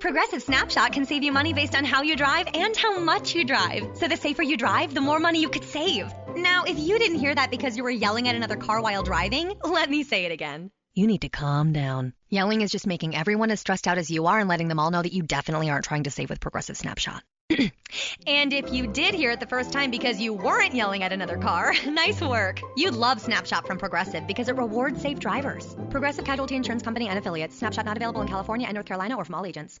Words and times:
Progressive 0.00 0.42
Snapshot 0.42 0.92
can 0.92 1.06
save 1.06 1.24
you 1.24 1.32
money 1.32 1.52
based 1.52 1.74
on 1.74 1.84
how 1.84 2.02
you 2.02 2.14
drive 2.14 2.46
and 2.54 2.76
how 2.76 3.00
much 3.00 3.34
you 3.34 3.44
drive. 3.44 3.96
So 3.96 4.06
the 4.06 4.16
safer 4.16 4.42
you 4.42 4.56
drive, 4.56 4.94
the 4.94 5.00
more 5.00 5.18
money 5.18 5.40
you 5.40 5.48
could 5.48 5.64
save. 5.64 6.12
Now, 6.36 6.62
if 6.64 6.78
you 6.78 7.00
didn't 7.00 7.18
hear 7.18 7.34
that 7.34 7.50
because 7.50 7.76
you 7.76 7.82
were 7.82 7.90
yelling 7.90 8.28
at 8.28 8.36
another 8.36 8.54
car 8.54 8.80
while 8.80 9.02
driving, 9.02 9.54
let 9.64 9.90
me 9.90 10.04
say 10.04 10.24
it 10.24 10.30
again. 10.30 10.70
You 10.94 11.08
need 11.08 11.22
to 11.22 11.28
calm 11.28 11.72
down. 11.72 12.12
Yelling 12.28 12.60
is 12.60 12.70
just 12.70 12.86
making 12.86 13.16
everyone 13.16 13.50
as 13.50 13.58
stressed 13.58 13.88
out 13.88 13.98
as 13.98 14.08
you 14.08 14.26
are 14.26 14.38
and 14.38 14.48
letting 14.48 14.68
them 14.68 14.78
all 14.78 14.92
know 14.92 15.02
that 15.02 15.12
you 15.12 15.22
definitely 15.24 15.68
aren't 15.68 15.84
trying 15.84 16.04
to 16.04 16.10
save 16.10 16.30
with 16.30 16.40
Progressive 16.40 16.76
Snapshot. 16.76 17.24
and 18.26 18.52
if 18.52 18.72
you 18.72 18.86
did 18.86 19.14
hear 19.14 19.30
it 19.30 19.40
the 19.40 19.46
first 19.46 19.72
time 19.72 19.90
because 19.90 20.20
you 20.20 20.32
weren't 20.32 20.74
yelling 20.74 21.02
at 21.02 21.12
another 21.12 21.38
car, 21.38 21.72
nice 21.86 22.20
work. 22.20 22.60
You'd 22.76 22.94
love 22.94 23.20
Snapshot 23.20 23.66
from 23.66 23.78
Progressive 23.78 24.26
because 24.26 24.48
it 24.48 24.56
rewards 24.56 25.00
safe 25.00 25.18
drivers. 25.18 25.74
Progressive 25.90 26.24
Casualty 26.24 26.54
Insurance 26.54 26.82
Company 26.82 27.08
and 27.08 27.18
affiliates. 27.18 27.56
Snapshot 27.56 27.84
not 27.84 27.96
available 27.96 28.20
in 28.20 28.28
California 28.28 28.66
and 28.66 28.74
North 28.74 28.86
Carolina 28.86 29.16
or 29.16 29.24
from 29.24 29.34
all 29.34 29.46
agents. 29.46 29.80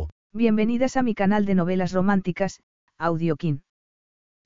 Bienvenidas 0.33 0.97
a 0.97 1.03
mi 1.03 1.13
canal 1.13 1.45
de 1.45 1.55
novelas 1.55 1.91
románticas, 1.91 2.61
Audiokin. 2.97 3.63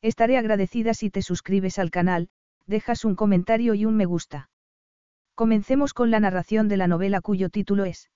Estaré 0.02 0.38
agradecida 0.38 0.94
si 0.94 1.09
te 1.09 1.22
suscribes 1.22 1.80
al 1.80 1.92
canal, 1.92 2.30
dejas 2.66 3.06
un 3.06 3.16
comentario 3.16 3.74
y 3.74 3.85
un 3.85 3.96
me 3.96 4.06
gusta. 4.06 4.50
Comencemos 5.35 5.94
con 5.94 6.12
la 6.12 6.19
narración 6.19 6.68
de 6.68 6.78
la 6.78 6.88
novela 6.88 7.22
cuyo 7.22 7.50
título 7.50 7.85
es 7.85 8.09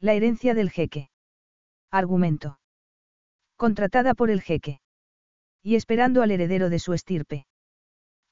La 0.00 0.12
herencia 0.12 0.54
del 0.54 0.70
jeque. 0.70 1.10
Argumento. 1.90 2.58
Contratada 3.56 4.14
por 4.14 4.30
el 4.30 4.42
jeque. 4.42 4.80
Y 5.62 5.76
esperando 5.76 6.22
al 6.22 6.30
heredero 6.30 6.68
de 6.68 6.78
su 6.78 6.92
estirpe. 6.92 7.46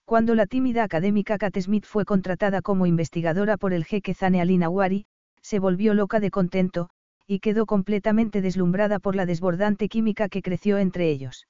Cuando 0.05 0.35
la 0.35 0.47
tímida 0.47 0.83
académica 0.83 1.39
Kat 1.39 1.57
Smith 1.61 1.85
fue 1.87 2.05
contratada 2.05 2.63
como 2.63 2.87
investigadora 2.87 3.57
por 3.57 3.73
el 3.73 3.85
jeque 3.85 4.13
Zane 4.13 4.41
Al 4.41 4.59
Nawari, 4.59 5.07
se 5.41 5.61
volvió 5.61 5.95
loca 5.95 6.19
de 6.19 6.33
contento, 6.33 6.91
y 7.31 7.39
quedó 7.39 7.65
completamente 7.65 8.41
deslumbrada 8.41 8.99
por 8.99 9.15
la 9.15 9.25
desbordante 9.25 9.89
química 9.89 10.29
que 10.29 10.43
creció 10.43 10.79
entre 10.79 11.11
ellos. 11.11 11.47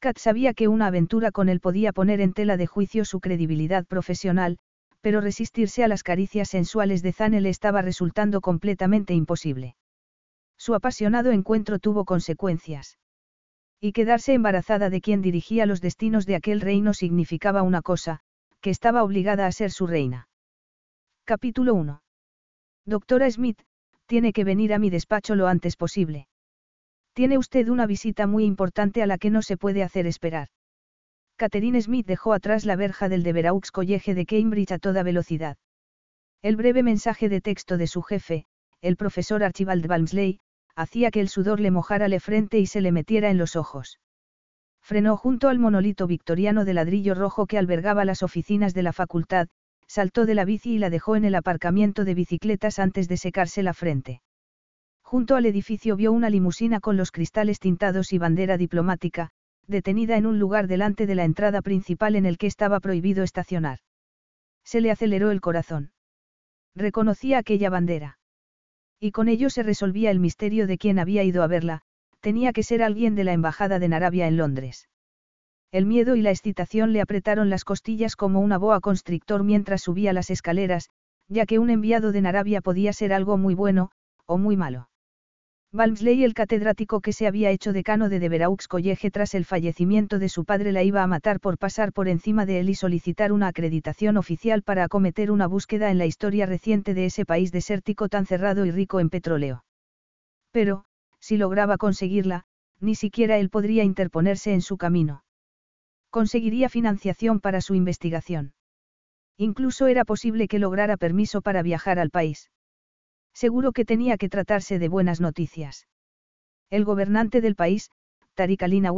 Kat 0.00 0.16
sabía 0.16 0.54
que 0.54 0.68
una 0.68 0.86
aventura 0.86 1.32
con 1.32 1.50
él 1.50 1.60
podía 1.60 1.92
poner 1.92 2.22
en 2.22 2.32
tela 2.32 2.56
de 2.56 2.66
juicio 2.66 3.04
su 3.04 3.20
credibilidad 3.20 3.84
profesional, 3.84 4.56
pero 5.02 5.20
resistirse 5.20 5.84
a 5.84 5.88
las 5.88 6.02
caricias 6.02 6.48
sensuales 6.48 7.02
de 7.02 7.12
Zane 7.12 7.42
le 7.42 7.50
estaba 7.50 7.82
resultando 7.82 8.40
completamente 8.40 9.12
imposible. 9.12 9.76
Su 10.56 10.74
apasionado 10.74 11.30
encuentro 11.30 11.78
tuvo 11.78 12.06
consecuencias. 12.06 12.98
Y 13.78 13.92
quedarse 13.92 14.32
embarazada 14.32 14.88
de 14.88 15.02
quien 15.02 15.20
dirigía 15.20 15.66
los 15.66 15.82
destinos 15.82 16.24
de 16.24 16.36
aquel 16.36 16.62
reino 16.62 16.94
significaba 16.94 17.60
una 17.60 17.82
cosa, 17.82 18.20
que 18.62 18.70
estaba 18.70 19.02
obligada 19.02 19.46
a 19.46 19.52
ser 19.52 19.72
su 19.72 19.86
reina. 19.86 20.30
Capítulo 21.26 21.74
1. 21.74 22.00
Doctora 22.86 23.30
Smith, 23.30 23.60
tiene 24.06 24.32
que 24.32 24.44
venir 24.44 24.72
a 24.72 24.78
mi 24.78 24.90
despacho 24.90 25.34
lo 25.34 25.48
antes 25.48 25.76
posible. 25.76 26.28
Tiene 27.12 27.38
usted 27.38 27.68
una 27.68 27.86
visita 27.86 28.26
muy 28.26 28.44
importante 28.44 29.02
a 29.02 29.06
la 29.06 29.18
que 29.18 29.30
no 29.30 29.42
se 29.42 29.56
puede 29.56 29.82
hacer 29.82 30.06
esperar. 30.06 30.48
Catherine 31.36 31.80
Smith 31.80 32.06
dejó 32.06 32.32
atrás 32.32 32.64
la 32.64 32.76
verja 32.76 33.08
del 33.08 33.22
Deveraux 33.22 33.70
College 33.70 34.14
de 34.14 34.26
Cambridge 34.26 34.72
a 34.72 34.78
toda 34.78 35.02
velocidad. 35.02 35.58
El 36.42 36.56
breve 36.56 36.82
mensaje 36.82 37.28
de 37.28 37.40
texto 37.40 37.76
de 37.76 37.86
su 37.86 38.02
jefe, 38.02 38.46
el 38.80 38.96
profesor 38.96 39.42
Archibald 39.42 39.86
Balmsley, 39.86 40.40
hacía 40.74 41.10
que 41.10 41.20
el 41.20 41.28
sudor 41.28 41.60
le 41.60 41.70
mojara 41.70 42.08
la 42.08 42.20
frente 42.20 42.58
y 42.58 42.66
se 42.66 42.80
le 42.80 42.92
metiera 42.92 43.30
en 43.30 43.38
los 43.38 43.56
ojos. 43.56 43.98
Frenó 44.82 45.16
junto 45.16 45.48
al 45.48 45.58
monolito 45.58 46.06
victoriano 46.06 46.64
de 46.64 46.74
ladrillo 46.74 47.14
rojo 47.14 47.46
que 47.46 47.58
albergaba 47.58 48.04
las 48.04 48.22
oficinas 48.22 48.72
de 48.72 48.82
la 48.82 48.92
facultad, 48.92 49.48
saltó 49.86 50.26
de 50.26 50.34
la 50.34 50.44
bici 50.44 50.74
y 50.74 50.78
la 50.78 50.90
dejó 50.90 51.16
en 51.16 51.24
el 51.24 51.34
aparcamiento 51.34 52.04
de 52.04 52.14
bicicletas 52.14 52.78
antes 52.78 53.08
de 53.08 53.16
secarse 53.16 53.62
la 53.62 53.74
frente. 53.74 54.22
Junto 55.02 55.36
al 55.36 55.46
edificio 55.46 55.96
vio 55.96 56.12
una 56.12 56.30
limusina 56.30 56.80
con 56.80 56.96
los 56.96 57.12
cristales 57.12 57.60
tintados 57.60 58.12
y 58.12 58.18
bandera 58.18 58.56
diplomática, 58.56 59.30
detenida 59.66 60.16
en 60.16 60.26
un 60.26 60.38
lugar 60.38 60.66
delante 60.66 61.06
de 61.06 61.14
la 61.14 61.24
entrada 61.24 61.62
principal 61.62 62.16
en 62.16 62.26
el 62.26 62.38
que 62.38 62.46
estaba 62.46 62.80
prohibido 62.80 63.22
estacionar. 63.22 63.78
Se 64.64 64.80
le 64.80 64.90
aceleró 64.90 65.30
el 65.30 65.40
corazón. 65.40 65.92
Reconocía 66.74 67.38
aquella 67.38 67.70
bandera. 67.70 68.18
Y 68.98 69.12
con 69.12 69.28
ello 69.28 69.50
se 69.50 69.62
resolvía 69.62 70.10
el 70.10 70.20
misterio 70.20 70.66
de 70.66 70.78
quién 70.78 70.98
había 70.98 71.22
ido 71.22 71.42
a 71.42 71.46
verla, 71.46 71.82
tenía 72.20 72.52
que 72.52 72.62
ser 72.62 72.82
alguien 72.82 73.14
de 73.14 73.24
la 73.24 73.32
Embajada 73.32 73.78
de 73.78 73.88
Narabia 73.88 74.26
en 74.26 74.36
Londres. 74.36 74.88
El 75.76 75.84
miedo 75.84 76.16
y 76.16 76.22
la 76.22 76.30
excitación 76.30 76.94
le 76.94 77.02
apretaron 77.02 77.50
las 77.50 77.62
costillas 77.62 78.16
como 78.16 78.40
una 78.40 78.56
boa 78.56 78.80
constrictor 78.80 79.44
mientras 79.44 79.82
subía 79.82 80.14
las 80.14 80.30
escaleras, 80.30 80.88
ya 81.28 81.44
que 81.44 81.58
un 81.58 81.68
enviado 81.68 82.12
de 82.12 82.22
Narabia 82.22 82.62
podía 82.62 82.94
ser 82.94 83.12
algo 83.12 83.36
muy 83.36 83.54
bueno, 83.54 83.90
o 84.24 84.38
muy 84.38 84.56
malo. 84.56 84.88
Balmsley, 85.72 86.24
el 86.24 86.32
catedrático 86.32 87.02
que 87.02 87.12
se 87.12 87.26
había 87.26 87.50
hecho 87.50 87.74
decano 87.74 88.08
de 88.08 88.20
Deveraux 88.20 88.66
College 88.68 89.10
tras 89.10 89.34
el 89.34 89.44
fallecimiento 89.44 90.18
de 90.18 90.30
su 90.30 90.46
padre, 90.46 90.72
la 90.72 90.82
iba 90.82 91.02
a 91.02 91.06
matar 91.06 91.40
por 91.40 91.58
pasar 91.58 91.92
por 91.92 92.08
encima 92.08 92.46
de 92.46 92.60
él 92.60 92.70
y 92.70 92.74
solicitar 92.74 93.30
una 93.30 93.48
acreditación 93.48 94.16
oficial 94.16 94.62
para 94.62 94.84
acometer 94.84 95.30
una 95.30 95.46
búsqueda 95.46 95.90
en 95.90 95.98
la 95.98 96.06
historia 96.06 96.46
reciente 96.46 96.94
de 96.94 97.04
ese 97.04 97.26
país 97.26 97.52
desértico 97.52 98.08
tan 98.08 98.24
cerrado 98.24 98.64
y 98.64 98.70
rico 98.70 98.98
en 98.98 99.10
petróleo. 99.10 99.62
Pero, 100.52 100.86
si 101.20 101.36
lograba 101.36 101.76
conseguirla, 101.76 102.44
ni 102.80 102.94
siquiera 102.94 103.36
él 103.36 103.50
podría 103.50 103.84
interponerse 103.84 104.54
en 104.54 104.62
su 104.62 104.78
camino. 104.78 105.25
Conseguiría 106.16 106.70
financiación 106.70 107.40
para 107.40 107.60
su 107.60 107.74
investigación. 107.74 108.54
Incluso 109.36 109.86
era 109.86 110.06
posible 110.06 110.48
que 110.48 110.58
lograra 110.58 110.96
permiso 110.96 111.42
para 111.42 111.60
viajar 111.60 111.98
al 111.98 112.08
país. 112.08 112.50
Seguro 113.34 113.72
que 113.72 113.84
tenía 113.84 114.16
que 114.16 114.30
tratarse 114.30 114.78
de 114.78 114.88
buenas 114.88 115.20
noticias. 115.20 115.86
El 116.70 116.86
gobernante 116.86 117.42
del 117.42 117.54
país, 117.54 117.90
Tariq 118.32 118.62
Alina 118.62 118.92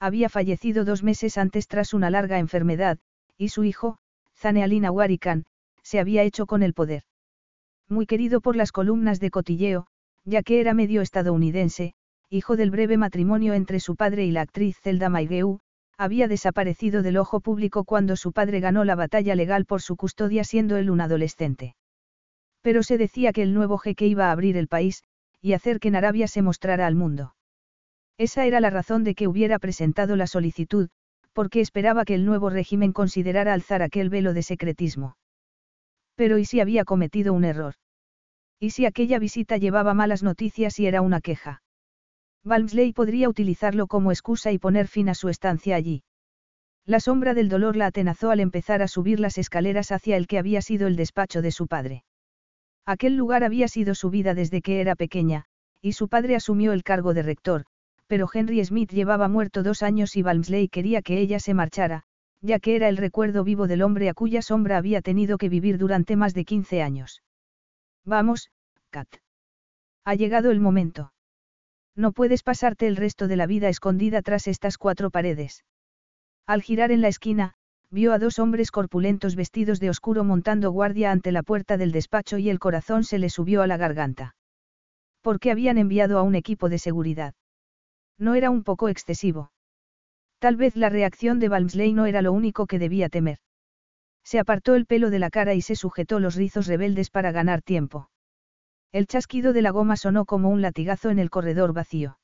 había 0.00 0.30
fallecido 0.30 0.86
dos 0.86 1.02
meses 1.02 1.36
antes 1.36 1.68
tras 1.68 1.92
una 1.92 2.08
larga 2.08 2.38
enfermedad, 2.38 2.98
y 3.36 3.50
su 3.50 3.64
hijo, 3.64 3.98
Zane 4.34 4.62
Alina 4.62 4.90
se 5.82 6.00
había 6.00 6.22
hecho 6.22 6.46
con 6.46 6.62
el 6.62 6.72
poder. 6.72 7.02
Muy 7.90 8.06
querido 8.06 8.40
por 8.40 8.56
las 8.56 8.72
columnas 8.72 9.20
de 9.20 9.30
cotilleo, 9.30 9.86
ya 10.24 10.42
que 10.42 10.62
era 10.62 10.72
medio 10.72 11.02
estadounidense, 11.02 11.92
hijo 12.30 12.56
del 12.56 12.70
breve 12.70 12.96
matrimonio 12.96 13.52
entre 13.52 13.80
su 13.80 13.96
padre 13.96 14.24
y 14.24 14.30
la 14.30 14.40
actriz 14.40 14.78
Zelda 14.80 15.10
Maigeu, 15.10 15.60
había 16.02 16.28
desaparecido 16.28 17.02
del 17.02 17.16
ojo 17.16 17.40
público 17.40 17.84
cuando 17.84 18.16
su 18.16 18.32
padre 18.32 18.60
ganó 18.60 18.84
la 18.84 18.94
batalla 18.94 19.34
legal 19.34 19.66
por 19.66 19.82
su 19.82 19.96
custodia 19.96 20.44
siendo 20.44 20.76
él 20.76 20.90
un 20.90 21.00
adolescente. 21.00 21.76
Pero 22.60 22.82
se 22.82 22.98
decía 22.98 23.32
que 23.32 23.42
el 23.42 23.54
nuevo 23.54 23.78
jeque 23.78 24.06
iba 24.06 24.28
a 24.28 24.32
abrir 24.32 24.56
el 24.56 24.68
país, 24.68 25.02
y 25.40 25.52
hacer 25.52 25.80
que 25.80 25.90
Narabia 25.90 26.28
se 26.28 26.42
mostrara 26.42 26.86
al 26.86 26.94
mundo. 26.94 27.34
Esa 28.18 28.46
era 28.46 28.60
la 28.60 28.70
razón 28.70 29.04
de 29.04 29.14
que 29.14 29.28
hubiera 29.28 29.58
presentado 29.58 30.16
la 30.16 30.26
solicitud, 30.26 30.88
porque 31.32 31.60
esperaba 31.60 32.04
que 32.04 32.14
el 32.14 32.24
nuevo 32.24 32.50
régimen 32.50 32.92
considerara 32.92 33.54
alzar 33.54 33.82
aquel 33.82 34.10
velo 34.10 34.34
de 34.34 34.42
secretismo. 34.42 35.16
Pero 36.14 36.38
¿y 36.38 36.44
si 36.44 36.60
había 36.60 36.84
cometido 36.84 37.32
un 37.32 37.44
error? 37.44 37.74
¿Y 38.60 38.70
si 38.70 38.86
aquella 38.86 39.18
visita 39.18 39.56
llevaba 39.56 39.94
malas 39.94 40.22
noticias 40.22 40.78
y 40.78 40.86
era 40.86 41.00
una 41.00 41.20
queja? 41.20 41.61
Balmsley 42.44 42.92
podría 42.92 43.28
utilizarlo 43.28 43.86
como 43.86 44.10
excusa 44.10 44.50
y 44.50 44.58
poner 44.58 44.88
fin 44.88 45.08
a 45.08 45.14
su 45.14 45.28
estancia 45.28 45.76
allí. 45.76 46.02
La 46.84 46.98
sombra 46.98 47.34
del 47.34 47.48
dolor 47.48 47.76
la 47.76 47.86
atenazó 47.86 48.30
al 48.30 48.40
empezar 48.40 48.82
a 48.82 48.88
subir 48.88 49.20
las 49.20 49.38
escaleras 49.38 49.92
hacia 49.92 50.16
el 50.16 50.26
que 50.26 50.38
había 50.38 50.60
sido 50.62 50.88
el 50.88 50.96
despacho 50.96 51.40
de 51.40 51.52
su 51.52 51.68
padre. 51.68 52.04
Aquel 52.84 53.16
lugar 53.16 53.44
había 53.44 53.68
sido 53.68 53.94
su 53.94 54.10
vida 54.10 54.34
desde 54.34 54.60
que 54.60 54.80
era 54.80 54.96
pequeña, 54.96 55.44
y 55.80 55.92
su 55.92 56.08
padre 56.08 56.34
asumió 56.34 56.72
el 56.72 56.82
cargo 56.82 57.14
de 57.14 57.22
rector, 57.22 57.64
pero 58.08 58.28
Henry 58.32 58.64
Smith 58.64 58.90
llevaba 58.90 59.28
muerto 59.28 59.62
dos 59.62 59.84
años 59.84 60.16
y 60.16 60.22
Balmsley 60.22 60.68
quería 60.68 61.02
que 61.02 61.20
ella 61.20 61.38
se 61.38 61.54
marchara, 61.54 62.02
ya 62.40 62.58
que 62.58 62.74
era 62.74 62.88
el 62.88 62.96
recuerdo 62.96 63.44
vivo 63.44 63.68
del 63.68 63.82
hombre 63.82 64.08
a 64.08 64.14
cuya 64.14 64.42
sombra 64.42 64.76
había 64.76 65.00
tenido 65.00 65.38
que 65.38 65.48
vivir 65.48 65.78
durante 65.78 66.16
más 66.16 66.34
de 66.34 66.44
15 66.44 66.82
años. 66.82 67.22
Vamos, 68.04 68.50
Kat. 68.90 69.08
Ha 70.04 70.16
llegado 70.16 70.50
el 70.50 70.58
momento. 70.58 71.11
No 71.94 72.12
puedes 72.12 72.42
pasarte 72.42 72.86
el 72.86 72.96
resto 72.96 73.28
de 73.28 73.36
la 73.36 73.46
vida 73.46 73.68
escondida 73.68 74.22
tras 74.22 74.46
estas 74.46 74.78
cuatro 74.78 75.10
paredes. 75.10 75.64
Al 76.46 76.62
girar 76.62 76.90
en 76.90 77.02
la 77.02 77.08
esquina, 77.08 77.54
vio 77.90 78.12
a 78.12 78.18
dos 78.18 78.38
hombres 78.38 78.70
corpulentos 78.70 79.36
vestidos 79.36 79.78
de 79.78 79.90
oscuro 79.90 80.24
montando 80.24 80.70
guardia 80.70 81.10
ante 81.10 81.30
la 81.30 81.42
puerta 81.42 81.76
del 81.76 81.92
despacho 81.92 82.38
y 82.38 82.48
el 82.48 82.58
corazón 82.58 83.04
se 83.04 83.18
le 83.18 83.28
subió 83.28 83.62
a 83.62 83.66
la 83.66 83.76
garganta. 83.76 84.34
¿Por 85.20 85.38
qué 85.38 85.50
habían 85.50 85.78
enviado 85.78 86.18
a 86.18 86.22
un 86.22 86.34
equipo 86.34 86.68
de 86.68 86.78
seguridad? 86.78 87.34
No 88.18 88.34
era 88.34 88.50
un 88.50 88.64
poco 88.64 88.88
excesivo. 88.88 89.52
Tal 90.38 90.56
vez 90.56 90.74
la 90.74 90.88
reacción 90.88 91.38
de 91.38 91.48
Balmsley 91.48 91.92
no 91.92 92.06
era 92.06 92.22
lo 92.22 92.32
único 92.32 92.66
que 92.66 92.78
debía 92.78 93.08
temer. 93.08 93.38
Se 94.24 94.38
apartó 94.38 94.74
el 94.74 94.86
pelo 94.86 95.10
de 95.10 95.18
la 95.18 95.30
cara 95.30 95.54
y 95.54 95.60
se 95.60 95.76
sujetó 95.76 96.18
los 96.18 96.34
rizos 96.34 96.66
rebeldes 96.66 97.10
para 97.10 97.30
ganar 97.30 97.62
tiempo. 97.62 98.08
El 98.92 99.06
chasquido 99.06 99.54
de 99.54 99.62
la 99.62 99.70
goma 99.70 99.96
sonó 99.96 100.26
como 100.26 100.50
un 100.50 100.60
latigazo 100.60 101.08
en 101.08 101.18
el 101.18 101.30
corredor 101.30 101.72
vacío. 101.72 102.18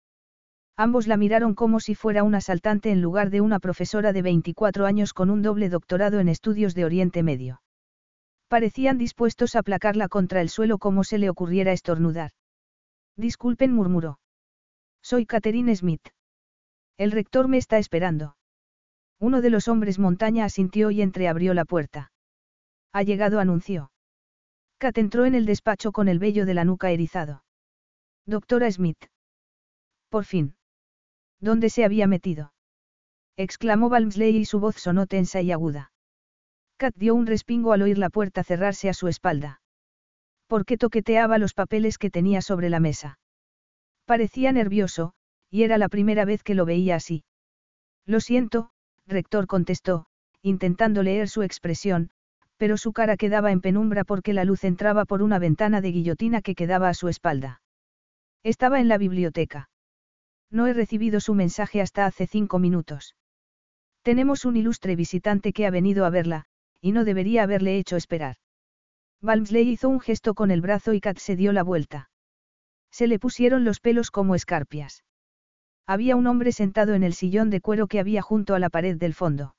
Ambos 0.76 1.06
la 1.06 1.17
miraron 1.17 1.55
como 1.55 1.81
si 1.81 1.94
fuera 1.94 2.23
un 2.23 2.35
asaltante 2.35 2.91
en 2.91 3.00
lugar 3.00 3.31
de 3.31 3.41
una 3.41 3.59
profesora 3.59 4.12
de 4.12 4.23
24 4.23 4.85
años 4.85 5.15
con 5.15 5.31
un 5.31 5.43
doble 5.43 5.70
doctorado 5.70 6.20
en 6.20 6.29
estudios 6.29 6.75
de 6.75 6.85
Oriente 6.85 7.23
Medio. 7.23 7.62
Parecían 8.49 8.99
dispuestos 8.99 9.56
a 9.56 9.61
aplacarla 9.61 10.09
contra 10.09 10.41
el 10.43 10.50
suelo 10.50 10.79
como 10.79 11.05
se 11.05 11.19
le 11.19 11.31
ocurriera 11.31 11.73
estornudar. 11.73 12.32
Disculpen, 13.17 13.73
murmuró. 13.73 14.20
Soy 15.03 15.26
Catherine 15.26 15.75
Smith. 15.75 16.06
El 16.99 17.12
rector 17.12 17.49
me 17.49 17.56
está 17.56 17.79
esperando. 17.79 18.37
Uno 19.19 19.41
de 19.41 19.50
los 19.50 19.69
hombres 19.69 19.99
montaña 19.99 20.44
asintió 20.44 20.91
y 20.91 21.03
entreabrió 21.03 21.55
la 21.55 21.65
puerta. 21.65 22.12
Ha 22.93 23.03
llegado, 23.03 23.41
anunció. 23.41 23.91
Kat 24.79 24.97
entró 24.99 25.27
en 25.27 25.35
el 25.35 25.45
despacho 25.45 25.91
con 25.91 26.09
el 26.09 26.19
vello 26.19 26.47
de 26.47 26.55
la 26.55 26.65
nuca 26.65 26.91
erizado. 26.91 27.43
Doctora 28.27 28.71
Smith. 28.71 29.07
Por 30.09 30.25
fin. 30.25 30.55
¿Dónde 31.41 31.69
se 31.69 31.85
había 31.85 32.07
metido? 32.07 32.53
exclamó 33.37 33.89
Balmsley 33.89 34.37
y 34.37 34.45
su 34.45 34.61
voz 34.61 34.77
sonó 34.77 35.07
tensa 35.07 35.41
y 35.41 35.53
aguda. 35.53 35.93
Kat 36.77 36.95
dio 36.97 37.15
un 37.15 37.27
respingo 37.27 37.73
al 37.73 37.83
oír 37.83 37.99
la 37.99 38.11
puerta 38.11 38.45
cerrarse 38.45 38.89
a 38.89 38.95
su 38.95 39.09
espalda. 39.09 39.61
¿Por 40.47 40.65
qué 40.65 40.77
toqueteaba 40.77 41.39
los 41.39 41.55
papeles 41.55 41.99
que 41.99 42.11
tenía 42.11 42.41
sobre 42.41 42.71
la 42.71 42.81
mesa? 42.81 43.19
Parecía 44.07 44.53
nervioso, 44.53 45.13
y 45.51 45.65
era 45.65 45.77
la 45.77 45.89
primera 45.89 46.25
vez 46.25 46.43
que 46.43 46.55
lo 46.55 46.65
veía 46.65 46.97
así. 46.97 47.25
Lo 48.07 48.21
siento, 48.21 48.71
rector 49.07 49.47
contestó, 49.47 50.07
intentando 50.41 51.03
leer 51.03 51.29
su 51.29 51.43
expresión, 51.43 52.11
pero 52.58 52.76
su 52.76 52.93
cara 52.93 53.16
quedaba 53.16 53.50
en 53.52 53.60
penumbra 53.60 54.05
porque 54.05 54.34
la 54.34 54.44
luz 54.44 54.64
entraba 54.64 55.05
por 55.05 55.22
una 55.22 55.38
ventana 55.38 55.81
de 55.81 55.93
guillotina 55.93 56.43
que 56.43 56.55
quedaba 56.55 56.88
a 56.88 56.94
su 56.94 57.08
espalda. 57.08 57.62
Estaba 58.43 58.81
en 58.81 58.88
la 58.88 58.99
biblioteca. 58.99 59.70
No 60.50 60.66
he 60.66 60.72
recibido 60.72 61.20
su 61.20 61.34
mensaje 61.34 61.81
hasta 61.81 62.05
hace 62.05 62.26
cinco 62.26 62.58
minutos. 62.58 63.14
Tenemos 64.02 64.44
un 64.44 64.56
ilustre 64.56 64.96
visitante 64.96 65.52
que 65.52 65.66
ha 65.66 65.70
venido 65.70 66.05
a 66.05 66.10
verla, 66.10 66.44
y 66.81 66.93
no 66.93 67.05
debería 67.05 67.44
haberle 67.44 67.78
hecho 67.78 67.96
esperar. 67.96 68.37
Balmsley 69.20 69.69
hizo 69.69 69.88
un 69.88 70.00
gesto 70.00 70.34
con 70.34 70.50
el 70.50 70.60
brazo 70.60 70.93
y 70.93 71.00
Kat 71.00 71.19
se 71.19 71.37
dio 71.37 71.52
la 71.52 71.62
vuelta. 71.62 72.10
Se 72.90 73.06
le 73.06 73.19
pusieron 73.19 73.64
los 73.64 73.81
pelos 73.81 74.10
como 74.10 74.34
escarpias. 74.34 75.05
Había 75.87 76.16
un 76.16 76.26
hombre 76.26 76.52
sentado 76.52 76.94
en 76.94 77.02
el 77.02 77.14
sillón 77.14 77.50
de 77.50 77.60
cuero 77.60 77.87
que 77.87 78.00
había 78.00 78.22
junto 78.22 78.55
a 78.55 78.58
la 78.58 78.70
pared 78.70 78.96
del 78.96 79.14
fondo. 79.14 79.55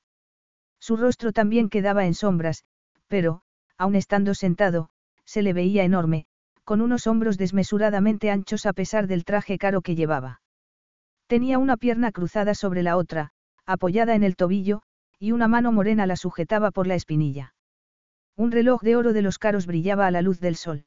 Su 0.78 0.96
rostro 0.96 1.32
también 1.32 1.68
quedaba 1.68 2.06
en 2.06 2.14
sombras, 2.14 2.64
pero, 3.10 3.42
aun 3.76 3.96
estando 3.96 4.34
sentado, 4.34 4.88
se 5.24 5.42
le 5.42 5.52
veía 5.52 5.82
enorme, 5.82 6.26
con 6.64 6.80
unos 6.80 7.08
hombros 7.08 7.36
desmesuradamente 7.36 8.30
anchos 8.30 8.66
a 8.66 8.72
pesar 8.72 9.08
del 9.08 9.24
traje 9.24 9.58
caro 9.58 9.82
que 9.82 9.96
llevaba. 9.96 10.40
Tenía 11.26 11.58
una 11.58 11.76
pierna 11.76 12.12
cruzada 12.12 12.54
sobre 12.54 12.84
la 12.84 12.96
otra, 12.96 13.32
apoyada 13.66 14.14
en 14.14 14.22
el 14.22 14.36
tobillo, 14.36 14.82
y 15.18 15.32
una 15.32 15.48
mano 15.48 15.72
morena 15.72 16.06
la 16.06 16.14
sujetaba 16.14 16.70
por 16.70 16.86
la 16.86 16.94
espinilla. 16.94 17.52
Un 18.36 18.52
reloj 18.52 18.80
de 18.82 18.94
oro 18.94 19.12
de 19.12 19.22
los 19.22 19.38
caros 19.38 19.66
brillaba 19.66 20.06
a 20.06 20.12
la 20.12 20.22
luz 20.22 20.38
del 20.38 20.54
sol. 20.54 20.84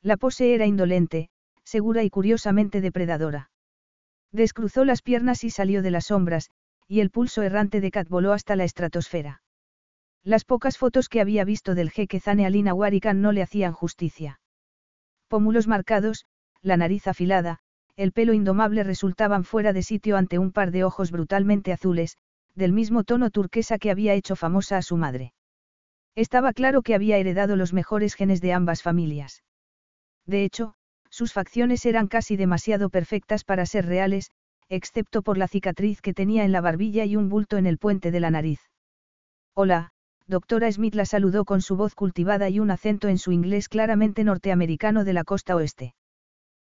La 0.00 0.16
pose 0.16 0.54
era 0.54 0.66
indolente, 0.66 1.28
segura 1.64 2.04
y 2.04 2.10
curiosamente 2.10 2.80
depredadora. 2.80 3.50
Descruzó 4.30 4.84
las 4.84 5.02
piernas 5.02 5.42
y 5.42 5.50
salió 5.50 5.82
de 5.82 5.90
las 5.90 6.06
sombras, 6.06 6.50
y 6.86 7.00
el 7.00 7.10
pulso 7.10 7.42
errante 7.42 7.80
de 7.80 7.90
Kat 7.90 8.08
voló 8.08 8.32
hasta 8.32 8.54
la 8.54 8.64
estratosfera. 8.64 9.41
Las 10.24 10.44
pocas 10.44 10.78
fotos 10.78 11.08
que 11.08 11.20
había 11.20 11.44
visto 11.44 11.74
del 11.74 11.90
jeque 11.90 12.20
Zane 12.20 12.46
Alina 12.46 12.74
Warikan 12.74 13.20
no 13.20 13.32
le 13.32 13.42
hacían 13.42 13.72
justicia. 13.72 14.40
Pómulos 15.28 15.66
marcados, 15.66 16.26
la 16.60 16.76
nariz 16.76 17.08
afilada, 17.08 17.58
el 17.96 18.12
pelo 18.12 18.32
indomable 18.32 18.84
resultaban 18.84 19.42
fuera 19.42 19.72
de 19.72 19.82
sitio 19.82 20.16
ante 20.16 20.38
un 20.38 20.52
par 20.52 20.70
de 20.70 20.84
ojos 20.84 21.10
brutalmente 21.10 21.72
azules, 21.72 22.16
del 22.54 22.72
mismo 22.72 23.02
tono 23.02 23.30
turquesa 23.30 23.78
que 23.78 23.90
había 23.90 24.14
hecho 24.14 24.36
famosa 24.36 24.76
a 24.76 24.82
su 24.82 24.96
madre. 24.96 25.32
Estaba 26.14 26.52
claro 26.52 26.82
que 26.82 26.94
había 26.94 27.16
heredado 27.16 27.56
los 27.56 27.72
mejores 27.72 28.14
genes 28.14 28.40
de 28.40 28.52
ambas 28.52 28.82
familias. 28.82 29.42
De 30.26 30.44
hecho, 30.44 30.74
sus 31.10 31.32
facciones 31.32 31.84
eran 31.84 32.06
casi 32.06 32.36
demasiado 32.36 32.90
perfectas 32.90 33.44
para 33.44 33.66
ser 33.66 33.86
reales, 33.86 34.30
excepto 34.68 35.22
por 35.22 35.36
la 35.36 35.48
cicatriz 35.48 36.00
que 36.00 36.14
tenía 36.14 36.44
en 36.44 36.52
la 36.52 36.60
barbilla 36.60 37.04
y 37.04 37.16
un 37.16 37.28
bulto 37.28 37.56
en 37.56 37.66
el 37.66 37.78
puente 37.78 38.10
de 38.10 38.20
la 38.20 38.30
nariz. 38.30 38.60
Hola, 39.54 39.91
doctora 40.32 40.72
Smith 40.72 40.94
la 40.94 41.04
saludó 41.04 41.44
con 41.44 41.60
su 41.60 41.76
voz 41.76 41.94
cultivada 41.94 42.48
y 42.48 42.58
un 42.58 42.70
acento 42.70 43.08
en 43.08 43.18
su 43.18 43.32
inglés 43.32 43.68
claramente 43.68 44.24
norteamericano 44.24 45.04
de 45.04 45.12
la 45.12 45.24
costa 45.24 45.54
oeste. 45.54 45.94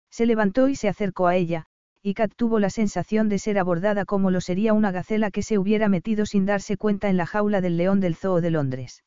Se 0.08 0.25
levantó 0.25 0.68
y 0.68 0.76
se 0.76 0.88
acercó 0.88 1.26
a 1.26 1.35
ella, 1.35 1.66
y 2.00 2.14
Kat 2.14 2.32
tuvo 2.37 2.61
la 2.61 2.70
sensación 2.70 3.28
de 3.28 3.40
ser 3.40 3.58
abordada 3.58 4.04
como 4.04 4.30
lo 4.30 4.40
sería 4.40 4.73
una 4.73 4.92
gacela 4.92 5.32
que 5.32 5.42
se 5.42 5.58
hubiera 5.58 5.88
metido 5.88 6.26
sin 6.26 6.46
darse 6.46 6.76
cuenta 6.76 7.08
en 7.08 7.16
la 7.16 7.26
jaula 7.26 7.61
del 7.61 7.76
león 7.76 7.99
del 7.99 8.14
Zoo 8.14 8.40
de 8.40 8.52
Londres. 8.52 9.02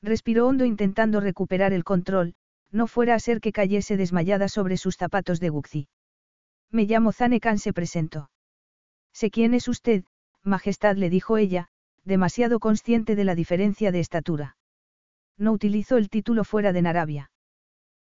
Respiró 0.00 0.46
hondo 0.46 0.64
intentando 0.64 1.18
recuperar 1.18 1.72
el 1.72 1.82
control, 1.82 2.34
no 2.70 2.86
fuera 2.86 3.16
a 3.16 3.18
ser 3.18 3.40
que 3.40 3.50
cayese 3.50 3.96
desmayada 3.96 4.48
sobre 4.48 4.76
sus 4.76 4.96
zapatos 4.96 5.40
de 5.40 5.48
Guxi. 5.48 5.88
Me 6.70 6.84
llamo 6.84 7.10
Zanekan 7.10 7.58
se 7.58 7.72
presentó. 7.72 8.30
Sé 9.12 9.32
quién 9.32 9.54
es 9.54 9.66
usted, 9.66 10.04
Majestad 10.44 10.94
le 10.96 11.10
dijo 11.10 11.36
ella, 11.36 11.68
demasiado 12.04 12.58
consciente 12.58 13.16
de 13.16 13.24
la 13.24 13.34
diferencia 13.34 13.92
de 13.92 14.00
estatura. 14.00 14.56
No 15.36 15.52
utilizo 15.52 15.96
el 15.96 16.08
título 16.08 16.44
fuera 16.44 16.72
de 16.72 16.82
Narabia. 16.82 17.30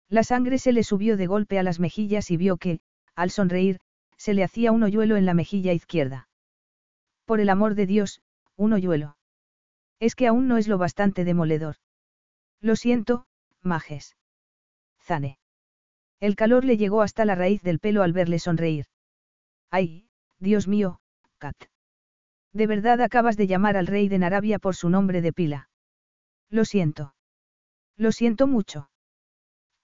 La 0.08 0.24
sangre 0.24 0.58
se 0.58 0.72
le 0.72 0.84
subió 0.84 1.16
de 1.16 1.26
golpe 1.26 1.58
a 1.58 1.62
las 1.62 1.80
mejillas 1.80 2.30
y 2.30 2.36
vio 2.36 2.56
que, 2.56 2.80
al 3.14 3.30
sonreír, 3.30 3.80
se 4.16 4.34
le 4.34 4.44
hacía 4.44 4.72
un 4.72 4.82
hoyuelo 4.82 5.16
en 5.16 5.26
la 5.26 5.34
mejilla 5.34 5.72
izquierda. 5.72 6.28
Por 7.24 7.40
el 7.40 7.50
amor 7.50 7.74
de 7.74 7.86
Dios, 7.86 8.22
un 8.56 8.72
hoyuelo. 8.72 9.16
Es 10.00 10.14
que 10.14 10.26
aún 10.26 10.48
no 10.48 10.56
es 10.56 10.68
lo 10.68 10.78
bastante 10.78 11.24
demoledor. 11.24 11.76
Lo 12.60 12.76
siento, 12.76 13.26
Majes. 13.62 14.16
Zane. 15.00 15.38
El 16.20 16.36
calor 16.36 16.64
le 16.64 16.76
llegó 16.76 17.02
hasta 17.02 17.24
la 17.24 17.34
raíz 17.34 17.62
del 17.62 17.78
pelo 17.78 18.02
al 18.02 18.12
verle 18.12 18.38
sonreír. 18.38 18.86
Ay, 19.70 20.08
Dios 20.38 20.66
mío, 20.66 21.00
Kat. 21.38 21.56
De 22.58 22.66
verdad 22.66 23.00
acabas 23.00 23.36
de 23.36 23.46
llamar 23.46 23.76
al 23.76 23.86
rey 23.86 24.08
de 24.08 24.18
Narabia 24.18 24.58
por 24.58 24.74
su 24.74 24.88
nombre 24.90 25.22
de 25.22 25.32
pila. 25.32 25.70
Lo 26.50 26.64
siento. 26.64 27.14
Lo 27.96 28.10
siento 28.10 28.48
mucho. 28.48 28.90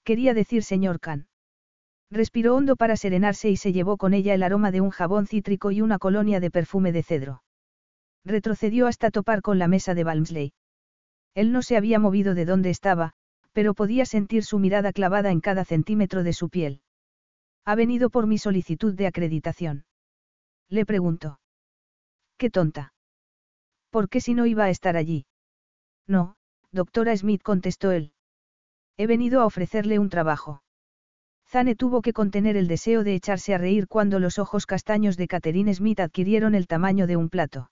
Quería 0.03 0.35
decir 0.35 0.65
señor 0.65 0.99
Khan. 0.99 1.29
Respiró 2.11 2.57
hondo 2.57 2.75
para 2.75 2.97
serenarse 2.97 3.49
y 3.49 3.57
se 3.59 3.73
llevó 3.73 3.97
con 3.97 4.13
ella 4.13 4.35
el 4.35 4.43
aroma 4.43 4.73
de 4.73 4.81
un 4.81 4.91
jabón 4.91 5.29
cítrico 5.29 5.71
y 5.71 5.83
una 5.83 6.01
colonia 6.01 6.41
de 6.41 6.51
perfume 6.51 6.91
de 6.91 7.05
cedro. 7.05 7.45
Retrocedió 8.25 8.89
hasta 8.89 9.13
topar 9.13 9.41
con 9.41 9.61
la 9.61 9.69
mesa 9.69 9.95
de 9.95 10.03
Balmsley. 10.03 10.53
Él 11.37 11.53
no 11.53 11.63
se 11.63 11.77
había 11.77 12.01
movido 12.01 12.35
de 12.35 12.45
donde 12.45 12.71
estaba, 12.71 13.13
pero 13.53 13.75
podía 13.75 14.05
sentir 14.05 14.43
su 14.43 14.59
mirada 14.59 14.93
clavada 14.93 15.31
en 15.31 15.41
cada 15.41 15.65
centímetro 15.65 16.25
de 16.25 16.33
su 16.33 16.49
piel. 16.49 16.81
Ha 17.65 17.77
venido 17.77 18.11
por 18.11 18.27
mi 18.27 18.37
solicitud 18.37 18.95
de 18.95 19.07
acreditación. 19.07 19.85
Le 20.69 20.85
preguntó. 20.85 21.39
Qué 22.45 22.51
tonta. 22.51 22.93
¿Por 23.89 24.11
qué 24.11 24.21
si 24.21 24.35
no 24.35 24.45
iba 24.45 24.65
a 24.65 24.69
estar 24.69 24.99
allí? 24.99 25.25
No, 26.07 26.37
doctora 26.73 27.17
Smith 27.17 27.43
contestó 27.43 27.91
él. 27.91 28.13
He 28.99 29.07
venido 29.07 29.41
a 29.41 29.47
ofrecerle 29.47 29.99
un 29.99 30.11
trabajo. 30.11 30.63
Zane 31.49 31.75
tuvo 31.75 32.03
que 32.03 32.13
contener 32.13 32.59
el 32.59 32.69
deseo 32.69 33.03
de 33.03 33.15
echarse 33.15 33.55
a 33.55 33.57
reír 33.57 33.89
cuando 33.89 34.19
los 34.19 34.39
ojos 34.39 34.67
castaños 34.67 35.17
de 35.17 35.27
Catherine 35.27 35.73
Smith 35.73 36.01
adquirieron 36.01 36.55
el 36.55 36.67
tamaño 36.67 37.07
de 37.07 37.17
un 37.17 37.31
plato. 37.31 37.71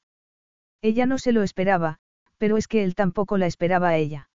Ella 0.80 1.04
no 1.04 1.18
se 1.18 1.32
lo 1.32 1.42
esperaba, 1.42 1.98
pero 2.38 2.56
es 2.56 2.66
que 2.66 2.82
él 2.82 2.94
tampoco 2.94 3.36
la 3.36 3.48
esperaba 3.48 3.90
a 3.90 3.98
ella. 3.98 4.30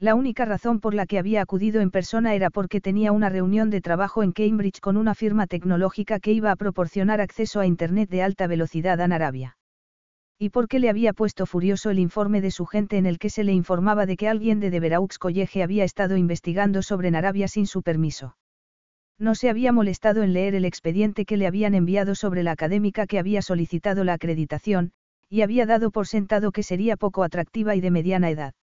La 0.00 0.14
única 0.14 0.46
razón 0.46 0.80
por 0.80 0.94
la 0.94 1.04
que 1.04 1.18
había 1.18 1.42
acudido 1.42 1.82
en 1.82 1.90
persona 1.90 2.34
era 2.34 2.48
porque 2.48 2.80
tenía 2.80 3.12
una 3.12 3.28
reunión 3.28 3.68
de 3.68 3.82
trabajo 3.82 4.22
en 4.22 4.32
Cambridge 4.32 4.80
con 4.80 4.96
una 4.96 5.14
firma 5.14 5.46
tecnológica 5.46 6.20
que 6.20 6.32
iba 6.32 6.50
a 6.50 6.56
proporcionar 6.56 7.20
acceso 7.20 7.60
a 7.60 7.66
Internet 7.66 8.08
de 8.08 8.22
alta 8.22 8.46
velocidad 8.46 8.98
a 9.02 9.04
Arabia. 9.04 9.58
Y 10.38 10.48
porque 10.48 10.78
le 10.78 10.88
había 10.88 11.12
puesto 11.12 11.44
furioso 11.44 11.90
el 11.90 11.98
informe 11.98 12.40
de 12.40 12.50
su 12.50 12.64
gente 12.64 12.96
en 12.96 13.04
el 13.04 13.18
que 13.18 13.28
se 13.28 13.44
le 13.44 13.52
informaba 13.52 14.06
de 14.06 14.16
que 14.16 14.26
alguien 14.26 14.58
de 14.58 14.70
Deveraux 14.70 15.18
College 15.18 15.62
había 15.62 15.84
estado 15.84 16.16
investigando 16.16 16.80
sobre 16.80 17.14
Arabia 17.14 17.46
sin 17.46 17.66
su 17.66 17.82
permiso. 17.82 18.38
No 19.18 19.34
se 19.34 19.50
había 19.50 19.70
molestado 19.70 20.22
en 20.22 20.32
leer 20.32 20.54
el 20.54 20.64
expediente 20.64 21.26
que 21.26 21.36
le 21.36 21.46
habían 21.46 21.74
enviado 21.74 22.14
sobre 22.14 22.42
la 22.42 22.52
académica 22.52 23.06
que 23.06 23.18
había 23.18 23.42
solicitado 23.42 24.02
la 24.02 24.14
acreditación, 24.14 24.92
y 25.28 25.42
había 25.42 25.66
dado 25.66 25.90
por 25.90 26.06
sentado 26.06 26.52
que 26.52 26.62
sería 26.62 26.96
poco 26.96 27.22
atractiva 27.22 27.76
y 27.76 27.82
de 27.82 27.90
mediana 27.90 28.30
edad. 28.30 28.54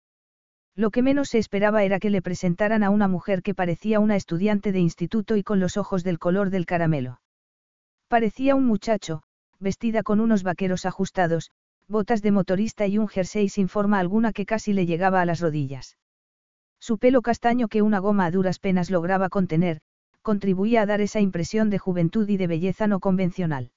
Lo 0.78 0.92
que 0.92 1.02
menos 1.02 1.30
se 1.30 1.40
esperaba 1.40 1.84
era 1.84 2.00
que 2.00 2.12
le 2.12 2.22
presentaran 2.22 2.84
a 2.84 2.92
una 2.92 3.08
mujer 3.08 3.42
que 3.42 3.56
parecía 3.56 4.00
una 4.00 4.16
estudiante 4.16 4.72
de 4.72 4.80
instituto 4.80 5.36
y 5.36 5.42
con 5.42 5.60
los 5.60 5.76
ojos 5.76 6.04
del 6.04 6.20
color 6.20 6.52
del 6.52 6.68
caramelo. 6.68 7.20
Parecía 8.08 8.54
un 8.54 8.66
muchacho, 8.66 9.24
vestida 9.60 10.04
con 10.04 10.20
unos 10.20 10.44
vaqueros 10.44 10.86
ajustados, 10.86 11.50
botas 11.88 12.22
de 12.22 12.32
motorista 12.32 12.86
y 12.86 13.00
un 13.00 13.08
jersey 13.08 13.50
sin 13.50 13.70
forma 13.70 13.98
alguna 13.98 14.32
que 14.34 14.46
casi 14.46 14.72
le 14.72 14.86
llegaba 14.86 15.20
a 15.20 15.26
las 15.26 15.40
rodillas. 15.40 15.98
Su 16.80 17.00
pelo 17.00 17.24
castaño 17.24 17.70
que 17.70 17.82
una 17.82 17.98
goma 17.98 18.26
a 18.26 18.32
duras 18.32 18.60
penas 18.60 18.92
lograba 18.92 19.30
contener, 19.30 19.82
contribuía 20.22 20.84
a 20.84 20.86
dar 20.86 21.02
esa 21.02 21.20
impresión 21.20 21.72
de 21.72 21.80
juventud 21.80 22.30
y 22.30 22.38
de 22.38 22.46
belleza 22.46 22.86
no 22.86 23.00
convencional. 23.00 23.72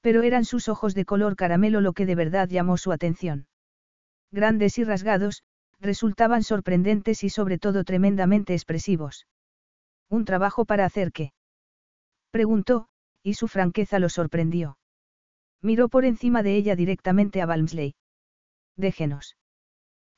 Pero 0.00 0.22
eran 0.22 0.44
sus 0.44 0.68
ojos 0.68 0.96
de 0.96 1.04
color 1.04 1.36
caramelo 1.36 1.80
lo 1.80 1.92
que 1.92 2.06
de 2.06 2.16
verdad 2.16 2.48
llamó 2.48 2.76
su 2.76 2.90
atención. 2.90 3.46
Grandes 4.32 4.78
y 4.78 4.84
rasgados, 4.84 5.44
resultaban 5.80 6.42
sorprendentes 6.42 7.24
y 7.24 7.30
sobre 7.30 7.58
todo 7.58 7.84
tremendamente 7.84 8.54
expresivos. 8.54 9.26
¿Un 10.08 10.24
trabajo 10.24 10.64
para 10.64 10.84
hacer 10.84 11.12
qué? 11.12 11.32
Preguntó, 12.30 12.88
y 13.22 13.34
su 13.34 13.48
franqueza 13.48 13.98
lo 13.98 14.08
sorprendió. 14.08 14.78
Miró 15.62 15.88
por 15.88 16.04
encima 16.04 16.42
de 16.42 16.56
ella 16.56 16.76
directamente 16.76 17.42
a 17.42 17.46
Balmsley. 17.46 17.94
Déjenos. 18.76 19.36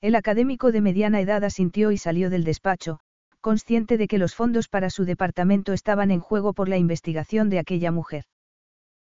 El 0.00 0.14
académico 0.14 0.72
de 0.72 0.80
mediana 0.80 1.20
edad 1.20 1.44
asintió 1.44 1.92
y 1.92 1.98
salió 1.98 2.30
del 2.30 2.44
despacho, 2.44 3.00
consciente 3.40 3.96
de 3.96 4.06
que 4.06 4.18
los 4.18 4.34
fondos 4.34 4.68
para 4.68 4.90
su 4.90 5.04
departamento 5.04 5.72
estaban 5.72 6.10
en 6.10 6.20
juego 6.20 6.52
por 6.52 6.68
la 6.68 6.78
investigación 6.78 7.48
de 7.48 7.58
aquella 7.58 7.90
mujer. 7.90 8.24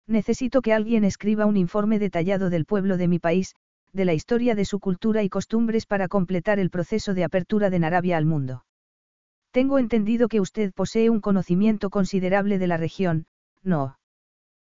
Necesito 0.06 0.62
que 0.62 0.72
alguien 0.72 1.04
escriba 1.04 1.46
un 1.46 1.56
informe 1.56 1.98
detallado 1.98 2.50
del 2.50 2.64
pueblo 2.64 2.96
de 2.96 3.08
mi 3.08 3.18
país, 3.18 3.54
de 3.92 4.04
la 4.04 4.14
historia 4.14 4.54
de 4.54 4.64
su 4.64 4.80
cultura 4.80 5.23
y 5.23 5.28
costumbres 5.28 5.87
para 5.87 6.09
completar 6.09 6.59
el 6.59 6.71
proceso 6.71 7.14
de 7.14 7.25
apertura 7.25 7.71
de 7.71 7.78
Narabia 7.78 8.16
al 8.16 8.26
mundo. 8.26 8.64
Tengo 9.50 9.78
entendido 9.78 10.28
que 10.28 10.40
usted 10.40 10.73
posee 10.73 11.11
un 11.11 11.21
conocimiento 11.21 11.90
considerable 11.90 12.59
de 12.59 12.66
la 12.66 12.76
región, 12.76 13.26
¿no? 13.62 13.99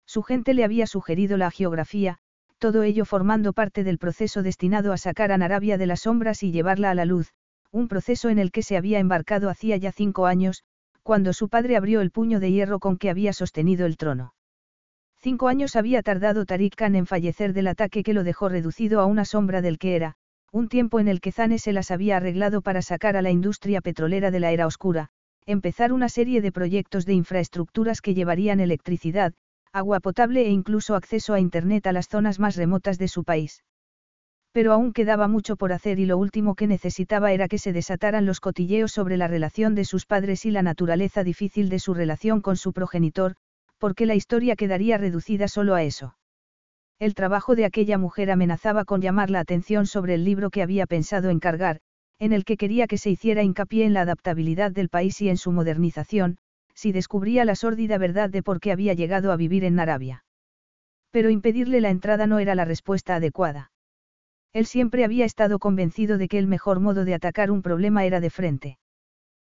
Su 0.05 0.24
gente 0.24 0.53
le 0.53 0.63
había 0.63 0.88
sugerido 0.88 1.38
la 1.38 1.51
geografía, 1.51 2.17
todo 2.58 2.84
ello 2.84 3.05
formando 3.05 3.53
parte 3.53 3.84
del 3.84 3.98
proceso 3.98 4.41
destinado 4.41 4.93
a 4.93 4.98
sacar 4.98 5.32
a 5.32 5.38
Narabia 5.38 5.77
de 5.77 5.86
las 5.86 6.01
sombras 6.01 6.43
y 6.43 6.51
llevarla 6.51 6.91
a 6.91 6.96
la 6.96 7.05
luz, 7.05 7.34
un 7.72 7.88
proceso 7.88 8.29
en 8.29 8.39
el 8.39 8.51
que 8.51 8.63
se 8.63 8.77
había 8.77 9.00
embarcado 9.00 9.50
hacía 9.50 9.77
ya 9.77 9.91
cinco 9.91 10.25
años, 10.25 10.63
cuando 11.01 11.34
su 11.34 11.50
padre 11.50 11.75
abrió 11.75 12.01
el 12.01 12.12
puño 12.12 12.39
de 12.39 12.51
hierro 12.51 12.79
con 12.79 12.98
que 12.98 13.10
había 13.10 13.34
sostenido 13.34 13.86
el 13.86 13.98
trono. 13.98 14.34
Cinco 15.24 15.48
años 15.48 15.77
había 15.77 16.03
tardado 16.03 16.46
Tariq 16.46 16.75
Khan 16.75 16.96
en 16.96 17.06
fallecer 17.06 17.53
del 17.53 17.68
ataque 17.68 18.03
que 18.03 18.13
lo 18.13 18.25
dejó 18.25 18.50
reducido 18.50 19.00
a 19.00 19.06
una 19.06 19.24
sombra 19.24 19.62
del 19.62 19.80
que 19.80 19.96
era, 19.96 20.15
un 20.51 20.68
tiempo 20.68 21.00
en 21.00 21.08
el 21.08 21.22
que 21.22 21.32
Zane 21.32 21.60
se 21.60 21.72
las 21.72 21.92
había 21.92 22.18
arreglado 22.18 22.62
para 22.62 22.82
sacar 22.82 23.15
a 23.15 23.22
la 23.22 23.32
industria 23.32 23.80
petrolera 23.80 24.32
de 24.32 24.42
la 24.42 24.51
era 24.51 24.68
oscura, 24.68 25.12
empezar 25.46 25.94
una 25.94 26.10
serie 26.10 26.42
de 26.42 26.51
proyectos 26.51 27.06
de 27.06 27.13
infraestructuras 27.13 28.01
que 28.01 28.13
llevarían 28.13 28.60
electricidad, 28.60 29.34
agua 29.72 30.01
potable 30.01 30.42
e 30.42 30.50
incluso 30.50 30.94
acceso 30.94 31.34
a 31.34 31.39
Internet 31.39 31.88
a 31.88 31.94
las 31.94 32.10
zonas 32.10 32.38
más 32.38 32.58
remotas 32.58 32.98
de 32.98 33.08
su 33.08 33.24
país. 33.24 33.63
Pero 34.51 34.74
aún 34.74 34.92
quedaba 34.92 35.30
mucho 35.30 35.56
por 35.56 35.72
hacer 35.72 36.00
y 36.00 36.06
lo 36.06 36.18
último 36.18 36.53
que 36.53 36.68
necesitaba 36.68 37.32
era 37.32 37.48
que 37.48 37.60
se 37.60 37.72
desataran 37.72 38.25
los 38.25 38.42
cotilleos 38.42 38.92
sobre 38.92 39.15
la 39.15 39.30
relación 39.30 39.74
de 39.74 39.86
sus 39.86 40.06
padres 40.06 40.46
y 40.46 40.51
la 40.51 40.63
naturaleza 40.63 41.24
difícil 41.24 41.70
de 41.70 41.80
su 41.80 41.94
relación 41.94 42.42
con 42.42 42.58
su 42.58 42.74
progenitor, 42.74 43.36
porque 43.83 44.05
la 44.05 44.15
historia 44.15 44.55
quedaría 44.55 44.97
reducida 44.97 45.49
solo 45.49 45.75
a 45.75 45.83
eso. 45.83 46.15
El 46.99 47.15
trabajo 47.15 47.53
de 47.53 47.65
aquella 47.65 47.97
mujer 47.97 48.31
amenazaba 48.31 48.85
con 48.85 49.01
llamar 49.01 49.29
la 49.29 49.41
atención 49.41 49.87
sobre 49.87 50.13
el 50.13 50.23
libro 50.23 50.51
que 50.51 50.61
había 50.61 50.85
pensado 50.85 51.29
encargar, 51.29 51.81
en 52.17 52.31
el 52.31 52.45
que 52.45 52.55
quería 52.55 52.87
que 52.87 52.97
se 52.97 53.09
hiciera 53.09 53.43
hincapié 53.43 53.83
en 53.83 53.91
la 53.91 53.99
adaptabilidad 53.99 54.71
del 54.71 54.87
país 54.87 55.19
y 55.19 55.27
en 55.27 55.35
su 55.35 55.51
modernización, 55.51 56.37
si 56.73 56.93
descubría 56.93 57.43
la 57.43 57.55
sórdida 57.55 57.97
verdad 57.97 58.29
de 58.29 58.41
por 58.41 58.61
qué 58.61 58.71
había 58.71 58.93
llegado 58.93 59.33
a 59.33 59.35
vivir 59.35 59.65
en 59.65 59.77
Arabia. 59.77 60.23
Pero 61.11 61.29
impedirle 61.29 61.81
la 61.81 61.89
entrada 61.89 62.25
no 62.25 62.39
era 62.39 62.55
la 62.55 62.63
respuesta 62.63 63.15
adecuada. 63.17 63.73
Él 64.53 64.65
siempre 64.65 65.03
había 65.03 65.25
estado 65.25 65.59
convencido 65.59 66.17
de 66.17 66.29
que 66.29 66.39
el 66.39 66.47
mejor 66.47 66.79
modo 66.79 67.03
de 67.03 67.15
atacar 67.15 67.51
un 67.51 67.61
problema 67.61 68.05
era 68.05 68.21
de 68.21 68.29
frente. 68.29 68.77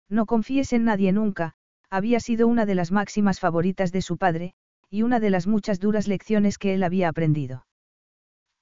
No 0.09 0.25
confíes 0.25 0.73
en 0.73 0.85
nadie 0.85 1.13
nunca, 1.13 1.53
había 1.93 2.21
sido 2.21 2.49
una 2.49 2.65
de 2.65 2.75
las 2.75 2.91
máximas 2.91 3.39
favoritas 3.39 3.93
de 3.93 4.01
su 4.01 4.17
padre, 4.17 4.55
y 4.89 5.03
una 5.03 5.21
de 5.21 5.29
las 5.29 5.47
muchas 5.47 5.79
duras 5.79 6.09
lecciones 6.09 6.57
que 6.57 6.73
él 6.73 6.85
había 6.85 7.07
aprendido. 7.07 7.67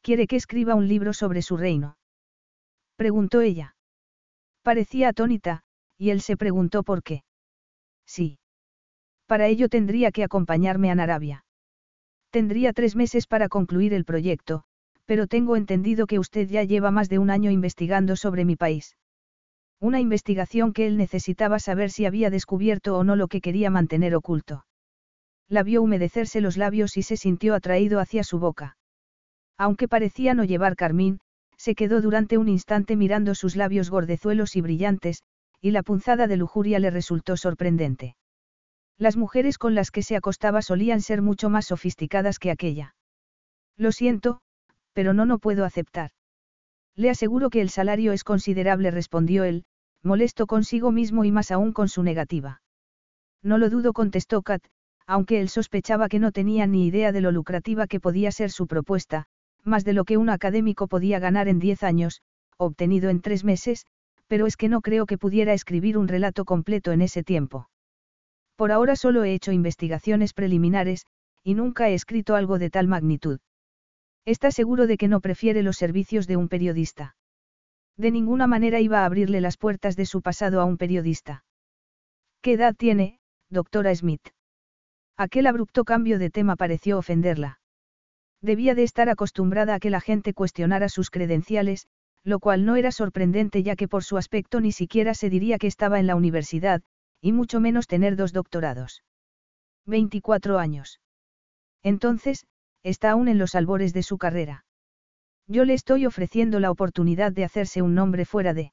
¿Quiere 0.03 0.27
que 0.27 0.35
escriba 0.35 0.75
un 0.75 0.89
libro 0.89 1.13
sobre 1.13 1.41
su 1.41 1.57
reino? 1.57 1.97
Preguntó 2.97 3.41
ella. 3.41 3.77
Parecía 4.63 5.11
atónita, 5.11 5.63
y 5.97 6.11
él 6.11 6.23
se 6.23 6.37
preguntó 6.37 6.83
por 6.83 7.05
qué. 7.05 7.23
Sí. 8.05 8.41
Para 9.27 9.47
ello 9.47 9.69
tendría 9.69 10.11
que 10.11 10.25
acompañarme 10.25 10.91
a 10.91 10.97
Narabia. 10.97 11.45
Tendría 12.31 12.73
tres 12.73 12.97
meses 12.97 13.29
para 13.29 13.49
concluir 13.49 13.95
el 13.95 14.05
proyecto, 14.05 14.65
pero 15.05 15.29
tengo 15.29 15.55
entendido 15.55 16.09
que 16.09 16.19
usted 16.19 16.49
ya 16.49 16.65
lleva 16.65 16.91
más 16.91 17.09
de 17.09 17.21
un 17.21 17.31
año 17.31 17.53
investigando 17.53 18.17
sobre 18.17 18.45
mi 18.45 18.57
país. 18.57 18.97
Una 19.81 19.99
investigación 19.99 20.75
que 20.75 20.87
él 20.87 20.99
necesitaba 20.99 21.59
saber 21.59 21.91
si 21.91 22.05
había 22.05 22.29
descubierto 22.29 22.99
o 22.99 23.03
no 23.03 23.17
lo 23.17 23.29
que 23.29 23.41
quería 23.41 23.71
mantener 23.71 24.15
oculto. 24.15 24.67
La 25.49 25.63
vio 25.63 25.83
humedecerse 25.83 26.43
los 26.43 26.59
labios 26.59 26.99
y 26.99 27.03
se 27.03 27.17
sintió 27.17 27.55
atraído 27.55 27.99
hacia 27.99 28.23
su 28.23 28.39
boca. 28.39 28.77
Aunque 29.57 29.89
parecía 29.89 30.35
no 30.35 30.45
llevar 30.45 30.77
carmín, 30.77 31.21
se 31.57 31.75
quedó 31.75 32.01
durante 32.01 32.39
un 32.39 32.49
instante 32.49 32.95
mirando 32.95 33.35
sus 33.35 33.57
labios 33.57 33.91
gordezuelos 33.91 34.55
y 34.55 34.61
brillantes, 34.61 35.23
y 35.61 35.71
la 35.71 35.83
punzada 35.83 36.27
de 36.27 36.37
lujuria 36.37 36.79
le 36.79 36.91
resultó 36.91 37.37
sorprendente. 37.37 38.17
Las 38.99 39.17
mujeres 39.17 39.57
con 39.57 39.75
las 39.75 39.91
que 39.91 40.03
se 40.03 40.15
acostaba 40.15 40.61
solían 40.61 41.01
ser 41.01 41.23
mucho 41.23 41.49
más 41.49 41.67
sofisticadas 41.67 42.39
que 42.39 42.51
aquella. 42.51 42.95
Lo 43.77 43.93
siento, 43.93 44.41
pero 44.93 45.15
no 45.15 45.25
no 45.25 45.39
puedo 45.39 45.65
aceptar. 45.65 46.11
Le 46.97 47.11
aseguro 47.11 47.51
que 47.51 47.61
el 47.61 47.71
salario 47.71 48.13
es 48.13 48.25
considerable, 48.25 48.91
respondió 48.91 49.45
él, 49.45 49.65
molesto 50.03 50.47
consigo 50.47 50.91
mismo 50.93 51.25
y 51.25 51.33
más 51.33 51.51
aún 51.51 51.73
con 51.73 51.89
su 51.89 52.03
negativa. 52.03 52.63
No 53.43 53.59
lo 53.59 53.71
dudo, 53.71 53.93
contestó 53.93 54.43
Kat, 54.43 54.63
aunque 55.07 55.41
él 55.41 55.49
sospechaba 55.49 56.09
que 56.09 56.19
no 56.19 56.33
tenía 56.33 56.67
ni 56.67 56.87
idea 56.87 57.13
de 57.13 57.21
lo 57.21 57.33
lucrativa 57.33 57.87
que 57.87 58.01
podía 58.01 58.31
ser 58.33 58.51
su 58.51 58.67
propuesta, 58.67 59.27
más 59.65 59.85
de 59.85 59.93
lo 59.93 60.05
que 60.05 60.17
un 60.17 60.31
académico 60.31 60.89
podía 60.89 61.19
ganar 61.19 61.49
en 61.49 61.59
diez 61.59 61.83
años, 61.83 62.23
obtenido 62.57 63.11
en 63.11 63.21
tres 63.21 63.45
meses, 63.45 63.87
pero 64.27 64.47
es 64.47 64.57
que 64.57 64.69
no 64.69 64.81
creo 64.81 65.07
que 65.07 65.19
pudiera 65.19 65.53
escribir 65.53 65.99
un 65.99 66.07
relato 66.07 66.45
completo 66.45 66.93
en 66.93 67.03
ese 67.03 67.23
tiempo. 67.23 67.69
Por 68.57 68.73
ahora 68.73 68.95
solo 68.95 69.25
he 69.25 69.35
hecho 69.35 69.53
investigaciones 69.53 70.33
preliminares, 70.35 71.07
y 71.43 71.55
nunca 71.55 71.89
he 71.89 71.95
escrito 71.95 72.37
algo 72.37 72.59
de 72.59 72.71
tal 72.71 72.87
magnitud. 72.87 73.41
¿Está 74.25 74.51
seguro 74.51 74.87
de 74.87 74.97
que 74.97 75.09
no 75.09 75.21
prefiere 75.21 75.63
los 75.63 75.77
servicios 75.77 76.27
de 76.27 76.37
un 76.37 76.49
periodista? 76.49 77.17
De 77.97 78.11
ninguna 78.11 78.47
manera 78.47 78.81
iba 78.81 79.01
a 79.01 79.05
abrirle 79.05 79.41
las 79.41 79.57
puertas 79.57 79.97
de 79.97 80.07
su 80.07 80.23
pasado 80.23 80.61
a 80.61 80.65
un 80.65 80.77
periodista. 80.77 81.45
¿Qué 82.43 82.53
edad 82.53 82.75
tiene, 82.75 83.21
doctora 83.51 83.95
Smith? 83.95 84.27
Aquel 85.17 85.47
abrupto 85.47 85.85
cambio 85.85 86.19
de 86.19 86.31
tema 86.31 86.57
pareció 86.57 86.99
ofenderla. 86.99 87.61
Debía 88.41 88.75
de 88.75 88.85
estar 88.85 89.11
acostumbrada 89.11 89.75
a 89.75 89.81
que 89.81 89.91
la 89.91 90.01
gente 90.01 90.33
cuestionara 90.33 90.89
sus 90.89 91.11
credenciales, 91.11 91.89
lo 92.25 92.39
cual 92.39 92.65
no 92.65 92.77
era 92.77 92.93
sorprendente 92.93 93.63
ya 93.63 93.77
que 93.77 93.89
por 93.89 94.05
su 94.05 94.17
aspecto 94.17 94.61
ni 94.61 94.73
siquiera 94.73 95.15
se 95.15 95.29
diría 95.29 95.59
que 95.59 95.67
estaba 95.67 96.01
en 96.01 96.07
la 96.07 96.17
universidad, 96.17 96.83
y 97.21 97.33
mucho 97.33 97.61
menos 97.61 97.87
tener 97.87 98.17
dos 98.17 98.33
doctorados. 98.33 99.03
24 99.87 100.59
años. 100.59 101.01
Entonces, 101.83 102.47
está 102.83 103.11
aún 103.11 103.29
en 103.29 103.39
los 103.39 103.55
albores 103.55 103.93
de 103.93 104.03
su 104.03 104.19
carrera. 104.19 104.65
Yo 105.47 105.65
le 105.65 105.75
estoy 105.75 106.07
ofreciendo 106.07 106.61
la 106.61 106.71
oportunidad 106.71 107.33
de 107.33 107.45
hacerse 107.45 107.83
un 107.83 107.95
nombre 107.95 108.25
fuera 108.25 108.55
de... 108.55 108.73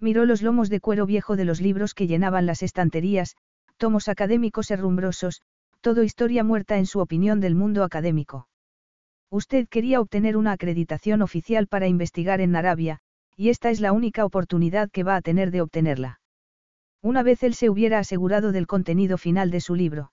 Miró 0.00 0.24
los 0.26 0.42
lomos 0.42 0.68
de 0.68 0.80
cuero 0.80 1.06
viejo 1.06 1.36
de 1.36 1.44
los 1.44 1.60
libros 1.60 1.94
que 1.94 2.06
llenaban 2.06 2.46
las 2.46 2.62
estanterías, 2.62 3.36
tomos 3.76 4.08
académicos 4.08 4.70
herrumbrosos, 4.70 5.42
todo 5.80 6.02
historia 6.02 6.42
muerta 6.44 6.78
en 6.78 6.86
su 6.86 7.00
opinión 7.00 7.40
del 7.40 7.54
mundo 7.54 7.84
académico. 7.84 8.48
Usted 9.30 9.68
quería 9.68 10.00
obtener 10.00 10.36
una 10.36 10.52
acreditación 10.52 11.22
oficial 11.22 11.66
para 11.66 11.88
investigar 11.88 12.40
en 12.40 12.56
Arabia, 12.56 13.00
y 13.36 13.48
esta 13.48 13.70
es 13.70 13.80
la 13.80 13.92
única 13.92 14.24
oportunidad 14.24 14.90
que 14.90 15.02
va 15.02 15.16
a 15.16 15.22
tener 15.22 15.50
de 15.50 15.60
obtenerla. 15.60 16.20
Una 17.02 17.22
vez 17.22 17.42
él 17.42 17.54
se 17.54 17.68
hubiera 17.68 17.98
asegurado 17.98 18.52
del 18.52 18.66
contenido 18.66 19.18
final 19.18 19.50
de 19.50 19.60
su 19.60 19.74
libro. 19.74 20.12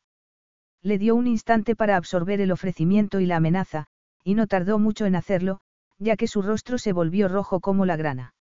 Le 0.84 0.98
dio 0.98 1.16
un 1.16 1.28
instante 1.28 1.76
para 1.76 1.96
absorber 1.96 2.42
el 2.42 2.52
ofrecimiento 2.52 3.20
y 3.20 3.26
la 3.26 3.38
amenaza, 3.38 3.86
y 4.24 4.34
no 4.34 4.48
tardó 4.48 4.80
mucho 4.80 5.06
en 5.06 5.16
hacerlo, 5.16 5.60
ya 6.00 6.16
que 6.16 6.28
su 6.28 6.42
rostro 6.42 6.78
se 6.78 6.94
volvió 6.94 7.28
rojo 7.28 7.60
como 7.60 7.86
la 7.86 7.96
grana. 7.96 8.34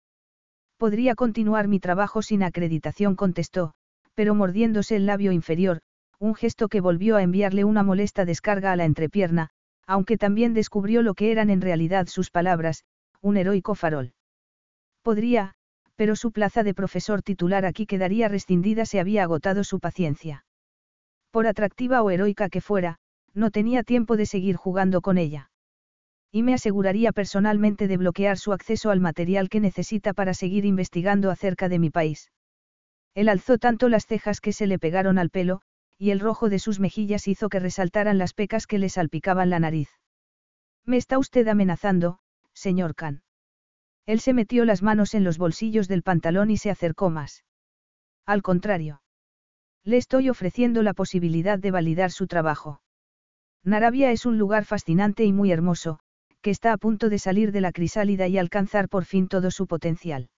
Podría 0.77 1.15
continuar 1.15 1.67
mi 1.67 1.79
trabajo 1.79 2.21
sin 2.21 2.41
acreditación, 2.41 3.15
contestó, 3.15 3.73
pero 4.15 4.35
mordiéndose 4.35 4.95
el 4.95 5.05
labio 5.05 5.33
inferior, 5.33 5.81
un 6.19 6.35
gesto 6.35 6.69
que 6.69 6.81
volvió 6.81 7.17
a 7.17 7.23
enviarle 7.23 7.65
una 7.65 7.83
molesta 7.83 8.23
descarga 8.23 8.71
a 8.71 8.75
la 8.77 8.85
entrepierna, 8.85 9.49
aunque 9.85 10.17
también 10.17 10.53
descubrió 10.53 11.01
lo 11.01 11.15
que 11.15 11.31
eran 11.31 11.49
en 11.49 11.61
realidad 11.61 12.07
sus 12.07 12.31
palabras, 12.31 12.85
un 13.21 13.35
heroico 13.35 13.75
farol. 13.75 14.13
Podría, 15.01 15.55
pero 15.95 16.15
su 16.15 16.31
plaza 16.31 16.63
de 16.63 16.73
profesor 16.73 17.21
titular 17.21 17.65
aquí 17.65 17.85
quedaría 17.85 18.29
rescindida 18.29 18.85
se 18.85 19.01
había 19.01 19.23
agotado 19.23 19.65
su 19.65 19.79
paciencia. 19.79 20.45
Por 21.31 21.47
atractiva 21.47 22.01
o 22.01 22.09
heroica 22.09 22.49
que 22.49 22.61
fuera, 22.61 22.97
no 23.33 23.51
tenía 23.51 23.83
tiempo 23.83 24.17
de 24.17 24.25
seguir 24.25 24.55
jugando 24.55 25.01
con 25.01 25.17
ella. 25.17 25.51
Y 26.31 26.43
me 26.43 26.53
aseguraría 26.53 27.11
personalmente 27.11 27.87
de 27.87 27.97
bloquear 27.97 28.37
su 28.37 28.53
acceso 28.53 28.91
al 28.91 28.99
material 28.99 29.49
que 29.49 29.59
necesita 29.59 30.13
para 30.13 30.33
seguir 30.33 30.65
investigando 30.65 31.31
acerca 31.31 31.69
de 31.69 31.79
mi 31.79 31.89
país. 31.89 32.31
Él 33.15 33.29
alzó 33.29 33.57
tanto 33.57 33.89
las 33.89 34.05
cejas 34.05 34.41
que 34.41 34.53
se 34.53 34.67
le 34.67 34.79
pegaron 34.79 35.17
al 35.17 35.29
pelo, 35.29 35.61
y 35.97 36.11
el 36.11 36.19
rojo 36.19 36.49
de 36.49 36.59
sus 36.59 36.79
mejillas 36.79 37.27
hizo 37.27 37.49
que 37.49 37.59
resaltaran 37.59 38.17
las 38.17 38.33
pecas 38.33 38.67
que 38.67 38.79
le 38.79 38.89
salpicaban 38.89 39.49
la 39.49 39.59
nariz. 39.59 39.89
Me 40.85 40.97
está 40.97 41.17
usted 41.17 41.47
amenazando, 41.47 42.19
señor 42.53 42.95
Khan. 42.95 43.23
Él 44.05 44.19
se 44.19 44.33
metió 44.33 44.65
las 44.65 44.81
manos 44.81 45.13
en 45.13 45.23
los 45.23 45.37
bolsillos 45.37 45.87
del 45.87 46.03
pantalón 46.03 46.49
y 46.49 46.57
se 46.57 46.71
acercó 46.71 47.09
más. 47.09 47.43
Al 48.25 48.41
contrario. 48.41 49.01
Le 49.85 49.97
estoy 49.97 50.29
ofreciendo 50.29 50.83
la 50.83 50.93
posibilidad 50.93 51.57
de 51.57 51.71
validar 51.71 52.11
su 52.11 52.27
trabajo. 52.27 52.81
Narabia 53.63 54.11
es 54.11 54.25
un 54.25 54.37
lugar 54.37 54.65
fascinante 54.65 55.25
y 55.25 55.33
muy 55.33 55.51
hermoso, 55.51 55.99
que 56.41 56.51
está 56.51 56.73
a 56.73 56.77
punto 56.77 57.09
de 57.09 57.19
salir 57.19 57.51
de 57.51 57.61
la 57.61 57.71
crisálida 57.71 58.27
y 58.27 58.37
alcanzar 58.37 58.89
por 58.89 59.05
fin 59.05 59.27
todo 59.27 59.51
su 59.51 59.67
potencial. 59.67 60.29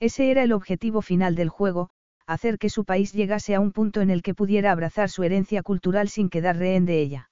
Ese 0.00 0.30
era 0.30 0.42
el 0.42 0.52
objetivo 0.52 1.02
final 1.02 1.34
del 1.34 1.48
juego, 1.48 1.90
hacer 2.26 2.58
que 2.58 2.70
su 2.70 2.84
país 2.84 3.12
llegase 3.12 3.54
a 3.54 3.60
un 3.60 3.72
punto 3.72 4.00
en 4.00 4.10
el 4.10 4.22
que 4.22 4.34
pudiera 4.34 4.72
abrazar 4.72 5.08
su 5.08 5.22
herencia 5.22 5.62
cultural 5.62 6.08
sin 6.08 6.28
quedar 6.28 6.56
rehén 6.56 6.84
de 6.84 7.00
ella. 7.00 7.30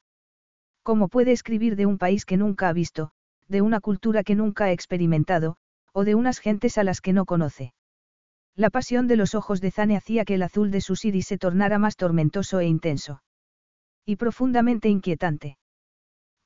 ¿Cómo 0.83 1.09
puede 1.09 1.33
escribir 1.33 1.77
de 1.77 1.87
un 1.87 1.99
país 1.99 2.25
que 2.25 2.37
nunca 2.37 2.69
ha 2.69 2.73
visto, 2.73 3.11
de 3.49 3.62
una 3.62 3.81
cultura 3.81 4.23
que 4.23 4.35
nunca 4.35 4.65
ha 4.65 4.73
experimentado, 4.73 5.57
o 5.93 6.05
de 6.05 6.15
unas 6.15 6.39
gentes 6.39 6.79
a 6.79 6.85
las 6.85 7.01
que 7.01 7.12
no 7.12 7.25
conoce? 7.25 7.73
La 8.55 8.69
pasión 8.69 9.07
de 9.07 9.17
los 9.17 9.35
ojos 9.35 9.61
de 9.61 9.71
Zane 9.71 9.97
hacía 9.97 10.25
que 10.25 10.35
el 10.35 10.43
azul 10.43 10.71
de 10.71 10.81
su 10.81 10.95
iris 11.03 11.27
se 11.27 11.39
tornara 11.39 11.79
más 11.79 11.97
tormentoso 11.97 12.61
e 12.61 12.67
intenso. 12.67 13.23
Y 14.05 14.17
profundamente 14.17 14.89
inquietante. 14.89 15.57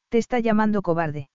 Te 0.09 0.19
está 0.19 0.39
llamando 0.39 0.83
cobarde. 0.83 1.31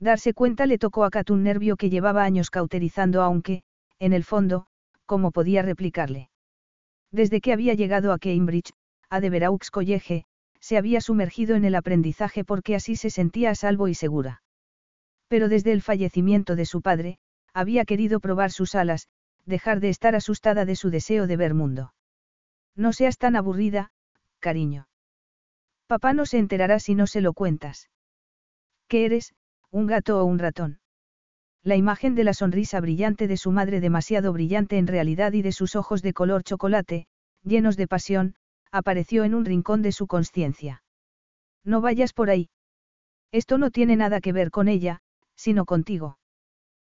Darse 0.00 0.34
cuenta 0.34 0.66
le 0.66 0.78
tocó 0.78 1.04
a 1.04 1.10
Kat 1.10 1.30
un 1.30 1.44
nervio 1.44 1.76
que 1.76 1.90
llevaba 1.90 2.24
años 2.24 2.50
cauterizando 2.50 3.22
aunque, 3.22 3.62
en 4.00 4.12
el 4.12 4.24
fondo, 4.24 4.66
¿cómo 5.06 5.30
podía 5.30 5.62
replicarle? 5.62 6.30
Desde 7.12 7.40
que 7.40 7.52
había 7.52 7.74
llegado 7.74 8.12
a 8.12 8.18
Cambridge, 8.18 8.72
a 9.08 9.20
Deveraux 9.20 9.70
College, 9.70 10.24
se 10.58 10.76
había 10.76 11.00
sumergido 11.00 11.54
en 11.54 11.64
el 11.64 11.76
aprendizaje 11.76 12.42
porque 12.42 12.74
así 12.74 12.96
se 12.96 13.10
sentía 13.10 13.50
a 13.50 13.54
salvo 13.54 13.86
y 13.86 13.94
segura. 13.94 14.42
Pero 15.28 15.48
desde 15.48 15.72
el 15.72 15.82
fallecimiento 15.82 16.56
de 16.56 16.66
su 16.66 16.82
padre, 16.82 17.18
había 17.52 17.84
querido 17.84 18.18
probar 18.18 18.50
sus 18.50 18.74
alas, 18.74 19.06
dejar 19.46 19.80
de 19.80 19.88
estar 19.88 20.14
asustada 20.14 20.64
de 20.64 20.76
su 20.76 20.90
deseo 20.90 21.26
de 21.26 21.36
ver 21.36 21.54
mundo. 21.54 21.94
No 22.74 22.92
seas 22.92 23.18
tan 23.18 23.36
aburrida, 23.36 23.90
cariño. 24.40 24.88
Papá 25.86 26.12
no 26.12 26.26
se 26.26 26.38
enterará 26.38 26.78
si 26.78 26.94
no 26.94 27.06
se 27.06 27.20
lo 27.20 27.32
cuentas. 27.32 27.90
¿Qué 28.88 29.04
eres, 29.04 29.34
un 29.70 29.86
gato 29.86 30.20
o 30.20 30.24
un 30.24 30.38
ratón. 30.38 30.78
La 31.62 31.76
imagen 31.76 32.14
de 32.14 32.24
la 32.24 32.34
sonrisa 32.34 32.80
brillante 32.80 33.26
de 33.26 33.36
su 33.36 33.50
madre 33.50 33.80
demasiado 33.80 34.32
brillante 34.32 34.76
en 34.78 34.86
realidad 34.86 35.32
y 35.32 35.42
de 35.42 35.52
sus 35.52 35.76
ojos 35.76 36.02
de 36.02 36.12
color 36.12 36.44
chocolate, 36.44 37.06
llenos 37.42 37.76
de 37.76 37.88
pasión, 37.88 38.34
apareció 38.70 39.24
en 39.24 39.34
un 39.34 39.44
rincón 39.44 39.82
de 39.82 39.92
su 39.92 40.06
conciencia. 40.06 40.82
No 41.64 41.80
vayas 41.80 42.12
por 42.12 42.28
ahí. 42.28 42.50
Esto 43.32 43.56
no 43.58 43.70
tiene 43.70 43.96
nada 43.96 44.20
que 44.20 44.32
ver 44.32 44.50
con 44.50 44.68
ella, 44.68 45.00
sino 45.36 45.64
contigo. 45.64 46.18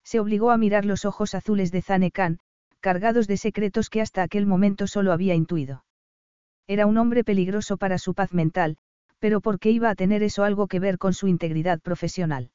Se 0.08 0.22
obligó 0.22 0.52
a 0.52 0.58
mirar 0.58 0.86
los 0.86 1.04
ojos 1.04 1.36
azules 1.36 1.70
de 1.70 1.82
Zane 1.82 2.12
Khan, 2.12 2.39
cargados 2.80 3.28
de 3.28 3.36
secretos 3.36 3.89
que 3.89 4.00
hasta 4.00 4.24
aquel 4.24 4.46
momento 4.46 4.88
solo 4.88 5.12
había 5.12 5.36
intuido. 5.36 5.84
Era 6.65 6.86
un 6.86 6.98
hombre 6.98 7.26
peligroso 7.26 7.76
para 7.76 7.98
su 7.98 8.13
paz 8.13 8.34
mental, 8.34 8.78
pero 9.20 9.41
¿por 9.41 9.60
qué 9.60 9.70
iba 9.70 9.89
a 9.89 9.96
tener 9.96 10.24
eso 10.24 10.46
algo 10.46 10.67
que 10.67 10.80
ver 10.80 10.98
con 10.98 11.13
su 11.13 11.28
integridad 11.28 11.82
profesional? 11.82 12.52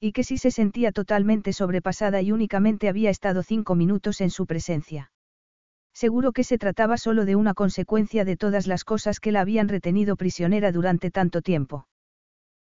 Y 0.00 0.12
que 0.12 0.24
si 0.24 0.38
se 0.38 0.50
sentía 0.50 0.92
totalmente 0.92 1.52
sobrepasada 1.52 2.22
y 2.22 2.32
únicamente 2.32 2.88
había 2.88 3.10
estado 3.10 3.42
cinco 3.42 3.74
minutos 3.74 4.22
en 4.22 4.30
su 4.30 4.46
presencia. 4.46 5.12
Seguro 5.92 6.32
que 6.32 6.42
se 6.42 6.56
trataba 6.56 6.96
solo 6.96 7.26
de 7.26 7.36
una 7.36 7.52
consecuencia 7.52 8.24
de 8.24 8.38
todas 8.38 8.66
las 8.66 8.84
cosas 8.84 9.20
que 9.20 9.30
la 9.30 9.42
habían 9.42 9.68
retenido 9.68 10.16
prisionera 10.16 10.72
durante 10.72 11.10
tanto 11.10 11.42
tiempo. 11.42 11.86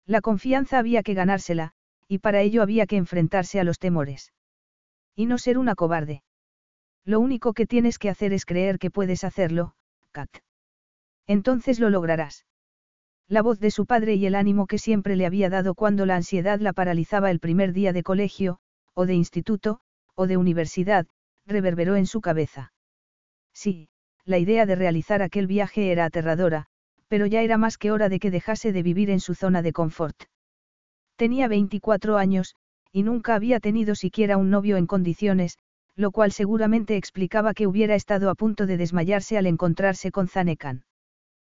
La 0.07 0.23
confianza 0.23 0.79
había 0.79 1.03
que 1.03 1.13
ganársela, 1.13 1.75
y 2.09 2.19
para 2.19 2.41
ello 2.41 2.63
había 2.63 2.87
que 2.87 2.97
enfrentarse 2.97 3.61
a 3.61 3.65
los 3.65 3.79
temores. 3.79 4.33
Y 5.15 5.27
no 5.27 5.39
ser 5.39 5.59
una 5.59 5.75
cobarde. 5.75 6.23
Lo 7.05 7.21
único 7.21 7.53
que 7.53 7.67
tienes 7.67 7.99
que 7.99 8.09
hacer 8.09 8.33
es 8.33 8.45
creer 8.45 8.79
que 8.79 8.91
puedes 8.91 9.25
hacerlo, 9.25 9.75
Kat. 10.13 10.31
Entonces 11.27 11.79
lo 11.79 11.91
lograrás. 11.91 12.47
La 13.29 13.43
voz 13.43 13.61
de 13.61 13.71
su 13.71 13.85
padre 13.85 14.15
y 14.15 14.25
el 14.25 14.35
ánimo 14.35 14.67
que 14.67 14.79
siempre 14.79 15.15
le 15.15 15.27
había 15.27 15.51
dado 15.51 15.75
cuando 15.75 16.07
la 16.07 16.17
ansiedad 16.17 16.61
la 16.61 16.73
paralizaba 16.73 17.31
el 17.31 17.41
primer 17.41 17.75
día 17.75 17.93
de 17.93 18.03
colegio, 18.03 18.59
o 18.95 19.05
de 19.05 19.15
instituto, 19.15 19.81
o 20.15 20.27
de 20.27 20.39
universidad, 20.39 21.07
reverberó 21.47 21.97
en 21.97 22.07
su 22.07 22.23
cabeza. 22.23 22.73
Sí, 23.53 23.91
la 24.25 24.39
idea 24.39 24.65
de 24.65 24.77
realizar 24.77 25.21
aquel 25.21 25.47
viaje 25.47 25.93
era 25.93 26.07
aterradora, 26.07 26.67
pero 27.09 27.27
ya 27.27 27.43
era 27.43 27.59
más 27.59 27.77
que 27.77 27.91
hora 27.91 28.09
de 28.09 28.19
que 28.19 28.31
dejase 28.31 28.73
de 28.73 28.83
vivir 28.83 29.11
en 29.11 29.21
su 29.21 29.35
zona 29.35 29.61
de 29.63 29.73
confort. 29.73 30.25
Tenía 31.19 31.49
24 31.49 32.17
años, 32.17 32.55
y 32.93 33.03
nunca 33.03 33.35
había 33.35 33.59
tenido 33.59 33.97
siquiera 33.97 34.37
un 34.37 34.51
novio 34.51 34.77
en 34.77 34.87
condiciones, 34.87 35.59
lo 35.97 36.13
cual 36.13 36.31
seguramente 36.31 36.97
explicaba 36.97 37.55
que 37.55 37.67
hubiera 37.67 37.97
estado 37.97 38.31
a 38.31 38.37
punto 38.37 38.67
de 38.67 38.77
desmayarse 38.77 39.37
al 39.37 39.47
encontrarse 39.47 40.13
con 40.13 40.29
Zanekan. 40.29 40.85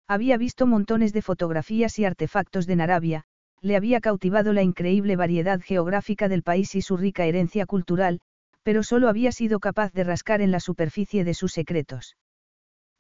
Había 0.07 0.37
visto 0.37 0.69
montones 0.69 1.13
de 1.13 1.23
fotografías 1.23 1.99
y 1.99 2.05
artefactos 2.05 2.69
de 2.69 2.77
Narabia, 2.77 3.25
le 3.61 3.75
había 3.75 4.01
cautivado 4.01 4.53
la 4.53 4.63
increíble 4.63 5.17
variedad 5.17 5.61
geográfica 5.61 6.29
del 6.29 6.45
país 6.45 6.77
y 6.77 6.81
su 6.81 6.97
rica 6.97 7.27
herencia 7.27 7.67
cultural, 7.67 8.21
pero 8.63 8.85
solo 8.85 9.09
había 9.09 9.33
sido 9.33 9.59
capaz 9.59 9.93
de 9.93 10.05
rascar 10.05 10.41
en 10.41 10.53
la 10.53 10.61
superficie 10.61 11.25
de 11.25 11.35
sus 11.35 11.51
secretos. 11.51 12.17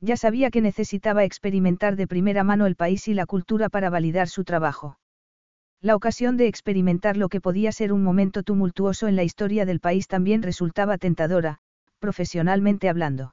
Ya 0.00 0.16
sabía 0.16 0.50
que 0.50 0.60
necesitaba 0.60 1.22
experimentar 1.22 1.94
de 1.94 2.08
primera 2.08 2.42
mano 2.42 2.66
el 2.66 2.74
país 2.74 3.06
y 3.06 3.14
la 3.14 3.26
cultura 3.26 3.68
para 3.68 3.90
validar 3.90 4.26
su 4.26 4.42
trabajo. 4.42 4.98
La 5.80 5.94
ocasión 5.94 6.36
de 6.36 6.46
experimentar 6.46 7.16
lo 7.16 7.28
que 7.28 7.40
podía 7.40 7.72
ser 7.72 7.92
un 7.92 8.02
momento 8.02 8.42
tumultuoso 8.42 9.08
en 9.08 9.16
la 9.16 9.24
historia 9.24 9.64
del 9.64 9.80
país 9.80 10.08
también 10.08 10.42
resultaba 10.42 10.98
tentadora, 10.98 11.58
profesionalmente 12.00 12.88
hablando 12.88 13.32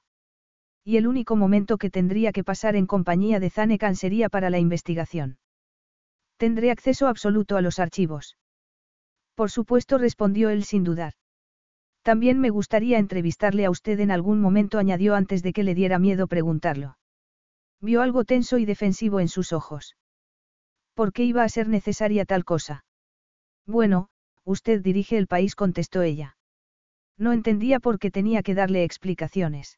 y 0.85 0.97
el 0.97 1.07
único 1.07 1.35
momento 1.35 1.79
que 1.79 1.89
tendría 1.89 2.31
que 2.31 2.43
pasar 2.43 2.75
en 2.75 2.85
compañía 2.85 3.39
de 3.39 3.49
Zanekan 3.49 3.95
sería 3.95 4.29
para 4.29 4.51
la 4.51 4.59
investigación. 4.59 5.39
Tendré 6.37 6.69
acceso 6.69 7.07
absoluto 7.07 7.57
a 7.57 7.61
los 7.61 7.79
archivos. 7.79 8.37
Por 9.33 9.49
supuesto, 9.49 9.97
respondió 9.97 10.49
él 10.49 10.63
sin 10.63 10.83
dudar. 10.83 11.13
También 12.03 12.39
me 12.39 12.51
gustaría 12.51 12.99
entrevistarle 12.99 13.65
a 13.65 13.71
usted 13.71 13.99
en 13.99 14.11
algún 14.11 14.39
momento, 14.39 14.77
añadió 14.77 15.15
antes 15.15 15.41
de 15.41 15.53
que 15.53 15.63
le 15.63 15.73
diera 15.73 15.97
miedo 15.97 16.27
preguntarlo. 16.27 16.97
Vio 17.81 18.03
algo 18.03 18.23
tenso 18.23 18.59
y 18.59 18.65
defensivo 18.65 19.19
en 19.19 19.27
sus 19.27 19.53
ojos. 19.53 19.95
¿Por 20.95 21.13
qué 21.13 21.23
iba 21.25 21.43
a 21.43 21.49
ser 21.49 21.67
necesaria 21.67 22.25
tal 22.25 22.45
cosa? 22.45 22.85
Bueno, 23.67 24.07
usted 24.45 24.81
dirige 24.81 25.17
el 25.17 25.27
país, 25.27 25.53
contestó 25.55 26.01
ella. 26.01 26.37
No 27.17 27.33
entendía 27.33 27.79
por 27.79 27.99
qué 27.99 28.11
tenía 28.11 28.41
que 28.43 28.55
darle 28.55 28.83
explicaciones. 28.83 29.77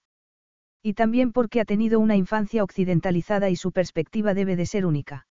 Y 0.84 0.94
también 0.94 1.32
porque 1.32 1.60
ha 1.60 1.66
tenido 1.66 2.00
una 2.00 2.16
infancia 2.16 2.64
occidentalizada 2.64 3.50
y 3.50 3.56
su 3.56 3.72
perspectiva 3.72 4.36
debe 4.36 4.56
de 4.56 4.68
ser 4.68 4.86
única. 4.86 5.28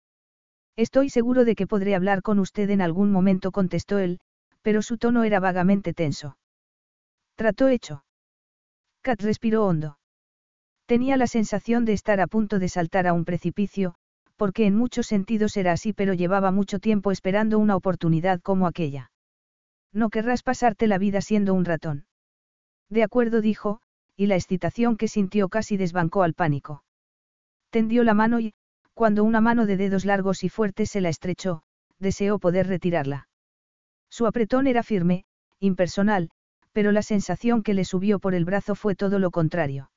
Estoy 0.76 1.10
seguro 1.10 1.46
de 1.46 1.56
que 1.56 1.68
podré 1.68 1.96
hablar 1.96 2.24
con 2.24 2.40
usted 2.40 2.70
en 2.72 2.82
algún 2.82 3.12
momento, 3.12 3.52
contestó 3.52 4.00
él, 4.00 4.20
pero 4.64 4.82
su 4.82 4.98
tono 4.98 5.24
era 5.24 5.40
vagamente 5.40 5.94
tenso. 5.94 6.38
Trató 7.36 7.68
hecho. 7.68 8.04
Kat 9.02 9.22
respiró 9.22 9.66
hondo. 9.66 10.00
Tenía 10.88 11.16
la 11.16 11.28
sensación 11.28 11.86
de 11.86 11.94
estar 11.94 12.20
a 12.20 12.28
punto 12.28 12.60
de 12.60 12.70
saltar 12.70 13.08
a 13.08 13.14
un 13.14 13.24
precipicio, 13.24 13.96
porque 14.36 14.66
en 14.66 14.76
muchos 14.76 15.08
sentidos 15.08 15.58
era 15.58 15.72
así, 15.72 15.94
pero 15.94 16.14
llevaba 16.14 16.52
mucho 16.52 16.80
tiempo 16.80 17.12
esperando 17.12 17.60
una 17.60 17.76
oportunidad 17.76 18.42
como 18.42 18.68
aquella. 18.68 19.12
No 19.92 20.10
querrás 20.10 20.44
pasarte 20.44 20.88
la 20.88 20.98
vida 20.98 21.22
siendo 21.22 21.54
un 21.54 21.66
ratón. 21.66 22.06
De 22.90 23.04
acuerdo, 23.04 23.42
dijo, 23.42 23.82
y 24.16 24.28
la 24.28 24.36
excitación 24.36 24.98
que 24.98 25.08
sintió 25.08 25.50
casi 25.50 25.78
desbancó 25.78 26.24
al 26.24 26.34
pánico. 26.34 26.84
Tendió 27.70 28.04
la 28.04 28.14
mano 28.14 28.40
y, 28.40 28.54
cuando 28.94 29.24
una 29.24 29.42
mano 29.42 29.66
de 29.66 29.76
dedos 29.76 30.06
largos 30.06 30.44
y 30.44 30.50
fuertes 30.50 30.90
se 30.90 31.02
la 31.02 31.10
estrechó, 31.10 31.64
deseó 32.00 32.40
poder 32.40 32.68
retirarla. 32.68 33.28
Su 34.10 34.26
apretón 34.26 34.68
era 34.68 34.84
firme, 34.84 35.26
impersonal, 35.60 36.30
pero 36.72 36.94
la 36.94 37.02
sensación 37.02 37.64
que 37.64 37.74
le 37.74 37.84
subió 37.84 38.20
por 38.20 38.34
el 38.34 38.46
brazo 38.46 38.76
fue 38.76 38.96
todo 38.96 39.20
lo 39.20 39.32
contrario. 39.32 39.92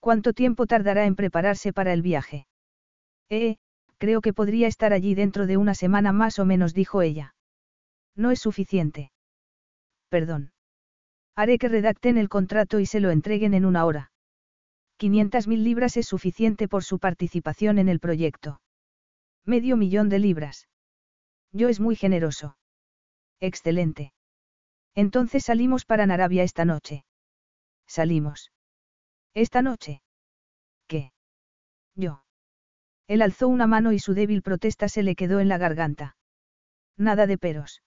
¿Cuánto 0.00 0.32
tiempo 0.32 0.66
tardará 0.66 1.06
en 1.06 1.14
prepararse 1.14 1.72
para 1.72 1.92
el 1.92 2.02
viaje? 2.02 2.47
Eh, 3.30 3.56
creo 3.98 4.20
que 4.20 4.32
podría 4.32 4.68
estar 4.68 4.92
allí 4.92 5.14
dentro 5.14 5.46
de 5.46 5.56
una 5.56 5.74
semana 5.74 6.12
más 6.12 6.38
o 6.38 6.44
menos, 6.44 6.74
dijo 6.74 7.02
ella. 7.02 7.34
No 8.14 8.30
es 8.30 8.40
suficiente. 8.40 9.12
Perdón. 10.08 10.52
Haré 11.36 11.58
que 11.58 11.68
redacten 11.68 12.18
el 12.18 12.28
contrato 12.28 12.80
y 12.80 12.86
se 12.86 13.00
lo 13.00 13.10
entreguen 13.10 13.54
en 13.54 13.64
una 13.64 13.84
hora. 13.84 14.10
500.000 14.98 15.62
libras 15.62 15.96
es 15.96 16.06
suficiente 16.08 16.66
por 16.66 16.82
su 16.82 16.98
participación 16.98 17.78
en 17.78 17.88
el 17.88 18.00
proyecto. 18.00 18.60
Medio 19.44 19.76
millón 19.76 20.08
de 20.08 20.18
libras. 20.18 20.68
Yo 21.52 21.68
es 21.68 21.78
muy 21.78 21.94
generoso. 21.94 22.56
Excelente. 23.40 24.12
Entonces 24.94 25.44
salimos 25.44 25.84
para 25.84 26.06
Narabia 26.06 26.42
esta 26.42 26.64
noche. 26.64 27.04
Salimos. 27.86 28.50
Esta 29.34 29.62
noche. 29.62 30.02
¿Qué? 30.88 31.12
Yo. 31.94 32.24
Él 33.08 33.22
alzó 33.22 33.48
una 33.48 33.66
mano 33.66 33.92
y 33.92 33.98
su 33.98 34.14
débil 34.14 34.42
protesta 34.42 34.88
se 34.88 35.02
le 35.02 35.16
quedó 35.16 35.40
en 35.40 35.48
la 35.48 35.58
garganta. 35.58 36.16
Nada 36.96 37.26
de 37.26 37.38
peros. 37.38 37.82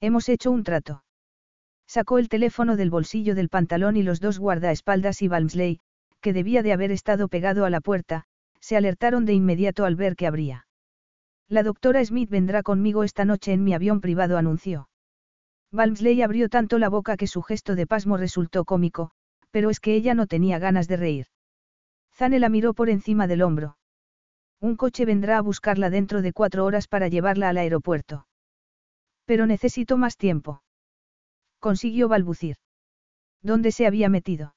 Hemos 0.00 0.28
hecho 0.28 0.50
un 0.50 0.64
trato. 0.64 1.02
Sacó 1.86 2.18
el 2.18 2.28
teléfono 2.28 2.76
del 2.76 2.90
bolsillo 2.90 3.34
del 3.34 3.48
pantalón 3.48 3.96
y 3.96 4.02
los 4.02 4.20
dos 4.20 4.38
guardaespaldas 4.38 5.22
y 5.22 5.28
Balmsley, 5.28 5.80
que 6.20 6.32
debía 6.32 6.62
de 6.62 6.72
haber 6.72 6.90
estado 6.90 7.28
pegado 7.28 7.64
a 7.64 7.70
la 7.70 7.80
puerta, 7.80 8.24
se 8.60 8.76
alertaron 8.76 9.24
de 9.24 9.32
inmediato 9.32 9.84
al 9.84 9.96
ver 9.96 10.14
que 10.14 10.26
abría. 10.26 10.66
La 11.48 11.62
doctora 11.62 12.04
Smith 12.04 12.30
vendrá 12.30 12.62
conmigo 12.62 13.02
esta 13.02 13.24
noche 13.24 13.52
en 13.52 13.64
mi 13.64 13.74
avión 13.74 14.00
privado, 14.00 14.36
anunció. 14.36 14.88
Balmsley 15.70 16.22
abrió 16.22 16.48
tanto 16.48 16.78
la 16.78 16.88
boca 16.88 17.16
que 17.16 17.26
su 17.26 17.42
gesto 17.42 17.74
de 17.74 17.86
pasmo 17.86 18.16
resultó 18.16 18.64
cómico, 18.64 19.10
pero 19.50 19.70
es 19.70 19.80
que 19.80 19.94
ella 19.94 20.14
no 20.14 20.26
tenía 20.26 20.58
ganas 20.58 20.88
de 20.88 20.96
reír. 20.96 21.26
Zane 22.12 22.38
la 22.38 22.48
miró 22.48 22.74
por 22.74 22.90
encima 22.90 23.26
del 23.26 23.42
hombro. 23.42 23.76
Un 24.60 24.76
coche 24.76 25.04
vendrá 25.04 25.38
a 25.38 25.42
buscarla 25.42 25.90
dentro 25.90 26.22
de 26.22 26.32
cuatro 26.32 26.64
horas 26.64 26.88
para 26.88 27.08
llevarla 27.08 27.48
al 27.48 27.58
aeropuerto. 27.58 28.26
Pero 29.26 29.46
necesito 29.46 29.96
más 29.96 30.16
tiempo. 30.16 30.62
Consiguió 31.60 32.08
balbucir. 32.08 32.56
¿Dónde 33.42 33.72
se 33.72 33.86
había 33.86 34.08
metido? 34.08 34.54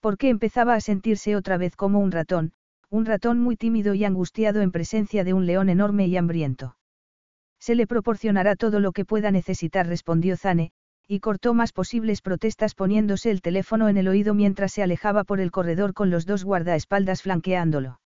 Porque 0.00 0.28
empezaba 0.28 0.74
a 0.74 0.80
sentirse 0.80 1.36
otra 1.36 1.56
vez 1.56 1.76
como 1.76 2.00
un 2.00 2.10
ratón, 2.10 2.52
un 2.90 3.06
ratón 3.06 3.38
muy 3.38 3.56
tímido 3.56 3.94
y 3.94 4.04
angustiado 4.04 4.60
en 4.60 4.70
presencia 4.70 5.24
de 5.24 5.32
un 5.32 5.46
león 5.46 5.70
enorme 5.70 6.06
y 6.08 6.16
hambriento. 6.16 6.76
Se 7.58 7.74
le 7.74 7.86
proporcionará 7.86 8.56
todo 8.56 8.80
lo 8.80 8.92
que 8.92 9.04
pueda 9.04 9.30
necesitar, 9.30 9.86
respondió 9.86 10.36
Zane, 10.36 10.72
y 11.08 11.20
cortó 11.20 11.54
más 11.54 11.72
posibles 11.72 12.20
protestas 12.20 12.74
poniéndose 12.74 13.30
el 13.30 13.40
teléfono 13.40 13.88
en 13.88 13.96
el 13.96 14.08
oído 14.08 14.34
mientras 14.34 14.72
se 14.72 14.82
alejaba 14.82 15.24
por 15.24 15.40
el 15.40 15.50
corredor 15.50 15.94
con 15.94 16.10
los 16.10 16.26
dos 16.26 16.44
guardaespaldas 16.44 17.22
flanqueándolo. 17.22 18.01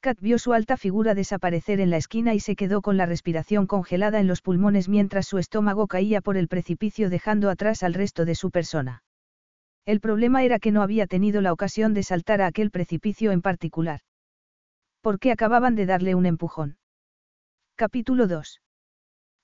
Kat 0.00 0.20
vio 0.20 0.38
su 0.38 0.52
alta 0.52 0.76
figura 0.76 1.14
desaparecer 1.14 1.80
en 1.80 1.90
la 1.90 1.96
esquina 1.96 2.34
y 2.34 2.40
se 2.40 2.56
quedó 2.56 2.80
con 2.82 2.96
la 2.96 3.06
respiración 3.06 3.66
congelada 3.66 4.20
en 4.20 4.26
los 4.26 4.42
pulmones 4.42 4.88
mientras 4.88 5.26
su 5.26 5.38
estómago 5.38 5.86
caía 5.86 6.20
por 6.20 6.36
el 6.36 6.48
precipicio 6.48 7.10
dejando 7.10 7.50
atrás 7.50 7.82
al 7.82 7.94
resto 7.94 8.24
de 8.24 8.34
su 8.34 8.50
persona. 8.50 9.02
El 9.84 10.00
problema 10.00 10.42
era 10.42 10.58
que 10.58 10.72
no 10.72 10.82
había 10.82 11.06
tenido 11.06 11.40
la 11.40 11.52
ocasión 11.52 11.94
de 11.94 12.02
saltar 12.02 12.40
a 12.40 12.46
aquel 12.46 12.70
precipicio 12.70 13.32
en 13.32 13.42
particular. 13.42 14.00
¿Por 15.00 15.18
qué 15.18 15.30
acababan 15.32 15.76
de 15.76 15.86
darle 15.86 16.14
un 16.14 16.26
empujón? 16.26 16.78
Capítulo 17.76 18.26
2. 18.26 18.60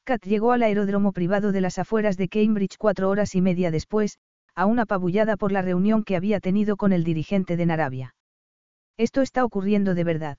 Kat 0.05 0.25
llegó 0.25 0.51
al 0.51 0.62
aeródromo 0.62 1.12
privado 1.12 1.53
de 1.53 1.61
las 1.61 1.79
afueras 1.79 2.17
de 2.17 2.29
Cambridge 2.29 2.77
cuatro 2.77 3.09
horas 3.09 3.37
y 3.37 3.41
media 3.41 3.71
después, 3.71 4.19
aún 4.55 4.81
apabullada 4.81 5.37
por 5.37 5.53
la 5.53 5.62
reunión 5.62 6.03
que 6.03 6.17
había 6.17 6.41
tenido 6.41 6.77
con 6.77 6.93
el 6.93 7.05
dirigente 7.05 7.57
de 7.57 7.67
Narabia. 7.67 8.15
Esto 8.96 9.22
está 9.22 9.44
ocurriendo 9.44 9.94
de 9.94 10.05
verdad. 10.05 10.38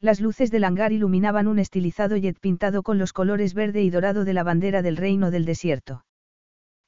Las 0.00 0.20
luces 0.20 0.50
del 0.50 0.64
hangar 0.64 0.92
iluminaban 0.92 1.46
un 1.46 1.58
estilizado 1.58 2.16
jet 2.16 2.38
pintado 2.40 2.82
con 2.82 2.98
los 2.98 3.12
colores 3.12 3.54
verde 3.54 3.82
y 3.82 3.90
dorado 3.90 4.24
de 4.24 4.32
la 4.32 4.42
bandera 4.42 4.82
del 4.82 4.96
reino 4.96 5.30
del 5.30 5.44
desierto. 5.44 6.04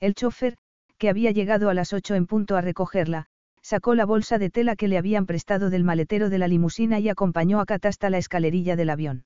El 0.00 0.14
chofer, 0.14 0.56
que 0.98 1.08
había 1.08 1.30
llegado 1.30 1.68
a 1.68 1.74
las 1.74 1.92
ocho 1.92 2.14
en 2.14 2.26
punto 2.26 2.56
a 2.56 2.60
recogerla, 2.60 3.26
sacó 3.60 3.94
la 3.94 4.06
bolsa 4.06 4.38
de 4.38 4.50
tela 4.50 4.76
que 4.76 4.88
le 4.88 4.98
habían 4.98 5.26
prestado 5.26 5.70
del 5.70 5.84
maletero 5.84 6.30
de 6.30 6.38
la 6.38 6.48
limusina 6.48 7.00
y 7.00 7.08
acompañó 7.08 7.60
a 7.60 7.66
Kat 7.66 7.86
hasta 7.86 8.10
la 8.10 8.18
escalerilla 8.18 8.76
del 8.76 8.90
avión. 8.90 9.24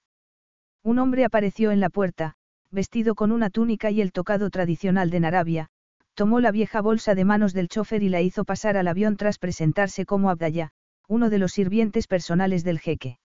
Un 0.83 0.99
hombre 0.99 1.25
apareció 1.25 1.71
en 1.71 1.81
la 1.81 1.91
puerta, 1.91 2.35
vestido 2.71 3.15
con 3.15 3.33
una 3.33 3.51
túnica 3.51 3.91
y 3.91 4.01
el 4.01 4.13
tocado 4.13 4.51
tradicional 4.51 5.11
de 5.11 5.21
Narabia, 5.21 5.69
tomó 6.15 6.41
la 6.41 6.51
vieja 6.51 6.81
bolsa 6.81 7.15
de 7.15 7.25
manos 7.25 7.53
del 7.53 7.69
chofer 7.69 8.03
y 8.03 8.09
la 8.09 8.21
hizo 8.21 8.45
pasar 8.45 8.77
al 8.77 8.89
avión 8.89 9.17
tras 9.17 9.39
presentarse 9.39 10.05
como 10.07 10.31
Abdallah, 10.31 10.71
uno 11.09 11.31
de 11.31 11.39
los 11.39 11.53
sirvientes 11.53 12.07
personales 12.07 12.65
del 12.65 12.79
jeque. 12.79 13.19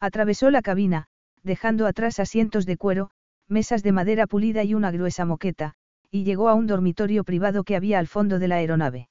Atravesó 0.00 0.50
la 0.50 0.62
cabina, 0.62 1.06
dejando 1.42 1.86
atrás 1.86 2.18
asientos 2.18 2.66
de 2.66 2.76
cuero, 2.76 3.10
mesas 3.48 3.82
de 3.82 3.92
madera 3.92 4.26
pulida 4.26 4.64
y 4.64 4.74
una 4.74 4.90
gruesa 4.90 5.24
moqueta, 5.24 5.74
y 6.10 6.24
llegó 6.24 6.48
a 6.48 6.54
un 6.54 6.66
dormitorio 6.66 7.24
privado 7.24 7.64
que 7.64 7.76
había 7.76 7.98
al 7.98 8.06
fondo 8.06 8.38
de 8.38 8.48
la 8.48 8.56
aeronave. 8.56 9.08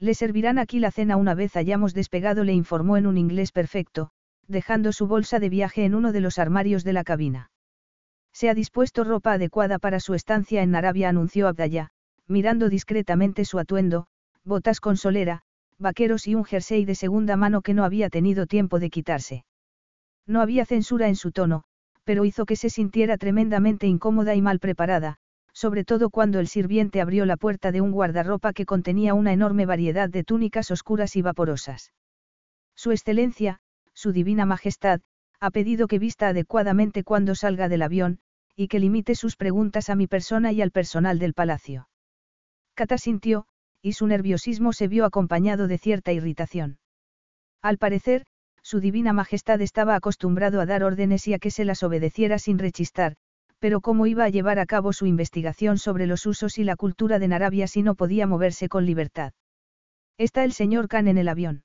Le 0.00 0.14
servirán 0.14 0.58
aquí 0.58 0.80
la 0.80 0.90
cena 0.90 1.16
una 1.16 1.34
vez 1.34 1.56
hayamos 1.56 1.94
despegado, 1.94 2.44
le 2.44 2.52
informó 2.52 2.96
en 2.96 3.06
un 3.06 3.16
inglés 3.16 3.52
perfecto, 3.52 4.10
dejando 4.46 4.92
su 4.92 5.06
bolsa 5.06 5.38
de 5.38 5.48
viaje 5.48 5.84
en 5.84 5.94
uno 5.94 6.12
de 6.12 6.20
los 6.20 6.38
armarios 6.38 6.84
de 6.84 6.92
la 6.92 7.04
cabina. 7.04 7.50
Se 8.32 8.50
ha 8.50 8.54
dispuesto 8.54 9.04
ropa 9.04 9.32
adecuada 9.32 9.78
para 9.78 10.00
su 10.00 10.14
estancia 10.14 10.62
en 10.62 10.74
Arabia, 10.74 11.08
anunció 11.08 11.46
Abdallah, 11.46 11.90
mirando 12.26 12.68
discretamente 12.68 13.44
su 13.44 13.58
atuendo, 13.58 14.06
botas 14.44 14.80
con 14.80 14.96
solera, 14.96 15.42
vaqueros 15.78 16.26
y 16.26 16.34
un 16.34 16.44
jersey 16.44 16.84
de 16.84 16.94
segunda 16.94 17.36
mano 17.36 17.62
que 17.62 17.74
no 17.74 17.84
había 17.84 18.10
tenido 18.10 18.46
tiempo 18.46 18.78
de 18.78 18.90
quitarse. 18.90 19.44
No 20.26 20.40
había 20.40 20.64
censura 20.64 21.08
en 21.08 21.16
su 21.16 21.32
tono, 21.32 21.64
pero 22.04 22.24
hizo 22.24 22.46
que 22.46 22.56
se 22.56 22.70
sintiera 22.70 23.18
tremendamente 23.18 23.86
incómoda 23.86 24.34
y 24.34 24.42
mal 24.42 24.60
preparada, 24.60 25.16
sobre 25.52 25.84
todo 25.84 26.10
cuando 26.10 26.40
el 26.40 26.48
sirviente 26.48 27.00
abrió 27.00 27.26
la 27.26 27.36
puerta 27.36 27.72
de 27.72 27.80
un 27.80 27.92
guardarropa 27.92 28.52
que 28.52 28.66
contenía 28.66 29.14
una 29.14 29.32
enorme 29.32 29.66
variedad 29.66 30.08
de 30.08 30.24
túnicas 30.24 30.70
oscuras 30.70 31.16
y 31.16 31.22
vaporosas. 31.22 31.92
Su 32.74 32.90
excelencia, 32.90 33.60
su 33.92 34.12
divina 34.12 34.46
majestad, 34.46 35.00
ha 35.40 35.50
pedido 35.50 35.86
que 35.86 35.98
vista 35.98 36.28
adecuadamente 36.28 37.04
cuando 37.04 37.34
salga 37.34 37.68
del 37.68 37.82
avión, 37.82 38.18
y 38.56 38.68
que 38.68 38.78
limite 38.78 39.14
sus 39.14 39.36
preguntas 39.36 39.90
a 39.90 39.96
mi 39.96 40.06
persona 40.06 40.52
y 40.52 40.62
al 40.62 40.70
personal 40.70 41.18
del 41.18 41.34
palacio. 41.34 41.88
Cata 42.74 42.98
sintió, 42.98 43.46
y 43.84 43.92
su 43.92 44.06
nerviosismo 44.06 44.72
se 44.72 44.88
vio 44.88 45.04
acompañado 45.04 45.68
de 45.68 45.76
cierta 45.76 46.10
irritación. 46.10 46.78
Al 47.60 47.76
parecer, 47.76 48.24
su 48.62 48.80
divina 48.80 49.12
majestad 49.12 49.60
estaba 49.60 49.94
acostumbrado 49.94 50.62
a 50.62 50.66
dar 50.66 50.82
órdenes 50.82 51.28
y 51.28 51.34
a 51.34 51.38
que 51.38 51.50
se 51.50 51.66
las 51.66 51.82
obedeciera 51.82 52.38
sin 52.38 52.58
rechistar, 52.58 53.16
pero 53.58 53.82
cómo 53.82 54.06
iba 54.06 54.24
a 54.24 54.30
llevar 54.30 54.58
a 54.58 54.64
cabo 54.64 54.94
su 54.94 55.04
investigación 55.04 55.76
sobre 55.76 56.06
los 56.06 56.24
usos 56.24 56.56
y 56.56 56.64
la 56.64 56.76
cultura 56.76 57.18
de 57.18 57.28
Narabia 57.28 57.66
si 57.66 57.82
no 57.82 57.94
podía 57.94 58.26
moverse 58.26 58.70
con 58.70 58.86
libertad. 58.86 59.34
Está 60.16 60.44
el 60.44 60.54
señor 60.54 60.88
Khan 60.88 61.06
en 61.06 61.18
el 61.18 61.28
avión. 61.28 61.64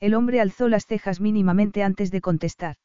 El 0.00 0.14
hombre 0.14 0.40
alzó 0.40 0.68
las 0.68 0.86
cejas 0.86 1.20
mínimamente 1.20 1.82
antes 1.82 2.10
de 2.10 2.22
contestar. 2.22 2.76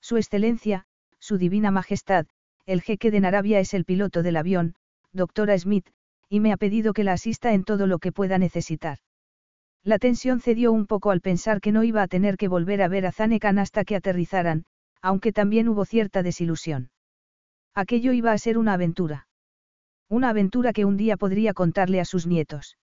Su 0.00 0.16
excelencia, 0.16 0.86
su 1.18 1.36
divina 1.36 1.70
majestad, 1.70 2.24
el 2.64 2.80
jeque 2.80 3.10
de 3.10 3.20
Narabia 3.20 3.60
es 3.60 3.74
el 3.74 3.84
piloto 3.84 4.22
del 4.22 4.36
avión, 4.36 4.76
doctora 5.12 5.58
Smith, 5.58 5.90
y 6.28 6.40
me 6.40 6.52
ha 6.52 6.56
pedido 6.56 6.92
que 6.92 7.04
la 7.04 7.12
asista 7.12 7.52
en 7.52 7.64
todo 7.64 7.86
lo 7.86 7.98
que 7.98 8.12
pueda 8.12 8.38
necesitar. 8.38 8.98
La 9.84 9.98
tensión 9.98 10.40
cedió 10.40 10.72
un 10.72 10.86
poco 10.86 11.10
al 11.10 11.20
pensar 11.20 11.60
que 11.60 11.70
no 11.72 11.84
iba 11.84 12.02
a 12.02 12.08
tener 12.08 12.36
que 12.36 12.48
volver 12.48 12.82
a 12.82 12.88
ver 12.88 13.06
a 13.06 13.12
Zanekan 13.12 13.58
hasta 13.58 13.84
que 13.84 13.94
aterrizaran, 13.94 14.64
aunque 15.00 15.32
también 15.32 15.68
hubo 15.68 15.84
cierta 15.84 16.22
desilusión. 16.22 16.90
Aquello 17.74 18.12
iba 18.12 18.32
a 18.32 18.38
ser 18.38 18.58
una 18.58 18.72
aventura. 18.72 19.28
Una 20.08 20.30
aventura 20.30 20.72
que 20.72 20.84
un 20.84 20.96
día 20.96 21.16
podría 21.16 21.54
contarle 21.54 22.00
a 22.00 22.04
sus 22.04 22.26
nietos. 22.26 22.78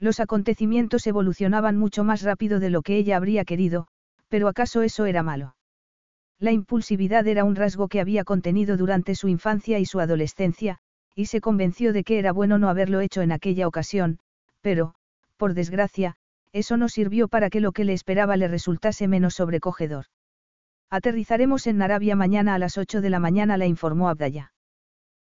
Los 0.00 0.20
acontecimientos 0.20 1.06
evolucionaban 1.06 1.76
mucho 1.76 2.02
más 2.02 2.22
rápido 2.22 2.60
de 2.60 2.70
lo 2.70 2.82
que 2.82 2.96
ella 2.96 3.16
habría 3.16 3.44
querido, 3.44 3.86
pero 4.28 4.48
¿acaso 4.48 4.82
eso 4.82 5.06
era 5.06 5.22
malo? 5.22 5.56
La 6.38 6.52
impulsividad 6.52 7.26
era 7.26 7.44
un 7.44 7.56
rasgo 7.56 7.88
que 7.88 8.00
había 8.00 8.24
contenido 8.24 8.76
durante 8.76 9.14
su 9.14 9.28
infancia 9.28 9.78
y 9.78 9.86
su 9.86 10.00
adolescencia, 10.00 10.78
y 11.16 11.26
se 11.26 11.40
convenció 11.40 11.92
de 11.94 12.04
que 12.04 12.18
era 12.18 12.30
bueno 12.30 12.58
no 12.58 12.68
haberlo 12.68 13.00
hecho 13.00 13.22
en 13.22 13.32
aquella 13.32 13.66
ocasión, 13.66 14.18
pero, 14.60 14.94
por 15.38 15.54
desgracia, 15.54 16.16
eso 16.52 16.76
no 16.76 16.88
sirvió 16.88 17.26
para 17.26 17.48
que 17.50 17.60
lo 17.60 17.72
que 17.72 17.84
le 17.84 17.94
esperaba 17.94 18.36
le 18.36 18.48
resultase 18.48 19.08
menos 19.08 19.34
sobrecogedor. 19.34 20.06
Aterrizaremos 20.90 21.66
en 21.66 21.78
Narabia 21.78 22.14
mañana 22.16 22.54
a 22.54 22.58
las 22.58 22.78
8 22.78 23.00
de 23.00 23.10
la 23.10 23.18
mañana, 23.18 23.56
la 23.56 23.66
informó 23.66 24.08
Abdaya. 24.08 24.52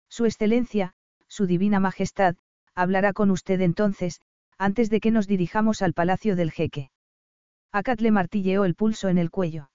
Su 0.10 0.25
Excelencia, 0.25 0.93
Su 1.27 1.45
Divina 1.45 1.80
Majestad, 1.80 2.36
hablará 2.73 3.13
con 3.13 3.30
usted 3.30 3.60
entonces, 3.62 4.21
antes 4.58 4.89
de 4.89 5.01
que 5.01 5.12
nos 5.12 5.27
dirijamos 5.27 5.82
al 5.82 5.93
palacio 5.93 6.36
del 6.36 6.51
jeque. 6.51 6.89
Akat 7.71 7.99
le 7.99 8.12
martilleó 8.12 8.63
el 8.63 8.75
pulso 8.75 9.10
en 9.10 9.17
el 9.17 9.30
cuello. 9.30 9.69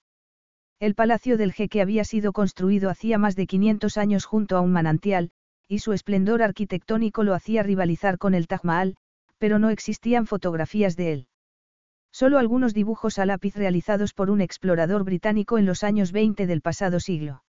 El 0.79 0.95
palacio 0.95 1.37
del 1.37 1.53
jeque 1.53 1.81
había 1.81 2.03
sido 2.03 2.33
construido 2.33 2.89
hacía 2.89 3.17
más 3.17 3.35
de 3.35 3.47
500 3.47 3.97
años 3.97 4.25
junto 4.25 4.57
a 4.57 4.61
un 4.61 4.71
manantial, 4.71 5.31
y 5.67 5.79
su 5.79 5.93
esplendor 5.93 6.41
arquitectónico 6.41 7.23
lo 7.23 7.33
hacía 7.33 7.63
rivalizar 7.63 8.17
con 8.17 8.33
el 8.33 8.47
Taj 8.47 8.63
Mahal, 8.63 8.95
pero 9.37 9.59
no 9.59 9.69
existían 9.69 10.25
fotografías 10.25 10.95
de 10.95 11.13
él. 11.13 11.27
Solo 12.11 12.39
algunos 12.39 12.73
dibujos 12.73 13.19
a 13.19 13.25
lápiz 13.25 13.55
realizados 13.55 14.13
por 14.13 14.29
un 14.29 14.41
explorador 14.41 15.03
británico 15.03 15.57
en 15.57 15.65
los 15.65 15.83
años 15.83 16.11
20 16.11 16.47
del 16.47 16.61
pasado 16.61 16.99
siglo. 16.99 17.43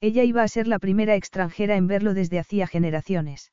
Ella 0.00 0.24
iba 0.24 0.42
a 0.42 0.48
ser 0.48 0.66
la 0.66 0.78
primera 0.78 1.14
extranjera 1.14 1.76
en 1.76 1.86
verlo 1.86 2.14
desde 2.14 2.38
hacía 2.38 2.66
generaciones. 2.66 3.52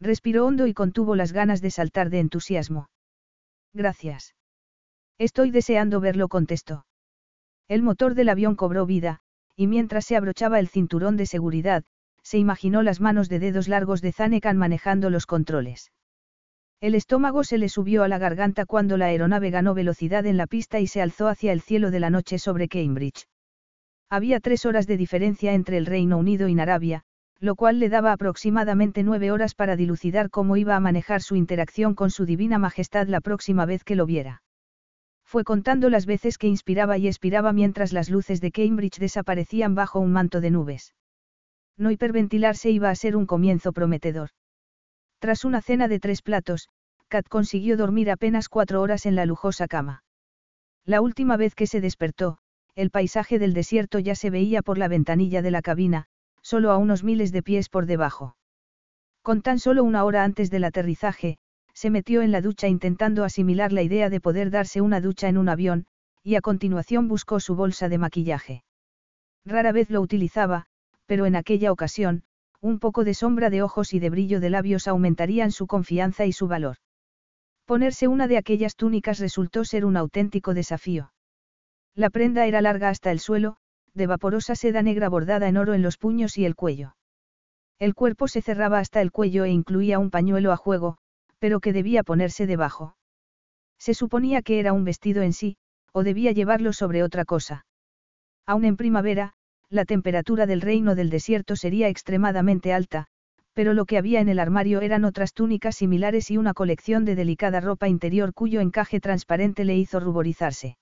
Respiró 0.00 0.46
hondo 0.46 0.66
y 0.66 0.74
contuvo 0.74 1.16
las 1.16 1.32
ganas 1.32 1.60
de 1.60 1.70
saltar 1.70 2.08
de 2.10 2.20
entusiasmo. 2.20 2.88
Gracias. 3.74 4.34
Estoy 5.18 5.50
deseando 5.50 6.00
verlo, 6.00 6.28
contestó. 6.28 6.86
El 7.66 7.82
motor 7.82 8.14
del 8.14 8.28
avión 8.28 8.54
cobró 8.54 8.86
vida, 8.86 9.20
y 9.56 9.66
mientras 9.66 10.06
se 10.06 10.16
abrochaba 10.16 10.60
el 10.60 10.68
cinturón 10.68 11.16
de 11.16 11.26
seguridad, 11.26 11.84
se 12.28 12.36
imaginó 12.36 12.82
las 12.82 13.00
manos 13.00 13.30
de 13.30 13.38
dedos 13.38 13.68
largos 13.68 14.02
de 14.02 14.12
Zanekan 14.12 14.58
manejando 14.58 15.08
los 15.08 15.24
controles. 15.24 15.92
El 16.78 16.94
estómago 16.94 17.42
se 17.42 17.56
le 17.56 17.70
subió 17.70 18.02
a 18.02 18.08
la 18.08 18.18
garganta 18.18 18.66
cuando 18.66 18.98
la 18.98 19.06
aeronave 19.06 19.48
ganó 19.48 19.72
velocidad 19.72 20.26
en 20.26 20.36
la 20.36 20.46
pista 20.46 20.78
y 20.78 20.86
se 20.88 21.00
alzó 21.00 21.28
hacia 21.28 21.52
el 21.52 21.62
cielo 21.62 21.90
de 21.90 22.00
la 22.00 22.10
noche 22.10 22.38
sobre 22.38 22.68
Cambridge. 22.68 23.26
Había 24.10 24.40
tres 24.40 24.66
horas 24.66 24.86
de 24.86 24.98
diferencia 24.98 25.54
entre 25.54 25.78
el 25.78 25.86
Reino 25.86 26.18
Unido 26.18 26.48
y 26.48 26.54
Narabia, 26.54 27.02
lo 27.40 27.56
cual 27.56 27.78
le 27.78 27.88
daba 27.88 28.12
aproximadamente 28.12 29.02
nueve 29.04 29.30
horas 29.30 29.54
para 29.54 29.74
dilucidar 29.74 30.28
cómo 30.28 30.58
iba 30.58 30.76
a 30.76 30.80
manejar 30.80 31.22
su 31.22 31.34
interacción 31.34 31.94
con 31.94 32.10
su 32.10 32.26
Divina 32.26 32.58
Majestad 32.58 33.08
la 33.08 33.22
próxima 33.22 33.64
vez 33.64 33.84
que 33.84 33.96
lo 33.96 34.04
viera. 34.04 34.42
Fue 35.24 35.44
contando 35.44 35.88
las 35.88 36.04
veces 36.04 36.36
que 36.36 36.46
inspiraba 36.46 36.98
y 36.98 37.08
expiraba 37.08 37.54
mientras 37.54 37.94
las 37.94 38.10
luces 38.10 38.42
de 38.42 38.52
Cambridge 38.52 38.98
desaparecían 38.98 39.74
bajo 39.74 39.98
un 39.98 40.12
manto 40.12 40.42
de 40.42 40.50
nubes. 40.50 40.92
No 41.78 41.90
hiperventilarse 41.92 42.70
iba 42.70 42.90
a 42.90 42.94
ser 42.94 43.16
un 43.16 43.24
comienzo 43.24 43.72
prometedor. 43.72 44.30
Tras 45.20 45.44
una 45.44 45.62
cena 45.62 45.88
de 45.88 46.00
tres 46.00 46.20
platos, 46.20 46.68
Kat 47.08 47.28
consiguió 47.28 47.76
dormir 47.76 48.10
apenas 48.10 48.48
cuatro 48.48 48.82
horas 48.82 49.06
en 49.06 49.14
la 49.14 49.24
lujosa 49.24 49.68
cama. 49.68 50.02
La 50.84 51.00
última 51.00 51.36
vez 51.36 51.54
que 51.54 51.66
se 51.66 51.80
despertó, 51.80 52.38
el 52.74 52.90
paisaje 52.90 53.38
del 53.38 53.54
desierto 53.54 53.98
ya 53.98 54.14
se 54.14 54.30
veía 54.30 54.62
por 54.62 54.78
la 54.78 54.88
ventanilla 54.88 55.42
de 55.42 55.50
la 55.50 55.62
cabina, 55.62 56.06
solo 56.42 56.70
a 56.70 56.76
unos 56.76 57.02
miles 57.04 57.32
de 57.32 57.42
pies 57.42 57.68
por 57.68 57.86
debajo. 57.86 58.36
Con 59.22 59.42
tan 59.42 59.58
solo 59.58 59.84
una 59.84 60.04
hora 60.04 60.24
antes 60.24 60.50
del 60.50 60.64
aterrizaje, 60.64 61.38
se 61.74 61.90
metió 61.90 62.22
en 62.22 62.32
la 62.32 62.40
ducha 62.40 62.68
intentando 62.68 63.24
asimilar 63.24 63.72
la 63.72 63.82
idea 63.82 64.10
de 64.10 64.20
poder 64.20 64.50
darse 64.50 64.80
una 64.80 65.00
ducha 65.00 65.28
en 65.28 65.38
un 65.38 65.48
avión, 65.48 65.86
y 66.22 66.36
a 66.36 66.40
continuación 66.40 67.08
buscó 67.08 67.40
su 67.40 67.54
bolsa 67.54 67.88
de 67.88 67.98
maquillaje. 67.98 68.64
Rara 69.44 69.72
vez 69.72 69.90
lo 69.90 70.00
utilizaba, 70.00 70.67
pero 71.08 71.24
en 71.24 71.36
aquella 71.36 71.72
ocasión, 71.72 72.22
un 72.60 72.78
poco 72.78 73.02
de 73.02 73.14
sombra 73.14 73.48
de 73.48 73.62
ojos 73.62 73.94
y 73.94 73.98
de 73.98 74.10
brillo 74.10 74.40
de 74.40 74.50
labios 74.50 74.86
aumentarían 74.86 75.52
su 75.52 75.66
confianza 75.66 76.26
y 76.26 76.32
su 76.32 76.48
valor. 76.48 76.76
Ponerse 77.64 78.08
una 78.08 78.28
de 78.28 78.36
aquellas 78.36 78.76
túnicas 78.76 79.18
resultó 79.18 79.64
ser 79.64 79.86
un 79.86 79.96
auténtico 79.96 80.52
desafío. 80.52 81.12
La 81.94 82.10
prenda 82.10 82.44
era 82.44 82.60
larga 82.60 82.90
hasta 82.90 83.10
el 83.10 83.20
suelo, 83.20 83.56
de 83.94 84.06
vaporosa 84.06 84.54
seda 84.54 84.82
negra 84.82 85.08
bordada 85.08 85.48
en 85.48 85.56
oro 85.56 85.72
en 85.72 85.82
los 85.82 85.96
puños 85.96 86.36
y 86.36 86.44
el 86.44 86.54
cuello. 86.54 86.94
El 87.78 87.94
cuerpo 87.94 88.28
se 88.28 88.42
cerraba 88.42 88.78
hasta 88.78 89.00
el 89.00 89.10
cuello 89.10 89.44
e 89.44 89.50
incluía 89.50 89.98
un 89.98 90.10
pañuelo 90.10 90.52
a 90.52 90.56
juego, 90.56 90.98
pero 91.38 91.60
que 91.60 91.72
debía 91.72 92.02
ponerse 92.02 92.46
debajo. 92.46 92.96
Se 93.78 93.94
suponía 93.94 94.42
que 94.42 94.60
era 94.60 94.74
un 94.74 94.84
vestido 94.84 95.22
en 95.22 95.32
sí, 95.32 95.56
o 95.92 96.02
debía 96.02 96.32
llevarlo 96.32 96.74
sobre 96.74 97.02
otra 97.02 97.24
cosa. 97.24 97.64
Aún 98.44 98.64
en 98.64 98.76
primavera, 98.76 99.34
la 99.70 99.84
temperatura 99.84 100.46
del 100.46 100.60
reino 100.60 100.94
del 100.94 101.10
desierto 101.10 101.54
sería 101.54 101.88
extremadamente 101.88 102.72
alta, 102.72 103.06
pero 103.52 103.74
lo 103.74 103.86
que 103.86 103.98
había 103.98 104.20
en 104.20 104.28
el 104.28 104.38
armario 104.38 104.80
eran 104.80 105.04
otras 105.04 105.34
túnicas 105.34 105.76
similares 105.76 106.30
y 106.30 106.36
una 106.36 106.54
colección 106.54 107.04
de 107.04 107.14
delicada 107.14 107.60
ropa 107.60 107.88
interior 107.88 108.32
cuyo 108.32 108.60
encaje 108.60 109.00
transparente 109.00 109.64
le 109.64 109.76
hizo 109.76 110.00
ruborizarse. 110.00 110.78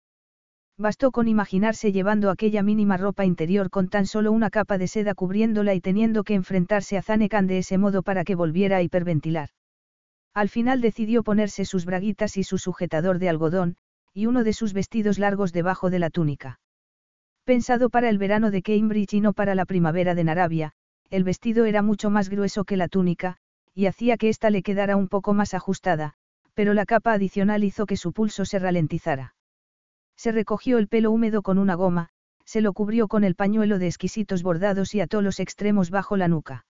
Bastó 0.79 1.11
con 1.11 1.27
imaginarse 1.27 1.91
llevando 1.91 2.31
aquella 2.31 2.63
mínima 2.63 2.99
ropa 2.99 3.25
interior 3.25 3.71
con 3.71 3.89
tan 3.89 4.07
solo 4.07 4.31
una 4.31 4.51
capa 4.51 4.77
de 4.77 4.89
seda 4.89 5.15
cubriéndola 5.15 5.73
y 5.73 5.81
teniendo 5.81 6.23
que 6.23 6.35
enfrentarse 6.35 6.99
a 6.99 7.03
Zanekan 7.03 7.47
de 7.47 7.59
ese 7.59 7.79
modo 7.79 8.03
para 8.03 8.25
que 8.25 8.35
volviera 8.35 8.77
a 8.77 8.83
hiperventilar. 8.83 9.49
Al 10.35 10.51
final 10.51 10.83
decidió 10.83 11.23
ponerse 11.23 11.65
sus 11.65 11.87
braguitas 11.87 12.37
y 12.37 12.45
su 12.45 12.59
sujetador 12.59 13.19
de 13.19 13.31
algodón, 13.31 13.77
y 14.13 14.27
uno 14.27 14.45
de 14.45 14.53
sus 14.53 14.75
vestidos 14.75 15.19
largos 15.19 15.55
debajo 15.55 15.89
de 15.89 15.99
la 15.99 16.11
túnica. 16.11 16.61
Pensado 17.47 17.91
para 17.91 18.09
el 18.09 18.19
verano 18.19 18.51
de 18.51 18.61
Cambridge 18.61 19.15
y 19.15 19.21
no 19.21 19.33
para 19.33 19.55
la 19.55 19.67
primavera 19.67 20.17
de 20.17 20.25
Narabia, 20.25 20.73
el 21.11 21.23
vestido 21.23 21.65
era 21.65 21.81
mucho 21.81 22.11
más 22.11 22.29
grueso 22.29 22.65
que 22.65 22.77
la 22.77 22.89
túnica, 22.89 23.37
y 23.73 23.87
hacía 23.87 24.17
que 24.17 24.31
ésta 24.31 24.51
le 24.51 24.65
quedara 24.65 24.97
un 24.97 25.07
poco 25.07 25.33
más 25.33 25.55
ajustada, 25.55 26.15
pero 26.55 26.75
la 26.75 26.87
capa 26.87 27.13
adicional 27.13 27.63
hizo 27.63 27.87
que 27.87 27.97
su 27.97 28.13
pulso 28.13 28.45
se 28.45 28.59
ralentizara. 28.59 29.37
Se 30.17 30.33
recogió 30.33 30.79
el 30.79 30.89
pelo 30.89 31.13
húmedo 31.13 31.43
con 31.43 31.59
una 31.59 31.77
goma, 31.77 32.09
se 32.45 32.61
lo 32.61 32.73
cubrió 32.73 33.07
con 33.07 33.23
el 33.23 33.37
pañuelo 33.37 33.79
de 33.79 33.87
exquisitos 33.87 34.43
bordados 34.43 34.93
y 34.97 35.01
ató 35.01 35.23
los 35.23 35.39
extremos 35.39 35.91
bajo 35.91 36.17
la 36.17 36.27
nuca. 36.27 36.67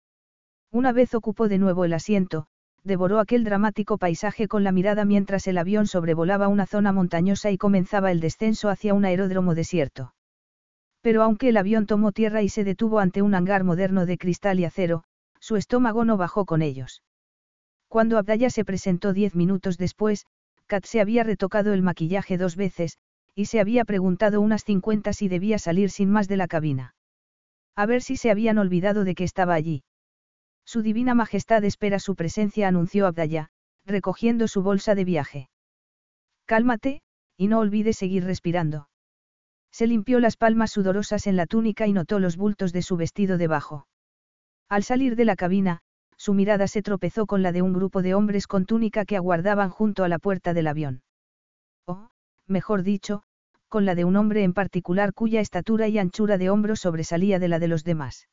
Una 0.70 0.92
vez 0.92 1.16
ocupó 1.16 1.48
de 1.48 1.58
nuevo 1.58 1.84
el 1.84 1.94
asiento, 1.94 2.46
devoró 2.84 3.18
aquel 3.18 3.42
dramático 3.42 3.98
paisaje 3.98 4.46
con 4.46 4.62
la 4.62 4.70
mirada 4.70 5.04
mientras 5.04 5.48
el 5.48 5.58
avión 5.58 5.88
sobrevolaba 5.88 6.46
una 6.46 6.66
zona 6.66 6.92
montañosa 6.92 7.50
y 7.50 7.58
comenzaba 7.58 8.12
el 8.12 8.20
descenso 8.20 8.68
hacia 8.68 8.94
un 8.94 9.04
aeródromo 9.04 9.56
desierto. 9.56 10.14
Pero 11.02 11.22
aunque 11.22 11.48
el 11.48 11.56
avión 11.56 11.86
tomó 11.86 12.12
tierra 12.12 12.42
y 12.42 12.48
se 12.48 12.64
detuvo 12.64 12.98
ante 12.98 13.22
un 13.22 13.34
hangar 13.34 13.64
moderno 13.64 14.06
de 14.06 14.18
cristal 14.18 14.60
y 14.60 14.64
acero, 14.64 15.04
su 15.38 15.56
estómago 15.56 16.04
no 16.04 16.16
bajó 16.16 16.44
con 16.44 16.60
ellos. 16.60 17.02
Cuando 17.88 18.18
Abdaya 18.18 18.50
se 18.50 18.64
presentó 18.64 19.12
diez 19.12 19.34
minutos 19.34 19.78
después, 19.78 20.26
Kat 20.66 20.84
se 20.84 21.00
había 21.00 21.24
retocado 21.24 21.72
el 21.72 21.82
maquillaje 21.82 22.36
dos 22.36 22.54
veces, 22.54 22.98
y 23.34 23.46
se 23.46 23.60
había 23.60 23.84
preguntado 23.84 24.40
unas 24.40 24.64
cincuenta 24.64 25.12
si 25.12 25.28
debía 25.28 25.58
salir 25.58 25.90
sin 25.90 26.10
más 26.10 26.28
de 26.28 26.36
la 26.36 26.46
cabina. 26.46 26.94
A 27.74 27.86
ver 27.86 28.02
si 28.02 28.16
se 28.16 28.30
habían 28.30 28.58
olvidado 28.58 29.04
de 29.04 29.14
que 29.14 29.24
estaba 29.24 29.54
allí. 29.54 29.82
Su 30.66 30.82
divina 30.82 31.14
majestad 31.14 31.64
espera 31.64 31.98
su 31.98 32.14
presencia, 32.14 32.68
anunció 32.68 33.06
Abdaya, 33.06 33.48
recogiendo 33.86 34.46
su 34.46 34.62
bolsa 34.62 34.94
de 34.94 35.04
viaje. 35.04 35.50
Cálmate, 36.44 37.00
y 37.36 37.48
no 37.48 37.58
olvides 37.60 37.96
seguir 37.96 38.24
respirando. 38.24 38.89
Se 39.72 39.86
limpió 39.86 40.20
las 40.20 40.36
palmas 40.36 40.72
sudorosas 40.72 41.26
en 41.26 41.36
la 41.36 41.46
túnica 41.46 41.86
y 41.86 41.92
notó 41.92 42.18
los 42.18 42.36
bultos 42.36 42.72
de 42.72 42.82
su 42.82 42.96
vestido 42.96 43.38
debajo. 43.38 43.86
Al 44.68 44.82
salir 44.82 45.16
de 45.16 45.24
la 45.24 45.36
cabina, 45.36 45.80
su 46.16 46.34
mirada 46.34 46.68
se 46.68 46.82
tropezó 46.82 47.26
con 47.26 47.42
la 47.42 47.52
de 47.52 47.62
un 47.62 47.72
grupo 47.72 48.02
de 48.02 48.14
hombres 48.14 48.46
con 48.46 48.66
túnica 48.66 49.04
que 49.04 49.16
aguardaban 49.16 49.70
junto 49.70 50.04
a 50.04 50.08
la 50.08 50.18
puerta 50.18 50.52
del 50.52 50.66
avión. 50.66 51.02
Oh, 51.86 52.10
mejor 52.46 52.82
dicho, 52.82 53.22
con 53.68 53.84
la 53.86 53.94
de 53.94 54.04
un 54.04 54.16
hombre 54.16 54.42
en 54.42 54.52
particular 54.52 55.14
cuya 55.14 55.40
estatura 55.40 55.88
y 55.88 55.98
anchura 55.98 56.36
de 56.38 56.50
hombros 56.50 56.80
sobresalía 56.80 57.38
de 57.38 57.48
la 57.48 57.58
de 57.58 57.68
los 57.68 57.84
demás. 57.84 58.28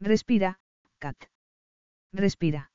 Respira, 0.00 0.60
Kat. 0.98 1.16
Respira. 2.12 2.70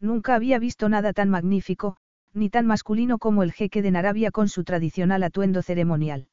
Nunca 0.00 0.34
había 0.34 0.58
visto 0.58 0.88
nada 0.88 1.12
tan 1.12 1.30
magnífico, 1.30 1.96
ni 2.32 2.50
tan 2.50 2.66
masculino 2.66 3.18
como 3.18 3.42
el 3.42 3.52
jeque 3.52 3.82
de 3.82 3.90
Narabia 3.90 4.30
con 4.30 4.48
su 4.48 4.64
tradicional 4.64 5.22
atuendo 5.22 5.62
ceremonial. 5.62 6.28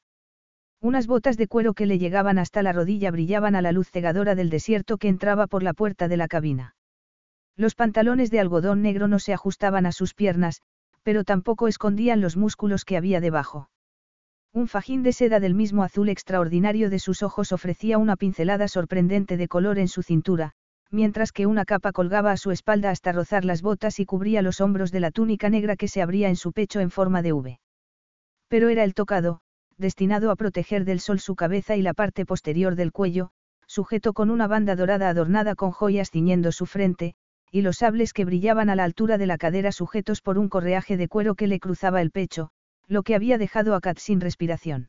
Unas 0.80 1.06
botas 1.06 1.36
de 1.36 1.48
cuero 1.48 1.74
que 1.74 1.86
le 1.86 1.98
llegaban 1.98 2.38
hasta 2.38 2.62
la 2.62 2.72
rodilla 2.72 3.10
brillaban 3.10 3.56
a 3.56 3.62
la 3.62 3.72
luz 3.72 3.90
cegadora 3.90 4.34
del 4.34 4.50
desierto 4.50 4.98
que 4.98 5.08
entraba 5.08 5.46
por 5.46 5.62
la 5.62 5.72
puerta 5.72 6.08
de 6.08 6.16
la 6.16 6.28
cabina. 6.28 6.76
Los 7.56 7.74
pantalones 7.74 8.30
de 8.30 8.40
algodón 8.40 8.82
negro 8.82 9.08
no 9.08 9.18
se 9.18 9.32
ajustaban 9.32 9.86
a 9.86 9.92
sus 9.92 10.14
piernas, 10.14 10.60
pero 11.02 11.24
tampoco 11.24 11.68
escondían 11.68 12.20
los 12.20 12.36
músculos 12.36 12.84
que 12.84 12.96
había 12.96 13.20
debajo. 13.20 13.70
Un 14.52 14.68
fajín 14.68 15.02
de 15.02 15.12
seda 15.12 15.40
del 15.40 15.54
mismo 15.54 15.82
azul 15.82 16.08
extraordinario 16.08 16.90
de 16.90 16.98
sus 16.98 17.22
ojos 17.22 17.52
ofrecía 17.52 17.98
una 17.98 18.16
pincelada 18.16 18.68
sorprendente 18.68 19.36
de 19.36 19.48
color 19.48 19.78
en 19.78 19.88
su 19.88 20.02
cintura, 20.02 20.52
mientras 20.90 21.32
que 21.32 21.46
una 21.46 21.64
capa 21.64 21.92
colgaba 21.92 22.32
a 22.32 22.36
su 22.36 22.50
espalda 22.50 22.90
hasta 22.90 23.12
rozar 23.12 23.44
las 23.44 23.62
botas 23.62 24.00
y 24.00 24.04
cubría 24.04 24.42
los 24.42 24.60
hombros 24.60 24.92
de 24.92 25.00
la 25.00 25.10
túnica 25.10 25.48
negra 25.50 25.76
que 25.76 25.88
se 25.88 26.02
abría 26.02 26.28
en 26.28 26.36
su 26.36 26.52
pecho 26.52 26.80
en 26.80 26.90
forma 26.90 27.22
de 27.22 27.32
V. 27.32 27.60
Pero 28.48 28.68
era 28.68 28.84
el 28.84 28.94
tocado, 28.94 29.40
destinado 29.78 30.30
a 30.30 30.36
proteger 30.36 30.84
del 30.84 31.00
sol 31.00 31.20
su 31.20 31.34
cabeza 31.34 31.76
y 31.76 31.82
la 31.82 31.94
parte 31.94 32.24
posterior 32.24 32.76
del 32.76 32.92
cuello, 32.92 33.30
sujeto 33.66 34.12
con 34.12 34.30
una 34.30 34.46
banda 34.46 34.76
dorada 34.76 35.08
adornada 35.08 35.54
con 35.54 35.70
joyas 35.70 36.10
ciñendo 36.10 36.52
su 36.52 36.66
frente, 36.66 37.14
y 37.50 37.62
los 37.62 37.78
sables 37.78 38.12
que 38.12 38.24
brillaban 38.24 38.70
a 38.70 38.76
la 38.76 38.84
altura 38.84 39.18
de 39.18 39.26
la 39.26 39.38
cadera 39.38 39.72
sujetos 39.72 40.20
por 40.20 40.38
un 40.38 40.48
correaje 40.48 40.96
de 40.96 41.08
cuero 41.08 41.34
que 41.34 41.46
le 41.46 41.60
cruzaba 41.60 42.00
el 42.02 42.10
pecho, 42.10 42.50
lo 42.86 43.02
que 43.02 43.14
había 43.14 43.38
dejado 43.38 43.74
a 43.74 43.80
Kat 43.80 43.98
sin 43.98 44.20
respiración. 44.20 44.88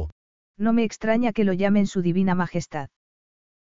No 0.61 0.73
me 0.73 0.83
extraña 0.83 1.33
que 1.33 1.43
lo 1.43 1.53
llamen 1.53 1.87
su 1.87 2.03
divina 2.03 2.35
majestad. 2.35 2.91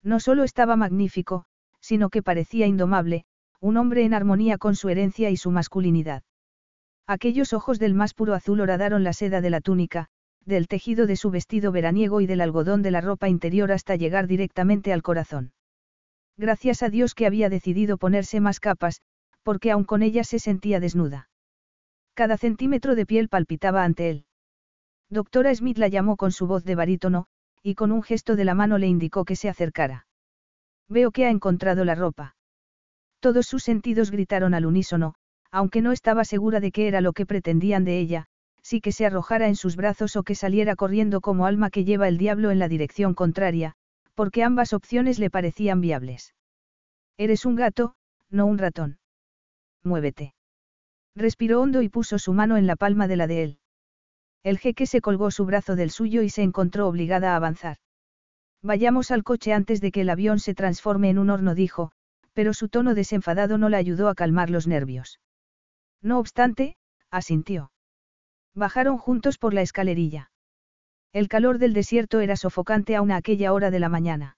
No 0.03 0.18
solo 0.18 0.42
estaba 0.42 0.74
magnífico, 0.74 1.44
sino 1.81 2.11
que 2.11 2.20
parecía 2.20 2.66
indomable, 2.66 3.26
un 3.61 3.76
hombre 3.76 4.05
en 4.05 4.12
armonía 4.12 4.59
con 4.59 4.74
su 4.74 4.88
herencia 4.88 5.31
y 5.31 5.37
su 5.37 5.53
masculinidad. 5.53 6.24
Aquellos 7.07 7.53
ojos 7.53 7.79
del 7.79 7.94
más 7.94 8.12
puro 8.12 8.35
azul 8.35 8.61
horadaron 8.61 9.05
la 9.05 9.12
seda 9.12 9.40
de 9.40 9.50
la 9.50 9.61
túnica, 9.61 10.09
del 10.44 10.66
tejido 10.66 11.07
de 11.07 11.14
su 11.14 11.31
vestido 11.31 11.70
veraniego 11.70 12.20
y 12.22 12.26
del 12.26 12.40
algodón 12.40 12.83
de 12.83 12.90
la 12.90 13.00
ropa 13.00 13.29
interior 13.29 13.70
hasta 13.70 13.94
llegar 13.94 14.26
directamente 14.26 14.92
al 14.92 15.03
corazón. 15.03 15.53
Gracias 16.37 16.83
a 16.83 16.88
Dios 16.88 17.14
que 17.14 17.26
había 17.26 17.48
decidido 17.48 17.98
ponerse 17.98 18.40
más 18.40 18.59
capas, 18.59 19.00
porque 19.44 19.70
aun 19.70 19.85
con 19.85 20.03
ellas 20.03 20.26
se 20.26 20.40
sentía 20.40 20.81
desnuda. 20.81 21.29
Cada 22.14 22.37
centímetro 22.37 22.96
de 22.96 23.07
piel 23.07 23.29
palpitaba 23.29 23.85
ante 23.85 24.11
él. 24.11 24.24
Doctora 25.10 25.52
Smith 25.54 25.76
la 25.76 25.88
llamó 25.88 26.16
con 26.16 26.30
su 26.30 26.46
voz 26.46 26.64
de 26.64 26.76
barítono, 26.76 27.26
y 27.62 27.74
con 27.74 27.90
un 27.90 28.02
gesto 28.02 28.36
de 28.36 28.44
la 28.44 28.54
mano 28.54 28.78
le 28.78 28.86
indicó 28.86 29.24
que 29.24 29.36
se 29.36 29.48
acercara. 29.48 30.06
Veo 30.88 31.10
que 31.10 31.26
ha 31.26 31.30
encontrado 31.30 31.84
la 31.84 31.96
ropa. 31.96 32.36
Todos 33.18 33.46
sus 33.46 33.64
sentidos 33.64 34.10
gritaron 34.10 34.54
al 34.54 34.66
unísono, 34.66 35.14
aunque 35.50 35.82
no 35.82 35.92
estaba 35.92 36.24
segura 36.24 36.60
de 36.60 36.70
qué 36.70 36.86
era 36.86 37.00
lo 37.00 37.12
que 37.12 37.26
pretendían 37.26 37.84
de 37.84 37.98
ella, 37.98 38.26
si 38.62 38.80
que 38.80 38.92
se 38.92 39.04
arrojara 39.04 39.48
en 39.48 39.56
sus 39.56 39.76
brazos 39.76 40.14
o 40.16 40.22
que 40.22 40.34
saliera 40.34 40.76
corriendo 40.76 41.20
como 41.20 41.46
alma 41.46 41.70
que 41.70 41.84
lleva 41.84 42.08
el 42.08 42.16
diablo 42.16 42.50
en 42.50 42.58
la 42.58 42.68
dirección 42.68 43.14
contraria, 43.14 43.74
porque 44.14 44.44
ambas 44.44 44.72
opciones 44.72 45.18
le 45.18 45.28
parecían 45.28 45.80
viables. 45.80 46.34
Eres 47.16 47.44
un 47.44 47.56
gato, 47.56 47.94
no 48.30 48.46
un 48.46 48.58
ratón. 48.58 48.98
Muévete. 49.82 50.34
Respiró 51.16 51.60
hondo 51.60 51.82
y 51.82 51.88
puso 51.88 52.18
su 52.18 52.32
mano 52.32 52.56
en 52.56 52.66
la 52.66 52.76
palma 52.76 53.08
de 53.08 53.16
la 53.16 53.26
de 53.26 53.42
él. 53.42 53.58
El 54.42 54.59
jeque 54.59 54.87
se 54.87 55.00
colgó 55.00 55.31
su 55.31 55.44
brazo 55.44 55.76
del 55.76 55.90
suyo 55.90 56.22
y 56.22 56.31
se 56.31 56.42
encontró 56.42 56.88
obligada 56.88 57.33
a 57.33 57.37
avanzar. 57.37 57.76
Vayamos 58.62 59.11
al 59.11 59.22
coche 59.22 59.53
antes 59.53 59.81
de 59.81 59.90
que 59.90 60.03
el 60.03 60.11
avión 60.11 60.38
se 60.38 60.55
transforme 60.55 61.11
en 61.11 61.18
un 61.18 61.31
horno, 61.31 61.55
dijo, 61.55 61.92
pero 62.33 62.55
su 62.55 62.68
tono 62.68 62.94
desenfadado 62.94 63.59
no 63.59 63.68
la 63.68 63.79
ayudó 63.79 64.09
a 64.09 64.14
calmar 64.14 64.50
los 64.50 64.66
nervios. 64.66 65.20
No 66.03 66.18
obstante, 66.18 66.76
asintió. 67.11 67.70
Bajaron 68.55 68.98
juntos 68.98 69.38
por 69.38 69.55
la 69.55 69.62
escalerilla. 69.62 70.31
El 71.12 71.29
calor 71.29 71.59
del 71.59 71.72
desierto 71.72 72.20
era 72.20 72.37
sofocante 72.37 72.96
aún 72.96 73.11
a 73.11 73.16
aquella 73.16 73.53
hora 73.53 73.70
de 73.70 73.81
la 73.81 73.88
mañana. 73.88 74.37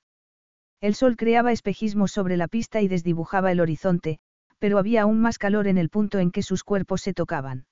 El 0.80 0.94
sol 0.94 1.16
creaba 1.16 1.52
espejismos 1.52 2.10
sobre 2.10 2.36
la 2.36 2.48
pista 2.48 2.80
y 2.80 2.88
desdibujaba 2.88 3.52
el 3.52 3.60
horizonte, 3.60 4.18
pero 4.58 4.78
había 4.78 5.02
aún 5.02 5.20
más 5.20 5.38
calor 5.38 5.68
en 5.68 5.78
el 5.78 5.90
punto 5.90 6.18
en 6.18 6.30
que 6.30 6.42
sus 6.42 6.64
cuerpos 6.64 7.02
se 7.02 7.14
tocaban. 7.14 7.66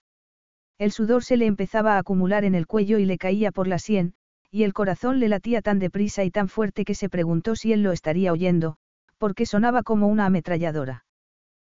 El 0.80 0.92
sudor 0.92 1.22
se 1.22 1.36
le 1.36 1.44
empezaba 1.44 1.96
a 1.96 1.98
acumular 1.98 2.46
en 2.46 2.54
el 2.54 2.66
cuello 2.66 2.98
y 2.98 3.04
le 3.04 3.18
caía 3.18 3.52
por 3.52 3.66
la 3.66 3.78
sien, 3.78 4.14
y 4.50 4.62
el 4.62 4.72
corazón 4.72 5.20
le 5.20 5.28
latía 5.28 5.60
tan 5.60 5.78
deprisa 5.78 6.24
y 6.24 6.30
tan 6.30 6.48
fuerte 6.48 6.86
que 6.86 6.94
se 6.94 7.10
preguntó 7.10 7.54
si 7.54 7.74
él 7.74 7.82
lo 7.82 7.92
estaría 7.92 8.32
oyendo, 8.32 8.78
porque 9.18 9.44
sonaba 9.44 9.82
como 9.82 10.08
una 10.08 10.24
ametralladora. 10.24 11.04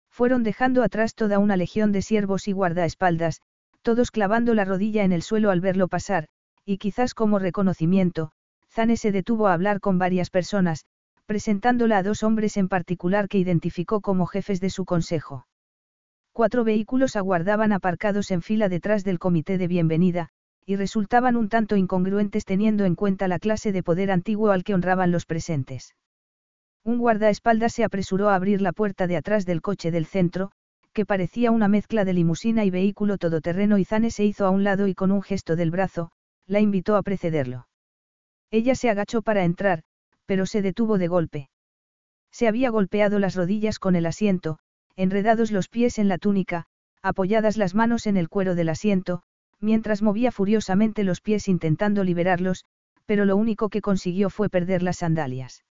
Fueron 0.09 0.43
dejando 0.43 0.83
atrás 0.83 1.14
toda 1.14 1.38
una 1.38 1.59
legión 1.59 1.93
de 1.93 2.01
siervos 2.01 2.49
y 2.49 2.53
guardaespaldas, 2.53 3.43
todos 3.83 4.11
clavando 4.11 4.55
la 4.55 4.64
rodilla 4.64 5.05
en 5.05 5.12
el 5.12 5.21
suelo 5.21 5.51
al 5.51 5.61
verlo 5.61 5.87
pasar, 5.87 6.29
y 6.64 6.79
quizás 6.79 7.12
como 7.12 7.38
reconocimiento, 7.38 8.31
Zane 8.71 8.97
se 8.97 9.12
detuvo 9.12 9.49
a 9.49 9.53
hablar 9.53 9.81
con 9.81 9.99
varias 9.99 10.31
personas, 10.31 10.87
presentándola 11.27 11.99
a 11.99 12.03
dos 12.03 12.23
hombres 12.23 12.57
en 12.57 12.69
particular 12.69 13.29
que 13.29 13.37
identificó 13.37 14.01
como 14.01 14.25
jefes 14.25 14.62
de 14.62 14.71
su 14.71 14.87
consejo. 14.87 15.45
Cuatro 16.35 16.64
vehículos 16.64 17.14
aguardaban 17.14 17.70
aparcados 17.70 18.33
en 18.33 18.42
fila 18.42 18.68
detrás 18.68 19.05
del 19.05 19.20
comité 19.20 19.57
de 19.57 19.68
bienvenida, 19.68 20.31
y 20.66 20.75
resultaban 20.75 21.37
un 21.37 21.49
tanto 21.49 21.77
incongruentes 21.77 22.44
teniendo 22.44 22.85
en 22.85 22.97
cuenta 22.97 23.29
la 23.29 23.38
clase 23.38 23.70
de 23.70 23.85
poder 23.85 24.11
antiguo 24.11 24.51
al 24.51 24.64
que 24.64 24.75
honraban 24.75 25.12
los 25.12 25.27
presentes. 25.27 25.94
Un 26.83 26.99
guardaespaldas 26.99 27.73
se 27.73 27.85
apresuró 27.85 28.31
a 28.31 28.35
abrir 28.35 28.62
la 28.62 28.73
puerta 28.73 29.07
de 29.07 29.16
atrás 29.16 29.47
del 29.47 29.62
coche 29.62 29.92
del 29.92 30.07
centro, 30.07 30.51
que 30.92 31.07
parecía 31.07 31.53
una 31.53 31.68
mezcla 31.68 32.05
de 32.05 32.14
limusina 32.14 32.64
y 32.64 32.70
vehículo 32.70 33.16
todoterreno 33.16 33.79
y 33.79 33.85
Zane 33.85 34.11
se 34.11 34.25
hizo 34.25 34.44
a 34.44 34.51
un 34.51 34.64
lado 34.64 34.88
y 34.88 34.94
con 34.97 35.12
un 35.12 35.23
gesto 35.23 35.55
del 35.55 35.70
brazo, 35.70 36.11
la 36.49 36.59
invitó 36.59 36.97
a 36.97 37.05
precederlo. 37.05 37.68
Ella 38.51 38.75
se 38.75 38.90
agachó 38.90 39.23
para 39.23 39.44
entrar, 39.44 39.85
pero 40.27 40.47
se 40.47 40.62
detuvo 40.62 40.99
de 40.99 41.07
golpe. 41.07 41.49
Se 42.33 42.49
había 42.49 42.70
golpeado 42.70 43.20
las 43.20 43.37
rodillas 43.37 43.79
con 43.79 43.94
el 43.94 44.07
asiento, 44.07 44.59
enredados 44.96 45.50
los 45.50 45.68
pies 45.68 45.98
en 45.98 46.09
la 46.09 46.18
túnica, 46.18 46.66
apoyadas 47.02 47.57
las 47.57 47.74
manos 47.74 48.07
en 48.07 48.16
el 48.16 48.28
cuero 48.28 48.54
del 48.54 48.68
asiento, 48.68 49.22
mientras 49.61 50.02
movía 50.02 50.33
furiosamente 50.33 51.04
los 51.04 51.20
pies 51.20 51.48
intentando 51.48 52.04
liberarlos, 52.04 52.64
pero 53.07 53.24
lo 53.24 53.37
único 53.37 53.68
que 53.68 53.80
consiguió 53.80 54.30
fue 54.30 54.48
perder 54.48 54.83
las 54.83 54.98
sandalias. 54.98 55.64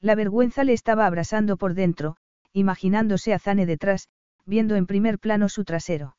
La 0.00 0.14
vergüenza 0.14 0.64
le 0.64 0.72
estaba 0.72 1.06
abrasando 1.06 1.56
por 1.56 1.74
dentro, 1.74 2.16
imaginándose 2.52 3.34
a 3.34 3.38
Zane 3.38 3.66
detrás, 3.66 4.08
viendo 4.46 4.76
en 4.76 4.86
primer 4.86 5.18
plano 5.18 5.48
su 5.48 5.64
trasero. 5.64 6.16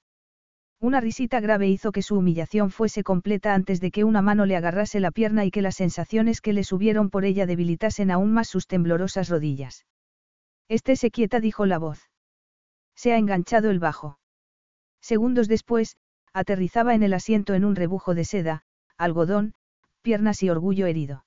Una 0.81 1.01
risita 1.01 1.41
grave 1.41 1.67
hizo 1.67 1.91
que 1.91 2.01
su 2.01 2.15
humillación 2.15 2.71
fuese 2.71 3.03
completa 3.03 3.53
antes 3.53 3.81
de 3.81 3.91
que 3.91 4.05
una 4.05 4.21
mano 4.21 4.45
le 4.45 4.55
agarrase 4.55 5.01
la 5.01 5.11
pierna 5.11 5.43
y 5.43 5.51
que 5.51 5.61
las 5.61 5.75
sensaciones 5.75 6.39
que 6.39 6.53
le 6.53 6.63
subieron 6.63 7.09
por 7.09 7.25
ella 7.25 7.45
debilitasen 7.45 8.11
aún 8.11 8.31
más 8.31 8.47
sus 8.47 8.65
temblorosas 8.65 9.27
rodillas. 9.27 9.85
Estése 10.69 11.11
quieta, 11.11 11.41
dijo 11.41 11.65
la 11.65 11.79
voz. 11.79 12.08
Se 12.99 13.13
ha 13.13 13.17
enganchado 13.17 13.69
el 13.69 13.79
bajo. 13.79 14.19
Segundos 14.99 15.47
después, 15.47 15.95
aterrizaba 16.33 16.95
en 16.95 17.01
el 17.01 17.13
asiento 17.13 17.53
en 17.53 17.63
un 17.63 17.77
rebujo 17.77 18.13
de 18.13 18.25
seda, 18.25 18.63
algodón, 18.97 19.53
piernas 20.01 20.43
y 20.43 20.49
orgullo 20.49 20.85
herido. 20.85 21.23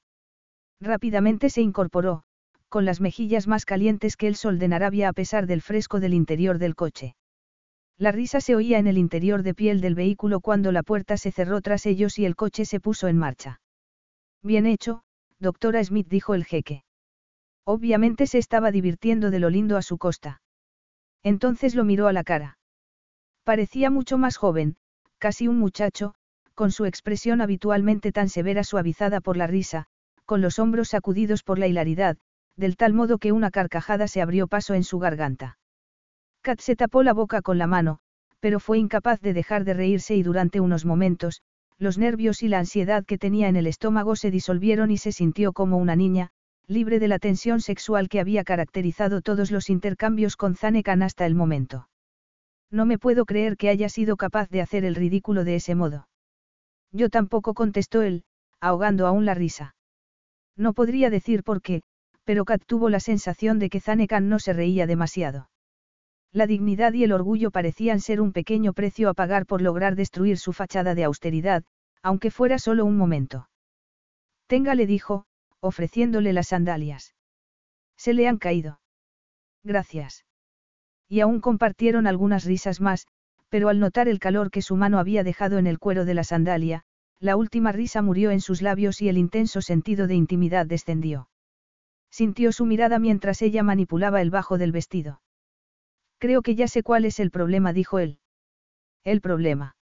Rápidamente 0.83 1.49
se 1.49 1.63
incorporó, 1.63 2.25
con 2.69 2.85
las 2.85 3.01
mejillas 3.01 3.49
más 3.49 3.65
calientes 3.65 4.19
que 4.19 4.29
el 4.29 4.37
sol 4.37 4.59
de 4.59 4.69
Narabia 4.69 5.09
a 5.09 5.15
pesar 5.15 5.47
del 5.47 5.63
fresco 5.63 5.99
del 5.99 6.13
interior 6.13 6.59
del 6.59 6.75
coche. 6.75 7.17
La 7.97 8.13
risa 8.13 8.43
se 8.43 8.55
oía 8.55 8.79
en 8.79 8.87
el 8.87 8.99
interior 8.99 9.43
de 9.43 9.55
piel 9.55 9.81
del 9.81 9.95
vehículo 9.95 10.41
cuando 10.41 10.73
la 10.73 10.83
puerta 10.83 11.17
se 11.17 11.33
cerró 11.33 11.63
tras 11.63 11.87
ellos 11.87 12.19
y 12.19 12.27
el 12.27 12.37
coche 12.37 12.67
se 12.67 12.81
puso 12.81 13.09
en 13.09 13.17
marcha. 13.17 13.63
Bien 14.43 14.67
hecho, 14.67 15.05
doctora 15.39 15.83
Smith 15.83 16.09
dijo 16.11 16.35
el 16.35 16.45
jeque. 16.45 16.85
Obviamente 17.65 18.27
se 18.27 18.37
estaba 18.37 18.71
divirtiendo 18.73 19.31
de 19.31 19.39
lo 19.39 19.49
lindo 19.49 19.79
a 19.79 19.83
su 19.83 19.97
costa. 19.97 20.42
Entonces 21.23 21.75
lo 21.75 21.85
miró 21.85 22.09
a 22.09 22.13
la 22.13 22.25
cara. 22.25 22.59
Parecía 23.45 23.91
mucho 23.91 24.19
más 24.19 24.37
joven, 24.37 24.77
casi 25.19 25.49
un 25.49 25.59
muchacho, 25.59 26.15
con 26.55 26.71
su 26.71 26.85
expresión 26.85 27.41
habitualmente 27.41 28.13
tan 28.13 28.29
severa 28.29 28.65
suavizada 28.65 29.21
por 29.21 29.37
la 29.37 29.47
risa, 29.47 29.87
con 30.27 30.41
los 30.41 30.59
hombros 30.59 30.89
sacudidos 30.89 31.43
por 31.43 31.59
la 31.59 31.67
hilaridad, 31.67 32.17
del 32.57 32.77
tal 32.77 32.93
modo 32.93 33.19
que 33.19 33.33
una 33.33 33.51
carcajada 33.51 34.09
se 34.09 34.21
abrió 34.21 34.47
paso 34.47 34.75
en 34.75 34.85
su 34.85 34.99
garganta. 34.99 35.59
Kat 36.43 36.61
se 36.61 36.77
tapó 36.77 37.03
la 37.03 37.13
boca 37.13 37.41
con 37.41 37.59
la 37.59 37.67
mano, 37.67 37.99
pero 38.41 38.61
fue 38.61 38.79
incapaz 38.79 39.21
de 39.21 39.33
dejar 39.33 39.65
de 39.65 39.75
reírse 39.75 40.17
y 40.17 40.23
durante 40.23 40.61
unos 40.61 40.85
momentos, 40.85 41.43
los 41.79 41.99
nervios 41.99 42.43
y 42.43 42.49
la 42.49 42.59
ansiedad 42.59 43.05
que 43.05 43.19
tenía 43.19 43.49
en 43.49 43.57
el 43.57 43.67
estómago 43.67 44.17
se 44.17 44.31
disolvieron 44.31 44.91
y 44.91 44.99
se 44.99 45.13
sintió 45.13 45.53
como 45.53 45.79
una 45.79 45.97
niña, 45.97 46.31
libre 46.67 46.99
de 46.99 47.09
la 47.09 47.19
tensión 47.19 47.61
sexual 47.61 48.09
que 48.09 48.21
había 48.21 48.45
caracterizado 48.45 49.21
todos 49.21 49.51
los 49.51 49.69
intercambios 49.71 50.37
con 50.37 50.55
Zanekan 50.55 51.03
hasta 51.03 51.27
el 51.27 51.35
momento. 51.35 51.89
No 52.71 52.87
me 52.87 52.99
puedo 52.99 53.27
creer 53.27 53.57
que 53.57 53.69
haya 53.69 53.89
sido 53.89 54.17
capaz 54.17 54.49
de 54.49 54.63
hacer 54.63 54.85
el 54.85 54.95
ridículo 54.95 55.45
de 55.45 55.57
ese 55.57 55.75
modo. 55.75 56.09
Yo 56.91 57.11
tampoco 57.11 57.55
contestó 57.55 58.03
él, 58.03 58.25
ahogando 58.61 59.07
aún 59.07 59.25
la 59.25 59.35
risa. 59.35 59.75
No 60.57 60.73
podría 60.73 61.11
decir 61.11 61.43
por 61.43 61.63
qué, 61.63 61.83
pero 62.25 62.45
Kat 62.45 62.63
tuvo 62.65 62.89
la 62.89 63.01
sensación 63.01 63.59
de 63.59 63.69
que 63.69 63.81
Zanekan 63.81 64.29
no 64.29 64.39
se 64.39 64.53
reía 64.53 64.87
demasiado. 64.87 65.51
La 66.33 66.47
dignidad 66.47 66.95
y 66.95 67.05
el 67.05 67.13
orgullo 67.13 67.51
parecían 67.51 68.01
ser 68.01 68.21
un 68.21 68.33
pequeño 68.33 68.73
precio 68.73 69.11
a 69.11 69.15
pagar 69.15 69.45
por 69.45 69.61
lograr 69.61 69.97
destruir 69.97 70.39
su 70.39 70.53
fachada 70.53 70.95
de 70.95 71.05
austeridad, 71.05 71.65
aunque 72.03 72.31
fuera 72.31 72.59
solo 72.59 72.85
un 72.87 72.97
momento. 72.97 73.49
Tenga 74.47 74.75
le 74.75 74.87
dijo, 74.87 75.27
ofreciéndole 75.63 76.33
las 76.33 76.49
sandalias. 76.49 77.15
Se 77.97 78.13
le 78.13 78.27
han 78.27 78.39
caído. 78.39 78.81
Gracias. 79.63 80.27
Y 81.09 81.21
aún 81.21 81.41
compartieron 81.41 82.07
algunas 82.07 82.45
risas 82.45 82.81
más, 82.81 83.07
pero 83.49 83.69
al 83.69 83.79
notar 83.79 84.09
el 84.09 84.19
calor 84.19 84.51
que 84.51 84.61
su 84.61 84.77
mano 84.77 84.99
había 84.99 85.23
dejado 85.23 85.59
en 85.59 85.67
el 85.67 85.79
cuero 85.79 86.05
de 86.05 86.15
la 86.15 86.25
sandalia, 86.25 86.83
la 87.21 87.37
última 87.37 87.71
risa 87.71 88.03
murió 88.03 88.33
en 88.33 88.41
sus 88.41 88.61
labios 88.61 89.01
y 89.01 89.09
el 89.09 89.17
intenso 89.17 89.63
sentido 89.63 90.09
de 90.09 90.17
intimidad 90.17 90.67
descendió. 90.67 91.29
Sintió 92.11 92.51
su 92.51 92.67
mirada 92.67 92.99
mientras 92.99 93.41
ella 93.41 93.63
manipulaba 93.63 94.21
el 94.21 94.31
bajo 94.31 94.59
del 94.59 94.73
vestido. 94.73 95.23
Creo 96.19 96.43
que 96.43 96.57
ya 96.57 96.67
sé 96.67 96.83
cuál 96.83 97.05
es 97.05 97.21
el 97.21 97.31
problema, 97.31 97.73
dijo 97.73 98.01
él. 98.01 98.19
¿El 99.05 99.21
problema? 99.21 99.77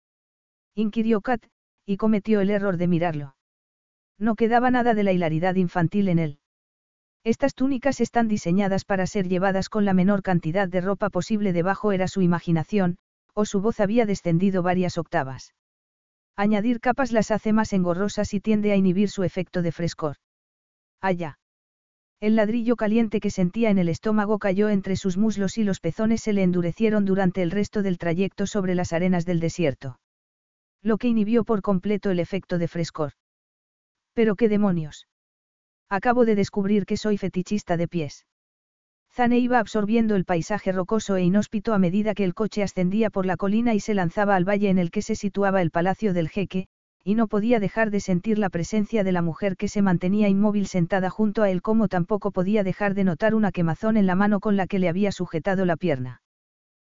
inquirió 0.76 1.22
Kat, 1.22 1.46
y 1.86 1.98
cometió 1.98 2.42
el 2.42 2.50
error 2.50 2.78
de 2.78 2.88
mirarlo. 2.88 3.36
No 4.20 4.36
quedaba 4.36 4.70
nada 4.70 4.94
de 4.94 5.04
la 5.04 5.14
hilaridad 5.14 5.56
infantil 5.56 6.10
en 6.10 6.20
él. 6.20 6.40
Estas 7.24 7.56
túnicas 7.56 8.02
están 8.02 8.28
diseñadas 8.28 8.86
para 8.86 9.08
ser 9.08 9.28
llevadas 9.28 9.70
con 9.70 9.86
la 9.86 9.94
menor 9.94 10.22
cantidad 10.22 10.68
de 10.68 10.82
ropa 10.82 11.10
posible 11.10 11.54
debajo 11.54 11.92
era 11.92 12.08
su 12.08 12.22
imaginación, 12.22 12.98
o 13.34 13.46
su 13.46 13.62
voz 13.62 13.80
había 13.80 14.06
descendido 14.06 14.62
varias 14.62 14.98
octavas. 14.98 15.54
Añadir 16.36 16.80
capas 16.80 17.12
las 17.12 17.32
hace 17.32 17.54
más 17.54 17.74
engorrosas 17.74 18.34
y 18.34 18.40
tiende 18.40 18.72
a 18.72 18.76
inhibir 18.76 19.10
su 19.10 19.24
efecto 19.24 19.62
de 19.62 19.72
frescor. 19.72 20.16
Allá. 21.02 21.40
El 22.22 22.36
ladrillo 22.36 22.76
caliente 22.76 23.22
que 23.22 23.30
sentía 23.30 23.70
en 23.70 23.78
el 23.78 23.88
estómago 23.88 24.40
cayó 24.40 24.68
entre 24.68 24.98
sus 24.98 25.18
muslos 25.18 25.58
y 25.58 25.64
los 25.64 25.80
pezones 25.80 26.22
se 26.22 26.34
le 26.34 26.44
endurecieron 26.44 27.06
durante 27.06 27.42
el 27.42 27.52
resto 27.52 27.82
del 27.82 27.98
trayecto 27.98 28.46
sobre 28.46 28.76
las 28.76 28.92
arenas 28.92 29.26
del 29.26 29.40
desierto. 29.40 30.00
Lo 30.82 30.98
que 30.98 31.08
inhibió 31.08 31.46
por 31.46 31.62
completo 31.62 32.12
el 32.12 32.20
efecto 32.20 32.58
de 32.58 32.68
frescor. 32.68 33.14
Pero 34.14 34.36
qué 34.36 34.50
demonios. 34.50 35.08
Acabo 35.90 36.26
de 36.26 36.36
descubrir 36.36 36.86
que 36.86 36.98
soy 36.98 37.18
fetichista 37.18 37.78
de 37.78 37.88
pies. 37.88 38.26
Zane 39.12 39.40
iba 39.40 39.60
absorbiendo 39.60 40.16
el 40.16 40.24
paisaje 40.24 40.72
rocoso 40.72 41.16
e 41.16 41.24
inhóspito 41.24 41.74
a 41.74 41.80
medida 41.80 42.14
que 42.14 42.24
el 42.24 42.36
coche 42.36 42.62
ascendía 42.62 43.10
por 43.10 43.26
la 43.26 43.38
colina 43.38 43.74
y 43.74 43.80
se 43.80 43.96
lanzaba 43.96 44.36
al 44.36 44.48
valle 44.48 44.70
en 44.70 44.78
el 44.78 44.92
que 44.92 45.02
se 45.02 45.16
situaba 45.16 45.62
el 45.62 45.72
palacio 45.72 46.14
del 46.14 46.30
jeque, 46.30 46.68
y 47.04 47.16
no 47.16 47.28
podía 47.28 47.60
dejar 47.60 47.90
de 47.90 48.02
sentir 48.02 48.38
la 48.38 48.50
presencia 48.50 49.04
de 49.04 49.12
la 49.12 49.24
mujer 49.24 49.58
que 49.58 49.68
se 49.68 49.82
mantenía 49.82 50.30
inmóvil 50.30 50.68
sentada 50.68 51.10
junto 51.10 51.42
a 51.42 51.50
él 51.50 51.64
como 51.64 51.88
tampoco 51.88 52.32
podía 52.32 52.64
dejar 52.64 52.94
de 52.94 53.06
notar 53.06 53.34
una 53.34 53.52
quemazón 53.52 53.98
en 53.98 54.06
la 54.06 54.16
mano 54.16 54.40
con 54.40 54.58
la 54.58 54.68
que 54.68 54.78
le 54.78 54.90
había 54.90 55.12
sujetado 55.12 55.66
la 55.66 55.76
pierna. 55.76 56.22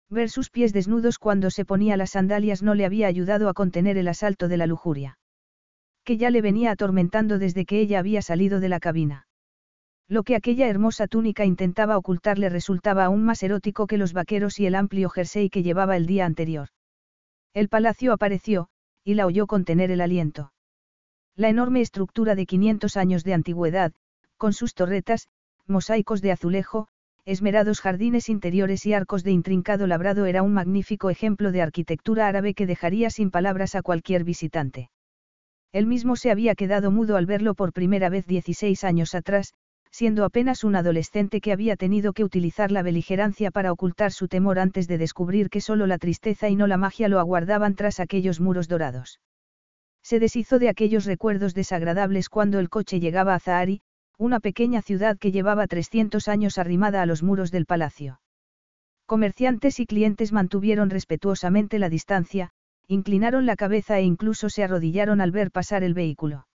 Ver 0.09 0.29
sus 0.29 0.49
pies 0.49 0.71
desnudos 0.71 1.19
cuando 1.19 1.49
se 1.49 1.65
ponía 1.65 1.97
las 1.97 2.11
sandalias 2.11 2.63
no 2.63 2.75
le 2.75 2.85
había 2.85 3.07
ayudado 3.07 3.49
a 3.49 3.53
contener 3.53 3.97
el 3.97 4.07
asalto 4.07 4.47
de 4.47 4.57
la 4.57 4.67
lujuria 4.67 5.17
que 6.05 6.17
ya 6.17 6.29
le 6.29 6.41
venía 6.41 6.71
atormentando 6.71 7.39
desde 7.39 7.65
que 7.65 7.79
ella 7.81 7.99
había 7.99 8.21
salido 8.21 8.59
de 8.59 8.69
la 8.69 8.79
cabina. 8.79 9.27
Lo 10.07 10.23
que 10.23 10.35
aquella 10.35 10.67
hermosa 10.67 11.07
túnica 11.07 11.45
intentaba 11.45 11.97
ocultarle 11.97 12.47
resultaba 12.49 13.05
aún 13.05 13.25
más 13.25 13.41
erótico 13.41 13.87
que 13.87 13.97
los 13.97 14.13
vaqueros 14.13 14.59
y 14.59 14.67
el 14.67 14.75
amplio 14.75 15.09
jersey 15.09 15.49
que 15.49 15.63
llevaba 15.63 15.97
el 15.97 16.05
día 16.05 16.25
anterior. 16.25 16.69
El 17.53 17.69
palacio 17.69 18.13
apareció, 18.13 18.67
y 19.03 19.15
la 19.15 19.25
oyó 19.25 19.47
contener 19.47 19.89
el 19.89 20.01
aliento. 20.01 20.53
La 21.35 21.49
enorme 21.49 21.81
estructura 21.81 22.35
de 22.35 22.45
500 22.45 22.97
años 22.97 23.23
de 23.23 23.33
antigüedad, 23.33 23.93
con 24.37 24.53
sus 24.53 24.75
torretas, 24.75 25.27
mosaicos 25.65 26.21
de 26.21 26.31
azulejo, 26.31 26.87
esmerados 27.25 27.81
jardines 27.81 28.29
interiores 28.29 28.85
y 28.85 28.93
arcos 28.93 29.23
de 29.23 29.31
intrincado 29.31 29.87
labrado 29.87 30.27
era 30.27 30.43
un 30.43 30.53
magnífico 30.53 31.09
ejemplo 31.09 31.51
de 31.51 31.63
arquitectura 31.63 32.27
árabe 32.27 32.53
que 32.53 32.67
dejaría 32.67 33.09
sin 33.09 33.31
palabras 33.31 33.73
a 33.73 33.81
cualquier 33.81 34.23
visitante. 34.23 34.91
Él 35.75 35.87
mismo 35.87 36.15
se 36.15 36.31
había 36.31 36.55
quedado 36.55 36.89
mudo 36.89 37.17
al 37.17 37.25
verlo 37.25 37.53
por 37.53 37.73
primera 37.73 38.07
vez 38.07 38.25
16 38.25 38.85
años 38.85 39.13
atrás, 39.13 39.53
siendo 39.91 40.23
apenas 40.23 40.63
un 40.63 40.77
adolescente 40.77 41.41
que 41.41 41.51
había 41.51 41.75
tenido 41.75 42.13
que 42.13 42.23
utilizar 42.23 42.71
la 42.71 42.81
beligerancia 42.81 43.51
para 43.51 43.73
ocultar 43.73 44.13
su 44.13 44.29
temor 44.29 44.57
antes 44.57 44.87
de 44.87 44.97
descubrir 44.97 45.49
que 45.49 45.59
solo 45.59 45.85
la 45.85 45.97
tristeza 45.97 46.47
y 46.47 46.55
no 46.55 46.67
la 46.67 46.77
magia 46.77 47.09
lo 47.09 47.19
aguardaban 47.19 47.75
tras 47.75 47.99
aquellos 47.99 48.39
muros 48.39 48.69
dorados. 48.69 49.19
Se 50.01 50.17
deshizo 50.17 50.59
de 50.59 50.69
aquellos 50.69 51.03
recuerdos 51.03 51.53
desagradables 51.53 52.29
cuando 52.29 52.59
el 52.59 52.69
coche 52.69 53.01
llegaba 53.01 53.35
a 53.35 53.39
Zahari, 53.41 53.81
una 54.17 54.39
pequeña 54.39 54.81
ciudad 54.81 55.17
que 55.17 55.33
llevaba 55.33 55.67
300 55.67 56.29
años 56.29 56.57
arrimada 56.57 57.01
a 57.01 57.05
los 57.05 57.21
muros 57.21 57.51
del 57.51 57.65
palacio. 57.65 58.21
Comerciantes 59.05 59.81
y 59.81 59.85
clientes 59.85 60.31
mantuvieron 60.31 60.89
respetuosamente 60.89 61.79
la 61.79 61.89
distancia, 61.89 62.51
inclinaron 62.87 63.45
la 63.45 63.55
cabeza 63.55 63.99
e 63.99 64.03
incluso 64.03 64.49
se 64.49 64.63
arrodillaron 64.63 65.21
al 65.21 65.31
ver 65.31 65.51
pasar 65.51 65.83
el 65.83 65.93
vehículo. 65.93 66.47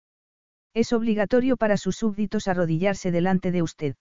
Es 0.74 0.94
obligatorio 0.94 1.58
para 1.58 1.78
sus 1.78 1.96
súbditos 1.96 2.48
arrodillarse 2.48 3.12
delante 3.12 3.52
de 3.52 3.62
usted. 3.62 3.96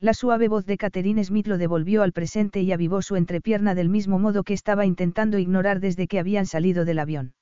La 0.00 0.14
suave 0.14 0.48
voz 0.48 0.64
de 0.64 0.76
Catherine 0.76 1.24
Smith 1.24 1.48
lo 1.48 1.58
devolvió 1.58 2.02
al 2.02 2.12
presente 2.12 2.60
y 2.60 2.70
avivó 2.72 3.02
su 3.02 3.16
entrepierna 3.16 3.74
del 3.74 3.88
mismo 3.88 4.18
modo 4.18 4.44
que 4.44 4.54
estaba 4.54 4.86
intentando 4.86 5.38
ignorar 5.38 5.80
desde 5.80 6.06
que 6.06 6.20
habían 6.20 6.46
salido 6.46 6.84
del 6.84 7.00
avión. 7.00 7.34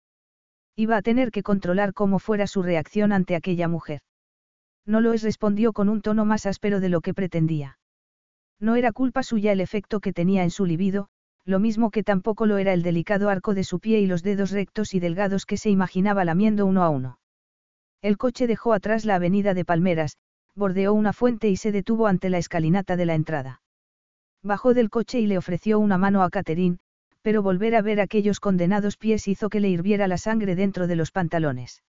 Iba 0.75 0.97
a 0.97 1.03
tener 1.03 1.31
que 1.31 1.43
controlar 1.43 1.93
cómo 1.93 2.19
fuera 2.19 2.47
su 2.47 2.63
reacción 2.63 3.13
ante 3.13 3.35
aquella 3.35 3.69
mujer. 3.69 4.01
No 4.87 5.01
lo 5.01 5.13
es, 5.13 5.23
respondió 5.23 5.73
con 5.73 5.89
un 5.89 6.01
tono 6.01 6.25
más 6.25 6.47
áspero 6.47 6.81
de 6.81 6.89
lo 6.89 7.01
que 7.01 7.13
pretendía. 7.13 7.79
No 8.59 8.77
era 8.77 8.93
culpa 8.93 9.23
suya 9.23 9.53
el 9.53 9.61
efecto 9.61 10.01
que 10.01 10.13
tenía 10.13 10.43
en 10.43 10.51
su 10.51 10.65
libido, 10.65 11.09
lo 11.47 11.61
mismo 11.61 11.91
que 11.91 12.03
tampoco 12.03 12.45
lo 12.45 12.59
era 12.59 12.73
el 12.73 12.83
delicado 12.83 13.31
arco 13.31 13.55
de 13.55 13.63
su 13.63 13.79
pie 13.79 14.01
y 14.01 14.07
los 14.07 14.25
dedos 14.25 14.51
rectos 14.51 14.95
y 14.95 15.01
delgados 15.01 15.47
que 15.47 15.57
se 15.57 15.71
imaginaba 15.71 16.25
lamiendo 16.25 16.67
uno 16.67 16.83
a 16.83 16.91
uno. 16.91 17.21
El 18.03 18.19
coche 18.19 18.49
dejó 18.49 18.73
atrás 18.73 19.05
la 19.05 19.15
avenida 19.15 19.55
de 19.55 19.65
Palmeras, 19.65 20.19
bordeó 20.57 20.93
una 20.93 21.13
fuente 21.13 21.49
y 21.49 21.57
se 21.57 21.71
detuvo 21.71 22.09
ante 22.09 22.31
la 22.31 22.39
escalinata 22.39 22.97
de 22.97 23.07
la 23.07 23.15
entrada. 23.15 23.63
Bajó 24.43 24.75
del 24.75 24.91
coche 24.91 25.21
y 25.21 25.27
le 25.27 25.39
ofreció 25.39 25.79
una 25.79 25.99
mano 25.99 26.23
a 26.23 26.31
Catherine, 26.31 26.79
pero 27.23 27.43
volver 27.43 27.77
a 27.77 27.83
ver 27.83 28.01
aquellos 28.01 28.41
condenados 28.41 28.97
pies 28.97 29.29
hizo 29.29 29.49
que 29.49 29.61
le 29.61 29.69
hirviera 29.69 30.09
la 30.09 30.19
sangre 30.19 30.57
dentro 30.57 30.89
de 30.89 30.97
los 30.97 31.13
pantalones. 31.13 31.83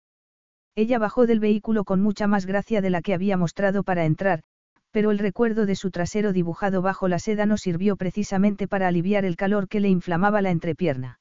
Ella 0.74 0.98
bajó 0.98 1.26
del 1.26 1.40
vehículo 1.40 1.84
con 1.84 2.02
mucha 2.02 2.26
más 2.26 2.44
gracia 2.44 2.82
de 2.82 2.90
la 2.90 3.00
que 3.00 3.14
había 3.14 3.38
mostrado 3.38 3.82
para 3.82 4.04
entrar, 4.04 4.42
pero 4.96 5.10
el 5.10 5.18
recuerdo 5.18 5.66
de 5.66 5.74
su 5.74 5.90
trasero 5.90 6.32
dibujado 6.32 6.80
bajo 6.80 7.06
la 7.06 7.18
seda 7.18 7.44
no 7.44 7.58
sirvió 7.58 7.96
precisamente 7.96 8.66
para 8.66 8.88
aliviar 8.88 9.26
el 9.26 9.36
calor 9.36 9.68
que 9.68 9.78
le 9.78 9.90
inflamaba 9.90 10.40
la 10.40 10.50
entrepierna. 10.50 11.20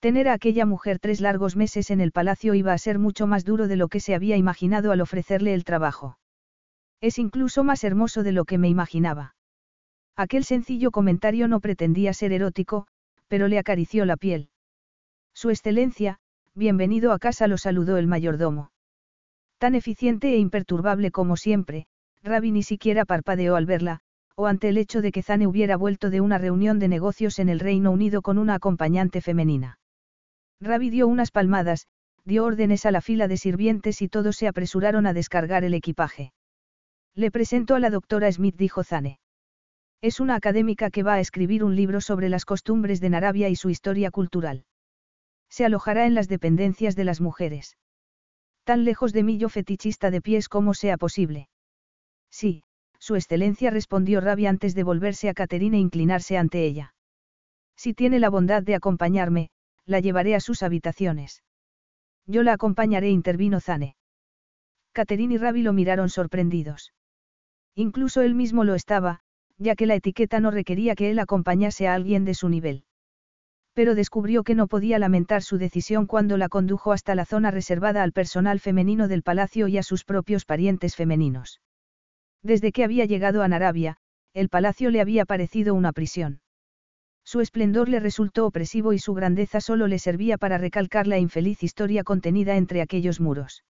Tener 0.00 0.26
a 0.26 0.32
aquella 0.32 0.66
mujer 0.66 0.98
tres 0.98 1.20
largos 1.20 1.54
meses 1.54 1.92
en 1.92 2.00
el 2.00 2.10
palacio 2.10 2.52
iba 2.52 2.72
a 2.72 2.78
ser 2.78 2.98
mucho 2.98 3.28
más 3.28 3.44
duro 3.44 3.68
de 3.68 3.76
lo 3.76 3.86
que 3.86 4.00
se 4.00 4.16
había 4.16 4.36
imaginado 4.36 4.90
al 4.90 5.02
ofrecerle 5.02 5.54
el 5.54 5.62
trabajo. 5.62 6.18
Es 7.00 7.20
incluso 7.20 7.62
más 7.62 7.84
hermoso 7.84 8.24
de 8.24 8.32
lo 8.32 8.44
que 8.44 8.58
me 8.58 8.68
imaginaba. 8.68 9.36
Aquel 10.16 10.42
sencillo 10.42 10.90
comentario 10.90 11.46
no 11.46 11.60
pretendía 11.60 12.12
ser 12.12 12.32
erótico, 12.32 12.88
pero 13.28 13.46
le 13.46 13.60
acarició 13.60 14.04
la 14.04 14.16
piel. 14.16 14.48
Su 15.32 15.50
excelencia, 15.50 16.18
bienvenido 16.56 17.12
a 17.12 17.20
casa 17.20 17.46
lo 17.46 17.56
saludó 17.56 17.98
el 17.98 18.08
mayordomo. 18.08 18.72
Tan 19.58 19.76
eficiente 19.76 20.34
e 20.34 20.38
imperturbable 20.38 21.12
como 21.12 21.36
siempre, 21.36 21.86
Ravi 22.22 22.52
ni 22.52 22.62
siquiera 22.62 23.04
parpadeó 23.04 23.56
al 23.56 23.66
verla, 23.66 24.00
o 24.36 24.46
ante 24.46 24.68
el 24.68 24.78
hecho 24.78 25.02
de 25.02 25.12
que 25.12 25.22
Zane 25.22 25.46
hubiera 25.46 25.76
vuelto 25.76 26.10
de 26.10 26.20
una 26.20 26.38
reunión 26.38 26.78
de 26.78 26.88
negocios 26.88 27.38
en 27.38 27.48
el 27.48 27.60
Reino 27.60 27.90
Unido 27.90 28.22
con 28.22 28.38
una 28.38 28.54
acompañante 28.54 29.20
femenina. 29.20 29.78
Ravi 30.60 30.90
dio 30.90 31.08
unas 31.08 31.30
palmadas, 31.30 31.86
dio 32.24 32.44
órdenes 32.44 32.84
a 32.86 32.90
la 32.90 33.00
fila 33.00 33.28
de 33.28 33.36
sirvientes 33.36 34.02
y 34.02 34.08
todos 34.08 34.36
se 34.36 34.48
apresuraron 34.48 35.06
a 35.06 35.12
descargar 35.12 35.64
el 35.64 35.74
equipaje. 35.74 36.32
Le 37.14 37.30
presento 37.30 37.74
a 37.74 37.80
la 37.80 37.90
doctora 37.90 38.30
Smith, 38.30 38.56
dijo 38.56 38.84
Zane. 38.84 39.18
Es 40.02 40.20
una 40.20 40.34
académica 40.34 40.90
que 40.90 41.02
va 41.02 41.14
a 41.14 41.20
escribir 41.20 41.64
un 41.64 41.76
libro 41.76 42.00
sobre 42.00 42.28
las 42.28 42.44
costumbres 42.44 43.00
de 43.00 43.10
Narabia 43.10 43.48
y 43.48 43.56
su 43.56 43.68
historia 43.68 44.10
cultural. 44.10 44.64
Se 45.50 45.64
alojará 45.64 46.06
en 46.06 46.14
las 46.14 46.28
dependencias 46.28 46.96
de 46.96 47.04
las 47.04 47.20
mujeres. 47.20 47.76
Tan 48.64 48.84
lejos 48.84 49.12
de 49.12 49.22
mí 49.22 49.38
yo 49.38 49.48
fetichista 49.48 50.10
de 50.10 50.20
pies 50.20 50.48
como 50.48 50.74
sea 50.74 50.96
posible. 50.96 51.48
Sí, 52.30 52.62
Su 52.98 53.16
excelencia 53.16 53.70
respondió 53.70 54.20
Rabi 54.20 54.46
antes 54.46 54.74
de 54.74 54.82
volverse 54.82 55.30
a 55.30 55.34
Caterina 55.34 55.76
e 55.78 55.80
inclinarse 55.80 56.36
ante 56.36 56.64
ella. 56.64 56.94
Si 57.74 57.94
tiene 57.94 58.18
la 58.18 58.28
bondad 58.28 58.62
de 58.62 58.74
acompañarme, 58.74 59.48
la 59.86 60.00
llevaré 60.00 60.34
a 60.34 60.40
sus 60.40 60.62
habitaciones. 60.62 61.42
Yo 62.26 62.42
la 62.42 62.52
acompañaré, 62.52 63.08
intervino 63.08 63.58
Zane. 63.58 63.96
Caterina 64.92 65.34
y 65.34 65.38
Rabi 65.38 65.62
lo 65.62 65.72
miraron 65.72 66.10
sorprendidos. 66.10 66.92
Incluso 67.74 68.20
él 68.20 68.34
mismo 68.34 68.64
lo 68.64 68.74
estaba, 68.74 69.20
ya 69.56 69.74
que 69.76 69.86
la 69.86 69.94
etiqueta 69.94 70.40
no 70.40 70.50
requería 70.50 70.94
que 70.94 71.10
él 71.10 71.18
acompañase 71.18 71.88
a 71.88 71.94
alguien 71.94 72.26
de 72.26 72.34
su 72.34 72.50
nivel. 72.50 72.84
Pero 73.72 73.94
descubrió 73.94 74.42
que 74.42 74.54
no 74.54 74.66
podía 74.66 74.98
lamentar 74.98 75.42
su 75.42 75.56
decisión 75.56 76.06
cuando 76.06 76.36
la 76.36 76.50
condujo 76.50 76.92
hasta 76.92 77.14
la 77.14 77.24
zona 77.24 77.50
reservada 77.50 78.02
al 78.02 78.12
personal 78.12 78.60
femenino 78.60 79.08
del 79.08 79.22
palacio 79.22 79.68
y 79.68 79.78
a 79.78 79.82
sus 79.82 80.04
propios 80.04 80.44
parientes 80.44 80.96
femeninos. 80.96 81.60
Desde 82.42 82.72
que 82.72 82.84
había 82.84 83.04
llegado 83.04 83.42
a 83.42 83.48
Narabia, 83.48 83.96
el 84.32 84.48
palacio 84.48 84.90
le 84.90 85.00
había 85.00 85.24
parecido 85.24 85.74
una 85.74 85.92
prisión. 85.92 86.40
Su 87.24 87.40
esplendor 87.40 87.88
le 87.88 88.00
resultó 88.00 88.46
opresivo 88.46 88.92
y 88.92 88.98
su 88.98 89.14
grandeza 89.14 89.60
solo 89.60 89.86
le 89.86 89.98
servía 89.98 90.38
para 90.38 90.58
recalcar 90.58 91.06
la 91.06 91.18
infeliz 91.18 91.62
historia 91.62 92.02
contenida 92.02 92.56
entre 92.56 92.80
aquellos 92.80 93.20
muros. 93.20 93.64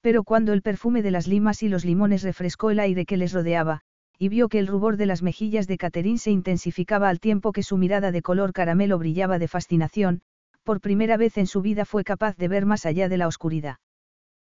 Pero 0.00 0.24
cuando 0.24 0.52
el 0.52 0.62
perfume 0.62 1.02
de 1.02 1.10
las 1.10 1.26
limas 1.26 1.62
y 1.62 1.68
los 1.68 1.84
limones 1.84 2.22
refrescó 2.22 2.70
el 2.70 2.80
aire 2.80 3.04
que 3.04 3.16
les 3.16 3.32
rodeaba, 3.32 3.82
y 4.18 4.28
vio 4.28 4.48
que 4.48 4.58
el 4.58 4.66
rubor 4.66 4.96
de 4.96 5.06
las 5.06 5.22
mejillas 5.22 5.66
de 5.66 5.78
Catherine 5.78 6.18
se 6.18 6.30
intensificaba 6.30 7.08
al 7.08 7.20
tiempo 7.20 7.52
que 7.52 7.62
su 7.62 7.76
mirada 7.76 8.12
de 8.12 8.22
color 8.22 8.52
caramelo 8.52 8.98
brillaba 8.98 9.38
de 9.38 9.48
fascinación, 9.48 10.22
por 10.62 10.80
primera 10.80 11.16
vez 11.16 11.38
en 11.38 11.46
su 11.46 11.62
vida 11.62 11.84
fue 11.84 12.04
capaz 12.04 12.36
de 12.36 12.48
ver 12.48 12.66
más 12.66 12.86
allá 12.86 13.08
de 13.08 13.16
la 13.16 13.26
oscuridad. 13.26 13.76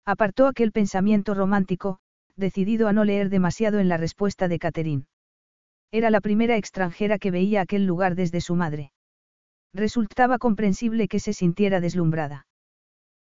Apartó 0.07 0.47
aquel 0.47 0.71
pensamiento 0.71 1.35
romántico, 1.35 1.99
decidido 2.37 2.89
a 2.89 2.93
no 2.93 3.05
leer 3.05 3.31
demasiado 3.31 3.79
en 3.79 3.89
la 3.89 3.97
respuesta 3.97 4.49
de 4.49 4.59
Catherine. 4.59 5.07
Era 5.93 6.11
la 6.11 6.21
primera 6.21 6.57
extranjera 6.57 7.19
que 7.19 7.31
veía 7.31 7.61
aquel 7.61 7.87
lugar 7.87 8.15
desde 8.15 8.41
su 8.41 8.57
madre. 8.57 8.93
Resultaba 9.73 10.39
comprensible 10.39 11.09
que 11.09 11.21
se 11.21 11.33
sintiera 11.33 11.81
deslumbrada. 11.81 12.47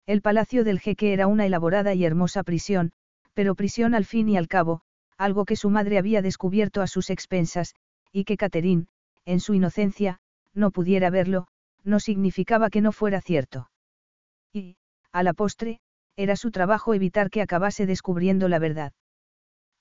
El 0.07 0.23
palacio 0.23 0.65
del 0.65 0.81
jeque 0.81 1.13
era 1.13 1.27
una 1.27 1.47
elaborada 1.47 1.95
y 1.95 2.05
hermosa 2.05 2.43
prisión, 2.43 2.93
pero 3.35 3.55
prisión 3.55 3.95
al 3.95 4.05
fin 4.05 4.29
y 4.29 4.37
al 4.37 4.49
cabo, 4.49 4.83
algo 5.17 5.45
que 5.45 5.57
su 5.57 5.71
madre 5.71 5.99
había 5.99 6.23
descubierto 6.23 6.83
a 6.83 6.87
sus 6.87 7.11
expensas, 7.11 7.75
y 8.11 8.25
que 8.25 8.37
Catherine, 8.37 8.87
en 9.25 9.41
su 9.41 9.55
inocencia, 9.55 10.19
no 10.55 10.71
pudiera 10.71 11.11
verlo, 11.11 11.47
no 11.85 12.01
significaba 12.01 12.71
que 12.71 12.81
no 12.81 12.93
fuera 12.93 13.21
cierto. 13.21 13.71
Y, 14.53 14.77
a 15.13 15.23
la 15.23 15.33
postre, 15.33 15.81
era 16.17 16.37
su 16.37 16.51
trabajo 16.51 16.95
evitar 16.95 17.31
que 17.31 17.43
acabase 17.43 17.87
descubriendo 17.87 18.49
la 18.49 18.59
verdad. 18.59 18.93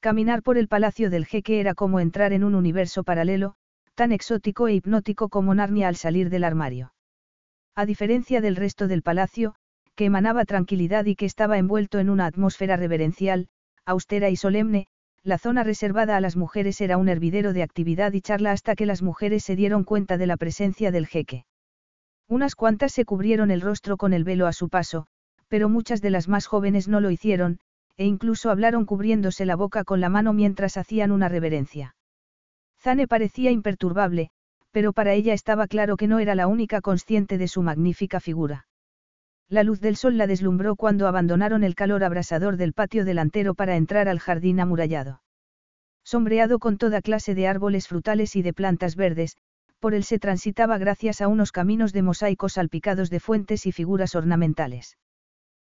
Caminar 0.02 0.42
por 0.42 0.58
el 0.58 0.68
palacio 0.68 1.12
del 1.12 1.28
jeque 1.28 1.60
era 1.60 1.76
como 1.76 2.00
entrar 2.00 2.34
en 2.34 2.44
un 2.44 2.56
universo 2.56 3.04
paralelo, 3.04 3.54
tan 3.94 4.12
exótico 4.12 4.68
e 4.68 4.74
hipnótico 4.74 5.30
como 5.30 5.54
Narnia 5.54 5.88
al 5.88 5.96
salir 5.96 6.32
del 6.32 6.44
armario. 6.44 6.92
A 7.76 7.86
diferencia 7.86 8.42
del 8.42 8.56
resto 8.56 8.88
del 8.88 9.04
palacio, 9.04 9.54
que 9.96 10.06
emanaba 10.06 10.46
tranquilidad 10.46 11.06
y 11.06 11.16
que 11.16 11.28
estaba 11.28 11.60
envuelto 11.60 12.00
en 12.00 12.10
una 12.10 12.26
atmósfera 12.26 12.78
reverencial, 12.78 13.48
austera 13.86 14.32
y 14.32 14.36
solemne, 14.36 14.88
la 15.22 15.38
zona 15.38 15.64
reservada 15.64 16.18
a 16.18 16.22
las 16.22 16.36
mujeres 16.36 16.82
era 16.82 16.98
un 16.98 17.08
hervidero 17.08 17.54
de 17.54 17.62
actividad 17.62 18.12
y 18.14 18.22
charla 18.22 18.54
hasta 18.54 18.76
que 18.76 18.88
las 18.88 19.04
mujeres 19.04 19.44
se 19.44 19.56
dieron 19.56 19.84
cuenta 19.84 20.18
de 20.18 20.26
la 20.26 20.36
presencia 20.36 20.90
del 20.90 21.06
jeque. 21.06 21.46
Unas 22.28 22.56
cuantas 22.56 22.92
se 22.92 23.06
cubrieron 23.06 23.52
el 23.52 23.62
rostro 23.62 23.98
con 23.98 24.14
el 24.14 24.24
velo 24.24 24.48
a 24.48 24.54
su 24.54 24.68
paso, 24.68 25.06
pero 25.48 25.70
muchas 25.70 26.02
de 26.02 26.10
las 26.10 26.28
más 26.28 26.48
jóvenes 26.48 26.88
no 26.88 27.02
lo 27.02 27.12
hicieron, 27.12 27.60
e 28.02 28.06
incluso 28.06 28.50
hablaron 28.50 28.88
cubriéndose 28.88 29.46
la 29.46 29.56
boca 29.56 29.84
con 29.84 30.02
la 30.02 30.10
mano 30.10 30.34
mientras 30.34 30.76
hacían 30.76 31.12
una 31.12 31.30
reverencia. 31.30 31.96
Zane 32.80 33.08
parecía 33.08 33.52
imperturbable, 33.52 34.32
pero 34.72 34.92
para 34.92 35.14
ella 35.14 35.36
estaba 35.36 35.68
claro 35.68 35.98
que 35.98 36.08
no 36.08 36.18
era 36.18 36.34
la 36.34 36.48
única 36.48 36.82
consciente 36.82 37.38
de 37.38 37.48
su 37.48 37.62
magnífica 37.62 38.20
figura. 38.20 38.66
La 39.50 39.62
luz 39.62 39.82
del 39.82 39.98
sol 39.98 40.18
la 40.18 40.26
deslumbró 40.26 40.76
cuando 40.76 41.08
abandonaron 41.08 41.64
el 41.64 41.76
calor 41.76 42.04
abrasador 42.04 42.58
del 42.58 42.74
patio 42.74 43.06
delantero 43.06 43.54
para 43.54 43.76
entrar 43.76 44.10
al 44.10 44.18
jardín 44.18 44.60
amurallado. 44.60 45.22
Sombreado 46.04 46.58
con 46.58 46.80
toda 46.80 47.04
clase 47.04 47.36
de 47.36 47.48
árboles 47.48 47.88
frutales 47.88 48.36
y 48.36 48.42
de 48.42 48.54
plantas 48.54 48.96
verdes, 48.96 49.38
por 49.80 49.94
él 49.94 50.04
se 50.04 50.18
transitaba 50.18 50.80
gracias 50.80 51.22
a 51.22 51.28
unos 51.28 51.52
caminos 51.52 51.94
de 51.94 52.02
mosaicos 52.02 52.54
salpicados 52.54 53.12
de 53.12 53.20
fuentes 53.20 53.68
y 53.68 53.72
figuras 53.72 54.16
ornamentales. 54.16 54.98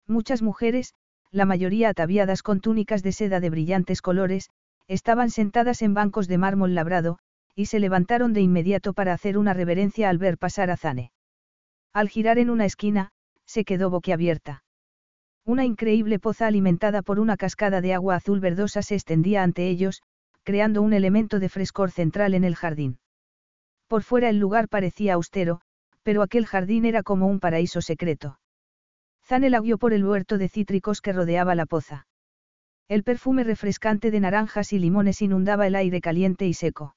Muchas 0.07 0.41
mujeres, 0.41 0.93
la 1.32 1.45
mayoría 1.45 1.89
ataviadas 1.89 2.43
con 2.43 2.59
túnicas 2.59 3.03
de 3.03 3.11
seda 3.11 3.39
de 3.39 3.49
brillantes 3.49 4.01
colores, 4.01 4.49
estaban 4.88 5.30
sentadas 5.30 5.82
en 5.82 5.93
bancos 5.93 6.28
de 6.28 6.38
mármol 6.38 6.73
labrado, 6.73 7.19
y 7.55 7.65
se 7.65 7.80
levantaron 7.80 8.34
de 8.34 8.41
inmediato 8.41 8.93
para 8.93 9.13
hacer 9.13 9.38
una 9.38 9.53
reverencia 9.53 10.09
al 10.09 10.17
ver 10.17 10.38
pasar 10.38 10.69
a 10.69 10.78
Zane. 10.78 11.11
Al 11.93 12.09
girar 12.09 12.38
en 12.38 12.49
una 12.49 12.65
esquina, 12.65 13.09
se 13.45 13.65
quedó 13.65 13.89
boquiabierta. 13.89 14.63
Una 15.45 15.65
increíble 15.65 16.19
poza 16.19 16.45
alimentada 16.45 17.01
por 17.01 17.19
una 17.19 17.38
cascada 17.38 17.82
de 17.82 17.93
agua 17.93 18.15
azul 18.15 18.39
verdosa 18.39 18.82
se 18.82 18.95
extendía 18.95 19.43
ante 19.43 19.67
ellos, 19.69 20.03
creando 20.43 20.82
un 20.82 20.93
elemento 20.93 21.39
de 21.39 21.49
frescor 21.49 21.91
central 21.91 22.34
en 22.34 22.43
el 22.43 22.55
jardín. 22.55 22.99
Por 23.88 24.03
fuera 24.03 24.30
el 24.30 24.39
lugar 24.39 24.67
parecía 24.67 25.13
austero, 25.13 25.61
pero 26.03 26.21
aquel 26.21 26.45
jardín 26.45 26.86
era 26.86 27.03
como 27.03 27.28
un 27.28 27.39
paraíso 27.39 27.82
secreto. 27.82 28.39
Zane 29.28 29.49
la 29.49 29.61
por 29.78 29.91
el 29.91 30.05
huerto 30.05 30.38
de 30.38 30.47
cítricos 30.47 31.01
que 31.01 31.11
rodeaba 31.11 31.53
la 31.53 31.65
poza. 31.65 32.07
El 32.88 33.03
perfume 33.03 33.43
refrescante 33.43 34.09
de 34.09 34.21
naranjas 34.21 34.71
y 34.71 34.80
limones 34.80 35.21
inundaba 35.21 35.67
el 35.67 35.75
aire 35.75 35.99
caliente 35.99 36.47
y 36.47 36.53
seco. 36.53 36.95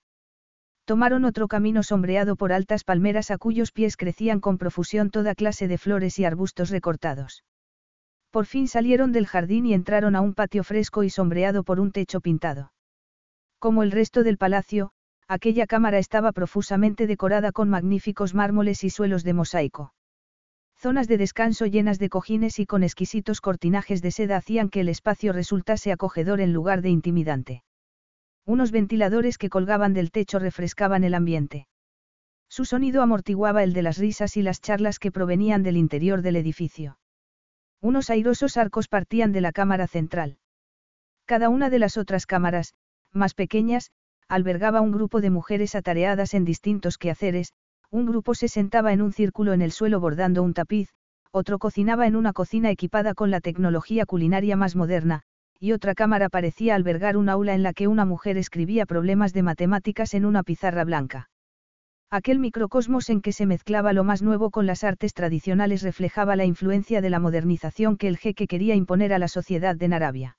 Tomaron 0.85 1.25
otro 1.25 1.49
camino 1.49 1.83
sombreado 1.83 2.37
por 2.37 2.53
altas 2.53 2.85
palmeras 2.85 3.33
a 3.33 3.39
cuyos 3.39 3.73
pies 3.73 3.97
crecían 3.97 4.39
con 4.39 4.59
profusión 4.59 5.11
toda 5.11 5.35
clase 5.35 5.67
de 5.67 5.77
flores 5.77 6.21
y 6.21 6.25
arbustos 6.25 6.71
recortados. 6.71 7.43
Por 8.31 8.47
fin 8.47 8.69
salieron 8.69 9.11
del 9.11 9.27
jardín 9.27 9.67
y 9.67 9.75
entraron 9.75 10.15
a 10.15 10.21
un 10.21 10.35
patio 10.35 10.63
fresco 10.63 11.03
y 11.03 11.11
sombreado 11.11 11.65
por 11.65 11.81
un 11.81 11.91
techo 11.91 12.21
pintado. 12.21 12.73
Como 13.59 13.83
el 13.83 13.91
resto 13.91 14.23
del 14.23 14.39
palacio, 14.39 14.93
aquella 15.27 15.67
cámara 15.67 15.99
estaba 15.99 16.31
profusamente 16.31 17.09
decorada 17.09 17.51
con 17.51 17.69
magníficos 17.69 18.37
mármoles 18.37 18.85
y 18.85 18.91
suelos 18.91 19.25
de 19.25 19.35
mosaico. 19.35 19.95
Zonas 20.81 21.09
de 21.09 21.19
descanso 21.19 21.67
llenas 21.67 21.99
de 21.99 22.09
cojines 22.09 22.59
y 22.59 22.65
con 22.65 22.83
exquisitos 22.83 23.43
cortinajes 23.43 24.01
de 24.01 24.11
seda 24.11 24.39
hacían 24.39 24.71
que 24.71 24.81
el 24.81 24.89
espacio 24.89 25.35
resultase 25.35 25.93
acogedor 25.93 26.41
en 26.41 26.55
lugar 26.55 26.81
de 26.81 26.89
intimidante. 26.89 27.65
Unos 28.47 28.71
ventiladores 28.71 29.37
que 29.37 29.51
colgaban 29.51 29.93
del 29.93 30.11
techo 30.11 30.39
refrescaban 30.39 31.05
el 31.05 31.13
ambiente. 31.13 31.69
Su 32.49 32.65
sonido 32.65 33.03
amortiguaba 33.03 33.63
el 33.63 33.75
de 33.75 33.83
las 33.83 33.99
risas 33.99 34.39
y 34.39 34.43
las 34.43 34.63
charlas 34.63 34.99
que 34.99 35.13
provenían 35.13 35.63
del 35.63 35.77
interior 35.77 36.23
del 36.23 36.37
edificio. 36.37 36.99
Unos 37.83 38.09
airosos 38.09 38.57
arcos 38.57 38.89
partían 38.89 39.33
de 39.33 39.43
la 39.43 39.53
cámara 39.53 39.87
central. 39.87 40.39
Cada 41.27 41.51
una 41.51 41.69
de 41.69 41.79
las 41.79 41.99
otras 41.99 42.25
cámaras, 42.25 42.73
más 43.13 43.35
pequeñas, 43.35 43.91
albergaba 44.29 44.81
un 44.81 44.93
grupo 44.93 45.21
de 45.21 45.29
mujeres 45.29 45.75
atareadas 45.75 46.33
en 46.33 46.47
distintos 46.47 46.97
quehaceres, 46.97 47.53
un 47.91 48.07
grupo 48.07 48.35
se 48.35 48.49
sentaba 48.49 48.93
en 48.93 49.03
un 49.03 49.13
círculo 49.13 49.53
en 49.53 49.63
el 49.63 49.73
suelo 49.73 50.01
bordando 50.01 50.43
un 50.43 50.55
tapiz, 50.55 50.89
otro 51.33 51.59
cocinaba 51.59 52.07
en 52.07 52.17
una 52.17 52.33
cocina 52.33 52.71
equipada 52.71 53.15
con 53.15 53.31
la 53.31 53.41
tecnología 53.41 54.07
culinaria 54.07 54.57
más 54.57 54.77
moderna, 54.77 55.23
y 55.59 55.73
otra 55.73 55.95
cámara 55.95 56.29
parecía 56.29 56.75
albergar 56.75 57.17
un 57.17 57.29
aula 57.29 57.55
en 57.55 57.63
la 57.63 57.73
que 57.73 57.89
una 57.89 58.05
mujer 58.05 58.37
escribía 58.37 58.87
problemas 58.87 59.33
de 59.33 59.43
matemáticas 59.43 60.15
en 60.15 60.25
una 60.25 60.43
pizarra 60.43 60.85
blanca. 60.85 61.29
Aquel 62.11 62.39
microcosmos 62.41 63.09
en 63.11 63.21
que 63.21 63.33
se 63.33 63.47
mezclaba 63.47 63.93
lo 63.93 64.03
más 64.03 64.23
nuevo 64.23 64.51
con 64.51 64.67
las 64.67 64.83
artes 64.83 65.15
tradicionales 65.15 65.83
reflejaba 65.83 66.35
la 66.35 66.45
influencia 66.45 67.01
de 67.01 67.11
la 67.11 67.21
modernización 67.21 67.97
que 67.97 68.09
el 68.09 68.19
jeque 68.19 68.49
quería 68.49 68.75
imponer 68.75 69.13
a 69.13 69.19
la 69.19 69.29
sociedad 69.29 69.77
de 69.77 69.89
Narabia. 69.89 70.37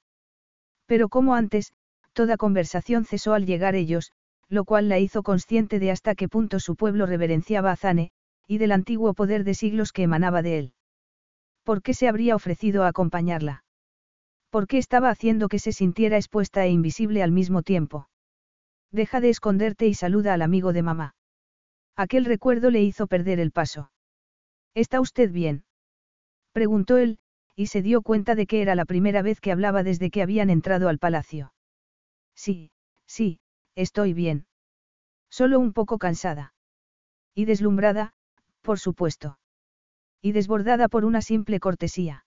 Pero 0.85 1.07
como 1.07 1.33
antes, 1.35 1.71
toda 2.11 2.35
conversación 2.35 3.05
cesó 3.05 3.33
al 3.33 3.45
llegar 3.45 3.75
ellos, 3.75 4.11
lo 4.51 4.65
cual 4.65 4.89
la 4.89 4.99
hizo 4.99 5.23
consciente 5.23 5.79
de 5.79 5.91
hasta 5.91 6.13
qué 6.13 6.27
punto 6.27 6.59
su 6.59 6.75
pueblo 6.75 7.05
reverenciaba 7.05 7.71
a 7.71 7.77
Zane, 7.77 8.11
y 8.47 8.57
del 8.57 8.73
antiguo 8.73 9.13
poder 9.13 9.45
de 9.45 9.53
siglos 9.53 9.93
que 9.93 10.03
emanaba 10.03 10.41
de 10.41 10.59
él. 10.59 10.73
¿Por 11.63 11.81
qué 11.81 11.93
se 11.93 12.09
habría 12.09 12.35
ofrecido 12.35 12.83
a 12.83 12.89
acompañarla? 12.89 13.63
¿Por 14.49 14.67
qué 14.67 14.77
estaba 14.77 15.09
haciendo 15.09 15.47
que 15.47 15.57
se 15.57 15.71
sintiera 15.71 16.17
expuesta 16.17 16.65
e 16.65 16.69
invisible 16.69 17.23
al 17.23 17.31
mismo 17.31 17.63
tiempo? 17.63 18.09
Deja 18.91 19.21
de 19.21 19.29
esconderte 19.29 19.87
y 19.87 19.93
saluda 19.93 20.33
al 20.33 20.41
amigo 20.41 20.73
de 20.73 20.83
mamá. 20.83 21.15
Aquel 21.95 22.25
recuerdo 22.25 22.71
le 22.71 22.81
hizo 22.81 23.07
perder 23.07 23.39
el 23.39 23.51
paso. 23.51 23.89
¿Está 24.73 24.99
usted 24.99 25.31
bien? 25.31 25.63
Preguntó 26.51 26.97
él, 26.97 27.19
y 27.55 27.67
se 27.67 27.81
dio 27.81 28.01
cuenta 28.01 28.35
de 28.35 28.47
que 28.47 28.61
era 28.61 28.75
la 28.75 28.83
primera 28.83 29.21
vez 29.21 29.39
que 29.39 29.53
hablaba 29.53 29.81
desde 29.83 30.09
que 30.09 30.21
habían 30.21 30.49
entrado 30.49 30.89
al 30.89 30.99
palacio. 30.99 31.53
Sí, 32.35 32.71
sí, 33.05 33.39
estoy 33.81 34.13
bien. 34.13 34.45
Solo 35.29 35.59
un 35.59 35.73
poco 35.73 35.97
cansada. 35.97 36.53
Y 37.33 37.45
deslumbrada, 37.45 38.13
por 38.61 38.79
supuesto. 38.79 39.39
Y 40.21 40.33
desbordada 40.33 40.87
por 40.87 41.05
una 41.05 41.21
simple 41.21 41.59
cortesía. 41.59 42.25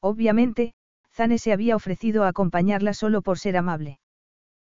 Obviamente, 0.00 0.74
Zane 1.12 1.38
se 1.38 1.52
había 1.52 1.76
ofrecido 1.76 2.24
a 2.24 2.28
acompañarla 2.28 2.92
solo 2.92 3.22
por 3.22 3.38
ser 3.38 3.56
amable. 3.56 4.00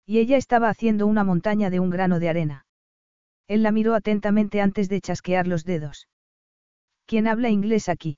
Y 0.05 0.19
ella 0.19 0.37
estaba 0.37 0.69
haciendo 0.69 1.05
una 1.05 1.23
montaña 1.23 1.69
de 1.69 1.79
un 1.79 1.89
grano 1.89 2.19
de 2.19 2.29
arena. 2.29 2.65
Él 3.47 3.63
la 3.63 3.71
miró 3.71 3.93
atentamente 3.93 4.61
antes 4.61 4.89
de 4.89 5.01
chasquear 5.01 5.45
los 5.45 5.65
dedos. 5.65 6.07
¿Quién 7.05 7.27
habla 7.27 7.49
inglés 7.49 7.89
aquí? 7.89 8.17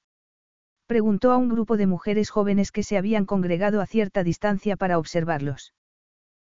Preguntó 0.85 1.31
a 1.31 1.37
un 1.37 1.49
grupo 1.49 1.75
de 1.75 1.87
mujeres 1.87 2.29
jóvenes 2.29 2.71
que 2.71 2.83
se 2.83 2.97
habían 2.97 3.25
congregado 3.25 3.81
a 3.81 3.87
cierta 3.87 4.23
distancia 4.23 4.77
para 4.77 4.99
observarlos. 4.99 5.73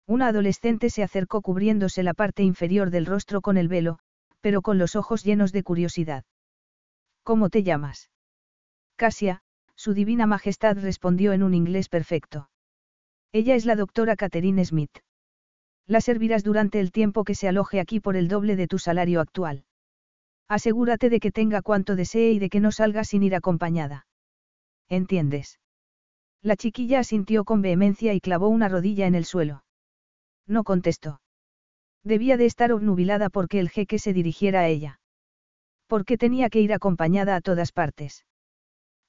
Una 0.06 0.28
adolescente 0.28 0.90
se 0.90 1.02
acercó 1.02 1.40
cubriéndose 1.40 2.02
la 2.02 2.14
parte 2.14 2.42
inferior 2.42 2.90
del 2.90 3.06
rostro 3.06 3.40
con 3.40 3.56
el 3.56 3.68
velo, 3.68 3.98
pero 4.40 4.60
con 4.60 4.76
los 4.78 4.96
ojos 4.96 5.24
llenos 5.24 5.52
de 5.52 5.62
curiosidad. 5.62 6.24
¿Cómo 7.22 7.48
te 7.48 7.62
llamas? 7.62 8.10
Casia, 8.96 9.40
su 9.74 9.94
divina 9.94 10.26
majestad 10.26 10.76
respondió 10.78 11.32
en 11.32 11.42
un 11.42 11.54
inglés 11.54 11.88
perfecto. 11.88 12.50
Ella 13.32 13.54
es 13.54 13.64
la 13.64 13.76
doctora 13.76 14.14
Catherine 14.14 14.62
Smith. 14.64 14.98
La 15.86 16.00
servirás 16.00 16.44
durante 16.44 16.80
el 16.80 16.92
tiempo 16.92 17.24
que 17.24 17.34
se 17.34 17.48
aloje 17.48 17.80
aquí 17.80 18.00
por 18.00 18.16
el 18.16 18.28
doble 18.28 18.56
de 18.56 18.68
tu 18.68 18.78
salario 18.78 19.20
actual. 19.20 19.64
Asegúrate 20.48 21.08
de 21.08 21.20
que 21.20 21.32
tenga 21.32 21.62
cuanto 21.62 21.96
desee 21.96 22.32
y 22.32 22.38
de 22.38 22.50
que 22.50 22.60
no 22.60 22.70
salga 22.72 23.04
sin 23.04 23.22
ir 23.22 23.34
acompañada. 23.34 24.06
¿Entiendes? 24.88 25.58
La 26.42 26.56
chiquilla 26.56 27.00
asintió 27.00 27.44
con 27.44 27.62
vehemencia 27.62 28.12
y 28.12 28.20
clavó 28.20 28.48
una 28.48 28.68
rodilla 28.68 29.06
en 29.06 29.14
el 29.14 29.24
suelo. 29.24 29.64
No 30.46 30.64
contestó. 30.64 31.20
Debía 32.02 32.36
de 32.36 32.46
estar 32.46 32.72
obnubilada 32.72 33.30
porque 33.30 33.60
el 33.60 33.70
jeque 33.70 33.98
se 33.98 34.12
dirigiera 34.12 34.60
a 34.60 34.68
ella. 34.68 35.00
Porque 35.86 36.18
tenía 36.18 36.50
que 36.50 36.60
ir 36.60 36.72
acompañada 36.72 37.36
a 37.36 37.40
todas 37.40 37.72
partes. 37.72 38.26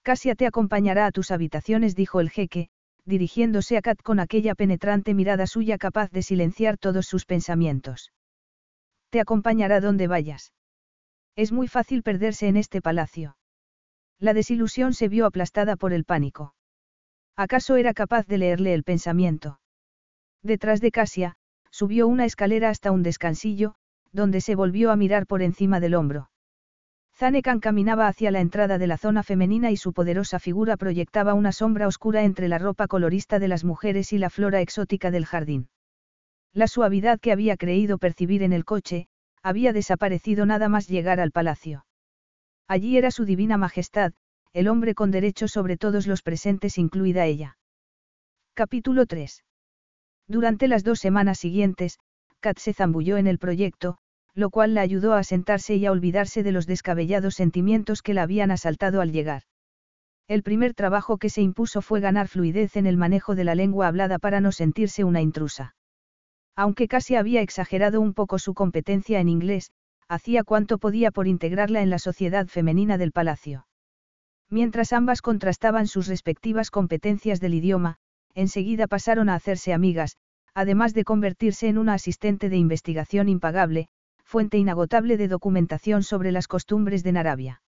Casia 0.02 0.36
te 0.36 0.46
acompañará 0.46 1.06
a 1.06 1.12
tus 1.12 1.32
habitaciones, 1.32 1.96
dijo 1.96 2.20
el 2.20 2.30
jeque, 2.30 2.70
dirigiéndose 3.06 3.78
a 3.78 3.82
Kat 3.82 4.02
con 4.02 4.20
aquella 4.20 4.56
penetrante 4.56 5.14
mirada 5.14 5.48
suya 5.48 5.78
capaz 5.78 6.12
de 6.12 6.22
silenciar 6.22 6.78
todos 6.78 7.06
sus 7.06 7.26
pensamientos. 7.26 8.12
Te 9.10 9.20
acompañará 9.20 9.82
donde 9.82 10.08
vayas. 10.08 10.54
Es 11.36 11.52
muy 11.52 11.68
fácil 11.68 12.02
perderse 12.04 12.48
en 12.48 12.58
este 12.58 12.82
palacio. 12.82 13.38
La 14.20 14.34
desilusión 14.34 14.94
se 14.94 15.10
vio 15.10 15.26
aplastada 15.26 15.76
por 15.76 15.92
el 15.92 16.06
pánico. 16.06 16.56
¿Acaso 17.36 17.76
era 17.76 17.94
capaz 17.94 18.26
de 18.28 18.38
leerle 18.38 18.74
el 18.74 18.84
pensamiento? 18.84 19.60
Detrás 20.46 20.80
de 20.80 20.91
Casia, 20.91 21.38
subió 21.72 22.08
una 22.08 22.24
escalera 22.24 22.70
hasta 22.70 22.91
un 22.91 23.02
descansillo, 23.02 23.74
donde 24.12 24.41
se 24.41 24.54
volvió 24.54 24.91
a 24.91 24.96
mirar 24.96 25.26
por 25.26 25.41
encima 25.41 25.80
del 25.80 25.96
hombro. 25.96 26.30
Zanekan 27.16 27.60
caminaba 27.60 28.08
hacia 28.08 28.30
la 28.30 28.41
entrada 28.41 28.78
de 28.78 28.86
la 28.86 28.98
zona 28.98 29.24
femenina 29.24 29.72
y 29.72 29.78
su 29.78 29.91
poderosa 29.91 30.38
figura 30.38 30.78
proyectaba 30.78 31.34
una 31.34 31.52
sombra 31.52 31.88
oscura 31.88 32.24
entre 32.24 32.48
la 32.48 32.60
ropa 32.60 32.86
colorista 32.88 33.39
de 33.39 33.48
las 33.48 33.64
mujeres 33.64 34.14
y 34.14 34.20
la 34.20 34.30
flora 34.30 34.62
exótica 34.62 35.10
del 35.10 35.26
jardín. 35.26 35.68
La 36.54 36.68
suavidad 36.68 37.20
que 37.20 37.32
había 37.32 37.58
creído 37.58 37.98
percibir 37.98 38.43
en 38.43 38.54
el 38.54 38.66
coche, 38.66 39.08
había 39.41 39.74
desaparecido 39.74 40.46
nada 40.46 40.70
más 40.70 40.88
llegar 40.88 41.20
al 41.20 41.32
palacio. 41.32 41.88
Allí 42.68 43.00
era 43.00 43.10
su 43.10 43.26
divina 43.26 43.58
majestad, 43.58 44.14
el 44.54 44.68
hombre 44.68 44.93
con 44.93 45.10
derecho 45.10 45.48
sobre 45.48 45.76
todos 45.76 46.06
los 46.06 46.22
presentes 46.22 46.78
incluida 46.78 47.26
ella. 47.26 47.58
Capítulo 48.54 49.08
3. 49.08 49.43
Durante 50.28 50.68
las 50.68 50.84
dos 50.84 51.00
semanas 51.00 51.40
siguientes, 51.40 52.00
Kat 52.40 52.58
se 52.58 52.74
zambulló 52.74 53.18
en 53.18 53.28
el 53.28 53.38
proyecto, 53.38 53.98
lo 54.34 54.50
cual 54.50 54.74
la 54.74 54.82
ayudó 54.82 55.14
a 55.14 55.24
sentarse 55.24 55.76
y 55.76 55.86
a 55.86 55.92
olvidarse 55.92 56.44
de 56.44 56.52
los 56.52 56.68
descabellados 56.68 57.36
sentimientos 57.36 58.02
que 58.02 58.14
la 58.14 58.24
habían 58.24 58.52
asaltado 58.52 59.02
al 59.02 59.12
llegar. 59.12 59.44
El 60.28 60.42
primer 60.42 60.74
trabajo 60.74 61.18
que 61.18 61.30
se 61.30 61.42
impuso 61.42 61.82
fue 61.82 62.00
ganar 62.00 62.28
fluidez 62.28 62.76
en 62.76 62.88
el 62.88 62.98
manejo 62.98 63.36
de 63.36 63.44
la 63.44 63.56
lengua 63.56 63.88
hablada 63.88 64.18
para 64.18 64.42
no 64.42 64.52
sentirse 64.52 65.04
una 65.04 65.22
intrusa. 65.22 65.76
Aunque 66.56 66.88
casi 66.88 67.16
había 67.16 67.42
exagerado 67.42 68.02
un 68.02 68.14
poco 68.14 68.40
su 68.40 68.54
competencia 68.54 69.20
en 69.20 69.30
inglés, 69.30 69.72
hacía 70.08 70.44
cuanto 70.44 70.80
podía 70.80 71.12
por 71.12 71.28
integrarla 71.28 71.82
en 71.82 71.90
la 71.90 72.00
sociedad 72.00 72.48
femenina 72.48 72.98
del 72.98 73.12
palacio. 73.12 73.68
Mientras 74.50 74.94
ambas 74.94 75.22
contrastaban 75.22 75.88
sus 75.88 76.08
respectivas 76.08 76.72
competencias 76.72 77.40
del 77.40 77.54
idioma, 77.54 77.98
enseguida 78.36 78.88
pasaron 78.88 79.30
a 79.30 79.36
hacerse 79.36 79.74
amigas, 79.74 80.18
además 80.54 80.94
de 80.94 81.04
convertirse 81.04 81.68
en 81.68 81.78
una 81.78 81.94
asistente 81.94 82.50
de 82.50 82.58
investigación 82.58 83.30
impagable, 83.30 83.88
fuente 84.24 84.58
inagotable 84.58 85.18
de 85.18 85.28
documentación 85.28 86.04
sobre 86.04 86.32
las 86.32 86.48
costumbres 86.48 87.04
de 87.04 87.12
Narabia. 87.14 87.62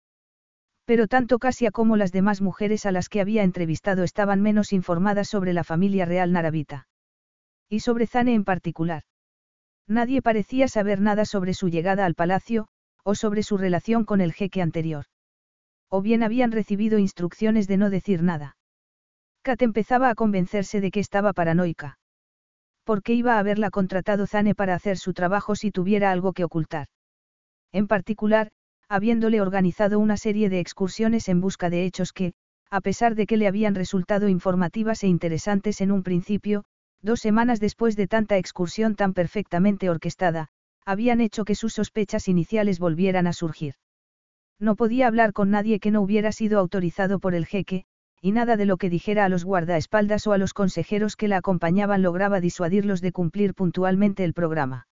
Pero 0.84 1.08
tanto 1.08 1.38
Casia 1.38 1.70
como 1.70 1.96
las 1.96 2.12
demás 2.12 2.40
mujeres 2.40 2.86
a 2.86 2.92
las 2.92 3.08
que 3.08 3.20
había 3.20 3.42
entrevistado 3.42 4.04
estaban 4.04 4.40
menos 4.40 4.72
informadas 4.72 5.28
sobre 5.28 5.52
la 5.52 5.64
familia 5.64 6.04
real 6.04 6.32
narabita. 6.32 6.86
Y 7.68 7.80
sobre 7.80 8.06
Zane 8.06 8.34
en 8.34 8.44
particular. 8.44 9.02
Nadie 9.88 10.22
parecía 10.22 10.68
saber 10.68 11.00
nada 11.00 11.24
sobre 11.24 11.54
su 11.54 11.68
llegada 11.68 12.06
al 12.06 12.14
palacio, 12.14 12.68
o 13.02 13.14
sobre 13.14 13.42
su 13.42 13.56
relación 13.56 14.04
con 14.04 14.20
el 14.20 14.32
jeque 14.32 14.62
anterior. 14.62 15.06
O 15.88 16.02
bien 16.02 16.22
habían 16.22 16.52
recibido 16.52 16.98
instrucciones 16.98 17.66
de 17.68 17.76
no 17.76 17.90
decir 17.90 18.22
nada. 18.22 18.56
Kat 19.46 19.62
empezaba 19.62 20.10
a 20.10 20.16
convencerse 20.16 20.80
de 20.80 20.90
que 20.90 20.98
estaba 20.98 21.32
paranoica. 21.32 22.00
¿Por 22.82 23.04
qué 23.04 23.14
iba 23.14 23.34
a 23.34 23.38
haberla 23.38 23.70
contratado 23.70 24.26
Zane 24.26 24.56
para 24.56 24.74
hacer 24.74 24.98
su 24.98 25.12
trabajo 25.12 25.54
si 25.54 25.70
tuviera 25.70 26.10
algo 26.10 26.32
que 26.32 26.42
ocultar? 26.42 26.88
En 27.70 27.86
particular, 27.86 28.50
habiéndole 28.88 29.40
organizado 29.40 30.00
una 30.00 30.16
serie 30.16 30.48
de 30.48 30.58
excursiones 30.58 31.28
en 31.28 31.40
busca 31.40 31.70
de 31.70 31.84
hechos 31.84 32.12
que, 32.12 32.32
a 32.70 32.80
pesar 32.80 33.14
de 33.14 33.28
que 33.28 33.36
le 33.36 33.46
habían 33.46 33.76
resultado 33.76 34.28
informativas 34.28 35.04
e 35.04 35.06
interesantes 35.06 35.80
en 35.80 35.92
un 35.92 36.02
principio, 36.02 36.64
dos 37.00 37.20
semanas 37.20 37.60
después 37.60 37.94
de 37.94 38.08
tanta 38.08 38.38
excursión 38.38 38.96
tan 38.96 39.14
perfectamente 39.14 39.88
orquestada, 39.88 40.48
habían 40.84 41.20
hecho 41.20 41.44
que 41.44 41.54
sus 41.54 41.72
sospechas 41.72 42.26
iniciales 42.26 42.80
volvieran 42.80 43.28
a 43.28 43.32
surgir. 43.32 43.74
No 44.58 44.74
podía 44.74 45.06
hablar 45.06 45.32
con 45.32 45.52
nadie 45.52 45.78
que 45.78 45.92
no 45.92 46.00
hubiera 46.02 46.32
sido 46.32 46.58
autorizado 46.58 47.20
por 47.20 47.36
el 47.36 47.46
jeque, 47.46 47.84
y 48.20 48.32
nada 48.32 48.56
de 48.56 48.66
lo 48.66 48.76
que 48.76 48.90
dijera 48.90 49.24
a 49.24 49.28
los 49.28 49.44
guardaespaldas 49.44 50.26
o 50.26 50.32
a 50.32 50.38
los 50.38 50.54
consejeros 50.54 51.16
que 51.16 51.28
la 51.28 51.38
acompañaban 51.38 52.02
lograba 52.02 52.40
disuadirlos 52.40 53.00
de 53.00 53.12
cumplir 53.12 53.54
puntualmente 53.54 54.24
el 54.24 54.34
programa. 54.34 54.88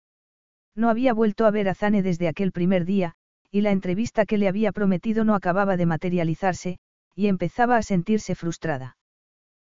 No 0.76 0.90
había 0.90 1.14
vuelto 1.14 1.46
a 1.46 1.52
ver 1.52 1.70
a 1.70 1.76
Zane 1.76 2.02
desde 2.02 2.28
aquel 2.28 2.52
primer 2.52 2.86
día, 2.86 3.16
y 3.52 3.62
la 3.62 3.72
entrevista 3.72 4.26
que 4.26 4.38
le 4.38 4.48
había 4.48 4.72
prometido 4.72 5.24
no 5.24 5.36
acababa 5.36 5.78
de 5.78 5.86
materializarse, 5.86 6.80
y 7.16 7.28
empezaba 7.28 7.78
a 7.78 7.84
sentirse 7.84 8.36
frustrada. 8.36 8.98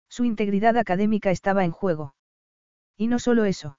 Su 0.08 0.24
integridad 0.24 0.76
académica 0.76 1.30
estaba 1.30 1.64
en 1.64 1.72
juego. 1.72 2.14
Y 2.96 3.08
no 3.08 3.18
solo 3.18 3.44
eso. 3.44 3.78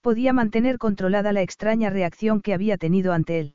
Podía 0.00 0.32
mantener 0.32 0.78
controlada 0.78 1.32
la 1.32 1.42
extraña 1.42 1.90
reacción 1.90 2.40
que 2.40 2.54
había 2.54 2.78
tenido 2.78 3.12
ante 3.12 3.38
él. 3.38 3.54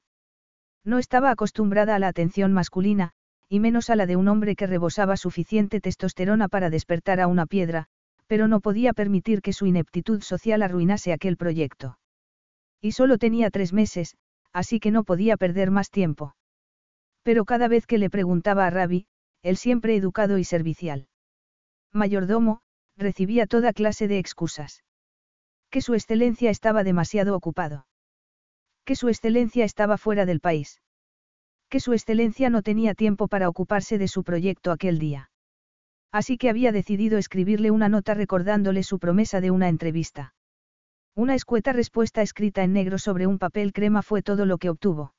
No 0.84 1.00
estaba 1.00 1.32
acostumbrada 1.32 1.96
a 1.96 2.00
la 2.00 2.08
atención 2.08 2.54
masculina, 2.54 3.14
y 3.50 3.60
menos 3.60 3.90
a 3.90 3.96
la 3.96 4.06
de 4.06 4.16
un 4.16 4.28
hombre 4.28 4.56
que 4.56 4.68
rebosaba 4.68 5.18
suficiente 5.18 5.82
testosterona 5.82 6.48
para 6.48 6.70
despertar 6.70 7.20
a 7.20 7.28
una 7.28 7.46
piedra, 7.46 7.88
pero 8.28 8.48
no 8.48 8.60
podía 8.60 8.94
permitir 8.94 9.42
que 9.42 9.54
su 9.54 9.66
ineptitud 9.66 10.22
social 10.22 10.64
arruinase 10.64 11.14
aquel 11.14 11.38
proyecto. 11.38 12.00
Y 12.82 12.92
solo 12.94 13.18
tenía 13.18 13.50
tres 13.52 13.74
meses, 13.74 14.18
así 14.52 14.80
que 14.80 14.92
no 14.92 15.04
podía 15.04 15.38
perder 15.38 15.72
más 15.72 15.90
tiempo. 15.92 16.36
Pero 17.24 17.46
cada 17.46 17.68
vez 17.68 17.86
que 17.88 17.98
le 17.98 18.10
preguntaba 18.10 18.66
a 18.66 18.70
Ravi, 18.70 19.08
él 19.42 19.58
siempre 19.58 19.96
educado 19.96 20.38
y 20.38 20.44
servicial. 20.44 21.08
Mayordomo, 21.92 22.62
recibía 22.98 23.48
toda 23.48 23.74
clase 23.74 24.08
de 24.08 24.20
excusas. 24.20 24.84
Que 25.70 25.82
su 25.82 25.94
excelencia 25.94 26.50
estaba 26.50 26.84
demasiado 26.84 27.36
ocupado. 27.36 27.86
Que 28.86 28.96
su 28.96 29.10
excelencia 29.10 29.66
estaba 29.66 29.98
fuera 29.98 30.26
del 30.26 30.40
país. 30.40 30.82
Que 31.76 31.82
su 31.82 31.92
excelencia 31.92 32.50
no 32.50 32.62
tenía 32.62 32.94
tiempo 32.94 33.28
para 33.28 33.50
ocuparse 33.50 33.98
de 33.98 34.08
su 34.08 34.24
proyecto 34.24 34.72
aquel 34.72 34.98
día. 34.98 35.30
Así 36.10 36.38
que 36.38 36.50
había 36.50 36.72
decidido 36.72 37.18
escribirle 37.18 37.70
una 37.70 37.90
nota 37.90 38.14
recordándole 38.14 38.82
su 38.82 38.98
promesa 38.98 39.42
de 39.42 39.52
una 39.52 39.68
entrevista. 39.68 40.34
Una 41.16 41.36
escueta 41.36 41.74
respuesta 41.74 42.22
escrita 42.22 42.64
en 42.64 42.72
negro 42.72 42.98
sobre 42.98 43.28
un 43.28 43.40
papel 43.40 43.74
crema 43.74 44.04
fue 44.04 44.22
todo 44.22 44.46
lo 44.46 44.58
que 44.58 44.70
obtuvo. 44.70 45.16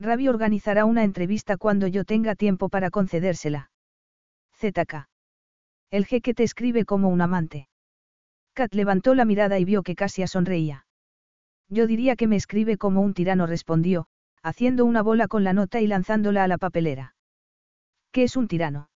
Ravi 0.00 0.26
organizará 0.26 0.84
una 0.84 1.04
entrevista 1.04 1.56
cuando 1.56 1.86
yo 1.86 2.02
tenga 2.02 2.34
tiempo 2.34 2.68
para 2.68 2.90
concedérsela. 2.90 3.70
ZK. 4.56 5.08
El 5.92 6.06
jeque 6.06 6.34
te 6.34 6.42
escribe 6.42 6.86
como 6.86 7.08
un 7.08 7.20
amante. 7.20 7.68
Kat 8.52 8.74
levantó 8.74 9.14
la 9.14 9.24
mirada 9.24 9.60
y 9.60 9.64
vio 9.64 9.84
que 9.84 9.94
Casia 9.94 10.26
sonreía. 10.26 10.86
Yo 11.68 11.86
diría 11.86 12.16
que 12.16 12.26
me 12.26 12.34
escribe 12.34 12.78
como 12.78 13.00
un 13.00 13.14
tirano, 13.14 13.46
respondió, 13.46 14.08
haciendo 14.48 14.84
una 14.84 15.02
bola 15.02 15.28
con 15.28 15.44
la 15.44 15.52
nota 15.52 15.80
y 15.80 15.86
lanzándola 15.86 16.44
a 16.44 16.48
la 16.48 16.58
papelera. 16.58 17.14
¿Qué 18.12 18.24
es 18.24 18.36
un 18.36 18.48
tirano? 18.48 18.90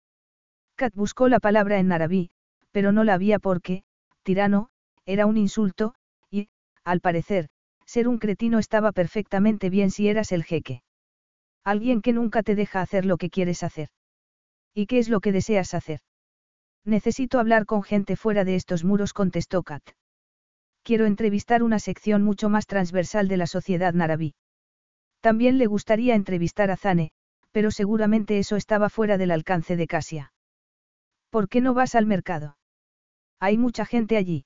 Kat 0.75 0.93
buscó 0.95 1.27
la 1.27 1.39
palabra 1.39 1.79
en 1.79 1.87
narabí, 1.87 2.29
pero 2.71 2.91
no 2.91 3.03
la 3.03 3.15
había 3.15 3.39
porque, 3.39 3.83
tirano, 4.23 4.69
era 5.05 5.25
un 5.25 5.37
insulto, 5.37 5.95
y, 6.29 6.49
al 6.83 7.01
parecer, 7.01 7.49
ser 7.85 8.07
un 8.07 8.19
cretino 8.19 8.59
estaba 8.59 8.91
perfectamente 8.91 9.69
bien 9.69 9.91
si 9.91 10.07
eras 10.07 10.31
el 10.31 10.43
jeque. 10.43 10.83
Alguien 11.63 12.01
que 12.01 12.13
nunca 12.13 12.43
te 12.43 12.55
deja 12.55 12.81
hacer 12.81 13.05
lo 13.05 13.17
que 13.17 13.29
quieres 13.29 13.63
hacer. 13.63 13.89
¿Y 14.73 14.85
qué 14.85 14.99
es 14.99 15.09
lo 15.09 15.19
que 15.19 15.31
deseas 15.31 15.73
hacer? 15.73 15.99
Necesito 16.85 17.39
hablar 17.39 17.65
con 17.65 17.83
gente 17.83 18.15
fuera 18.15 18.45
de 18.45 18.55
estos 18.55 18.83
muros, 18.83 19.13
contestó 19.13 19.63
Kat. 19.63 19.83
quiero 20.83 21.05
entrevistar 21.05 21.61
una 21.63 21.79
sección 21.79 22.23
mucho 22.23 22.49
más 22.49 22.65
transversal 22.65 23.27
de 23.27 23.37
la 23.37 23.47
sociedad 23.47 23.93
narabí. 23.93 24.33
También 25.21 25.57
le 25.57 25.67
gustaría 25.67 26.15
entrevistar 26.15 26.71
a 26.71 26.77
Zane, 26.77 27.11
pero 27.51 27.71
seguramente 27.71 28.39
eso 28.39 28.55
estaba 28.55 28.89
fuera 28.89 29.17
del 29.17 29.31
alcance 29.31 29.75
de 29.75 29.87
Casia. 29.87 30.33
¿Por 31.29 31.49
qué 31.49 31.61
no 31.61 31.73
vas 31.73 31.95
al 31.95 32.05
mercado? 32.05 32.57
Hay 33.39 33.57
mucha 33.57 33.85
gente 33.85 34.17
allí. 34.17 34.45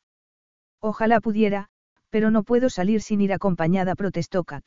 Ojalá 0.79 1.19
pudiera, 1.21 1.69
pero 2.09 2.29
no 2.29 2.43
puedo 2.43 2.69
salir 2.69 3.01
sin 3.01 3.21
ir 3.21 3.33
acompañada, 3.33 3.95
protestó 3.95 4.43
Kat. 4.43 4.63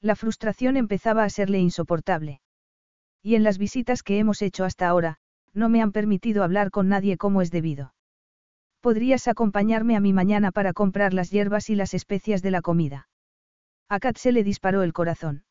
La 0.00 0.16
frustración 0.16 0.76
empezaba 0.76 1.24
a 1.24 1.30
serle 1.30 1.58
insoportable. 1.58 2.40
Y 3.22 3.36
en 3.36 3.42
las 3.42 3.56
visitas 3.58 4.02
que 4.02 4.18
hemos 4.18 4.42
hecho 4.42 4.64
hasta 4.64 4.86
ahora, 4.86 5.16
no 5.54 5.68
me 5.68 5.80
han 5.80 5.92
permitido 5.92 6.44
hablar 6.44 6.70
con 6.70 6.88
nadie 6.88 7.16
como 7.16 7.40
es 7.40 7.50
debido. 7.50 7.94
Podrías 8.80 9.28
acompañarme 9.28 9.96
a 9.96 10.00
mi 10.00 10.12
mañana 10.12 10.52
para 10.52 10.74
comprar 10.74 11.14
las 11.14 11.30
hierbas 11.30 11.70
y 11.70 11.74
las 11.74 11.94
especias 11.94 12.42
de 12.42 12.50
la 12.50 12.60
comida. 12.60 13.08
A 13.94 14.00
Kat 14.00 14.16
se 14.18 14.32
le 14.32 14.42
disparó 14.42 14.82
el 14.82 14.92
corazón. 14.92 15.44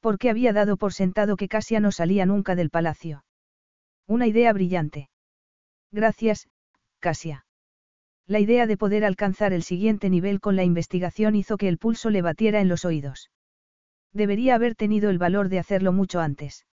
Porque 0.00 0.30
había 0.30 0.52
dado 0.52 0.76
por 0.76 0.92
sentado 0.92 1.36
que 1.36 1.46
Casia 1.46 1.78
no 1.78 1.92
salía 1.92 2.26
nunca 2.26 2.56
del 2.56 2.70
palacio. 2.70 3.24
Una 4.08 4.26
idea 4.26 4.52
brillante. 4.52 5.10
Gracias, 5.92 6.48
Casia. 6.98 7.46
La 8.26 8.40
idea 8.40 8.66
de 8.66 8.76
poder 8.76 9.04
alcanzar 9.04 9.52
el 9.52 9.62
siguiente 9.62 10.10
nivel 10.10 10.40
con 10.40 10.56
la 10.56 10.64
investigación 10.64 11.36
hizo 11.36 11.56
que 11.56 11.68
el 11.68 11.78
pulso 11.78 12.10
le 12.10 12.20
batiera 12.20 12.60
en 12.60 12.68
los 12.68 12.84
oídos. 12.84 13.30
Debería 14.12 14.56
haber 14.56 14.74
tenido 14.74 15.08
el 15.08 15.18
valor 15.18 15.48
de 15.48 15.60
hacerlo 15.60 15.92
mucho 15.92 16.18
antes. 16.18 16.66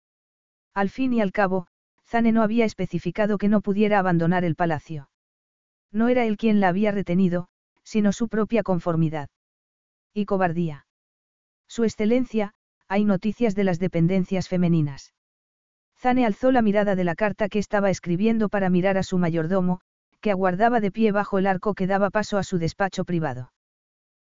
Al 0.72 0.88
fin 0.88 1.12
y 1.12 1.20
al 1.20 1.32
cabo, 1.32 1.66
Zane 2.06 2.32
no 2.32 2.42
había 2.42 2.64
especificado 2.64 3.36
que 3.36 3.48
no 3.48 3.60
pudiera 3.60 3.98
abandonar 3.98 4.42
el 4.42 4.54
palacio. 4.54 5.10
No 5.92 6.08
era 6.08 6.24
él 6.24 6.38
quien 6.38 6.60
la 6.60 6.68
había 6.68 6.92
retenido, 6.92 7.48
sino 7.82 8.12
su 8.12 8.28
propia 8.28 8.62
conformidad. 8.62 9.28
Y 10.14 10.24
cobardía. 10.24 10.86
Su 11.68 11.84
excelencia, 11.84 12.54
hay 12.88 13.04
noticias 13.04 13.54
de 13.54 13.64
las 13.64 13.78
dependencias 13.78 14.48
femeninas. 14.48 15.14
Zane 15.96 16.24
alzó 16.24 16.52
la 16.52 16.62
mirada 16.62 16.94
de 16.94 17.04
la 17.04 17.14
carta 17.14 17.48
que 17.48 17.58
estaba 17.58 17.90
escribiendo 17.90 18.48
para 18.48 18.70
mirar 18.70 18.96
a 18.98 19.02
su 19.02 19.18
mayordomo, 19.18 19.80
que 20.20 20.30
aguardaba 20.30 20.80
de 20.80 20.90
pie 20.90 21.12
bajo 21.12 21.38
el 21.38 21.46
arco 21.46 21.74
que 21.74 21.86
daba 21.86 22.10
paso 22.10 22.38
a 22.38 22.44
su 22.44 22.58
despacho 22.58 23.04
privado. 23.04 23.52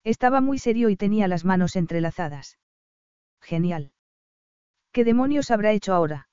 Estaba 0.03 0.41
muy 0.41 0.59
serio 0.59 0.89
y 0.89 0.95
tenía 0.95 1.27
las 1.27 1.45
manos 1.45 1.75
entrelazadas. 1.75 2.57
Genial. 3.41 3.91
¿Qué 4.91 5.03
demonios 5.03 5.51
habrá 5.51 5.71
hecho 5.73 5.93
ahora? 5.93 6.29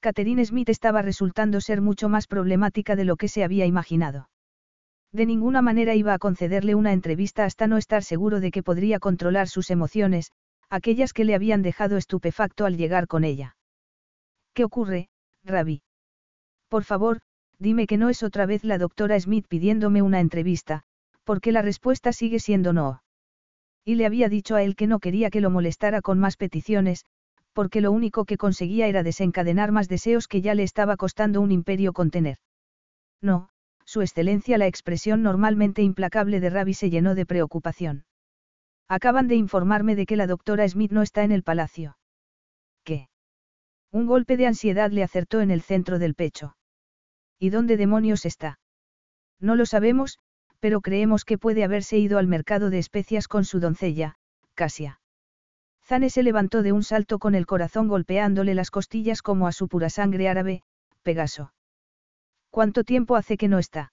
Catherine 0.00 0.44
Smith 0.44 0.68
estaba 0.68 1.02
resultando 1.02 1.60
ser 1.60 1.80
mucho 1.80 2.08
más 2.08 2.26
problemática 2.26 2.94
de 2.96 3.04
lo 3.04 3.16
que 3.16 3.28
se 3.28 3.42
había 3.42 3.66
imaginado. 3.66 4.28
De 5.14 5.26
ninguna 5.26 5.62
manera 5.62 5.94
iba 5.94 6.12
a 6.12 6.18
concederle 6.18 6.74
una 6.74 6.92
entrevista 6.92 7.44
hasta 7.44 7.68
no 7.68 7.76
estar 7.76 8.02
seguro 8.02 8.40
de 8.40 8.50
que 8.50 8.64
podría 8.64 8.98
controlar 8.98 9.48
sus 9.48 9.70
emociones, 9.70 10.32
aquellas 10.68 11.12
que 11.12 11.24
le 11.24 11.36
habían 11.36 11.62
dejado 11.62 11.96
estupefacto 11.96 12.66
al 12.66 12.76
llegar 12.76 13.06
con 13.06 13.22
ella. 13.22 13.56
¿Qué 14.54 14.64
ocurre, 14.64 15.10
Ravi? 15.44 15.82
Por 16.68 16.82
favor, 16.82 17.20
dime 17.60 17.86
que 17.86 17.96
no 17.96 18.08
es 18.08 18.24
otra 18.24 18.44
vez 18.44 18.64
la 18.64 18.76
doctora 18.76 19.18
Smith 19.20 19.46
pidiéndome 19.46 20.02
una 20.02 20.18
entrevista, 20.18 20.82
porque 21.22 21.52
la 21.52 21.62
respuesta 21.62 22.12
sigue 22.12 22.40
siendo 22.40 22.72
no. 22.72 23.04
Y 23.84 23.94
le 23.94 24.06
había 24.06 24.28
dicho 24.28 24.56
a 24.56 24.64
él 24.64 24.74
que 24.74 24.88
no 24.88 24.98
quería 24.98 25.30
que 25.30 25.40
lo 25.40 25.48
molestara 25.48 26.02
con 26.02 26.18
más 26.18 26.36
peticiones, 26.36 27.04
porque 27.52 27.80
lo 27.80 27.92
único 27.92 28.24
que 28.24 28.36
conseguía 28.36 28.88
era 28.88 29.04
desencadenar 29.04 29.70
más 29.70 29.88
deseos 29.88 30.26
que 30.26 30.40
ya 30.40 30.56
le 30.56 30.64
estaba 30.64 30.96
costando 30.96 31.40
un 31.40 31.52
imperio 31.52 31.92
contener. 31.92 32.38
No, 33.22 33.50
su 33.84 34.00
excelencia 34.00 34.58
la 34.58 34.66
expresión 34.66 35.22
normalmente 35.22 35.82
implacable 35.82 36.40
de 36.40 36.50
Ravi 36.50 36.74
se 36.74 36.90
llenó 36.90 37.14
de 37.14 37.26
preocupación. 37.26 38.04
Acaban 38.88 39.28
de 39.28 39.36
informarme 39.36 39.96
de 39.96 40.06
que 40.06 40.16
la 40.16 40.26
doctora 40.26 40.68
Smith 40.68 40.92
no 40.92 41.02
está 41.02 41.24
en 41.24 41.32
el 41.32 41.42
palacio. 41.42 41.96
¿Qué? 42.84 43.08
Un 43.90 44.06
golpe 44.06 44.36
de 44.36 44.46
ansiedad 44.46 44.90
le 44.90 45.02
acertó 45.02 45.40
en 45.40 45.50
el 45.50 45.62
centro 45.62 45.98
del 45.98 46.14
pecho. 46.14 46.56
¿Y 47.38 47.50
dónde 47.50 47.76
demonios 47.76 48.26
está? 48.26 48.58
No 49.40 49.56
lo 49.56 49.66
sabemos, 49.66 50.18
pero 50.60 50.80
creemos 50.80 51.24
que 51.24 51.38
puede 51.38 51.64
haberse 51.64 51.98
ido 51.98 52.18
al 52.18 52.26
mercado 52.26 52.70
de 52.70 52.78
especias 52.78 53.28
con 53.28 53.44
su 53.44 53.60
doncella, 53.60 54.16
Casia. 54.54 55.00
Zane 55.84 56.08
se 56.08 56.22
levantó 56.22 56.62
de 56.62 56.72
un 56.72 56.82
salto 56.82 57.18
con 57.18 57.34
el 57.34 57.44
corazón 57.44 57.88
golpeándole 57.88 58.54
las 58.54 58.70
costillas 58.70 59.20
como 59.20 59.46
a 59.46 59.52
su 59.52 59.68
pura 59.68 59.90
sangre 59.90 60.28
árabe, 60.28 60.62
Pegaso. 61.02 61.52
¿Cuánto 62.54 62.84
tiempo 62.84 63.16
hace 63.16 63.36
que 63.36 63.48
no 63.48 63.58
está? 63.58 63.92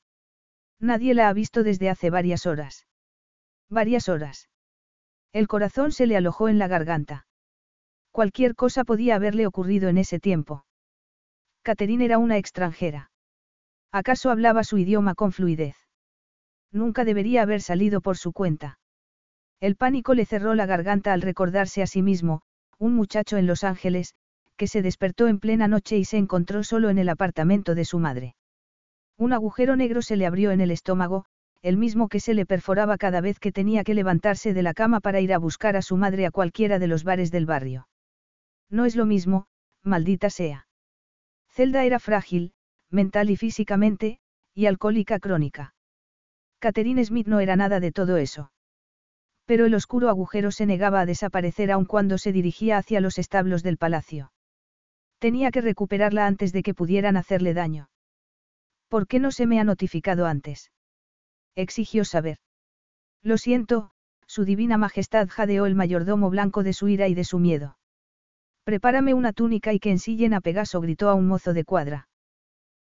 Nadie 0.79 1.15
la 1.15 1.29
ha 1.29 1.33
visto 1.33 1.63
desde 1.63 1.89
hace 1.89 2.11
varias 2.11 2.45
horas. 2.45 2.85
Varias 3.71 4.07
horas. 4.07 4.49
El 5.33 5.47
corazón 5.47 5.91
se 5.91 6.05
le 6.05 6.15
alojó 6.15 6.47
en 6.47 6.59
la 6.59 6.67
garganta. 6.67 7.25
Cualquier 8.11 8.53
cosa 8.53 8.83
podía 8.83 9.15
haberle 9.15 9.47
ocurrido 9.47 9.89
en 9.89 9.97
ese 9.97 10.19
tiempo. 10.19 10.63
Catherine 11.63 12.05
era 12.05 12.19
una 12.19 12.37
extranjera. 12.37 13.09
¿Acaso 13.91 14.29
hablaba 14.29 14.63
su 14.63 14.77
idioma 14.77 15.15
con 15.15 15.31
fluidez? 15.31 15.77
Nunca 16.71 17.03
debería 17.03 17.41
haber 17.41 17.61
salido 17.63 17.99
por 17.99 18.15
su 18.15 18.31
cuenta. 18.31 18.77
El 19.59 19.75
pánico 19.75 20.13
le 20.13 20.27
cerró 20.27 20.53
la 20.53 20.67
garganta 20.67 21.13
al 21.13 21.23
recordarse 21.23 21.81
a 21.81 21.87
sí 21.87 22.03
mismo, 22.03 22.43
un 22.77 22.93
muchacho 22.93 23.37
en 23.37 23.47
Los 23.47 23.63
Ángeles, 23.63 24.13
que 24.55 24.67
se 24.67 24.83
despertó 24.83 25.27
en 25.27 25.39
plena 25.39 25.67
noche 25.67 25.97
y 25.97 26.05
se 26.05 26.17
encontró 26.17 26.63
solo 26.63 26.91
en 26.91 26.99
el 26.99 27.09
apartamento 27.09 27.73
de 27.73 27.85
su 27.85 27.97
madre. 27.97 28.35
Un 29.21 29.33
agujero 29.33 29.75
negro 29.75 30.01
se 30.01 30.15
le 30.15 30.25
abrió 30.25 30.49
en 30.49 30.61
el 30.61 30.71
estómago, 30.71 31.25
el 31.61 31.77
mismo 31.77 32.09
que 32.09 32.19
se 32.19 32.33
le 32.33 32.47
perforaba 32.47 32.97
cada 32.97 33.21
vez 33.21 33.37
que 33.37 33.51
tenía 33.51 33.83
que 33.83 33.93
levantarse 33.93 34.51
de 34.51 34.63
la 34.63 34.73
cama 34.73 34.99
para 34.99 35.21
ir 35.21 35.31
a 35.31 35.37
buscar 35.37 35.75
a 35.75 35.83
su 35.83 35.95
madre 35.95 36.25
a 36.25 36.31
cualquiera 36.31 36.79
de 36.79 36.87
los 36.87 37.03
bares 37.03 37.29
del 37.29 37.45
barrio. 37.45 37.87
No 38.71 38.85
es 38.85 38.95
lo 38.95 39.05
mismo, 39.05 39.45
maldita 39.83 40.31
sea. 40.31 40.65
Zelda 41.51 41.85
era 41.85 41.99
frágil, 41.99 42.53
mental 42.89 43.29
y 43.29 43.35
físicamente, 43.37 44.17
y 44.55 44.65
alcohólica 44.65 45.19
crónica. 45.19 45.75
Catherine 46.57 47.05
Smith 47.05 47.27
no 47.27 47.41
era 47.41 47.55
nada 47.55 47.79
de 47.79 47.91
todo 47.91 48.17
eso. 48.17 48.51
Pero 49.45 49.67
el 49.67 49.75
oscuro 49.75 50.09
agujero 50.09 50.49
se 50.49 50.65
negaba 50.65 50.99
a 50.99 51.05
desaparecer 51.05 51.71
aun 51.71 51.85
cuando 51.85 52.17
se 52.17 52.31
dirigía 52.31 52.79
hacia 52.79 53.01
los 53.01 53.19
establos 53.19 53.61
del 53.61 53.77
palacio. 53.77 54.31
Tenía 55.19 55.51
que 55.51 55.61
recuperarla 55.61 56.25
antes 56.25 56.53
de 56.53 56.63
que 56.63 56.73
pudieran 56.73 57.17
hacerle 57.17 57.53
daño. 57.53 57.90
¿Por 58.91 59.07
qué 59.07 59.19
no 59.19 59.31
se 59.31 59.45
me 59.47 59.57
ha 59.57 59.63
notificado 59.63 60.25
antes? 60.25 60.69
Exigió 61.55 62.03
saber. 62.03 62.39
Lo 63.23 63.37
siento, 63.37 63.91
su 64.27 64.43
divina 64.43 64.77
majestad 64.77 65.29
jadeó 65.29 65.65
el 65.65 65.75
mayordomo 65.75 66.29
blanco 66.29 66.61
de 66.61 66.73
su 66.73 66.89
ira 66.89 67.07
y 67.07 67.13
de 67.13 67.23
su 67.23 67.39
miedo. 67.39 67.77
Prepárame 68.65 69.13
una 69.13 69.31
túnica 69.31 69.71
y 69.71 69.79
que 69.79 69.91
ensillen 69.91 70.33
a 70.33 70.41
Pegaso 70.41 70.81
gritó 70.81 71.07
a 71.07 71.13
un 71.13 71.25
mozo 71.25 71.53
de 71.53 71.63
cuadra. 71.63 72.09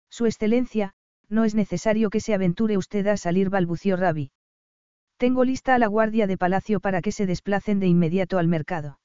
Su 0.09 0.25
excelencia, 0.25 0.91
no 1.29 1.45
es 1.45 1.55
necesario 1.55 2.09
que 2.09 2.19
se 2.19 2.33
aventure 2.33 2.75
usted 2.75 3.07
a 3.07 3.15
salir, 3.15 3.49
balbució 3.49 3.95
Rabi. 3.95 4.31
Tengo 5.15 5.45
lista 5.45 5.75
a 5.75 5.79
la 5.79 5.87
guardia 5.87 6.27
de 6.27 6.37
palacio 6.37 6.81
para 6.81 7.01
que 7.01 7.13
se 7.13 7.25
desplacen 7.25 7.79
de 7.79 7.87
inmediato 7.87 8.37
al 8.37 8.49
mercado. 8.49 8.99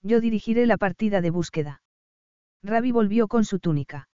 Yo 0.00 0.20
dirigiré 0.20 0.66
la 0.66 0.76
partida 0.76 1.22
de 1.22 1.30
búsqueda. 1.30 1.82
Rabi 2.62 2.92
volvió 2.92 3.26
con 3.26 3.44
su 3.44 3.58
túnica. 3.58 4.06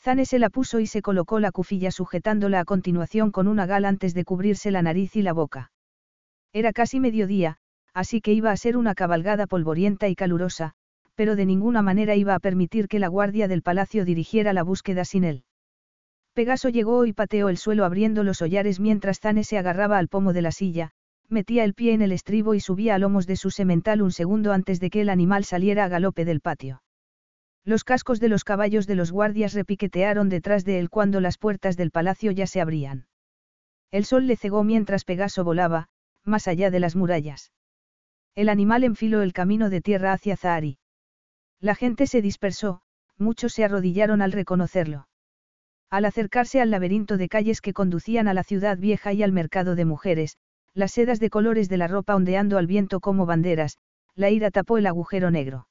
Zane 0.00 0.26
se 0.26 0.38
la 0.38 0.48
puso 0.48 0.80
y 0.80 0.86
se 0.86 1.02
colocó 1.02 1.40
la 1.40 1.52
cufilla 1.52 1.90
sujetándola 1.90 2.60
a 2.60 2.64
continuación 2.64 3.30
con 3.30 3.48
una 3.48 3.66
gala 3.66 3.88
antes 3.88 4.14
de 4.14 4.24
cubrirse 4.24 4.70
la 4.70 4.82
nariz 4.82 5.16
y 5.16 5.22
la 5.22 5.32
boca. 5.32 5.70
Era 6.52 6.72
casi 6.72 7.00
mediodía, 7.00 7.58
así 7.92 8.20
que 8.20 8.32
iba 8.32 8.50
a 8.52 8.56
ser 8.56 8.76
una 8.76 8.94
cabalgada 8.94 9.46
polvorienta 9.46 10.08
y 10.08 10.14
calurosa, 10.14 10.72
pero 11.14 11.34
de 11.34 11.46
ninguna 11.46 11.82
manera 11.82 12.14
iba 12.14 12.34
a 12.34 12.38
permitir 12.38 12.86
que 12.86 13.00
la 13.00 13.08
guardia 13.08 13.48
del 13.48 13.62
palacio 13.62 14.04
dirigiera 14.04 14.52
la 14.52 14.62
búsqueda 14.62 15.04
sin 15.04 15.24
él. 15.24 15.42
Pegaso 16.32 16.68
llegó 16.68 17.04
y 17.04 17.12
pateó 17.12 17.48
el 17.48 17.56
suelo 17.56 17.84
abriendo 17.84 18.22
los 18.22 18.40
hollares 18.40 18.78
mientras 18.78 19.18
Zane 19.18 19.42
se 19.42 19.58
agarraba 19.58 19.98
al 19.98 20.06
pomo 20.06 20.32
de 20.32 20.42
la 20.42 20.52
silla, 20.52 20.92
metía 21.28 21.64
el 21.64 21.74
pie 21.74 21.92
en 21.92 22.02
el 22.02 22.12
estribo 22.12 22.54
y 22.54 22.60
subía 22.60 22.94
a 22.94 22.98
lomos 22.98 23.26
de 23.26 23.34
su 23.34 23.50
semental 23.50 24.00
un 24.00 24.12
segundo 24.12 24.52
antes 24.52 24.78
de 24.78 24.90
que 24.90 25.00
el 25.00 25.08
animal 25.08 25.42
saliera 25.44 25.84
a 25.84 25.88
galope 25.88 26.24
del 26.24 26.40
patio. 26.40 26.82
Los 27.68 27.84
cascos 27.84 28.18
de 28.18 28.30
los 28.30 28.44
caballos 28.44 28.86
de 28.86 28.94
los 28.94 29.12
guardias 29.12 29.52
repiquetearon 29.52 30.30
detrás 30.30 30.64
de 30.64 30.78
él 30.78 30.88
cuando 30.88 31.20
las 31.20 31.36
puertas 31.36 31.76
del 31.76 31.90
palacio 31.90 32.30
ya 32.30 32.46
se 32.46 32.62
abrían. 32.62 33.08
El 33.90 34.06
sol 34.06 34.26
le 34.26 34.36
cegó 34.36 34.64
mientras 34.64 35.04
Pegaso 35.04 35.44
volaba, 35.44 35.88
más 36.24 36.48
allá 36.48 36.70
de 36.70 36.80
las 36.80 36.96
murallas. 36.96 37.52
El 38.34 38.48
animal 38.48 38.84
enfiló 38.84 39.20
el 39.20 39.34
camino 39.34 39.68
de 39.68 39.82
tierra 39.82 40.14
hacia 40.14 40.38
Zahari. 40.38 40.78
La 41.60 41.74
gente 41.74 42.06
se 42.06 42.22
dispersó, 42.22 42.80
muchos 43.18 43.52
se 43.52 43.64
arrodillaron 43.64 44.22
al 44.22 44.32
reconocerlo. 44.32 45.06
Al 45.90 46.06
acercarse 46.06 46.62
al 46.62 46.70
laberinto 46.70 47.18
de 47.18 47.28
calles 47.28 47.60
que 47.60 47.74
conducían 47.74 48.28
a 48.28 48.32
la 48.32 48.44
ciudad 48.44 48.78
vieja 48.78 49.12
y 49.12 49.22
al 49.22 49.32
mercado 49.32 49.74
de 49.74 49.84
mujeres, 49.84 50.38
las 50.72 50.92
sedas 50.92 51.20
de 51.20 51.28
colores 51.28 51.68
de 51.68 51.76
la 51.76 51.86
ropa 51.86 52.16
ondeando 52.16 52.56
al 52.56 52.66
viento 52.66 53.00
como 53.00 53.26
banderas, 53.26 53.76
la 54.14 54.30
ira 54.30 54.50
tapó 54.50 54.78
el 54.78 54.86
agujero 54.86 55.30
negro. 55.30 55.67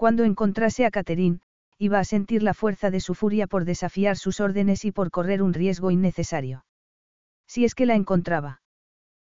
Cuando 0.00 0.24
encontrase 0.24 0.86
a 0.86 0.90
Catherine, 0.90 1.40
iba 1.76 1.98
a 1.98 2.04
sentir 2.04 2.42
la 2.42 2.54
fuerza 2.54 2.90
de 2.90 3.00
su 3.00 3.14
furia 3.14 3.46
por 3.46 3.66
desafiar 3.66 4.16
sus 4.16 4.40
órdenes 4.40 4.86
y 4.86 4.92
por 4.92 5.10
correr 5.10 5.42
un 5.42 5.52
riesgo 5.52 5.90
innecesario. 5.90 6.64
Si 7.46 7.66
es 7.66 7.74
que 7.74 7.84
la 7.84 7.96
encontraba. 7.96 8.62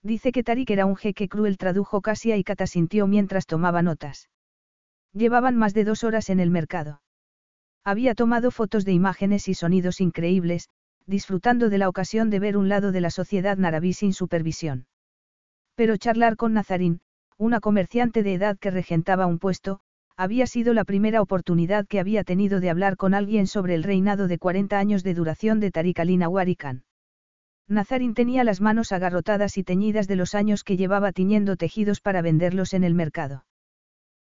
Dice 0.03 0.33
que 0.33 0.43
Tarik 0.43 0.69
era 0.69 0.85
un 0.85 0.97
jeque 0.97 1.31
cruel, 1.31 1.57
tradujo 1.57 2.03
Casia 2.03 2.37
y 2.37 2.45
Kata 2.45 2.67
sintió 2.67 3.07
mientras 3.07 3.47
tomaba 3.47 3.81
notas. 3.81 4.29
Llevaban 5.15 5.57
más 5.57 5.73
de 5.73 5.85
dos 5.85 6.05
horas 6.05 6.29
en 6.29 6.41
el 6.41 6.51
mercado. 6.51 7.01
Había 7.83 8.15
tomado 8.15 8.51
fotos 8.51 8.85
de 8.85 8.93
imágenes 8.93 9.49
y 9.49 9.55
sonidos 9.55 10.03
increíbles, 10.03 10.69
disfrutando 11.07 11.71
de 11.71 11.79
la 11.79 11.89
ocasión 11.89 12.29
de 12.29 12.39
ver 12.39 12.59
un 12.59 12.69
lado 12.69 12.93
de 12.93 13.01
la 13.01 13.09
sociedad 13.09 13.57
narabí 13.57 13.95
sin 13.95 14.13
supervisión. 14.13 14.87
Pero 15.75 15.97
charlar 15.97 16.37
con 16.37 16.53
Nazarín, 16.53 17.01
una 17.39 17.61
comerciante 17.61 18.23
de 18.23 18.35
edad 18.35 18.59
que 18.59 18.71
regentaba 18.71 19.25
un 19.25 19.39
puesto, 19.39 19.81
había 20.21 20.47
sido 20.47 20.75
la 20.75 20.85
primera 20.85 21.23
oportunidad 21.23 21.87
que 21.87 21.99
había 21.99 22.25
tenido 22.25 22.61
de 22.61 22.69
hablar 22.69 22.99
con 22.99 23.15
alguien 23.15 23.47
sobre 23.47 23.75
el 23.75 23.83
reinado 23.83 24.29
de 24.29 24.37
40 24.37 24.79
años 24.79 25.03
de 25.03 25.15
duración 25.15 25.61
de 25.61 25.71
Tariq 25.71 25.99
Ali 25.99 26.19
Nawarikan. 26.19 26.85
Nazarín 27.69 28.13
tenía 28.13 28.45
las 28.45 28.61
manos 28.61 28.93
agarrotadas 28.93 29.57
y 29.57 29.65
teñidas 29.65 30.09
de 30.09 30.17
los 30.17 30.35
años 30.35 30.63
que 30.63 30.77
llevaba 30.77 31.13
tiñendo 31.13 31.57
tejidos 31.57 32.03
para 32.03 32.21
venderlos 32.21 32.75
en 32.75 32.85
el 32.85 32.95
mercado. 32.95 33.47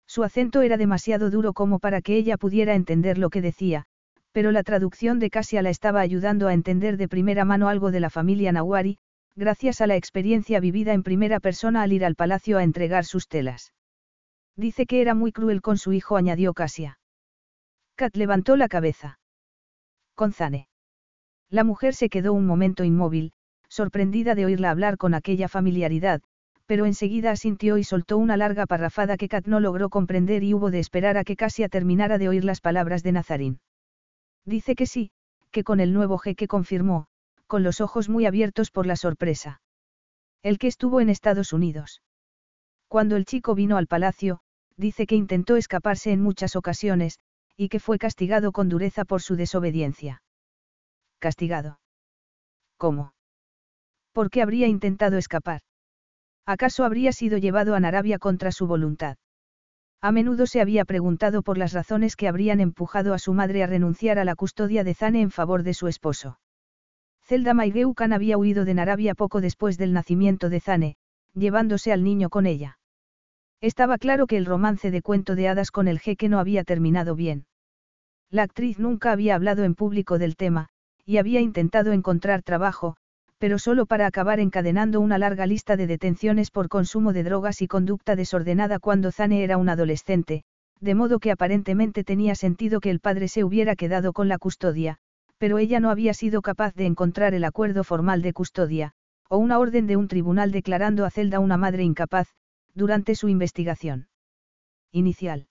Su 0.06 0.22
acento 0.22 0.62
era 0.62 0.76
demasiado 0.76 1.30
duro 1.30 1.52
como 1.52 1.80
para 1.80 2.00
que 2.00 2.16
ella 2.16 2.36
pudiera 2.36 2.76
entender 2.76 3.18
lo 3.18 3.28
que 3.28 3.42
decía, 3.42 3.86
pero 4.30 4.52
la 4.52 4.62
traducción 4.62 5.18
de 5.18 5.30
Casia 5.30 5.62
la 5.62 5.70
estaba 5.70 6.00
ayudando 6.00 6.46
a 6.46 6.54
entender 6.54 6.96
de 6.96 7.08
primera 7.08 7.44
mano 7.44 7.68
algo 7.68 7.90
de 7.90 7.98
la 7.98 8.08
familia 8.08 8.52
Nawari, 8.52 8.98
gracias 9.34 9.80
a 9.80 9.88
la 9.88 9.96
experiencia 9.96 10.60
vivida 10.60 10.92
en 10.92 11.02
primera 11.02 11.40
persona 11.40 11.82
al 11.82 11.92
ir 11.92 12.04
al 12.04 12.14
palacio 12.14 12.56
a 12.56 12.62
entregar 12.62 13.04
sus 13.04 13.26
telas. 13.26 13.72
Dice 14.58 14.86
que 14.86 15.00
era 15.00 15.14
muy 15.14 15.30
cruel 15.30 15.62
con 15.62 15.78
su 15.78 15.92
hijo, 15.92 16.16
añadió 16.16 16.52
Casia. 16.52 16.98
Kat 17.94 18.16
levantó 18.16 18.56
la 18.56 18.66
cabeza. 18.66 19.20
Con 20.16 20.32
Zane. 20.32 20.66
La 21.48 21.62
mujer 21.62 21.94
se 21.94 22.08
quedó 22.08 22.32
un 22.32 22.44
momento 22.44 22.82
inmóvil, 22.82 23.30
sorprendida 23.68 24.34
de 24.34 24.46
oírla 24.46 24.70
hablar 24.70 24.96
con 24.96 25.14
aquella 25.14 25.46
familiaridad, 25.46 26.22
pero 26.66 26.86
enseguida 26.86 27.30
asintió 27.30 27.78
y 27.78 27.84
soltó 27.84 28.18
una 28.18 28.36
larga 28.36 28.66
parrafada 28.66 29.16
que 29.16 29.28
Kat 29.28 29.46
no 29.46 29.60
logró 29.60 29.90
comprender 29.90 30.42
y 30.42 30.54
hubo 30.54 30.72
de 30.72 30.80
esperar 30.80 31.18
a 31.18 31.22
que 31.22 31.36
Casia 31.36 31.68
terminara 31.68 32.18
de 32.18 32.28
oír 32.28 32.44
las 32.44 32.60
palabras 32.60 33.04
de 33.04 33.12
Nazarín. 33.12 33.60
Dice 34.44 34.74
que 34.74 34.86
sí, 34.86 35.12
que 35.52 35.62
con 35.62 35.78
el 35.78 35.92
nuevo 35.92 36.18
jeque 36.18 36.48
confirmó, 36.48 37.06
con 37.46 37.62
los 37.62 37.80
ojos 37.80 38.08
muy 38.08 38.26
abiertos 38.26 38.72
por 38.72 38.86
la 38.86 38.96
sorpresa. 38.96 39.60
El 40.42 40.58
que 40.58 40.66
estuvo 40.66 41.00
en 41.00 41.10
Estados 41.10 41.52
Unidos. 41.52 42.02
Cuando 42.88 43.14
el 43.14 43.24
chico 43.24 43.54
vino 43.54 43.76
al 43.76 43.86
palacio, 43.86 44.40
dice 44.78 45.06
que 45.06 45.16
intentó 45.16 45.56
escaparse 45.56 46.12
en 46.12 46.22
muchas 46.22 46.56
ocasiones, 46.56 47.18
y 47.56 47.68
que 47.68 47.80
fue 47.80 47.98
castigado 47.98 48.52
con 48.52 48.68
dureza 48.68 49.04
por 49.04 49.20
su 49.20 49.36
desobediencia. 49.36 50.22
¿Castigado? 51.18 51.80
¿Cómo? 52.76 53.12
¿Por 54.12 54.30
qué 54.30 54.40
habría 54.40 54.68
intentado 54.68 55.18
escapar? 55.18 55.62
¿Acaso 56.46 56.84
habría 56.84 57.12
sido 57.12 57.36
llevado 57.36 57.74
a 57.74 57.80
Narabia 57.80 58.18
contra 58.18 58.52
su 58.52 58.66
voluntad? 58.66 59.18
A 60.00 60.12
menudo 60.12 60.46
se 60.46 60.60
había 60.60 60.84
preguntado 60.84 61.42
por 61.42 61.58
las 61.58 61.72
razones 61.72 62.14
que 62.14 62.28
habrían 62.28 62.60
empujado 62.60 63.14
a 63.14 63.18
su 63.18 63.34
madre 63.34 63.64
a 63.64 63.66
renunciar 63.66 64.20
a 64.20 64.24
la 64.24 64.36
custodia 64.36 64.84
de 64.84 64.94
Zane 64.94 65.20
en 65.20 65.32
favor 65.32 65.64
de 65.64 65.74
su 65.74 65.88
esposo. 65.88 66.38
Zelda 67.24 67.52
Maigeukan 67.52 68.12
había 68.12 68.38
huido 68.38 68.64
de 68.64 68.74
Narabia 68.74 69.14
poco 69.14 69.40
después 69.40 69.76
del 69.76 69.92
nacimiento 69.92 70.48
de 70.48 70.60
Zane, 70.60 70.96
llevándose 71.34 71.92
al 71.92 72.04
niño 72.04 72.30
con 72.30 72.46
ella. 72.46 72.78
Estaba 73.60 73.98
claro 73.98 74.28
que 74.28 74.36
el 74.36 74.46
romance 74.46 74.92
de 74.92 75.02
cuento 75.02 75.34
de 75.34 75.48
hadas 75.48 75.72
con 75.72 75.88
el 75.88 75.98
jeque 75.98 76.28
no 76.28 76.38
había 76.38 76.62
terminado 76.62 77.16
bien. 77.16 77.46
La 78.30 78.44
actriz 78.44 78.78
nunca 78.78 79.10
había 79.10 79.34
hablado 79.34 79.64
en 79.64 79.74
público 79.74 80.18
del 80.18 80.36
tema, 80.36 80.68
y 81.04 81.16
había 81.16 81.40
intentado 81.40 81.92
encontrar 81.92 82.42
trabajo, 82.42 82.96
pero 83.38 83.58
solo 83.58 83.86
para 83.86 84.06
acabar 84.06 84.38
encadenando 84.38 85.00
una 85.00 85.18
larga 85.18 85.46
lista 85.46 85.76
de 85.76 85.86
detenciones 85.86 86.50
por 86.50 86.68
consumo 86.68 87.12
de 87.12 87.24
drogas 87.24 87.62
y 87.62 87.66
conducta 87.66 88.14
desordenada 88.14 88.78
cuando 88.78 89.10
Zane 89.10 89.42
era 89.42 89.56
un 89.56 89.68
adolescente, 89.68 90.44
de 90.80 90.94
modo 90.94 91.18
que 91.18 91.32
aparentemente 91.32 92.04
tenía 92.04 92.36
sentido 92.36 92.80
que 92.80 92.90
el 92.90 93.00
padre 93.00 93.26
se 93.26 93.42
hubiera 93.42 93.74
quedado 93.74 94.12
con 94.12 94.28
la 94.28 94.38
custodia, 94.38 94.98
pero 95.38 95.58
ella 95.58 95.80
no 95.80 95.90
había 95.90 96.14
sido 96.14 96.42
capaz 96.42 96.74
de 96.74 96.86
encontrar 96.86 97.34
el 97.34 97.44
acuerdo 97.44 97.82
formal 97.82 98.22
de 98.22 98.32
custodia, 98.32 98.92
o 99.28 99.38
una 99.38 99.58
orden 99.58 99.86
de 99.86 99.96
un 99.96 100.06
tribunal 100.06 100.52
declarando 100.52 101.04
a 101.04 101.10
Zelda 101.10 101.40
una 101.40 101.56
madre 101.56 101.82
incapaz, 101.82 102.28
durante 102.74 103.14
su 103.14 103.28
investigación 103.28 104.08
inicial. 104.92 105.48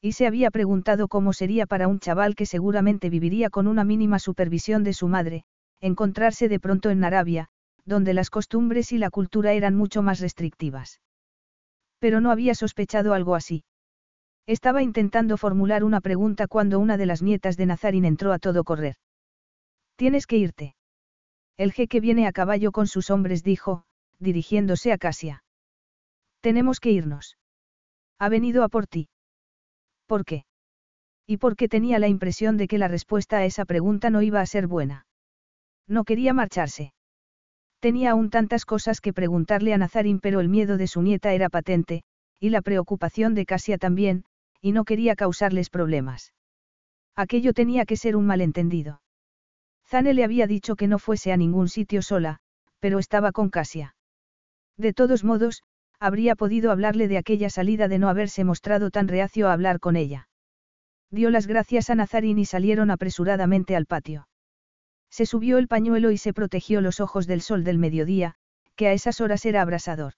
Y 0.00 0.12
se 0.12 0.26
había 0.26 0.50
preguntado 0.50 1.08
cómo 1.08 1.32
sería 1.32 1.66
para 1.66 1.88
un 1.88 1.98
chaval 1.98 2.34
que 2.34 2.46
seguramente 2.46 3.10
viviría 3.10 3.50
con 3.50 3.66
una 3.66 3.84
mínima 3.84 4.18
supervisión 4.18 4.84
de 4.84 4.92
su 4.92 5.08
madre, 5.08 5.44
encontrarse 5.80 6.48
de 6.48 6.60
pronto 6.60 6.90
en 6.90 7.02
Arabia, 7.04 7.48
donde 7.84 8.14
las 8.14 8.30
costumbres 8.30 8.92
y 8.92 8.98
la 8.98 9.10
cultura 9.10 9.52
eran 9.52 9.74
mucho 9.74 10.02
más 10.02 10.20
restrictivas. 10.20 11.00
Pero 11.98 12.20
no 12.20 12.30
había 12.30 12.54
sospechado 12.54 13.14
algo 13.14 13.34
así. 13.34 13.64
Estaba 14.46 14.82
intentando 14.82 15.36
formular 15.36 15.84
una 15.84 16.00
pregunta 16.00 16.46
cuando 16.46 16.78
una 16.78 16.96
de 16.96 17.06
las 17.06 17.22
nietas 17.22 17.56
de 17.56 17.66
Nazarín 17.66 18.04
entró 18.04 18.32
a 18.32 18.38
todo 18.38 18.64
correr. 18.64 18.96
Tienes 19.96 20.26
que 20.26 20.36
irte. 20.36 20.74
El 21.56 21.72
jeque 21.72 22.00
viene 22.00 22.26
a 22.26 22.32
caballo 22.32 22.70
con 22.70 22.86
sus 22.86 23.10
hombres, 23.10 23.42
dijo, 23.42 23.82
dirigiéndose 24.20 24.92
a 24.92 24.98
Casia. 24.98 25.42
Tenemos 26.40 26.80
que 26.80 26.90
irnos. 26.90 27.36
Ha 28.18 28.28
venido 28.28 28.64
a 28.64 28.68
por 28.68 28.86
ti. 28.86 29.08
¿Por 30.06 30.24
qué? 30.24 30.44
Y 31.26 31.36
porque 31.36 31.68
tenía 31.68 31.98
la 31.98 32.08
impresión 32.08 32.56
de 32.56 32.68
que 32.68 32.78
la 32.78 32.88
respuesta 32.88 33.38
a 33.38 33.44
esa 33.44 33.64
pregunta 33.64 34.10
no 34.10 34.22
iba 34.22 34.40
a 34.40 34.46
ser 34.46 34.66
buena. 34.66 35.06
No 35.86 36.04
quería 36.04 36.32
marcharse. 36.32 36.92
Tenía 37.80 38.12
aún 38.12 38.30
tantas 38.30 38.64
cosas 38.64 39.00
que 39.00 39.12
preguntarle 39.12 39.72
a 39.72 39.78
Nazarín, 39.78 40.20
pero 40.20 40.40
el 40.40 40.48
miedo 40.48 40.76
de 40.76 40.86
su 40.86 41.02
nieta 41.02 41.32
era 41.32 41.48
patente, 41.48 42.02
y 42.40 42.50
la 42.50 42.62
preocupación 42.62 43.34
de 43.34 43.46
Casia 43.46 43.78
también, 43.78 44.24
y 44.60 44.72
no 44.72 44.84
quería 44.84 45.14
causarles 45.16 45.70
problemas. 45.70 46.32
Aquello 47.14 47.52
tenía 47.52 47.84
que 47.84 47.96
ser 47.96 48.16
un 48.16 48.26
malentendido. 48.26 49.00
Zane 49.86 50.14
le 50.14 50.24
había 50.24 50.46
dicho 50.46 50.76
que 50.76 50.88
no 50.88 50.98
fuese 50.98 51.32
a 51.32 51.36
ningún 51.36 51.68
sitio 51.68 52.02
sola, 52.02 52.38
pero 52.80 52.98
estaba 52.98 53.32
con 53.32 53.48
Casia. 53.48 53.96
De 54.76 54.92
todos 54.92 55.24
modos, 55.24 55.62
habría 56.00 56.36
podido 56.36 56.70
hablarle 56.70 57.08
de 57.08 57.18
aquella 57.18 57.50
salida 57.50 57.88
de 57.88 57.98
no 57.98 58.08
haberse 58.08 58.44
mostrado 58.44 58.90
tan 58.90 59.08
reacio 59.08 59.48
a 59.48 59.52
hablar 59.52 59.80
con 59.80 59.96
ella. 59.96 60.28
Dio 61.10 61.30
las 61.30 61.46
gracias 61.46 61.90
a 61.90 61.94
Nazarín 61.94 62.38
y 62.38 62.44
salieron 62.44 62.90
apresuradamente 62.90 63.74
al 63.74 63.86
patio. 63.86 64.28
Se 65.10 65.26
subió 65.26 65.58
el 65.58 65.68
pañuelo 65.68 66.10
y 66.10 66.18
se 66.18 66.32
protegió 66.32 66.80
los 66.80 67.00
ojos 67.00 67.26
del 67.26 67.40
sol 67.40 67.64
del 67.64 67.78
mediodía, 67.78 68.34
que 68.76 68.88
a 68.88 68.92
esas 68.92 69.20
horas 69.20 69.44
era 69.46 69.62
abrasador. 69.62 70.12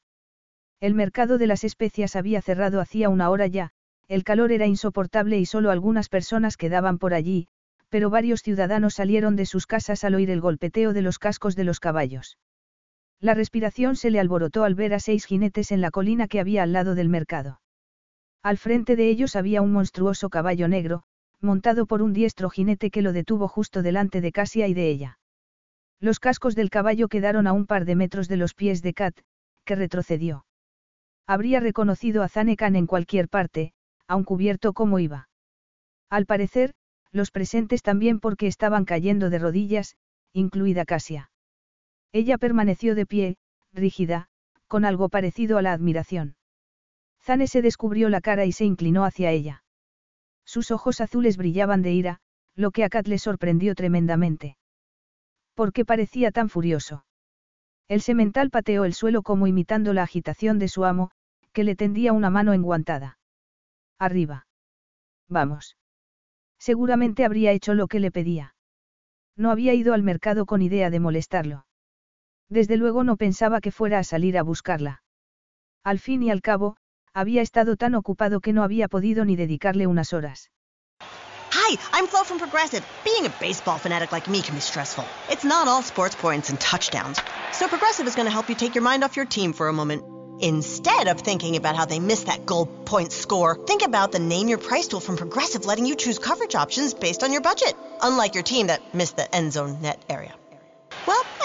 El 0.80 0.94
mercado 0.94 1.38
de 1.38 1.46
las 1.46 1.62
especias 1.64 2.16
había 2.16 2.42
cerrado 2.42 2.80
hacía 2.80 3.08
una 3.08 3.30
hora 3.30 3.46
ya, 3.46 3.70
el 4.08 4.24
calor 4.24 4.50
era 4.50 4.66
insoportable 4.66 5.38
y 5.38 5.46
solo 5.46 5.70
algunas 5.70 6.08
personas 6.08 6.56
quedaban 6.56 6.98
por 6.98 7.14
allí, 7.14 7.46
pero 7.88 8.10
varios 8.10 8.42
ciudadanos 8.42 8.94
salieron 8.94 9.36
de 9.36 9.46
sus 9.46 9.66
casas 9.66 10.04
al 10.04 10.14
oír 10.14 10.30
el 10.30 10.40
golpeteo 10.40 10.92
de 10.92 11.02
los 11.02 11.18
cascos 11.18 11.54
de 11.54 11.64
los 11.64 11.80
caballos. 11.80 12.36
La 13.20 13.34
respiración 13.34 13.96
se 13.96 14.10
le 14.10 14.18
alborotó 14.18 14.64
al 14.64 14.74
ver 14.74 14.94
a 14.94 15.00
seis 15.00 15.26
jinetes 15.26 15.72
en 15.72 15.82
la 15.82 15.90
colina 15.90 16.26
que 16.26 16.40
había 16.40 16.62
al 16.62 16.72
lado 16.72 16.94
del 16.94 17.10
mercado. 17.10 17.60
Al 18.42 18.56
frente 18.56 18.96
de 18.96 19.10
ellos 19.10 19.36
había 19.36 19.60
un 19.60 19.72
monstruoso 19.72 20.30
caballo 20.30 20.68
negro, 20.68 21.02
montado 21.40 21.86
por 21.86 22.00
un 22.00 22.14
diestro 22.14 22.48
jinete 22.48 22.90
que 22.90 23.02
lo 23.02 23.12
detuvo 23.12 23.48
justo 23.48 23.82
delante 23.82 24.22
de 24.22 24.32
Casia 24.32 24.68
y 24.68 24.74
de 24.74 24.88
ella. 24.88 25.18
Los 26.00 26.18
cascos 26.18 26.54
del 26.54 26.70
caballo 26.70 27.08
quedaron 27.08 27.46
a 27.46 27.52
un 27.52 27.66
par 27.66 27.84
de 27.84 27.94
metros 27.94 28.26
de 28.28 28.38
los 28.38 28.54
pies 28.54 28.80
de 28.80 28.94
Kat, 28.94 29.18
que 29.64 29.76
retrocedió. 29.76 30.46
Habría 31.26 31.60
reconocido 31.60 32.22
a 32.22 32.28
Zanekan 32.28 32.74
en 32.74 32.86
cualquier 32.86 33.28
parte, 33.28 33.74
aun 34.06 34.24
cubierto 34.24 34.72
como 34.72 34.98
iba. 34.98 35.28
Al 36.08 36.24
parecer, 36.24 36.72
los 37.12 37.30
presentes 37.30 37.82
también 37.82 38.18
porque 38.18 38.46
estaban 38.46 38.86
cayendo 38.86 39.28
de 39.28 39.38
rodillas, 39.38 39.96
incluida 40.32 40.86
Casia. 40.86 41.29
Ella 42.12 42.38
permaneció 42.38 42.94
de 42.94 43.06
pie, 43.06 43.36
rígida, 43.72 44.28
con 44.66 44.84
algo 44.84 45.08
parecido 45.08 45.58
a 45.58 45.62
la 45.62 45.72
admiración. 45.72 46.36
Zane 47.22 47.46
se 47.46 47.62
descubrió 47.62 48.08
la 48.08 48.20
cara 48.20 48.44
y 48.46 48.52
se 48.52 48.64
inclinó 48.64 49.04
hacia 49.04 49.30
ella. 49.30 49.62
Sus 50.44 50.70
ojos 50.70 51.00
azules 51.00 51.36
brillaban 51.36 51.82
de 51.82 51.92
ira, 51.92 52.20
lo 52.56 52.70
que 52.70 52.84
a 52.84 52.88
Kat 52.88 53.06
le 53.06 53.18
sorprendió 53.18 53.74
tremendamente. 53.74 54.56
¿Por 55.54 55.72
qué 55.72 55.84
parecía 55.84 56.32
tan 56.32 56.48
furioso? 56.48 57.04
El 57.86 58.00
semental 58.00 58.50
pateó 58.50 58.84
el 58.84 58.94
suelo 58.94 59.22
como 59.22 59.46
imitando 59.46 59.92
la 59.92 60.02
agitación 60.02 60.58
de 60.58 60.68
su 60.68 60.84
amo, 60.84 61.10
que 61.52 61.64
le 61.64 61.76
tendía 61.76 62.12
una 62.12 62.30
mano 62.30 62.52
enguantada. 62.52 63.18
Arriba. 63.98 64.46
Vamos. 65.28 65.76
Seguramente 66.58 67.24
habría 67.24 67.52
hecho 67.52 67.74
lo 67.74 67.86
que 67.88 68.00
le 68.00 68.10
pedía. 68.10 68.54
No 69.36 69.50
había 69.50 69.74
ido 69.74 69.94
al 69.94 70.02
mercado 70.02 70.46
con 70.46 70.62
idea 70.62 70.90
de 70.90 71.00
molestarlo. 71.00 71.66
Desde 72.50 72.76
luego 72.76 73.04
no 73.04 73.16
pensaba 73.16 73.60
que 73.60 73.70
fuera 73.70 74.00
a 74.00 74.04
salir 74.04 74.36
a 74.36 74.42
buscarla. 74.42 75.04
Al 75.84 76.00
fin 76.00 76.20
y 76.24 76.32
al 76.32 76.42
cabo, 76.42 76.76
había 77.14 77.42
estado 77.42 77.76
tan 77.76 77.94
ocupado 77.94 78.40
que 78.40 78.52
no 78.52 78.64
había 78.64 78.88
podido 78.88 79.24
ni 79.24 79.36
dedicarle 79.36 79.86
unas 79.86 80.12
horas. 80.12 80.50
Hi, 81.52 81.78
I'm 81.92 82.08
Flo 82.08 82.24
from 82.24 82.38
Progressive. 82.38 82.82
Being 83.04 83.26
a 83.26 83.32
baseball 83.40 83.78
fanatic 83.78 84.10
like 84.10 84.28
me 84.28 84.42
can 84.42 84.56
be 84.56 84.60
stressful. 84.60 85.04
It's 85.30 85.44
not 85.44 85.68
all 85.68 85.82
sports 85.82 86.16
points 86.16 86.50
and 86.50 86.58
touchdowns. 86.58 87.20
So 87.52 87.68
Progressive 87.68 88.08
is 88.08 88.16
going 88.16 88.26
to 88.26 88.32
help 88.32 88.48
you 88.48 88.56
take 88.56 88.74
your 88.74 88.82
mind 88.82 89.04
off 89.04 89.16
your 89.16 89.26
team 89.26 89.52
for 89.52 89.68
a 89.68 89.72
moment. 89.72 90.02
Instead 90.42 91.06
of 91.06 91.20
thinking 91.20 91.54
about 91.54 91.76
how 91.76 91.84
they 91.84 92.00
missed 92.00 92.26
that 92.26 92.46
goal 92.46 92.66
point 92.66 93.12
score, 93.12 93.54
think 93.64 93.82
about 93.82 94.10
the 94.10 94.18
Name 94.18 94.48
Your 94.48 94.58
Price 94.58 94.88
tool 94.88 95.00
from 95.00 95.16
Progressive 95.16 95.66
letting 95.66 95.86
you 95.86 95.94
choose 95.94 96.18
coverage 96.18 96.56
options 96.56 96.94
based 96.94 97.22
on 97.22 97.30
your 97.30 97.42
budget, 97.42 97.74
unlike 98.02 98.34
your 98.34 98.42
team 98.42 98.66
that 98.66 98.92
missed 98.92 99.16
the 99.16 99.32
end 99.32 99.52
zone 99.52 99.80
net 99.82 100.04
area. 100.08 100.34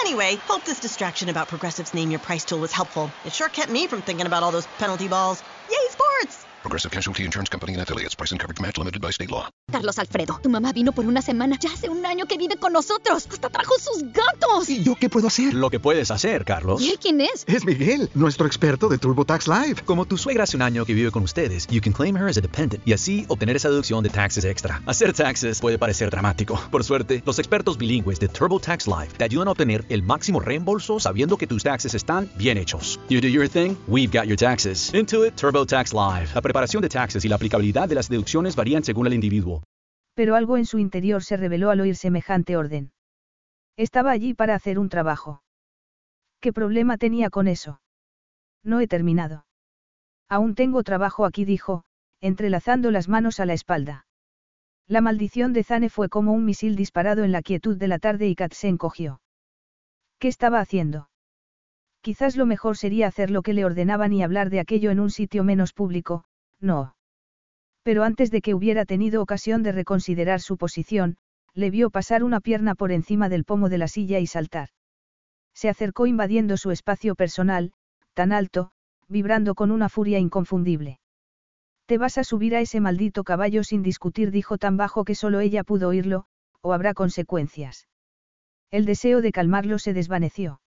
Anyway, 0.00 0.36
hope 0.46 0.64
this 0.64 0.80
distraction 0.80 1.28
about 1.28 1.48
Progressive's 1.48 1.94
Name 1.94 2.10
Your 2.10 2.20
Price 2.20 2.44
tool 2.44 2.60
was 2.60 2.72
helpful. 2.72 3.10
It 3.24 3.32
sure 3.32 3.48
kept 3.48 3.70
me 3.70 3.86
from 3.86 4.02
thinking 4.02 4.26
about 4.26 4.42
all 4.42 4.52
those 4.52 4.66
penalty 4.78 5.08
balls. 5.08 5.42
Yay, 5.70 5.88
sports! 5.90 6.45
Progressive 6.66 6.90
Casualty 6.90 7.22
Insurance 7.22 7.48
Company 7.48 7.74
and 7.74 7.82
affiliates. 7.82 8.16
Price 8.16 8.32
and 8.32 8.40
coverage 8.40 8.60
match 8.60 8.76
limited 8.76 9.00
by 9.00 9.10
state 9.12 9.30
law. 9.30 9.48
Carlos 9.70 9.98
Alfredo, 9.98 10.40
tu 10.42 10.48
mamá 10.48 10.72
vino 10.72 10.90
por 10.90 11.06
una 11.06 11.22
semana. 11.22 11.56
Ya 11.60 11.70
hace 11.72 11.88
un 11.88 12.04
año 12.04 12.26
que 12.26 12.36
vive 12.36 12.56
con 12.56 12.72
nosotros. 12.72 13.28
Hasta 13.30 13.50
trajo 13.50 13.74
sus 13.78 14.02
gatos. 14.12 14.68
¿Y 14.68 14.82
yo 14.82 14.96
qué 14.96 15.08
puedo 15.08 15.28
hacer? 15.28 15.54
Lo 15.54 15.70
que 15.70 15.78
puedes 15.78 16.10
hacer, 16.10 16.44
Carlos. 16.44 16.82
¿Y 16.82 16.90
él 16.90 16.98
quién 17.00 17.20
es? 17.20 17.44
Es 17.46 17.64
Miguel, 17.64 18.10
nuestro 18.14 18.46
experto 18.46 18.88
de 18.88 18.98
TurboTax 18.98 19.46
Live. 19.46 19.82
Como 19.84 20.06
tu 20.06 20.18
suegra 20.18 20.42
hace 20.42 20.56
un 20.56 20.62
año 20.62 20.84
que 20.84 20.94
vive 20.94 21.12
con 21.12 21.22
ustedes, 21.22 21.68
you 21.68 21.80
can 21.80 21.92
claim 21.92 22.16
her 22.16 22.28
as 22.28 22.36
a 22.36 22.40
dependent 22.40 22.82
y 22.86 22.92
así 22.92 23.26
obtener 23.28 23.54
esa 23.54 23.68
deducción 23.68 24.02
de 24.02 24.10
taxes 24.10 24.44
extra. 24.44 24.82
Hacer 24.86 25.12
taxes 25.12 25.60
puede 25.60 25.78
parecer 25.78 26.10
dramático. 26.10 26.60
Por 26.72 26.82
suerte, 26.82 27.22
los 27.24 27.38
expertos 27.38 27.78
bilingües 27.78 28.18
de 28.18 28.26
TurboTax 28.26 28.88
Live 28.88 29.10
te 29.16 29.24
ayudan 29.24 29.46
a 29.48 29.52
obtener 29.52 29.84
el 29.88 30.02
máximo 30.02 30.40
reembolso 30.40 30.98
sabiendo 30.98 31.36
que 31.36 31.46
tus 31.46 31.62
taxes 31.62 31.94
están 31.94 32.28
bien 32.36 32.58
hechos. 32.58 32.98
You 33.08 33.20
do 33.20 33.28
your 33.28 33.48
thing, 33.48 33.76
we've 33.86 34.16
got 34.16 34.26
your 34.26 34.36
taxes. 34.36 34.92
Intuit 34.94 35.36
TurboTax 35.36 35.92
Live. 35.92 36.30
La 36.34 36.42
preparación 36.56 36.80
de 36.80 36.88
taxes 36.88 37.22
y 37.22 37.28
la 37.28 37.36
aplicabilidad 37.36 37.86
de 37.86 37.94
las 37.94 38.08
deducciones 38.08 38.56
varían 38.56 38.82
según 38.82 39.06
el 39.06 39.12
individuo. 39.12 39.62
Pero 40.14 40.34
algo 40.36 40.56
en 40.56 40.64
su 40.64 40.78
interior 40.78 41.22
se 41.22 41.36
reveló 41.36 41.68
al 41.68 41.80
oír 41.82 41.96
semejante 41.96 42.56
orden. 42.56 42.92
Estaba 43.76 44.10
allí 44.10 44.32
para 44.32 44.54
hacer 44.54 44.78
un 44.78 44.88
trabajo. 44.88 45.42
¿Qué 46.40 46.54
problema 46.54 46.96
tenía 46.96 47.28
con 47.28 47.46
eso? 47.46 47.82
No 48.64 48.80
he 48.80 48.88
terminado. 48.88 49.44
Aún 50.30 50.54
tengo 50.54 50.82
trabajo 50.82 51.26
aquí, 51.26 51.44
dijo, 51.44 51.84
entrelazando 52.22 52.90
las 52.90 53.06
manos 53.06 53.38
a 53.38 53.44
la 53.44 53.52
espalda. 53.52 54.06
La 54.88 55.02
maldición 55.02 55.52
de 55.52 55.62
Zane 55.62 55.90
fue 55.90 56.08
como 56.08 56.32
un 56.32 56.46
misil 56.46 56.74
disparado 56.74 57.22
en 57.22 57.32
la 57.32 57.42
quietud 57.42 57.76
de 57.76 57.88
la 57.88 57.98
tarde 57.98 58.28
y 58.28 58.34
Kat 58.34 58.54
se 58.54 58.68
encogió. 58.68 59.20
¿Qué 60.18 60.28
estaba 60.28 60.60
haciendo? 60.60 61.10
Quizás 62.00 62.34
lo 62.34 62.46
mejor 62.46 62.78
sería 62.78 63.08
hacer 63.08 63.30
lo 63.30 63.42
que 63.42 63.52
le 63.52 63.66
ordenaban 63.66 64.14
y 64.14 64.22
hablar 64.22 64.48
de 64.48 64.60
aquello 64.60 64.90
en 64.90 65.00
un 65.00 65.10
sitio 65.10 65.44
menos 65.44 65.74
público, 65.74 66.24
no. 66.60 66.94
Pero 67.82 68.02
antes 68.02 68.30
de 68.30 68.40
que 68.40 68.54
hubiera 68.54 68.84
tenido 68.84 69.22
ocasión 69.22 69.62
de 69.62 69.72
reconsiderar 69.72 70.40
su 70.40 70.56
posición, 70.56 71.16
le 71.54 71.70
vio 71.70 71.90
pasar 71.90 72.24
una 72.24 72.40
pierna 72.40 72.74
por 72.74 72.92
encima 72.92 73.28
del 73.28 73.44
pomo 73.44 73.68
de 73.68 73.78
la 73.78 73.88
silla 73.88 74.18
y 74.18 74.26
saltar. 74.26 74.68
Se 75.54 75.68
acercó 75.68 76.06
invadiendo 76.06 76.56
su 76.56 76.70
espacio 76.70 77.14
personal, 77.14 77.72
tan 78.12 78.32
alto, 78.32 78.70
vibrando 79.08 79.54
con 79.54 79.70
una 79.70 79.88
furia 79.88 80.18
inconfundible. 80.18 81.00
Te 81.86 81.98
vas 81.98 82.18
a 82.18 82.24
subir 82.24 82.56
a 82.56 82.60
ese 82.60 82.80
maldito 82.80 83.22
caballo 83.22 83.62
sin 83.62 83.82
discutir, 83.82 84.32
dijo 84.32 84.58
tan 84.58 84.76
bajo 84.76 85.04
que 85.04 85.14
solo 85.14 85.40
ella 85.40 85.62
pudo 85.62 85.88
oírlo, 85.88 86.26
o 86.60 86.72
habrá 86.72 86.92
consecuencias. 86.94 87.86
El 88.70 88.84
deseo 88.84 89.22
de 89.22 89.30
calmarlo 89.30 89.78
se 89.78 89.92
desvaneció. 89.92 90.60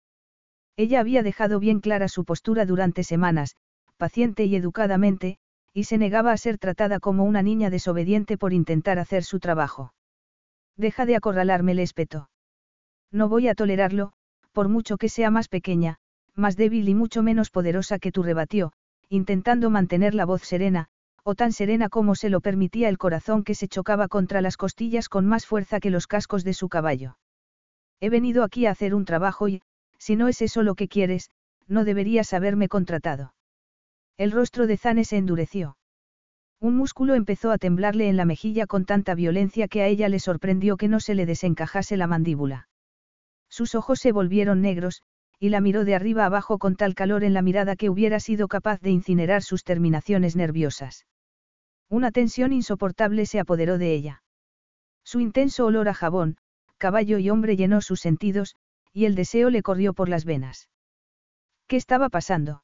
Ella 0.77 1.01
había 1.01 1.21
dejado 1.21 1.59
bien 1.59 1.81
clara 1.81 2.07
su 2.07 2.23
postura 2.23 2.65
durante 2.65 3.03
semanas, 3.03 3.57
paciente 3.97 4.45
y 4.45 4.55
educadamente, 4.55 5.37
y 5.73 5.85
se 5.85 5.97
negaba 5.97 6.31
a 6.31 6.37
ser 6.37 6.57
tratada 6.57 6.99
como 6.99 7.23
una 7.23 7.41
niña 7.41 7.69
desobediente 7.69 8.37
por 8.37 8.53
intentar 8.53 8.99
hacer 8.99 9.23
su 9.23 9.39
trabajo. 9.39 9.93
Deja 10.75 11.05
de 11.05 11.15
acorralarme, 11.15 11.73
le 11.73 11.83
espetó. 11.83 12.29
No 13.11 13.29
voy 13.29 13.47
a 13.47 13.55
tolerarlo, 13.55 14.13
por 14.51 14.69
mucho 14.69 14.97
que 14.97 15.09
sea 15.09 15.31
más 15.31 15.47
pequeña, 15.47 15.97
más 16.35 16.55
débil 16.55 16.87
y 16.89 16.95
mucho 16.95 17.21
menos 17.21 17.49
poderosa 17.49 17.99
que 17.99 18.11
tú 18.11 18.23
rebatió, 18.23 18.71
intentando 19.09 19.69
mantener 19.69 20.15
la 20.15 20.25
voz 20.25 20.43
serena, 20.43 20.87
o 21.23 21.35
tan 21.35 21.51
serena 21.51 21.89
como 21.89 22.15
se 22.15 22.29
lo 22.29 22.41
permitía 22.41 22.89
el 22.89 22.97
corazón 22.97 23.43
que 23.43 23.55
se 23.55 23.67
chocaba 23.67 24.07
contra 24.07 24.41
las 24.41 24.57
costillas 24.57 25.09
con 25.09 25.25
más 25.25 25.45
fuerza 25.45 25.79
que 25.79 25.89
los 25.89 26.07
cascos 26.07 26.43
de 26.43 26.53
su 26.53 26.69
caballo. 26.69 27.17
He 27.99 28.09
venido 28.09 28.43
aquí 28.43 28.65
a 28.65 28.71
hacer 28.71 28.95
un 28.95 29.05
trabajo 29.05 29.47
y, 29.47 29.61
si 29.97 30.15
no 30.15 30.27
es 30.27 30.41
eso 30.41 30.63
lo 30.63 30.75
que 30.75 30.87
quieres, 30.87 31.29
no 31.67 31.83
deberías 31.83 32.33
haberme 32.33 32.69
contratado. 32.69 33.33
El 34.19 34.33
rostro 34.33 34.67
de 34.67 34.75
Zane 34.75 35.05
se 35.05 35.15
endureció. 35.15 35.77
Un 36.59 36.75
músculo 36.75 37.15
empezó 37.15 37.51
a 37.51 37.57
temblarle 37.57 38.09
en 38.09 38.17
la 38.17 38.25
mejilla 38.25 38.67
con 38.67 38.83
tanta 38.83 39.15
violencia 39.15 39.69
que 39.69 39.81
a 39.81 39.87
ella 39.87 40.09
le 40.09 40.19
sorprendió 40.19 40.75
que 40.75 40.89
no 40.89 40.99
se 40.99 41.15
le 41.15 41.25
desencajase 41.25 41.95
la 41.95 42.05
mandíbula. 42.05 42.67
Sus 43.47 43.75
ojos 43.75 44.01
se 44.01 44.11
volvieron 44.11 44.61
negros, 44.61 45.03
y 45.39 45.47
la 45.47 45.61
miró 45.61 45.85
de 45.85 45.95
arriba 45.95 46.25
abajo 46.25 46.57
con 46.57 46.75
tal 46.75 46.95
calor 46.95 47.23
en 47.23 47.33
la 47.33 47.41
mirada 47.41 47.77
que 47.77 47.89
hubiera 47.89 48.19
sido 48.19 48.49
capaz 48.49 48.81
de 48.81 48.89
incinerar 48.89 49.41
sus 49.41 49.63
terminaciones 49.63 50.35
nerviosas. 50.35 51.05
Una 51.87 52.11
tensión 52.11 52.51
insoportable 52.51 53.25
se 53.25 53.39
apoderó 53.39 53.77
de 53.77 53.93
ella. 53.93 54.23
Su 55.05 55.21
intenso 55.21 55.65
olor 55.65 55.87
a 55.87 55.93
jabón, 55.93 56.35
caballo 56.77 57.19
y 57.19 57.29
hombre 57.29 57.55
llenó 57.55 57.79
sus 57.79 58.01
sentidos, 58.01 58.57
y 58.91 59.05
el 59.05 59.15
deseo 59.15 59.49
le 59.49 59.63
corrió 59.63 59.93
por 59.93 60.09
las 60.09 60.25
venas. 60.25 60.67
¿Qué 61.67 61.77
estaba 61.77 62.09
pasando? 62.09 62.63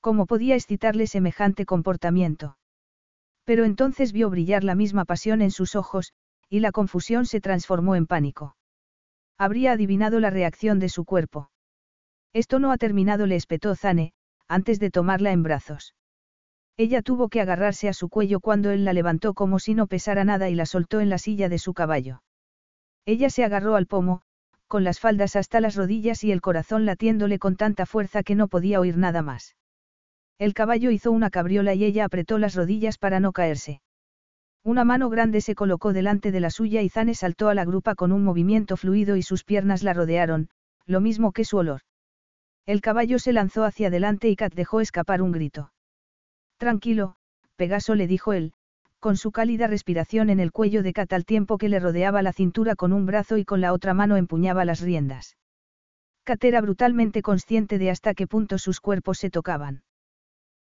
¿Cómo 0.00 0.26
podía 0.26 0.54
excitarle 0.54 1.06
semejante 1.06 1.66
comportamiento? 1.66 2.56
Pero 3.44 3.64
entonces 3.64 4.12
vio 4.12 4.30
brillar 4.30 4.64
la 4.64 4.74
misma 4.74 5.04
pasión 5.04 5.42
en 5.42 5.50
sus 5.50 5.76
ojos, 5.76 6.12
y 6.48 6.60
la 6.60 6.72
confusión 6.72 7.26
se 7.26 7.40
transformó 7.40 7.96
en 7.96 8.06
pánico. 8.06 8.56
Habría 9.38 9.72
adivinado 9.72 10.18
la 10.20 10.30
reacción 10.30 10.78
de 10.78 10.88
su 10.88 11.04
cuerpo. 11.04 11.50
Esto 12.32 12.58
no 12.58 12.72
ha 12.72 12.78
terminado, 12.78 13.26
le 13.26 13.36
espetó 13.36 13.74
Zane, 13.74 14.12
antes 14.48 14.80
de 14.80 14.90
tomarla 14.90 15.32
en 15.32 15.42
brazos. 15.42 15.94
Ella 16.76 17.02
tuvo 17.02 17.28
que 17.28 17.40
agarrarse 17.40 17.88
a 17.88 17.92
su 17.92 18.08
cuello 18.08 18.40
cuando 18.40 18.70
él 18.70 18.84
la 18.84 18.92
levantó 18.92 19.34
como 19.34 19.58
si 19.58 19.74
no 19.74 19.86
pesara 19.86 20.24
nada 20.24 20.48
y 20.48 20.54
la 20.54 20.64
soltó 20.64 21.00
en 21.00 21.10
la 21.10 21.18
silla 21.18 21.48
de 21.48 21.58
su 21.58 21.74
caballo. 21.74 22.22
Ella 23.04 23.28
se 23.28 23.44
agarró 23.44 23.76
al 23.76 23.86
pomo, 23.86 24.22
con 24.66 24.82
las 24.82 24.98
faldas 24.98 25.36
hasta 25.36 25.60
las 25.60 25.74
rodillas 25.74 26.24
y 26.24 26.32
el 26.32 26.40
corazón 26.40 26.86
latiéndole 26.86 27.38
con 27.38 27.56
tanta 27.56 27.84
fuerza 27.84 28.22
que 28.22 28.34
no 28.34 28.48
podía 28.48 28.80
oír 28.80 28.96
nada 28.96 29.20
más. 29.20 29.56
El 30.40 30.54
caballo 30.54 30.90
hizo 30.90 31.12
una 31.12 31.28
cabriola 31.28 31.74
y 31.74 31.84
ella 31.84 32.06
apretó 32.06 32.38
las 32.38 32.54
rodillas 32.54 32.96
para 32.96 33.20
no 33.20 33.30
caerse. 33.32 33.82
Una 34.64 34.84
mano 34.84 35.10
grande 35.10 35.42
se 35.42 35.54
colocó 35.54 35.92
delante 35.92 36.32
de 36.32 36.40
la 36.40 36.48
suya 36.48 36.80
y 36.80 36.88
Zane 36.88 37.14
saltó 37.14 37.50
a 37.50 37.54
la 37.54 37.66
grupa 37.66 37.94
con 37.94 38.10
un 38.10 38.24
movimiento 38.24 38.78
fluido 38.78 39.16
y 39.16 39.22
sus 39.22 39.44
piernas 39.44 39.82
la 39.82 39.92
rodearon, 39.92 40.48
lo 40.86 41.02
mismo 41.02 41.32
que 41.32 41.44
su 41.44 41.58
olor. 41.58 41.82
El 42.64 42.80
caballo 42.80 43.18
se 43.18 43.34
lanzó 43.34 43.64
hacia 43.64 43.88
adelante 43.88 44.30
y 44.30 44.36
Kat 44.36 44.54
dejó 44.54 44.80
escapar 44.80 45.20
un 45.20 45.30
grito. 45.30 45.72
Tranquilo, 46.56 47.16
Pegaso 47.56 47.94
le 47.94 48.06
dijo 48.06 48.32
él, 48.32 48.54
con 48.98 49.18
su 49.18 49.32
cálida 49.32 49.66
respiración 49.66 50.30
en 50.30 50.40
el 50.40 50.52
cuello 50.52 50.82
de 50.82 50.94
Kat 50.94 51.12
al 51.12 51.26
tiempo 51.26 51.58
que 51.58 51.68
le 51.68 51.80
rodeaba 51.80 52.22
la 52.22 52.32
cintura 52.32 52.76
con 52.76 52.94
un 52.94 53.04
brazo 53.04 53.36
y 53.36 53.44
con 53.44 53.60
la 53.60 53.74
otra 53.74 53.92
mano 53.92 54.16
empuñaba 54.16 54.64
las 54.64 54.80
riendas. 54.80 55.36
Kat 56.24 56.42
era 56.44 56.62
brutalmente 56.62 57.20
consciente 57.20 57.76
de 57.76 57.90
hasta 57.90 58.14
qué 58.14 58.26
punto 58.26 58.56
sus 58.56 58.80
cuerpos 58.80 59.18
se 59.18 59.28
tocaban. 59.28 59.82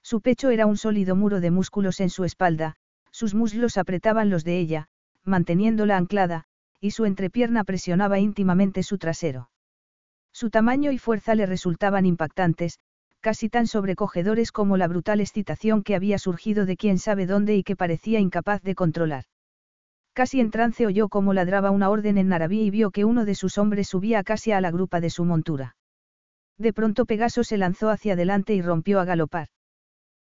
Su 0.07 0.21
pecho 0.21 0.51
era 0.51 0.67
un 0.67 0.77
sólido 0.77 1.17
muro 1.17 1.41
de 1.41 1.51
músculos 1.51 1.99
en 1.99 2.11
su 2.11 2.23
espalda, 2.23 2.77
sus 3.11 3.35
muslos 3.35 3.77
apretaban 3.77 4.31
los 4.31 4.45
de 4.45 4.61
ella, 4.61 4.87
manteniéndola 5.25 5.97
anclada, 5.97 6.45
y 6.81 6.93
su 6.93 7.07
entrepierna 7.07 7.65
presionaba 7.65 8.21
íntimamente 8.21 8.85
su 8.85 8.99
trasero. 8.99 9.51
Su 10.33 10.49
tamaño 10.49 10.93
y 10.93 10.99
fuerza 10.99 11.35
le 11.35 11.45
resultaban 11.45 12.07
impactantes, 12.07 12.79
casi 13.21 13.49
tan 13.49 13.67
sobrecogedores 13.67 14.53
como 14.53 14.77
la 14.77 14.87
brutal 14.87 15.21
excitación 15.21 15.83
que 15.83 15.97
había 15.97 16.21
surgido 16.21 16.67
de 16.67 16.77
quién 16.77 17.01
sabe 17.01 17.27
dónde 17.27 17.57
y 17.57 17.65
que 17.65 17.75
parecía 17.75 18.21
incapaz 18.21 18.63
de 18.63 18.77
controlar. 18.77 19.25
Casi 20.13 20.39
en 20.39 20.53
trance 20.53 20.87
oyó 20.87 21.09
cómo 21.09 21.33
ladraba 21.33 21.73
una 21.73 21.91
orden 21.91 22.17
en 22.17 22.29
Narabí 22.29 22.61
y 22.61 22.71
vio 22.71 22.93
que 22.93 23.05
uno 23.05 23.25
de 23.25 23.35
sus 23.35 23.59
hombres 23.59 23.89
subía 23.89 24.23
casi 24.23 24.53
a 24.53 24.61
la 24.61 24.71
grupa 24.71 25.01
de 25.01 25.11
su 25.11 25.25
montura. 25.25 25.75
De 26.59 26.73
pronto 26.73 27.07
Pegaso 27.07 27.43
se 27.43 27.59
lanzó 27.59 27.91
hacia 27.91 28.13
adelante 28.13 28.55
y 28.55 28.63
rompió 28.63 29.01
a 29.01 29.05
galopar. 29.05 29.49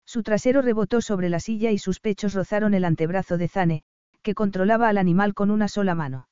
Su 0.09 0.23
trasero 0.23 0.63
rebotó 0.63 1.01
sobre 1.01 1.29
la 1.29 1.39
silla 1.39 1.69
y 1.69 1.77
sus 1.77 1.99
pechos 1.99 2.33
rozaron 2.33 2.73
el 2.73 2.83
antebrazo 2.83 3.37
de 3.37 3.47
Zane, 3.47 3.83
que 4.23 4.33
controlaba 4.33 4.89
al 4.89 4.97
animal 4.97 5.35
con 5.35 5.51
una 5.51 5.67
sola 5.67 5.93
mano. 5.93 6.27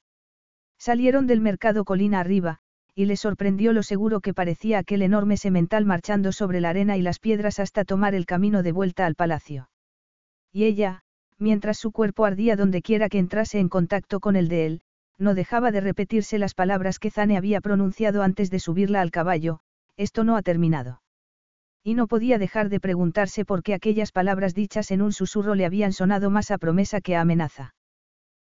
Salieron 0.80 1.28
del 1.28 1.42
mercado 1.42 1.86
colina 1.86 2.20
arriba, 2.20 2.58
y 2.96 3.06
le 3.06 3.16
sorprendió 3.18 3.74
lo 3.74 3.84
seguro 3.84 4.20
que 4.20 4.34
parecía 4.34 4.80
aquel 4.80 5.04
enorme 5.04 5.38
semental 5.38 5.86
marchando 5.86 6.32
sobre 6.32 6.60
la 6.60 6.72
arena 6.72 6.98
y 6.98 7.04
las 7.04 7.20
piedras 7.20 7.60
hasta 7.60 7.86
tomar 7.86 8.16
el 8.16 8.26
camino 8.26 8.64
de 8.64 8.72
vuelta 8.72 9.06
al 9.06 9.14
palacio. 9.14 9.70
Y 10.52 10.64
ella, 10.64 11.04
mientras 11.38 11.78
su 11.78 11.92
cuerpo 11.92 12.26
ardía 12.26 12.56
donde 12.56 12.82
quiera 12.82 13.10
que 13.10 13.20
entrase 13.20 13.60
en 13.60 13.70
contacto 13.70 14.20
con 14.20 14.36
el 14.36 14.48
de 14.48 14.66
él, 14.66 14.82
no 15.20 15.36
dejaba 15.36 15.70
de 15.70 15.82
repetirse 15.82 16.40
las 16.40 16.56
palabras 16.56 16.98
que 16.98 17.12
Zane 17.12 17.38
había 17.38 17.62
pronunciado 17.62 18.24
antes 18.24 18.50
de 18.50 18.58
subirla 18.58 19.02
al 19.02 19.12
caballo, 19.12 19.60
esto 19.98 20.24
no 20.24 20.36
ha 20.36 20.42
terminado. 20.42 21.04
Y 21.88 21.94
no 21.94 22.08
podía 22.08 22.38
dejar 22.38 22.68
de 22.68 22.82
preguntarse 22.82 23.46
por 23.46 23.64
qué 23.64 23.74
aquellas 23.74 24.12
palabras 24.12 24.54
dichas 24.54 24.92
en 24.92 25.02
un 25.02 25.14
susurro 25.14 25.56
le 25.56 25.66
habían 25.66 25.94
sonado 25.94 26.30
más 26.30 26.52
a 26.52 26.58
promesa 26.58 27.00
que 27.00 27.16
a 27.16 27.22
amenaza. 27.22 27.76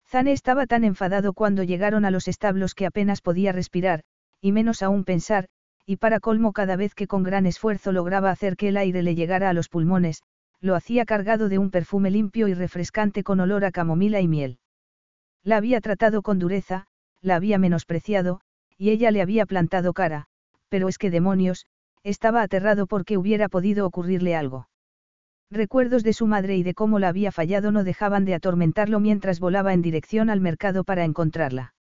Zane 0.07 0.32
estaba 0.32 0.66
tan 0.66 0.84
enfadado 0.84 1.34
cuando 1.34 1.62
llegaron 1.62 2.07
a 2.07 2.11
los 2.11 2.28
establos 2.28 2.74
que 2.74 2.87
apenas 2.87 3.20
podía 3.20 3.53
respirar, 3.53 4.05
y 4.41 4.53
menos 4.53 4.82
aún 4.82 5.05
pensar, 5.05 5.49
y 5.84 5.97
para 5.97 6.18
colmo 6.18 6.55
cada 6.55 6.76
vez 6.76 6.95
que 6.95 7.07
con 7.07 7.24
gran 7.24 7.45
esfuerzo 7.45 7.93
lograba 7.93 8.30
hacer 8.30 8.57
que 8.57 8.68
el 8.68 8.78
aire 8.78 9.03
le 9.03 9.14
llegara 9.14 9.51
a 9.51 9.53
los 9.53 9.68
pulmones, 9.68 10.22
lo 10.62 10.74
hacía 10.74 11.05
cargado 11.05 11.51
de 11.51 11.59
un 11.59 11.70
perfume 11.70 12.11
limpio 12.11 12.49
y 12.49 12.55
refrescante 12.55 13.22
con 13.22 13.41
olor 13.41 13.66
a 13.66 13.70
camomila 13.70 14.22
y 14.22 14.28
miel. 14.28 14.61
La 15.45 15.59
había 15.59 15.82
tratado 15.82 16.22
con 16.22 16.39
dureza, 16.39 16.87
la 17.20 17.37
había 17.37 17.59
menospreciado, 17.59 18.41
y 18.78 18.93
ella 18.93 19.11
le 19.11 19.20
había 19.20 19.45
plantado 19.45 19.93
cara, 19.93 20.24
pero 20.70 20.89
es 20.89 20.97
que 20.97 21.11
demonios, 21.11 21.66
estaba 22.07 22.42
aterrado 22.42 22.86
porque 22.86 23.18
hubiera 23.18 23.48
podido 23.48 23.84
ocurrirle 23.84 24.36
algo. 24.36 24.68
Recuerdos 25.50 26.04
de 26.04 26.12
su 26.12 26.28
madre 26.28 26.57
y 26.57 26.62
de 26.62 26.72
cómo 26.72 27.00
la 27.00 27.09
había 27.09 27.32
fallado 27.32 27.72
no 27.72 27.82
dejaban 27.82 28.24
de 28.24 28.34
atormentarlo 28.34 29.00
mientras 29.00 29.40
volaba 29.40 29.72
en 29.72 29.82
dirección 29.82 30.30
al 30.30 30.40
mercado 30.40 30.84
para 30.84 31.04
encontrarla. 31.04 31.74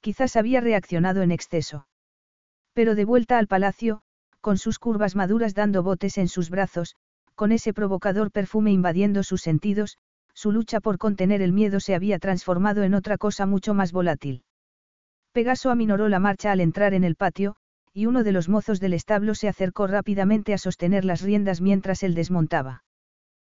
Quizás 0.00 0.36
había 0.36 0.62
reaccionado 0.62 1.20
en 1.20 1.32
exceso. 1.32 1.86
Pero 2.72 2.94
de 2.94 3.04
vuelta 3.04 3.36
al 3.36 3.46
palacio, 3.46 4.00
con 4.40 4.56
sus 4.56 4.78
curvas 4.78 5.16
maduras 5.16 5.54
dando 5.54 5.82
botes 5.82 6.16
en 6.16 6.28
sus 6.28 6.48
brazos, 6.48 6.96
con 7.34 7.52
ese 7.52 7.74
provocador 7.74 8.30
perfume 8.30 8.72
invadiendo 8.72 9.22
sus 9.22 9.42
sentidos, 9.42 9.98
su 10.32 10.50
lucha 10.50 10.80
por 10.80 10.96
contener 10.96 11.42
el 11.42 11.52
miedo 11.52 11.80
se 11.80 11.94
había 11.94 12.18
transformado 12.18 12.84
en 12.84 12.94
otra 12.94 13.18
cosa 13.18 13.44
mucho 13.44 13.74
más 13.74 13.92
volátil. 13.92 14.44
Pegaso 15.32 15.70
aminoró 15.70 16.08
la 16.08 16.20
marcha 16.20 16.52
al 16.52 16.60
entrar 16.60 16.94
en 16.94 17.04
el 17.04 17.16
patio, 17.16 17.56
y 17.96 18.04
uno 18.04 18.24
de 18.24 18.32
los 18.32 18.50
mozos 18.50 18.78
del 18.78 18.92
establo 18.92 19.34
se 19.34 19.48
acercó 19.48 19.86
rápidamente 19.86 20.52
a 20.52 20.58
sostener 20.58 21.06
las 21.06 21.22
riendas 21.22 21.62
mientras 21.62 22.02
él 22.02 22.14
desmontaba. 22.14 22.84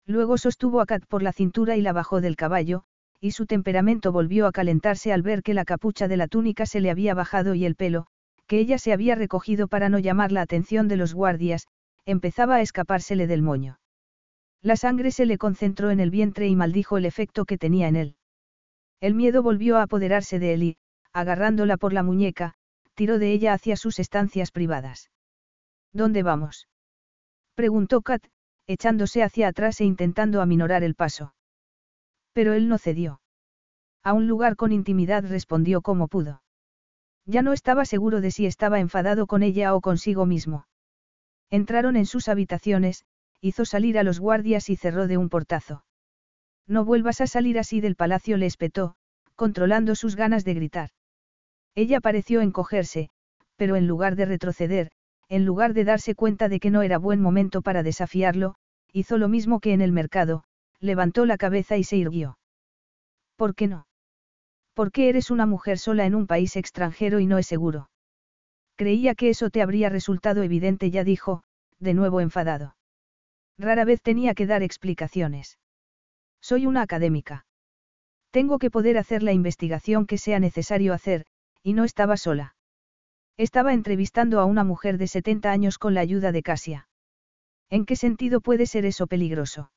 Luego 0.06 0.38
sostuvo 0.38 0.80
a 0.80 0.86
Kat 0.86 1.04
por 1.08 1.24
la 1.24 1.34
cintura 1.34 1.76
y 1.76 1.82
la 1.82 1.92
bajó 1.92 2.22
del 2.22 2.36
caballo, 2.36 2.84
y 3.20 3.32
su 3.32 3.48
temperamento 3.48 4.12
volvió 4.12 4.46
a 4.46 4.52
calentarse 4.52 5.12
al 5.12 5.24
ver 5.24 5.42
que 5.42 5.56
la 5.56 5.66
capucha 5.66 6.08
de 6.08 6.18
la 6.18 6.28
túnica 6.28 6.68
se 6.68 6.82
le 6.82 6.92
había 6.92 7.16
bajado 7.16 7.56
y 7.56 7.66
el 7.66 7.74
pelo, 7.74 8.06
que 8.46 8.60
ella 8.60 8.78
se 8.78 8.94
había 8.94 9.16
recogido 9.16 9.68
para 9.68 9.90
no 9.90 9.98
llamar 9.98 10.32
la 10.32 10.44
atención 10.44 10.88
de 10.88 10.98
los 10.98 11.16
guardias, 11.16 11.66
empezaba 12.06 12.58
a 12.58 12.62
escapársele 12.62 13.26
del 13.26 13.42
moño. 13.42 13.80
La 14.62 14.76
sangre 14.76 15.10
se 15.10 15.26
le 15.26 15.40
concentró 15.40 15.90
en 15.90 16.00
el 16.00 16.12
vientre 16.12 16.48
y 16.48 16.56
maldijo 16.56 17.00
el 17.00 17.06
efecto 17.06 17.46
que 17.46 17.58
tenía 17.58 17.88
en 17.88 17.96
él. 17.96 18.16
El 19.02 19.16
miedo 19.16 19.42
volvió 19.42 19.78
a 19.78 19.82
apoderarse 19.82 20.38
de 20.38 20.54
él 20.54 20.62
y, 20.62 20.78
agarrándola 21.12 21.78
por 21.78 21.92
la 21.92 22.04
muñeca, 22.04 22.54
tiró 22.98 23.20
de 23.20 23.32
ella 23.32 23.54
hacia 23.54 23.78
sus 23.78 24.00
estancias 24.00 24.50
privadas. 24.50 25.12
¿Dónde 25.94 26.24
vamos? 26.24 26.68
preguntó 27.54 28.02
Kat, 28.02 28.26
echándose 28.66 29.22
hacia 29.22 29.50
atrás 29.50 29.80
e 29.82 29.86
intentando 29.86 30.42
aminorar 30.42 30.84
el 30.84 30.96
paso. 30.96 31.36
Pero 32.34 32.54
él 32.54 32.68
no 32.68 32.80
cedió. 32.80 33.22
A 34.04 34.14
un 34.14 34.28
lugar 34.28 34.56
con 34.56 34.72
intimidad 34.72 35.24
respondió 35.24 35.84
como 35.84 36.08
pudo. 36.08 36.42
Ya 37.28 37.44
no 37.44 37.54
estaba 37.54 37.86
seguro 37.86 38.20
de 38.20 38.32
si 38.32 38.48
estaba 38.48 38.80
enfadado 38.80 39.28
con 39.28 39.44
ella 39.44 39.76
o 39.76 39.82
consigo 39.82 40.26
mismo. 40.26 40.66
Entraron 41.52 41.98
en 41.98 42.08
sus 42.08 42.28
habitaciones, 42.28 43.06
hizo 43.42 43.66
salir 43.66 44.00
a 44.00 44.04
los 44.04 44.20
guardias 44.20 44.70
y 44.70 44.76
cerró 44.76 45.06
de 45.06 45.18
un 45.18 45.30
portazo. 45.30 45.86
No 46.66 46.84
vuelvas 46.84 47.22
a 47.22 47.28
salir 47.28 47.60
así 47.60 47.80
del 47.80 47.96
palacio, 47.96 48.38
le 48.38 48.48
espetó, 48.48 48.96
controlando 49.36 49.94
sus 49.94 50.16
ganas 50.16 50.44
de 50.46 50.56
gritar. 50.56 50.90
Ella 51.78 52.02
pareció 52.02 52.42
encogerse, 52.42 53.12
pero 53.56 53.76
en 53.76 53.86
lugar 53.86 54.16
de 54.16 54.26
retroceder, 54.26 54.90
en 55.30 55.46
lugar 55.46 55.76
de 55.76 55.84
darse 55.84 56.16
cuenta 56.16 56.50
de 56.50 56.60
que 56.60 56.72
no 56.72 56.82
era 56.82 56.98
buen 56.98 57.22
momento 57.22 57.62
para 57.62 57.84
desafiarlo, 57.84 58.56
hizo 58.92 59.20
lo 59.20 59.30
mismo 59.30 59.60
que 59.60 59.74
en 59.74 59.82
el 59.82 59.92
mercado, 59.92 60.44
levantó 60.80 61.28
la 61.28 61.38
cabeza 61.38 61.78
y 61.78 61.84
se 61.84 61.96
irguió. 61.98 62.40
¿Por 63.36 63.54
qué 63.54 63.68
no? 63.68 63.86
¿Por 64.74 64.92
qué 64.92 65.08
eres 65.10 65.30
una 65.30 65.46
mujer 65.46 65.78
sola 65.78 66.08
en 66.08 66.16
un 66.16 66.26
país 66.26 66.56
extranjero 66.56 67.20
y 67.20 67.28
no 67.28 67.38
es 67.38 67.46
seguro? 67.46 67.92
Creía 68.76 69.14
que 69.14 69.30
eso 69.30 69.52
te 69.52 69.62
habría 69.62 69.90
resultado 69.90 70.42
evidente, 70.42 70.90
ya 70.90 71.04
dijo, 71.04 71.44
de 71.78 71.94
nuevo 71.94 72.22
enfadado. 72.22 72.76
Rara 73.60 73.86
vez 73.86 74.02
tenía 74.02 74.34
que 74.34 74.48
dar 74.48 74.64
explicaciones. 74.64 75.60
Soy 76.42 76.66
una 76.66 76.82
académica. 76.82 77.46
Tengo 78.32 78.58
que 78.58 78.72
poder 78.72 78.98
hacer 78.98 79.22
la 79.22 79.34
investigación 79.34 80.08
que 80.08 80.18
sea 80.18 80.40
necesario 80.40 80.96
hacer, 80.96 81.28
y 81.68 81.74
no 81.74 81.84
estaba 81.84 82.16
sola. 82.16 82.56
Estaba 83.36 83.74
entrevistando 83.74 84.40
a 84.40 84.46
una 84.46 84.64
mujer 84.64 84.98
de 84.98 85.06
70 85.06 85.52
años 85.52 85.78
con 85.78 85.94
la 85.94 86.00
ayuda 86.00 86.32
de 86.32 86.42
Casia. 86.42 86.88
¿En 87.70 87.86
qué 87.86 87.98
sentido 87.98 88.40
puede 88.40 88.66
ser 88.68 88.86
eso 88.86 89.06
peligroso? 89.06 89.70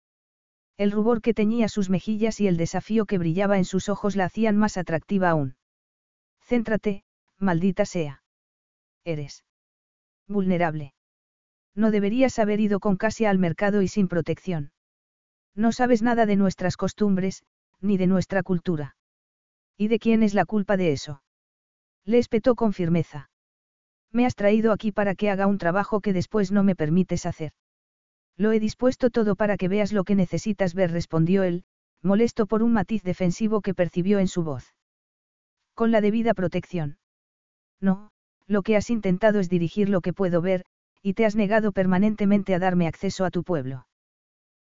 El 0.77 0.93
rubor 0.93 1.21
que 1.21 1.35
teñía 1.35 1.69
sus 1.69 1.91
mejillas 1.91 2.41
y 2.41 2.47
el 2.47 2.57
desafío 2.57 3.07
que 3.07 3.19
brillaba 3.19 3.59
en 3.59 3.65
sus 3.65 3.89
ojos 3.89 4.15
la 4.15 4.27
hacían 4.27 4.57
más 4.57 4.77
atractiva 4.77 5.31
aún. 5.31 5.57
Céntrate, 6.41 7.03
maldita 7.39 7.85
sea. 7.85 8.23
Eres. 9.05 9.45
Vulnerable. 10.29 10.95
No 11.75 11.91
deberías 11.91 12.39
haber 12.39 12.61
ido 12.61 12.79
con 12.79 12.99
Casia 12.99 13.31
al 13.31 13.39
mercado 13.41 13.83
y 13.83 13.89
sin 13.89 14.07
protección. 14.07 14.71
No 15.57 15.73
sabes 15.73 16.03
nada 16.03 16.25
de 16.25 16.37
nuestras 16.37 16.77
costumbres, 16.77 17.43
ni 17.81 17.97
de 17.97 18.07
nuestra 18.07 18.45
cultura. 18.45 18.95
¿Y 19.77 19.89
de 19.89 19.99
quién 19.99 20.23
es 20.23 20.35
la 20.35 20.45
culpa 20.45 20.77
de 20.77 20.93
eso? 20.93 21.21
Le 22.05 22.19
espetó 22.19 22.55
con 22.55 22.73
firmeza. 22.73 23.31
Me 24.13 24.27
has 24.27 24.35
traído 24.35 24.73
aquí 24.73 24.93
para 24.93 25.15
que 25.15 25.31
haga 25.31 25.47
un 25.47 25.59
trabajo 25.59 26.01
que 26.01 26.13
después 26.13 26.51
no 26.51 26.63
me 26.63 26.75
permites 26.75 27.27
hacer. 27.27 27.53
Lo 28.37 28.53
he 28.53 28.61
dispuesto 28.61 29.11
todo 29.11 29.37
para 29.37 29.57
que 29.57 29.69
veas 29.69 29.93
lo 29.93 30.05
que 30.05 30.15
necesitas 30.15 30.75
ver, 30.75 30.91
respondió 30.91 31.43
él, 31.43 31.65
molesto 32.03 32.47
por 32.47 32.63
un 32.63 32.73
matiz 32.73 33.03
defensivo 33.03 33.61
que 33.61 33.75
percibió 33.75 34.19
en 34.19 34.29
su 34.29 34.43
voz. 34.43 34.75
Con 35.75 35.91
la 35.91 36.01
debida 36.01 36.35
protección. 36.35 36.99
No, 37.81 38.11
lo 38.47 38.63
que 38.63 38.77
has 38.77 38.91
intentado 38.91 39.39
es 39.39 39.49
dirigir 39.49 39.89
lo 39.89 40.01
que 40.01 40.13
puedo 40.13 40.41
ver, 40.41 40.65
y 41.03 41.15
te 41.15 41.25
has 41.25 41.37
negado 41.37 41.73
permanentemente 41.73 42.55
a 42.55 42.59
darme 42.59 42.87
acceso 42.87 43.25
a 43.25 43.31
tu 43.31 43.45
pueblo. 43.45 43.87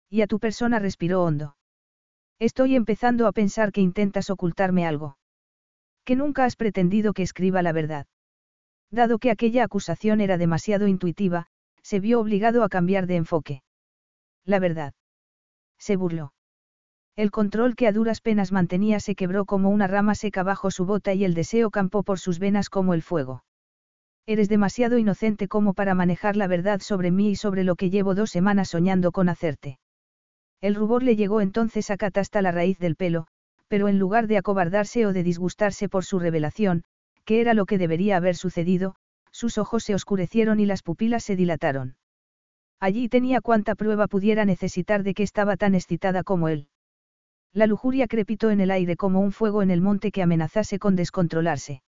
Y 0.09 0.22
a 0.22 0.26
tu 0.26 0.38
persona 0.38 0.78
respiró 0.78 1.22
hondo. 1.24 1.57
Estoy 2.38 2.76
empezando 2.76 3.26
a 3.26 3.32
pensar 3.32 3.72
que 3.72 3.80
intentas 3.80 4.30
ocultarme 4.30 4.86
algo. 4.86 5.16
Que 6.11 6.17
nunca 6.17 6.45
has 6.45 6.57
pretendido 6.57 7.13
que 7.13 7.23
escriba 7.23 7.63
la 7.63 7.71
verdad. 7.71 8.05
Dado 8.91 9.21
que 9.21 9.31
aquella 9.31 9.63
acusación 9.63 10.21
era 10.21 10.39
demasiado 10.39 10.89
intuitiva, 10.89 11.47
se 11.85 12.01
vio 12.01 12.19
obligado 12.19 12.65
a 12.65 12.69
cambiar 12.69 13.07
de 13.07 13.15
enfoque. 13.15 13.63
La 14.45 14.59
verdad. 14.59 14.93
Se 15.79 15.95
burló. 15.95 16.33
El 17.15 17.31
control 17.31 17.77
que 17.77 17.87
a 17.87 17.93
duras 17.93 18.21
penas 18.21 18.51
mantenía 18.51 18.99
se 18.99 19.15
quebró 19.15 19.45
como 19.45 19.71
una 19.71 19.87
rama 19.87 20.17
seca 20.17 20.43
bajo 20.43 20.73
su 20.73 20.85
bota 20.85 21.15
y 21.15 21.25
el 21.25 21.33
deseo 21.33 21.71
campó 21.71 22.03
por 22.03 22.19
sus 22.19 22.41
venas 22.41 22.71
como 22.71 22.93
el 22.93 23.03
fuego. 23.03 23.45
Eres 24.27 24.49
demasiado 24.49 24.99
inocente 24.99 25.47
como 25.47 25.74
para 25.74 25.95
manejar 25.95 26.35
la 26.35 26.49
verdad 26.49 26.81
sobre 26.81 27.12
mí 27.12 27.31
y 27.31 27.37
sobre 27.37 27.62
lo 27.62 27.77
que 27.77 27.89
llevo 27.89 28.16
dos 28.16 28.31
semanas 28.31 28.70
soñando 28.70 29.12
con 29.12 29.28
hacerte. 29.28 29.78
El 30.61 30.74
rubor 30.74 31.05
le 31.05 31.15
llegó 31.15 31.41
entonces 31.41 31.89
a 31.89 31.97
Kat 31.97 32.19
hasta 32.19 32.43
la 32.43 32.51
raíz 32.51 32.81
del 32.81 32.97
pelo, 32.97 33.28
pero 33.70 33.86
en 33.86 34.01
lugar 34.01 34.26
de 34.26 34.36
acobardarse 34.36 35.06
o 35.06 35.12
de 35.12 35.22
disgustarse 35.22 35.88
por 35.88 36.05
su 36.05 36.18
revelación, 36.18 36.82
que 37.24 37.40
era 37.40 37.55
lo 37.55 37.66
que 37.66 37.78
debería 37.78 38.16
haber 38.16 38.34
sucedido, 38.34 38.97
sus 39.30 39.59
ojos 39.59 39.84
se 39.84 39.94
oscurecieron 39.94 40.59
y 40.59 40.66
las 40.66 40.82
pupilas 40.82 41.22
se 41.22 41.36
dilataron. 41.36 41.94
Allí 42.80 43.09
tenía 43.09 43.40
cuanta 43.40 43.76
prueba 43.76 44.09
pudiera 44.09 44.44
necesitar 44.44 45.05
de 45.05 45.14
que 45.14 45.22
estaba 45.22 45.56
tan 45.56 45.76
excitada 45.76 46.24
como 46.24 46.48
él. 46.48 46.66
La 47.52 47.68
lujuria 47.68 48.09
crepitó 48.09 48.51
en 48.51 48.60
el 48.60 48.72
aire 48.72 48.97
como 48.97 49.20
un 49.20 49.30
fuego 49.30 49.62
en 49.62 49.70
el 49.70 49.80
monte 49.80 50.10
que 50.10 50.22
amenazase 50.24 50.80
con 50.80 50.97
descontrolarse. 50.97 51.82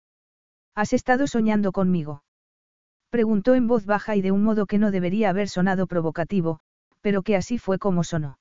¿Has 0.76 0.94
estado 0.94 1.26
soñando 1.26 1.72
conmigo? 1.72 2.24
Preguntó 3.10 3.56
en 3.56 3.66
voz 3.66 3.88
baja 3.88 4.16
y 4.16 4.22
de 4.22 4.32
un 4.32 4.44
modo 4.44 4.68
que 4.68 4.78
no 4.78 4.92
debería 4.92 5.32
haber 5.32 5.50
sonado 5.50 5.88
provocativo, 5.88 6.60
pero 7.02 7.24
que 7.24 7.36
así 7.36 7.58
fue 7.58 7.80
como 7.80 8.04
sonó. 8.04 8.38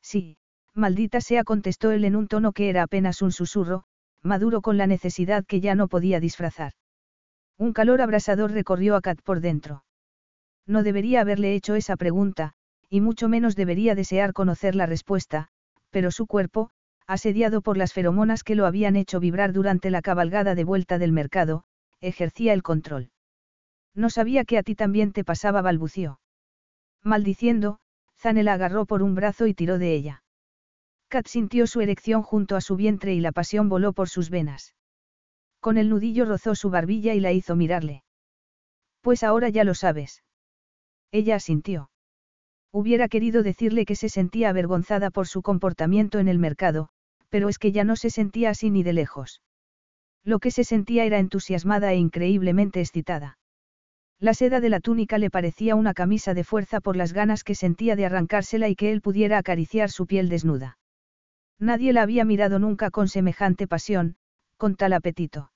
Sí, 0.00 0.36
maldita 0.74 1.20
sea, 1.20 1.44
contestó 1.44 1.90
él 1.90 2.04
en 2.04 2.16
un 2.16 2.28
tono 2.28 2.52
que 2.52 2.68
era 2.68 2.82
apenas 2.82 3.22
un 3.22 3.32
susurro, 3.32 3.84
maduro 4.22 4.60
con 4.60 4.78
la 4.78 4.86
necesidad 4.86 5.44
que 5.44 5.60
ya 5.60 5.74
no 5.74 5.88
podía 5.88 6.20
disfrazar. 6.20 6.72
Un 7.58 7.72
calor 7.72 8.00
abrasador 8.00 8.52
recorrió 8.52 8.96
a 8.96 9.00
Kat 9.00 9.20
por 9.22 9.40
dentro. 9.40 9.84
No 10.66 10.82
debería 10.82 11.20
haberle 11.20 11.54
hecho 11.54 11.74
esa 11.74 11.96
pregunta, 11.96 12.54
y 12.88 13.00
mucho 13.00 13.28
menos 13.28 13.56
debería 13.56 13.94
desear 13.94 14.32
conocer 14.32 14.74
la 14.74 14.86
respuesta, 14.86 15.48
pero 15.90 16.10
su 16.10 16.26
cuerpo, 16.26 16.70
asediado 17.06 17.60
por 17.60 17.76
las 17.76 17.92
feromonas 17.92 18.44
que 18.44 18.54
lo 18.54 18.66
habían 18.66 18.96
hecho 18.96 19.20
vibrar 19.20 19.52
durante 19.52 19.90
la 19.90 20.02
cabalgada 20.02 20.54
de 20.54 20.64
vuelta 20.64 20.98
del 20.98 21.12
mercado, 21.12 21.64
ejercía 22.00 22.52
el 22.52 22.62
control. 22.62 23.10
No 23.94 24.08
sabía 24.08 24.44
que 24.44 24.58
a 24.58 24.62
ti 24.62 24.74
también 24.74 25.12
te 25.12 25.24
pasaba, 25.24 25.62
balbució. 25.62 26.20
Maldiciendo, 27.02 27.78
Zane 28.18 28.42
la 28.42 28.54
agarró 28.54 28.86
por 28.86 29.02
un 29.02 29.14
brazo 29.14 29.46
y 29.46 29.54
tiró 29.54 29.78
de 29.78 29.94
ella. 29.94 30.21
Kat 31.12 31.26
sintió 31.26 31.66
su 31.66 31.82
erección 31.82 32.22
junto 32.22 32.56
a 32.56 32.62
su 32.62 32.74
vientre 32.74 33.12
y 33.12 33.20
la 33.20 33.32
pasión 33.32 33.68
voló 33.68 33.92
por 33.92 34.08
sus 34.08 34.30
venas. 34.30 34.74
Con 35.60 35.76
el 35.76 35.90
nudillo 35.90 36.24
rozó 36.24 36.54
su 36.54 36.70
barbilla 36.70 37.12
y 37.12 37.20
la 37.20 37.32
hizo 37.32 37.54
mirarle. 37.54 38.02
Pues 39.02 39.22
ahora 39.22 39.50
ya 39.50 39.62
lo 39.62 39.74
sabes. 39.74 40.22
Ella 41.10 41.36
asintió. 41.36 41.90
Hubiera 42.72 43.08
querido 43.08 43.42
decirle 43.42 43.84
que 43.84 43.94
se 43.94 44.08
sentía 44.08 44.48
avergonzada 44.48 45.10
por 45.10 45.28
su 45.28 45.42
comportamiento 45.42 46.18
en 46.18 46.28
el 46.28 46.38
mercado, 46.38 46.88
pero 47.28 47.50
es 47.50 47.58
que 47.58 47.72
ya 47.72 47.84
no 47.84 47.96
se 47.96 48.08
sentía 48.08 48.48
así 48.48 48.70
ni 48.70 48.82
de 48.82 48.94
lejos. 48.94 49.42
Lo 50.24 50.38
que 50.38 50.50
se 50.50 50.64
sentía 50.64 51.04
era 51.04 51.18
entusiasmada 51.18 51.92
e 51.92 51.96
increíblemente 51.96 52.80
excitada. 52.80 53.36
La 54.18 54.32
seda 54.32 54.60
de 54.60 54.70
la 54.70 54.80
túnica 54.80 55.18
le 55.18 55.28
parecía 55.28 55.74
una 55.74 55.92
camisa 55.92 56.32
de 56.32 56.44
fuerza 56.44 56.80
por 56.80 56.96
las 56.96 57.12
ganas 57.12 57.44
que 57.44 57.54
sentía 57.54 57.96
de 57.96 58.06
arrancársela 58.06 58.70
y 58.70 58.76
que 58.76 58.92
él 58.92 59.02
pudiera 59.02 59.36
acariciar 59.36 59.90
su 59.90 60.06
piel 60.06 60.30
desnuda. 60.30 60.78
Nadie 61.62 61.92
la 61.92 62.02
había 62.02 62.24
mirado 62.24 62.58
nunca 62.58 62.90
con 62.90 63.06
semejante 63.06 63.68
pasión, 63.68 64.16
con 64.56 64.74
tal 64.74 64.92
apetito. 64.94 65.52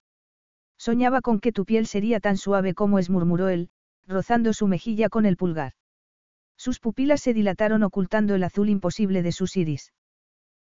Soñaba 0.78 1.20
con 1.20 1.40
que 1.40 1.50
tu 1.50 1.64
piel 1.64 1.88
sería 1.88 2.20
tan 2.20 2.36
suave 2.36 2.74
como 2.74 3.00
es, 3.00 3.10
murmuró 3.10 3.48
él, 3.48 3.70
rozando 4.06 4.52
su 4.52 4.68
mejilla 4.68 5.08
con 5.08 5.26
el 5.26 5.36
pulgar. 5.36 5.72
Sus 6.56 6.78
pupilas 6.78 7.22
se 7.22 7.34
dilataron 7.34 7.82
ocultando 7.82 8.36
el 8.36 8.44
azul 8.44 8.68
imposible 8.68 9.24
de 9.24 9.32
sus 9.32 9.56
iris. 9.56 9.92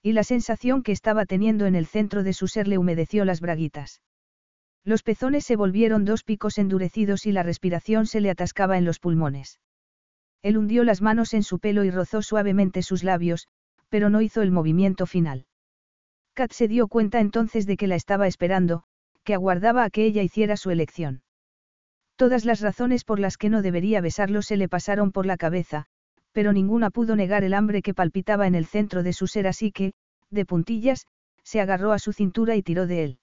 Y 0.04 0.12
la 0.12 0.24
sensación 0.24 0.84
que 0.84 0.92
estaba 0.92 1.26
teniendo 1.26 1.66
en 1.66 1.74
el 1.74 1.88
centro 1.88 2.22
de 2.22 2.34
su 2.34 2.48
ser 2.48 2.68
le 2.68 2.78
humedeció 2.78 3.26
las 3.26 3.42
braguitas. 3.42 4.04
Los 4.84 5.02
pezones 5.02 5.46
se 5.46 5.56
volvieron 5.56 6.06
dos 6.06 6.24
picos 6.24 6.60
endurecidos 6.60 7.26
y 7.26 7.32
la 7.32 7.42
respiración 7.42 8.06
se 8.06 8.22
le 8.22 8.30
atascaba 8.30 8.78
en 8.78 8.86
los 8.86 9.00
pulmones. 9.00 9.60
Él 10.44 10.58
hundió 10.58 10.84
las 10.84 11.02
manos 11.02 11.34
en 11.34 11.42
su 11.42 11.58
pelo 11.58 11.84
y 11.86 11.90
rozó 11.90 12.22
suavemente 12.22 12.84
sus 12.84 13.04
labios, 13.04 13.48
pero 13.94 14.10
no 14.10 14.22
hizo 14.22 14.42
el 14.42 14.50
movimiento 14.50 15.06
final. 15.06 15.46
Kat 16.34 16.52
se 16.52 16.68
dio 16.68 16.88
cuenta 16.88 17.20
entonces 17.20 17.68
de 17.68 17.78
que 17.78 17.86
la 17.86 17.94
estaba 17.94 18.26
esperando, 18.26 18.86
que 19.24 19.36
aguardaba 19.36 19.84
a 19.84 19.92
que 19.92 20.04
ella 20.04 20.24
hiciera 20.24 20.58
su 20.58 20.72
elección. 20.72 21.22
Todas 22.16 22.44
las 22.44 22.60
razones 22.62 23.04
por 23.04 23.20
las 23.20 23.38
que 23.38 23.52
no 23.52 23.62
debería 23.62 24.02
besarlo 24.02 24.42
se 24.42 24.58
le 24.58 24.68
pasaron 24.68 25.12
por 25.12 25.28
la 25.28 25.38
cabeza, 25.38 25.86
pero 26.32 26.54
ninguna 26.54 26.90
pudo 26.90 27.16
negar 27.16 27.44
el 27.44 27.54
hambre 27.54 27.84
que 27.84 27.94
palpitaba 27.94 28.48
en 28.48 28.56
el 28.56 28.66
centro 28.66 29.04
de 29.04 29.14
su 29.14 29.28
ser 29.28 29.46
así 29.46 29.72
que, 29.72 29.94
de 30.32 30.44
puntillas, 30.44 31.06
se 31.44 31.62
agarró 31.62 31.92
a 31.92 32.00
su 32.00 32.14
cintura 32.14 32.56
y 32.56 32.64
tiró 32.64 32.88
de 32.88 33.04
él. 33.04 33.20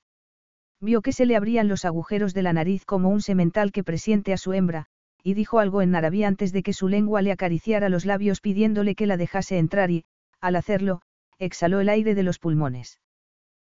Vio 0.80 1.02
que 1.02 1.10
se 1.12 1.26
le 1.26 1.34
abrían 1.34 1.66
los 1.66 1.84
agujeros 1.84 2.32
de 2.32 2.42
la 2.42 2.52
nariz 2.52 2.84
como 2.84 3.09
un 3.09 3.22
semental 3.22 3.72
que 3.72 3.82
presiente 3.82 4.32
a 4.32 4.36
su 4.36 4.52
hembra, 4.52 4.86
y 5.24 5.34
dijo 5.34 5.59
algo 5.59 5.82
en 5.82 5.90
narabí 5.90 6.22
antes 6.22 6.52
de 6.52 6.62
que 6.62 6.72
su 6.72 6.86
lengua 6.86 7.22
le 7.22 7.32
acariciara 7.32 7.88
los 7.88 8.05
labios 8.05 8.40
pidiéndole 8.40 8.94
que 8.94 9.09
la 9.09 9.16
dejase 9.16 9.59
entrar 9.59 9.90
y, 9.90 10.05
al 10.40 10.56
hacerlo, 10.56 11.02
exhaló 11.38 11.80
el 11.80 11.88
aire 11.88 12.14
de 12.14 12.22
los 12.22 12.38
pulmones. 12.38 13.00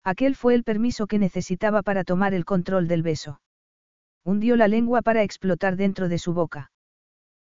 Aquel 0.05 0.35
fue 0.35 0.55
el 0.55 0.65
permiso 0.65 1.07
que 1.07 1.19
necesitaba 1.19 1.83
para 1.83 2.05
tomar 2.05 2.35
el 2.35 2.45
control 2.45 2.89
del 2.89 3.03
beso. 3.03 3.41
Hundió 4.25 4.57
la 4.57 4.69
lengua 4.69 5.03
para 5.03 5.23
explotar 5.23 5.77
dentro 5.77 6.09
de 6.09 6.19
su 6.19 6.33
boca. 6.35 6.73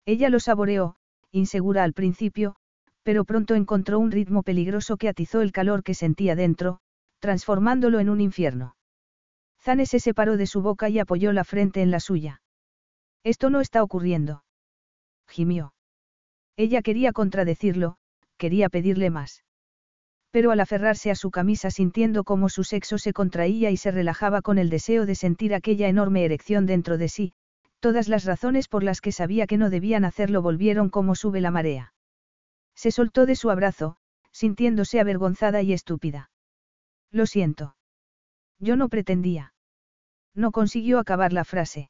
Ella 0.05 0.29
lo 0.29 0.39
saboreó, 0.39 0.95
insegura 1.31 1.83
al 1.83 1.93
principio, 1.93 2.55
pero 3.03 3.25
pronto 3.25 3.55
encontró 3.55 3.99
un 3.99 4.11
ritmo 4.11 4.43
peligroso 4.43 4.97
que 4.97 5.09
atizó 5.09 5.41
el 5.41 5.51
calor 5.51 5.83
que 5.83 5.93
sentía 5.93 6.35
dentro, 6.35 6.79
transformándolo 7.19 7.99
en 7.99 8.09
un 8.09 8.21
infierno. 8.21 8.75
Zane 9.61 9.85
se 9.85 9.99
separó 9.99 10.37
de 10.37 10.47
su 10.47 10.61
boca 10.61 10.89
y 10.89 10.99
apoyó 10.99 11.33
la 11.33 11.43
frente 11.43 11.81
en 11.81 11.91
la 11.91 11.99
suya. 11.99 12.41
Esto 13.23 13.49
no 13.49 13.61
está 13.61 13.83
ocurriendo. 13.83 14.43
Gimió. 15.27 15.73
Ella 16.55 16.81
quería 16.81 17.11
contradecirlo, 17.11 17.97
quería 18.37 18.69
pedirle 18.69 19.09
más. 19.09 19.43
Pero 20.31 20.51
al 20.51 20.59
aferrarse 20.59 21.11
a 21.11 21.15
su 21.15 21.31
camisa 21.31 21.71
sintiendo 21.71 22.23
cómo 22.23 22.49
su 22.49 22.63
sexo 22.63 22.97
se 22.97 23.13
contraía 23.13 23.71
y 23.71 23.77
se 23.77 23.91
relajaba 23.91 24.41
con 24.41 24.57
el 24.57 24.69
deseo 24.69 25.05
de 25.05 25.15
sentir 25.15 25.53
aquella 25.53 25.87
enorme 25.87 26.25
erección 26.25 26.65
dentro 26.65 26.97
de 26.97 27.07
sí, 27.07 27.33
todas 27.79 28.07
las 28.07 28.25
razones 28.25 28.67
por 28.67 28.83
las 28.83 28.99
que 28.99 29.11
sabía 29.11 29.47
que 29.47 29.57
no 29.57 29.69
debían 29.69 30.05
hacerlo 30.05 30.41
volvieron 30.41 30.89
como 30.89 31.15
sube 31.15 31.39
la 31.39 31.51
marea. 31.51 31.93
Se 32.75 32.91
soltó 32.91 33.25
de 33.25 33.35
su 33.35 33.49
abrazo, 33.49 33.97
sintiéndose 34.31 34.99
avergonzada 34.99 35.61
y 35.61 35.71
estúpida. 35.71 36.29
Lo 37.11 37.25
siento. 37.25 37.75
Yo 38.59 38.75
no 38.75 38.89
pretendía. 38.89 39.53
No 40.33 40.51
consiguió 40.51 40.99
acabar 40.99 41.31
la 41.31 41.45
frase. 41.45 41.89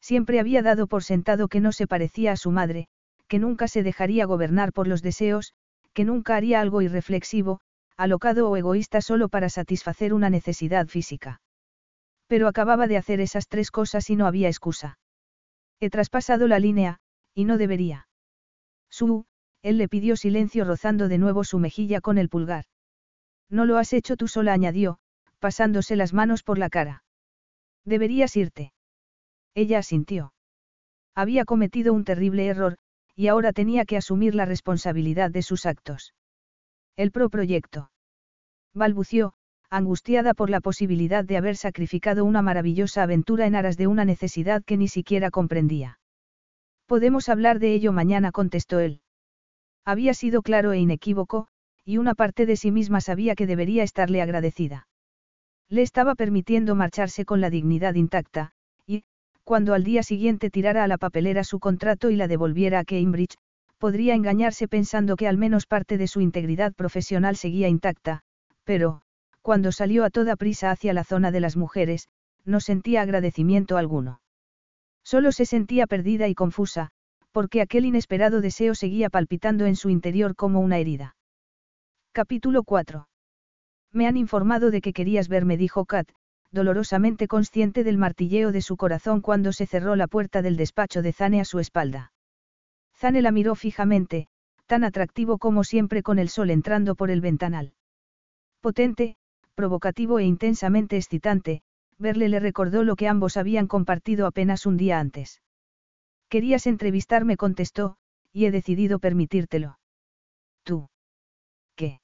Siempre 0.00 0.38
había 0.38 0.60
dado 0.60 0.86
por 0.86 1.02
sentado 1.02 1.48
que 1.48 1.60
no 1.60 1.72
se 1.72 1.86
parecía 1.86 2.32
a 2.32 2.36
su 2.36 2.50
madre, 2.50 2.88
que 3.34 3.40
nunca 3.40 3.66
se 3.66 3.82
dejaría 3.82 4.26
gobernar 4.26 4.72
por 4.72 4.86
los 4.86 5.02
deseos, 5.02 5.54
que 5.92 6.04
nunca 6.04 6.36
haría 6.36 6.60
algo 6.60 6.82
irreflexivo, 6.82 7.58
alocado 7.96 8.48
o 8.48 8.56
egoísta 8.56 9.00
solo 9.00 9.28
para 9.28 9.48
satisfacer 9.48 10.14
una 10.14 10.30
necesidad 10.30 10.86
física. 10.86 11.40
Pero 12.28 12.46
acababa 12.46 12.86
de 12.86 12.96
hacer 12.96 13.20
esas 13.20 13.48
tres 13.48 13.72
cosas 13.72 14.08
y 14.08 14.14
no 14.14 14.28
había 14.28 14.46
excusa. 14.46 15.00
He 15.80 15.90
traspasado 15.90 16.46
la 16.46 16.60
línea, 16.60 17.00
y 17.34 17.44
no 17.44 17.58
debería. 17.58 18.06
Su, 18.88 19.26
él 19.62 19.78
le 19.78 19.88
pidió 19.88 20.14
silencio 20.14 20.64
rozando 20.64 21.08
de 21.08 21.18
nuevo 21.18 21.42
su 21.42 21.58
mejilla 21.58 22.00
con 22.00 22.18
el 22.18 22.28
pulgar. 22.28 22.66
No 23.50 23.64
lo 23.64 23.78
has 23.78 23.92
hecho 23.94 24.16
tú 24.16 24.28
sola, 24.28 24.52
añadió, 24.52 24.98
pasándose 25.40 25.96
las 25.96 26.12
manos 26.12 26.44
por 26.44 26.56
la 26.56 26.70
cara. 26.70 27.02
Deberías 27.84 28.36
irte. 28.36 28.72
Ella 29.56 29.80
asintió. 29.80 30.34
Había 31.16 31.44
cometido 31.44 31.92
un 31.94 32.04
terrible 32.04 32.46
error, 32.46 32.78
y 33.16 33.28
ahora 33.28 33.52
tenía 33.52 33.84
que 33.84 33.96
asumir 33.96 34.34
la 34.34 34.44
responsabilidad 34.44 35.30
de 35.30 35.42
sus 35.42 35.66
actos. 35.66 36.14
El 36.96 37.10
pro-proyecto. 37.10 37.90
Balbució, 38.74 39.34
angustiada 39.70 40.34
por 40.34 40.50
la 40.50 40.60
posibilidad 40.60 41.24
de 41.24 41.36
haber 41.36 41.56
sacrificado 41.56 42.24
una 42.24 42.42
maravillosa 42.42 43.02
aventura 43.02 43.46
en 43.46 43.54
aras 43.54 43.76
de 43.76 43.86
una 43.86 44.04
necesidad 44.04 44.62
que 44.64 44.76
ni 44.76 44.88
siquiera 44.88 45.30
comprendía. 45.30 45.98
Podemos 46.86 47.28
hablar 47.28 47.58
de 47.58 47.74
ello 47.74 47.92
mañana, 47.92 48.30
contestó 48.30 48.78
él. 48.78 49.00
Había 49.84 50.14
sido 50.14 50.42
claro 50.42 50.72
e 50.72 50.78
inequívoco, 50.78 51.48
y 51.84 51.98
una 51.98 52.14
parte 52.14 52.46
de 52.46 52.56
sí 52.56 52.70
misma 52.70 53.00
sabía 53.00 53.34
que 53.34 53.46
debería 53.46 53.82
estarle 53.82 54.22
agradecida. 54.22 54.86
Le 55.68 55.82
estaba 55.82 56.14
permitiendo 56.14 56.74
marcharse 56.74 57.24
con 57.24 57.40
la 57.40 57.50
dignidad 57.50 57.94
intacta, 57.94 58.52
cuando 59.44 59.74
al 59.74 59.84
día 59.84 60.02
siguiente 60.02 60.50
tirara 60.50 60.84
a 60.84 60.88
la 60.88 60.98
papelera 60.98 61.44
su 61.44 61.60
contrato 61.60 62.10
y 62.10 62.16
la 62.16 62.28
devolviera 62.28 62.80
a 62.80 62.84
Cambridge, 62.84 63.36
podría 63.78 64.14
engañarse 64.14 64.66
pensando 64.66 65.16
que 65.16 65.28
al 65.28 65.36
menos 65.36 65.66
parte 65.66 65.98
de 65.98 66.08
su 66.08 66.20
integridad 66.20 66.72
profesional 66.72 67.36
seguía 67.36 67.68
intacta, 67.68 68.20
pero, 68.64 69.02
cuando 69.42 69.72
salió 69.72 70.04
a 70.04 70.10
toda 70.10 70.36
prisa 70.36 70.70
hacia 70.70 70.94
la 70.94 71.04
zona 71.04 71.30
de 71.30 71.40
las 71.40 71.56
mujeres, 71.56 72.08
no 72.46 72.60
sentía 72.60 73.02
agradecimiento 73.02 73.76
alguno. 73.76 74.20
Solo 75.02 75.32
se 75.32 75.44
sentía 75.44 75.86
perdida 75.86 76.28
y 76.28 76.34
confusa, 76.34 76.90
porque 77.30 77.60
aquel 77.60 77.84
inesperado 77.84 78.40
deseo 78.40 78.74
seguía 78.74 79.10
palpitando 79.10 79.66
en 79.66 79.76
su 79.76 79.90
interior 79.90 80.34
como 80.34 80.60
una 80.60 80.78
herida. 80.78 81.16
Capítulo 82.12 82.62
4. 82.62 83.06
Me 83.92 84.06
han 84.06 84.16
informado 84.16 84.70
de 84.70 84.80
que 84.80 84.92
querías 84.92 85.28
verme, 85.28 85.56
dijo 85.58 85.84
Kat, 85.84 86.08
dolorosamente 86.54 87.28
consciente 87.28 87.84
del 87.84 87.98
martilleo 87.98 88.52
de 88.52 88.62
su 88.62 88.76
corazón 88.76 89.20
cuando 89.20 89.52
se 89.52 89.66
cerró 89.66 89.96
la 89.96 90.06
puerta 90.06 90.40
del 90.40 90.56
despacho 90.56 91.02
de 91.02 91.12
Zane 91.12 91.40
a 91.40 91.44
su 91.44 91.58
espalda. 91.58 92.12
Zane 92.96 93.20
la 93.22 93.32
miró 93.32 93.56
fijamente, 93.56 94.28
tan 94.66 94.84
atractivo 94.84 95.38
como 95.38 95.64
siempre 95.64 96.02
con 96.02 96.18
el 96.18 96.28
sol 96.28 96.50
entrando 96.50 96.94
por 96.94 97.10
el 97.10 97.20
ventanal. 97.20 97.74
Potente, 98.60 99.16
provocativo 99.54 100.20
e 100.20 100.24
intensamente 100.24 100.96
excitante, 100.96 101.62
verle 101.98 102.28
le 102.28 102.40
recordó 102.40 102.84
lo 102.84 102.96
que 102.96 103.08
ambos 103.08 103.36
habían 103.36 103.66
compartido 103.66 104.26
apenas 104.26 104.64
un 104.64 104.76
día 104.76 105.00
antes. 105.00 105.42
Querías 106.28 106.66
entrevistarme, 106.66 107.36
contestó, 107.36 107.96
y 108.32 108.46
he 108.46 108.50
decidido 108.50 109.00
permitírtelo. 109.00 109.78
Tú. 110.62 110.88
¿Qué? 111.76 112.00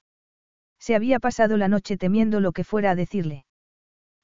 Se 0.78 0.94
había 0.94 1.20
pasado 1.20 1.56
la 1.56 1.68
noche 1.68 1.96
temiendo 1.96 2.40
lo 2.40 2.52
que 2.52 2.64
fuera 2.64 2.90
a 2.90 2.94
decirle. 2.94 3.44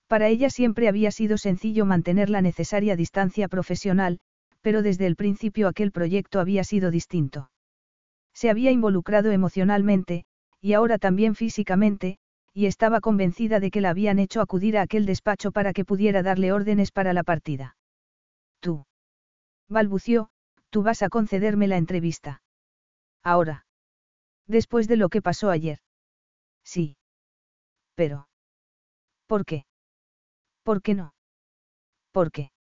Para 0.07 0.28
ella 0.28 0.51
siempre 0.51 0.89
había 0.89 1.11
sido 1.11 1.37
sencillo 1.37 1.85
mantener 1.85 2.31
la 2.31 2.41
necesaria 2.41 2.97
distancia 2.97 3.49
profesional, 3.49 4.19
pero 4.61 4.83
desde 4.83 5.07
el 5.07 5.16
principio 5.16 5.69
aquel 5.69 5.93
proyecto 5.93 6.41
había 6.41 6.65
sido 6.65 6.91
distinto. 6.91 7.51
Se 8.33 8.51
había 8.51 8.70
involucrado 8.70 9.33
emocionalmente, 9.33 10.24
y 10.61 10.74
ahora 10.74 10.99
también 10.99 11.35
físicamente, 11.35 12.19
y 12.53 12.66
estaba 12.66 13.01
convencida 13.01 13.61
de 13.61 13.70
que 13.70 13.81
la 13.81 13.91
habían 13.91 14.19
hecho 14.19 14.41
acudir 14.41 14.78
a 14.78 14.83
aquel 14.83 15.07
despacho 15.07 15.53
para 15.53 15.73
que 15.73 15.85
pudiera 15.85 16.23
darle 16.23 16.53
órdenes 16.53 16.91
para 16.91 17.12
la 17.12 17.23
partida. 17.23 17.77
Tú. 18.61 18.87
Balbució, 19.69 20.31
tú 20.70 20.83
vas 20.83 21.03
a 21.03 21.09
concederme 21.09 21.66
la 21.66 21.77
entrevista. 21.77 22.43
Ahora. 23.23 23.66
Después 24.47 24.89
de 24.89 24.97
lo 24.97 25.09
que 25.09 25.20
pasó 25.20 25.51
ayer. 25.51 25.81
Sí. 26.65 26.97
Pero. 27.95 28.28
¿Por 29.27 29.45
qué? 29.45 29.65
¿Por 30.66 30.82
qué 30.82 30.94
no? 30.94 31.14
¿Por 32.10 32.32
qué? 32.32 32.51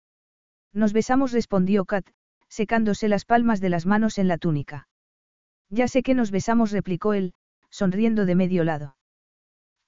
Nos 0.72 0.92
besamos, 0.92 1.32
respondió 1.32 1.84
Kat, 1.86 2.06
secándose 2.48 3.08
las 3.08 3.24
palmas 3.24 3.60
de 3.60 3.68
las 3.68 3.84
manos 3.84 4.18
en 4.18 4.28
la 4.28 4.38
túnica. 4.38 4.86
Ya 5.70 5.88
sé 5.88 6.04
que 6.04 6.14
nos 6.14 6.30
besamos, 6.30 6.70
replicó 6.70 7.14
él, 7.14 7.34
sonriendo 7.68 8.24
de 8.24 8.36
medio 8.36 8.62
lado. 8.62 8.96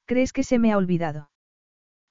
¿Crees 0.04 0.32
que 0.32 0.42
se 0.42 0.58
me 0.58 0.72
ha 0.72 0.78
olvidado? 0.78 1.30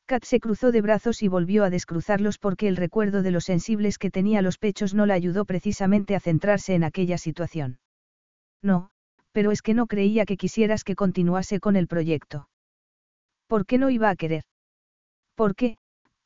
Kat 0.05 0.23
se 0.23 0.39
cruzó 0.39 0.71
de 0.71 0.79
brazos 0.79 1.21
y 1.23 1.27
volvió 1.27 1.65
a 1.65 1.69
descruzarlos 1.69 2.37
porque 2.37 2.69
el 2.69 2.77
recuerdo 2.77 3.21
de 3.21 3.31
los 3.31 3.43
sensibles 3.43 3.97
que 3.97 4.09
tenía 4.09 4.41
los 4.41 4.57
pechos 4.57 4.93
no 4.93 5.05
la 5.05 5.13
ayudó 5.13 5.43
precisamente 5.43 6.15
a 6.15 6.21
centrarse 6.21 6.73
en 6.73 6.85
aquella 6.85 7.17
situación. 7.17 7.79
No, 8.61 8.91
pero 9.33 9.51
es 9.51 9.61
que 9.61 9.73
no 9.73 9.87
creía 9.87 10.23
que 10.23 10.37
quisieras 10.37 10.85
que 10.85 10.95
continuase 10.95 11.59
con 11.59 11.75
el 11.75 11.89
proyecto. 11.89 12.47
¿Por 13.47 13.65
qué 13.65 13.77
no 13.77 13.89
iba 13.89 14.09
a 14.09 14.15
querer? 14.15 14.45
Porque, 15.35 15.77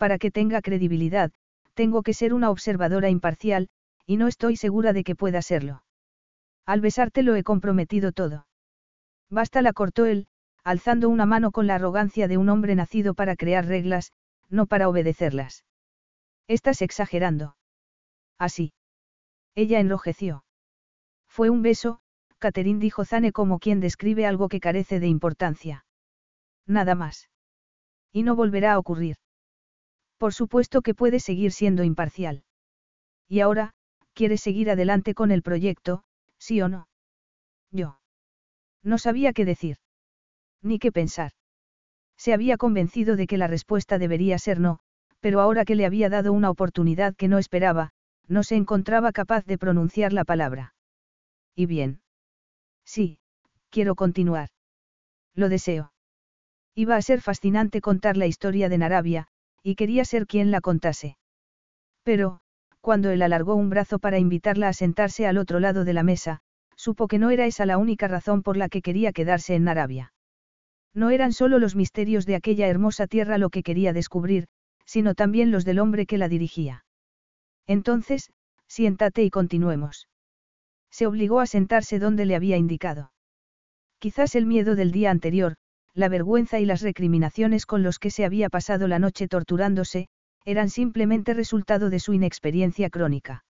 para 0.02 0.18
que 0.18 0.32
tenga 0.32 0.64
credibilidad, 0.64 1.30
tengo 1.76 2.02
que 2.02 2.16
ser 2.16 2.34
una 2.34 2.50
observadora 2.50 3.12
imparcial, 3.12 3.70
y 4.08 4.18
no 4.18 4.28
estoy 4.28 4.58
segura 4.58 4.94
de 4.94 5.04
que 5.04 5.16
pueda 5.16 5.44
serlo. 5.44 5.84
Al 6.66 6.82
besarte 6.82 7.22
lo 7.22 7.36
he 7.36 7.44
comprometido 7.44 8.12
todo. 8.12 8.48
Basta 9.30 9.62
la 9.62 9.74
cortó 9.74 10.08
él, 10.08 10.26
alzando 10.64 11.08
una 11.08 11.28
mano 11.28 11.52
con 11.52 11.68
la 11.68 11.76
arrogancia 11.76 12.28
de 12.28 12.38
un 12.40 12.50
hombre 12.50 12.74
nacido 12.74 13.14
para 13.14 13.36
crear 13.36 13.68
reglas, 13.68 14.12
no 14.50 14.66
para 14.66 14.90
obedecerlas. 14.90 15.66
Estás 16.48 16.82
exagerando. 16.82 17.56
Así. 18.40 18.74
Ella 19.54 19.80
enrojeció. 19.80 20.44
Fue 21.28 21.52
un 21.52 21.62
beso, 21.62 22.00
Catherine 22.40 22.80
dijo 22.80 23.06
Zane 23.06 23.32
como 23.32 23.60
quien 23.60 23.80
describe 23.80 24.26
algo 24.26 24.50
que 24.50 24.62
carece 24.62 25.00
de 25.00 25.10
importancia. 25.10 25.86
Nada 26.66 26.96
más. 26.96 27.30
Y 28.12 28.24
no 28.24 28.36
volverá 28.36 28.74
a 28.74 28.80
ocurrir. 28.80 29.18
Por 30.22 30.36
supuesto 30.36 30.84
que 30.84 30.94
puede 30.94 31.20
seguir 31.20 31.52
siendo 31.52 31.84
imparcial. 31.84 32.44
Y 33.28 33.40
ahora, 33.40 33.74
¿quieres 34.14 34.40
seguir 34.42 34.70
adelante 34.70 35.16
con 35.16 35.32
el 35.32 35.42
proyecto, 35.42 36.04
sí 36.38 36.62
o 36.62 36.70
no? 36.70 36.88
Yo. 37.72 37.98
No 38.84 39.00
sabía 39.00 39.34
qué 39.34 39.46
decir. 39.46 39.78
Ni 40.62 40.78
qué 40.78 40.92
pensar. 40.92 41.32
Se 42.18 42.34
había 42.34 42.58
convencido 42.58 43.16
de 43.16 43.26
que 43.26 43.40
la 43.40 43.48
respuesta 43.48 43.98
debería 43.98 44.38
ser 44.38 44.60
no, 44.60 44.78
pero 45.22 45.42
ahora 45.42 45.66
que 45.66 45.74
le 45.74 45.88
había 45.88 46.08
dado 46.08 46.34
una 46.34 46.52
oportunidad 46.52 47.16
que 47.16 47.28
no 47.28 47.40
esperaba, 47.40 47.90
no 48.28 48.44
se 48.44 48.58
encontraba 48.58 49.12
capaz 49.14 49.44
de 49.48 49.58
pronunciar 49.58 50.14
la 50.14 50.24
palabra. 50.24 50.76
¿Y 51.56 51.66
bien? 51.66 52.04
Sí, 52.86 53.18
quiero 53.72 53.96
continuar. 53.96 54.50
Lo 55.34 55.50
deseo. 55.50 55.94
Iba 56.76 56.96
a 56.96 57.02
ser 57.02 57.22
fascinante 57.22 57.82
contar 57.82 58.18
la 58.18 58.28
historia 58.28 58.70
de 58.70 58.78
Narabia, 58.78 59.31
y 59.64 59.76
quería 59.76 60.06
ser 60.06 60.28
quien 60.28 60.52
la 60.52 60.62
contase. 60.62 61.18
Pero, 62.04 62.40
cuando 62.82 63.12
él 63.12 63.22
alargó 63.22 63.56
un 63.56 63.70
brazo 63.70 64.00
para 64.00 64.18
invitarla 64.18 64.68
a 64.68 64.74
sentarse 64.74 65.28
al 65.28 65.38
otro 65.38 65.60
lado 65.60 65.86
de 65.86 65.94
la 65.94 66.04
mesa, 66.04 66.40
supo 66.76 67.08
que 67.08 67.20
no 67.20 67.30
era 67.30 67.46
esa 67.46 67.66
la 67.66 67.78
única 67.78 68.08
razón 68.08 68.42
por 68.42 68.58
la 68.58 68.70
que 68.70 68.82
quería 68.82 69.12
quedarse 69.12 69.54
en 69.54 69.66
Narabia. 69.66 70.14
No 70.94 71.12
eran 71.12 71.32
solo 71.32 71.60
los 71.60 71.76
misterios 71.76 72.26
de 72.26 72.36
aquella 72.36 72.68
hermosa 72.68 73.08
tierra 73.08 73.38
lo 73.38 73.50
que 73.50 73.64
quería 73.64 73.94
descubrir, 73.94 74.48
sino 74.86 75.14
también 75.16 75.52
los 75.52 75.64
del 75.64 75.80
hombre 75.80 76.06
que 76.06 76.18
la 76.18 76.28
dirigía. 76.28 76.86
Entonces, 77.68 78.32
siéntate 78.68 79.24
y 79.24 79.30
continuemos. 79.30 80.08
Se 80.90 81.06
obligó 81.06 81.40
a 81.40 81.46
sentarse 81.46 82.00
donde 82.00 82.26
le 82.26 82.36
había 82.36 82.58
indicado. 82.58 83.12
Quizás 84.00 84.36
el 84.36 84.46
miedo 84.46 84.76
del 84.76 84.92
día 84.92 85.12
anterior, 85.12 85.56
la 85.94 86.10
vergüenza 86.10 86.60
y 86.60 86.66
las 86.66 86.82
recriminaciones 86.82 87.66
con 87.66 87.84
los 87.84 88.00
que 88.00 88.12
se 88.12 88.26
había 88.26 88.50
pasado 88.50 88.88
la 88.88 89.00
noche 89.00 89.28
torturándose, 89.28 90.08
eran 90.46 90.70
simplemente 90.70 91.34
resultado 91.34 91.90
de 91.90 92.00
su 92.00 92.14
inexperiencia 92.14 92.90
crónica. 92.90 93.44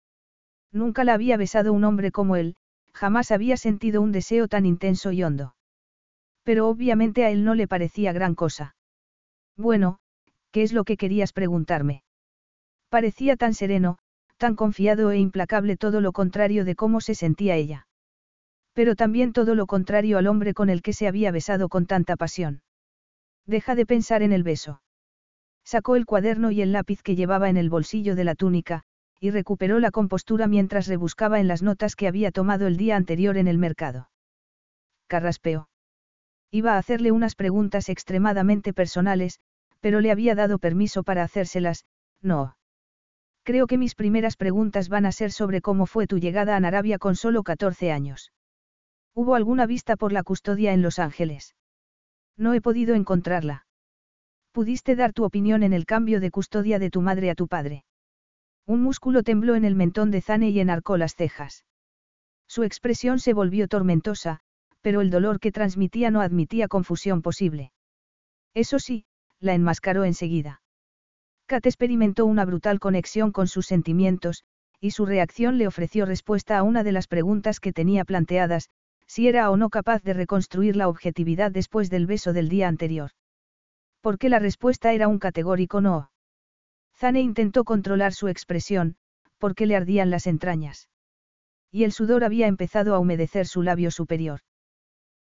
Nunca 0.72 1.04
la 1.04 1.14
había 1.14 1.36
besado 1.36 1.72
un 1.72 1.84
hombre 1.84 2.12
como 2.12 2.36
él, 2.36 2.54
jamás 2.92 3.30
había 3.30 3.56
sentido 3.56 4.00
un 4.02 4.12
deseo 4.12 4.48
tan 4.48 4.66
intenso 4.66 5.12
y 5.12 5.22
hondo. 5.22 5.54
Pero 6.44 6.68
obviamente 6.68 7.24
a 7.24 7.30
él 7.30 7.44
no 7.44 7.54
le 7.54 7.68
parecía 7.68 8.12
gran 8.12 8.34
cosa. 8.34 8.76
Bueno, 9.56 9.98
¿qué 10.50 10.62
es 10.62 10.72
lo 10.72 10.84
que 10.84 10.96
querías 10.96 11.32
preguntarme? 11.32 12.04
Parecía 12.88 13.36
tan 13.36 13.54
sereno, 13.54 13.98
tan 14.36 14.54
confiado 14.54 15.10
e 15.10 15.18
implacable 15.18 15.76
todo 15.76 16.00
lo 16.00 16.12
contrario 16.12 16.64
de 16.64 16.76
cómo 16.76 17.00
se 17.00 17.14
sentía 17.14 17.56
ella. 17.56 17.87
Pero 18.78 18.94
también 18.94 19.32
todo 19.32 19.56
lo 19.56 19.66
contrario 19.66 20.18
al 20.18 20.28
hombre 20.28 20.54
con 20.54 20.70
el 20.70 20.82
que 20.82 20.92
se 20.92 21.08
había 21.08 21.32
besado 21.32 21.68
con 21.68 21.86
tanta 21.86 22.14
pasión. 22.14 22.62
Deja 23.44 23.74
de 23.74 23.84
pensar 23.84 24.22
en 24.22 24.30
el 24.30 24.44
beso. 24.44 24.82
Sacó 25.64 25.96
el 25.96 26.06
cuaderno 26.06 26.52
y 26.52 26.62
el 26.62 26.70
lápiz 26.70 27.02
que 27.02 27.16
llevaba 27.16 27.48
en 27.48 27.56
el 27.56 27.70
bolsillo 27.70 28.14
de 28.14 28.22
la 28.22 28.36
túnica, 28.36 28.84
y 29.18 29.32
recuperó 29.32 29.80
la 29.80 29.90
compostura 29.90 30.46
mientras 30.46 30.86
rebuscaba 30.86 31.40
en 31.40 31.48
las 31.48 31.60
notas 31.60 31.96
que 31.96 32.06
había 32.06 32.30
tomado 32.30 32.68
el 32.68 32.76
día 32.76 32.94
anterior 32.94 33.36
en 33.36 33.48
el 33.48 33.58
mercado. 33.58 34.10
Carraspeó. 35.08 35.68
Iba 36.52 36.74
a 36.74 36.78
hacerle 36.78 37.10
unas 37.10 37.34
preguntas 37.34 37.88
extremadamente 37.88 38.72
personales, 38.72 39.40
pero 39.80 40.00
le 40.00 40.12
había 40.12 40.36
dado 40.36 40.60
permiso 40.60 41.02
para 41.02 41.24
hacérselas, 41.24 41.84
no. 42.22 42.56
Creo 43.42 43.66
que 43.66 43.76
mis 43.76 43.96
primeras 43.96 44.36
preguntas 44.36 44.88
van 44.88 45.04
a 45.04 45.10
ser 45.10 45.32
sobre 45.32 45.62
cómo 45.62 45.86
fue 45.86 46.06
tu 46.06 46.18
llegada 46.18 46.54
a 46.54 46.60
Narabia 46.60 46.98
con 46.98 47.16
solo 47.16 47.42
14 47.42 47.90
años. 47.90 48.30
¿Hubo 49.20 49.34
alguna 49.34 49.66
vista 49.66 49.96
por 49.96 50.12
la 50.12 50.22
custodia 50.22 50.72
en 50.72 50.80
Los 50.80 51.00
Ángeles? 51.00 51.56
No 52.36 52.54
he 52.54 52.60
podido 52.60 52.94
encontrarla. 52.94 53.66
¿Pudiste 54.52 54.94
dar 54.94 55.12
tu 55.12 55.24
opinión 55.24 55.64
en 55.64 55.72
el 55.72 55.86
cambio 55.86 56.20
de 56.20 56.30
custodia 56.30 56.78
de 56.78 56.88
tu 56.88 57.00
madre 57.00 57.28
a 57.28 57.34
tu 57.34 57.48
padre? 57.48 57.84
Un 58.64 58.80
músculo 58.80 59.24
tembló 59.24 59.56
en 59.56 59.64
el 59.64 59.74
mentón 59.74 60.12
de 60.12 60.20
Zane 60.20 60.50
y 60.50 60.60
enarcó 60.60 60.96
las 60.96 61.16
cejas. 61.16 61.64
Su 62.46 62.62
expresión 62.62 63.18
se 63.18 63.32
volvió 63.32 63.66
tormentosa, 63.66 64.38
pero 64.82 65.00
el 65.00 65.10
dolor 65.10 65.40
que 65.40 65.50
transmitía 65.50 66.12
no 66.12 66.20
admitía 66.20 66.68
confusión 66.68 67.20
posible. 67.20 67.72
Eso 68.54 68.78
sí, 68.78 69.04
la 69.40 69.52
enmascaró 69.52 70.04
enseguida. 70.04 70.62
Kat 71.46 71.66
experimentó 71.66 72.24
una 72.24 72.44
brutal 72.44 72.78
conexión 72.78 73.32
con 73.32 73.48
sus 73.48 73.66
sentimientos, 73.66 74.44
y 74.78 74.92
su 74.92 75.06
reacción 75.06 75.58
le 75.58 75.66
ofreció 75.66 76.06
respuesta 76.06 76.56
a 76.56 76.62
una 76.62 76.84
de 76.84 76.92
las 76.92 77.08
preguntas 77.08 77.58
que 77.58 77.72
tenía 77.72 78.04
planteadas, 78.04 78.70
si 79.08 79.26
era 79.26 79.50
o 79.50 79.56
no 79.56 79.70
capaz 79.70 80.02
de 80.02 80.12
reconstruir 80.12 80.76
la 80.76 80.86
objetividad 80.86 81.50
después 81.50 81.90
del 81.90 82.06
beso 82.06 82.32
del 82.32 82.48
día 82.48 82.68
anterior. 82.68 83.10
Porque 84.00 84.28
la 84.28 84.38
respuesta 84.38 84.92
era 84.92 85.08
un 85.08 85.18
categórico 85.18 85.80
no. 85.80 86.12
Zane 86.94 87.20
intentó 87.20 87.64
controlar 87.64 88.12
su 88.12 88.28
expresión, 88.28 88.96
porque 89.38 89.66
le 89.66 89.76
ardían 89.76 90.10
las 90.10 90.26
entrañas. 90.26 90.88
Y 91.72 91.84
el 91.84 91.92
sudor 91.92 92.22
había 92.22 92.46
empezado 92.46 92.94
a 92.94 92.98
humedecer 92.98 93.46
su 93.46 93.62
labio 93.62 93.90
superior. 93.90 94.40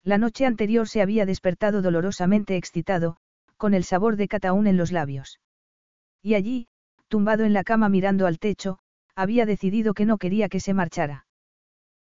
La 0.02 0.18
noche 0.18 0.46
anterior 0.46 0.88
se 0.88 1.02
había 1.02 1.26
despertado 1.26 1.82
dolorosamente 1.82 2.56
excitado, 2.56 3.16
con 3.56 3.72
el 3.74 3.84
sabor 3.84 4.16
de 4.16 4.28
cataún 4.28 4.66
en 4.66 4.76
los 4.76 4.92
labios. 4.92 5.40
Y 6.22 6.34
allí, 6.34 6.68
tumbado 7.08 7.44
en 7.44 7.52
la 7.52 7.64
cama 7.64 7.88
mirando 7.88 8.26
al 8.26 8.38
techo, 8.38 8.78
había 9.14 9.46
decidido 9.46 9.94
que 9.94 10.06
no 10.06 10.18
quería 10.18 10.48
que 10.48 10.60
se 10.60 10.74
marchara. 10.74 11.25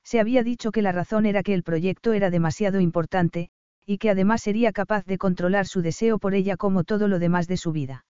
Se 0.04 0.20
había 0.20 0.42
dicho 0.42 0.72
que 0.72 0.82
la 0.82 0.92
razón 0.92 1.26
era 1.26 1.42
que 1.42 1.54
el 1.54 1.62
proyecto 1.62 2.12
era 2.12 2.30
demasiado 2.30 2.80
importante, 2.80 3.50
y 3.86 3.98
que 3.98 4.10
además 4.10 4.42
sería 4.42 4.72
capaz 4.72 5.04
de 5.06 5.18
controlar 5.18 5.66
su 5.66 5.82
deseo 5.82 6.18
por 6.18 6.34
ella 6.34 6.56
como 6.56 6.84
todo 6.84 7.08
lo 7.08 7.18
demás 7.18 7.48
de 7.48 7.56
su 7.56 7.72
vida. 7.72 8.04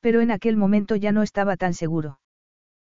Pero 0.00 0.20
en 0.20 0.30
aquel 0.30 0.56
momento 0.56 0.96
ya 0.96 1.12
no 1.12 1.22
estaba 1.22 1.56
tan 1.56 1.74
seguro. 1.74 2.20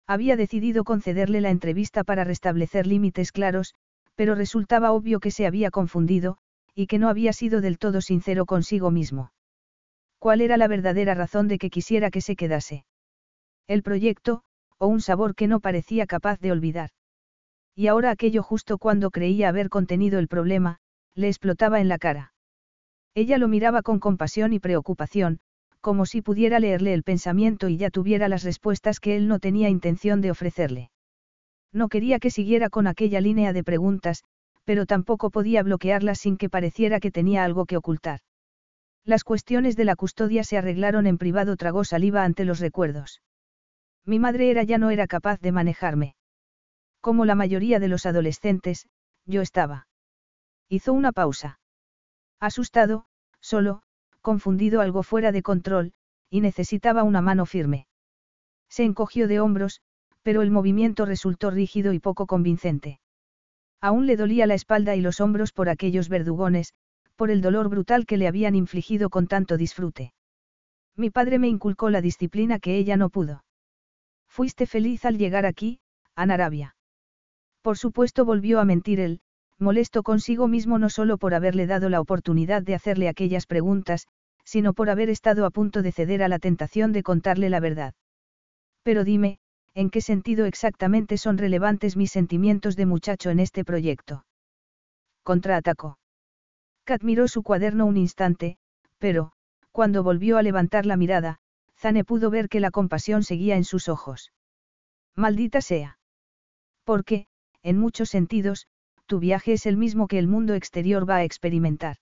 Había 0.08 0.36
decidido 0.36 0.84
concederle 0.84 1.42
la 1.42 1.50
entrevista 1.50 2.04
para 2.04 2.24
restablecer 2.24 2.86
límites 2.88 3.32
claros, 3.32 3.74
pero 4.16 4.36
resultaba 4.36 4.92
obvio 4.92 5.20
que 5.20 5.32
se 5.32 5.46
había 5.46 5.72
confundido, 5.72 6.38
y 6.74 6.88
que 6.88 7.00
no 7.00 7.10
había 7.10 7.34
sido 7.34 7.62
del 7.62 7.78
todo 7.78 8.02
sincero 8.02 8.46
consigo 8.46 8.92
mismo. 8.92 9.32
¿Cuál 10.20 10.42
era 10.42 10.58
la 10.58 10.68
verdadera 10.68 11.14
razón 11.14 11.48
de 11.48 11.58
que 11.58 11.70
quisiera 11.70 12.12
que 12.12 12.22
se 12.22 12.36
quedase? 12.36 12.86
El 13.68 13.84
proyecto, 13.84 14.44
o 14.78 14.88
un 14.88 15.02
sabor 15.02 15.36
que 15.36 15.48
no 15.48 15.60
parecía 15.60 16.06
capaz 16.06 16.40
de 16.40 16.52
olvidar. 16.52 16.90
Y 17.76 17.88
ahora 17.88 18.12
aquello 18.12 18.42
justo 18.42 18.78
cuando 18.78 19.12
creía 19.12 19.50
haber 19.50 19.70
contenido 19.70 20.18
el 20.18 20.28
problema, 20.28 20.78
le 21.14 21.28
explotaba 21.28 21.82
en 21.82 21.90
la 21.90 21.98
cara. 21.98 22.34
Ella 23.14 23.38
lo 23.38 23.48
miraba 23.48 23.82
con 23.82 24.00
compasión 24.00 24.54
y 24.54 24.60
preocupación, 24.60 25.40
como 25.82 26.06
si 26.06 26.22
pudiera 26.22 26.60
leerle 26.60 26.94
el 26.94 27.04
pensamiento 27.04 27.70
y 27.70 27.78
ya 27.78 27.90
tuviera 27.90 28.28
las 28.28 28.44
respuestas 28.44 29.00
que 29.00 29.16
él 29.16 29.28
no 29.28 29.40
tenía 29.40 29.70
intención 29.70 30.22
de 30.22 30.32
ofrecerle. 30.32 30.90
No 31.72 31.90
quería 31.90 32.20
que 32.20 32.32
siguiera 32.32 32.70
con 32.70 32.88
aquella 32.88 33.22
línea 33.22 33.54
de 33.54 33.64
preguntas, 33.64 34.24
pero 34.64 34.86
tampoco 34.86 35.30
podía 35.30 35.62
bloquearlas 35.62 36.20
sin 36.20 36.38
que 36.38 36.50
pareciera 36.50 37.00
que 37.00 37.12
tenía 37.12 37.44
algo 37.44 37.66
que 37.66 37.78
ocultar. 37.78 38.22
Las 39.04 39.24
cuestiones 39.24 39.76
de 39.76 39.86
la 39.86 39.96
custodia 39.96 40.44
se 40.44 40.58
arreglaron 40.58 41.06
en 41.06 41.18
privado, 41.18 41.56
tragó 41.56 41.84
saliva 41.84 42.24
ante 42.24 42.46
los 42.46 42.60
recuerdos. 42.60 43.22
Mi 44.06 44.18
madre 44.18 44.50
era 44.50 44.64
ya 44.64 44.78
no 44.78 44.90
era 44.90 45.06
capaz 45.06 45.40
de 45.40 45.52
manejarme. 45.52 46.16
Como 47.06 47.26
la 47.26 47.36
mayoría 47.36 47.80
de 47.80 47.88
los 47.88 48.08
adolescentes, 48.08 48.88
yo 49.28 49.44
estaba. 49.44 49.88
Hizo 50.70 50.92
una 50.92 51.12
pausa. 51.12 51.60
Asustado, 52.40 53.06
solo, 53.40 53.84
confundido 54.22 54.82
algo 54.82 55.04
fuera 55.04 55.32
de 55.32 55.44
control, 55.44 55.94
y 56.32 56.42
necesitaba 56.42 57.04
una 57.04 57.22
mano 57.22 57.46
firme. 57.46 57.86
Se 58.70 58.86
encogió 58.86 59.28
de 59.28 59.40
hombros, 59.40 59.82
pero 60.24 60.42
el 60.42 60.50
movimiento 60.50 61.06
resultó 61.06 61.52
rígido 61.52 61.94
y 61.94 62.00
poco 62.00 62.26
convincente. 62.26 63.00
Aún 63.82 64.08
le 64.08 64.18
dolía 64.18 64.48
la 64.48 64.56
espalda 64.56 64.96
y 64.96 65.02
los 65.02 65.22
hombros 65.22 65.52
por 65.52 65.70
aquellos 65.70 66.10
verdugones, 66.10 66.74
por 67.16 67.30
el 67.30 67.42
dolor 67.42 67.70
brutal 67.70 68.08
que 68.08 68.18
le 68.18 68.28
habían 68.28 68.56
infligido 68.56 69.12
con 69.12 69.28
tanto 69.28 69.58
disfrute. 69.58 70.16
Mi 70.96 71.12
padre 71.12 71.38
me 71.38 71.50
inculcó 71.50 71.92
la 71.92 72.02
disciplina 72.02 72.58
que 72.58 72.78
ella 72.80 72.98
no 72.98 73.12
pudo. 73.12 73.46
Fuiste 74.28 74.66
feliz 74.66 75.06
al 75.06 75.20
llegar 75.20 75.46
aquí, 75.46 75.80
a 76.16 76.24
Arabia. 76.24 76.76
Por 77.66 77.80
supuesto 77.80 78.26
volvió 78.26 78.60
a 78.60 78.64
mentir 78.64 79.00
él, 79.00 79.22
molesto 79.58 80.04
consigo 80.04 80.48
mismo 80.48 80.78
no 80.78 80.92
solo 80.92 81.18
por 81.18 81.34
haberle 81.34 81.66
dado 81.66 81.90
la 81.90 82.00
oportunidad 82.00 82.62
de 82.62 82.76
hacerle 82.76 83.10
aquellas 83.10 83.48
preguntas, 83.48 84.06
sino 84.44 84.76
por 84.76 84.92
haber 84.92 85.10
estado 85.10 85.48
a 85.48 85.50
punto 85.50 85.82
de 85.82 85.92
ceder 85.92 86.22
a 86.22 86.28
la 86.28 86.38
tentación 86.38 86.92
de 86.92 87.02
contarle 87.02 87.50
la 87.50 87.60
verdad. 87.60 87.96
Pero 88.84 89.04
dime, 89.04 89.40
¿en 89.74 89.90
qué 89.90 90.02
sentido 90.02 90.46
exactamente 90.46 91.18
son 91.18 91.40
relevantes 91.40 91.98
mis 91.98 92.12
sentimientos 92.12 92.76
de 92.76 92.86
muchacho 92.86 93.32
en 93.32 93.40
este 93.40 93.66
proyecto? 93.66 94.28
Contraatacó. 95.24 95.98
Kat 96.84 97.02
miró 97.02 97.28
su 97.28 97.42
cuaderno 97.42 97.88
un 97.88 97.98
instante, 97.98 98.58
pero, 99.00 99.32
cuando 99.72 100.04
volvió 100.04 100.38
a 100.38 100.44
levantar 100.44 100.86
la 100.86 100.98
mirada, 100.98 101.40
Zane 101.80 102.04
pudo 102.04 102.30
ver 102.30 102.48
que 102.48 102.60
la 102.60 102.70
compasión 102.70 103.24
seguía 103.24 103.56
en 103.56 103.64
sus 103.64 103.90
ojos. 103.90 104.32
Maldita 105.16 105.62
sea. 105.62 105.98
Porque, 106.84 107.26
en 107.66 107.80
muchos 107.80 108.10
sentidos, 108.10 108.68
tu 109.08 109.20
viaje 109.20 109.54
es 109.54 109.66
el 109.66 109.76
mismo 109.76 110.08
que 110.08 110.20
el 110.20 110.28
mundo 110.28 110.54
exterior 110.54 111.10
va 111.10 111.18
a 111.18 111.24
experimentar. 111.24 111.96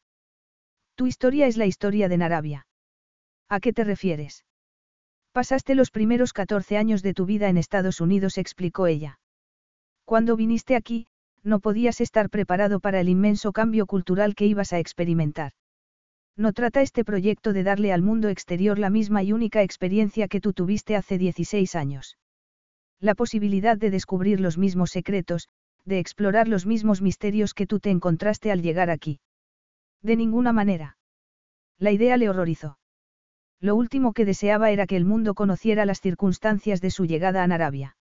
Tu 0.96 1.08
historia 1.08 1.48
es 1.48 1.56
la 1.56 1.66
historia 1.66 2.10
de 2.10 2.18
Narabia. 2.18 2.68
¿A 3.48 3.62
qué 3.62 3.72
te 3.72 3.86
refieres? 3.86 4.44
Pasaste 5.32 5.74
los 5.74 5.90
primeros 5.90 6.34
14 6.34 6.78
años 6.78 7.02
de 7.02 7.14
tu 7.14 7.26
vida 7.26 7.48
en 7.48 7.58
Estados 7.58 8.02
Unidos, 8.02 8.38
explicó 8.38 8.88
ella. 8.88 9.20
Cuando 10.04 10.36
viniste 10.36 10.76
aquí, 10.76 11.08
no 11.44 11.62
podías 11.62 12.02
estar 12.02 12.30
preparado 12.30 12.82
para 12.82 13.00
el 13.00 13.08
inmenso 13.08 13.54
cambio 13.54 13.86
cultural 13.86 14.36
que 14.36 14.46
ibas 14.46 14.74
a 14.74 14.80
experimentar. 14.80 15.54
No 16.36 16.52
trata 16.52 16.82
este 16.82 17.06
proyecto 17.06 17.54
de 17.54 17.64
darle 17.64 17.94
al 17.94 18.02
mundo 18.02 18.28
exterior 18.28 18.80
la 18.80 18.90
misma 18.90 19.24
y 19.24 19.32
única 19.32 19.64
experiencia 19.64 20.28
que 20.28 20.42
tú 20.42 20.52
tuviste 20.52 20.98
hace 20.98 21.18
16 21.18 21.74
años. 21.76 22.18
La 23.04 23.16
posibilidad 23.16 23.78
de 23.78 23.92
descubrir 23.92 24.40
los 24.40 24.58
mismos 24.58 24.92
secretos, 24.92 25.50
de 25.84 26.00
explorar 26.00 26.48
los 26.48 26.66
mismos 26.66 27.02
misterios 27.02 27.54
que 27.54 27.68
tú 27.68 27.82
te 27.82 27.90
encontraste 27.90 28.50
al 28.50 28.62
llegar 28.62 28.90
aquí. 28.90 29.20
De 30.02 30.16
ninguna 30.16 30.54
manera. 30.54 30.96
La 31.78 31.92
idea 31.92 32.16
le 32.16 32.30
horrorizó. 32.30 32.78
Lo 33.60 33.76
último 33.76 34.14
que 34.14 34.24
deseaba 34.24 34.72
era 34.72 34.88
que 34.88 34.96
el 34.96 35.04
mundo 35.04 35.34
conociera 35.34 35.86
las 35.86 36.00
circunstancias 36.00 36.80
de 36.80 36.92
su 36.92 37.04
llegada 37.04 37.44
a 37.44 37.48
Narabia. 37.48 37.98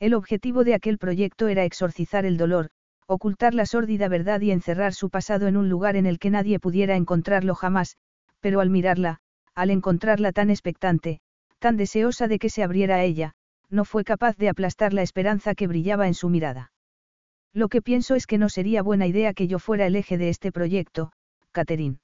El 0.00 0.14
objetivo 0.14 0.64
de 0.64 0.72
aquel 0.72 0.96
proyecto 0.96 1.48
era 1.48 1.66
exorcizar 1.66 2.24
el 2.24 2.38
dolor, 2.38 2.70
ocultar 3.06 3.52
la 3.52 3.66
sórdida 3.66 4.08
verdad 4.08 4.40
y 4.40 4.52
encerrar 4.52 4.94
su 4.94 5.10
pasado 5.10 5.48
en 5.48 5.58
un 5.58 5.68
lugar 5.68 5.96
en 5.96 6.06
el 6.06 6.18
que 6.18 6.30
nadie 6.30 6.58
pudiera 6.58 6.96
encontrarlo 6.96 7.54
jamás, 7.54 7.98
pero 8.40 8.60
al 8.60 8.70
mirarla, 8.70 9.20
al 9.54 9.68
encontrarla 9.68 10.32
tan 10.32 10.48
expectante, 10.48 11.20
tan 11.58 11.76
deseosa 11.76 12.26
de 12.26 12.38
que 12.38 12.48
se 12.48 12.62
abriera 12.62 12.94
a 12.94 13.04
ella, 13.04 13.34
no 13.70 13.84
fue 13.84 14.04
capaz 14.04 14.36
de 14.36 14.48
aplastar 14.48 14.92
la 14.92 15.02
esperanza 15.02 15.54
que 15.54 15.66
brillaba 15.66 16.06
en 16.06 16.14
su 16.14 16.28
mirada. 16.28 16.72
Lo 17.52 17.68
que 17.68 17.82
pienso 17.82 18.14
es 18.14 18.26
que 18.26 18.38
no 18.38 18.48
sería 18.48 18.82
buena 18.82 19.06
idea 19.06 19.32
que 19.32 19.46
yo 19.46 19.58
fuera 19.58 19.86
el 19.86 19.96
eje 19.96 20.18
de 20.18 20.28
este 20.28 20.50
proyecto, 20.50 21.12
Catherine. 21.52 21.98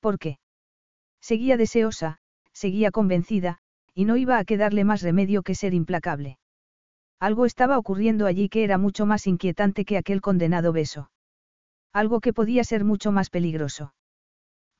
¿Por 0.00 0.18
qué? 0.18 0.38
Seguía 1.20 1.56
deseosa, 1.56 2.18
seguía 2.52 2.90
convencida, 2.90 3.58
y 3.94 4.04
no 4.04 4.16
iba 4.16 4.38
a 4.38 4.44
quedarle 4.44 4.84
más 4.84 5.02
remedio 5.02 5.42
que 5.42 5.54
ser 5.54 5.74
implacable. 5.74 6.38
Algo 7.20 7.46
estaba 7.46 7.78
ocurriendo 7.78 8.26
allí 8.26 8.48
que 8.48 8.64
era 8.64 8.78
mucho 8.78 9.06
más 9.06 9.26
inquietante 9.26 9.84
que 9.84 9.96
aquel 9.96 10.20
condenado 10.20 10.72
beso. 10.72 11.10
Algo 11.92 12.20
que 12.20 12.32
podía 12.32 12.64
ser 12.64 12.84
mucho 12.84 13.12
más 13.12 13.30
peligroso. 13.30 13.94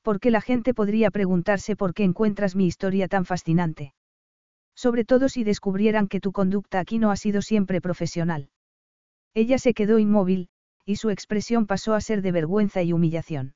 Porque 0.01 0.31
la 0.31 0.41
gente 0.41 0.73
podría 0.73 1.11
preguntarse 1.11 1.75
por 1.75 1.93
qué 1.93 2.03
encuentras 2.03 2.55
mi 2.55 2.67
historia 2.67 3.07
tan 3.07 3.25
fascinante. 3.25 3.93
Sobre 4.75 5.05
todo 5.05 5.29
si 5.29 5.43
descubrieran 5.43 6.07
que 6.07 6.19
tu 6.19 6.31
conducta 6.31 6.79
aquí 6.79 6.99
no 6.99 7.11
ha 7.11 7.15
sido 7.15 7.41
siempre 7.41 7.81
profesional. 7.81 8.49
Ella 9.33 9.57
se 9.57 9.73
quedó 9.73 9.99
inmóvil, 9.99 10.49
y 10.85 10.97
su 10.97 11.09
expresión 11.09 11.65
pasó 11.65 11.93
a 11.93 12.01
ser 12.01 12.21
de 12.21 12.31
vergüenza 12.31 12.83
y 12.83 12.93
humillación. 12.93 13.55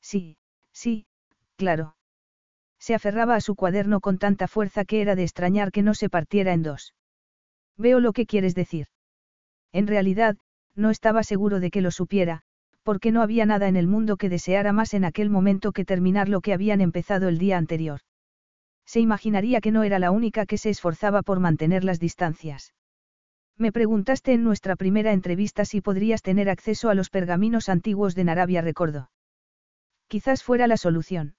Sí, 0.00 0.38
sí, 0.72 1.06
claro. 1.56 1.96
Se 2.78 2.94
aferraba 2.94 3.34
a 3.34 3.40
su 3.40 3.56
cuaderno 3.56 4.00
con 4.00 4.18
tanta 4.18 4.46
fuerza 4.46 4.84
que 4.84 5.00
era 5.00 5.16
de 5.16 5.24
extrañar 5.24 5.72
que 5.72 5.82
no 5.82 5.94
se 5.94 6.08
partiera 6.08 6.52
en 6.52 6.62
dos. 6.62 6.94
Veo 7.76 8.00
lo 8.00 8.12
que 8.12 8.26
quieres 8.26 8.54
decir. 8.54 8.86
En 9.72 9.86
realidad, 9.86 10.36
no 10.74 10.90
estaba 10.90 11.22
seguro 11.22 11.60
de 11.60 11.70
que 11.70 11.80
lo 11.80 11.90
supiera, 11.90 12.42
porque 12.82 13.12
no 13.12 13.20
había 13.22 13.44
nada 13.44 13.68
en 13.68 13.76
el 13.76 13.88
mundo 13.88 14.16
que 14.16 14.28
deseara 14.28 14.72
más 14.72 14.94
en 14.94 15.04
aquel 15.04 15.28
momento 15.28 15.72
que 15.72 15.84
terminar 15.84 16.28
lo 16.28 16.40
que 16.40 16.52
habían 16.52 16.80
empezado 16.80 17.28
el 17.28 17.38
día 17.38 17.58
anterior. 17.58 18.00
Se 18.88 19.00
imaginaría 19.00 19.60
que 19.60 19.70
no 19.70 19.82
era 19.82 19.98
la 19.98 20.10
única 20.10 20.46
que 20.46 20.56
se 20.56 20.70
esforzaba 20.70 21.20
por 21.20 21.40
mantener 21.40 21.84
las 21.84 22.00
distancias. 22.00 22.72
Me 23.58 23.70
preguntaste 23.70 24.32
en 24.32 24.42
nuestra 24.42 24.76
primera 24.76 25.12
entrevista 25.12 25.66
si 25.66 25.82
podrías 25.82 26.22
tener 26.22 26.48
acceso 26.48 26.88
a 26.88 26.94
los 26.94 27.10
pergaminos 27.10 27.68
antiguos 27.68 28.14
de 28.14 28.24
Narabia, 28.24 28.62
recordó. 28.62 29.10
Quizás 30.06 30.42
fuera 30.42 30.66
la 30.66 30.78
solución. 30.78 31.34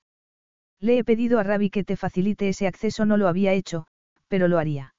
Le 0.80 1.00
he 1.00 1.04
pedido 1.04 1.40
a 1.40 1.44
Rabi 1.44 1.72
que 1.72 1.84
te 1.84 1.96
facilite 1.96 2.50
ese 2.50 2.68
acceso, 2.68 3.08
no 3.08 3.18
lo 3.18 3.28
había 3.28 3.54
hecho, 3.54 3.88
pero 4.28 4.48
lo 4.48 4.60
haría. 4.60 4.94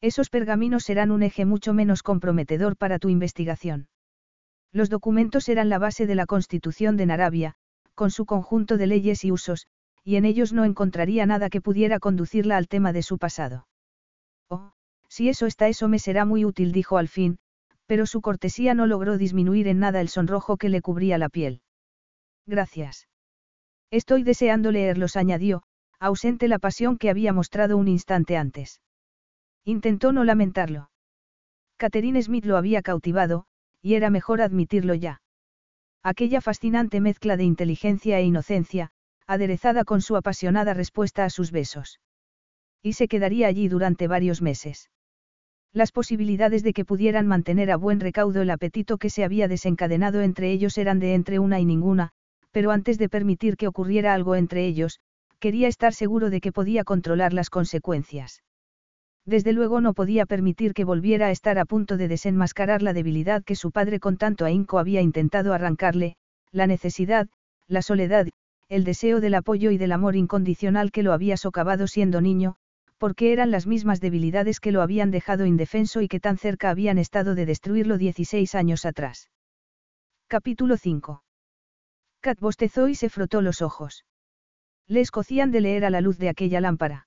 Esos 0.00 0.30
pergaminos 0.30 0.84
serán 0.84 1.10
un 1.10 1.24
eje 1.24 1.44
mucho 1.44 1.74
menos 1.74 2.04
comprometedor 2.04 2.76
para 2.76 3.00
tu 3.00 3.08
investigación. 3.08 3.88
Los 4.70 4.90
documentos 4.90 5.48
eran 5.48 5.68
la 5.68 5.80
base 5.80 6.06
de 6.06 6.14
la 6.14 6.26
Constitución 6.26 6.96
de 6.96 7.06
Narabia, 7.06 7.56
con 7.96 8.12
su 8.12 8.26
conjunto 8.26 8.76
de 8.76 8.86
leyes 8.86 9.24
y 9.24 9.32
usos, 9.32 9.66
y 10.04 10.16
en 10.16 10.26
ellos 10.26 10.52
no 10.52 10.64
encontraría 10.64 11.26
nada 11.26 11.48
que 11.50 11.62
pudiera 11.62 11.98
conducirla 11.98 12.56
al 12.58 12.68
tema 12.68 12.92
de 12.92 13.02
su 13.02 13.18
pasado. 13.18 13.66
Oh, 14.48 14.72
si 15.08 15.28
eso 15.30 15.46
está 15.46 15.68
eso 15.68 15.88
me 15.88 15.98
será 15.98 16.24
muy 16.26 16.44
útil, 16.44 16.72
dijo 16.72 16.98
al 16.98 17.08
fin, 17.08 17.38
pero 17.86 18.06
su 18.06 18.20
cortesía 18.20 18.74
no 18.74 18.86
logró 18.86 19.16
disminuir 19.18 19.66
en 19.66 19.78
nada 19.78 20.00
el 20.00 20.08
sonrojo 20.08 20.58
que 20.58 20.68
le 20.68 20.82
cubría 20.82 21.18
la 21.18 21.30
piel. 21.30 21.62
Gracias. 22.46 23.08
Estoy 23.90 24.22
deseando 24.22 24.70
leerlos, 24.72 25.16
añadió, 25.16 25.62
ausente 25.98 26.48
la 26.48 26.58
pasión 26.58 26.98
que 26.98 27.10
había 27.10 27.32
mostrado 27.32 27.76
un 27.78 27.88
instante 27.88 28.36
antes. 28.36 28.80
Intentó 29.64 30.12
no 30.12 30.24
lamentarlo. 30.24 30.90
Catherine 31.78 32.22
Smith 32.22 32.44
lo 32.44 32.56
había 32.56 32.82
cautivado, 32.82 33.46
y 33.80 33.94
era 33.94 34.10
mejor 34.10 34.42
admitirlo 34.42 34.94
ya. 34.94 35.22
Aquella 36.02 36.42
fascinante 36.42 37.00
mezcla 37.00 37.36
de 37.36 37.44
inteligencia 37.44 38.18
e 38.18 38.24
inocencia, 38.24 38.90
aderezada 39.26 39.84
con 39.84 40.00
su 40.00 40.16
apasionada 40.16 40.74
respuesta 40.74 41.24
a 41.24 41.30
sus 41.30 41.50
besos. 41.50 42.00
Y 42.82 42.94
se 42.94 43.08
quedaría 43.08 43.46
allí 43.46 43.68
durante 43.68 44.08
varios 44.08 44.42
meses. 44.42 44.90
Las 45.72 45.90
posibilidades 45.90 46.62
de 46.62 46.72
que 46.72 46.84
pudieran 46.84 47.26
mantener 47.26 47.70
a 47.70 47.76
buen 47.76 47.98
recaudo 47.98 48.42
el 48.42 48.50
apetito 48.50 48.98
que 48.98 49.10
se 49.10 49.24
había 49.24 49.48
desencadenado 49.48 50.20
entre 50.20 50.52
ellos 50.52 50.78
eran 50.78 51.00
de 51.00 51.14
entre 51.14 51.38
una 51.38 51.58
y 51.58 51.64
ninguna, 51.64 52.10
pero 52.52 52.70
antes 52.70 52.98
de 52.98 53.08
permitir 53.08 53.56
que 53.56 53.66
ocurriera 53.66 54.14
algo 54.14 54.36
entre 54.36 54.66
ellos, 54.66 55.00
quería 55.40 55.66
estar 55.66 55.92
seguro 55.92 56.30
de 56.30 56.40
que 56.40 56.52
podía 56.52 56.84
controlar 56.84 57.32
las 57.32 57.50
consecuencias. 57.50 58.42
Desde 59.26 59.52
luego 59.52 59.80
no 59.80 59.94
podía 59.94 60.26
permitir 60.26 60.74
que 60.74 60.84
volviera 60.84 61.26
a 61.26 61.30
estar 61.30 61.58
a 61.58 61.64
punto 61.64 61.96
de 61.96 62.08
desenmascarar 62.08 62.82
la 62.82 62.92
debilidad 62.92 63.42
que 63.42 63.56
su 63.56 63.72
padre 63.72 63.98
con 63.98 64.16
tanto 64.16 64.44
ahínco 64.44 64.78
había 64.78 65.00
intentado 65.00 65.54
arrancarle, 65.54 66.16
la 66.52 66.66
necesidad, 66.66 67.26
la 67.66 67.82
soledad, 67.82 68.28
el 68.68 68.84
deseo 68.84 69.20
del 69.20 69.34
apoyo 69.34 69.70
y 69.70 69.78
del 69.78 69.92
amor 69.92 70.16
incondicional 70.16 70.90
que 70.90 71.02
lo 71.02 71.12
había 71.12 71.36
socavado 71.36 71.86
siendo 71.86 72.20
niño, 72.20 72.56
porque 72.98 73.32
eran 73.32 73.50
las 73.50 73.66
mismas 73.66 74.00
debilidades 74.00 74.60
que 74.60 74.72
lo 74.72 74.80
habían 74.80 75.10
dejado 75.10 75.46
indefenso 75.46 76.00
y 76.00 76.08
que 76.08 76.20
tan 76.20 76.38
cerca 76.38 76.70
habían 76.70 76.98
estado 76.98 77.34
de 77.34 77.46
destruirlo 77.46 77.98
16 77.98 78.54
años 78.54 78.86
atrás. 78.86 79.30
Capítulo 80.26 80.76
5. 80.76 81.22
Kat 82.20 82.40
bostezó 82.40 82.88
y 82.88 82.94
se 82.94 83.10
frotó 83.10 83.42
los 83.42 83.60
ojos. 83.60 84.06
Le 84.86 85.00
escocían 85.00 85.50
de 85.50 85.60
leer 85.60 85.84
a 85.84 85.90
la 85.90 86.00
luz 86.00 86.18
de 86.18 86.30
aquella 86.30 86.60
lámpara. 86.60 87.06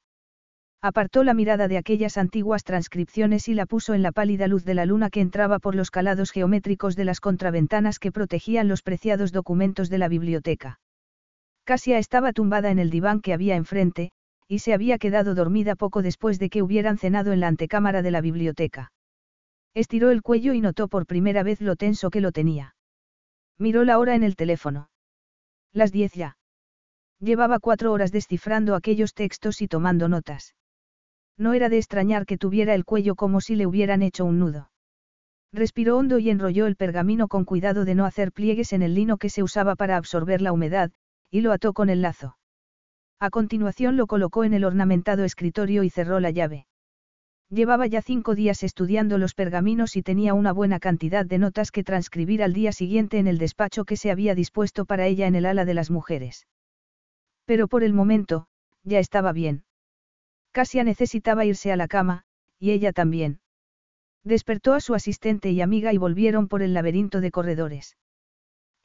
Apartó 0.81 1.23
la 1.23 1.33
mirada 1.33 1.67
de 1.67 1.77
aquellas 1.77 2.17
antiguas 2.17 2.63
transcripciones 2.63 3.47
y 3.47 3.55
la 3.55 3.65
puso 3.65 3.95
en 3.95 4.03
la 4.03 4.11
pálida 4.11 4.47
luz 4.47 4.63
de 4.63 4.75
la 4.75 4.85
luna 4.85 5.09
que 5.09 5.21
entraba 5.21 5.57
por 5.57 5.73
los 5.73 5.89
calados 5.89 6.31
geométricos 6.31 6.95
de 6.95 7.05
las 7.05 7.19
contraventanas 7.19 7.97
que 7.97 8.11
protegían 8.11 8.67
los 8.67 8.83
preciados 8.83 9.31
documentos 9.31 9.89
de 9.89 9.97
la 9.97 10.07
biblioteca. 10.07 10.79
Casia 11.67 11.97
estaba 11.97 12.31
tumbada 12.31 12.71
en 12.71 12.79
el 12.79 12.89
diván 12.89 13.19
que 13.19 13.33
había 13.33 13.57
enfrente, 13.57 14.11
y 14.47 14.59
se 14.59 14.73
había 14.73 14.97
quedado 14.97 15.35
dormida 15.35 15.75
poco 15.75 16.01
después 16.01 16.39
de 16.39 16.49
que 16.49 16.61
hubieran 16.61 16.97
cenado 16.97 17.33
en 17.33 17.41
la 17.41 17.49
antecámara 17.49 18.01
de 18.01 18.09
la 18.09 18.21
biblioteca. 18.21 18.93
Estiró 19.73 20.09
el 20.11 20.21
cuello 20.21 20.53
y 20.53 20.61
notó 20.61 20.87
por 20.87 21.05
primera 21.05 21.43
vez 21.43 21.59
lo 21.59 21.75
tenso 21.75 22.09
que 22.09 22.21
lo 22.21 22.31
tenía. 22.31 22.77
Miró 23.59 23.83
la 23.83 23.99
hora 23.99 24.15
en 24.15 24.23
el 24.23 24.37
teléfono. 24.37 24.89
Las 25.73 25.91
diez 25.91 26.13
ya. 26.13 26.37
Llevaba 27.19 27.59
cuatro 27.59 27.91
horas 27.91 28.13
descifrando 28.13 28.73
aquellos 28.73 29.13
textos 29.13 29.61
y 29.61 29.67
tomando 29.67 30.07
notas. 30.07 30.55
No 31.37 31.53
era 31.53 31.67
de 31.67 31.79
extrañar 31.79 32.25
que 32.25 32.37
tuviera 32.37 32.75
el 32.75 32.85
cuello 32.85 33.15
como 33.15 33.41
si 33.41 33.57
le 33.57 33.67
hubieran 33.67 34.03
hecho 34.03 34.23
un 34.23 34.39
nudo. 34.39 34.71
Respiró 35.51 35.97
hondo 35.97 36.17
y 36.17 36.29
enrolló 36.29 36.65
el 36.65 36.77
pergamino 36.77 37.27
con 37.27 37.43
cuidado 37.43 37.83
de 37.83 37.93
no 37.93 38.05
hacer 38.05 38.31
pliegues 38.31 38.71
en 38.71 38.83
el 38.83 38.93
lino 38.93 39.17
que 39.17 39.29
se 39.29 39.43
usaba 39.43 39.75
para 39.75 39.97
absorber 39.97 40.41
la 40.41 40.53
humedad, 40.53 40.91
y 41.31 41.41
lo 41.41 41.51
ató 41.51 41.73
con 41.73 41.89
el 41.89 42.01
lazo. 42.01 42.37
A 43.19 43.29
continuación 43.29 43.97
lo 43.97 44.07
colocó 44.07 44.43
en 44.43 44.53
el 44.53 44.63
ornamentado 44.63 45.23
escritorio 45.23 45.83
y 45.83 45.89
cerró 45.89 46.19
la 46.19 46.31
llave. 46.31 46.67
Llevaba 47.49 47.87
ya 47.87 48.01
cinco 48.01 48.35
días 48.35 48.61
estudiando 48.61 49.17
los 49.17 49.33
pergaminos 49.33 49.95
y 49.95 50.03
tenía 50.03 50.33
una 50.33 50.51
buena 50.51 50.79
cantidad 50.79 51.25
de 51.25 51.37
notas 51.37 51.71
que 51.71 51.83
transcribir 51.83 52.43
al 52.43 52.53
día 52.53 52.73
siguiente 52.73 53.19
en 53.19 53.27
el 53.27 53.37
despacho 53.37 53.85
que 53.85 53.95
se 53.95 54.11
había 54.11 54.35
dispuesto 54.35 54.85
para 54.85 55.07
ella 55.07 55.27
en 55.27 55.35
el 55.35 55.45
ala 55.45 55.63
de 55.63 55.73
las 55.73 55.89
mujeres. 55.89 56.45
Pero 57.45 57.69
por 57.69 57.83
el 57.83 57.93
momento, 57.93 58.47
ya 58.83 58.99
estaba 58.99 59.31
bien. 59.31 59.63
Casia 60.51 60.83
necesitaba 60.83 61.45
irse 61.45 61.71
a 61.71 61.77
la 61.77 61.87
cama, 61.87 62.23
y 62.59 62.71
ella 62.71 62.91
también. 62.91 63.39
Despertó 64.23 64.73
a 64.73 64.81
su 64.81 64.93
asistente 64.93 65.51
y 65.51 65.61
amiga 65.61 65.93
y 65.93 65.97
volvieron 65.97 66.49
por 66.49 66.61
el 66.61 66.73
laberinto 66.73 67.21
de 67.21 67.31
corredores. 67.31 67.95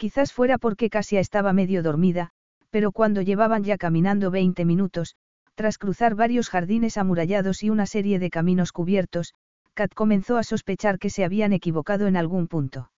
Quizás 0.02 0.32
fuera 0.32 0.58
porque 0.58 0.90
Casia 0.90 1.20
estaba 1.20 1.52
medio 1.52 1.80
dormida, 1.80 2.30
pero 2.70 2.90
cuando 2.90 3.22
llevaban 3.22 3.62
ya 3.62 3.78
caminando 3.78 4.32
20 4.32 4.64
minutos, 4.64 5.14
tras 5.54 5.78
cruzar 5.78 6.16
varios 6.16 6.48
jardines 6.48 6.96
amurallados 6.96 7.62
y 7.62 7.70
una 7.70 7.86
serie 7.86 8.18
de 8.18 8.28
caminos 8.28 8.72
cubiertos, 8.72 9.32
Kat 9.74 9.94
comenzó 9.94 10.38
a 10.38 10.42
sospechar 10.42 10.98
que 10.98 11.08
se 11.08 11.24
habían 11.24 11.52
equivocado 11.52 12.08
en 12.08 12.16
algún 12.16 12.48
punto. 12.48 12.90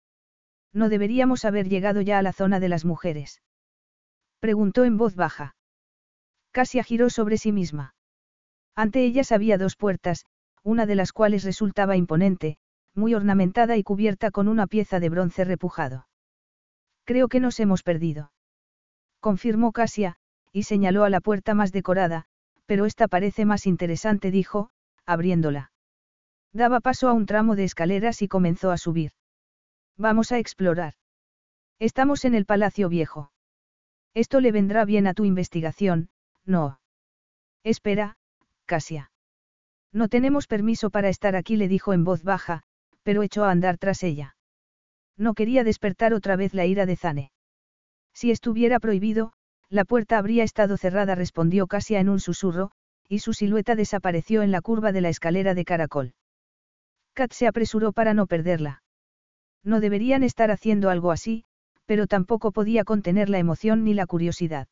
¿No 0.73 0.89
deberíamos 0.89 1.45
haber 1.45 1.69
llegado 1.69 2.03
ya 2.03 2.21
a 2.21 2.23
la 2.23 2.33
zona 2.33 2.61
de 2.61 2.69
las 2.69 2.85
mujeres? 2.85 3.43
Preguntó 4.39 4.85
en 4.85 4.97
voz 4.97 5.17
baja. 5.17 5.57
Casia 6.53 6.85
giró 6.85 7.11
sobre 7.11 7.37
sí 7.37 7.51
misma. 7.51 7.97
Ante 8.77 9.05
ellas 9.05 9.33
había 9.33 9.59
dos 9.59 9.75
puertas, 9.75 10.25
una 10.63 10.87
de 10.87 10.95
las 10.95 11.13
cuales 11.13 11.43
resultaba 11.43 11.97
imponente, 11.97 12.59
muy 12.95 13.13
ornamentada 13.13 13.77
y 13.77 13.83
cubierta 13.83 14.31
con 14.31 14.47
una 14.47 14.69
pieza 14.69 15.01
de 15.01 15.09
bronce 15.09 15.43
repujado. 15.43 16.07
Creo 17.05 17.29
que 17.29 17.41
nos 17.41 17.59
hemos 17.61 17.83
perdido. 17.83 18.33
Confirmó 19.21 19.73
Casia, 19.73 20.17
y 20.53 20.65
señaló 20.65 21.05
a 21.05 21.11
la 21.11 21.21
puerta 21.21 21.55
más 21.55 21.73
decorada, 21.73 22.27
pero 22.67 22.87
esta 22.87 23.09
parece 23.09 23.45
más 23.45 23.67
interesante, 23.67 24.31
dijo, 24.31 24.71
abriéndola. 25.07 25.73
Daba 26.53 26.81
paso 26.81 27.09
a 27.09 27.13
un 27.13 27.27
tramo 27.27 27.57
de 27.57 27.65
escaleras 27.65 28.23
y 28.23 28.29
comenzó 28.29 28.71
a 28.71 28.79
subir. 28.79 29.13
Vamos 29.97 30.33
a 30.33 30.39
explorar. 30.39 30.95
Estamos 31.79 32.25
en 32.25 32.35
el 32.35 32.47
Palacio 32.47 32.89
Viejo. 32.89 33.33
Esto 34.15 34.41
le 34.41 34.53
vendrá 34.53 34.85
bien 34.85 35.07
a 35.07 35.15
tu 35.15 35.25
investigación, 35.25 36.11
no. 36.45 36.79
Espera, 37.65 38.17
Casia. 38.67 39.11
No 39.93 40.09
tenemos 40.09 40.47
permiso 40.47 40.91
para 40.91 41.09
estar 41.09 41.37
aquí, 41.37 41.57
le 41.57 41.69
dijo 41.69 41.93
en 41.93 42.05
voz 42.05 42.23
baja, 42.23 42.63
pero 43.03 43.23
echó 43.23 43.45
a 43.45 43.51
andar 43.51 43.79
tras 43.79 44.03
ella. 44.03 44.37
No 45.17 45.35
quería 45.35 45.65
despertar 45.65 46.15
otra 46.15 46.37
vez 46.37 46.55
la 46.55 46.67
ira 46.67 46.87
de 46.87 46.97
Zane. 46.97 47.33
Si 48.15 48.31
estuviera 48.31 48.81
prohibido, 48.81 49.33
la 49.69 49.85
puerta 49.85 50.19
habría 50.19 50.45
estado 50.45 50.77
cerrada, 50.77 51.15
respondió 51.15 51.67
Casia 51.67 52.01
en 52.01 52.09
un 52.09 52.21
susurro, 52.21 52.71
y 53.09 53.21
su 53.21 53.33
silueta 53.33 53.75
desapareció 53.75 54.43
en 54.43 54.51
la 54.51 54.61
curva 54.61 54.93
de 54.93 55.01
la 55.01 55.09
escalera 55.09 55.55
de 55.55 55.65
caracol. 55.65 56.15
Kat 57.15 57.33
se 57.33 57.47
apresuró 57.47 57.93
para 57.93 58.15
no 58.15 58.27
perderla. 58.27 58.83
No 59.65 59.81
deberían 59.81 60.23
estar 60.23 60.51
haciendo 60.51 60.91
algo 60.91 61.11
así, 61.11 61.45
pero 61.87 62.07
tampoco 62.07 62.53
podía 62.53 62.85
contener 62.85 63.29
la 63.29 63.39
emoción 63.39 63.85
ni 63.85 63.95
la 63.95 64.07
curiosidad. 64.07 64.67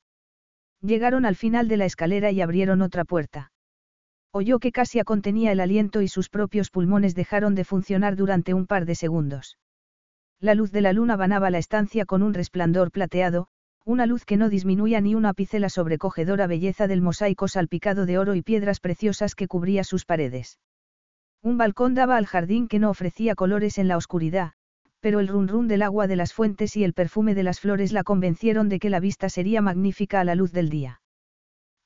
Llegaron 0.80 1.26
al 1.26 1.36
final 1.36 1.68
de 1.68 1.76
la 1.76 1.84
escalera 1.84 2.30
y 2.30 2.40
abrieron 2.40 2.80
otra 2.80 3.04
puerta. 3.04 3.52
Oyó 4.32 4.58
que 4.58 4.72
Casia 4.72 5.04
contenía 5.04 5.52
el 5.52 5.60
aliento 5.60 6.02
y 6.02 6.08
sus 6.08 6.28
propios 6.28 6.70
pulmones 6.70 7.14
dejaron 7.14 7.54
de 7.54 7.64
funcionar 7.64 8.16
durante 8.16 8.54
un 8.54 8.66
par 8.66 8.86
de 8.86 8.94
segundos. 8.94 9.58
La 10.42 10.54
luz 10.54 10.72
de 10.72 10.80
la 10.80 10.94
luna 10.94 11.16
banaba 11.16 11.50
la 11.50 11.58
estancia 11.58 12.06
con 12.06 12.22
un 12.22 12.32
resplandor 12.32 12.90
plateado, 12.90 13.48
una 13.84 14.06
luz 14.06 14.24
que 14.24 14.38
no 14.38 14.48
disminuía 14.48 15.02
ni 15.02 15.14
una 15.14 15.30
ápice 15.30 15.60
la 15.60 15.68
sobrecogedora 15.68 16.46
belleza 16.46 16.86
del 16.86 17.02
mosaico 17.02 17.46
salpicado 17.46 18.06
de 18.06 18.16
oro 18.16 18.34
y 18.34 18.40
piedras 18.40 18.80
preciosas 18.80 19.34
que 19.34 19.48
cubría 19.48 19.84
sus 19.84 20.06
paredes. 20.06 20.58
Un 21.42 21.58
balcón 21.58 21.94
daba 21.94 22.16
al 22.16 22.24
jardín 22.24 22.68
que 22.68 22.78
no 22.78 22.88
ofrecía 22.88 23.34
colores 23.34 23.76
en 23.76 23.88
la 23.88 23.98
oscuridad, 23.98 24.52
pero 25.00 25.20
el 25.20 25.28
run 25.28 25.68
del 25.68 25.82
agua 25.82 26.06
de 26.06 26.16
las 26.16 26.32
fuentes 26.32 26.74
y 26.74 26.84
el 26.84 26.94
perfume 26.94 27.34
de 27.34 27.42
las 27.42 27.60
flores 27.60 27.92
la 27.92 28.02
convencieron 28.02 28.70
de 28.70 28.78
que 28.78 28.88
la 28.88 29.00
vista 29.00 29.28
sería 29.28 29.60
magnífica 29.60 30.20
a 30.20 30.24
la 30.24 30.34
luz 30.34 30.52
del 30.52 30.70
día. 30.70 31.02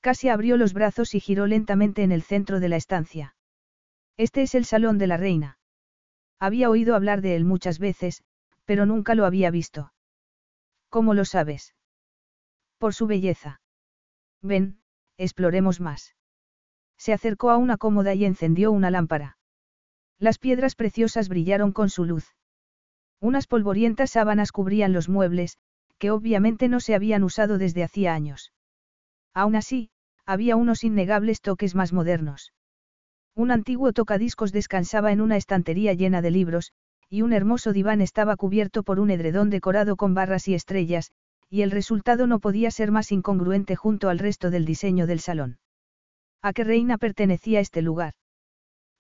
Casi 0.01 0.29
abrió 0.29 0.57
los 0.57 0.75
brazos 0.75 1.17
y 1.17 1.21
giró 1.21 1.49
lentamente 1.49 2.05
en 2.05 2.13
el 2.13 2.23
centro 2.23 2.61
de 2.61 2.69
la 2.69 2.77
estancia. 2.77 3.35
Este 4.17 4.43
es 4.43 4.55
el 4.55 4.65
salón 4.65 4.99
de 4.99 5.09
la 5.09 5.17
reina. 5.17 5.59
Había 6.39 6.71
oído 6.71 6.95
hablar 6.95 7.21
de 7.21 7.35
él 7.35 7.45
muchas 7.45 7.79
veces, 7.79 8.23
pero 8.65 8.87
nunca 8.87 9.15
lo 9.15 9.27
había 9.27 9.51
visto. 9.51 9.93
¿Cómo 10.89 11.15
lo 11.15 11.25
sabes? 11.25 11.75
Por 12.79 12.95
su 12.95 13.07
belleza. 13.07 13.61
Ven, 14.43 14.79
exploremos 15.17 15.81
más. 15.81 16.15
Se 16.97 17.13
acercó 17.13 17.51
a 17.51 17.57
una 17.57 17.77
cómoda 17.77 18.15
y 18.15 18.25
encendió 18.25 18.73
una 18.73 18.91
lámpara. 18.91 19.37
Las 20.19 20.39
piedras 20.39 20.75
preciosas 20.75 21.29
brillaron 21.29 21.73
con 21.73 21.91
su 21.91 22.05
luz. 22.05 22.35
Unas 23.21 23.47
polvorientas 23.47 24.11
sábanas 24.11 24.53
cubrían 24.53 24.93
los 24.93 25.09
muebles, 25.09 25.59
que 25.99 26.11
obviamente 26.11 26.69
no 26.69 26.81
se 26.81 26.95
habían 26.95 27.25
usado 27.25 27.59
desde 27.59 27.83
hacía 27.83 28.15
años. 28.15 28.53
Aún 29.33 29.57
así, 29.57 29.91
había 30.27 30.57
unos 30.57 30.85
innegables 30.85 31.41
toques 31.41 31.75
más 31.75 31.93
modernos. 31.93 32.53
Un 33.35 33.51
antiguo 33.51 33.93
tocadiscos 33.93 34.53
descansaba 34.53 35.13
en 35.13 35.21
una 35.21 35.37
estantería 35.37 35.93
llena 35.95 36.23
de 36.23 36.31
libros, 36.31 36.73
y 37.09 37.23
un 37.23 37.33
hermoso 37.33 37.73
diván 37.73 38.01
estaba 38.01 38.37
cubierto 38.37 38.83
por 38.83 39.01
un 39.01 39.11
edredón 39.11 39.51
decorado 39.51 39.97
con 39.97 40.15
barras 40.15 40.49
y 40.49 40.55
estrellas, 40.55 41.13
y 41.51 41.63
el 41.63 41.71
resultado 41.71 42.27
no 42.27 42.41
podía 42.41 42.71
ser 42.71 42.91
más 42.91 43.13
incongruente 43.13 43.77
junto 43.77 44.09
al 44.09 44.19
resto 44.19 44.51
del 44.51 44.65
diseño 44.65 45.07
del 45.07 45.21
salón. 45.21 45.59
¿A 46.43 46.53
qué 46.53 46.65
reina 46.65 46.99
pertenecía 46.99 47.61
este 47.61 47.83
lugar? 47.83 48.15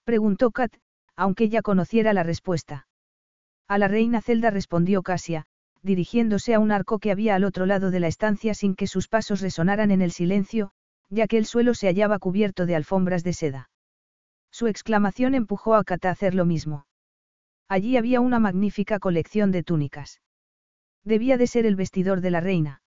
Preguntó 0.04 0.50
Kat, 0.50 0.72
aunque 1.16 1.48
ya 1.48 1.62
conociera 1.62 2.12
la 2.12 2.22
respuesta. 2.22 2.86
A 3.68 3.78
la 3.78 3.88
reina 3.88 4.20
Zelda 4.20 4.50
respondió 4.50 5.02
Casia, 5.02 5.46
dirigiéndose 5.82 6.54
a 6.54 6.60
un 6.60 6.72
arco 6.72 6.98
que 6.98 7.10
había 7.10 7.34
al 7.34 7.44
otro 7.44 7.66
lado 7.66 7.90
de 7.90 8.00
la 8.00 8.08
estancia 8.08 8.54
sin 8.54 8.74
que 8.74 8.86
sus 8.86 9.08
pasos 9.08 9.40
resonaran 9.40 9.90
en 9.90 10.02
el 10.02 10.12
silencio, 10.12 10.70
ya 11.10 11.26
que 11.26 11.38
el 11.38 11.46
suelo 11.46 11.74
se 11.74 11.86
hallaba 11.86 12.18
cubierto 12.18 12.66
de 12.66 12.76
alfombras 12.76 13.24
de 13.24 13.32
seda. 13.32 13.70
Su 14.50 14.66
exclamación 14.66 15.34
empujó 15.34 15.74
a 15.74 15.84
Kat 15.84 16.04
a 16.04 16.10
hacer 16.10 16.34
lo 16.34 16.44
mismo. 16.44 16.86
Allí 17.68 17.96
había 17.96 18.20
una 18.20 18.38
magnífica 18.38 18.98
colección 18.98 19.50
de 19.50 19.62
túnicas. 19.62 20.20
Debía 21.04 21.36
de 21.36 21.46
ser 21.46 21.66
el 21.66 21.76
vestidor 21.76 22.20
de 22.20 22.30
la 22.30 22.40
reina. 22.40 22.82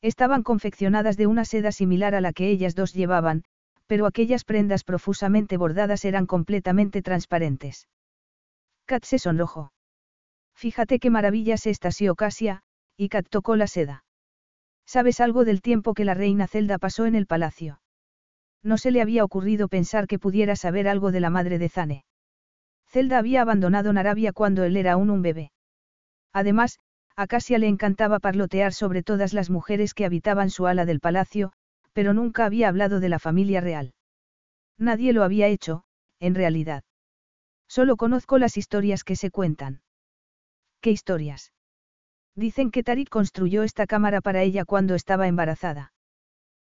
Estaban 0.00 0.42
confeccionadas 0.42 1.16
de 1.16 1.26
una 1.26 1.44
seda 1.44 1.70
similar 1.70 2.14
a 2.14 2.20
la 2.20 2.32
que 2.32 2.48
ellas 2.48 2.74
dos 2.74 2.92
llevaban, 2.92 3.44
pero 3.86 4.06
aquellas 4.06 4.44
prendas 4.44 4.84
profusamente 4.84 5.56
bordadas 5.56 6.04
eran 6.04 6.26
completamente 6.26 7.02
transparentes. 7.02 7.88
Kat 8.86 9.04
se 9.04 9.18
sonrojó. 9.18 9.72
Fíjate 10.54 10.98
qué 10.98 11.10
maravilla 11.10 11.56
se 11.56 11.70
estasió 11.70 12.14
Casia, 12.14 12.62
y 12.96 13.08
Kat 13.08 13.26
tocó 13.28 13.56
la 13.56 13.66
seda. 13.66 14.04
¿Sabes 14.86 15.20
algo 15.20 15.44
del 15.44 15.62
tiempo 15.62 15.94
que 15.94 16.04
la 16.04 16.14
reina 16.14 16.46
Zelda 16.46 16.78
pasó 16.78 17.06
en 17.06 17.14
el 17.14 17.26
palacio? 17.26 17.80
No 18.62 18.78
se 18.78 18.90
le 18.90 19.00
había 19.00 19.24
ocurrido 19.24 19.68
pensar 19.68 20.06
que 20.06 20.18
pudiera 20.18 20.56
saber 20.56 20.88
algo 20.88 21.12
de 21.12 21.20
la 21.20 21.30
madre 21.30 21.58
de 21.58 21.68
Zane. 21.68 22.04
Zelda 22.92 23.16
había 23.16 23.40
abandonado 23.40 23.90
Narabia 23.92 24.32
cuando 24.32 24.64
él 24.64 24.76
era 24.76 24.92
aún 24.92 25.08
un 25.08 25.22
bebé. 25.22 25.50
Además, 26.34 26.78
a 27.16 27.26
Casia 27.26 27.58
le 27.58 27.66
encantaba 27.66 28.18
parlotear 28.18 28.74
sobre 28.74 29.02
todas 29.02 29.32
las 29.32 29.48
mujeres 29.48 29.94
que 29.94 30.04
habitaban 30.04 30.50
su 30.50 30.66
ala 30.66 30.84
del 30.84 31.00
palacio, 31.00 31.52
pero 31.94 32.12
nunca 32.12 32.44
había 32.44 32.68
hablado 32.68 33.00
de 33.00 33.08
la 33.08 33.18
familia 33.18 33.62
real. 33.62 33.94
Nadie 34.78 35.14
lo 35.14 35.24
había 35.24 35.48
hecho, 35.48 35.84
en 36.20 36.34
realidad. 36.34 36.84
Solo 37.66 37.96
conozco 37.96 38.36
las 38.38 38.58
historias 38.58 39.04
que 39.04 39.16
se 39.16 39.30
cuentan. 39.30 39.80
¿Qué 40.82 40.90
historias? 40.90 41.52
Dicen 42.34 42.70
que 42.70 42.82
Tarik 42.82 43.08
construyó 43.08 43.62
esta 43.62 43.86
cámara 43.86 44.20
para 44.20 44.42
ella 44.42 44.66
cuando 44.66 44.94
estaba 44.94 45.28
embarazada. 45.28 45.94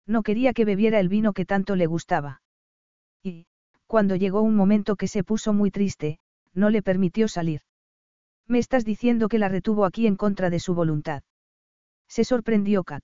No 0.07 0.23
quería 0.23 0.53
que 0.53 0.65
bebiera 0.65 0.99
el 0.99 1.09
vino 1.09 1.33
que 1.33 1.45
tanto 1.45 1.75
le 1.75 1.85
gustaba. 1.85 2.41
Cuando 3.87 4.15
llegó 4.15 4.41
un 4.41 4.55
momento 4.55 4.95
que 4.95 5.07
se 5.07 5.23
puso 5.23 5.53
muy 5.53 5.71
triste, 5.71 6.19
no 6.53 6.69
le 6.69 6.81
permitió 6.81 7.27
salir. 7.27 7.61
Me 8.47 8.59
estás 8.59 8.85
diciendo 8.85 9.27
que 9.27 9.39
la 9.39 9.49
retuvo 9.49 9.85
aquí 9.85 10.07
en 10.07 10.15
contra 10.15 10.49
de 10.49 10.59
su 10.59 10.73
voluntad. 10.73 11.23
Se 12.07 12.23
sorprendió 12.23 12.83
Kat. 12.83 13.03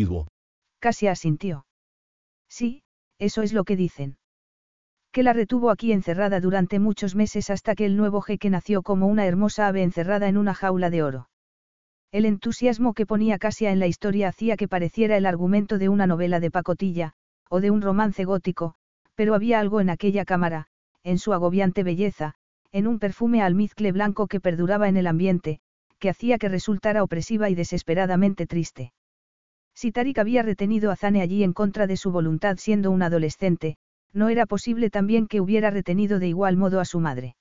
Casi 0.79 1.07
asintió. 1.07 1.65
Sí, 2.49 2.83
eso 3.19 3.41
es 3.41 3.53
lo 3.53 3.63
que 3.63 3.75
dicen. 3.75 4.17
Que 5.11 5.23
la 5.23 5.33
retuvo 5.33 5.69
aquí 5.69 5.91
encerrada 5.91 6.39
durante 6.39 6.79
muchos 6.79 7.15
meses 7.15 7.49
hasta 7.49 7.75
que 7.75 7.85
el 7.85 7.97
nuevo 7.97 8.21
jeque 8.21 8.49
nació 8.49 8.81
como 8.81 9.07
una 9.07 9.25
hermosa 9.25 9.67
ave 9.67 9.83
encerrada 9.83 10.27
en 10.27 10.37
una 10.37 10.53
jaula 10.53 10.89
de 10.89 11.03
oro. 11.03 11.29
El 12.11 12.25
entusiasmo 12.25 12.93
que 12.93 13.05
ponía 13.05 13.37
Casia 13.37 13.71
en 13.71 13.79
la 13.79 13.87
historia 13.87 14.29
hacía 14.29 14.57
que 14.57 14.67
pareciera 14.67 15.17
el 15.17 15.25
argumento 15.25 15.77
de 15.77 15.89
una 15.89 16.07
novela 16.07 16.39
de 16.39 16.51
pacotilla, 16.51 17.13
o 17.49 17.61
de 17.61 17.71
un 17.71 17.81
romance 17.81 18.25
gótico, 18.25 18.75
pero 19.15 19.35
había 19.35 19.59
algo 19.59 19.81
en 19.81 19.89
aquella 19.89 20.25
cámara, 20.25 20.67
en 21.03 21.19
su 21.19 21.33
agobiante 21.33 21.83
belleza, 21.83 22.35
en 22.71 22.87
un 22.87 22.99
perfume 22.99 23.41
almizcle 23.41 23.91
blanco 23.91 24.27
que 24.27 24.39
perduraba 24.39 24.87
en 24.87 24.97
el 24.97 25.07
ambiente, 25.07 25.59
que 25.99 26.09
hacía 26.09 26.37
que 26.37 26.49
resultara 26.49 27.03
opresiva 27.03 27.49
y 27.49 27.55
desesperadamente 27.55 28.47
triste. 28.47 28.93
Si 29.73 29.91
Tarik 29.91 30.19
había 30.19 30.43
retenido 30.43 30.91
a 30.91 30.95
Zane 30.95 31.21
allí 31.21 31.43
en 31.43 31.53
contra 31.53 31.87
de 31.87 31.97
su 31.97 32.11
voluntad 32.11 32.57
siendo 32.57 32.91
un 32.91 33.01
adolescente, 33.01 33.77
no 34.13 34.29
era 34.29 34.45
posible 34.45 34.89
también 34.89 35.27
que 35.27 35.41
hubiera 35.41 35.69
retenido 35.69 36.19
de 36.19 36.27
igual 36.27 36.57
modo 36.57 36.79
a 36.79 36.85
su 36.85 36.99
madre. 36.99 37.35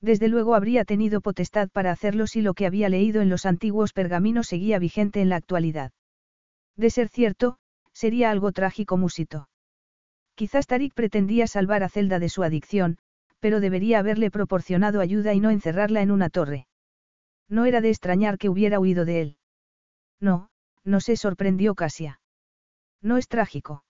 Desde 0.00 0.28
luego 0.28 0.54
habría 0.54 0.84
tenido 0.84 1.20
potestad 1.20 1.70
para 1.70 1.90
hacerlo 1.90 2.26
si 2.26 2.42
lo 2.42 2.54
que 2.54 2.66
había 2.66 2.88
leído 2.88 3.22
en 3.22 3.30
los 3.30 3.46
antiguos 3.46 3.92
pergaminos 3.92 4.48
seguía 4.48 4.78
vigente 4.78 5.22
en 5.22 5.30
la 5.30 5.36
actualidad. 5.36 5.92
De 6.76 6.90
ser 6.90 7.08
cierto, 7.08 7.56
sería 7.92 8.30
algo 8.30 8.52
trágico 8.52 8.96
musito. 8.96 9.48
Quizás 10.34 10.66
Tarik 10.66 10.94
pretendía 10.94 11.46
salvar 11.46 11.84
a 11.84 11.88
Zelda 11.88 12.18
de 12.18 12.28
su 12.28 12.42
adicción, 12.42 12.98
pero 13.38 13.60
debería 13.60 14.00
haberle 14.00 14.30
proporcionado 14.30 15.00
ayuda 15.00 15.32
y 15.32 15.40
no 15.40 15.50
encerrarla 15.50 16.02
en 16.02 16.10
una 16.10 16.28
torre. 16.28 16.66
No 17.48 17.66
era 17.66 17.80
de 17.80 17.90
extrañar 17.90 18.36
que 18.36 18.48
hubiera 18.48 18.80
huido 18.80 19.04
de 19.04 19.20
él. 19.20 19.36
No, 20.20 20.48
no 20.84 21.00
se 21.00 21.16
sorprendió 21.16 21.74
Casia. 21.74 22.20
No 23.00 23.16
es 23.16 23.28
trágico. 23.28 23.84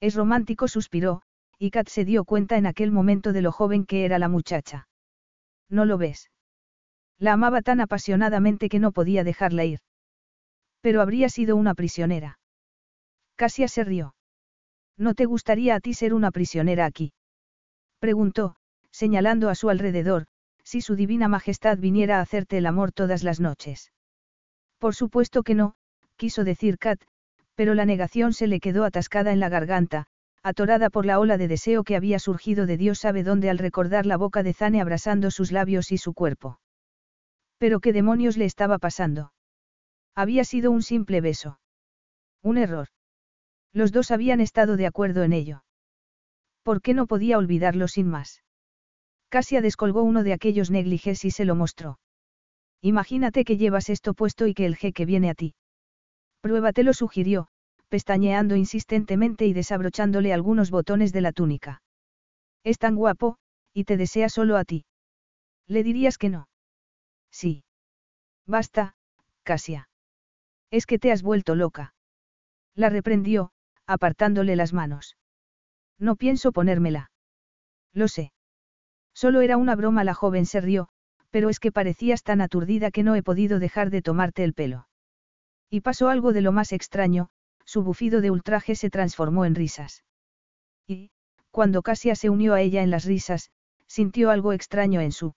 Es 0.00 0.14
romántico, 0.14 0.68
suspiró, 0.68 1.22
y 1.58 1.70
Kat 1.70 1.88
se 1.88 2.04
dio 2.04 2.24
cuenta 2.24 2.56
en 2.56 2.66
aquel 2.66 2.92
momento 2.92 3.32
de 3.32 3.42
lo 3.42 3.52
joven 3.52 3.84
que 3.84 4.04
era 4.04 4.18
la 4.18 4.28
muchacha. 4.28 4.88
¿No 5.68 5.84
lo 5.84 5.98
ves? 5.98 6.30
La 7.18 7.32
amaba 7.32 7.62
tan 7.62 7.80
apasionadamente 7.80 8.68
que 8.68 8.78
no 8.78 8.92
podía 8.92 9.24
dejarla 9.24 9.64
ir. 9.64 9.80
Pero 10.80 11.02
habría 11.02 11.28
sido 11.28 11.56
una 11.56 11.74
prisionera. 11.74 12.38
Casia 13.34 13.66
se 13.66 13.82
rió. 13.82 14.14
¿No 14.96 15.14
te 15.14 15.24
gustaría 15.24 15.74
a 15.74 15.80
ti 15.80 15.94
ser 15.94 16.14
una 16.14 16.30
prisionera 16.30 16.86
aquí? 16.86 17.12
Preguntó, 17.98 18.56
señalando 18.90 19.48
a 19.48 19.54
su 19.54 19.68
alrededor, 19.68 20.26
si 20.62 20.80
su 20.80 20.94
divina 20.94 21.28
majestad 21.28 21.78
viniera 21.78 22.18
a 22.18 22.20
hacerte 22.20 22.58
el 22.58 22.66
amor 22.66 22.92
todas 22.92 23.22
las 23.24 23.40
noches. 23.40 23.92
Por 24.78 24.94
supuesto 24.94 25.42
que 25.42 25.54
no, 25.54 25.74
quiso 26.18 26.44
decir 26.44 26.76
Kat, 26.76 27.00
pero 27.54 27.72
la 27.74 27.86
negación 27.86 28.34
se 28.34 28.46
le 28.46 28.60
quedó 28.60 28.84
atascada 28.84 29.32
en 29.32 29.40
la 29.40 29.48
garganta, 29.48 30.06
atorada 30.42 30.90
por 30.90 31.06
la 31.06 31.18
ola 31.18 31.38
de 31.38 31.48
deseo 31.48 31.84
que 31.84 31.96
había 31.96 32.18
surgido 32.18 32.66
de 32.66 32.76
Dios 32.76 32.98
sabe 32.98 33.22
dónde 33.22 33.48
al 33.48 33.58
recordar 33.58 34.04
la 34.04 34.18
boca 34.18 34.42
de 34.42 34.52
Zane 34.52 34.80
abrasando 34.80 35.30
sus 35.30 35.50
labios 35.52 35.90
y 35.92 35.98
su 35.98 36.12
cuerpo. 36.12 36.60
Pero 37.56 37.80
qué 37.80 37.92
demonios 37.92 38.36
le 38.36 38.44
estaba 38.44 38.78
pasando. 38.78 39.32
Había 40.14 40.44
sido 40.44 40.70
un 40.70 40.82
simple 40.82 41.20
beso. 41.20 41.60
Un 42.42 42.58
error. 42.58 42.88
Los 43.72 43.92
dos 43.92 44.10
habían 44.10 44.40
estado 44.40 44.76
de 44.76 44.86
acuerdo 44.86 45.22
en 45.22 45.32
ello. 45.32 45.64
¿Por 46.62 46.82
qué 46.82 46.94
no 46.94 47.06
podía 47.06 47.38
olvidarlo 47.38 47.88
sin 47.88 48.08
más? 48.08 48.42
Casia 49.28 49.60
descolgó 49.60 50.02
uno 50.02 50.22
de 50.22 50.32
aquellos 50.32 50.70
negliges 50.70 51.24
y 51.24 51.30
se 51.30 51.44
lo 51.44 51.54
mostró. 51.54 51.98
Imagínate 52.80 53.44
que 53.44 53.56
llevas 53.56 53.90
esto 53.90 54.14
puesto 54.14 54.46
y 54.46 54.54
que 54.54 54.66
el 54.66 54.76
jeque 54.76 55.04
viene 55.04 55.30
a 55.30 55.34
ti. 55.34 55.54
Pruébatelo 56.48 56.94
sugirió, 56.94 57.48
pestañeando 57.90 58.56
insistentemente 58.56 59.44
y 59.44 59.52
desabrochándole 59.52 60.32
algunos 60.32 60.70
botones 60.70 61.12
de 61.12 61.20
la 61.20 61.32
túnica. 61.32 61.82
Es 62.64 62.78
tan 62.78 62.96
guapo, 62.96 63.36
y 63.74 63.84
te 63.84 63.98
desea 63.98 64.30
solo 64.30 64.56
a 64.56 64.64
ti. 64.64 64.86
¿Le 65.66 65.82
dirías 65.82 66.16
que 66.16 66.30
no? 66.30 66.48
Sí. 67.30 67.64
Basta, 68.46 68.94
Casia. 69.42 69.90
Es 70.70 70.86
que 70.86 70.98
te 70.98 71.12
has 71.12 71.22
vuelto 71.22 71.54
loca. 71.54 71.92
La 72.74 72.88
reprendió, 72.88 73.50
apartándole 73.86 74.56
las 74.56 74.72
manos. 74.72 75.18
No 75.98 76.16
pienso 76.16 76.50
ponérmela. 76.52 77.10
Lo 77.92 78.08
sé. 78.08 78.32
Solo 79.12 79.42
era 79.42 79.58
una 79.58 79.76
broma, 79.76 80.02
la 80.02 80.14
joven 80.14 80.46
se 80.46 80.62
rió, 80.62 80.88
pero 81.28 81.50
es 81.50 81.60
que 81.60 81.72
parecías 81.72 82.22
tan 82.22 82.40
aturdida 82.40 82.90
que 82.90 83.02
no 83.02 83.16
he 83.16 83.22
podido 83.22 83.58
dejar 83.58 83.90
de 83.90 84.00
tomarte 84.00 84.44
el 84.44 84.54
pelo. 84.54 84.87
Y 85.70 85.80
pasó 85.80 86.08
algo 86.08 86.32
de 86.32 86.40
lo 86.40 86.52
más 86.52 86.72
extraño, 86.72 87.28
su 87.64 87.82
bufido 87.82 88.20
de 88.20 88.30
ultraje 88.30 88.74
se 88.74 88.88
transformó 88.90 89.44
en 89.44 89.54
risas. 89.54 90.04
Y, 90.86 91.10
cuando 91.50 91.82
Casia 91.82 92.14
se 92.14 92.30
unió 92.30 92.54
a 92.54 92.60
ella 92.62 92.82
en 92.82 92.90
las 92.90 93.04
risas, 93.04 93.50
sintió 93.86 94.30
algo 94.30 94.52
extraño 94.52 95.00
en 95.00 95.12
su 95.12 95.34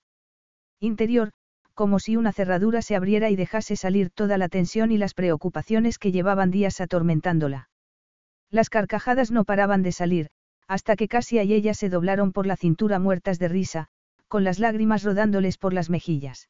interior, 0.80 1.32
como 1.74 2.00
si 2.00 2.16
una 2.16 2.32
cerradura 2.32 2.82
se 2.82 2.96
abriera 2.96 3.30
y 3.30 3.36
dejase 3.36 3.76
salir 3.76 4.10
toda 4.10 4.38
la 4.38 4.50
tensión 4.50 4.92
y 4.92 4.98
las 4.98 5.14
preocupaciones 5.14 5.98
que 5.98 6.12
llevaban 6.12 6.52
días 6.52 6.80
atormentándola. 6.80 7.70
Las 8.50 8.70
carcajadas 8.70 9.32
no 9.32 9.46
paraban 9.46 9.82
de 9.82 9.92
salir, 9.92 10.30
hasta 10.68 10.96
que 10.96 11.08
Casia 11.08 11.44
y 11.44 11.54
ella 11.54 11.74
se 11.74 11.90
doblaron 11.90 12.32
por 12.32 12.46
la 12.46 12.56
cintura 12.56 13.00
muertas 13.00 13.40
de 13.40 13.48
risa, 13.48 13.88
con 14.28 14.44
las 14.44 14.60
lágrimas 14.60 15.04
rodándoles 15.04 15.58
por 15.58 15.74
las 15.74 15.90
mejillas. 15.90 16.50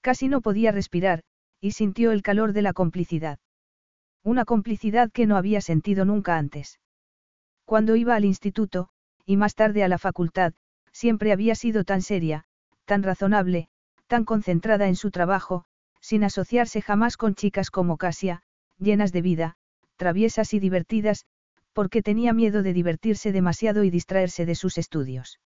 Casi 0.00 0.28
no 0.28 0.40
podía 0.40 0.72
respirar, 0.72 1.22
y 1.60 1.72
sintió 1.72 2.12
el 2.12 2.22
calor 2.22 2.52
de 2.52 2.62
la 2.62 2.72
complicidad. 2.72 3.38
Una 4.22 4.44
complicidad 4.44 5.10
que 5.10 5.26
no 5.26 5.36
había 5.36 5.60
sentido 5.60 6.04
nunca 6.04 6.36
antes. 6.36 6.80
Cuando 7.64 7.96
iba 7.96 8.14
al 8.14 8.24
instituto, 8.24 8.88
y 9.24 9.36
más 9.36 9.54
tarde 9.54 9.82
a 9.82 9.88
la 9.88 9.98
facultad, 9.98 10.54
siempre 10.92 11.32
había 11.32 11.54
sido 11.54 11.84
tan 11.84 12.02
seria, 12.02 12.44
tan 12.84 13.02
razonable, 13.02 13.68
tan 14.06 14.24
concentrada 14.24 14.88
en 14.88 14.96
su 14.96 15.10
trabajo, 15.10 15.64
sin 16.00 16.24
asociarse 16.24 16.80
jamás 16.80 17.16
con 17.16 17.34
chicas 17.34 17.70
como 17.70 17.96
Casia, 17.96 18.42
llenas 18.78 19.12
de 19.12 19.22
vida, 19.22 19.56
traviesas 19.96 20.54
y 20.54 20.60
divertidas, 20.60 21.26
porque 21.72 22.02
tenía 22.02 22.32
miedo 22.32 22.62
de 22.62 22.72
divertirse 22.72 23.32
demasiado 23.32 23.84
y 23.84 23.90
distraerse 23.90 24.46
de 24.46 24.54
sus 24.54 24.78
estudios. 24.78 25.40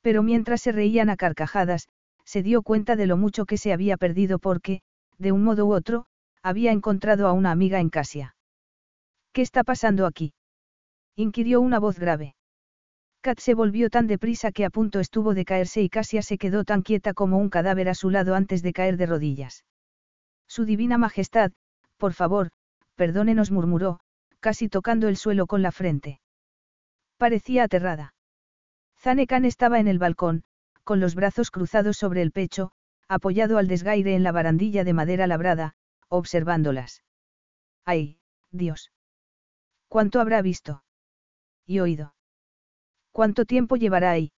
Pero 0.00 0.22
mientras 0.22 0.62
se 0.62 0.72
reían 0.72 1.10
a 1.10 1.16
carcajadas, 1.16 1.88
se 2.24 2.42
dio 2.42 2.62
cuenta 2.62 2.96
de 2.96 3.06
lo 3.06 3.16
mucho 3.16 3.44
que 3.44 3.58
se 3.58 3.72
había 3.72 3.96
perdido 3.96 4.38
porque, 4.38 4.82
de 5.22 5.32
un 5.32 5.44
modo 5.44 5.66
u 5.66 5.72
otro, 5.72 6.06
había 6.42 6.72
encontrado 6.72 7.28
a 7.28 7.32
una 7.32 7.52
amiga 7.52 7.78
en 7.80 7.90
Casia. 7.90 8.34
¿Qué 9.32 9.40
está 9.40 9.62
pasando 9.64 10.06
aquí? 10.06 10.34
inquirió 11.14 11.60
una 11.60 11.78
voz 11.78 11.98
grave. 11.98 12.34
Kat 13.20 13.38
se 13.38 13.54
volvió 13.54 13.88
tan 13.88 14.08
deprisa 14.08 14.50
que 14.50 14.64
a 14.64 14.70
punto 14.70 14.98
estuvo 14.98 15.32
de 15.32 15.44
caerse 15.44 15.80
y 15.80 15.88
Casia 15.88 16.22
se 16.22 16.38
quedó 16.38 16.64
tan 16.64 16.82
quieta 16.82 17.14
como 17.14 17.38
un 17.38 17.50
cadáver 17.50 17.88
a 17.88 17.94
su 17.94 18.10
lado 18.10 18.34
antes 18.34 18.62
de 18.62 18.72
caer 18.72 18.96
de 18.96 19.06
rodillas. 19.06 19.64
Su 20.48 20.64
divina 20.64 20.98
majestad, 20.98 21.52
por 21.98 22.14
favor, 22.14 22.50
perdónenos 22.96 23.52
murmuró, 23.52 24.00
casi 24.40 24.68
tocando 24.68 25.06
el 25.06 25.16
suelo 25.16 25.46
con 25.46 25.62
la 25.62 25.70
frente. 25.70 26.20
Parecía 27.16 27.62
aterrada. 27.62 28.14
Zanekan 28.98 29.44
estaba 29.44 29.78
en 29.78 29.86
el 29.86 30.00
balcón, 30.00 30.42
con 30.82 30.98
los 30.98 31.14
brazos 31.14 31.52
cruzados 31.52 31.96
sobre 31.96 32.22
el 32.22 32.32
pecho, 32.32 32.72
apoyado 33.12 33.58
al 33.58 33.68
desgaire 33.68 34.14
en 34.14 34.22
la 34.22 34.32
barandilla 34.32 34.84
de 34.84 34.94
madera 34.94 35.26
labrada, 35.26 35.74
observándolas. 36.08 37.02
¡Ay, 37.84 38.18
Dios! 38.50 38.90
¿Cuánto 39.88 40.20
habrá 40.20 40.40
visto? 40.40 40.82
Y 41.66 41.80
oído. 41.80 42.14
¿Cuánto 43.10 43.44
tiempo 43.44 43.76
llevará 43.76 44.10
ahí? 44.10 44.32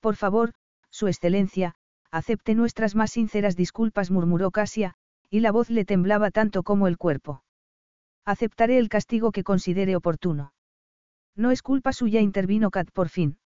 Por 0.00 0.16
favor, 0.16 0.54
Su 0.90 1.06
Excelencia, 1.06 1.76
acepte 2.10 2.54
nuestras 2.54 2.94
más 2.94 3.12
sinceras 3.12 3.54
disculpas, 3.54 4.10
murmuró 4.10 4.50
Casia, 4.50 4.94
y 5.30 5.40
la 5.40 5.52
voz 5.52 5.70
le 5.70 5.84
temblaba 5.84 6.30
tanto 6.30 6.62
como 6.62 6.88
el 6.88 6.98
cuerpo. 6.98 7.44
Aceptaré 8.24 8.78
el 8.78 8.88
castigo 8.88 9.30
que 9.30 9.44
considere 9.44 9.94
oportuno. 9.94 10.52
No 11.36 11.50
es 11.50 11.62
culpa 11.62 11.92
suya, 11.92 12.20
intervino 12.20 12.70
Kat 12.70 12.90
por 12.90 13.08
fin. 13.08 13.38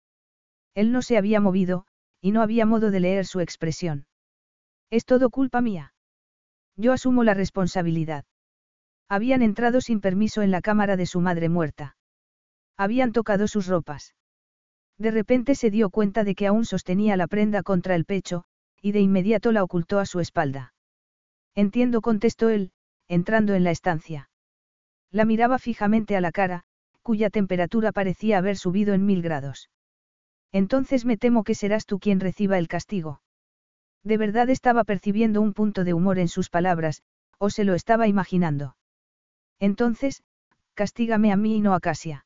Él 0.75 0.93
no 0.93 1.03
se 1.03 1.17
había 1.17 1.41
movido, 1.41 1.87
y 2.21 2.33
no 2.33 2.43
había 2.43 2.67
modo 2.67 2.91
de 2.91 3.01
leer 3.01 3.27
su 3.27 3.41
expresión. 3.41 4.07
Es 4.91 5.05
todo 5.05 5.31
culpa 5.31 5.61
mía. 5.61 5.93
Yo 6.77 6.93
asumo 6.93 7.25
la 7.25 7.35
responsabilidad. 7.35 8.25
Habían 9.09 9.43
entrado 9.43 9.81
sin 9.81 10.01
permiso 10.01 10.43
en 10.43 10.51
la 10.51 10.61
cámara 10.61 10.97
de 10.97 11.07
su 11.07 11.21
madre 11.21 11.49
muerta. 11.49 11.97
Habían 12.77 13.13
tocado 13.13 13.49
sus 13.49 13.67
ropas. 13.67 14.15
De 14.99 15.11
repente 15.11 15.55
se 15.55 15.71
dio 15.71 15.91
cuenta 15.91 16.25
de 16.25 16.35
que 16.35 16.47
aún 16.47 16.65
sostenía 16.65 17.17
la 17.17 17.27
prenda 17.27 17.63
contra 17.63 17.95
el 17.95 18.05
pecho, 18.05 18.45
y 18.81 18.93
de 18.93 19.01
inmediato 19.01 19.53
la 19.53 19.63
ocultó 19.63 19.99
a 19.99 20.07
su 20.07 20.21
espalda. 20.21 20.75
Entiendo, 21.55 22.01
contestó 22.01 22.51
él, 22.51 22.73
entrando 23.09 23.55
en 23.55 23.65
la 23.65 23.71
estancia. 23.71 24.31
La 25.11 25.25
miraba 25.25 25.59
fijamente 25.59 26.17
a 26.17 26.21
la 26.21 26.33
cara, 26.33 26.65
cuya 27.03 27.31
temperatura 27.31 27.93
parecía 27.93 28.39
haber 28.39 28.57
subido 28.57 28.95
en 28.95 29.07
mil 29.07 29.23
grados. 29.23 29.71
Entonces 30.53 31.05
me 31.05 31.17
temo 31.17 31.45
que 31.45 31.55
serás 31.55 31.87
tú 31.87 31.99
quien 31.99 32.21
reciba 32.21 32.59
el 32.59 32.69
castigo. 32.69 33.21
De 34.07 34.19
verdad 34.19 34.49
estaba 34.51 34.85
percibiendo 34.85 35.41
un 35.41 35.53
punto 35.53 35.83
de 35.83 35.93
humor 35.93 36.21
en 36.21 36.29
sus 36.29 36.49
palabras, 36.49 37.03
o 37.39 37.51
se 37.51 37.65
lo 37.65 37.75
estaba 37.75 38.07
imaginando. 38.07 38.77
Entonces, 39.59 40.23
castígame 40.75 41.33
a 41.33 41.37
mí 41.37 41.57
y 41.57 41.61
no 41.61 41.75
a 41.75 41.81
Casia. 41.81 42.25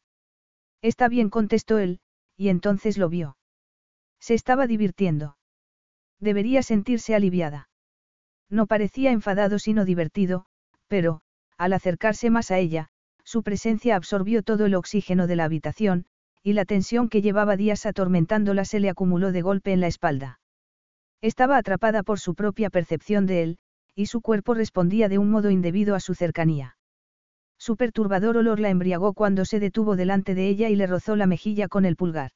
Está 0.83 1.09
bien, 1.09 1.31
contestó 1.31 1.79
él, 1.79 2.01
y 2.37 2.51
entonces 2.51 2.99
lo 2.99 3.09
vio. 3.09 3.39
Se 4.21 4.35
estaba 4.35 4.67
divirtiendo. 4.67 5.39
Debería 6.19 6.63
sentirse 6.63 7.15
aliviada. 7.15 7.71
No 8.51 8.67
parecía 8.67 9.11
enfadado 9.11 9.59
sino 9.59 9.87
divertido, 9.87 10.45
pero, 10.87 11.23
al 11.57 11.73
acercarse 11.73 12.29
más 12.29 12.51
a 12.51 12.59
ella, 12.59 12.91
su 13.25 13.43
presencia 13.43 13.97
absorbió 13.97 14.43
todo 14.43 14.67
el 14.67 14.75
oxígeno 14.75 15.27
de 15.27 15.37
la 15.37 15.45
habitación, 15.45 16.05
y 16.43 16.53
la 16.53 16.67
tensión 16.67 17.09
que 17.09 17.23
llevaba 17.23 17.57
días 17.57 17.87
atormentándola 17.87 18.67
se 18.67 18.81
le 18.81 18.91
acumuló 18.91 19.33
de 19.33 19.41
golpe 19.41 19.73
en 19.73 19.81
la 19.81 19.87
espalda. 19.87 20.41
Estaba 21.23 21.59
atrapada 21.59 22.03
por 22.03 22.19
su 22.19 22.35
propia 22.35 22.71
percepción 22.71 23.27
de 23.27 23.43
él, 23.43 23.59
y 23.95 24.07
su 24.07 24.21
cuerpo 24.21 24.55
respondía 24.55 25.09
de 25.09 25.19
un 25.19 25.31
modo 25.31 25.51
indebido 25.51 25.95
a 25.95 26.01
su 26.01 26.15
cercanía. 26.15 26.77
Su 27.59 27.77
perturbador 27.77 28.39
olor 28.39 28.59
la 28.59 28.71
embriagó 28.71 29.13
cuando 29.13 29.45
se 29.45 29.61
detuvo 29.61 29.97
delante 29.97 30.35
de 30.35 30.49
ella 30.49 30.71
y 30.71 30.77
le 30.77 30.87
rozó 30.87 31.17
la 31.17 31.27
mejilla 31.27 31.69
con 31.69 31.85
el 31.85 31.97
pulgar. 31.97 32.31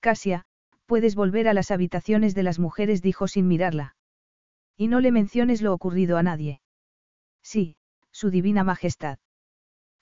Casia, 0.00 0.46
puedes 0.86 1.14
volver 1.14 1.46
a 1.46 1.52
las 1.52 1.70
habitaciones 1.70 2.34
de 2.34 2.42
las 2.42 2.58
mujeres, 2.58 3.02
dijo 3.02 3.28
sin 3.28 3.46
mirarla. 3.46 3.96
Y 4.78 4.88
no 4.88 5.00
le 5.00 5.12
menciones 5.12 5.60
lo 5.60 5.74
ocurrido 5.74 6.16
a 6.16 6.22
nadie. 6.22 6.62
Sí, 7.42 7.76
su 8.12 8.30
divina 8.30 8.64
majestad. 8.64 9.18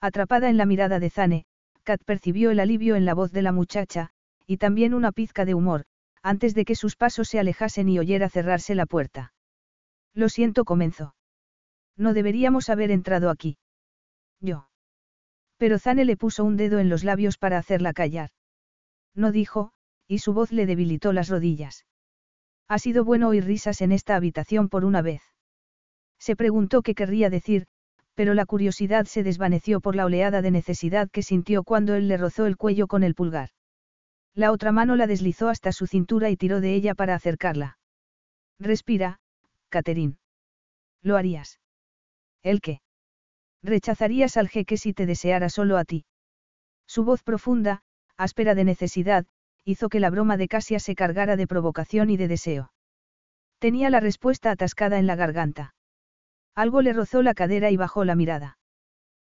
Atrapada 0.01 0.49
en 0.49 0.57
la 0.57 0.67
mirada 0.67 1.01
de 1.01 1.11
Zane, 1.11 1.47
Kat 1.83 2.01
percibió 2.05 2.53
el 2.53 2.61
alivio 2.61 2.95
en 2.95 3.05
la 3.05 3.15
voz 3.15 3.33
de 3.33 3.43
la 3.43 3.51
muchacha, 3.51 4.11
y 4.47 4.59
también 4.59 4.95
una 4.95 5.11
pizca 5.11 5.45
de 5.45 5.55
humor, 5.55 5.85
antes 6.23 6.55
de 6.55 6.65
que 6.65 6.75
sus 6.75 6.97
pasos 6.97 7.29
se 7.29 7.39
alejasen 7.39 7.89
y 7.89 7.99
oyera 7.99 8.29
cerrarse 8.29 8.75
la 8.75 8.87
puerta. 8.87 9.33
Lo 10.15 10.29
siento, 10.29 10.65
comenzó. 10.65 11.15
No 11.97 12.15
deberíamos 12.15 12.69
haber 12.71 12.91
entrado 12.91 13.31
aquí. 13.31 13.59
Yo. 14.41 14.69
Pero 15.57 15.79
Zane 15.79 16.05
le 16.05 16.17
puso 16.17 16.45
un 16.45 16.57
dedo 16.57 16.79
en 16.79 16.89
los 16.89 17.05
labios 17.05 17.39
para 17.39 17.59
hacerla 17.59 17.93
callar. 17.93 18.31
No 19.15 19.33
dijo, 19.33 19.73
y 20.07 20.19
su 20.19 20.33
voz 20.33 20.53
le 20.53 20.67
debilitó 20.67 21.13
las 21.13 21.29
rodillas. 21.29 21.85
Ha 22.69 22.79
sido 22.79 23.05
bueno 23.05 23.29
oír 23.29 23.45
risas 23.45 23.81
en 23.81 23.93
esta 23.93 24.15
habitación 24.15 24.69
por 24.69 24.85
una 24.85 25.03
vez. 25.03 25.23
Se 26.19 26.37
preguntó 26.37 26.83
qué 26.83 26.95
querría 26.95 27.31
decir, 27.31 27.67
pero 28.15 28.35
la 28.35 28.47
curiosidad 28.47 29.07
se 29.07 29.23
desvaneció 29.23 29.81
por 29.81 29.95
la 29.95 30.05
oleada 30.05 30.43
de 30.43 30.51
necesidad 30.51 31.09
que 31.11 31.23
sintió 31.23 31.63
cuando 31.63 31.95
él 31.95 32.09
le 32.09 32.17
rozó 32.17 32.47
el 32.47 32.57
cuello 32.57 32.87
con 32.87 33.03
el 33.05 33.15
pulgar. 33.15 33.51
La 34.35 34.53
otra 34.53 34.73
mano 34.73 34.97
la 34.97 35.07
deslizó 35.07 35.49
hasta 35.49 35.73
su 35.73 35.87
cintura 35.87 36.31
y 36.31 36.37
tiró 36.37 36.61
de 36.61 36.75
ella 36.75 36.95
para 36.95 37.15
acercarla. 37.15 37.79
Respira, 38.59 39.21
Catherine. 39.69 40.17
¿Lo 41.03 41.17
harías? 41.17 41.61
¿El 42.43 42.61
qué? 42.61 42.81
Rechazarías 43.63 44.37
al 44.37 44.49
jeque 44.49 44.77
si 44.77 44.93
te 44.93 45.07
deseara 45.07 45.49
solo 45.49 45.77
a 45.77 45.85
ti. 45.85 46.05
Su 46.87 47.05
voz 47.05 47.23
profunda, 47.23 47.83
áspera 48.17 48.55
de 48.55 48.65
necesidad, 48.65 49.27
hizo 49.65 49.89
que 49.89 50.01
la 50.01 50.11
broma 50.11 50.37
de 50.37 50.49
Casia 50.49 50.81
se 50.81 50.95
cargara 50.95 51.37
de 51.37 51.47
provocación 51.47 52.11
y 52.11 52.17
de 52.17 52.29
deseo. 52.29 52.73
Tenía 53.59 53.91
la 53.91 54.01
respuesta 54.01 54.51
atascada 54.51 54.99
en 54.99 55.07
la 55.07 55.17
garganta. 55.17 55.75
Algo 56.55 56.81
le 56.81 56.93
rozó 56.93 57.23
la 57.23 57.35
cadera 57.35 57.71
y 57.71 57.77
bajó 57.77 58.05
la 58.05 58.15
mirada. 58.15 58.59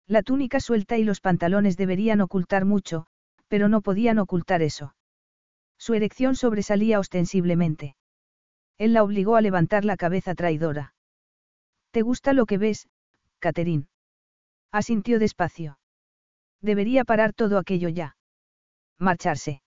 La 0.06 0.22
túnica 0.22 0.60
suelta 0.60 0.98
y 0.98 1.04
los 1.04 1.20
pantalones 1.20 1.76
deberían 1.76 2.20
ocultar 2.20 2.64
mucho, 2.64 3.06
pero 3.48 3.68
no 3.68 3.80
podían 3.80 4.18
ocultar 4.18 4.62
eso. 4.62 4.94
Su 5.78 5.94
erección 5.94 6.34
sobresalía 6.34 6.98
ostensiblemente. 6.98 7.96
Él 8.78 8.92
la 8.92 9.02
obligó 9.02 9.36
a 9.36 9.40
levantar 9.40 9.84
la 9.84 9.96
cabeza 9.96 10.34
traidora. 10.34 10.94
¿Te 11.90 12.02
gusta 12.02 12.32
lo 12.32 12.46
que 12.46 12.58
ves, 12.58 12.88
Catherine? 13.38 13.86
Asintió 14.72 15.18
despacio. 15.18 15.78
Debería 16.60 17.04
parar 17.04 17.32
todo 17.32 17.58
aquello 17.58 17.88
ya. 17.88 18.16
Marcharse. 18.98 19.62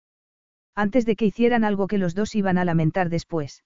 Antes 0.75 1.07
de 1.07 1.17
que 1.17 1.27
hicieran 1.27 1.65
algo 1.65 1.87
que 1.87 1.99
los 1.99 2.15
dos 2.15 2.35
iban 2.35 2.59
a 2.59 2.65
lamentar 2.65 3.09
después. 3.09 3.65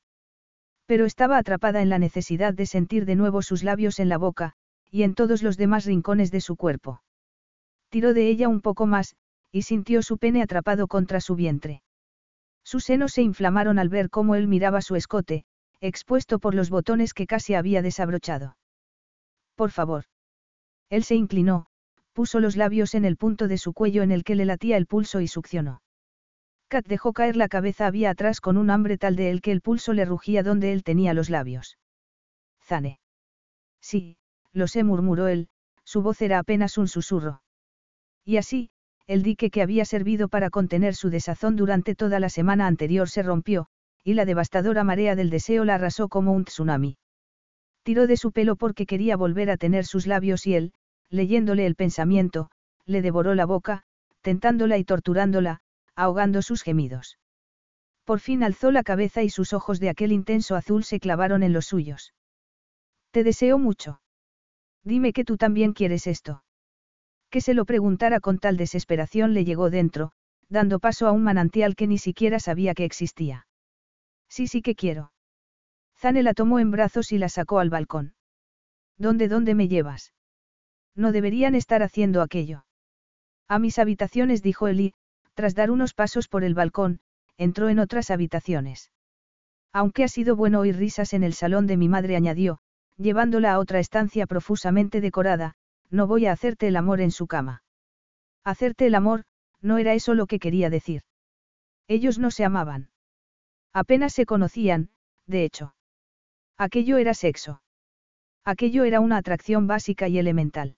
Pero 0.86 1.06
estaba 1.06 1.38
atrapada 1.38 1.82
en 1.82 1.88
la 1.88 1.98
necesidad 1.98 2.54
de 2.54 2.66
sentir 2.66 3.06
de 3.06 3.16
nuevo 3.16 3.42
sus 3.42 3.62
labios 3.62 3.98
en 4.00 4.08
la 4.08 4.18
boca, 4.18 4.54
y 4.90 5.04
en 5.04 5.14
todos 5.14 5.42
los 5.42 5.56
demás 5.56 5.84
rincones 5.84 6.30
de 6.30 6.40
su 6.40 6.56
cuerpo. 6.56 7.02
Tiró 7.88 8.14
de 8.14 8.28
ella 8.28 8.48
un 8.48 8.60
poco 8.60 8.86
más, 8.86 9.14
y 9.52 9.62
sintió 9.62 10.02
su 10.02 10.18
pene 10.18 10.42
atrapado 10.42 10.88
contra 10.88 11.20
su 11.20 11.36
vientre. 11.36 11.82
Sus 12.64 12.84
senos 12.84 13.12
se 13.12 13.22
inflamaron 13.22 13.78
al 13.78 13.88
ver 13.88 14.08
cómo 14.08 14.34
él 14.34 14.48
miraba 14.48 14.80
su 14.80 14.96
escote, 14.96 15.44
expuesto 15.80 16.38
por 16.38 16.54
los 16.54 16.70
botones 16.70 17.12
que 17.12 17.26
casi 17.26 17.54
había 17.54 17.82
desabrochado. 17.82 18.56
Por 19.54 19.70
favor. 19.70 20.04
Él 20.88 21.04
se 21.04 21.14
inclinó, 21.14 21.66
puso 22.12 22.40
los 22.40 22.56
labios 22.56 22.94
en 22.94 23.04
el 23.04 23.16
punto 23.16 23.48
de 23.48 23.58
su 23.58 23.72
cuello 23.72 24.02
en 24.02 24.10
el 24.10 24.24
que 24.24 24.34
le 24.34 24.44
latía 24.44 24.76
el 24.76 24.86
pulso 24.86 25.20
y 25.20 25.28
succionó. 25.28 25.82
Kat 26.68 26.86
dejó 26.86 27.12
caer 27.12 27.36
la 27.36 27.48
cabeza 27.48 27.86
había 27.86 28.10
atrás 28.10 28.40
con 28.40 28.56
un 28.56 28.70
hambre 28.70 28.96
tal 28.96 29.16
de 29.16 29.30
él 29.30 29.42
que 29.42 29.52
el 29.52 29.60
pulso 29.60 29.92
le 29.92 30.06
rugía 30.06 30.42
donde 30.42 30.72
él 30.72 30.84
tenía 30.84 31.12
los 31.12 31.28
labios. 31.28 31.78
Zane. 32.62 32.98
Sí, 33.80 34.16
lo 34.52 34.68
sé, 34.68 34.84
murmuró 34.84 35.28
él, 35.28 35.48
su 35.84 36.00
voz 36.00 36.22
era 36.22 36.38
apenas 36.38 36.78
un 36.78 36.88
susurro. 36.88 37.42
Y 38.24 38.36
así, 38.36 38.70
el 39.06 39.22
dique 39.22 39.50
que 39.50 39.62
había 39.62 39.84
servido 39.84 40.28
para 40.28 40.50
contener 40.50 40.94
su 40.94 41.10
desazón 41.10 41.56
durante 41.56 41.94
toda 41.94 42.20
la 42.20 42.28
semana 42.28 42.66
anterior 42.66 43.08
se 43.08 43.22
rompió, 43.22 43.68
y 44.04 44.14
la 44.14 44.24
devastadora 44.24 44.84
marea 44.84 45.16
del 45.16 45.30
deseo 45.30 45.64
la 45.64 45.74
arrasó 45.74 46.08
como 46.08 46.32
un 46.32 46.44
tsunami. 46.44 46.96
Tiró 47.82 48.06
de 48.06 48.16
su 48.16 48.32
pelo 48.32 48.56
porque 48.56 48.86
quería 48.86 49.16
volver 49.16 49.50
a 49.50 49.56
tener 49.56 49.84
sus 49.84 50.06
labios 50.06 50.46
y 50.46 50.54
él, 50.54 50.72
leyéndole 51.10 51.66
el 51.66 51.74
pensamiento, 51.74 52.50
le 52.86 53.02
devoró 53.02 53.34
la 53.34 53.44
boca, 53.44 53.82
tentándola 54.22 54.78
y 54.78 54.84
torturándola, 54.84 55.60
ahogando 55.94 56.42
sus 56.42 56.62
gemidos. 56.62 57.18
Por 58.04 58.20
fin 58.20 58.42
alzó 58.42 58.70
la 58.70 58.82
cabeza 58.82 59.22
y 59.22 59.30
sus 59.30 59.52
ojos 59.52 59.78
de 59.78 59.88
aquel 59.88 60.12
intenso 60.12 60.56
azul 60.56 60.84
se 60.84 61.00
clavaron 61.00 61.42
en 61.42 61.52
los 61.52 61.66
suyos. 61.66 62.14
Te 63.10 63.24
deseo 63.24 63.58
mucho. 63.58 64.00
Dime 64.84 65.12
que 65.12 65.24
tú 65.24 65.36
también 65.36 65.72
quieres 65.72 66.06
esto. 66.06 66.42
Que 67.32 67.40
se 67.40 67.54
lo 67.54 67.64
preguntara 67.64 68.20
con 68.20 68.38
tal 68.38 68.58
desesperación 68.58 69.32
le 69.32 69.46
llegó 69.46 69.70
dentro, 69.70 70.12
dando 70.50 70.78
paso 70.78 71.06
a 71.06 71.12
un 71.12 71.24
manantial 71.24 71.76
que 71.76 71.86
ni 71.86 71.96
siquiera 71.96 72.38
sabía 72.38 72.74
que 72.74 72.84
existía. 72.84 73.46
Sí, 74.28 74.46
sí 74.46 74.60
que 74.60 74.74
quiero. 74.74 75.12
Zane 75.96 76.22
la 76.22 76.34
tomó 76.34 76.58
en 76.58 76.70
brazos 76.70 77.10
y 77.10 77.16
la 77.16 77.30
sacó 77.30 77.58
al 77.58 77.70
balcón. 77.70 78.12
¿Dónde, 78.98 79.28
dónde 79.28 79.54
me 79.54 79.66
llevas? 79.66 80.12
No 80.94 81.10
deberían 81.10 81.54
estar 81.54 81.82
haciendo 81.82 82.20
aquello. 82.20 82.66
A 83.48 83.58
mis 83.58 83.78
habitaciones, 83.78 84.42
dijo 84.42 84.68
Eli, 84.68 84.92
tras 85.32 85.54
dar 85.54 85.70
unos 85.70 85.94
pasos 85.94 86.28
por 86.28 86.44
el 86.44 86.52
balcón, 86.52 87.00
entró 87.38 87.70
en 87.70 87.78
otras 87.78 88.10
habitaciones. 88.10 88.92
Aunque 89.72 90.04
ha 90.04 90.08
sido 90.08 90.36
bueno 90.36 90.60
oír 90.60 90.76
risas 90.76 91.14
en 91.14 91.22
el 91.22 91.32
salón 91.32 91.66
de 91.66 91.78
mi 91.78 91.88
madre, 91.88 92.14
añadió, 92.14 92.58
llevándola 92.98 93.54
a 93.54 93.58
otra 93.58 93.78
estancia 93.78 94.26
profusamente 94.26 95.00
decorada, 95.00 95.56
no 95.92 96.06
voy 96.06 96.26
a 96.26 96.32
hacerte 96.32 96.66
el 96.66 96.76
amor 96.76 97.00
en 97.00 97.12
su 97.12 97.26
cama. 97.26 97.62
Hacerte 98.44 98.86
el 98.86 98.94
amor, 98.96 99.24
no 99.60 99.78
era 99.78 99.94
eso 99.94 100.14
lo 100.14 100.26
que 100.26 100.40
quería 100.40 100.70
decir. 100.70 101.02
Ellos 101.86 102.18
no 102.18 102.30
se 102.30 102.44
amaban. 102.44 102.90
Apenas 103.72 104.12
se 104.12 104.26
conocían, 104.26 104.90
de 105.26 105.44
hecho. 105.44 105.74
Aquello 106.58 106.98
era 106.98 107.14
sexo. 107.14 107.62
Aquello 108.44 108.84
era 108.84 109.00
una 109.00 109.18
atracción 109.18 109.66
básica 109.66 110.08
y 110.08 110.18
elemental. 110.18 110.76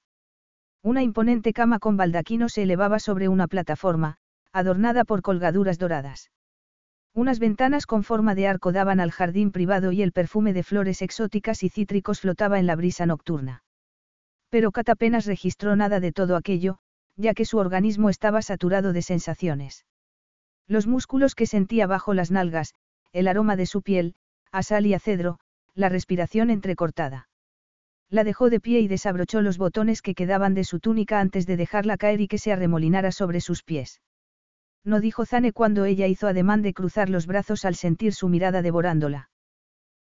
Una 0.82 1.02
imponente 1.02 1.52
cama 1.52 1.78
con 1.78 1.96
baldaquino 1.96 2.48
se 2.48 2.64
elevaba 2.64 2.98
sobre 2.98 3.28
una 3.28 3.48
plataforma, 3.48 4.18
adornada 4.52 5.04
por 5.04 5.22
colgaduras 5.22 5.78
doradas. 5.78 6.30
Unas 7.14 7.38
ventanas 7.38 7.86
con 7.86 8.02
forma 8.02 8.34
de 8.34 8.48
arco 8.48 8.72
daban 8.72 9.00
al 9.00 9.12
jardín 9.12 9.50
privado 9.50 9.92
y 9.92 10.02
el 10.02 10.12
perfume 10.12 10.52
de 10.52 10.62
flores 10.62 11.00
exóticas 11.00 11.62
y 11.62 11.70
cítricos 11.70 12.20
flotaba 12.20 12.58
en 12.58 12.66
la 12.66 12.76
brisa 12.76 13.06
nocturna. 13.06 13.63
Pero 14.54 14.70
Kat 14.70 14.88
apenas 14.88 15.26
registró 15.26 15.74
nada 15.74 15.98
de 15.98 16.12
todo 16.12 16.36
aquello, 16.36 16.78
ya 17.16 17.34
que 17.34 17.44
su 17.44 17.58
organismo 17.58 18.08
estaba 18.08 18.40
saturado 18.40 18.92
de 18.92 19.02
sensaciones. 19.02 19.84
Los 20.68 20.86
músculos 20.86 21.34
que 21.34 21.46
sentía 21.46 21.88
bajo 21.88 22.14
las 22.14 22.30
nalgas, 22.30 22.72
el 23.12 23.26
aroma 23.26 23.56
de 23.56 23.66
su 23.66 23.82
piel, 23.82 24.14
a 24.52 24.62
sal 24.62 24.86
y 24.86 24.94
a 24.94 25.00
cedro, 25.00 25.40
la 25.74 25.88
respiración 25.88 26.50
entrecortada. 26.50 27.28
La 28.08 28.22
dejó 28.22 28.48
de 28.48 28.60
pie 28.60 28.78
y 28.78 28.86
desabrochó 28.86 29.42
los 29.42 29.58
botones 29.58 30.02
que 30.02 30.14
quedaban 30.14 30.54
de 30.54 30.62
su 30.62 30.78
túnica 30.78 31.18
antes 31.18 31.48
de 31.48 31.56
dejarla 31.56 31.96
caer 31.96 32.20
y 32.20 32.28
que 32.28 32.38
se 32.38 32.52
arremolinara 32.52 33.10
sobre 33.10 33.40
sus 33.40 33.64
pies. 33.64 34.02
No 34.84 35.00
dijo 35.00 35.26
Zane 35.26 35.52
cuando 35.52 35.84
ella 35.84 36.06
hizo 36.06 36.28
ademán 36.28 36.62
de 36.62 36.74
cruzar 36.74 37.10
los 37.10 37.26
brazos 37.26 37.64
al 37.64 37.74
sentir 37.74 38.14
su 38.14 38.28
mirada 38.28 38.62
devorándola. 38.62 39.30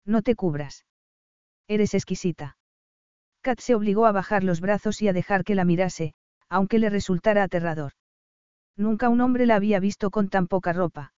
No 0.07 0.23
te 0.23 0.35
cubras. 0.35 0.87
Eres 1.67 1.93
exquisita. 1.93 2.57
Kat 3.43 3.61
se 3.61 3.75
obligó 3.75 4.07
a 4.07 4.13
bajar 4.13 4.45
los 4.45 4.61
brazos 4.61 5.01
y 5.03 5.09
a 5.09 5.13
dejar 5.13 5.45
que 5.45 5.55
la 5.55 5.65
mirase, 5.65 6.15
aunque 6.49 6.79
le 6.79 6.91
resultara 6.91 7.43
aterrador. 7.43 7.93
Nunca 8.77 9.09
un 9.09 9.21
hombre 9.21 9.47
la 9.47 9.57
había 9.57 9.81
visto 9.81 10.11
con 10.11 10.29
tan 10.29 10.47
poca 10.47 10.73
ropa. 10.73 11.13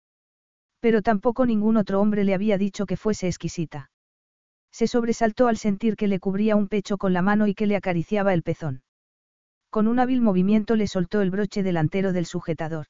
Pero 0.79 1.01
tampoco 1.01 1.45
ningún 1.45 1.77
otro 1.77 1.99
hombre 1.99 2.23
le 2.23 2.33
había 2.33 2.57
dicho 2.57 2.85
que 2.85 2.97
fuese 2.97 3.27
exquisita. 3.27 3.91
Se 4.71 4.87
sobresaltó 4.87 5.47
al 5.47 5.57
sentir 5.57 5.95
que 5.95 6.07
le 6.07 6.19
cubría 6.19 6.55
un 6.55 6.67
pecho 6.67 6.97
con 6.97 7.11
la 7.13 7.21
mano 7.21 7.47
y 7.47 7.53
que 7.53 7.67
le 7.67 7.75
acariciaba 7.75 8.33
el 8.33 8.43
pezón. 8.43 8.83
Con 9.69 9.87
un 9.87 9.99
hábil 9.99 10.21
movimiento 10.21 10.75
le 10.75 10.87
soltó 10.87 11.21
el 11.21 11.31
broche 11.31 11.63
delantero 11.63 12.13
del 12.13 12.25
sujetador. 12.25 12.87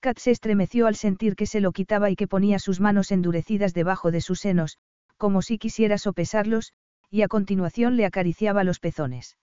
Kat 0.00 0.18
se 0.18 0.30
estremeció 0.30 0.86
al 0.86 0.96
sentir 0.96 1.34
que 1.36 1.46
se 1.46 1.60
lo 1.60 1.72
quitaba 1.72 2.10
y 2.10 2.16
que 2.16 2.28
ponía 2.28 2.58
sus 2.58 2.80
manos 2.80 3.10
endurecidas 3.10 3.74
debajo 3.74 4.10
de 4.10 4.20
sus 4.20 4.40
senos, 4.40 4.78
como 5.16 5.40
si 5.40 5.58
quisiera 5.58 5.98
sopesarlos, 5.98 6.72
y 7.10 7.22
a 7.22 7.28
continuación 7.28 7.96
le 7.96 8.06
acariciaba 8.06 8.64
los 8.64 8.80
pezones. 8.80 9.36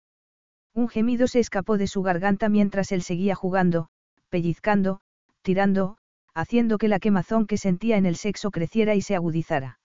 Un 0.75 0.89
gemido 0.89 1.27
se 1.27 1.41
escapó 1.41 1.77
de 1.79 1.87
su 1.87 2.03
garganta 2.03 2.49
mientras 2.49 2.93
él 2.93 3.03
seguía 3.03 3.35
jugando, 3.35 3.89
pellizcando, 4.29 5.01
tirando, 5.43 5.99
haciendo 6.35 6.79
que 6.79 6.89
la 6.89 7.01
quemazón 7.01 7.47
que 7.47 7.57
sentía 7.57 7.97
en 7.97 8.07
el 8.07 8.17
sexo 8.17 8.51
creciera 8.51 8.95
y 8.95 9.03
se 9.03 9.17
agudizara. 9.17 9.81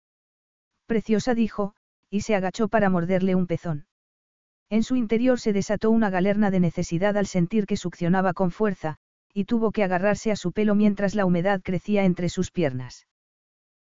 Preciosa 0.85 1.33
dijo, 1.33 1.73
y 2.09 2.21
se 2.21 2.35
agachó 2.35 2.67
para 2.67 2.89
morderle 2.89 3.35
un 3.35 3.47
pezón. 3.47 3.85
En 4.69 4.83
su 4.83 4.97
interior 4.97 5.39
se 5.39 5.53
desató 5.53 5.91
una 5.91 6.09
galerna 6.09 6.51
de 6.51 6.59
necesidad 6.59 7.15
al 7.15 7.25
sentir 7.25 7.65
que 7.65 7.77
succionaba 7.77 8.33
con 8.33 8.51
fuerza, 8.51 8.97
y 9.33 9.45
tuvo 9.45 9.71
que 9.71 9.83
agarrarse 9.85 10.29
a 10.29 10.35
su 10.35 10.51
pelo 10.51 10.75
mientras 10.75 11.15
la 11.15 11.25
humedad 11.25 11.61
crecía 11.63 12.03
entre 12.03 12.27
sus 12.27 12.51
piernas. 12.51 13.07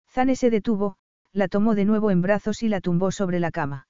Zane 0.07 0.35
se 0.35 0.51
detuvo, 0.51 0.97
la 1.33 1.47
tomó 1.47 1.75
de 1.75 1.85
nuevo 1.85 2.11
en 2.11 2.21
brazos 2.21 2.63
y 2.63 2.69
la 2.69 2.81
tumbó 2.81 3.11
sobre 3.11 3.39
la 3.39 3.51
cama. 3.51 3.87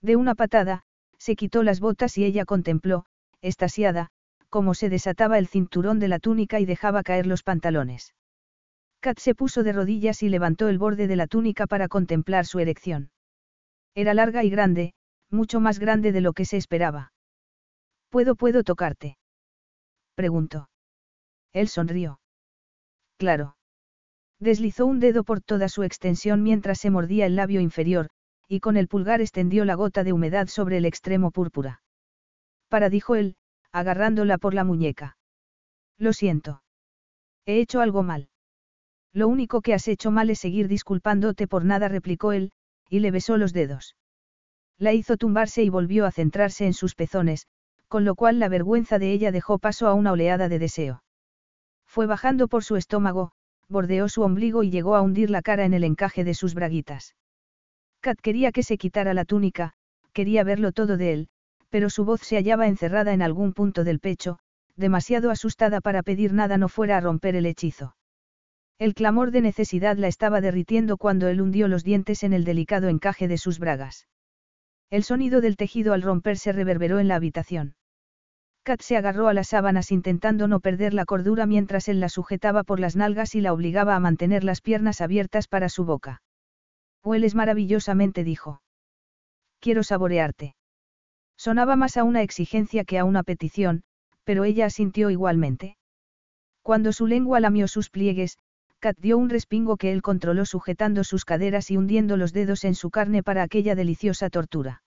De 0.00 0.16
una 0.16 0.34
patada, 0.34 0.82
se 1.18 1.36
quitó 1.36 1.62
las 1.62 1.80
botas 1.80 2.18
y 2.18 2.24
ella 2.24 2.44
contempló, 2.44 3.04
estasiada, 3.40 4.08
cómo 4.48 4.74
se 4.74 4.88
desataba 4.88 5.38
el 5.38 5.46
cinturón 5.46 5.98
de 5.98 6.08
la 6.08 6.18
túnica 6.18 6.60
y 6.60 6.64
dejaba 6.64 7.02
caer 7.02 7.26
los 7.26 7.42
pantalones. 7.42 8.14
Kat 9.00 9.18
se 9.18 9.34
puso 9.34 9.62
de 9.62 9.72
rodillas 9.72 10.22
y 10.22 10.28
levantó 10.28 10.68
el 10.68 10.78
borde 10.78 11.06
de 11.06 11.16
la 11.16 11.26
túnica 11.26 11.66
para 11.66 11.88
contemplar 11.88 12.46
su 12.46 12.60
erección. 12.60 13.10
Era 13.94 14.14
larga 14.14 14.44
y 14.44 14.50
grande, 14.50 14.94
mucho 15.30 15.60
más 15.60 15.78
grande 15.78 16.12
de 16.12 16.20
lo 16.20 16.32
que 16.32 16.44
se 16.44 16.56
esperaba. 16.56 17.12
¿Puedo, 18.10 18.36
puedo 18.36 18.62
tocarte? 18.62 19.16
preguntó. 20.14 20.68
Él 21.52 21.68
sonrió. 21.68 22.20
Claro. 23.16 23.56
Deslizó 24.42 24.86
un 24.86 24.98
dedo 24.98 25.22
por 25.22 25.40
toda 25.40 25.68
su 25.68 25.84
extensión 25.84 26.42
mientras 26.42 26.80
se 26.80 26.90
mordía 26.90 27.26
el 27.26 27.36
labio 27.36 27.60
inferior, 27.60 28.08
y 28.48 28.58
con 28.58 28.76
el 28.76 28.88
pulgar 28.88 29.20
extendió 29.20 29.64
la 29.64 29.76
gota 29.76 30.02
de 30.02 30.12
humedad 30.12 30.48
sobre 30.48 30.78
el 30.78 30.84
extremo 30.84 31.30
púrpura. 31.30 31.80
Para 32.68 32.88
dijo 32.88 33.14
él, 33.14 33.36
agarrándola 33.70 34.38
por 34.38 34.52
la 34.52 34.64
muñeca. 34.64 35.16
Lo 35.96 36.12
siento. 36.12 36.64
He 37.46 37.60
hecho 37.60 37.80
algo 37.80 38.02
mal. 38.02 38.30
Lo 39.12 39.28
único 39.28 39.60
que 39.60 39.74
has 39.74 39.86
hecho 39.86 40.10
mal 40.10 40.28
es 40.28 40.40
seguir 40.40 40.66
disculpándote 40.66 41.46
por 41.46 41.64
nada, 41.64 41.86
replicó 41.86 42.32
él, 42.32 42.50
y 42.90 42.98
le 42.98 43.12
besó 43.12 43.36
los 43.36 43.52
dedos. 43.52 43.94
La 44.76 44.92
hizo 44.92 45.16
tumbarse 45.16 45.62
y 45.62 45.68
volvió 45.68 46.04
a 46.04 46.10
centrarse 46.10 46.66
en 46.66 46.74
sus 46.74 46.96
pezones, 46.96 47.46
con 47.86 48.04
lo 48.04 48.16
cual 48.16 48.40
la 48.40 48.48
vergüenza 48.48 48.98
de 48.98 49.12
ella 49.12 49.30
dejó 49.30 49.60
paso 49.60 49.86
a 49.86 49.94
una 49.94 50.10
oleada 50.10 50.48
de 50.48 50.58
deseo. 50.58 51.04
Fue 51.86 52.06
bajando 52.06 52.48
por 52.48 52.64
su 52.64 52.74
estómago, 52.74 53.34
bordeó 53.72 54.08
su 54.08 54.22
ombligo 54.22 54.62
y 54.62 54.70
llegó 54.70 54.94
a 54.94 55.02
hundir 55.02 55.30
la 55.30 55.42
cara 55.42 55.64
en 55.64 55.74
el 55.74 55.82
encaje 55.82 56.22
de 56.22 56.34
sus 56.34 56.54
braguitas. 56.54 57.16
Kat 58.00 58.20
quería 58.20 58.52
que 58.52 58.62
se 58.62 58.78
quitara 58.78 59.14
la 59.14 59.24
túnica, 59.24 59.72
quería 60.12 60.44
verlo 60.44 60.70
todo 60.70 60.96
de 60.96 61.12
él, 61.12 61.28
pero 61.70 61.90
su 61.90 62.04
voz 62.04 62.20
se 62.20 62.36
hallaba 62.36 62.68
encerrada 62.68 63.12
en 63.12 63.22
algún 63.22 63.52
punto 63.52 63.82
del 63.82 63.98
pecho, 63.98 64.38
demasiado 64.76 65.30
asustada 65.30 65.80
para 65.80 66.02
pedir 66.02 66.32
nada 66.32 66.58
no 66.58 66.68
fuera 66.68 66.98
a 66.98 67.00
romper 67.00 67.34
el 67.34 67.46
hechizo. 67.46 67.96
El 68.78 68.94
clamor 68.94 69.30
de 69.30 69.40
necesidad 69.40 69.96
la 69.96 70.08
estaba 70.08 70.40
derritiendo 70.40 70.96
cuando 70.96 71.28
él 71.28 71.40
hundió 71.40 71.68
los 71.68 71.84
dientes 71.84 72.22
en 72.24 72.32
el 72.32 72.44
delicado 72.44 72.88
encaje 72.88 73.28
de 73.28 73.38
sus 73.38 73.58
bragas. 73.58 74.06
El 74.90 75.04
sonido 75.04 75.40
del 75.40 75.56
tejido 75.56 75.94
al 75.94 76.02
romperse 76.02 76.52
reverberó 76.52 76.98
en 76.98 77.08
la 77.08 77.14
habitación. 77.14 77.74
Kat 78.64 78.80
se 78.80 78.96
agarró 78.96 79.26
a 79.28 79.34
las 79.34 79.48
sábanas 79.48 79.90
intentando 79.90 80.46
no 80.46 80.60
perder 80.60 80.94
la 80.94 81.04
cordura 81.04 81.46
mientras 81.46 81.88
él 81.88 81.98
la 81.98 82.08
sujetaba 82.08 82.62
por 82.62 82.78
las 82.78 82.94
nalgas 82.94 83.34
y 83.34 83.40
la 83.40 83.52
obligaba 83.52 83.96
a 83.96 84.00
mantener 84.00 84.44
las 84.44 84.60
piernas 84.60 85.00
abiertas 85.00 85.48
para 85.48 85.68
su 85.68 85.84
boca. 85.84 86.22
Hueles 87.02 87.34
maravillosamente, 87.34 88.22
dijo. 88.22 88.62
Quiero 89.58 89.82
saborearte. 89.82 90.54
Sonaba 91.36 91.74
más 91.74 91.96
a 91.96 92.04
una 92.04 92.22
exigencia 92.22 92.84
que 92.84 93.00
a 93.00 93.04
una 93.04 93.24
petición, 93.24 93.82
pero 94.22 94.44
ella 94.44 94.66
asintió 94.66 95.10
igualmente. 95.10 95.76
Cuando 96.62 96.92
su 96.92 97.08
lengua 97.08 97.40
lamió 97.40 97.66
sus 97.66 97.90
pliegues, 97.90 98.38
Kat 98.78 98.96
dio 98.98 99.18
un 99.18 99.28
respingo 99.28 99.76
que 99.76 99.92
él 99.92 100.02
controló 100.02 100.44
sujetando 100.44 101.02
sus 101.02 101.24
caderas 101.24 101.72
y 101.72 101.76
hundiendo 101.76 102.16
los 102.16 102.32
dedos 102.32 102.62
en 102.62 102.76
su 102.76 102.90
carne 102.90 103.24
para 103.24 103.42
aquella 103.42 103.74
deliciosa 103.74 104.30
tortura. 104.30 104.82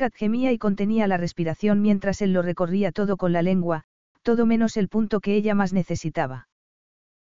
Kat 0.00 0.14
gemía 0.14 0.50
y 0.50 0.56
contenía 0.56 1.06
la 1.06 1.18
respiración 1.18 1.82
mientras 1.82 2.22
él 2.22 2.32
lo 2.32 2.40
recorría 2.40 2.90
todo 2.90 3.18
con 3.18 3.34
la 3.34 3.42
lengua, 3.42 3.84
todo 4.22 4.46
menos 4.46 4.78
el 4.78 4.88
punto 4.88 5.20
que 5.20 5.34
ella 5.34 5.54
más 5.54 5.74
necesitaba. 5.74 6.48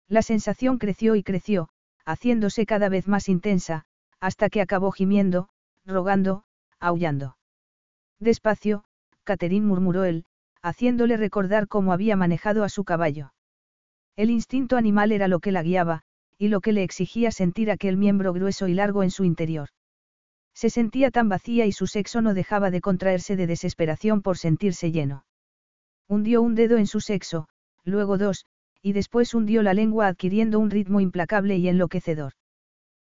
La 0.07 0.21
sensación 0.21 0.77
creció 0.77 1.15
y 1.15 1.23
creció, 1.23 1.67
haciéndose 2.05 2.65
cada 2.65 2.87
vez 2.87 3.05
más 3.05 3.27
intensa, 3.27 3.83
hasta 4.21 4.47
que 4.47 4.61
acabó 4.61 4.93
gimiendo, 4.93 5.49
rogando, 5.85 6.45
aullando. 6.79 7.35
Despacio, 8.17 8.85
Catherine 9.25 9.65
murmuró 9.65 10.05
él, 10.05 10.23
haciéndole 10.61 11.17
recordar 11.17 11.67
cómo 11.67 11.91
había 11.91 12.15
manejado 12.15 12.63
a 12.63 12.69
su 12.69 12.85
caballo. 12.85 13.33
El 14.15 14.29
instinto 14.29 14.77
animal 14.77 15.11
era 15.11 15.27
lo 15.27 15.41
que 15.41 15.51
la 15.51 15.63
guiaba, 15.63 16.03
y 16.37 16.47
lo 16.47 16.61
que 16.61 16.71
le 16.71 16.83
exigía 16.83 17.31
sentir 17.31 17.71
aquel 17.71 17.97
miembro 17.97 18.31
grueso 18.31 18.69
y 18.69 18.73
largo 18.73 19.03
en 19.03 19.11
su 19.11 19.25
interior. 19.25 19.67
Se 20.59 20.69
sentía 20.69 21.09
tan 21.09 21.29
vacía 21.29 21.65
y 21.67 21.71
su 21.71 21.87
sexo 21.87 22.21
no 22.21 22.33
dejaba 22.33 22.69
de 22.69 22.81
contraerse 22.81 23.37
de 23.37 23.47
desesperación 23.47 24.21
por 24.21 24.37
sentirse 24.37 24.91
lleno. 24.91 25.23
Hundió 26.09 26.41
un 26.41 26.53
dedo 26.53 26.75
en 26.75 26.85
su 26.85 26.99
sexo, 26.99 27.47
luego 27.85 28.17
dos, 28.17 28.45
y 28.81 28.91
después 28.91 29.33
hundió 29.33 29.63
la 29.63 29.73
lengua 29.73 30.07
adquiriendo 30.07 30.59
un 30.59 30.69
ritmo 30.69 30.99
implacable 30.99 31.55
y 31.55 31.69
enloquecedor. 31.69 32.33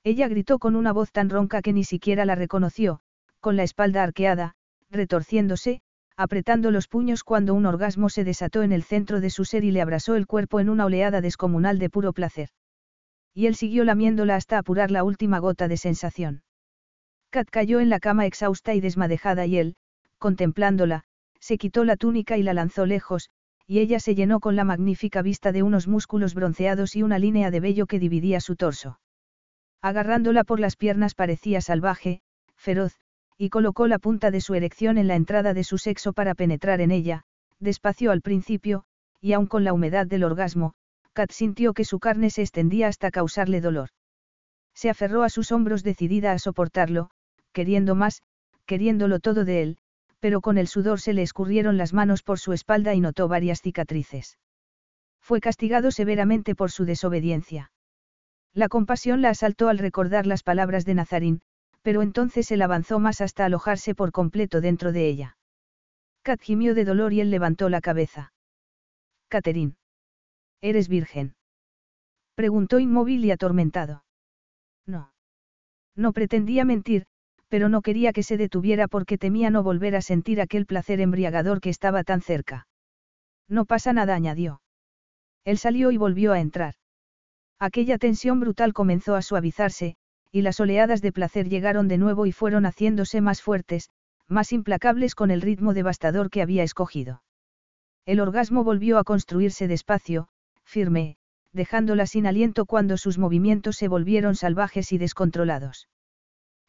Ella 0.03 0.27
gritó 0.27 0.57
con 0.57 0.76
una 0.76 0.91
voz 0.91 1.11
tan 1.11 1.30
ronca 1.30 1.61
que 1.61 1.72
ni 1.72 1.84
siquiera 1.84 2.26
la 2.26 2.34
reconoció, 2.34 3.01
con 3.41 3.55
la 3.55 3.61
espalda 3.61 4.01
arqueada, 4.01 4.55
retorciéndose, 4.89 5.81
apretando 6.17 6.72
los 6.72 6.88
puños 6.88 7.23
cuando 7.23 7.53
un 7.53 7.67
orgasmo 7.67 8.09
se 8.09 8.23
desató 8.23 8.63
en 8.63 8.72
el 8.72 8.81
centro 8.81 9.22
de 9.22 9.30
su 9.30 9.45
ser 9.45 9.63
y 9.63 9.69
le 9.69 9.84
abrasó 9.84 10.15
el 10.15 10.26
cuerpo 10.26 10.59
en 10.59 10.69
una 10.69 10.85
oleada 10.85 11.22
descomunal 11.22 11.77
de 11.77 11.91
puro 11.91 12.11
placer. 12.11 12.49
Y 13.35 13.45
él 13.45 13.53
siguió 13.53 13.84
lamiéndola 13.84 14.35
hasta 14.35 14.57
apurar 14.57 14.89
la 14.89 15.03
última 15.03 15.38
gota 15.38 15.67
de 15.67 15.77
sensación. 15.77 16.41
Kat 17.36 17.49
cayó 17.49 17.82
en 17.82 17.90
la 17.90 17.99
cama 17.99 18.26
exhausta 18.26 18.76
y 18.76 18.80
desmadejada 18.80 19.45
y 19.45 19.57
él, 19.57 19.76
contemplándola, 20.20 21.03
se 21.41 21.57
quitó 21.57 21.84
la 21.84 21.98
túnica 21.98 22.38
y 22.38 22.44
la 22.44 22.53
lanzó 22.53 22.86
lejos, 22.86 23.30
y 23.68 23.80
ella 23.80 23.99
se 23.99 24.16
llenó 24.16 24.40
con 24.40 24.56
la 24.56 24.64
magnífica 24.64 25.22
vista 25.22 25.52
de 25.52 25.62
unos 25.62 25.86
músculos 25.86 26.34
bronceados 26.34 26.95
y 26.95 27.03
una 27.03 27.20
línea 27.20 27.52
de 27.52 27.60
vello 27.60 27.88
que 27.88 27.99
dividía 27.99 28.40
su 28.40 28.56
torso. 28.56 29.02
Agarrándola 29.82 30.45
por 30.45 30.62
las 30.62 30.78
piernas 30.78 31.14
parecía 31.14 31.60
salvaje, 31.60 32.22
feroz, 32.56 32.94
y 33.38 33.49
colocó 33.49 33.88
la 33.88 33.99
punta 33.99 34.32
de 34.32 34.40
su 34.40 34.53
erección 34.53 34.98
en 34.98 35.10
la 35.10 35.18
entrada 35.18 35.53
de 35.53 35.66
su 35.66 35.78
sexo 35.78 36.14
para 36.14 36.36
penetrar 36.36 36.80
en 36.80 36.91
ella, 36.91 37.26
despacio 37.60 38.12
al 38.12 38.22
principio, 38.22 38.86
y 39.20 39.34
aun 39.34 39.48
con 39.48 39.66
la 39.66 39.74
humedad 39.74 40.07
del 40.07 40.24
orgasmo, 40.24 40.74
Kat 41.12 41.32
sintió 41.32 41.74
que 41.74 41.84
su 41.84 41.99
carne 41.99 42.30
se 42.30 42.44
extendía 42.44 42.88
hasta 42.88 43.12
causarle 43.12 43.60
dolor. 43.60 43.90
Se 44.74 44.90
aferró 44.90 45.24
a 45.24 45.30
sus 45.30 45.52
hombros 45.52 45.84
decidida 45.84 46.32
a 46.32 46.40
soportarlo, 46.40 47.10
queriendo 47.56 47.95
más, 47.95 48.22
queriéndolo 48.65 49.19
todo 49.22 49.45
de 49.45 49.61
él, 49.64 49.77
pero 50.19 50.41
con 50.41 50.57
el 50.57 50.68
sudor 50.68 50.99
se 50.99 51.14
le 51.14 51.22
escurrieron 51.22 51.77
las 51.77 51.94
manos 51.94 52.22
por 52.22 52.38
su 52.38 52.52
espalda 52.52 52.94
y 52.94 52.99
notó 52.99 53.30
varias 53.30 53.61
cicatrices. 53.61 54.38
Fue 55.22 55.40
castigado 55.40 55.90
severamente 55.90 56.53
por 56.53 56.69
su 56.69 56.84
desobediencia. 56.84 57.72
La 58.53 58.68
compasión 58.68 59.22
la 59.22 59.30
asaltó 59.30 59.69
al 59.69 59.77
recordar 59.77 60.27
las 60.27 60.44
palabras 60.44 60.84
de 60.86 60.95
Nazarín, 60.95 61.41
pero 61.82 62.02
entonces 62.02 62.52
él 62.52 62.61
avanzó 62.61 62.99
más 62.99 63.22
hasta 63.22 63.45
alojarse 63.45 63.95
por 63.95 64.11
completo 64.11 64.60
dentro 64.60 64.91
de 64.91 65.07
ella. 65.07 65.38
Kat 66.23 66.41
gimió 66.41 66.76
de 66.76 66.84
dolor 66.84 67.14
y 67.14 67.22
él 67.22 67.32
levantó 67.32 67.69
la 67.69 67.80
cabeza. 67.80 68.34
Catherine. 69.30 69.76
¿Eres 70.61 70.90
virgen? 70.90 71.36
Preguntó 72.36 72.80
inmóvil 72.80 73.23
y 73.23 73.32
atormentado. 73.32 74.03
No. 74.86 75.14
No 75.95 76.11
pretendía 76.11 76.65
mentir, 76.65 77.06
pero 77.49 77.69
no 77.69 77.81
quería 77.81 78.13
que 78.13 78.23
se 78.23 78.38
detuviera 78.38 78.88
porque 78.88 79.17
temía 79.17 79.49
no 79.49 79.63
volver 79.63 79.95
a 79.95 80.01
sentir 80.01 80.41
aquel 80.41 80.65
placer 80.65 80.99
embriagador 80.99 81.61
que 81.61 81.69
estaba 81.69 82.03
tan 82.03 82.22
cerca. 82.22 82.67
No 83.47 83.65
pasa 83.65 83.93
nada, 83.93 84.15
añadió. 84.15 84.61
Él 85.43 85.57
salió 85.57 85.91
y 85.91 85.97
volvió 85.97 86.34
a 86.34 86.39
entrar. 86.39 86.76
Aquella 87.59 87.97
tensión 87.97 88.39
brutal 88.39 88.73
comenzó 88.73 89.15
a 89.15 89.22
suavizarse, 89.22 89.95
y 90.31 90.41
las 90.41 90.59
oleadas 90.59 91.01
de 91.01 91.11
placer 91.11 91.47
llegaron 91.47 91.88
de 91.88 91.97
nuevo 91.97 92.26
y 92.26 92.31
fueron 92.31 92.65
haciéndose 92.65 93.22
más 93.22 93.41
fuertes, 93.41 93.89
más 94.27 94.51
implacables 94.51 95.15
con 95.15 95.31
el 95.31 95.41
ritmo 95.41 95.73
devastador 95.73 96.30
que 96.30 96.41
había 96.41 96.63
escogido. 96.63 97.23
El 98.05 98.19
orgasmo 98.19 98.63
volvió 98.63 98.97
a 98.97 99.03
construirse 99.03 99.67
despacio, 99.67 100.27
firme, 100.63 101.17
dejándola 101.53 102.05
sin 102.05 102.27
aliento 102.27 102.65
cuando 102.65 102.97
sus 102.97 103.17
movimientos 103.17 103.77
se 103.77 103.88
volvieron 103.88 104.35
salvajes 104.35 104.91
y 104.91 104.97
descontrolados. 104.97 105.88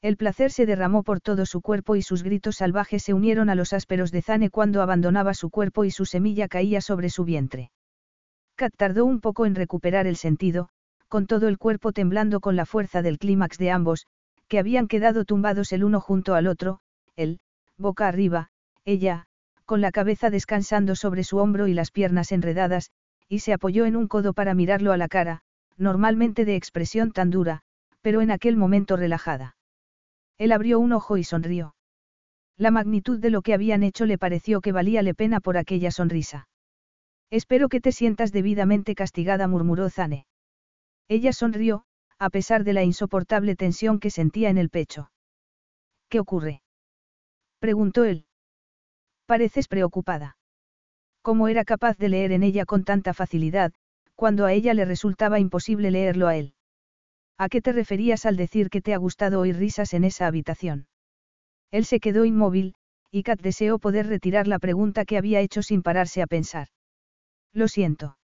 El 0.02 0.16
placer 0.16 0.50
se 0.52 0.66
derramó 0.66 1.02
por 1.02 1.20
todo 1.20 1.46
su 1.46 1.60
cuerpo 1.60 1.96
y 1.96 2.02
sus 2.02 2.22
gritos 2.22 2.56
salvajes 2.56 3.02
se 3.02 3.14
unieron 3.14 3.48
a 3.48 3.54
los 3.54 3.72
ásperos 3.72 4.12
de 4.12 4.22
Zane 4.22 4.50
cuando 4.50 4.82
abandonaba 4.82 5.34
su 5.34 5.50
cuerpo 5.50 5.84
y 5.84 5.90
su 5.90 6.04
semilla 6.04 6.48
caía 6.48 6.80
sobre 6.80 7.10
su 7.10 7.24
vientre. 7.24 7.70
Kat 8.56 8.74
tardó 8.76 9.04
un 9.04 9.20
poco 9.20 9.46
en 9.46 9.54
recuperar 9.54 10.06
el 10.06 10.16
sentido, 10.16 10.68
con 11.08 11.26
todo 11.26 11.48
el 11.48 11.58
cuerpo 11.58 11.92
temblando 11.92 12.40
con 12.40 12.56
la 12.56 12.66
fuerza 12.66 13.02
del 13.02 13.18
clímax 13.18 13.58
de 13.58 13.70
ambos, 13.70 14.06
que 14.48 14.58
habían 14.58 14.86
quedado 14.88 15.24
tumbados 15.24 15.72
el 15.72 15.84
uno 15.84 16.00
junto 16.00 16.34
al 16.34 16.46
otro, 16.46 16.80
él, 17.16 17.40
boca 17.76 18.06
arriba, 18.06 18.50
ella, 18.84 19.26
con 19.64 19.80
la 19.80 19.90
cabeza 19.90 20.30
descansando 20.30 20.94
sobre 20.94 21.24
su 21.24 21.38
hombro 21.38 21.66
y 21.66 21.74
las 21.74 21.90
piernas 21.90 22.32
enredadas, 22.32 22.90
y 23.28 23.40
se 23.40 23.52
apoyó 23.52 23.84
en 23.86 23.96
un 23.96 24.06
codo 24.06 24.32
para 24.32 24.54
mirarlo 24.54 24.92
a 24.92 24.96
la 24.96 25.08
cara, 25.08 25.42
normalmente 25.76 26.44
de 26.44 26.54
expresión 26.54 27.10
tan 27.12 27.30
dura, 27.30 27.62
pero 28.00 28.20
en 28.20 28.30
aquel 28.30 28.56
momento 28.56 28.96
relajada. 28.96 29.55
Él 30.38 30.52
abrió 30.52 30.78
un 30.78 30.92
ojo 30.92 31.16
y 31.16 31.24
sonrió. 31.24 31.74
La 32.56 32.70
magnitud 32.70 33.18
de 33.18 33.30
lo 33.30 33.42
que 33.42 33.54
habían 33.54 33.82
hecho 33.82 34.06
le 34.06 34.18
pareció 34.18 34.60
que 34.60 34.72
valía 34.72 35.02
la 35.02 35.14
pena 35.14 35.40
por 35.40 35.56
aquella 35.56 35.90
sonrisa. 35.90 36.48
Espero 37.30 37.68
que 37.68 37.80
te 37.80 37.92
sientas 37.92 38.32
debidamente 38.32 38.94
castigada, 38.94 39.48
murmuró 39.48 39.90
Zane. 39.90 40.26
Ella 41.08 41.32
sonrió, 41.32 41.84
a 42.18 42.30
pesar 42.30 42.64
de 42.64 42.72
la 42.72 42.82
insoportable 42.82 43.56
tensión 43.56 43.98
que 44.00 44.10
sentía 44.10 44.48
en 44.48 44.58
el 44.58 44.70
pecho. 44.70 45.10
¿Qué 46.08 46.20
ocurre? 46.20 46.62
preguntó 47.58 48.04
él. 48.04 48.26
Pareces 49.26 49.68
preocupada. 49.68 50.36
¿Cómo 51.20 51.48
era 51.48 51.64
capaz 51.64 51.98
de 51.98 52.08
leer 52.08 52.32
en 52.32 52.42
ella 52.42 52.64
con 52.64 52.84
tanta 52.84 53.12
facilidad, 53.12 53.72
cuando 54.14 54.46
a 54.46 54.52
ella 54.52 54.72
le 54.72 54.84
resultaba 54.84 55.40
imposible 55.40 55.90
leerlo 55.90 56.28
a 56.28 56.36
él? 56.36 56.55
¿A 57.38 57.48
qué 57.48 57.60
te 57.60 57.72
referías 57.72 58.24
al 58.24 58.36
decir 58.36 58.70
que 58.70 58.80
te 58.80 58.94
ha 58.94 58.98
gustado 58.98 59.40
oír 59.40 59.56
risas 59.56 59.92
en 59.92 60.04
esa 60.04 60.26
habitación? 60.26 60.86
Él 61.70 61.84
se 61.84 62.00
quedó 62.00 62.24
inmóvil, 62.24 62.74
y 63.10 63.22
Kat 63.22 63.40
deseó 63.40 63.78
poder 63.78 64.06
retirar 64.06 64.46
la 64.46 64.58
pregunta 64.58 65.04
que 65.04 65.18
había 65.18 65.40
hecho 65.40 65.62
sin 65.62 65.82
pararse 65.82 66.22
a 66.22 66.26
pensar. 66.26 66.68
Lo 67.52 67.68
siento. 67.68 68.18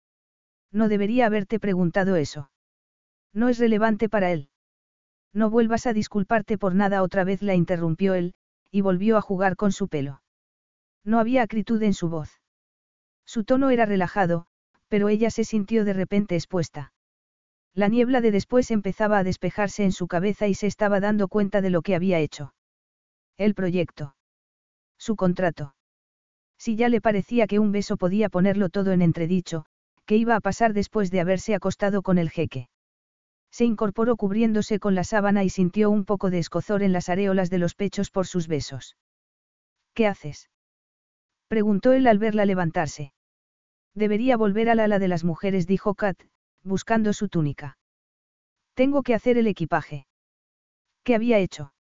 No 0.70 0.88
debería 0.88 1.26
haberte 1.26 1.58
preguntado 1.58 2.16
eso. 2.16 2.50
No 3.32 3.48
es 3.48 3.58
relevante 3.58 4.08
para 4.08 4.30
él. 4.30 4.50
No 5.32 5.50
vuelvas 5.50 5.86
a 5.86 5.92
disculparte 5.92 6.58
por 6.58 6.74
nada 6.74 7.02
otra 7.02 7.24
vez 7.24 7.42
la 7.42 7.54
interrumpió 7.54 8.14
él, 8.14 8.34
y 8.70 8.80
volvió 8.82 9.16
a 9.16 9.22
jugar 9.22 9.56
con 9.56 9.72
su 9.72 9.88
pelo. 9.88 10.22
No 11.04 11.18
había 11.18 11.42
acritud 11.42 11.82
en 11.82 11.94
su 11.94 12.08
voz. 12.08 12.40
Su 13.24 13.44
tono 13.44 13.70
era 13.70 13.86
relajado, 13.86 14.46
pero 14.88 15.08
ella 15.08 15.30
se 15.30 15.44
sintió 15.44 15.84
de 15.84 15.92
repente 15.92 16.34
expuesta. 16.34 16.92
La 17.74 17.88
niebla 17.88 18.20
de 18.20 18.30
después 18.30 18.70
empezaba 18.70 19.18
a 19.18 19.24
despejarse 19.24 19.84
en 19.84 19.92
su 19.92 20.08
cabeza 20.08 20.48
y 20.48 20.54
se 20.54 20.66
estaba 20.66 21.00
dando 21.00 21.28
cuenta 21.28 21.60
de 21.60 21.70
lo 21.70 21.82
que 21.82 21.94
había 21.94 22.18
hecho. 22.18 22.54
El 23.36 23.54
proyecto. 23.54 24.16
Su 24.98 25.14
contrato. 25.14 25.74
Si 26.58 26.74
ya 26.74 26.88
le 26.88 27.00
parecía 27.00 27.46
que 27.46 27.60
un 27.60 27.70
beso 27.70 27.96
podía 27.96 28.28
ponerlo 28.28 28.68
todo 28.68 28.92
en 28.92 29.00
entredicho, 29.00 29.64
¿qué 30.06 30.16
iba 30.16 30.34
a 30.34 30.40
pasar 30.40 30.72
después 30.72 31.10
de 31.10 31.20
haberse 31.20 31.54
acostado 31.54 32.02
con 32.02 32.18
el 32.18 32.30
jeque? 32.30 32.68
Se 33.50 33.64
incorporó 33.64 34.16
cubriéndose 34.16 34.78
con 34.78 34.94
la 34.94 35.04
sábana 35.04 35.44
y 35.44 35.50
sintió 35.50 35.90
un 35.90 36.04
poco 36.04 36.30
de 36.30 36.38
escozor 36.38 36.82
en 36.82 36.92
las 36.92 37.08
areolas 37.08 37.48
de 37.50 37.58
los 37.58 37.74
pechos 37.74 38.10
por 38.10 38.26
sus 38.26 38.48
besos. 38.48 38.96
¿Qué 39.94 40.06
haces? 40.06 40.50
preguntó 41.48 41.92
él 41.92 42.06
al 42.06 42.18
verla 42.18 42.44
levantarse. 42.44 43.12
Debería 43.94 44.36
volver 44.36 44.68
al 44.68 44.80
ala 44.80 44.98
de 44.98 45.08
las 45.08 45.24
mujeres, 45.24 45.66
dijo 45.66 45.94
Kat, 45.94 46.20
buscando 46.62 47.12
su 47.12 47.28
túnica. 47.28 47.78
Tengo 48.74 49.02
que 49.02 49.14
hacer 49.14 49.38
el 49.38 49.46
equipaje. 49.46 50.06
¿Qué 51.04 51.14
había 51.14 51.38
hecho? 51.38 51.72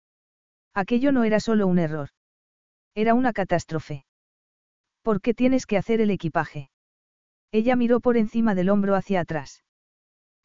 Aquello 0.74 1.12
no 1.12 1.24
era 1.24 1.40
solo 1.40 1.66
un 1.66 1.78
error. 1.78 2.11
Era 2.94 3.15
una 3.15 3.32
catástrofe. 3.32 4.07
¿Por 5.03 5.20
qué 5.20 5.35
tienes 5.35 5.66
que 5.66 5.77
hacer 5.77 6.01
el 6.01 6.11
equipaje? 6.11 6.70
Ella 7.53 7.77
miró 7.77 8.01
por 8.01 8.16
encima 8.16 8.55
del 8.55 8.70
hombro 8.70 8.94
hacia 8.94 9.20
atrás. 9.20 9.62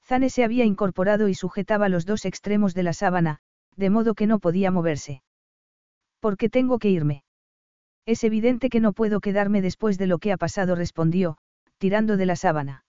Zane 0.03 0.29
se 0.29 0.43
había 0.43 0.65
incorporado 0.65 1.29
y 1.29 1.33
sujetaba 1.33 1.89
los 1.89 2.05
dos 2.05 2.25
extremos 2.25 2.73
de 2.73 2.83
la 2.83 2.93
sábana, 2.93 3.39
de 3.75 3.89
modo 3.89 4.13
que 4.13 4.27
no 4.27 4.39
podía 4.39 4.71
moverse. 4.71 5.23
¿Por 6.19 6.37
qué 6.37 6.49
tengo 6.49 6.79
que 6.79 6.89
irme? 6.89 7.23
Es 8.05 8.23
evidente 8.23 8.69
que 8.69 8.79
no 8.79 8.93
puedo 8.93 9.19
quedarme 9.19 9.61
después 9.61 9.97
de 9.97 10.07
lo 10.07 10.17
que 10.19 10.31
ha 10.31 10.37
pasado, 10.37 10.75
respondió, 10.75 11.37
tirando 11.77 12.17
de 12.17 12.25
la 12.25 12.35
sábana. 12.35 12.83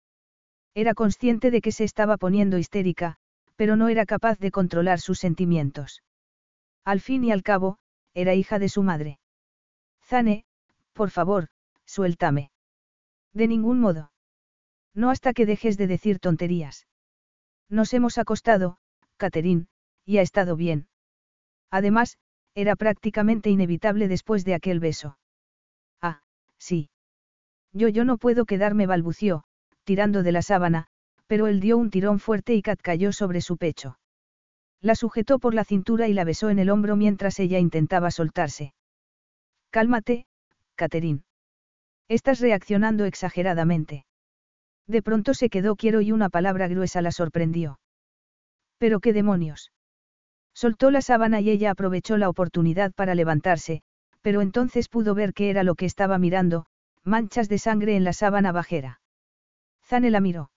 Era 0.74 0.94
consciente 0.94 1.50
de 1.50 1.60
que 1.60 1.72
se 1.72 1.84
estaba 1.84 2.16
poniendo 2.16 2.58
histérica, 2.58 3.16
pero 3.56 3.76
no 3.76 3.88
era 3.88 4.06
capaz 4.06 4.38
de 4.38 4.50
controlar 4.50 5.00
sus 5.00 5.18
sentimientos. 5.18 6.02
Al 6.84 7.00
fin 7.00 7.24
y 7.24 7.32
al 7.32 7.42
cabo, 7.42 7.78
era 8.14 8.34
hija 8.34 8.58
de 8.58 8.68
su 8.68 8.82
madre. 8.82 9.18
Zane, 10.04 10.44
por 10.92 11.10
favor, 11.10 11.48
suéltame. 11.84 12.50
De 13.32 13.48
ningún 13.48 13.80
modo. 13.80 14.12
No 14.94 15.10
hasta 15.10 15.32
que 15.32 15.46
dejes 15.46 15.76
de 15.76 15.86
decir 15.86 16.18
tonterías. 16.18 16.86
Nos 17.68 17.92
hemos 17.94 18.18
acostado, 18.18 18.78
Catherine, 19.16 19.66
y 20.04 20.18
ha 20.18 20.22
estado 20.22 20.56
bien. 20.56 20.88
Además, 21.70 22.18
era 22.54 22.74
prácticamente 22.74 23.50
inevitable 23.50 24.08
después 24.08 24.44
de 24.44 24.54
aquel 24.54 24.80
beso. 24.80 25.18
Ah, 26.00 26.22
sí. 26.58 26.90
Yo 27.72 27.88
yo 27.88 28.04
no 28.04 28.18
puedo 28.18 28.44
quedarme 28.44 28.86
balbució, 28.86 29.44
tirando 29.84 30.22
de 30.22 30.32
la 30.32 30.42
sábana, 30.42 30.86
pero 31.26 31.46
él 31.46 31.60
dio 31.60 31.78
un 31.78 31.90
tirón 31.90 32.18
fuerte 32.18 32.54
y 32.54 32.62
Kat 32.62 32.80
cayó 32.80 33.12
sobre 33.12 33.40
su 33.40 33.56
pecho. 33.56 33.98
La 34.80 34.94
sujetó 34.94 35.38
por 35.38 35.54
la 35.54 35.64
cintura 35.64 36.08
y 36.08 36.14
la 36.14 36.24
besó 36.24 36.50
en 36.50 36.58
el 36.58 36.70
hombro 36.70 36.96
mientras 36.96 37.38
ella 37.38 37.58
intentaba 37.58 38.10
soltarse. 38.10 38.72
Cálmate, 39.70 40.26
Catherine. 40.74 41.22
Estás 42.08 42.40
reaccionando 42.40 43.04
exageradamente. 43.04 44.06
De 44.86 45.02
pronto 45.02 45.34
se 45.34 45.50
quedó 45.50 45.76
quiero 45.76 46.00
y 46.00 46.10
una 46.10 46.28
palabra 46.30 46.66
gruesa 46.66 47.02
la 47.02 47.12
sorprendió. 47.12 47.78
¿Pero 48.78 48.98
qué 48.98 49.12
demonios? 49.12 49.70
Soltó 50.54 50.90
la 50.90 51.02
sábana 51.02 51.40
y 51.40 51.50
ella 51.50 51.70
aprovechó 51.70 52.16
la 52.16 52.28
oportunidad 52.28 52.92
para 52.92 53.14
levantarse, 53.14 53.82
pero 54.22 54.40
entonces 54.40 54.88
pudo 54.88 55.14
ver 55.14 55.32
qué 55.32 55.50
era 55.50 55.62
lo 55.62 55.74
que 55.74 55.86
estaba 55.86 56.18
mirando, 56.18 56.66
manchas 57.04 57.48
de 57.48 57.58
sangre 57.58 57.94
en 57.94 58.04
la 58.04 58.12
sábana 58.12 58.50
bajera. 58.50 59.00
Zane 59.90 60.12
la 60.12 60.20
miró. 60.20 60.52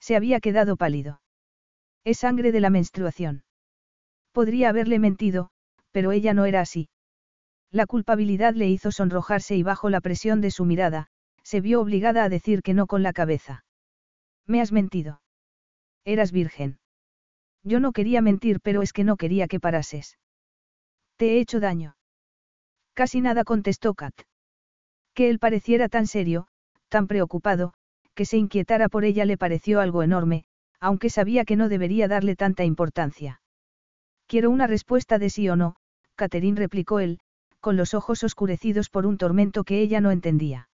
Se 0.00 0.16
había 0.16 0.40
quedado 0.40 0.78
pálido. 0.78 1.20
Es 2.04 2.20
sangre 2.20 2.52
de 2.52 2.60
la 2.60 2.70
menstruación. 2.70 3.44
Podría 4.32 4.70
haberle 4.70 4.98
mentido, 4.98 5.50
pero 5.90 6.10
ella 6.10 6.32
no 6.32 6.46
era 6.46 6.62
así. 6.62 6.88
La 7.70 7.84
culpabilidad 7.84 8.54
le 8.54 8.66
hizo 8.66 8.92
sonrojarse 8.92 9.56
y 9.56 9.62
bajo 9.62 9.90
la 9.90 10.00
presión 10.00 10.40
de 10.40 10.50
su 10.50 10.64
mirada, 10.64 11.08
se 11.42 11.60
vio 11.60 11.82
obligada 11.82 12.24
a 12.24 12.30
decir 12.30 12.62
que 12.62 12.72
no 12.72 12.86
con 12.86 13.02
la 13.02 13.12
cabeza. 13.12 13.62
Me 14.46 14.62
has 14.62 14.72
mentido. 14.72 15.20
Eras 16.06 16.32
virgen. 16.32 16.78
Yo 17.62 17.78
no 17.78 17.92
quería 17.92 18.22
mentir, 18.22 18.60
pero 18.62 18.80
es 18.80 18.94
que 18.94 19.04
no 19.04 19.18
quería 19.18 19.48
que 19.48 19.60
parases. 19.60 20.18
Te 21.16 21.32
he 21.32 21.40
hecho 21.40 21.60
daño. 21.60 21.94
Casi 22.94 23.20
nada 23.20 23.44
contestó 23.44 23.92
Kat. 23.92 24.14
Que 25.12 25.28
él 25.28 25.38
pareciera 25.38 25.90
tan 25.90 26.06
serio, 26.06 26.48
tan 26.88 27.06
preocupado, 27.06 27.74
que 28.16 28.24
se 28.24 28.38
inquietara 28.38 28.88
por 28.88 29.04
ella 29.04 29.24
le 29.24 29.36
pareció 29.36 29.80
algo 29.80 30.02
enorme, 30.02 30.44
aunque 30.80 31.10
sabía 31.10 31.44
que 31.44 31.54
no 31.54 31.68
debería 31.68 32.08
darle 32.08 32.34
tanta 32.34 32.64
importancia. 32.64 33.40
Quiero 34.26 34.50
una 34.50 34.66
respuesta 34.66 35.18
de 35.18 35.30
sí 35.30 35.48
o 35.48 35.54
no, 35.54 35.76
Catherine 36.16 36.58
replicó 36.58 36.98
él, 36.98 37.20
con 37.60 37.76
los 37.76 37.94
ojos 37.94 38.24
oscurecidos 38.24 38.88
por 38.90 39.06
un 39.06 39.18
tormento 39.18 39.62
que 39.62 39.80
ella 39.80 40.00
no 40.00 40.10
entendía. 40.10 40.68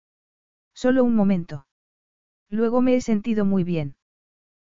Solo 0.76 1.04
un 1.04 1.16
momento. 1.16 1.66
Luego 2.50 2.82
me 2.82 2.96
he 2.96 3.02
sentido 3.02 3.46
muy 3.46 3.64
bien. 3.64 3.96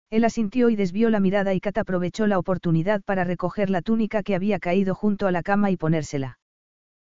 Él 0.09 0.23
asintió 0.23 0.69
y 0.69 0.75
desvió 0.75 1.09
la 1.09 1.19
mirada 1.19 1.53
y 1.53 1.59
Kat 1.59 1.77
aprovechó 1.77 2.27
la 2.27 2.39
oportunidad 2.39 3.01
para 3.03 3.23
recoger 3.23 3.69
la 3.69 3.81
túnica 3.81 4.23
que 4.23 4.35
había 4.35 4.59
caído 4.59 4.95
junto 4.95 5.27
a 5.27 5.31
la 5.31 5.43
cama 5.43 5.71
y 5.71 5.77
ponérsela. 5.77 6.39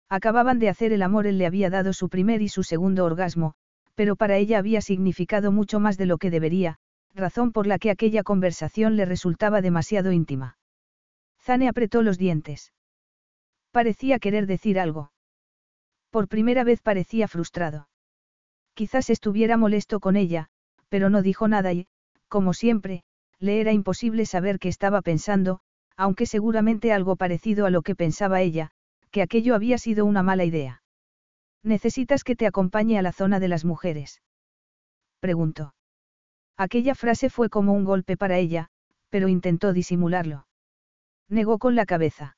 Acababan 0.09 0.59
de 0.59 0.69
hacer 0.69 0.93
el 0.93 1.03
amor, 1.03 1.27
él 1.27 1.39
le 1.39 1.47
había 1.47 1.69
dado 1.69 1.93
su 1.93 2.09
primer 2.09 2.43
y 2.43 2.49
su 2.49 2.63
segundo 2.63 3.05
orgasmo, 3.05 3.55
pero 3.99 4.15
para 4.15 4.37
ella 4.37 4.59
había 4.59 4.81
significado 4.81 5.51
mucho 5.51 5.81
más 5.81 5.99
de 5.99 6.07
lo 6.07 6.19
que 6.19 6.31
debería, 6.31 6.79
razón 7.17 7.51
por 7.51 7.67
la 7.67 7.81
que 7.81 7.91
aquella 7.91 8.23
conversación 8.23 8.95
le 8.95 9.05
resultaba 9.05 9.61
demasiado 9.61 10.13
íntima. 10.13 10.57
Zane 11.41 11.67
apretó 11.67 12.03
los 12.03 12.17
dientes. 12.17 12.73
Parecía 13.73 14.21
querer 14.21 14.47
decir 14.47 14.79
algo. 14.79 15.11
Por 16.11 16.29
primera 16.29 16.63
vez 16.63 16.81
parecía 16.81 17.27
frustrado. 17.27 17.89
Quizás 18.75 19.11
estuviera 19.11 19.57
molesto 19.57 19.99
con 19.99 20.15
ella, 20.15 20.47
pero 20.89 21.11
no 21.11 21.21
dijo 21.21 21.49
nada 21.49 21.73
y, 21.73 21.89
como 22.29 22.55
siempre, 22.55 23.03
le 23.41 23.61
era 23.61 23.73
imposible 23.73 24.27
saber 24.27 24.61
qué 24.61 24.69
estaba 24.69 25.03
pensando, 25.03 25.59
aunque 25.97 26.27
seguramente 26.27 26.93
algo 26.93 27.17
parecido 27.17 27.67
a 27.67 27.71
lo 27.71 27.83
que 27.83 27.97
pensaba 27.97 28.43
ella, 28.43 28.71
que 29.11 29.23
aquello 29.23 29.57
había 29.57 29.77
sido 29.77 30.05
una 30.05 30.23
mala 30.23 30.45
idea. 30.45 30.83
¿Necesitas 31.63 32.25
que 32.25 32.37
te 32.37 32.47
acompañe 32.47 32.99
a 32.99 33.03
la 33.03 33.13
zona 33.13 33.41
de 33.41 33.49
las 33.49 33.65
mujeres? 33.65 34.23
Preguntó. 35.21 35.75
Aquella 36.57 36.95
frase 36.95 37.31
fue 37.31 37.49
como 37.49 37.73
un 37.73 37.85
golpe 37.85 38.17
para 38.17 38.39
ella, 38.39 38.69
pero 39.11 39.29
intentó 39.29 39.73
disimularlo. 39.73 40.47
Negó 41.29 41.59
con 41.59 41.75
la 41.75 41.87
cabeza. 41.87 42.37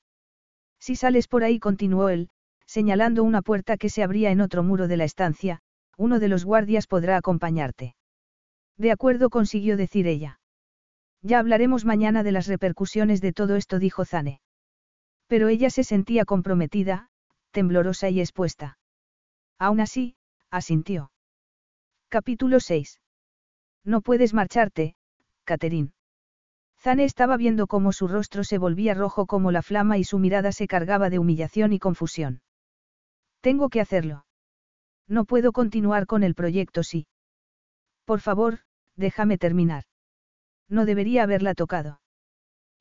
Si 0.78 0.96
sales 0.96 1.28
por 1.28 1.44
ahí, 1.44 1.58
continuó 1.58 2.08
él, 2.08 2.30
señalando 2.66 3.22
una 3.22 3.42
puerta 3.42 3.76
que 3.76 3.88
se 3.88 4.02
abría 4.02 4.30
en 4.30 4.40
otro 4.40 4.62
muro 4.62 4.88
de 4.88 4.96
la 4.96 5.04
estancia, 5.04 5.60
uno 5.96 6.18
de 6.18 6.28
los 6.28 6.44
guardias 6.44 6.86
podrá 6.86 7.16
acompañarte. 7.16 7.94
De 8.78 8.90
acuerdo, 8.90 9.28
consiguió 9.28 9.76
decir 9.76 10.06
ella. 10.06 10.40
Ya 11.22 11.38
hablaremos 11.38 11.84
mañana 11.84 12.22
de 12.22 12.32
las 12.32 12.46
repercusiones 12.46 13.20
de 13.20 13.34
todo 13.34 13.56
esto, 13.56 13.78
dijo 13.78 14.06
Zane. 14.06 14.40
Pero 15.26 15.48
ella 15.48 15.68
se 15.68 15.84
sentía 15.84 16.24
comprometida, 16.24 17.10
temblorosa 17.50 18.08
y 18.08 18.20
expuesta. 18.20 18.78
Aún 19.60 19.80
así, 19.80 20.16
asintió. 20.50 21.12
Capítulo 22.08 22.60
6. 22.60 22.98
No 23.84 24.00
puedes 24.00 24.32
marcharte, 24.32 24.96
Catherine. 25.44 25.92
Zane 26.78 27.04
estaba 27.04 27.36
viendo 27.36 27.66
cómo 27.66 27.92
su 27.92 28.08
rostro 28.08 28.42
se 28.42 28.56
volvía 28.56 28.94
rojo 28.94 29.26
como 29.26 29.52
la 29.52 29.60
flama 29.60 29.98
y 29.98 30.04
su 30.04 30.18
mirada 30.18 30.50
se 30.52 30.66
cargaba 30.66 31.10
de 31.10 31.18
humillación 31.18 31.74
y 31.74 31.78
confusión. 31.78 32.40
Tengo 33.42 33.68
que 33.68 33.82
hacerlo. 33.82 34.24
No 35.06 35.26
puedo 35.26 35.52
continuar 35.52 36.06
con 36.06 36.22
el 36.22 36.34
proyecto 36.34 36.82
sí. 36.82 37.06
Por 38.06 38.20
favor, 38.20 38.60
déjame 38.96 39.36
terminar. 39.36 39.84
No 40.70 40.86
debería 40.86 41.24
haberla 41.24 41.54
tocado. 41.54 42.00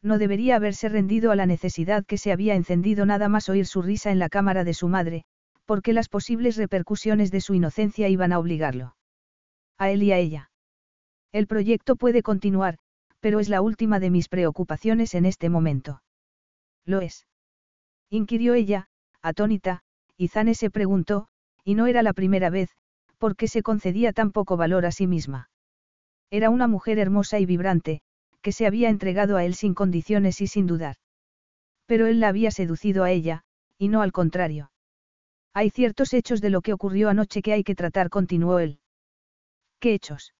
No 0.01 0.17
debería 0.17 0.55
haberse 0.55 0.87
rendido 0.87 1.31
a 1.31 1.35
la 1.35 1.45
necesidad 1.45 2.05
que 2.05 2.17
se 2.17 2.31
había 2.31 2.55
encendido 2.55 3.05
nada 3.05 3.27
más 3.27 3.49
oír 3.49 3.65
su 3.65 3.81
risa 3.81 4.11
en 4.11 4.19
la 4.19 4.29
cámara 4.29 4.63
de 4.63 4.73
su 4.73 4.87
madre, 4.87 5.25
porque 5.69 5.93
las 5.93 6.09
posibles 6.09 6.57
repercusiones 6.57 7.29
de 7.29 7.41
su 7.41 7.53
inocencia 7.53 8.09
iban 8.09 8.33
a 8.33 8.39
obligarlo. 8.39 8.95
A 9.77 9.91
él 9.91 10.01
y 10.01 10.11
a 10.11 10.17
ella. 10.17 10.49
El 11.31 11.45
proyecto 11.45 11.95
puede 11.95 12.23
continuar, 12.23 12.79
pero 13.19 13.39
es 13.39 13.49
la 13.49 13.61
última 13.61 13.99
de 13.99 14.09
mis 14.09 14.29
preocupaciones 14.29 15.13
en 15.13 15.27
este 15.27 15.47
momento. 15.47 16.01
¿Lo 16.87 17.01
es? 17.01 17.27
inquirió 18.09 18.55
ella, 18.55 18.87
atónita, 19.21 19.83
y 20.17 20.29
Zane 20.29 20.55
se 20.55 20.71
preguntó, 20.71 21.27
y 21.63 21.75
no 21.75 21.85
era 21.85 22.01
la 22.01 22.13
primera 22.13 22.49
vez, 22.49 22.71
por 23.19 23.35
qué 23.35 23.47
se 23.47 23.61
concedía 23.61 24.11
tan 24.11 24.31
poco 24.31 24.57
valor 24.57 24.87
a 24.87 24.91
sí 24.91 25.05
misma. 25.05 25.51
Era 26.31 26.49
una 26.49 26.65
mujer 26.65 26.97
hermosa 26.97 27.37
y 27.37 27.45
vibrante, 27.45 28.01
que 28.41 28.53
se 28.53 28.65
había 28.65 28.89
entregado 28.89 29.37
a 29.37 29.45
él 29.45 29.53
sin 29.53 29.75
condiciones 29.75 30.41
y 30.41 30.47
sin 30.47 30.65
dudar. 30.65 30.95
Pero 31.85 32.07
él 32.07 32.19
la 32.19 32.29
había 32.29 32.49
seducido 32.49 33.03
a 33.03 33.11
ella, 33.11 33.43
y 33.77 33.89
no 33.89 34.01
al 34.01 34.11
contrario. 34.11 34.71
Hay 35.53 35.69
ciertos 35.69 36.13
hechos 36.13 36.41
de 36.41 36.49
lo 36.49 36.61
que 36.61 36.73
ocurrió 36.73 37.09
anoche 37.09 37.41
que 37.41 37.53
hay 37.53 37.63
que 37.63 37.75
tratar, 37.75 38.09
continuó 38.09 38.59
él. 38.59 38.79
¿Qué 39.79 39.93
hechos? 39.93 40.33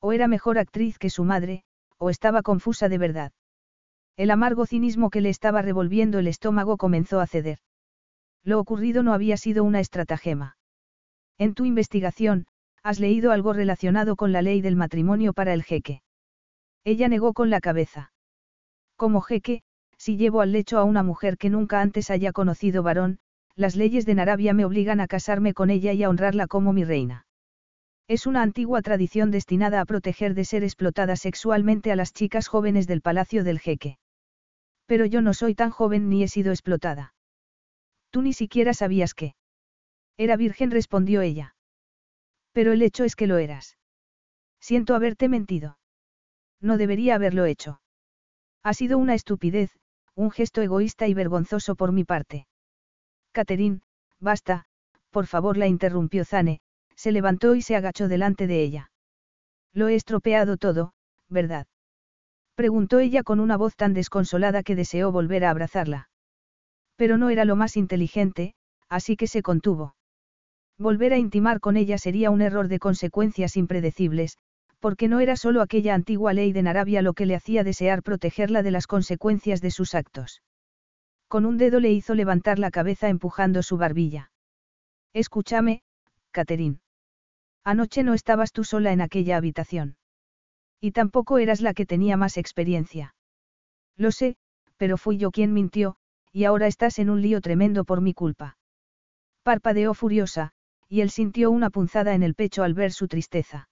O 0.00 0.12
era 0.12 0.28
mejor 0.28 0.58
actriz 0.58 0.98
que 0.98 1.10
su 1.10 1.24
madre, 1.24 1.64
o 1.98 2.10
estaba 2.10 2.42
confusa 2.42 2.88
de 2.88 2.98
verdad. 2.98 3.32
El 4.16 4.30
amargo 4.30 4.66
cinismo 4.66 5.10
que 5.10 5.20
le 5.20 5.28
estaba 5.28 5.62
revolviendo 5.62 6.18
el 6.18 6.28
estómago 6.28 6.76
comenzó 6.76 7.20
a 7.20 7.26
ceder. 7.26 7.58
Lo 8.44 8.60
ocurrido 8.60 9.02
no 9.02 9.12
había 9.12 9.36
sido 9.36 9.64
una 9.64 9.80
estratagema. 9.80 10.56
En 11.38 11.54
tu 11.54 11.64
investigación, 11.64 12.46
has 12.82 13.00
leído 13.00 13.32
algo 13.32 13.52
relacionado 13.52 14.14
con 14.14 14.32
la 14.32 14.42
ley 14.42 14.60
del 14.60 14.76
matrimonio 14.76 15.32
para 15.32 15.54
el 15.54 15.62
jeque. 15.64 16.02
Ella 16.84 17.08
negó 17.08 17.32
con 17.32 17.48
la 17.48 17.60
cabeza. 17.60 18.12
Como 18.96 19.22
jeque, 19.22 19.62
si 19.96 20.16
llevo 20.16 20.42
al 20.42 20.52
lecho 20.52 20.78
a 20.78 20.84
una 20.84 21.02
mujer 21.02 21.38
que 21.38 21.48
nunca 21.48 21.80
antes 21.80 22.10
haya 22.10 22.32
conocido 22.32 22.82
varón, 22.82 23.18
las 23.56 23.76
leyes 23.76 24.04
de 24.06 24.14
Narabia 24.14 24.52
me 24.54 24.64
obligan 24.64 25.00
a 25.00 25.06
casarme 25.06 25.54
con 25.54 25.70
ella 25.70 25.92
y 25.92 26.02
a 26.02 26.08
honrarla 26.08 26.46
como 26.46 26.72
mi 26.72 26.84
reina. 26.84 27.26
Es 28.08 28.26
una 28.26 28.42
antigua 28.42 28.82
tradición 28.82 29.30
destinada 29.30 29.80
a 29.80 29.84
proteger 29.84 30.34
de 30.34 30.44
ser 30.44 30.62
explotada 30.62 31.16
sexualmente 31.16 31.90
a 31.90 31.96
las 31.96 32.12
chicas 32.12 32.48
jóvenes 32.48 32.86
del 32.86 33.00
palacio 33.00 33.44
del 33.44 33.60
jeque. 33.60 33.98
Pero 34.86 35.06
yo 35.06 35.22
no 35.22 35.32
soy 35.32 35.54
tan 35.54 35.70
joven 35.70 36.10
ni 36.10 36.22
he 36.22 36.28
sido 36.28 36.52
explotada. 36.52 37.14
Tú 38.10 38.20
ni 38.22 38.32
siquiera 38.32 38.74
sabías 38.74 39.14
que. 39.14 39.34
Era 40.18 40.36
virgen, 40.36 40.70
respondió 40.70 41.22
ella. 41.22 41.56
Pero 42.52 42.72
el 42.72 42.82
hecho 42.82 43.04
es 43.04 43.16
que 43.16 43.26
lo 43.26 43.38
eras. 43.38 43.78
Siento 44.60 44.94
haberte 44.94 45.28
mentido. 45.28 45.78
No 46.60 46.76
debería 46.76 47.14
haberlo 47.14 47.46
hecho. 47.46 47.80
Ha 48.62 48.74
sido 48.74 48.98
una 48.98 49.14
estupidez, 49.14 49.70
un 50.14 50.30
gesto 50.30 50.62
egoísta 50.62 51.08
y 51.08 51.14
vergonzoso 51.14 51.74
por 51.74 51.92
mi 51.92 52.04
parte. 52.04 52.46
Catherine, 53.34 53.80
basta, 54.20 54.64
por 55.10 55.26
favor, 55.26 55.56
la 55.56 55.66
interrumpió 55.66 56.24
Zane, 56.24 56.60
se 56.94 57.10
levantó 57.10 57.56
y 57.56 57.62
se 57.62 57.74
agachó 57.74 58.06
delante 58.08 58.46
de 58.46 58.62
ella. 58.62 58.90
Lo 59.72 59.88
he 59.88 59.96
estropeado 59.96 60.56
todo, 60.56 60.94
¿verdad? 61.28 61.66
Preguntó 62.54 63.00
ella 63.00 63.24
con 63.24 63.40
una 63.40 63.56
voz 63.56 63.74
tan 63.74 63.92
desconsolada 63.92 64.62
que 64.62 64.76
deseó 64.76 65.10
volver 65.10 65.44
a 65.44 65.50
abrazarla. 65.50 66.08
Pero 66.96 67.18
no 67.18 67.28
era 67.28 67.44
lo 67.44 67.56
más 67.56 67.76
inteligente, 67.76 68.54
así 68.88 69.16
que 69.16 69.26
se 69.26 69.42
contuvo. 69.42 69.96
Volver 70.78 71.12
a 71.12 71.18
intimar 71.18 71.58
con 71.58 71.76
ella 71.76 71.98
sería 71.98 72.30
un 72.30 72.40
error 72.40 72.68
de 72.68 72.78
consecuencias 72.78 73.56
impredecibles, 73.56 74.38
porque 74.78 75.08
no 75.08 75.18
era 75.18 75.34
solo 75.36 75.60
aquella 75.60 75.94
antigua 75.94 76.32
ley 76.34 76.52
de 76.52 76.62
Narabia 76.62 77.02
lo 77.02 77.14
que 77.14 77.26
le 77.26 77.34
hacía 77.34 77.64
desear 77.64 78.04
protegerla 78.04 78.62
de 78.62 78.70
las 78.70 78.86
consecuencias 78.86 79.60
de 79.60 79.72
sus 79.72 79.96
actos. 79.96 80.40
Con 81.34 81.46
un 81.46 81.58
dedo 81.58 81.80
le 81.80 81.90
hizo 81.90 82.14
levantar 82.14 82.60
la 82.60 82.70
cabeza 82.70 83.08
empujando 83.08 83.64
su 83.64 83.76
barbilla. 83.76 84.30
Escúchame, 85.12 85.82
Catherine. 86.30 86.78
Anoche 87.64 88.04
no 88.04 88.14
estabas 88.14 88.52
tú 88.52 88.62
sola 88.62 88.92
en 88.92 89.00
aquella 89.00 89.36
habitación. 89.36 89.96
Y 90.80 90.92
tampoco 90.92 91.38
eras 91.38 91.60
la 91.60 91.74
que 91.74 91.86
tenía 91.86 92.16
más 92.16 92.36
experiencia. 92.36 93.16
Lo 93.96 94.12
sé, 94.12 94.36
pero 94.76 94.96
fui 94.96 95.18
yo 95.18 95.32
quien 95.32 95.52
mintió, 95.52 95.96
y 96.30 96.44
ahora 96.44 96.68
estás 96.68 97.00
en 97.00 97.10
un 97.10 97.20
lío 97.20 97.40
tremendo 97.40 97.84
por 97.84 98.00
mi 98.00 98.14
culpa. 98.14 98.56
Parpadeó 99.42 99.92
furiosa, 99.92 100.52
y 100.88 101.00
él 101.00 101.10
sintió 101.10 101.50
una 101.50 101.68
punzada 101.68 102.14
en 102.14 102.22
el 102.22 102.36
pecho 102.36 102.62
al 102.62 102.74
ver 102.74 102.92
su 102.92 103.08
tristeza. 103.08 103.68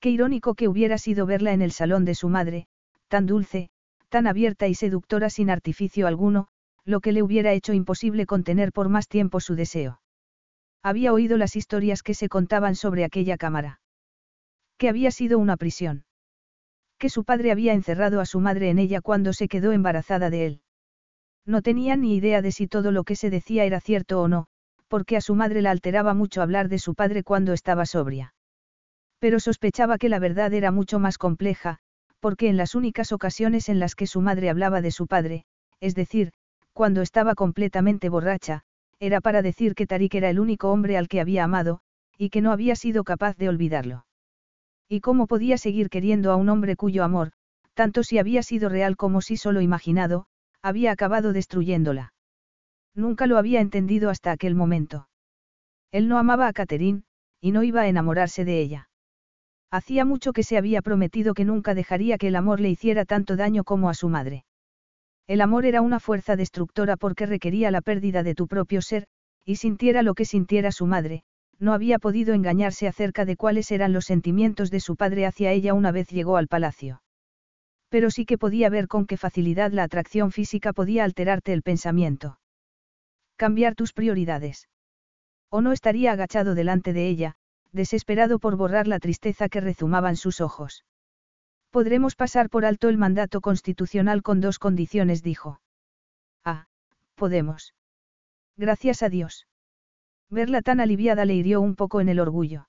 Qué 0.00 0.08
irónico 0.08 0.54
que 0.54 0.66
hubiera 0.66 0.96
sido 0.96 1.26
verla 1.26 1.52
en 1.52 1.60
el 1.60 1.72
salón 1.72 2.06
de 2.06 2.14
su 2.14 2.30
madre, 2.30 2.68
tan 3.08 3.26
dulce, 3.26 3.68
tan 4.08 4.26
abierta 4.26 4.66
y 4.66 4.74
seductora 4.74 5.28
sin 5.28 5.50
artificio 5.50 6.06
alguno, 6.06 6.48
lo 6.84 7.00
que 7.00 7.12
le 7.12 7.22
hubiera 7.22 7.52
hecho 7.52 7.72
imposible 7.72 8.26
contener 8.26 8.72
por 8.72 8.88
más 8.88 9.08
tiempo 9.08 9.40
su 9.40 9.54
deseo. 9.54 10.00
Había 10.82 11.12
oído 11.12 11.36
las 11.36 11.56
historias 11.56 12.02
que 12.02 12.14
se 12.14 12.28
contaban 12.28 12.74
sobre 12.74 13.04
aquella 13.04 13.36
cámara. 13.36 13.80
Que 14.78 14.88
había 14.88 15.10
sido 15.10 15.38
una 15.38 15.56
prisión. 15.56 16.04
Que 16.98 17.10
su 17.10 17.24
padre 17.24 17.52
había 17.52 17.74
encerrado 17.74 18.20
a 18.20 18.26
su 18.26 18.40
madre 18.40 18.70
en 18.70 18.78
ella 18.78 19.00
cuando 19.00 19.32
se 19.32 19.48
quedó 19.48 19.72
embarazada 19.72 20.30
de 20.30 20.46
él. 20.46 20.62
No 21.46 21.62
tenía 21.62 21.96
ni 21.96 22.16
idea 22.16 22.42
de 22.42 22.52
si 22.52 22.66
todo 22.66 22.92
lo 22.92 23.04
que 23.04 23.16
se 23.16 23.30
decía 23.30 23.64
era 23.64 23.80
cierto 23.80 24.20
o 24.20 24.28
no, 24.28 24.46
porque 24.88 25.16
a 25.16 25.20
su 25.20 25.34
madre 25.34 25.62
la 25.62 25.70
alteraba 25.70 26.14
mucho 26.14 26.42
hablar 26.42 26.68
de 26.68 26.78
su 26.78 26.94
padre 26.94 27.22
cuando 27.22 27.52
estaba 27.52 27.86
sobria. 27.86 28.34
Pero 29.18 29.38
sospechaba 29.38 29.98
que 29.98 30.08
la 30.08 30.18
verdad 30.18 30.52
era 30.54 30.70
mucho 30.70 30.98
más 30.98 31.18
compleja, 31.18 31.78
porque 32.20 32.48
en 32.48 32.56
las 32.56 32.74
únicas 32.74 33.12
ocasiones 33.12 33.68
en 33.68 33.80
las 33.80 33.94
que 33.94 34.06
su 34.06 34.20
madre 34.20 34.50
hablaba 34.50 34.80
de 34.80 34.90
su 34.90 35.06
padre, 35.06 35.44
es 35.80 35.94
decir, 35.94 36.32
cuando 36.80 37.02
estaba 37.02 37.34
completamente 37.34 38.08
borracha, 38.08 38.62
era 39.00 39.20
para 39.20 39.42
decir 39.42 39.74
que 39.74 39.86
Tarik 39.86 40.14
era 40.14 40.30
el 40.30 40.40
único 40.40 40.70
hombre 40.72 40.96
al 40.96 41.08
que 41.08 41.20
había 41.20 41.44
amado, 41.44 41.80
y 42.16 42.30
que 42.30 42.40
no 42.40 42.52
había 42.52 42.74
sido 42.74 43.04
capaz 43.04 43.36
de 43.36 43.50
olvidarlo. 43.50 44.06
¿Y 44.88 45.00
cómo 45.00 45.26
podía 45.26 45.58
seguir 45.58 45.90
queriendo 45.90 46.32
a 46.32 46.36
un 46.36 46.48
hombre 46.48 46.76
cuyo 46.76 47.04
amor, 47.04 47.32
tanto 47.74 48.02
si 48.02 48.16
había 48.18 48.42
sido 48.42 48.70
real 48.70 48.96
como 48.96 49.20
si 49.20 49.36
solo 49.36 49.60
imaginado, 49.60 50.24
había 50.62 50.90
acabado 50.92 51.34
destruyéndola? 51.34 52.14
Nunca 52.94 53.26
lo 53.26 53.36
había 53.36 53.60
entendido 53.60 54.08
hasta 54.08 54.32
aquel 54.32 54.54
momento. 54.54 55.06
Él 55.92 56.08
no 56.08 56.16
amaba 56.16 56.48
a 56.48 56.54
Catherine, 56.54 57.02
y 57.42 57.52
no 57.52 57.62
iba 57.62 57.82
a 57.82 57.88
enamorarse 57.88 58.46
de 58.46 58.58
ella. 58.58 58.88
Hacía 59.70 60.06
mucho 60.06 60.32
que 60.32 60.44
se 60.44 60.56
había 60.56 60.80
prometido 60.80 61.34
que 61.34 61.44
nunca 61.44 61.74
dejaría 61.74 62.16
que 62.16 62.28
el 62.28 62.36
amor 62.36 62.58
le 62.58 62.70
hiciera 62.70 63.04
tanto 63.04 63.36
daño 63.36 63.64
como 63.64 63.90
a 63.90 63.92
su 63.92 64.08
madre. 64.08 64.46
El 65.30 65.42
amor 65.42 65.64
era 65.64 65.80
una 65.80 66.00
fuerza 66.00 66.34
destructora 66.34 66.96
porque 66.96 67.24
requería 67.24 67.70
la 67.70 67.82
pérdida 67.82 68.24
de 68.24 68.34
tu 68.34 68.48
propio 68.48 68.82
ser, 68.82 69.06
y 69.44 69.54
sintiera 69.54 70.02
lo 70.02 70.14
que 70.14 70.24
sintiera 70.24 70.72
su 70.72 70.86
madre, 70.86 71.22
no 71.60 71.72
había 71.72 72.00
podido 72.00 72.34
engañarse 72.34 72.88
acerca 72.88 73.24
de 73.24 73.36
cuáles 73.36 73.70
eran 73.70 73.92
los 73.92 74.06
sentimientos 74.06 74.72
de 74.72 74.80
su 74.80 74.96
padre 74.96 75.26
hacia 75.26 75.52
ella 75.52 75.72
una 75.72 75.92
vez 75.92 76.08
llegó 76.08 76.36
al 76.36 76.48
palacio. 76.48 77.00
Pero 77.90 78.10
sí 78.10 78.26
que 78.26 78.38
podía 78.38 78.70
ver 78.70 78.88
con 78.88 79.06
qué 79.06 79.16
facilidad 79.16 79.70
la 79.70 79.84
atracción 79.84 80.32
física 80.32 80.72
podía 80.72 81.04
alterarte 81.04 81.52
el 81.52 81.62
pensamiento. 81.62 82.40
Cambiar 83.36 83.76
tus 83.76 83.92
prioridades. 83.92 84.68
O 85.48 85.60
no 85.60 85.70
estaría 85.70 86.10
agachado 86.10 86.56
delante 86.56 86.92
de 86.92 87.06
ella, 87.06 87.36
desesperado 87.70 88.40
por 88.40 88.56
borrar 88.56 88.88
la 88.88 88.98
tristeza 88.98 89.48
que 89.48 89.60
rezumaban 89.60 90.16
sus 90.16 90.40
ojos. 90.40 90.84
Podremos 91.70 92.16
pasar 92.16 92.50
por 92.50 92.64
alto 92.64 92.88
el 92.88 92.98
mandato 92.98 93.40
constitucional 93.40 94.22
con 94.22 94.40
dos 94.40 94.58
condiciones, 94.58 95.22
dijo. 95.22 95.60
Ah, 96.44 96.66
podemos. 97.14 97.74
Gracias 98.56 99.02
a 99.02 99.08
Dios. 99.08 99.46
Verla 100.30 100.62
tan 100.62 100.80
aliviada 100.80 101.24
le 101.24 101.34
hirió 101.34 101.60
un 101.60 101.76
poco 101.76 102.00
en 102.00 102.08
el 102.08 102.20
orgullo. 102.20 102.68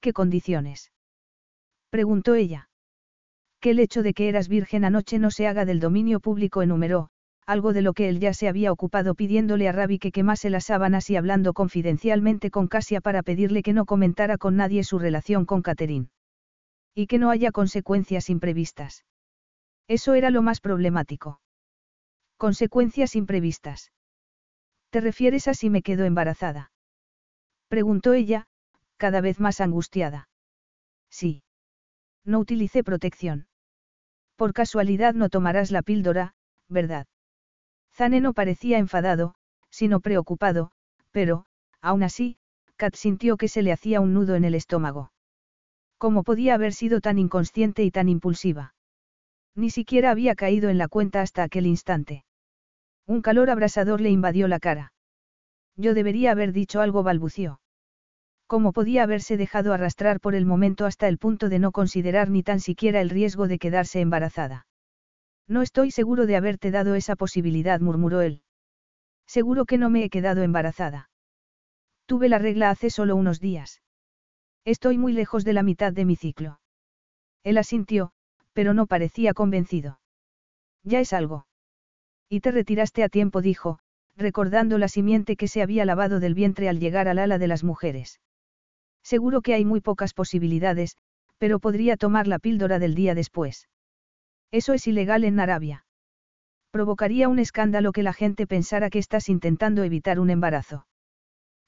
¿Qué 0.00 0.12
condiciones? 0.12 0.92
preguntó 1.88 2.34
ella. 2.34 2.68
Que 3.60 3.70
el 3.70 3.78
hecho 3.78 4.02
de 4.02 4.12
que 4.12 4.28
eras 4.28 4.48
virgen 4.48 4.84
anoche 4.84 5.18
no 5.18 5.30
se 5.30 5.46
haga 5.46 5.64
del 5.64 5.80
dominio 5.80 6.20
público, 6.20 6.60
enumeró, 6.60 7.08
algo 7.46 7.72
de 7.72 7.82
lo 7.82 7.94
que 7.94 8.08
él 8.08 8.20
ya 8.20 8.34
se 8.34 8.48
había 8.48 8.72
ocupado 8.72 9.14
pidiéndole 9.14 9.68
a 9.68 9.72
Ravi 9.72 9.98
que 9.98 10.12
quemase 10.12 10.50
las 10.50 10.66
sábanas 10.66 11.08
y 11.08 11.16
hablando 11.16 11.54
confidencialmente 11.54 12.50
con 12.50 12.68
Casia 12.68 13.00
para 13.00 13.22
pedirle 13.22 13.62
que 13.62 13.72
no 13.72 13.86
comentara 13.86 14.36
con 14.36 14.56
nadie 14.56 14.84
su 14.84 14.98
relación 14.98 15.46
con 15.46 15.62
Catherine. 15.62 16.08
Y 16.94 17.06
que 17.06 17.18
no 17.18 17.30
haya 17.30 17.50
consecuencias 17.50 18.30
imprevistas. 18.30 19.04
Eso 19.88 20.14
era 20.14 20.30
lo 20.30 20.42
más 20.42 20.60
problemático. 20.60 21.40
Consecuencias 22.36 23.16
imprevistas. 23.16 23.92
¿Te 24.90 25.00
refieres 25.00 25.48
a 25.48 25.54
si 25.54 25.70
me 25.70 25.82
quedo 25.82 26.04
embarazada? 26.04 26.70
Preguntó 27.68 28.12
ella, 28.12 28.46
cada 28.96 29.20
vez 29.20 29.40
más 29.40 29.60
angustiada. 29.60 30.28
Sí. 31.10 31.42
No 32.24 32.38
utilicé 32.38 32.84
protección. 32.84 33.48
Por 34.36 34.52
casualidad 34.52 35.14
no 35.14 35.28
tomarás 35.28 35.70
la 35.70 35.82
píldora, 35.82 36.34
¿verdad? 36.68 37.06
Zane 37.92 38.20
no 38.20 38.32
parecía 38.32 38.78
enfadado, 38.78 39.34
sino 39.70 40.00
preocupado, 40.00 40.70
pero, 41.10 41.46
aún 41.80 42.02
así, 42.02 42.38
Kat 42.76 42.94
sintió 42.94 43.36
que 43.36 43.48
se 43.48 43.62
le 43.62 43.72
hacía 43.72 44.00
un 44.00 44.14
nudo 44.14 44.34
en 44.34 44.44
el 44.44 44.54
estómago. 44.54 45.12
¿Cómo 46.04 46.22
podía 46.22 46.52
haber 46.52 46.74
sido 46.74 47.00
tan 47.00 47.18
inconsciente 47.18 47.82
y 47.82 47.90
tan 47.90 48.10
impulsiva? 48.10 48.74
Ni 49.54 49.70
siquiera 49.70 50.10
había 50.10 50.34
caído 50.34 50.68
en 50.68 50.76
la 50.76 50.86
cuenta 50.86 51.22
hasta 51.22 51.42
aquel 51.42 51.64
instante. 51.64 52.26
Un 53.06 53.22
calor 53.22 53.48
abrasador 53.48 54.02
le 54.02 54.10
invadió 54.10 54.46
la 54.46 54.60
cara. 54.60 54.92
Yo 55.78 55.94
debería 55.94 56.32
haber 56.32 56.52
dicho 56.52 56.82
algo, 56.82 57.02
balbució. 57.02 57.58
¿Cómo 58.46 58.74
podía 58.74 59.02
haberse 59.02 59.38
dejado 59.38 59.72
arrastrar 59.72 60.20
por 60.20 60.34
el 60.34 60.44
momento 60.44 60.84
hasta 60.84 61.08
el 61.08 61.16
punto 61.16 61.48
de 61.48 61.58
no 61.58 61.72
considerar 61.72 62.28
ni 62.28 62.42
tan 62.42 62.60
siquiera 62.60 63.00
el 63.00 63.08
riesgo 63.08 63.48
de 63.48 63.58
quedarse 63.58 64.02
embarazada? 64.02 64.66
No 65.48 65.62
estoy 65.62 65.90
seguro 65.90 66.26
de 66.26 66.36
haberte 66.36 66.70
dado 66.70 66.96
esa 66.96 67.16
posibilidad, 67.16 67.80
murmuró 67.80 68.20
él. 68.20 68.42
Seguro 69.26 69.64
que 69.64 69.78
no 69.78 69.88
me 69.88 70.04
he 70.04 70.10
quedado 70.10 70.42
embarazada. 70.42 71.08
Tuve 72.04 72.28
la 72.28 72.38
regla 72.38 72.68
hace 72.68 72.90
solo 72.90 73.16
unos 73.16 73.40
días. 73.40 73.80
Estoy 74.64 74.96
muy 74.98 75.12
lejos 75.12 75.44
de 75.44 75.52
la 75.52 75.62
mitad 75.62 75.92
de 75.92 76.04
mi 76.04 76.16
ciclo. 76.16 76.58
Él 77.42 77.58
asintió, 77.58 78.12
pero 78.54 78.72
no 78.72 78.86
parecía 78.86 79.34
convencido. 79.34 80.00
Ya 80.82 81.00
es 81.00 81.12
algo. 81.12 81.46
Y 82.28 82.40
te 82.40 82.50
retiraste 82.50 83.02
a 83.02 83.08
tiempo, 83.08 83.42
dijo, 83.42 83.78
recordando 84.16 84.78
la 84.78 84.88
simiente 84.88 85.36
que 85.36 85.48
se 85.48 85.60
había 85.60 85.84
lavado 85.84 86.20
del 86.20 86.34
vientre 86.34 86.68
al 86.68 86.80
llegar 86.80 87.08
al 87.08 87.18
ala 87.18 87.38
de 87.38 87.48
las 87.48 87.64
mujeres. 87.64 88.20
Seguro 89.02 89.42
que 89.42 89.54
hay 89.54 89.64
muy 89.64 89.80
pocas 89.80 90.14
posibilidades, 90.14 90.96
pero 91.36 91.58
podría 91.58 91.96
tomar 91.96 92.26
la 92.26 92.38
píldora 92.38 92.78
del 92.78 92.94
día 92.94 93.14
después. 93.14 93.68
Eso 94.50 94.72
es 94.72 94.86
ilegal 94.86 95.24
en 95.24 95.40
Arabia. 95.40 95.84
Provocaría 96.70 97.28
un 97.28 97.38
escándalo 97.38 97.92
que 97.92 98.02
la 98.02 98.12
gente 98.12 98.46
pensara 98.46 98.88
que 98.88 98.98
estás 98.98 99.28
intentando 99.28 99.84
evitar 99.84 100.18
un 100.18 100.30
embarazo. 100.30 100.86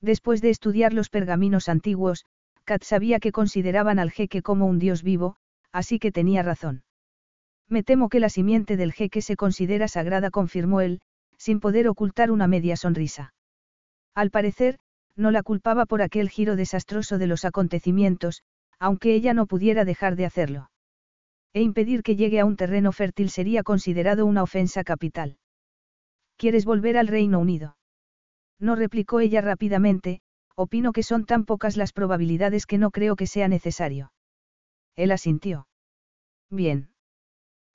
Después 0.00 0.40
de 0.40 0.50
estudiar 0.50 0.92
los 0.92 1.10
pergaminos 1.10 1.68
antiguos, 1.68 2.24
Kat 2.66 2.82
sabía 2.82 3.18
que 3.18 3.32
consideraban 3.32 3.98
al 3.98 4.10
jeque 4.10 4.42
como 4.42 4.66
un 4.66 4.78
dios 4.78 5.02
vivo, 5.02 5.36
así 5.72 5.98
que 5.98 6.12
tenía 6.12 6.42
razón. 6.42 6.82
Me 7.66 7.82
temo 7.82 8.10
que 8.10 8.20
la 8.20 8.28
simiente 8.28 8.76
del 8.76 8.92
jeque 8.92 9.22
se 9.22 9.36
considera 9.36 9.88
sagrada, 9.88 10.30
confirmó 10.30 10.82
él, 10.82 11.00
sin 11.38 11.60
poder 11.60 11.88
ocultar 11.88 12.30
una 12.30 12.46
media 12.46 12.76
sonrisa. 12.76 13.32
Al 14.14 14.30
parecer, 14.30 14.78
no 15.16 15.30
la 15.30 15.42
culpaba 15.42 15.86
por 15.86 16.02
aquel 16.02 16.28
giro 16.28 16.56
desastroso 16.56 17.16
de 17.16 17.26
los 17.26 17.46
acontecimientos, 17.46 18.42
aunque 18.78 19.14
ella 19.14 19.32
no 19.32 19.46
pudiera 19.46 19.86
dejar 19.86 20.16
de 20.16 20.26
hacerlo 20.26 20.68
e 21.56 21.62
impedir 21.62 22.02
que 22.02 22.16
llegue 22.16 22.38
a 22.38 22.44
un 22.44 22.54
terreno 22.54 22.92
fértil 22.92 23.30
sería 23.30 23.62
considerado 23.62 24.26
una 24.26 24.42
ofensa 24.42 24.84
capital. 24.84 25.38
¿Quieres 26.36 26.66
volver 26.66 26.98
al 26.98 27.08
Reino 27.08 27.38
Unido? 27.38 27.78
No 28.60 28.76
replicó 28.76 29.20
ella 29.20 29.40
rápidamente, 29.40 30.20
opino 30.56 30.92
que 30.92 31.02
son 31.02 31.26
tan 31.26 31.44
pocas 31.44 31.76
las 31.76 31.92
probabilidades 31.92 32.66
que 32.66 32.78
no 32.78 32.90
creo 32.90 33.14
que 33.14 33.26
sea 33.26 33.46
necesario. 33.46 34.12
Él 34.96 35.12
asintió. 35.12 35.68
Bien. 36.50 36.88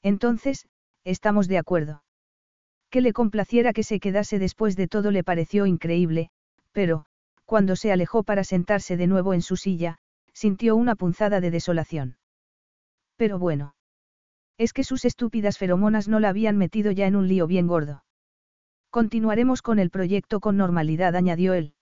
Entonces, 0.01 0.67
estamos 1.03 1.47
de 1.47 1.59
acuerdo. 1.59 2.03
Que 2.89 3.01
le 3.01 3.13
complaciera 3.13 3.71
que 3.71 3.83
se 3.83 3.99
quedase 3.99 4.39
después 4.39 4.75
de 4.75 4.87
todo 4.87 5.11
le 5.11 5.23
pareció 5.23 5.65
increíble, 5.65 6.31
pero, 6.71 7.05
cuando 7.45 7.75
se 7.75 7.91
alejó 7.91 8.23
para 8.23 8.43
sentarse 8.43 8.97
de 8.97 9.07
nuevo 9.07 9.33
en 9.33 9.41
su 9.41 9.55
silla, 9.55 9.99
sintió 10.33 10.75
una 10.75 10.95
punzada 10.95 11.39
de 11.39 11.51
desolación. 11.51 12.17
Pero 13.15 13.37
bueno. 13.37 13.75
Es 14.57 14.73
que 14.73 14.83
sus 14.83 15.05
estúpidas 15.05 15.57
feromonas 15.57 16.07
no 16.07 16.19
la 16.19 16.29
habían 16.29 16.57
metido 16.57 16.91
ya 16.91 17.07
en 17.07 17.15
un 17.15 17.27
lío 17.27 17.47
bien 17.47 17.67
gordo. 17.67 18.03
Continuaremos 18.89 19.61
con 19.61 19.79
el 19.79 19.89
proyecto 19.89 20.39
con 20.39 20.57
normalidad, 20.57 21.15
añadió 21.15 21.53
él. 21.53 21.73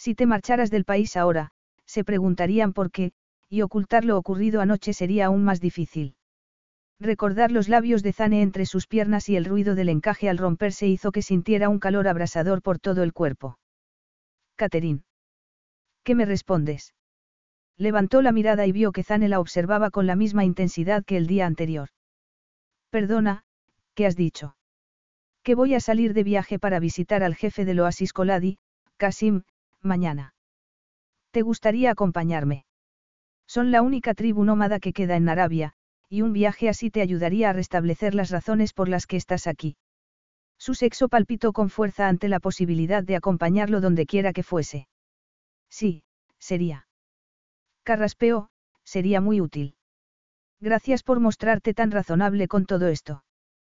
Si 0.00 0.14
te 0.14 0.24
marcharas 0.24 0.70
del 0.70 0.86
país 0.86 1.14
ahora, 1.14 1.50
se 1.84 2.04
preguntarían 2.04 2.72
por 2.72 2.90
qué, 2.90 3.12
y 3.50 3.60
ocultar 3.60 4.06
lo 4.06 4.16
ocurrido 4.16 4.62
anoche 4.62 4.94
sería 4.94 5.26
aún 5.26 5.44
más 5.44 5.60
difícil. 5.60 6.14
Recordar 6.98 7.52
los 7.52 7.68
labios 7.68 8.02
de 8.02 8.14
Zane 8.14 8.40
entre 8.40 8.64
sus 8.64 8.86
piernas 8.86 9.28
y 9.28 9.36
el 9.36 9.44
ruido 9.44 9.74
del 9.74 9.90
encaje 9.90 10.30
al 10.30 10.38
romperse 10.38 10.86
hizo 10.86 11.12
que 11.12 11.20
sintiera 11.20 11.68
un 11.68 11.78
calor 11.78 12.08
abrasador 12.08 12.62
por 12.62 12.78
todo 12.78 13.02
el 13.02 13.12
cuerpo. 13.12 13.58
Catherine. 14.56 15.02
¿Qué 16.02 16.14
me 16.14 16.24
respondes? 16.24 16.94
Levantó 17.76 18.22
la 18.22 18.32
mirada 18.32 18.66
y 18.66 18.72
vio 18.72 18.92
que 18.92 19.02
Zane 19.02 19.28
la 19.28 19.38
observaba 19.38 19.90
con 19.90 20.06
la 20.06 20.16
misma 20.16 20.46
intensidad 20.46 21.04
que 21.04 21.18
el 21.18 21.26
día 21.26 21.44
anterior. 21.44 21.90
Perdona, 22.88 23.44
¿qué 23.92 24.06
has 24.06 24.16
dicho? 24.16 24.56
Que 25.42 25.54
voy 25.54 25.74
a 25.74 25.80
salir 25.80 26.14
de 26.14 26.24
viaje 26.24 26.58
para 26.58 26.80
visitar 26.80 27.22
al 27.22 27.34
jefe 27.34 27.66
del 27.66 27.80
Oasis 27.80 28.14
Coladi, 28.14 28.56
Kasim, 28.96 29.42
mañana. 29.82 30.34
¿Te 31.30 31.42
gustaría 31.42 31.90
acompañarme? 31.90 32.64
Son 33.46 33.70
la 33.70 33.82
única 33.82 34.14
tribu 34.14 34.44
nómada 34.44 34.80
que 34.80 34.92
queda 34.92 35.16
en 35.16 35.28
Arabia, 35.28 35.74
y 36.08 36.22
un 36.22 36.32
viaje 36.32 36.68
así 36.68 36.90
te 36.90 37.00
ayudaría 37.00 37.50
a 37.50 37.52
restablecer 37.52 38.14
las 38.14 38.30
razones 38.30 38.72
por 38.72 38.88
las 38.88 39.06
que 39.06 39.16
estás 39.16 39.46
aquí. 39.46 39.76
Su 40.58 40.74
sexo 40.74 41.08
palpitó 41.08 41.52
con 41.52 41.70
fuerza 41.70 42.08
ante 42.08 42.28
la 42.28 42.40
posibilidad 42.40 43.02
de 43.02 43.16
acompañarlo 43.16 43.80
donde 43.80 44.06
quiera 44.06 44.32
que 44.32 44.42
fuese. 44.42 44.88
Sí, 45.70 46.02
sería. 46.38 46.86
Carraspeo, 47.82 48.50
sería 48.84 49.20
muy 49.20 49.40
útil. 49.40 49.74
Gracias 50.60 51.02
por 51.02 51.20
mostrarte 51.20 51.72
tan 51.74 51.90
razonable 51.90 52.46
con 52.46 52.66
todo 52.66 52.88
esto. 52.88 53.24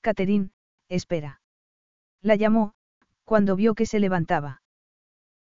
Catherine, 0.00 0.50
espera. 0.88 1.40
La 2.22 2.36
llamó, 2.36 2.74
cuando 3.24 3.56
vio 3.56 3.74
que 3.74 3.86
se 3.86 4.00
levantaba. 4.00 4.62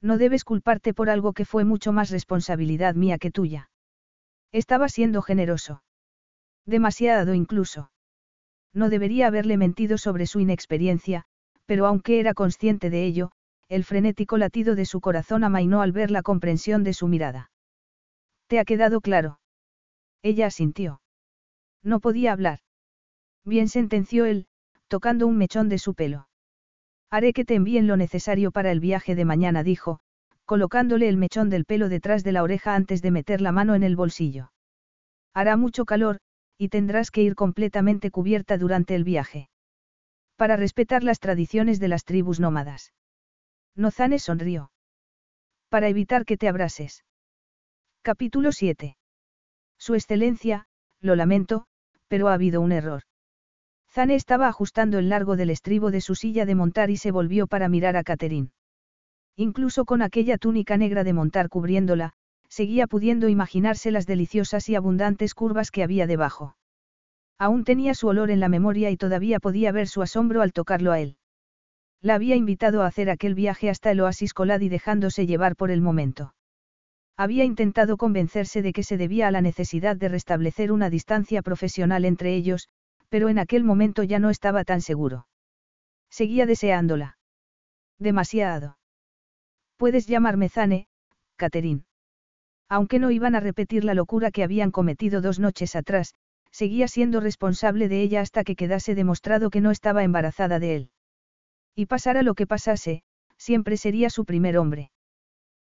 No 0.01 0.18
debes 0.18 0.43
culparte 0.43 0.93
por 0.93 1.10
algo 1.10 1.34
que 1.34 1.45
fue 1.45 1.65
mucho 1.65 1.91
más 1.91 2.10
responsabilidad 2.10 2.95
mía 2.95 3.18
que 3.18 3.31
tuya. 3.31 3.69
Estaba 4.51 4.89
siendo 4.89 5.22
generoso. 5.22 5.84
Demasiado 6.65 7.34
incluso. 7.34 7.91
No 8.73 8.89
debería 8.89 9.27
haberle 9.27 9.57
mentido 9.57 9.97
sobre 9.97 10.26
su 10.26 10.39
inexperiencia, 10.39 11.26
pero 11.65 11.85
aunque 11.85 12.19
era 12.19 12.34
consciente 12.34 12.89
de 12.89 13.06
ello, 13.06 13.31
el 13.68 13.84
frenético 13.84 14.38
latido 14.38 14.76
de 14.76 14.85
su 14.85 15.01
corazón 15.01 15.43
amainó 15.43 15.81
al 15.81 15.91
ver 15.91 16.11
la 16.11 16.23
comprensión 16.23 16.84
de 16.84 16.93
su 16.93 17.07
mirada. 17.07 17.51
¿Te 18.47 18.60
ha 18.60 18.65
quedado 18.65 19.01
claro? 19.01 19.39
Ella 20.23 20.47
asintió. 20.47 21.01
No 21.84 21.99
podía 21.99 22.34
hablar. 22.34 22.60
Bien 23.45 23.68
sentenció 23.68 24.26
él, 24.26 24.48
tocando 24.88 25.28
un 25.28 25.38
mechón 25.38 25.70
de 25.70 25.78
su 25.78 25.94
pelo. 25.94 26.28
Haré 27.10 27.34
que 27.34 27.45
te 27.45 27.56
envíen 27.56 27.88
lo 27.88 27.98
necesario 27.98 28.52
para 28.52 28.72
el 28.72 28.80
viaje 28.80 29.16
de 29.16 29.26
mañana, 29.26 29.64
dijo, 29.64 29.99
colocándole 30.45 31.10
el 31.10 31.18
mechón 31.18 31.49
del 31.49 31.66
pelo 31.66 31.90
detrás 31.90 32.24
de 32.24 32.32
la 32.32 32.44
oreja 32.44 32.76
antes 32.76 33.02
de 33.02 33.11
meter 33.11 33.41
la 33.41 33.52
mano 33.52 33.76
en 33.76 33.84
el 33.84 33.95
bolsillo. 33.95 34.52
Hará 35.34 35.57
mucho 35.57 35.86
calor, 35.86 36.20
y 36.57 36.70
tendrás 36.70 37.11
que 37.11 37.22
ir 37.22 37.36
completamente 37.36 38.11
cubierta 38.11 38.57
durante 38.57 38.95
el 38.95 39.03
viaje. 39.03 39.49
Para 40.36 40.56
respetar 40.56 41.03
las 41.03 41.20
tradiciones 41.20 41.80
de 41.80 41.88
las 41.88 42.03
tribus 42.03 42.40
nómadas. 42.40 42.94
Nozane 43.76 44.20
sonrió. 44.20 44.72
Para 45.70 45.88
evitar 45.88 46.26
que 46.26 46.38
te 46.38 46.48
abrases. 46.48 47.06
Capítulo 48.02 48.52
7. 48.52 48.98
Su 49.78 49.95
excelencia, 49.95 50.66
lo 50.99 51.16
lamento, 51.16 51.66
pero 52.07 52.28
ha 52.28 52.34
habido 52.34 52.60
un 52.60 52.72
error. 52.72 53.03
Zane 53.91 54.16
estaba 54.16 54.48
ajustando 54.48 54.99
el 54.99 55.10
largo 55.10 55.36
del 55.36 55.49
estribo 55.49 55.91
de 55.91 56.02
su 56.02 56.16
silla 56.16 56.45
de 56.45 56.56
montar 56.56 56.90
y 56.90 56.98
se 56.98 57.11
volvió 57.11 57.48
para 57.48 57.70
mirar 57.70 57.98
a 57.98 58.03
Catherine. 58.03 58.52
Incluso 59.36 59.86
con 59.86 60.02
aquella 60.02 60.38
túnica 60.38 60.78
negra 60.78 61.03
de 61.03 61.14
montar 61.14 61.49
cubriéndola, 61.49 62.14
seguía 62.49 62.88
pudiendo 62.88 63.30
imaginarse 63.30 63.91
las 63.91 64.06
deliciosas 64.06 64.70
y 64.70 64.76
abundantes 64.76 65.34
curvas 65.34 65.72
que 65.72 65.84
había 65.84 66.07
debajo. 66.07 66.56
Aún 67.38 67.64
tenía 67.64 67.94
su 67.94 68.07
olor 68.07 68.32
en 68.32 68.40
la 68.40 68.49
memoria 68.49 68.91
y 68.91 68.98
todavía 68.98 69.40
podía 69.40 69.72
ver 69.72 69.88
su 69.88 70.02
asombro 70.02 70.41
al 70.41 70.52
tocarlo 70.52 70.91
a 70.91 70.99
él. 70.99 71.16
La 72.02 72.16
había 72.16 72.36
invitado 72.36 72.82
a 72.84 72.88
hacer 72.88 73.10
aquel 73.10 73.34
viaje 73.34 73.70
hasta 73.70 73.91
el 73.91 74.02
oasis 74.02 74.34
Coladi 74.34 74.70
dejándose 74.70 75.26
llevar 75.26 75.56
por 75.56 75.72
el 75.72 75.82
momento. 75.82 76.34
Había 77.18 77.44
intentado 77.44 77.98
convencerse 77.98 78.61
de 78.61 78.72
que 78.72 78.84
se 78.84 78.98
debía 78.98 79.28
a 79.28 79.32
la 79.32 79.41
necesidad 79.41 79.98
de 79.98 80.07
restablecer 80.07 80.72
una 80.72 80.90
distancia 80.90 81.41
profesional 81.41 82.06
entre 82.06 82.34
ellos, 82.34 82.70
pero 83.10 83.30
en 83.30 83.40
aquel 83.40 83.64
momento 83.64 84.03
ya 84.03 84.19
no 84.19 84.30
estaba 84.30 84.64
tan 84.64 84.81
seguro. 84.81 85.27
Seguía 86.10 86.45
deseándola. 86.45 87.18
Demasiado. 87.99 88.77
Puedes 89.77 90.07
llamarme 90.07 90.49
Zane, 90.49 90.88
Catherine. 91.36 91.84
Aunque 92.69 92.99
no 92.99 93.11
iban 93.11 93.36
a 93.36 93.40
repetir 93.40 93.84
la 93.84 93.94
locura 93.94 94.31
que 94.31 94.44
habían 94.44 94.72
cometido 94.72 95.22
dos 95.22 95.40
noches 95.40 95.76
atrás, 95.76 96.15
seguía 96.52 96.88
siendo 96.88 97.19
responsable 97.19 97.90
de 97.90 98.02
ella 98.02 98.22
hasta 98.22 98.44
que 98.44 98.56
quedase 98.56 98.95
demostrado 98.95 99.49
que 99.49 99.61
no 99.61 99.72
estaba 99.72 100.03
embarazada 100.03 100.60
de 100.60 100.76
él. 100.76 100.91
Y 101.76 101.86
pasara 101.86 102.23
lo 102.23 102.36
que 102.36 102.48
pasase, 102.48 103.03
siempre 103.38 103.77
sería 103.77 104.10
su 104.10 104.26
primer 104.26 104.57
hombre. 104.57 104.91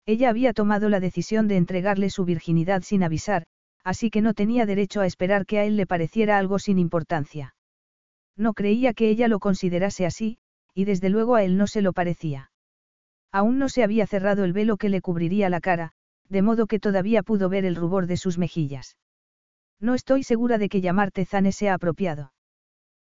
Ella 0.05 0.31
había 0.31 0.52
tomado 0.52 0.89
la 0.89 1.01
decisión 1.01 1.48
de 1.48 1.56
entregarle 1.56 2.10
su 2.10 2.24
virginidad 2.24 2.82
sin 2.82 3.02
avisar, 3.02 3.44
así 3.84 4.10
que 4.10 4.20
no 4.20 4.34
tenía 4.34 4.66
derecho 4.66 5.00
a 5.00 5.06
esperar 5.06 5.46
que 5.46 5.59
a 5.59 5.64
él 5.64 5.76
le 5.76 5.86
pareciera 5.86 6.38
algo 6.38 6.59
sin 6.59 6.78
importancia. 6.78 7.54
No 8.36 8.54
creía 8.54 8.94
que 8.94 9.09
ella 9.09 9.28
lo 9.28 9.38
considerase 9.38 10.06
así, 10.06 10.38
y 10.74 10.84
desde 10.84 11.10
luego 11.10 11.34
a 11.34 11.42
él 11.42 11.56
no 11.56 11.66
se 11.66 11.82
lo 11.82 11.92
parecía. 11.92 12.50
Aún 13.30 13.59
no 13.59 13.68
se 13.68 13.82
había 13.82 14.06
cerrado 14.06 14.44
el 14.44 14.52
velo 14.52 14.76
que 14.76 14.88
le 14.88 15.00
cubriría 15.00 15.48
la 15.50 15.60
cara, 15.60 15.92
de 16.28 16.42
modo 16.42 16.66
que 16.66 16.78
todavía 16.78 17.22
pudo 17.22 17.48
ver 17.48 17.64
el 17.64 17.76
rubor 17.76 18.06
de 18.06 18.16
sus 18.16 18.38
mejillas. 18.38 18.96
No 19.80 19.94
estoy 19.94 20.22
segura 20.22 20.59
de 20.59 20.68
que 20.68 20.80
llamarte 20.80 21.24
Zane 21.24 21.52
sea 21.52 21.74
apropiado. 21.74 22.32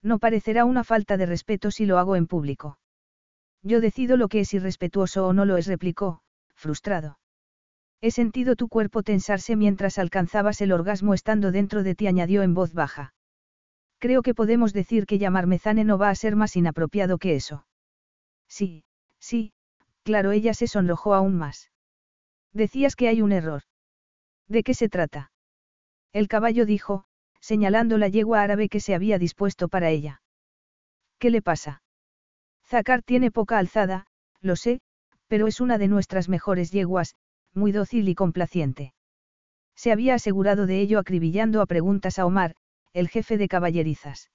No 0.02 0.20
parecerá 0.20 0.66
una 0.66 0.84
falta 0.84 1.18
de 1.18 1.26
respeto 1.26 1.72
si 1.72 1.86
lo 1.86 1.98
hago 1.98 2.16
en 2.16 2.28
público. 2.28 2.80
Yo 3.64 3.82
decido 3.82 4.16
lo 4.16 4.30
que 4.30 4.42
es 4.42 4.54
irrespetuoso 4.54 5.28
o 5.28 5.34
no 5.34 5.46
lo 5.46 5.58
es, 5.58 5.68
replicó, 5.68 6.22
frustrado. 6.56 7.18
He 8.02 8.12
sentido 8.12 8.56
tu 8.56 8.70
cuerpo 8.70 9.04
tensarse 9.04 9.56
mientras 9.56 9.98
alcanzabas 9.98 10.62
el 10.62 10.72
orgasmo 10.72 11.14
estando 11.14 11.52
dentro 11.52 11.84
de 11.84 11.96
ti, 11.96 12.08
añadió 12.08 12.44
en 12.44 12.54
voz 12.54 12.74
baja. 12.74 13.14
Creo 13.98 14.22
que 14.22 14.34
podemos 14.34 14.72
decir 14.72 15.06
que 15.06 15.18
llamarme 15.20 15.60
Zane 15.60 15.84
no 15.84 15.98
va 15.98 16.10
a 16.10 16.16
ser 16.16 16.38
más 16.38 16.56
inapropiado 16.56 17.18
que 17.18 17.36
eso. 17.36 17.66
Sí, 18.48 18.86
sí, 19.20 19.52
claro, 20.04 20.32
ella 20.32 20.54
se 20.54 20.68
sonrojó 20.68 21.14
aún 21.14 21.36
más. 21.36 21.72
Decías 22.54 22.96
que 22.96 23.10
hay 23.10 23.22
un 23.22 23.34
error. 23.34 23.64
¿De 24.48 24.64
qué 24.64 24.74
se 24.74 24.88
trata? 24.88 25.32
El 26.14 26.30
caballo 26.30 26.66
dijo, 26.66 27.04
señalando 27.42 27.98
la 27.98 28.08
yegua 28.08 28.42
árabe 28.42 28.70
que 28.70 28.80
se 28.80 28.96
había 28.96 29.20
dispuesto 29.20 29.68
para 29.68 29.90
ella. 29.90 30.22
¿Qué 31.20 31.30
le 31.30 31.42
pasa? 31.42 31.84
Zacar 32.66 33.04
tiene 33.04 33.30
poca 33.30 33.58
alzada, 33.58 34.08
lo 34.40 34.56
sé, 34.56 34.80
pero 35.28 35.48
es 35.48 35.60
una 35.60 35.78
de 35.78 35.90
nuestras 35.90 36.30
mejores 36.30 36.72
yeguas, 36.72 37.16
muy 37.54 37.72
dócil 37.72 38.10
y 38.10 38.16
complaciente. 38.16 38.94
Se 39.76 39.92
había 39.92 40.16
asegurado 40.16 40.66
de 40.66 40.82
ello 40.82 41.00
acribillando 41.00 41.62
a 41.62 41.66
preguntas 41.66 42.20
a 42.20 42.26
Omar, 42.26 42.56
el 42.94 43.08
jefe 43.08 43.38
de 43.38 43.48
caballerizas. 43.48 44.30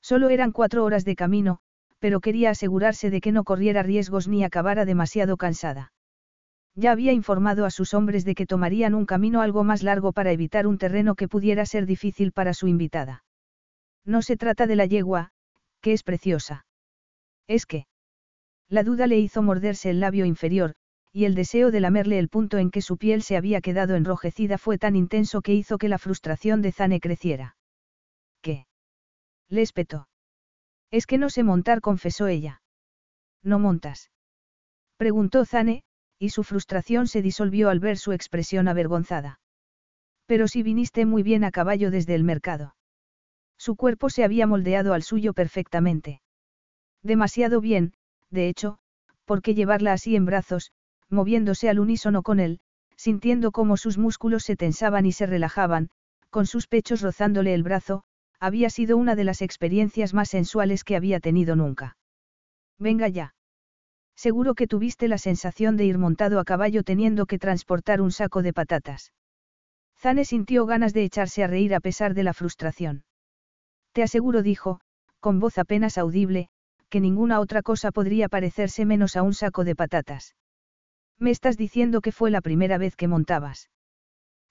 Solo 0.00 0.28
eran 0.28 0.52
cuatro 0.52 0.84
horas 0.84 1.04
de 1.04 1.16
camino, 1.16 1.58
pero 1.98 2.20
quería 2.20 2.50
asegurarse 2.50 3.10
de 3.10 3.20
que 3.20 3.32
no 3.32 3.44
corriera 3.44 3.82
riesgos 3.82 4.28
ni 4.28 4.44
acabara 4.44 4.84
demasiado 4.84 5.36
cansada. 5.36 5.92
Ya 6.74 6.92
había 6.92 7.12
informado 7.12 7.64
a 7.64 7.70
sus 7.70 7.92
hombres 7.92 8.24
de 8.24 8.34
que 8.34 8.46
tomarían 8.46 8.94
un 8.94 9.04
camino 9.04 9.40
algo 9.40 9.64
más 9.64 9.82
largo 9.82 10.12
para 10.12 10.30
evitar 10.30 10.66
un 10.66 10.78
terreno 10.78 11.16
que 11.16 11.26
pudiera 11.26 11.66
ser 11.66 11.86
difícil 11.86 12.30
para 12.30 12.54
su 12.54 12.68
invitada. 12.68 13.24
No 14.04 14.22
se 14.22 14.36
trata 14.36 14.66
de 14.66 14.76
la 14.76 14.86
yegua, 14.86 15.32
que 15.80 15.92
es 15.92 16.02
preciosa. 16.02 16.66
Es 17.48 17.66
que. 17.66 17.86
La 18.68 18.84
duda 18.84 19.06
le 19.06 19.18
hizo 19.18 19.42
morderse 19.42 19.90
el 19.90 20.00
labio 20.00 20.24
inferior, 20.24 20.74
y 21.12 21.24
el 21.24 21.34
deseo 21.34 21.70
de 21.70 21.80
lamerle 21.80 22.18
el 22.18 22.28
punto 22.28 22.58
en 22.58 22.70
que 22.70 22.82
su 22.82 22.96
piel 22.96 23.22
se 23.22 23.36
había 23.36 23.60
quedado 23.60 23.96
enrojecida 23.96 24.58
fue 24.58 24.78
tan 24.78 24.96
intenso 24.96 25.42
que 25.42 25.54
hizo 25.54 25.78
que 25.78 25.88
la 25.88 25.98
frustración 25.98 26.62
de 26.62 26.72
Zane 26.72 27.00
creciera. 27.00 27.56
¿Qué? 28.42 28.66
Le 29.48 29.62
espetó. 29.62 30.08
Es 30.90 31.06
que 31.06 31.18
no 31.18 31.30
sé 31.30 31.42
montar, 31.42 31.80
confesó 31.80 32.28
ella. 32.28 32.62
¿No 33.42 33.58
montas? 33.58 34.10
Preguntó 34.96 35.44
Zane, 35.44 35.84
y 36.18 36.30
su 36.30 36.42
frustración 36.42 37.06
se 37.06 37.22
disolvió 37.22 37.70
al 37.70 37.80
ver 37.80 37.98
su 37.98 38.12
expresión 38.12 38.68
avergonzada. 38.68 39.40
Pero 40.26 40.48
si 40.48 40.62
viniste 40.62 41.06
muy 41.06 41.22
bien 41.22 41.44
a 41.44 41.50
caballo 41.50 41.90
desde 41.90 42.14
el 42.14 42.24
mercado. 42.24 42.74
Su 43.56 43.76
cuerpo 43.76 44.10
se 44.10 44.24
había 44.24 44.46
moldeado 44.46 44.92
al 44.92 45.02
suyo 45.02 45.32
perfectamente. 45.32 46.20
Demasiado 47.02 47.60
bien, 47.60 47.94
de 48.30 48.48
hecho, 48.48 48.78
porque 49.24 49.54
llevarla 49.54 49.92
así 49.92 50.16
en 50.16 50.26
brazos, 50.26 50.72
moviéndose 51.10 51.68
al 51.68 51.78
unísono 51.78 52.22
con 52.22 52.40
él, 52.40 52.60
sintiendo 52.96 53.52
cómo 53.52 53.76
sus 53.76 53.98
músculos 53.98 54.44
se 54.44 54.56
tensaban 54.56 55.06
y 55.06 55.12
se 55.12 55.26
relajaban, 55.26 55.90
con 56.30 56.46
sus 56.46 56.66
pechos 56.66 57.00
rozándole 57.00 57.54
el 57.54 57.62
brazo, 57.62 58.02
había 58.40 58.70
sido 58.70 58.96
una 58.96 59.16
de 59.16 59.24
las 59.24 59.42
experiencias 59.42 60.14
más 60.14 60.28
sensuales 60.28 60.84
que 60.84 60.96
había 60.96 61.20
tenido 61.20 61.56
nunca. 61.56 61.96
Venga 62.78 63.08
ya. 63.08 63.34
Seguro 64.14 64.54
que 64.54 64.66
tuviste 64.66 65.08
la 65.08 65.18
sensación 65.18 65.76
de 65.76 65.84
ir 65.84 65.98
montado 65.98 66.40
a 66.40 66.44
caballo 66.44 66.82
teniendo 66.82 67.26
que 67.26 67.38
transportar 67.38 68.00
un 68.00 68.10
saco 68.10 68.42
de 68.42 68.52
patatas. 68.52 69.12
Zane 69.96 70.24
sintió 70.24 70.66
ganas 70.66 70.92
de 70.92 71.04
echarse 71.04 71.42
a 71.42 71.46
reír 71.46 71.74
a 71.74 71.80
pesar 71.80 72.14
de 72.14 72.22
la 72.22 72.34
frustración. 72.34 73.04
Te 73.92 74.02
aseguro, 74.02 74.42
dijo, 74.42 74.80
con 75.20 75.40
voz 75.40 75.58
apenas 75.58 75.98
audible, 75.98 76.48
que 76.88 77.00
ninguna 77.00 77.40
otra 77.40 77.62
cosa 77.62 77.90
podría 77.90 78.28
parecerse 78.28 78.84
menos 78.84 79.16
a 79.16 79.22
un 79.22 79.34
saco 79.34 79.64
de 79.64 79.74
patatas. 79.74 80.34
Me 81.18 81.30
estás 81.30 81.56
diciendo 81.56 82.00
que 82.00 82.12
fue 82.12 82.30
la 82.30 82.40
primera 82.40 82.78
vez 82.78 82.96
que 82.96 83.08
montabas. 83.08 83.70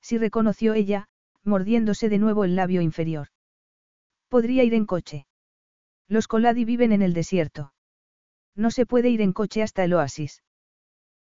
Si 0.02 0.18
reconoció 0.18 0.74
ella, 0.74 1.08
mordiéndose 1.44 2.10
de 2.10 2.18
nuevo 2.18 2.44
el 2.44 2.56
labio 2.56 2.82
inferior. 2.82 3.28
Podría 4.30 4.64
ir 4.64 4.74
en 4.74 4.86
coche. 4.86 5.26
Los 6.08 6.28
Coladi 6.28 6.66
viven 6.66 6.92
en 6.92 7.02
el 7.02 7.14
desierto. 7.14 7.74
No 8.56 8.72
se 8.72 8.86
puede 8.86 9.10
ir 9.10 9.22
en 9.22 9.34
coche 9.34 9.64
hasta 9.64 9.84
el 9.84 9.94
oasis. 9.94 10.44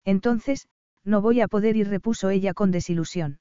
Entonces, 0.04 0.68
no 1.04 1.20
voy 1.20 1.40
a 1.40 1.48
poder 1.48 1.76
ir, 1.76 1.88
repuso 1.88 2.30
ella 2.30 2.54
con 2.54 2.70
desilusión. 2.70 3.38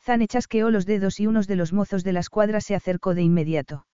Zane 0.00 0.26
chasqueó 0.26 0.70
los 0.70 0.86
dedos 0.86 1.20
y 1.20 1.28
uno 1.28 1.42
de 1.42 1.54
los 1.54 1.72
mozos 1.72 2.02
de 2.02 2.12
la 2.12 2.20
escuadra 2.20 2.60
se 2.60 2.74
acercó 2.74 3.14
de 3.14 3.22
inmediato. 3.22 3.86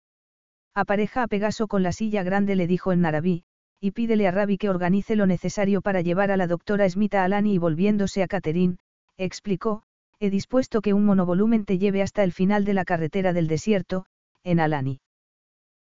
Apareja 0.74 1.24
a 1.24 1.26
Pegaso 1.26 1.66
con 1.66 1.82
la 1.82 1.92
silla 1.92 2.22
grande, 2.22 2.56
le 2.56 2.66
dijo 2.66 2.92
en 2.92 3.02
narabí, 3.02 3.44
y 3.80 3.92
pídele 3.92 4.26
a 4.26 4.30
Ravi 4.30 4.58
que 4.58 4.68
organice 4.68 5.16
lo 5.16 5.26
necesario 5.26 5.82
para 5.82 6.00
llevar 6.00 6.30
a 6.30 6.36
la 6.36 6.46
doctora 6.46 6.88
Smith 6.88 7.14
a 7.14 7.24
Alani 7.24 7.54
y 7.54 7.58
volviéndose 7.58 8.22
a 8.22 8.28
Catherine, 8.28 8.78
explicó, 9.16 9.82
he 10.18 10.30
dispuesto 10.30 10.80
que 10.80 10.94
un 10.94 11.04
monovolumen 11.04 11.64
te 11.64 11.78
lleve 11.78 12.02
hasta 12.02 12.24
el 12.24 12.32
final 12.32 12.64
de 12.64 12.74
la 12.74 12.84
carretera 12.84 13.32
del 13.32 13.46
desierto, 13.46 14.06
en 14.42 14.60
Alani. 14.60 15.00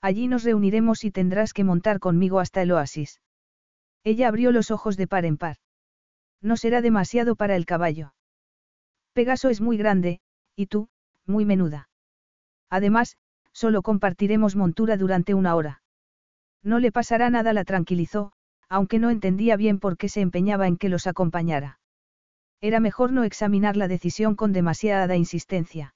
Allí 0.02 0.28
nos 0.28 0.44
reuniremos 0.44 1.04
y 1.04 1.12
tendrás 1.12 1.54
que 1.54 1.64
montar 1.64 2.00
conmigo 2.00 2.40
hasta 2.40 2.62
el 2.62 2.72
oasis. 2.72 3.20
Ella 4.04 4.28
abrió 4.28 4.52
los 4.52 4.70
ojos 4.70 4.96
de 4.96 5.08
par 5.08 5.26
en 5.26 5.38
par. 5.38 5.58
No 6.42 6.56
será 6.56 6.82
demasiado 6.82 7.36
para 7.36 7.56
el 7.56 7.66
caballo. 7.66 8.14
Pegaso 9.14 9.50
es 9.50 9.60
muy 9.60 9.78
grande, 9.78 10.20
y 10.56 10.68
tú, 10.68 10.90
muy 11.26 11.46
menuda. 11.46 11.90
Además, 12.70 13.18
solo 13.54 13.82
compartiremos 13.82 14.56
montura 14.56 14.98
durante 14.98 15.34
una 15.34 15.56
hora. 15.56 15.82
No 16.64 16.80
le 16.80 16.92
pasará 16.92 17.30
nada, 17.30 17.54
la 17.54 17.64
tranquilizó, 17.64 18.32
aunque 18.70 19.00
no 19.00 19.10
entendía 19.10 19.56
bien 19.56 19.80
por 19.80 19.98
qué 19.98 20.10
se 20.10 20.22
empeñaba 20.22 20.68
en 20.68 20.78
que 20.78 20.90
los 20.90 21.08
acompañara. 21.08 21.80
Era 22.62 22.80
mejor 22.80 23.12
no 23.12 23.24
examinar 23.24 23.78
la 23.78 23.88
decisión 23.88 24.36
con 24.36 24.52
demasiada 24.52 25.16
insistencia. 25.16 25.94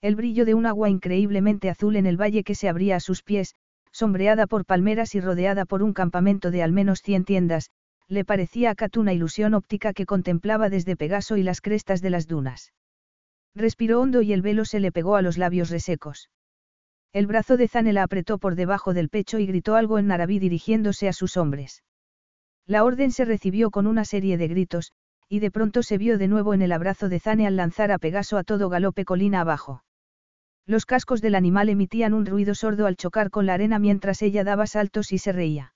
El 0.00 0.16
brillo 0.16 0.44
de 0.44 0.54
un 0.54 0.66
agua 0.66 0.90
increíblemente 0.90 1.70
azul 1.70 1.96
en 1.96 2.06
el 2.06 2.20
valle 2.20 2.44
que 2.44 2.54
se 2.54 2.68
abría 2.68 2.96
a 2.96 3.00
sus 3.00 3.22
pies, 3.22 3.54
sombreada 3.92 4.46
por 4.46 4.64
palmeras 4.64 5.14
y 5.14 5.20
rodeada 5.20 5.64
por 5.64 5.82
un 5.82 5.92
campamento 5.92 6.50
de 6.50 6.62
al 6.62 6.72
menos 6.72 7.02
cien 7.02 7.24
tiendas, 7.24 7.70
le 8.08 8.24
parecía 8.24 8.70
a 8.70 8.74
Kat 8.74 8.96
una 8.96 9.12
ilusión 9.12 9.54
óptica 9.54 9.92
que 9.92 10.06
contemplaba 10.06 10.68
desde 10.68 10.96
Pegaso 10.96 11.36
y 11.36 11.42
las 11.42 11.60
crestas 11.60 12.00
de 12.00 12.10
las 12.10 12.26
dunas. 12.26 12.72
Respiró 13.54 14.00
hondo 14.00 14.22
y 14.22 14.32
el 14.32 14.42
velo 14.42 14.64
se 14.64 14.80
le 14.80 14.92
pegó 14.92 15.16
a 15.16 15.22
los 15.22 15.38
labios 15.38 15.70
resecos. 15.70 16.30
El 17.12 17.26
brazo 17.26 17.58
de 17.58 17.68
Zane 17.68 17.92
la 17.92 18.04
apretó 18.04 18.38
por 18.38 18.54
debajo 18.54 18.94
del 18.94 19.10
pecho 19.10 19.38
y 19.38 19.46
gritó 19.46 19.76
algo 19.76 19.98
en 19.98 20.06
narabí 20.06 20.38
dirigiéndose 20.38 21.08
a 21.08 21.12
sus 21.12 21.36
hombres. 21.36 21.82
La 22.66 22.84
orden 22.84 23.10
se 23.10 23.26
recibió 23.26 23.70
con 23.70 23.86
una 23.86 24.06
serie 24.06 24.38
de 24.38 24.48
gritos, 24.48 24.92
y 25.28 25.40
de 25.40 25.50
pronto 25.50 25.82
se 25.82 25.98
vio 25.98 26.16
de 26.16 26.28
nuevo 26.28 26.54
en 26.54 26.62
el 26.62 26.72
abrazo 26.72 27.10
de 27.10 27.20
Zane 27.20 27.46
al 27.46 27.56
lanzar 27.56 27.92
a 27.92 27.98
Pegaso 27.98 28.38
a 28.38 28.44
todo 28.44 28.70
galope 28.70 29.04
colina 29.04 29.42
abajo. 29.42 29.84
Los 30.64 30.86
cascos 30.86 31.20
del 31.20 31.34
animal 31.34 31.68
emitían 31.68 32.14
un 32.14 32.24
ruido 32.24 32.54
sordo 32.54 32.86
al 32.86 32.96
chocar 32.96 33.30
con 33.30 33.44
la 33.44 33.54
arena 33.54 33.78
mientras 33.78 34.22
ella 34.22 34.42
daba 34.42 34.66
saltos 34.66 35.12
y 35.12 35.18
se 35.18 35.32
reía. 35.32 35.74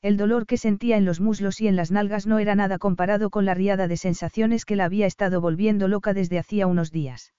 El 0.00 0.16
dolor 0.16 0.46
que 0.46 0.56
sentía 0.56 0.96
en 0.96 1.04
los 1.04 1.20
muslos 1.20 1.60
y 1.60 1.68
en 1.68 1.76
las 1.76 1.90
nalgas 1.90 2.26
no 2.26 2.38
era 2.38 2.54
nada 2.54 2.78
comparado 2.78 3.30
con 3.30 3.44
la 3.44 3.54
riada 3.54 3.86
de 3.86 3.96
sensaciones 3.96 4.64
que 4.64 4.76
la 4.76 4.86
había 4.86 5.06
estado 5.06 5.40
volviendo 5.40 5.86
loca 5.86 6.14
desde 6.14 6.38
hacía 6.38 6.66
unos 6.66 6.90
días. 6.90 7.32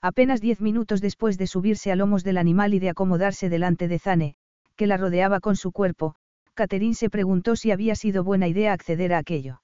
Apenas 0.00 0.40
diez 0.40 0.60
minutos 0.60 1.00
después 1.00 1.38
de 1.38 1.46
subirse 1.46 1.90
a 1.90 1.96
lomos 1.96 2.24
del 2.24 2.38
animal 2.38 2.74
y 2.74 2.78
de 2.78 2.90
acomodarse 2.90 3.48
delante 3.48 3.88
de 3.88 3.98
Zane, 3.98 4.36
que 4.76 4.86
la 4.86 4.96
rodeaba 4.96 5.40
con 5.40 5.56
su 5.56 5.72
cuerpo, 5.72 6.16
Catherine 6.54 6.94
se 6.94 7.10
preguntó 7.10 7.56
si 7.56 7.70
había 7.70 7.94
sido 7.94 8.22
buena 8.22 8.48
idea 8.48 8.72
acceder 8.72 9.12
a 9.12 9.18
aquello. 9.18 9.62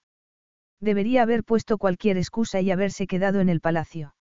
Debería 0.81 1.23
haber 1.23 1.45
puesto 1.45 1.79
cualquier 1.79 2.17
excusa 2.17 2.61
y 2.61 2.71
haberse 2.71 3.07
quedado 3.07 3.41
en 3.41 3.49
el 3.49 3.61
palacio. 3.61 4.15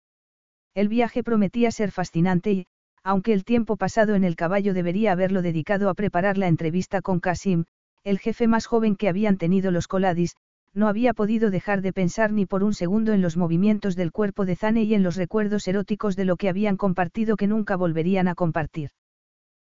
El 0.74 0.90
viaje 0.90 1.24
prometía 1.24 1.72
ser 1.72 1.92
fascinante 1.92 2.52
y, 2.52 2.68
aunque 3.04 3.34
el 3.34 3.46
tiempo 3.46 3.78
pasado 3.78 4.16
en 4.16 4.24
el 4.24 4.36
caballo 4.36 4.74
debería 4.74 5.12
haberlo 5.12 5.42
dedicado 5.42 5.90
a 5.90 5.94
preparar 5.94 6.38
la 6.38 6.48
entrevista 6.48 7.02
con 7.02 7.20
Kasim, 7.20 7.66
el 8.04 8.20
jefe 8.20 8.48
más 8.48 8.66
joven 8.66 8.96
que 8.96 9.08
habían 9.10 9.38
tenido 9.38 9.72
los 9.72 9.88
Coladis, 9.88 10.36
no 10.78 10.88
había 10.88 11.16
podido 11.16 11.50
dejar 11.50 11.82
de 11.82 11.92
pensar 11.92 12.32
ni 12.32 12.46
por 12.46 12.64
un 12.64 12.76
segundo 12.76 13.12
en 13.12 13.24
los 13.24 13.36
movimientos 13.36 13.96
del 13.96 14.12
cuerpo 14.12 14.46
de 14.46 14.56
Zane 14.56 14.84
y 14.84 14.94
en 14.94 15.02
los 15.02 15.16
recuerdos 15.16 15.68
eróticos 15.68 16.16
de 16.16 16.24
lo 16.24 16.36
que 16.38 16.50
habían 16.50 16.78
compartido 16.78 17.36
que 17.36 17.48
nunca 17.48 17.76
volverían 17.76 18.28
a 18.28 18.36
compartir. 18.36 18.92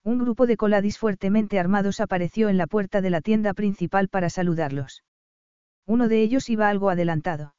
Un 0.04 0.18
grupo 0.18 0.48
de 0.48 0.58
coladis 0.58 0.98
fuertemente 0.98 1.60
armados 1.60 2.00
apareció 2.00 2.50
en 2.50 2.58
la 2.58 2.66
puerta 2.66 3.02
de 3.02 3.12
la 3.12 3.22
tienda 3.22 3.54
principal 3.54 4.10
para 4.10 4.32
saludarlos. 4.32 5.04
Uno 5.86 6.08
de 6.08 6.24
ellos 6.24 6.50
iba 6.50 6.70
algo 6.70 6.90
adelantado. 6.90 7.54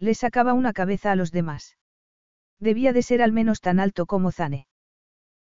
Le 0.00 0.14
sacaba 0.14 0.52
una 0.52 0.72
cabeza 0.72 1.12
a 1.12 1.16
los 1.16 1.30
demás. 1.30 1.76
Debía 2.58 2.92
de 2.92 3.02
ser 3.02 3.22
al 3.22 3.30
menos 3.30 3.60
tan 3.60 3.78
alto 3.78 4.06
como 4.06 4.32
Zane. 4.32 4.66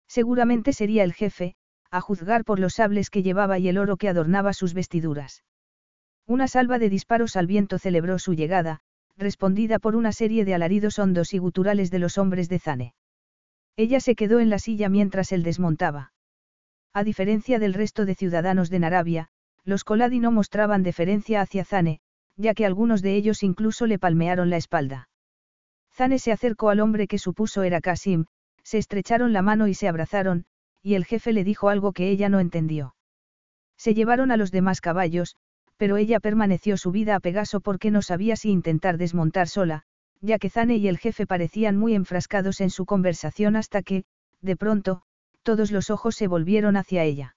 Seguramente 0.08 0.74
sería 0.74 1.04
el 1.04 1.14
jefe, 1.14 1.56
a 1.90 2.02
juzgar 2.02 2.44
por 2.44 2.60
los 2.60 2.76
sables 2.76 3.10
que 3.10 3.24
llevaba 3.24 3.58
y 3.58 3.68
el 3.68 3.80
oro 3.80 3.98
que 3.98 4.10
adornaba 4.10 4.54
sus 4.54 4.76
vestiduras. 4.76 5.42
Una 6.28 6.48
salva 6.48 6.80
de 6.80 6.90
disparos 6.90 7.36
al 7.36 7.48
viento 7.48 7.78
celebró 7.78 8.18
su 8.18 8.34
llegada, 8.34 8.82
respondida 9.18 9.80
por 9.80 9.96
una 9.96 10.12
serie 10.12 10.44
de 10.44 10.56
alaridos 10.56 11.00
hondos 11.00 11.34
y 11.34 11.38
guturales 11.38 11.92
de 11.92 12.00
los 12.00 12.18
hombres 12.18 12.50
de 12.50 12.60
Zane. 12.60 12.94
Ella 13.78 14.00
se 14.00 14.16
quedó 14.16 14.40
en 14.40 14.50
la 14.50 14.60
silla 14.60 14.90
mientras 14.90 15.32
él 15.32 15.44
desmontaba. 15.44 16.14
A 16.94 17.04
diferencia 17.04 17.60
del 17.60 17.74
resto 17.74 18.06
de 18.06 18.16
ciudadanos 18.16 18.70
de 18.70 18.80
Narabia, 18.80 19.30
los 19.64 19.84
Coladi 19.84 20.20
no 20.20 20.32
mostraban 20.32 20.84
deferencia 20.84 21.42
hacia 21.42 21.66
Zane, 21.66 22.00
ya 22.38 22.54
que 22.54 22.66
algunos 22.66 23.02
de 23.02 23.16
ellos 23.16 23.44
incluso 23.44 23.86
le 23.86 24.00
palmearon 24.00 24.50
la 24.50 24.58
espalda. 24.58 25.10
Zane 25.94 26.20
se 26.20 26.32
acercó 26.32 26.70
al 26.70 26.80
hombre 26.80 27.08
que 27.08 27.20
supuso 27.20 27.64
era 27.64 27.82
Kasim, 27.82 28.26
se 28.64 28.78
estrecharon 28.78 29.32
la 29.32 29.42
mano 29.42 29.68
y 29.68 29.74
se 29.74 29.88
abrazaron, 29.88 30.46
y 30.82 30.96
el 30.96 31.06
jefe 31.06 31.34
le 31.34 31.44
dijo 31.44 31.70
algo 31.70 31.94
que 31.94 32.10
ella 32.10 32.30
no 32.30 32.40
entendió. 32.40 32.96
Se 33.78 33.94
llevaron 33.94 34.32
a 34.32 34.38
los 34.38 34.52
demás 34.52 34.82
caballos, 34.82 35.36
pero 35.78 35.98
ella 35.98 36.20
permaneció 36.20 36.78
subida 36.78 37.16
a 37.16 37.20
Pegaso 37.20 37.60
porque 37.60 37.92
no 37.92 38.02
sabía 38.02 38.36
si 38.36 38.50
intentar 38.50 38.98
desmontar 38.98 39.48
sola, 39.48 39.84
ya 40.22 40.40
que 40.40 40.50
Zane 40.50 40.78
y 40.78 40.88
el 40.88 40.98
jefe 40.98 41.28
parecían 41.28 41.78
muy 41.78 41.94
enfrascados 41.94 42.62
en 42.62 42.70
su 42.70 42.86
conversación 42.86 43.56
hasta 43.56 43.82
que, 43.82 44.06
de 44.42 44.56
pronto, 44.56 45.02
todos 45.44 45.72
los 45.72 45.90
ojos 45.90 46.16
se 46.16 46.28
volvieron 46.28 46.78
hacia 46.78 47.04
ella. 47.04 47.36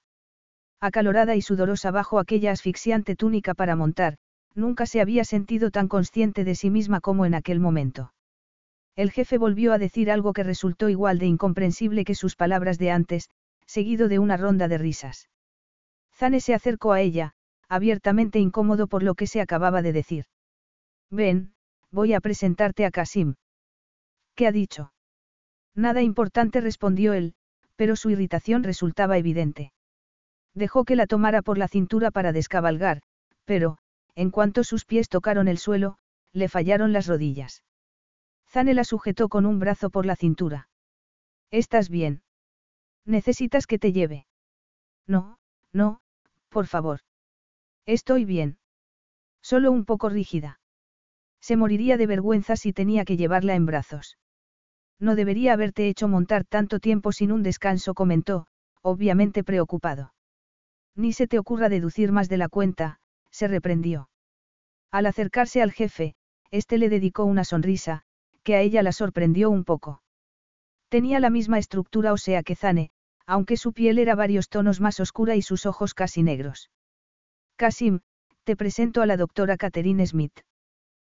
Acalorada 0.80 1.34
y 1.34 1.42
sudorosa 1.42 1.90
bajo 1.90 2.18
aquella 2.18 2.52
asfixiante 2.52 3.16
túnica 3.16 3.54
para 3.54 3.76
montar, 3.76 4.16
nunca 4.54 4.86
se 4.86 5.00
había 5.00 5.24
sentido 5.24 5.70
tan 5.70 5.88
consciente 5.88 6.44
de 6.44 6.54
sí 6.54 6.70
misma 6.70 7.00
como 7.00 7.26
en 7.26 7.34
aquel 7.34 7.60
momento. 7.60 8.12
El 8.94 9.10
jefe 9.10 9.38
volvió 9.38 9.72
a 9.72 9.78
decir 9.78 10.10
algo 10.10 10.32
que 10.32 10.42
resultó 10.42 10.88
igual 10.88 11.18
de 11.18 11.26
incomprensible 11.26 12.04
que 12.04 12.14
sus 12.14 12.36
palabras 12.36 12.78
de 12.78 12.90
antes, 12.90 13.28
seguido 13.66 14.08
de 14.08 14.18
una 14.18 14.36
ronda 14.36 14.68
de 14.68 14.78
risas. 14.78 15.28
Zane 16.14 16.40
se 16.40 16.54
acercó 16.54 16.92
a 16.92 17.00
ella, 17.00 17.34
abiertamente 17.68 18.38
incómodo 18.38 18.86
por 18.86 19.02
lo 19.02 19.14
que 19.14 19.26
se 19.26 19.40
acababa 19.40 19.82
de 19.82 19.92
decir. 19.92 20.24
Ven, 21.10 21.52
voy 21.90 22.14
a 22.14 22.20
presentarte 22.20 22.84
a 22.84 22.90
Kasim. 22.90 23.34
¿Qué 24.34 24.46
ha 24.46 24.52
dicho? 24.52 24.92
Nada 25.74 26.02
importante 26.02 26.60
respondió 26.60 27.12
él, 27.12 27.34
pero 27.76 27.96
su 27.96 28.10
irritación 28.10 28.62
resultaba 28.64 29.18
evidente. 29.18 29.72
Dejó 30.54 30.84
que 30.84 30.96
la 30.96 31.06
tomara 31.06 31.42
por 31.42 31.58
la 31.58 31.68
cintura 31.68 32.10
para 32.10 32.32
descabalgar, 32.32 33.02
pero, 33.44 33.78
en 34.14 34.30
cuanto 34.30 34.64
sus 34.64 34.84
pies 34.84 35.08
tocaron 35.08 35.46
el 35.46 35.58
suelo, 35.58 35.98
le 36.32 36.48
fallaron 36.48 36.92
las 36.92 37.06
rodillas. 37.06 37.62
Zane 38.48 38.74
la 38.74 38.84
sujetó 38.84 39.28
con 39.28 39.46
un 39.46 39.58
brazo 39.58 39.90
por 39.90 40.06
la 40.06 40.16
cintura. 40.16 40.68
¿Estás 41.50 41.88
bien? 41.88 42.22
¿Necesitas 43.04 43.66
que 43.66 43.78
te 43.78 43.92
lleve? 43.92 44.26
No, 45.06 45.38
no, 45.72 46.00
por 46.48 46.66
favor. 46.66 47.00
Estoy 47.88 48.26
bien. 48.26 48.58
Solo 49.40 49.72
un 49.72 49.86
poco 49.86 50.10
rígida. 50.10 50.60
Se 51.40 51.56
moriría 51.56 51.96
de 51.96 52.06
vergüenza 52.06 52.54
si 52.54 52.74
tenía 52.74 53.06
que 53.06 53.16
llevarla 53.16 53.54
en 53.54 53.64
brazos. 53.64 54.18
No 55.00 55.14
debería 55.14 55.54
haberte 55.54 55.88
hecho 55.88 56.06
montar 56.06 56.44
tanto 56.44 56.80
tiempo 56.80 57.12
sin 57.12 57.32
un 57.32 57.42
descanso, 57.42 57.94
comentó, 57.94 58.46
obviamente 58.82 59.42
preocupado. 59.42 60.12
Ni 60.96 61.14
se 61.14 61.26
te 61.26 61.38
ocurra 61.38 61.70
deducir 61.70 62.12
más 62.12 62.28
de 62.28 62.36
la 62.36 62.50
cuenta, 62.50 63.00
se 63.30 63.48
reprendió. 63.48 64.10
Al 64.90 65.06
acercarse 65.06 65.62
al 65.62 65.72
jefe, 65.72 66.14
éste 66.50 66.76
le 66.76 66.90
dedicó 66.90 67.24
una 67.24 67.44
sonrisa, 67.44 68.02
que 68.42 68.54
a 68.54 68.60
ella 68.60 68.82
la 68.82 68.92
sorprendió 68.92 69.48
un 69.48 69.64
poco. 69.64 70.02
Tenía 70.90 71.20
la 71.20 71.30
misma 71.30 71.56
estructura 71.56 72.12
ósea 72.12 72.42
que 72.42 72.54
Zane, 72.54 72.90
aunque 73.24 73.56
su 73.56 73.72
piel 73.72 73.98
era 73.98 74.14
varios 74.14 74.50
tonos 74.50 74.78
más 74.78 75.00
oscura 75.00 75.36
y 75.36 75.40
sus 75.40 75.64
ojos 75.64 75.94
casi 75.94 76.22
negros. 76.22 76.68
Kasim, 77.58 77.98
te 78.44 78.54
presento 78.54 79.02
a 79.02 79.06
la 79.06 79.16
doctora 79.16 79.56
Catherine 79.56 80.06
Smith. 80.06 80.42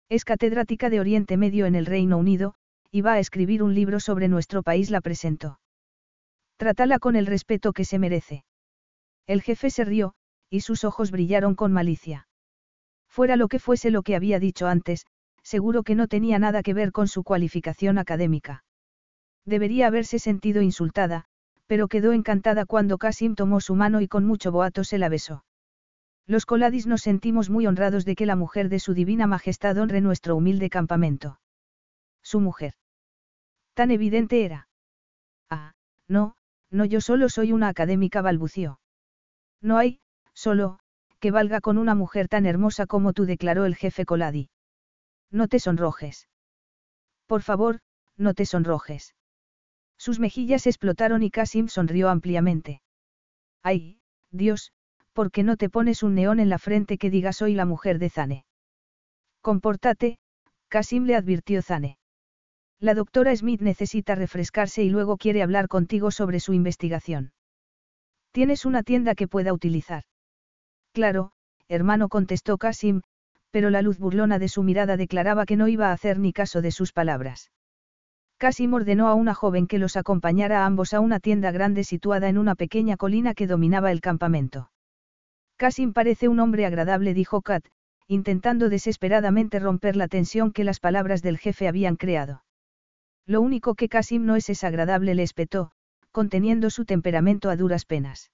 Es 0.08 0.24
catedrática 0.24 0.90
de 0.90 1.02
Oriente 1.02 1.36
Medio 1.36 1.66
en 1.66 1.76
el 1.76 1.86
Reino 1.86 2.18
Unido, 2.18 2.56
y 2.92 3.02
va 3.02 3.14
a 3.14 3.20
escribir 3.20 3.62
un 3.62 3.76
libro 3.76 4.00
sobre 4.00 4.30
nuestro 4.30 4.64
país, 4.64 4.90
la 4.90 5.02
presentó. 5.02 5.60
Trátala 6.56 6.98
con 6.98 7.18
el 7.18 7.26
respeto 7.26 7.74
que 7.74 7.84
se 7.84 8.00
merece. 8.00 8.46
El 9.28 9.42
jefe 9.42 9.70
se 9.70 9.84
rió, 9.84 10.14
y 10.50 10.62
sus 10.62 10.86
ojos 10.86 11.12
brillaron 11.12 11.56
con 11.56 11.74
malicia. 11.74 12.30
Fuera 13.10 13.36
lo 13.36 13.50
que 13.50 13.60
fuese 13.60 13.92
lo 13.92 14.02
que 14.02 14.16
había 14.16 14.40
dicho 14.40 14.66
antes, 14.66 15.06
seguro 15.44 15.84
que 15.84 15.96
no 15.96 16.08
tenía 16.08 16.40
nada 16.40 16.64
que 16.64 16.74
ver 16.74 16.94
con 16.94 17.10
su 17.10 17.24
cualificación 17.26 17.98
académica. 17.98 18.64
Debería 19.44 19.88
haberse 19.88 20.20
sentido 20.20 20.62
insultada, 20.62 21.26
pero 21.68 21.90
quedó 21.90 22.14
encantada 22.14 22.66
cuando 22.66 22.98
Kasim 22.98 23.36
tomó 23.36 23.60
su 23.60 23.76
mano 23.76 24.00
y 24.00 24.08
con 24.08 24.24
mucho 24.26 24.54
boato 24.54 24.86
se 24.86 25.00
la 25.00 25.10
besó. 25.10 25.44
Los 26.30 26.46
Coladis 26.46 26.86
nos 26.86 27.02
sentimos 27.02 27.50
muy 27.50 27.66
honrados 27.66 28.06
de 28.06 28.16
que 28.16 28.28
la 28.28 28.36
mujer 28.36 28.70
de 28.70 28.80
su 28.80 28.94
divina 28.94 29.26
majestad 29.26 29.76
honre 29.80 30.00
nuestro 30.00 30.36
humilde 30.36 30.70
campamento. 30.70 31.40
Su 32.22 32.40
mujer. 32.40 32.76
Tan 33.74 33.90
evidente 33.90 34.46
era. 34.46 34.68
Ah, 35.50 35.74
no, 36.08 36.36
no 36.70 36.86
yo 36.86 37.02
solo 37.02 37.30
soy 37.30 37.52
una 37.52 37.68
académica 37.68 38.22
balbució. 38.22 38.80
No 39.60 39.80
hay, 39.80 40.02
solo, 40.36 40.78
que 41.20 41.32
valga 41.32 41.62
con 41.62 41.80
una 41.80 41.96
mujer 41.96 42.28
tan 42.28 42.46
hermosa 42.46 42.86
como 42.86 43.12
tú 43.14 43.26
declaró 43.26 43.66
el 43.66 43.76
jefe 43.76 44.06
Coladi. 44.06 44.52
No 45.32 45.48
te 45.48 45.60
sonrojes. 45.60 46.30
Por 47.26 47.42
favor, 47.42 47.80
no 48.18 48.36
te 48.36 48.46
sonrojes. 48.46 49.16
Sus 49.98 50.20
mejillas 50.20 50.68
explotaron 50.68 51.24
y 51.24 51.32
Kasim 51.32 51.70
sonrió 51.70 52.08
ampliamente. 52.08 52.84
Ay, 53.64 54.00
Dios, 54.30 54.74
¿por 55.20 55.32
qué 55.32 55.44
no 55.44 55.58
te 55.58 55.68
pones 55.68 56.02
un 56.02 56.16
neón 56.16 56.40
en 56.40 56.48
la 56.48 56.58
frente 56.58 56.98
que 56.98 57.10
diga 57.10 57.34
soy 57.34 57.54
la 57.54 57.66
mujer 57.66 58.00
de 58.00 58.10
Zane? 58.10 58.46
Compórtate, 59.42 60.18
Kasim 60.70 61.04
le 61.04 61.18
advirtió 61.18 61.62
Zane. 61.62 61.98
La 62.80 62.94
doctora 62.94 63.36
Smith 63.36 63.60
necesita 63.60 64.16
refrescarse 64.16 64.82
y 64.82 64.90
luego 64.90 65.18
quiere 65.18 65.44
hablar 65.44 65.68
contigo 65.68 66.12
sobre 66.12 66.40
su 66.40 66.54
investigación. 66.54 67.34
¿Tienes 68.32 68.64
una 68.64 68.82
tienda 68.82 69.14
que 69.14 69.28
pueda 69.28 69.52
utilizar? 69.52 70.04
Claro, 70.94 71.34
hermano 71.68 72.08
contestó 72.08 72.58
Kasim, 72.58 73.02
pero 73.52 73.70
la 73.72 73.82
luz 73.82 74.00
burlona 74.00 74.40
de 74.40 74.48
su 74.48 74.64
mirada 74.64 74.96
declaraba 74.96 75.46
que 75.46 75.58
no 75.58 75.68
iba 75.68 75.90
a 75.90 75.92
hacer 75.92 76.18
ni 76.18 76.32
caso 76.32 76.62
de 76.62 76.72
sus 76.72 76.94
palabras. 76.94 77.52
Kasim 78.38 78.74
ordenó 78.74 79.10
a 79.10 79.16
una 79.16 79.34
joven 79.34 79.68
que 79.68 79.80
los 79.80 79.98
acompañara 79.98 80.64
a 80.64 80.66
ambos 80.66 80.94
a 80.94 81.02
una 81.02 81.20
tienda 81.20 81.52
grande 81.52 81.84
situada 81.84 82.30
en 82.30 82.38
una 82.38 82.56
pequeña 82.56 82.96
colina 82.96 83.34
que 83.34 83.48
dominaba 83.48 83.92
el 83.92 84.00
campamento. 84.00 84.70
Kasim 85.60 85.92
parece 85.92 86.30
un 86.30 86.40
hombre 86.40 86.66
agradable, 86.66 87.14
dijo 87.14 87.42
Kat, 87.42 87.66
intentando 88.08 88.70
desesperadamente 88.70 89.60
romper 89.60 89.98
la 89.98 90.08
tensión 90.08 90.54
que 90.54 90.64
las 90.64 90.80
palabras 90.80 91.22
del 91.22 91.38
jefe 91.38 91.68
habían 91.68 91.98
creado. 91.98 92.46
Lo 93.26 93.42
único 93.42 93.76
que 93.76 93.90
Kasim 93.90 94.26
no 94.26 94.38
es 94.38 94.50
es 94.50 94.64
agradable, 94.64 95.16
le 95.16 95.24
espetó, 95.24 95.72
conteniendo 96.12 96.70
su 96.70 96.86
temperamento 96.86 97.50
a 97.50 97.58
duras 97.58 97.84
penas. 97.84 98.32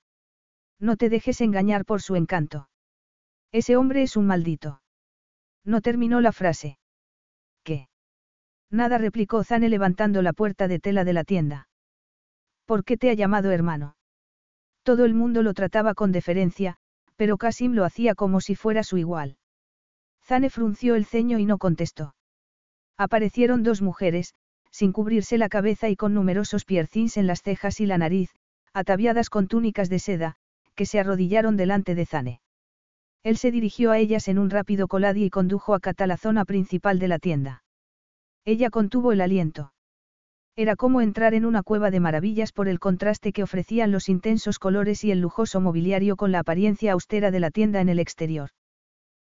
No 0.80 0.97
te 0.97 1.10
dejes 1.10 1.41
engañar 1.41 1.84
por 1.84 2.03
su 2.03 2.15
encanto. 2.15 2.69
Ese 3.52 3.76
hombre 3.76 4.03
es 4.03 4.15
un 4.18 4.27
maldito. 4.27 4.84
No 5.64 5.81
terminó 5.81 6.22
la 6.22 6.31
frase. 6.31 6.77
¿Qué? 7.64 7.89
Nada 8.69 8.99
replicó 8.99 9.43
Zane 9.43 9.69
levantando 9.69 10.22
la 10.22 10.34
puerta 10.34 10.68
de 10.68 10.77
tela 10.77 11.03
de 11.03 11.14
la 11.14 11.23
tienda. 11.23 11.69
¿Por 12.65 12.84
qué 12.84 12.97
te 12.97 13.10
ha 13.10 13.15
llamado 13.15 13.49
hermano? 13.49 13.95
Todo 14.84 15.06
el 15.06 15.15
mundo 15.15 15.41
lo 15.41 15.56
trataba 15.56 15.95
con 15.95 16.11
deferencia, 16.11 16.77
pero 17.15 17.37
Kasim 17.37 17.73
lo 17.73 17.85
hacía 17.85 18.15
como 18.15 18.41
si 18.41 18.55
fuera 18.55 18.83
su 18.83 18.97
igual. 18.97 19.37
Zane 20.23 20.49
frunció 20.49 20.95
el 20.95 21.05
ceño 21.05 21.37
y 21.37 21.45
no 21.45 21.57
contestó. 21.57 22.15
Aparecieron 22.97 23.63
dos 23.63 23.81
mujeres, 23.81 24.33
sin 24.71 24.91
cubrirse 24.91 25.37
la 25.37 25.49
cabeza 25.49 25.89
y 25.89 25.95
con 25.95 26.13
numerosos 26.13 26.65
piercings 26.65 27.17
en 27.17 27.27
las 27.27 27.41
cejas 27.41 27.79
y 27.79 27.85
la 27.85 27.97
nariz, 27.97 28.31
ataviadas 28.73 29.29
con 29.29 29.47
túnicas 29.47 29.89
de 29.89 29.99
seda, 29.99 30.35
que 30.75 30.85
se 30.85 30.99
arrodillaron 30.99 31.55
delante 31.57 31.95
de 31.95 32.05
Zane. 32.05 32.41
Él 33.23 33.37
se 33.37 33.51
dirigió 33.51 33.91
a 33.91 33.97
ellas 33.97 34.27
en 34.27 34.37
un 34.37 34.49
rápido 34.49 34.87
coladi 34.87 35.25
y 35.25 35.29
condujo 35.29 35.73
a 35.73 35.79
Kat 35.79 36.01
a 36.01 36.07
la 36.07 36.17
zona 36.17 36.45
principal 36.45 36.99
de 36.99 37.07
la 37.07 37.19
tienda. 37.19 37.63
Ella 38.43 38.69
contuvo 38.69 39.11
el 39.11 39.21
aliento. 39.21 39.71
Era 40.57 40.77
como 40.77 41.02
entrar 41.02 41.34
en 41.34 41.45
una 41.45 41.64
cueva 41.64 41.91
de 41.91 41.99
maravillas 41.99 42.53
por 42.53 42.69
el 42.69 42.80
contraste 42.80 43.34
que 43.34 43.44
ofrecían 43.44 43.91
los 43.91 44.07
intensos 44.07 44.57
colores 44.57 45.03
y 45.03 45.11
el 45.11 45.19
lujoso 45.19 45.60
mobiliario 45.60 46.15
con 46.15 46.32
la 46.32 46.40
apariencia 46.40 46.94
austera 46.94 47.30
de 47.30 47.41
la 47.41 47.52
tienda 47.52 47.82
en 47.82 47.90
el 47.90 47.99
exterior. 47.99 48.52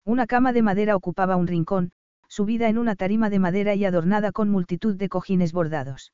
Una 0.05 0.27
cama 0.27 0.53
de 0.53 0.61
madera 0.61 0.95
ocupaba 0.95 1.35
un 1.35 1.47
rincón, 1.47 1.93
subida 2.27 2.69
en 2.69 2.77
una 2.77 2.95
tarima 2.95 3.31
de 3.31 3.39
madera 3.39 3.73
y 3.73 3.85
adornada 3.85 4.31
con 4.31 4.51
multitud 4.51 4.95
de 4.95 5.09
cojines 5.09 5.51
bordados. 5.51 6.13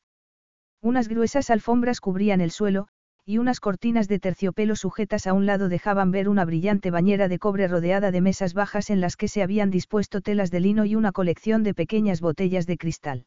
Unas 0.81 1.09
gruesas 1.09 1.49
alfombras 1.49 1.99
cubrían 1.99 2.39
el 2.39 2.51
suelo, 2.51 2.87
y 3.25 3.37
unas 3.37 3.59
cortinas 3.59 4.07
de 4.07 4.19
terciopelo 4.19 4.77
sujetas 4.77 5.27
a 5.27 5.33
un 5.33 5.45
lado 5.45 5.67
dejaban 5.67 6.11
ver 6.11 6.29
una 6.29 6.45
brillante 6.45 6.89
bañera 6.89 7.27
de 7.27 7.37
cobre 7.37 7.67
rodeada 7.67 8.11
de 8.11 8.21
mesas 8.21 8.53
bajas 8.53 8.89
en 8.89 9.01
las 9.01 9.17
que 9.17 9.27
se 9.27 9.43
habían 9.43 9.71
dispuesto 9.71 10.21
telas 10.21 10.51
de 10.51 10.61
lino 10.61 10.85
y 10.85 10.95
una 10.95 11.11
colección 11.11 11.63
de 11.63 11.73
pequeñas 11.73 12.21
botellas 12.21 12.65
de 12.65 12.77
cristal. 12.77 13.25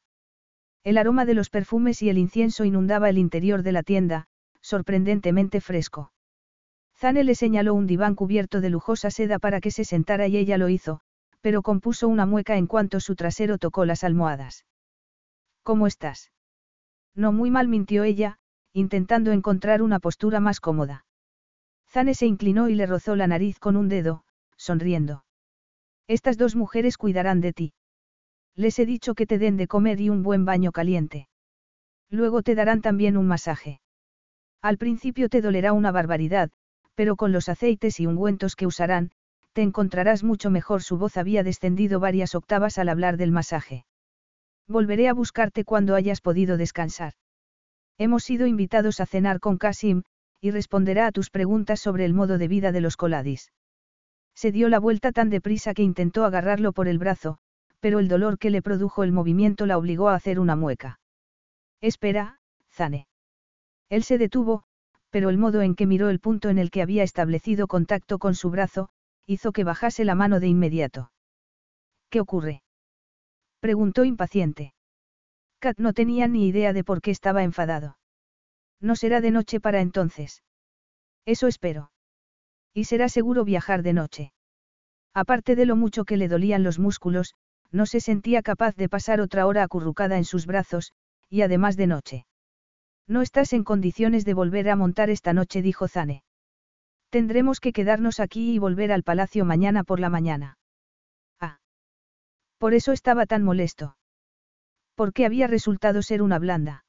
El 0.85 0.99
aroma 0.99 1.25
de 1.25 1.33
los 1.33 1.49
perfumes 1.49 2.03
y 2.03 2.11
el 2.11 2.19
incienso 2.19 2.65
inundaba 2.65 3.09
el 3.09 3.17
interior 3.17 3.63
de 3.63 3.73
la 3.73 3.83
tienda, 3.83 4.27
sorprendentemente 4.61 5.63
fresco. 5.63 6.13
Zane 6.95 7.25
le 7.25 7.35
señaló 7.35 7.75
un 7.75 7.87
diván 7.87 8.15
cubierto 8.15 8.61
de 8.61 8.69
lujosa 8.69 9.11
seda 9.11 9.39
para 9.39 9.61
que 9.61 9.71
se 9.71 9.85
sentara 9.85 10.27
y 10.27 10.37
ella 10.37 10.59
lo 10.59 10.69
hizo, 10.69 11.01
pero 11.41 11.63
compuso 11.63 12.07
una 12.07 12.27
mueca 12.27 12.57
en 12.57 12.67
cuanto 12.67 13.01
su 13.01 13.17
trasero 13.17 13.57
tocó 13.57 13.87
las 13.87 14.05
almohadas. 14.05 14.67
¿Cómo 15.63 15.87
estás? 15.87 16.31
No 17.15 17.33
muy 17.33 17.51
mal 17.51 17.67
mintió 17.67 18.05
ella, 18.05 18.39
intentando 18.75 19.33
encontrar 19.33 19.81
una 19.81 20.01
postura 20.01 20.39
más 20.41 20.61
cómoda. 20.61 21.07
Zane 21.89 22.15
se 22.15 22.27
inclinó 22.27 22.69
y 22.69 22.75
le 22.75 22.87
rozó 22.87 23.17
la 23.17 23.27
nariz 23.27 23.59
con 23.59 23.77
un 23.77 23.89
dedo, 23.89 24.25
sonriendo. 24.57 25.25
Estas 26.09 26.37
dos 26.37 26.57
mujeres 26.57 26.99
cuidarán 26.99 27.41
de 27.41 27.53
ti. 27.55 27.73
Les 28.57 28.79
he 28.79 28.87
dicho 28.87 29.15
que 29.15 29.27
te 29.27 29.39
den 29.39 29.57
de 29.57 29.67
comer 29.67 30.01
y 30.01 30.11
un 30.11 30.23
buen 30.23 30.45
baño 30.45 30.73
caliente. 30.73 31.29
Luego 32.11 32.43
te 32.43 32.55
darán 32.55 32.81
también 32.81 33.17
un 33.17 33.27
masaje. 33.27 33.81
Al 34.63 34.79
principio 34.79 35.29
te 35.29 35.41
dolerá 35.41 35.73
una 35.73 35.91
barbaridad, 35.91 36.51
pero 36.95 37.17
con 37.17 37.33
los 37.33 37.49
aceites 37.49 37.99
y 38.01 38.07
ungüentos 38.07 38.57
que 38.57 38.67
usarán, 38.67 39.11
te 39.53 39.63
encontrarás 39.63 40.23
mucho 40.23 40.51
mejor. 40.51 40.83
Su 40.83 40.97
voz 40.97 41.17
había 41.17 41.43
descendido 41.43 42.01
varias 42.01 42.35
octavas 42.35 42.79
al 42.79 42.89
hablar 42.89 43.17
del 43.17 43.33
masaje. 43.33 43.85
Volveré 44.69 45.09
a 45.09 45.15
buscarte 45.15 45.65
cuando 45.65 45.95
hayas 45.95 46.21
podido 46.21 46.57
descansar. 46.57 47.15
Hemos 47.99 48.25
sido 48.25 48.47
invitados 48.47 49.01
a 49.01 49.07
cenar 49.07 49.39
con 49.41 49.59
Kasim, 49.59 50.03
y 50.41 50.51
responderá 50.51 51.07
a 51.07 51.13
tus 51.13 51.31
preguntas 51.31 51.81
sobre 51.81 52.05
el 52.05 52.15
modo 52.15 52.39
de 52.39 52.49
vida 52.49 52.73
de 52.73 52.81
los 52.81 52.97
coladis. 52.97 53.53
Se 54.35 54.53
dio 54.53 54.69
la 54.69 54.81
vuelta 54.81 55.13
tan 55.13 55.31
deprisa 55.31 55.75
que 55.75 55.83
intentó 55.83 56.25
agarrarlo 56.25 56.73
por 56.73 56.89
el 56.89 56.99
brazo, 56.99 57.39
pero 57.85 57.99
el 57.99 58.09
dolor 58.09 58.39
que 58.39 58.49
le 58.49 58.63
produjo 58.63 59.05
el 59.05 59.13
movimiento 59.13 59.67
la 59.67 59.77
obligó 59.77 60.09
a 60.09 60.15
hacer 60.15 60.41
una 60.41 60.57
mueca. 60.57 61.01
Espera, 61.83 62.41
Zane. 62.73 63.09
Él 63.91 64.05
se 64.05 64.17
detuvo, 64.17 64.65
pero 65.11 65.29
el 65.29 65.37
modo 65.37 65.61
en 65.61 65.75
que 65.75 65.85
miró 65.85 66.09
el 66.09 66.19
punto 66.19 66.49
en 66.49 66.57
el 66.57 66.71
que 66.71 66.81
había 66.81 67.03
establecido 67.03 67.67
contacto 67.67 68.19
con 68.19 68.35
su 68.35 68.49
brazo, 68.49 68.89
hizo 69.27 69.53
que 69.53 69.65
bajase 69.65 70.07
la 70.07 70.15
mano 70.15 70.41
de 70.41 70.49
inmediato. 70.49 71.13
¿Qué 72.09 72.21
ocurre? 72.21 72.63
Preguntó 73.61 74.05
impaciente. 74.05 74.73
Kat 75.59 75.79
no 75.79 75.93
tenía 75.93 76.27
ni 76.27 76.49
idea 76.49 76.73
de 76.73 76.85
por 76.85 77.03
qué 77.03 77.11
estaba 77.11 77.43
enfadado. 77.43 77.99
No 78.81 78.97
será 78.97 79.21
de 79.21 79.31
noche 79.31 79.61
para 79.61 79.83
entonces. 79.83 80.43
Eso 81.27 81.49
espero. 81.49 81.91
Y 82.73 82.85
será 82.85 83.11
seguro 83.11 83.45
viajar 83.45 83.83
de 83.83 83.93
noche. 83.93 84.33
Aparte 85.13 85.55
de 85.55 85.67
lo 85.67 85.77
mucho 85.77 86.07
que 86.07 86.17
le 86.17 86.29
dolían 86.29 86.63
los 86.63 86.79
músculos, 86.79 87.35
no 87.75 87.87
se 87.87 88.01
sentía 88.01 88.41
capaz 88.41 88.77
de 88.77 88.89
pasar 88.89 89.21
otra 89.21 89.47
hora 89.47 89.65
acurrucada 89.65 90.17
en 90.17 90.25
sus 90.25 90.47
brazos, 90.47 90.93
y 91.29 91.43
además 91.43 91.77
de 91.77 91.89
noche. 91.89 92.27
No 93.09 93.21
estás 93.21 93.53
en 93.53 93.65
condiciones 93.65 94.25
de 94.25 94.33
volver 94.33 94.71
a 94.71 94.77
montar 94.77 95.11
esta 95.11 95.33
noche, 95.33 95.61
dijo 95.61 95.89
Zane. 95.89 96.23
Tendremos 97.11 97.59
que 97.59 97.73
quedarnos 97.73 98.21
aquí 98.21 98.55
y 98.55 98.59
volver 98.59 98.93
al 98.93 99.03
palacio 99.03 99.45
mañana 99.45 99.83
por 99.83 99.99
la 99.99 100.09
mañana. 100.09 100.57
Ah. 101.41 101.59
Por 102.59 102.75
eso 102.75 102.93
estaba 102.93 103.27
tan 103.27 103.43
molesto. 103.43 103.97
Porque 104.95 105.27
había 105.27 105.49
resultado 105.49 106.01
ser 106.03 106.23
una 106.23 106.39
blanda. 106.39 106.85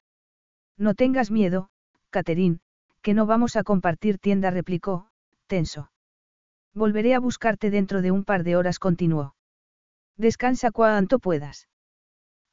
No 0.78 0.94
tengas 0.94 1.32
miedo, 1.32 1.68
Catherine, 2.10 2.60
que 3.02 3.12
no 3.12 3.26
vamos 3.26 3.56
a 3.56 3.64
compartir 3.64 4.18
tienda, 4.18 4.50
replicó, 4.50 5.08
tenso. 5.48 5.90
Volveré 6.74 7.14
a 7.14 7.20
buscarte 7.20 7.70
dentro 7.70 8.02
de 8.02 8.12
un 8.12 8.24
par 8.24 8.44
de 8.44 8.54
horas, 8.56 8.78
continuó. 8.78 9.35
Descansa 10.16 10.70
cuanto 10.70 11.18
puedas. 11.18 11.68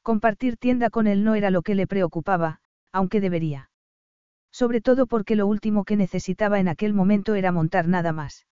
Compartir 0.02 0.56
tienda 0.56 0.90
con 0.90 1.06
él 1.06 1.24
no 1.24 1.34
era 1.34 1.50
lo 1.50 1.62
que 1.62 1.74
le 1.74 1.86
preocupaba, 1.86 2.60
aunque 2.92 3.20
debería. 3.20 3.70
Sobre 4.52 4.80
todo 4.80 5.06
porque 5.06 5.34
lo 5.34 5.46
último 5.46 5.84
que 5.84 5.96
necesitaba 5.96 6.60
en 6.60 6.68
aquel 6.68 6.92
momento 6.92 7.34
era 7.34 7.52
montar 7.52 7.88
nada 7.88 8.12
más. 8.12 8.46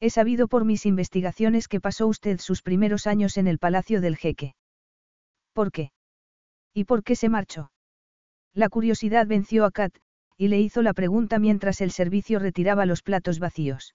He 0.00 0.10
sabido 0.10 0.46
por 0.48 0.64
mis 0.64 0.84
investigaciones 0.84 1.68
que 1.68 1.80
pasó 1.80 2.06
usted 2.06 2.38
sus 2.38 2.62
primeros 2.62 3.06
años 3.06 3.38
en 3.38 3.46
el 3.46 3.58
palacio 3.58 4.00
del 4.00 4.16
jeque. 4.16 4.54
¿Por 5.54 5.72
qué? 5.72 5.90
¿Y 6.74 6.84
por 6.84 7.02
qué 7.02 7.16
se 7.16 7.30
marchó? 7.30 7.72
La 8.52 8.68
curiosidad 8.68 9.26
venció 9.26 9.64
a 9.64 9.70
Kat, 9.70 9.96
y 10.36 10.48
le 10.48 10.60
hizo 10.60 10.82
la 10.82 10.92
pregunta 10.92 11.38
mientras 11.38 11.80
el 11.80 11.90
servicio 11.90 12.38
retiraba 12.38 12.84
los 12.84 13.02
platos 13.02 13.38
vacíos. 13.38 13.94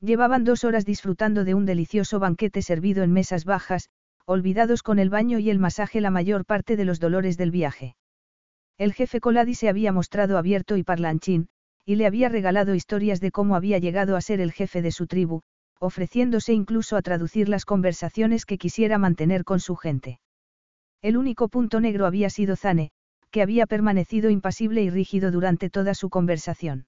Llevaban 0.00 0.44
dos 0.44 0.64
horas 0.64 0.84
disfrutando 0.84 1.44
de 1.44 1.54
un 1.54 1.64
delicioso 1.64 2.18
banquete 2.18 2.62
servido 2.62 3.02
en 3.02 3.12
mesas 3.12 3.44
bajas, 3.44 3.88
olvidados 4.26 4.82
con 4.82 4.98
el 4.98 5.08
baño 5.08 5.38
y 5.38 5.50
el 5.50 5.58
masaje 5.58 6.00
la 6.00 6.10
mayor 6.10 6.44
parte 6.44 6.76
de 6.76 6.84
los 6.84 7.00
dolores 7.00 7.36
del 7.36 7.50
viaje. 7.50 7.96
El 8.78 8.92
jefe 8.92 9.20
Coladi 9.20 9.54
se 9.54 9.68
había 9.68 9.92
mostrado 9.92 10.36
abierto 10.36 10.76
y 10.76 10.82
parlanchín, 10.82 11.48
y 11.86 11.94
le 11.94 12.06
había 12.06 12.28
regalado 12.28 12.74
historias 12.74 13.20
de 13.20 13.30
cómo 13.30 13.56
había 13.56 13.78
llegado 13.78 14.16
a 14.16 14.20
ser 14.20 14.40
el 14.40 14.52
jefe 14.52 14.82
de 14.82 14.90
su 14.90 15.06
tribu, 15.06 15.42
ofreciéndose 15.78 16.52
incluso 16.52 16.96
a 16.96 17.02
traducir 17.02 17.48
las 17.48 17.64
conversaciones 17.64 18.44
que 18.44 18.58
quisiera 18.58 18.98
mantener 18.98 19.44
con 19.44 19.60
su 19.60 19.76
gente. 19.76 20.20
El 21.00 21.16
único 21.16 21.48
punto 21.48 21.80
negro 21.80 22.06
había 22.06 22.28
sido 22.28 22.56
Zane, 22.56 22.90
que 23.30 23.42
había 23.42 23.66
permanecido 23.66 24.30
impasible 24.30 24.82
y 24.82 24.90
rígido 24.90 25.30
durante 25.30 25.70
toda 25.70 25.94
su 25.94 26.10
conversación. 26.10 26.86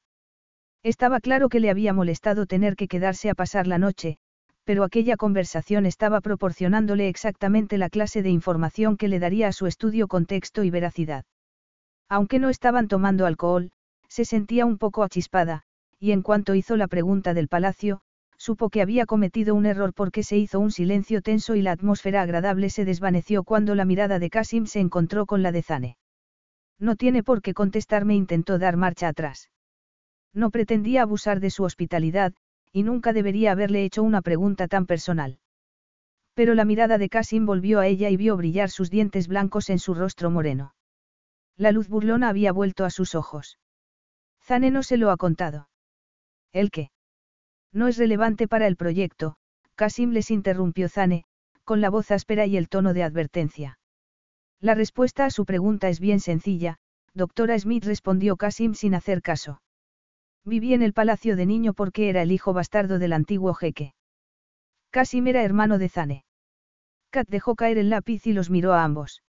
Estaba 0.88 1.20
claro 1.20 1.50
que 1.50 1.60
le 1.60 1.68
había 1.68 1.92
molestado 1.92 2.46
tener 2.46 2.74
que 2.74 2.88
quedarse 2.88 3.28
a 3.28 3.34
pasar 3.34 3.66
la 3.66 3.76
noche, 3.76 4.16
pero 4.64 4.84
aquella 4.84 5.18
conversación 5.18 5.84
estaba 5.84 6.22
proporcionándole 6.22 7.08
exactamente 7.08 7.76
la 7.76 7.90
clase 7.90 8.22
de 8.22 8.30
información 8.30 8.96
que 8.96 9.08
le 9.08 9.18
daría 9.18 9.48
a 9.48 9.52
su 9.52 9.66
estudio 9.66 10.08
contexto 10.08 10.64
y 10.64 10.70
veracidad. 10.70 11.26
Aunque 12.08 12.38
no 12.38 12.48
estaban 12.48 12.88
tomando 12.88 13.26
alcohol, 13.26 13.70
se 14.08 14.24
sentía 14.24 14.64
un 14.64 14.78
poco 14.78 15.02
achispada, 15.02 15.64
y 16.00 16.12
en 16.12 16.22
cuanto 16.22 16.54
hizo 16.54 16.74
la 16.74 16.88
pregunta 16.88 17.34
del 17.34 17.48
palacio, 17.48 18.00
supo 18.38 18.70
que 18.70 18.80
había 18.80 19.04
cometido 19.04 19.54
un 19.54 19.66
error 19.66 19.92
porque 19.92 20.22
se 20.22 20.38
hizo 20.38 20.58
un 20.58 20.70
silencio 20.70 21.20
tenso 21.20 21.54
y 21.54 21.60
la 21.60 21.72
atmósfera 21.72 22.22
agradable 22.22 22.70
se 22.70 22.86
desvaneció 22.86 23.44
cuando 23.44 23.74
la 23.74 23.84
mirada 23.84 24.18
de 24.18 24.30
Kasim 24.30 24.64
se 24.64 24.80
encontró 24.80 25.26
con 25.26 25.42
la 25.42 25.52
de 25.52 25.62
Zane. 25.62 25.98
No 26.78 26.96
tiene 26.96 27.22
por 27.22 27.42
qué 27.42 27.52
contestarme, 27.52 28.14
intentó 28.14 28.58
dar 28.58 28.78
marcha 28.78 29.08
atrás. 29.08 29.50
No 30.34 30.50
pretendía 30.50 31.02
abusar 31.02 31.40
de 31.40 31.50
su 31.50 31.64
hospitalidad, 31.64 32.34
y 32.72 32.82
nunca 32.82 33.12
debería 33.12 33.52
haberle 33.52 33.84
hecho 33.84 34.02
una 34.02 34.22
pregunta 34.22 34.68
tan 34.68 34.86
personal. 34.86 35.38
Pero 36.34 36.54
la 36.54 36.64
mirada 36.64 36.98
de 36.98 37.08
Kasim 37.08 37.46
volvió 37.46 37.80
a 37.80 37.86
ella 37.86 38.10
y 38.10 38.16
vio 38.16 38.36
brillar 38.36 38.70
sus 38.70 38.90
dientes 38.90 39.26
blancos 39.26 39.70
en 39.70 39.78
su 39.78 39.94
rostro 39.94 40.30
moreno. 40.30 40.74
La 41.56 41.72
luz 41.72 41.88
burlona 41.88 42.28
había 42.28 42.52
vuelto 42.52 42.84
a 42.84 42.90
sus 42.90 43.14
ojos. 43.14 43.58
Zane 44.40 44.70
no 44.70 44.82
se 44.82 44.96
lo 44.96 45.10
ha 45.10 45.16
contado. 45.16 45.68
¿El 46.52 46.70
qué? 46.70 46.90
No 47.72 47.88
es 47.88 47.98
relevante 47.98 48.48
para 48.48 48.66
el 48.66 48.76
proyecto, 48.76 49.36
Kasim 49.74 50.10
les 50.12 50.30
interrumpió 50.30 50.88
Zane, 50.88 51.24
con 51.64 51.80
la 51.80 51.90
voz 51.90 52.10
áspera 52.10 52.46
y 52.46 52.56
el 52.56 52.68
tono 52.68 52.94
de 52.94 53.02
advertencia. 53.02 53.78
La 54.60 54.74
respuesta 54.74 55.24
a 55.24 55.30
su 55.30 55.44
pregunta 55.44 55.88
es 55.88 56.00
bien 56.00 56.20
sencilla, 56.20 56.78
doctora 57.14 57.58
Smith 57.58 57.84
respondió 57.84 58.36
Kasim 58.36 58.74
sin 58.74 58.94
hacer 58.94 59.22
caso. 59.22 59.60
Viví 60.48 60.72
en 60.72 60.80
el 60.80 60.94
palacio 60.94 61.36
de 61.36 61.44
niño 61.44 61.74
porque 61.74 62.08
era 62.08 62.22
el 62.22 62.32
hijo 62.32 62.54
bastardo 62.54 62.98
del 62.98 63.12
antiguo 63.12 63.52
jeque. 63.52 63.92
Kasim 64.90 65.26
era 65.26 65.42
hermano 65.42 65.76
de 65.76 65.90
Zane. 65.90 66.24
Kat 67.10 67.28
dejó 67.28 67.54
caer 67.54 67.76
el 67.76 67.90
lápiz 67.90 68.26
y 68.26 68.32
los 68.32 68.48
miró 68.48 68.72
a 68.72 68.82
ambos. 68.82 69.22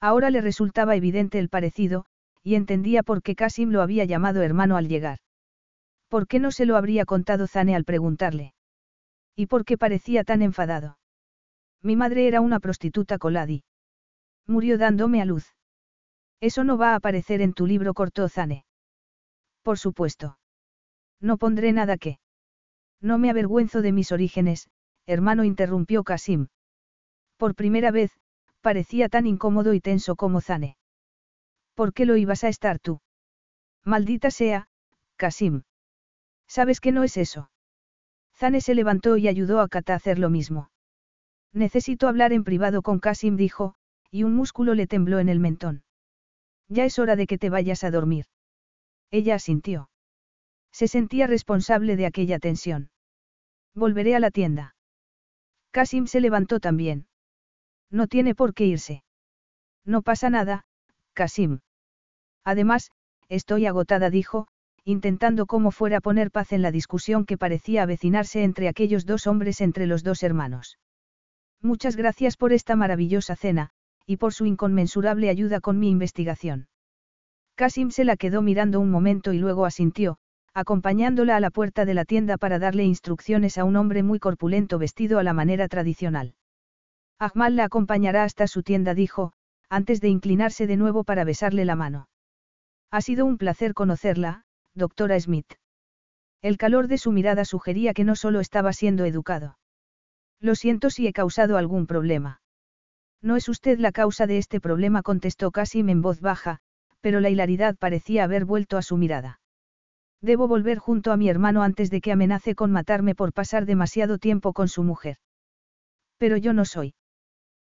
Ahora 0.00 0.28
le 0.28 0.42
resultaba 0.42 0.96
evidente 0.96 1.38
el 1.38 1.48
parecido, 1.48 2.04
y 2.42 2.56
entendía 2.56 3.02
por 3.02 3.22
qué 3.22 3.34
Kasim 3.34 3.70
lo 3.70 3.80
había 3.80 4.04
llamado 4.04 4.42
hermano 4.42 4.76
al 4.76 4.86
llegar. 4.86 5.20
¿Por 6.08 6.26
qué 6.26 6.40
no 6.40 6.50
se 6.50 6.66
lo 6.66 6.76
habría 6.76 7.06
contado 7.06 7.46
Zane 7.46 7.74
al 7.74 7.86
preguntarle? 7.86 8.52
¿Y 9.34 9.46
por 9.46 9.64
qué 9.64 9.78
parecía 9.78 10.24
tan 10.24 10.42
enfadado? 10.42 10.98
Mi 11.80 11.96
madre 11.96 12.28
era 12.28 12.42
una 12.42 12.60
prostituta 12.60 13.16
coladi. 13.16 13.64
Murió 14.46 14.76
dándome 14.76 15.22
a 15.22 15.24
luz. 15.24 15.46
Eso 16.40 16.64
no 16.64 16.76
va 16.76 16.92
a 16.92 16.96
aparecer 16.96 17.40
en 17.40 17.54
tu 17.54 17.66
libro, 17.66 17.94
cortó 17.94 18.28
Zane. 18.28 18.66
Por 19.64 19.78
supuesto. 19.78 20.38
No 21.20 21.38
pondré 21.38 21.72
nada 21.72 21.96
que. 21.96 22.18
No 23.00 23.18
me 23.18 23.30
avergüenzo 23.30 23.80
de 23.80 23.92
mis 23.92 24.12
orígenes, 24.12 24.68
hermano, 25.06 25.42
interrumpió 25.42 26.04
Kasim. 26.04 26.48
Por 27.38 27.54
primera 27.54 27.90
vez, 27.90 28.12
parecía 28.60 29.08
tan 29.08 29.26
incómodo 29.26 29.72
y 29.72 29.80
tenso 29.80 30.16
como 30.16 30.42
Zane. 30.42 30.76
¿Por 31.74 31.94
qué 31.94 32.04
lo 32.04 32.16
ibas 32.16 32.44
a 32.44 32.48
estar 32.48 32.78
tú? 32.78 33.00
Maldita 33.84 34.30
sea, 34.30 34.68
Kasim. 35.16 35.62
¿Sabes 36.46 36.80
que 36.80 36.92
no 36.92 37.02
es 37.02 37.16
eso? 37.16 37.50
Zane 38.36 38.60
se 38.60 38.74
levantó 38.74 39.16
y 39.16 39.28
ayudó 39.28 39.60
a 39.60 39.68
Kata 39.68 39.94
a 39.94 39.96
hacer 39.96 40.18
lo 40.18 40.28
mismo. 40.28 40.70
Necesito 41.54 42.06
hablar 42.06 42.34
en 42.34 42.44
privado 42.44 42.82
con 42.82 43.00
Kasim, 43.00 43.36
dijo, 43.36 43.76
y 44.10 44.24
un 44.24 44.34
músculo 44.34 44.74
le 44.74 44.86
tembló 44.86 45.20
en 45.20 45.30
el 45.30 45.40
mentón. 45.40 45.84
Ya 46.68 46.84
es 46.84 46.98
hora 46.98 47.16
de 47.16 47.26
que 47.26 47.38
te 47.38 47.48
vayas 47.48 47.82
a 47.82 47.90
dormir. 47.90 48.26
Ella 49.14 49.36
asintió. 49.36 49.90
Se 50.72 50.88
sentía 50.88 51.28
responsable 51.28 51.94
de 51.94 52.04
aquella 52.04 52.40
tensión. 52.40 52.90
Volveré 53.72 54.16
a 54.16 54.18
la 54.18 54.32
tienda. 54.32 54.74
Kasim 55.70 56.08
se 56.08 56.20
levantó 56.20 56.58
también. 56.58 57.06
No 57.92 58.08
tiene 58.08 58.34
por 58.34 58.54
qué 58.54 58.66
irse. 58.66 59.04
No 59.84 60.02
pasa 60.02 60.30
nada, 60.30 60.64
Kasim. 61.12 61.60
Además, 62.42 62.90
estoy 63.28 63.66
agotada, 63.66 64.10
dijo, 64.10 64.48
intentando 64.82 65.46
como 65.46 65.70
fuera 65.70 66.00
poner 66.00 66.32
paz 66.32 66.52
en 66.52 66.62
la 66.62 66.72
discusión 66.72 67.24
que 67.24 67.38
parecía 67.38 67.84
avecinarse 67.84 68.42
entre 68.42 68.66
aquellos 68.66 69.06
dos 69.06 69.28
hombres 69.28 69.60
entre 69.60 69.86
los 69.86 70.02
dos 70.02 70.24
hermanos. 70.24 70.80
Muchas 71.62 71.94
gracias 71.94 72.36
por 72.36 72.52
esta 72.52 72.74
maravillosa 72.74 73.36
cena, 73.36 73.70
y 74.06 74.16
por 74.16 74.34
su 74.34 74.44
inconmensurable 74.44 75.30
ayuda 75.30 75.60
con 75.60 75.78
mi 75.78 75.88
investigación. 75.88 76.66
Kasim 77.56 77.90
se 77.90 78.04
la 78.04 78.16
quedó 78.16 78.42
mirando 78.42 78.80
un 78.80 78.90
momento 78.90 79.32
y 79.32 79.38
luego 79.38 79.64
asintió, 79.64 80.18
acompañándola 80.54 81.36
a 81.36 81.40
la 81.40 81.50
puerta 81.50 81.84
de 81.84 81.94
la 81.94 82.04
tienda 82.04 82.36
para 82.36 82.58
darle 82.58 82.84
instrucciones 82.84 83.58
a 83.58 83.64
un 83.64 83.76
hombre 83.76 84.02
muy 84.02 84.18
corpulento 84.18 84.78
vestido 84.78 85.18
a 85.18 85.22
la 85.22 85.32
manera 85.32 85.68
tradicional. 85.68 86.34
Ahmal 87.18 87.56
la 87.56 87.64
acompañará 87.64 88.24
hasta 88.24 88.46
su 88.46 88.62
tienda, 88.62 88.94
dijo, 88.94 89.32
antes 89.68 90.00
de 90.00 90.08
inclinarse 90.08 90.66
de 90.66 90.76
nuevo 90.76 91.04
para 91.04 91.24
besarle 91.24 91.64
la 91.64 91.76
mano. 91.76 92.08
Ha 92.90 93.00
sido 93.00 93.24
un 93.24 93.38
placer 93.38 93.74
conocerla, 93.74 94.44
doctora 94.74 95.18
Smith. 95.18 95.54
El 96.42 96.58
calor 96.58 96.88
de 96.88 96.98
su 96.98 97.12
mirada 97.12 97.44
sugería 97.44 97.94
que 97.94 98.04
no 98.04 98.16
solo 98.16 98.40
estaba 98.40 98.72
siendo 98.72 99.04
educado. 99.04 99.58
Lo 100.40 100.54
siento 100.54 100.90
si 100.90 101.06
he 101.06 101.12
causado 101.12 101.56
algún 101.56 101.86
problema. 101.86 102.40
No 103.22 103.36
es 103.36 103.48
usted 103.48 103.78
la 103.78 103.92
causa 103.92 104.26
de 104.26 104.38
este 104.38 104.60
problema, 104.60 105.02
contestó 105.02 105.50
Kasim 105.50 105.88
en 105.88 106.02
voz 106.02 106.20
baja, 106.20 106.60
pero 107.04 107.20
la 107.20 107.28
hilaridad 107.28 107.76
parecía 107.76 108.24
haber 108.24 108.46
vuelto 108.46 108.78
a 108.78 108.82
su 108.82 108.96
mirada. 108.96 109.38
Debo 110.22 110.48
volver 110.48 110.78
junto 110.78 111.12
a 111.12 111.18
mi 111.18 111.28
hermano 111.28 111.62
antes 111.62 111.90
de 111.90 112.00
que 112.00 112.12
amenace 112.12 112.54
con 112.54 112.72
matarme 112.72 113.14
por 113.14 113.34
pasar 113.34 113.66
demasiado 113.66 114.16
tiempo 114.16 114.54
con 114.54 114.68
su 114.68 114.82
mujer. 114.82 115.18
Pero 116.16 116.38
yo 116.38 116.54
no 116.54 116.64
soy. 116.64 116.94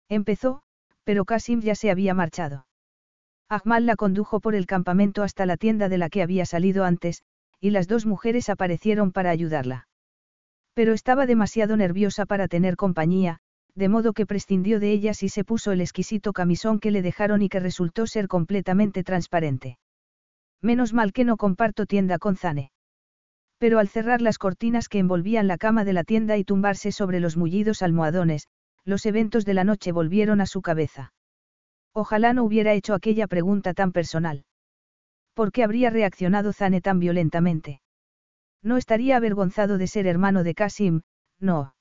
Empezó, 0.09 0.63
pero 1.03 1.23
Kasim 1.23 1.61
ya 1.61 1.75
se 1.75 1.91
había 1.91 2.15
marchado. 2.15 2.65
Ahmal 3.47 3.85
la 3.85 3.95
condujo 3.95 4.39
por 4.39 4.55
el 4.55 4.65
campamento 4.65 5.21
hasta 5.21 5.45
la 5.45 5.55
tienda 5.55 5.87
de 5.87 5.99
la 5.99 6.09
que 6.09 6.23
había 6.23 6.47
salido 6.47 6.83
antes, 6.83 7.21
y 7.59 7.69
las 7.69 7.87
dos 7.87 8.07
mujeres 8.07 8.49
aparecieron 8.49 9.11
para 9.11 9.29
ayudarla. 9.29 9.87
Pero 10.73 10.93
estaba 10.93 11.27
demasiado 11.27 11.77
nerviosa 11.77 12.25
para 12.25 12.47
tener 12.47 12.75
compañía, 12.75 13.37
de 13.77 13.89
modo 13.89 14.13
que 14.13 14.25
prescindió 14.25 14.79
de 14.79 14.91
ellas 14.91 15.21
y 15.21 15.29
se 15.29 15.43
puso 15.43 15.71
el 15.71 15.81
exquisito 15.81 16.33
camisón 16.33 16.79
que 16.79 16.89
le 16.89 17.03
dejaron 17.03 17.43
y 17.43 17.49
que 17.49 17.59
resultó 17.59 18.07
ser 18.07 18.27
completamente 18.27 19.03
transparente. 19.03 19.77
Menos 20.63 20.93
mal 20.93 21.13
que 21.13 21.23
no 21.23 21.37
comparto 21.37 21.85
tienda 21.85 22.17
con 22.17 22.35
Zane. 22.35 22.71
Pero 23.59 23.77
al 23.77 23.87
cerrar 23.87 24.19
las 24.21 24.39
cortinas 24.39 24.89
que 24.89 24.97
envolvían 24.97 25.45
la 25.45 25.59
cama 25.59 25.85
de 25.85 25.93
la 25.93 26.03
tienda 26.03 26.37
y 26.37 26.43
tumbarse 26.43 26.91
sobre 26.91 27.19
los 27.19 27.37
mullidos 27.37 27.83
almohadones, 27.83 28.47
los 28.83 29.05
eventos 29.05 29.45
de 29.45 29.53
la 29.53 29.63
noche 29.63 29.91
volvieron 29.91 30.41
a 30.41 30.47
su 30.47 30.63
cabeza. 30.63 31.13
Ojalá 31.93 32.33
no 32.33 32.45
hubiera 32.45 32.73
hecho 32.73 32.95
aquella 32.95 33.27
pregunta 33.27 33.75
tan 33.75 33.91
personal. 33.91 34.45
¿Por 35.35 35.51
qué 35.51 35.63
habría 35.63 35.91
reaccionado 35.91 36.51
Zane 36.51 36.81
tan 36.81 36.97
violentamente? 36.97 37.81
No 38.63 38.77
estaría 38.77 39.17
avergonzado 39.17 39.77
de 39.77 39.85
ser 39.85 40.07
hermano 40.07 40.43
de 40.43 40.55
Kasim, 40.55 41.01
no. 41.39 41.75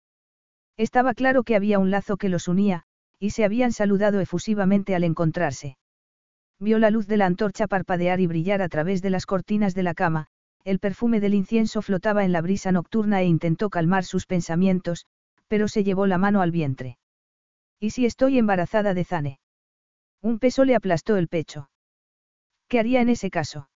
Estaba 0.77 1.15
claro 1.15 1.43
que 1.43 1.57
había 1.57 1.79
un 1.79 1.91
lazo 1.91 2.17
que 2.17 2.29
los 2.29 2.49
unía, 2.49 2.85
y 3.19 3.31
se 3.31 3.45
habían 3.45 3.73
saludado 3.73 4.21
efusivamente 4.21 4.95
al 4.95 5.05
encontrarse. 5.05 5.79
Vio 6.59 6.79
la 6.79 6.91
luz 6.91 7.07
de 7.07 7.17
la 7.17 7.27
antorcha 7.27 7.67
parpadear 7.67 8.21
y 8.21 8.27
brillar 8.27 8.63
a 8.63 8.69
través 8.69 9.03
de 9.03 9.11
las 9.11 9.27
cortinas 9.27 9.75
de 9.75 9.83
la 9.83 9.95
cama, 9.95 10.27
el 10.65 10.79
perfume 10.79 11.21
del 11.21 11.35
incienso 11.35 11.81
flotaba 11.81 12.25
en 12.25 12.33
la 12.33 12.41
brisa 12.41 12.73
nocturna 12.73 13.21
e 13.23 13.27
intentó 13.27 13.71
calmar 13.71 14.05
sus 14.05 14.27
pensamientos, 14.27 15.07
pero 15.49 15.69
se 15.69 15.85
llevó 15.85 16.07
la 16.07 16.19
mano 16.19 16.43
al 16.43 16.51
vientre. 16.51 16.99
¿Y 17.79 17.91
si 17.91 18.05
estoy 18.05 18.39
embarazada 18.39 18.95
de 18.95 19.05
Zane? 19.05 19.41
Un 20.23 20.39
peso 20.39 20.65
le 20.65 20.75
aplastó 20.75 21.17
el 21.17 21.29
pecho. 21.29 21.71
¿Qué 22.69 22.81
haría 22.81 23.01
en 23.01 23.11
ese 23.11 23.31
caso? 23.31 23.69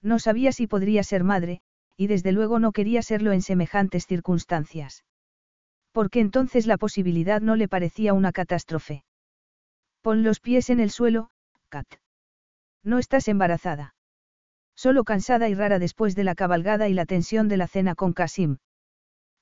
No 0.00 0.18
sabía 0.18 0.52
si 0.52 0.66
podría 0.66 1.02
ser 1.02 1.22
madre, 1.22 1.60
y 1.96 2.06
desde 2.06 2.32
luego 2.32 2.58
no 2.58 2.72
quería 2.72 3.02
serlo 3.02 3.32
en 3.32 3.42
semejantes 3.42 4.06
circunstancias. 4.06 5.04
Porque 5.96 6.20
entonces 6.20 6.66
la 6.66 6.76
posibilidad 6.76 7.40
no 7.40 7.56
le 7.56 7.68
parecía 7.68 8.12
una 8.12 8.30
catástrofe. 8.30 9.02
Pon 10.02 10.24
los 10.24 10.40
pies 10.40 10.68
en 10.68 10.78
el 10.78 10.90
suelo, 10.90 11.30
Kat. 11.70 11.86
No 12.84 12.98
estás 12.98 13.28
embarazada. 13.28 13.94
Solo 14.74 15.04
cansada 15.04 15.48
y 15.48 15.54
rara 15.54 15.78
después 15.78 16.14
de 16.14 16.22
la 16.22 16.34
cabalgada 16.34 16.90
y 16.90 16.92
la 16.92 17.06
tensión 17.06 17.48
de 17.48 17.56
la 17.56 17.66
cena 17.66 17.94
con 17.94 18.12
Kasim. 18.12 18.58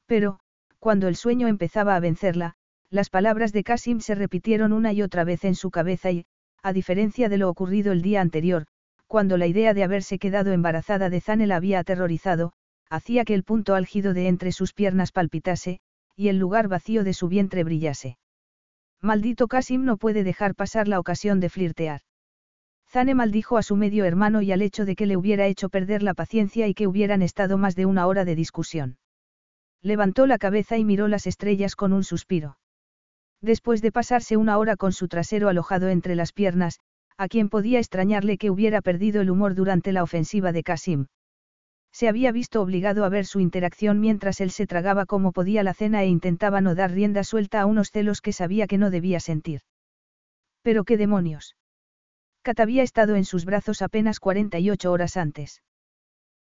Pero, 0.07 0.39
cuando 0.78 1.08
el 1.08 1.16
sueño 1.16 1.49
empezaba 1.49 1.97
a 1.97 1.99
vencerla, 1.99 2.55
las 2.89 3.10
palabras 3.10 3.52
de 3.52 3.65
Kasim 3.65 3.99
se 3.99 4.15
repitieron 4.15 4.73
una 4.73 4.92
y 4.92 5.02
otra 5.02 5.24
vez 5.24 5.44
en 5.44 5.57
su 5.57 5.73
cabeza 5.73 6.12
y, 6.12 6.24
a 6.62 6.73
diferencia 6.73 7.28
de 7.28 7.39
lo 7.39 7.49
ocurrido 7.49 7.91
el 7.91 8.00
día 8.00 8.20
anterior, 8.20 8.66
cuando 9.08 9.39
la 9.39 9.49
idea 9.49 9.74
de 9.74 9.83
haberse 9.83 10.20
quedado 10.20 10.52
embarazada 10.52 11.10
de 11.10 11.20
Zane 11.20 11.49
la 11.49 11.57
había 11.57 11.81
aterrorizado, 11.81 12.52
hacía 12.89 13.24
que 13.24 13.34
el 13.34 13.42
punto 13.42 13.74
álgido 13.74 14.15
de 14.15 14.28
entre 14.28 14.52
sus 14.52 14.73
piernas 14.73 15.10
palpitase, 15.10 15.81
y 16.16 16.28
el 16.28 16.38
lugar 16.38 16.68
vacío 16.68 17.04
de 17.04 17.12
su 17.12 17.28
vientre 17.28 17.64
brillase. 17.64 18.18
Maldito 19.00 19.48
Kasim 19.48 19.84
no 19.84 19.96
puede 19.96 20.24
dejar 20.24 20.54
pasar 20.54 20.88
la 20.88 20.98
ocasión 20.98 21.40
de 21.40 21.50
flirtear. 21.50 22.00
Zane 22.88 23.14
maldijo 23.14 23.58
a 23.58 23.62
su 23.62 23.76
medio 23.76 24.04
hermano 24.04 24.40
y 24.40 24.52
al 24.52 24.62
hecho 24.62 24.84
de 24.84 24.94
que 24.94 25.06
le 25.06 25.16
hubiera 25.16 25.46
hecho 25.46 25.68
perder 25.68 26.02
la 26.02 26.14
paciencia 26.14 26.68
y 26.68 26.74
que 26.74 26.86
hubieran 26.86 27.22
estado 27.22 27.58
más 27.58 27.74
de 27.74 27.86
una 27.86 28.06
hora 28.06 28.24
de 28.24 28.36
discusión. 28.36 28.98
Levantó 29.82 30.26
la 30.26 30.38
cabeza 30.38 30.78
y 30.78 30.84
miró 30.84 31.08
las 31.08 31.26
estrellas 31.26 31.76
con 31.76 31.92
un 31.92 32.04
suspiro. 32.04 32.56
Después 33.42 33.82
de 33.82 33.92
pasarse 33.92 34.36
una 34.36 34.56
hora 34.56 34.76
con 34.76 34.92
su 34.92 35.08
trasero 35.08 35.48
alojado 35.48 35.88
entre 35.88 36.14
las 36.14 36.32
piernas, 36.32 36.78
a 37.18 37.28
quien 37.28 37.48
podía 37.48 37.78
extrañarle 37.78 38.38
que 38.38 38.50
hubiera 38.50 38.80
perdido 38.80 39.20
el 39.20 39.30
humor 39.30 39.54
durante 39.54 39.92
la 39.92 40.02
ofensiva 40.02 40.52
de 40.52 40.62
Kasim. 40.62 41.06
Se 41.94 42.08
había 42.08 42.32
visto 42.32 42.60
obligado 42.60 43.05
a 43.05 43.08
ver 43.08 43.24
su 43.24 43.39
interacción 43.39 44.00
mientras 44.00 44.40
él 44.40 44.50
se 44.50 44.66
tragaba 44.66 45.06
como 45.06 45.31
podía 45.31 45.62
la 45.62 45.74
cena 45.74 46.02
e 46.02 46.08
intentaba 46.08 46.60
no 46.60 46.74
dar 46.74 46.90
rienda 46.90 47.23
suelta 47.23 47.60
a 47.60 47.66
unos 47.66 47.92
celos 47.92 48.20
que 48.20 48.32
sabía 48.32 48.66
que 48.66 48.78
no 48.78 48.90
debía 48.90 49.20
sentir. 49.20 49.60
Pero 50.62 50.82
qué 50.82 50.97
demonios. 50.97 51.56
Kat 52.42 52.58
había 52.58 52.82
estado 52.82 53.14
en 53.14 53.24
sus 53.24 53.44
brazos 53.44 53.81
apenas 53.81 54.18
48 54.18 54.90
horas 54.90 55.16
antes. 55.16 55.62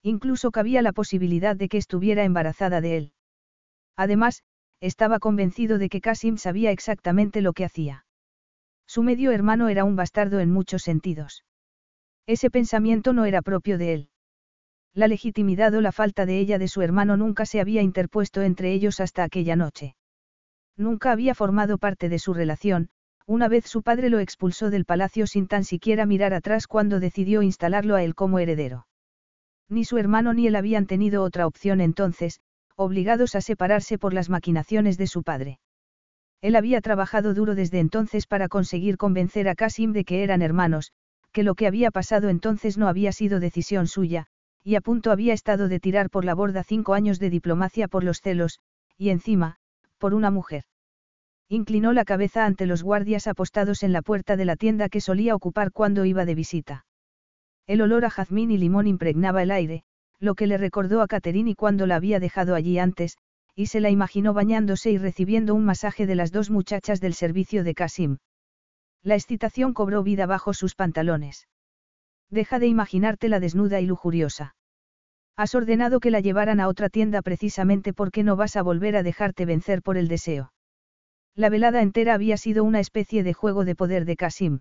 Incluso 0.01 0.51
cabía 0.51 0.81
la 0.81 0.93
posibilidad 0.93 1.57
de 1.57 1.67
que 1.67 1.77
estuviera 1.77 2.23
embarazada 2.23 2.79
de 2.79 2.95
él. 2.95 3.13
Además, 3.97 4.43
estaba 4.79 5.19
convencido 5.19 5.79
de 5.79 5.89
que 5.89 5.99
Kasim 5.99 6.37
sabía 6.37 6.71
exactamente 6.71 7.41
lo 7.41 7.51
que 7.51 7.65
hacía. 7.65 8.05
Su 8.87 9.03
medio 9.03 9.31
hermano 9.31 9.67
era 9.67 9.83
un 9.83 9.97
bastardo 9.97 10.39
en 10.39 10.49
muchos 10.49 10.81
sentidos. 10.81 11.43
Ese 12.25 12.49
pensamiento 12.49 13.11
no 13.11 13.25
era 13.25 13.41
propio 13.41 13.77
de 13.77 13.93
él. 13.93 14.09
La 14.93 15.07
legitimidad 15.07 15.73
o 15.73 15.81
la 15.81 15.93
falta 15.93 16.25
de 16.25 16.39
ella 16.39 16.59
de 16.59 16.67
su 16.67 16.81
hermano 16.81 17.15
nunca 17.15 17.45
se 17.45 17.61
había 17.61 17.81
interpuesto 17.81 18.41
entre 18.41 18.73
ellos 18.73 18.99
hasta 18.99 19.23
aquella 19.23 19.55
noche. 19.55 19.95
Nunca 20.75 21.11
había 21.11 21.33
formado 21.33 21.77
parte 21.77 22.09
de 22.09 22.19
su 22.19 22.33
relación, 22.33 22.89
una 23.25 23.47
vez 23.47 23.65
su 23.65 23.83
padre 23.83 24.09
lo 24.09 24.19
expulsó 24.19 24.69
del 24.69 24.83
palacio 24.83 25.27
sin 25.27 25.47
tan 25.47 25.63
siquiera 25.63 26.05
mirar 26.05 26.33
atrás 26.33 26.67
cuando 26.67 26.99
decidió 26.99 27.41
instalarlo 27.41 27.95
a 27.95 28.03
él 28.03 28.15
como 28.15 28.39
heredero. 28.39 28.87
Ni 29.69 29.85
su 29.85 29.97
hermano 29.97 30.33
ni 30.33 30.47
él 30.47 30.55
habían 30.57 30.85
tenido 30.85 31.23
otra 31.23 31.47
opción 31.47 31.79
entonces, 31.79 32.41
obligados 32.75 33.35
a 33.35 33.41
separarse 33.41 33.97
por 33.97 34.13
las 34.13 34.29
maquinaciones 34.29 34.97
de 34.97 35.07
su 35.07 35.23
padre. 35.23 35.59
Él 36.41 36.55
había 36.57 36.81
trabajado 36.81 37.33
duro 37.33 37.55
desde 37.55 37.79
entonces 37.79 38.27
para 38.27 38.49
conseguir 38.49 38.97
convencer 38.97 39.47
a 39.47 39.55
Kasim 39.55 39.93
de 39.93 40.03
que 40.03 40.23
eran 40.23 40.41
hermanos, 40.41 40.91
que 41.31 41.43
lo 41.43 41.55
que 41.55 41.67
había 41.67 41.91
pasado 41.91 42.27
entonces 42.27 42.77
no 42.77 42.89
había 42.89 43.13
sido 43.13 43.39
decisión 43.39 43.87
suya, 43.87 44.27
y 44.63 44.75
a 44.75 44.81
punto 44.81 45.11
había 45.11 45.33
estado 45.33 45.67
de 45.67 45.79
tirar 45.79 46.09
por 46.09 46.25
la 46.25 46.35
borda 46.35 46.63
cinco 46.63 46.93
años 46.93 47.19
de 47.19 47.29
diplomacia 47.29 47.87
por 47.87 48.03
los 48.03 48.21
celos, 48.21 48.59
y 48.97 49.09
encima, 49.09 49.57
por 49.97 50.13
una 50.13 50.31
mujer. 50.31 50.63
Inclinó 51.49 51.93
la 51.93 52.05
cabeza 52.05 52.45
ante 52.45 52.65
los 52.65 52.83
guardias 52.83 53.27
apostados 53.27 53.83
en 53.83 53.91
la 53.91 54.01
puerta 54.01 54.37
de 54.37 54.45
la 54.45 54.55
tienda 54.55 54.89
que 54.89 55.01
solía 55.01 55.35
ocupar 55.35 55.71
cuando 55.71 56.05
iba 56.05 56.25
de 56.25 56.35
visita. 56.35 56.85
El 57.67 57.81
olor 57.81 58.05
a 58.05 58.09
jazmín 58.09 58.51
y 58.51 58.57
limón 58.57 58.87
impregnaba 58.87 59.43
el 59.43 59.51
aire, 59.51 59.83
lo 60.19 60.35
que 60.35 60.47
le 60.47 60.57
recordó 60.57 61.01
a 61.01 61.07
Caterini 61.07 61.55
cuando 61.55 61.87
la 61.87 61.95
había 61.95 62.19
dejado 62.19 62.55
allí 62.55 62.79
antes, 62.79 63.17
y 63.55 63.65
se 63.65 63.81
la 63.81 63.89
imaginó 63.89 64.33
bañándose 64.33 64.91
y 64.91 64.97
recibiendo 64.97 65.55
un 65.55 65.65
masaje 65.65 66.05
de 66.05 66.15
las 66.15 66.31
dos 66.31 66.49
muchachas 66.49 67.01
del 67.01 67.13
servicio 67.13 67.63
de 67.63 67.73
Kasim. 67.73 68.17
La 69.03 69.15
excitación 69.15 69.73
cobró 69.73 70.03
vida 70.03 70.25
bajo 70.27 70.53
sus 70.53 70.75
pantalones. 70.75 71.47
Deja 72.31 72.59
de 72.59 72.67
imaginártela 72.67 73.41
desnuda 73.41 73.81
y 73.81 73.85
lujuriosa. 73.85 74.55
Has 75.35 75.53
ordenado 75.53 75.99
que 75.99 76.11
la 76.11 76.21
llevaran 76.21 76.61
a 76.61 76.69
otra 76.69 76.87
tienda 76.87 77.21
precisamente 77.21 77.93
porque 77.93 78.23
no 78.23 78.37
vas 78.37 78.55
a 78.55 78.61
volver 78.61 78.95
a 78.95 79.03
dejarte 79.03 79.45
vencer 79.45 79.81
por 79.81 79.97
el 79.97 80.07
deseo. 80.07 80.53
La 81.35 81.49
velada 81.49 81.81
entera 81.81 82.13
había 82.13 82.37
sido 82.37 82.63
una 82.63 82.79
especie 82.79 83.23
de 83.23 83.33
juego 83.33 83.65
de 83.65 83.75
poder 83.75 84.05
de 84.05 84.15
Kasim. 84.15 84.59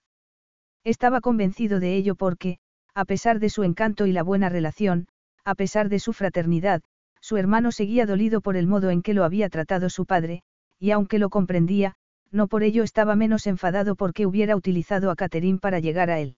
Estaba 0.82 1.20
convencido 1.20 1.78
de 1.78 1.94
ello 1.94 2.16
porque, 2.16 2.58
a 2.92 3.04
pesar 3.04 3.38
de 3.38 3.50
su 3.50 3.62
encanto 3.62 4.06
y 4.06 4.12
la 4.12 4.24
buena 4.24 4.48
relación, 4.48 5.06
a 5.44 5.54
pesar 5.54 5.88
de 5.88 6.00
su 6.00 6.12
fraternidad, 6.12 6.82
su 7.20 7.36
hermano 7.36 7.70
seguía 7.70 8.04
dolido 8.04 8.40
por 8.40 8.56
el 8.56 8.66
modo 8.66 8.90
en 8.90 9.02
que 9.02 9.14
lo 9.14 9.24
había 9.24 9.48
tratado 9.48 9.90
su 9.90 10.06
padre, 10.06 10.42
y 10.78 10.90
aunque 10.90 11.18
lo 11.18 11.28
comprendía, 11.28 11.94
no 12.32 12.48
por 12.48 12.64
ello 12.64 12.82
estaba 12.82 13.14
menos 13.14 13.46
enfadado 13.46 13.94
porque 13.94 14.26
hubiera 14.26 14.56
utilizado 14.56 15.10
a 15.10 15.16
Catherine 15.16 15.58
para 15.58 15.78
llegar 15.78 16.10
a 16.10 16.18
él. 16.18 16.36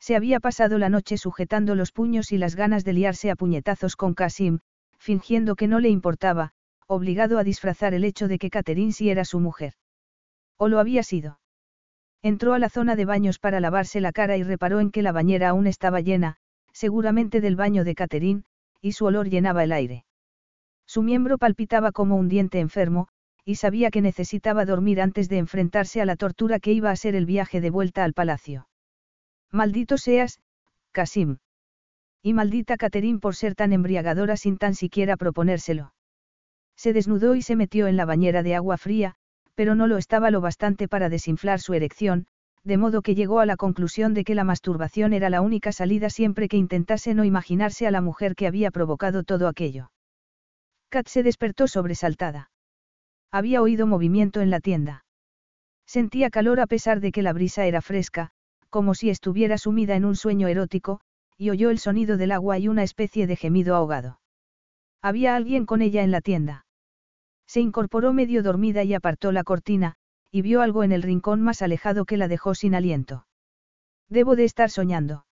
Se 0.00 0.16
había 0.16 0.40
pasado 0.40 0.78
la 0.78 0.88
noche 0.88 1.18
sujetando 1.18 1.74
los 1.74 1.92
puños 1.92 2.32
y 2.32 2.38
las 2.38 2.56
ganas 2.56 2.84
de 2.84 2.92
liarse 2.92 3.30
a 3.30 3.36
puñetazos 3.36 3.96
con 3.96 4.14
Kasim, 4.14 4.60
fingiendo 4.98 5.56
que 5.56 5.68
no 5.68 5.80
le 5.80 5.88
importaba, 5.88 6.52
obligado 6.86 7.38
a 7.38 7.44
disfrazar 7.44 7.94
el 7.94 8.04
hecho 8.04 8.28
de 8.28 8.38
que 8.38 8.50
Catherine 8.50 8.92
sí 8.92 9.10
era 9.10 9.24
su 9.24 9.40
mujer. 9.40 9.74
O 10.56 10.68
lo 10.68 10.78
había 10.78 11.02
sido. 11.02 11.40
Entró 12.22 12.54
a 12.54 12.58
la 12.58 12.68
zona 12.68 12.96
de 12.96 13.04
baños 13.04 13.38
para 13.38 13.60
lavarse 13.60 14.00
la 14.00 14.12
cara 14.12 14.36
y 14.36 14.42
reparó 14.42 14.80
en 14.80 14.90
que 14.90 15.02
la 15.02 15.12
bañera 15.12 15.50
aún 15.50 15.66
estaba 15.66 16.00
llena, 16.00 16.36
seguramente 16.72 17.40
del 17.40 17.56
baño 17.56 17.84
de 17.84 17.94
Catherine, 17.94 18.42
y 18.80 18.92
su 18.92 19.04
olor 19.04 19.28
llenaba 19.28 19.64
el 19.64 19.72
aire. 19.72 20.04
Su 20.86 21.02
miembro 21.02 21.38
palpitaba 21.38 21.92
como 21.92 22.16
un 22.16 22.28
diente 22.28 22.60
enfermo, 22.60 23.08
y 23.44 23.56
sabía 23.56 23.90
que 23.90 24.00
necesitaba 24.00 24.64
dormir 24.64 25.00
antes 25.00 25.28
de 25.28 25.38
enfrentarse 25.38 26.00
a 26.00 26.06
la 26.06 26.16
tortura 26.16 26.60
que 26.60 26.72
iba 26.72 26.90
a 26.90 26.96
ser 26.96 27.14
el 27.14 27.26
viaje 27.26 27.60
de 27.60 27.70
vuelta 27.70 28.04
al 28.04 28.14
palacio. 28.14 28.67
Maldito 29.52 29.96
seas, 29.96 30.40
Kasim. 30.92 31.38
Y 32.22 32.34
maldita 32.34 32.76
Catherine 32.76 33.18
por 33.18 33.34
ser 33.34 33.54
tan 33.54 33.72
embriagadora 33.72 34.36
sin 34.36 34.58
tan 34.58 34.74
siquiera 34.74 35.16
proponérselo. 35.16 35.94
Se 36.76 36.92
desnudó 36.92 37.34
y 37.34 37.42
se 37.42 37.56
metió 37.56 37.86
en 37.86 37.96
la 37.96 38.04
bañera 38.04 38.42
de 38.42 38.54
agua 38.54 38.76
fría, 38.76 39.14
pero 39.54 39.74
no 39.74 39.86
lo 39.86 39.96
estaba 39.96 40.30
lo 40.30 40.40
bastante 40.40 40.86
para 40.86 41.08
desinflar 41.08 41.60
su 41.60 41.74
erección, 41.74 42.26
de 42.62 42.76
modo 42.76 43.02
que 43.02 43.14
llegó 43.14 43.40
a 43.40 43.46
la 43.46 43.56
conclusión 43.56 44.14
de 44.14 44.24
que 44.24 44.34
la 44.34 44.44
masturbación 44.44 45.12
era 45.12 45.30
la 45.30 45.40
única 45.40 45.72
salida 45.72 46.10
siempre 46.10 46.48
que 46.48 46.56
intentase 46.56 47.14
no 47.14 47.24
imaginarse 47.24 47.86
a 47.86 47.90
la 47.90 48.00
mujer 48.00 48.34
que 48.34 48.46
había 48.46 48.70
provocado 48.70 49.22
todo 49.22 49.48
aquello. 49.48 49.90
Kat 50.90 51.08
se 51.08 51.22
despertó 51.22 51.66
sobresaltada. 51.66 52.50
Había 53.30 53.62
oído 53.62 53.86
movimiento 53.86 54.40
en 54.40 54.50
la 54.50 54.60
tienda. 54.60 55.04
Sentía 55.86 56.30
calor 56.30 56.60
a 56.60 56.66
pesar 56.66 57.00
de 57.00 57.12
que 57.12 57.22
la 57.22 57.32
brisa 57.32 57.66
era 57.66 57.80
fresca, 57.80 58.30
como 58.70 58.94
si 58.94 59.10
estuviera 59.10 59.58
sumida 59.58 59.96
en 59.96 60.04
un 60.04 60.16
sueño 60.16 60.48
erótico, 60.48 61.00
y 61.36 61.50
oyó 61.50 61.70
el 61.70 61.78
sonido 61.78 62.16
del 62.16 62.32
agua 62.32 62.58
y 62.58 62.68
una 62.68 62.82
especie 62.82 63.26
de 63.26 63.36
gemido 63.36 63.76
ahogado. 63.76 64.20
Había 65.00 65.36
alguien 65.36 65.66
con 65.66 65.82
ella 65.82 66.02
en 66.02 66.10
la 66.10 66.20
tienda. 66.20 66.66
Se 67.46 67.60
incorporó 67.60 68.12
medio 68.12 68.42
dormida 68.42 68.82
y 68.84 68.94
apartó 68.94 69.32
la 69.32 69.44
cortina, 69.44 69.94
y 70.30 70.42
vio 70.42 70.60
algo 70.60 70.82
en 70.82 70.92
el 70.92 71.02
rincón 71.02 71.40
más 71.40 71.62
alejado 71.62 72.04
que 72.04 72.16
la 72.16 72.28
dejó 72.28 72.54
sin 72.54 72.74
aliento. 72.74 73.26
Debo 74.08 74.36
de 74.36 74.44
estar 74.44 74.70
soñando. 74.70 75.26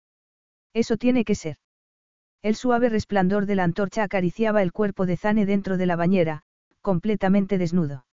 Eso 0.73 0.97
tiene 0.97 1.23
que 1.25 1.35
ser. 1.35 1.57
El 2.41 2.55
suave 2.55 2.89
resplandor 2.89 3.45
de 3.45 3.55
la 3.55 3.63
antorcha 3.63 4.03
acariciaba 4.03 4.61
el 4.61 4.73
cuerpo 4.73 5.05
de 5.05 5.17
Zane 5.17 5.45
dentro 5.45 5.77
de 5.77 5.85
la 5.85 5.95
bañera, 5.95 6.43
completamente 6.81 7.57
desnudo. 7.57 8.05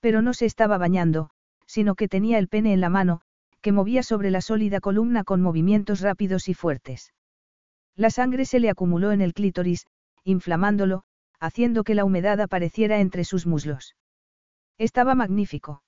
Pero 0.00 0.22
no 0.22 0.32
se 0.32 0.46
estaba 0.46 0.78
bañando, 0.78 1.30
sino 1.66 1.94
que 1.94 2.08
tenía 2.08 2.38
el 2.38 2.48
pene 2.48 2.72
en 2.72 2.80
la 2.80 2.88
mano, 2.88 3.22
que 3.60 3.72
movía 3.72 4.02
sobre 4.02 4.30
la 4.30 4.40
sólida 4.40 4.80
columna 4.80 5.24
con 5.24 5.42
movimientos 5.42 6.00
rápidos 6.00 6.48
y 6.48 6.54
fuertes. 6.54 7.12
La 7.96 8.10
sangre 8.10 8.44
se 8.44 8.60
le 8.60 8.70
acumuló 8.70 9.12
en 9.12 9.20
el 9.20 9.34
clítoris, 9.34 9.86
inflamándolo, 10.24 11.02
haciendo 11.38 11.84
que 11.84 11.94
la 11.94 12.04
humedad 12.04 12.40
apareciera 12.40 13.00
entre 13.00 13.24
sus 13.24 13.46
muslos. 13.46 13.96
Estaba 14.78 15.14
magnífico. 15.14 15.82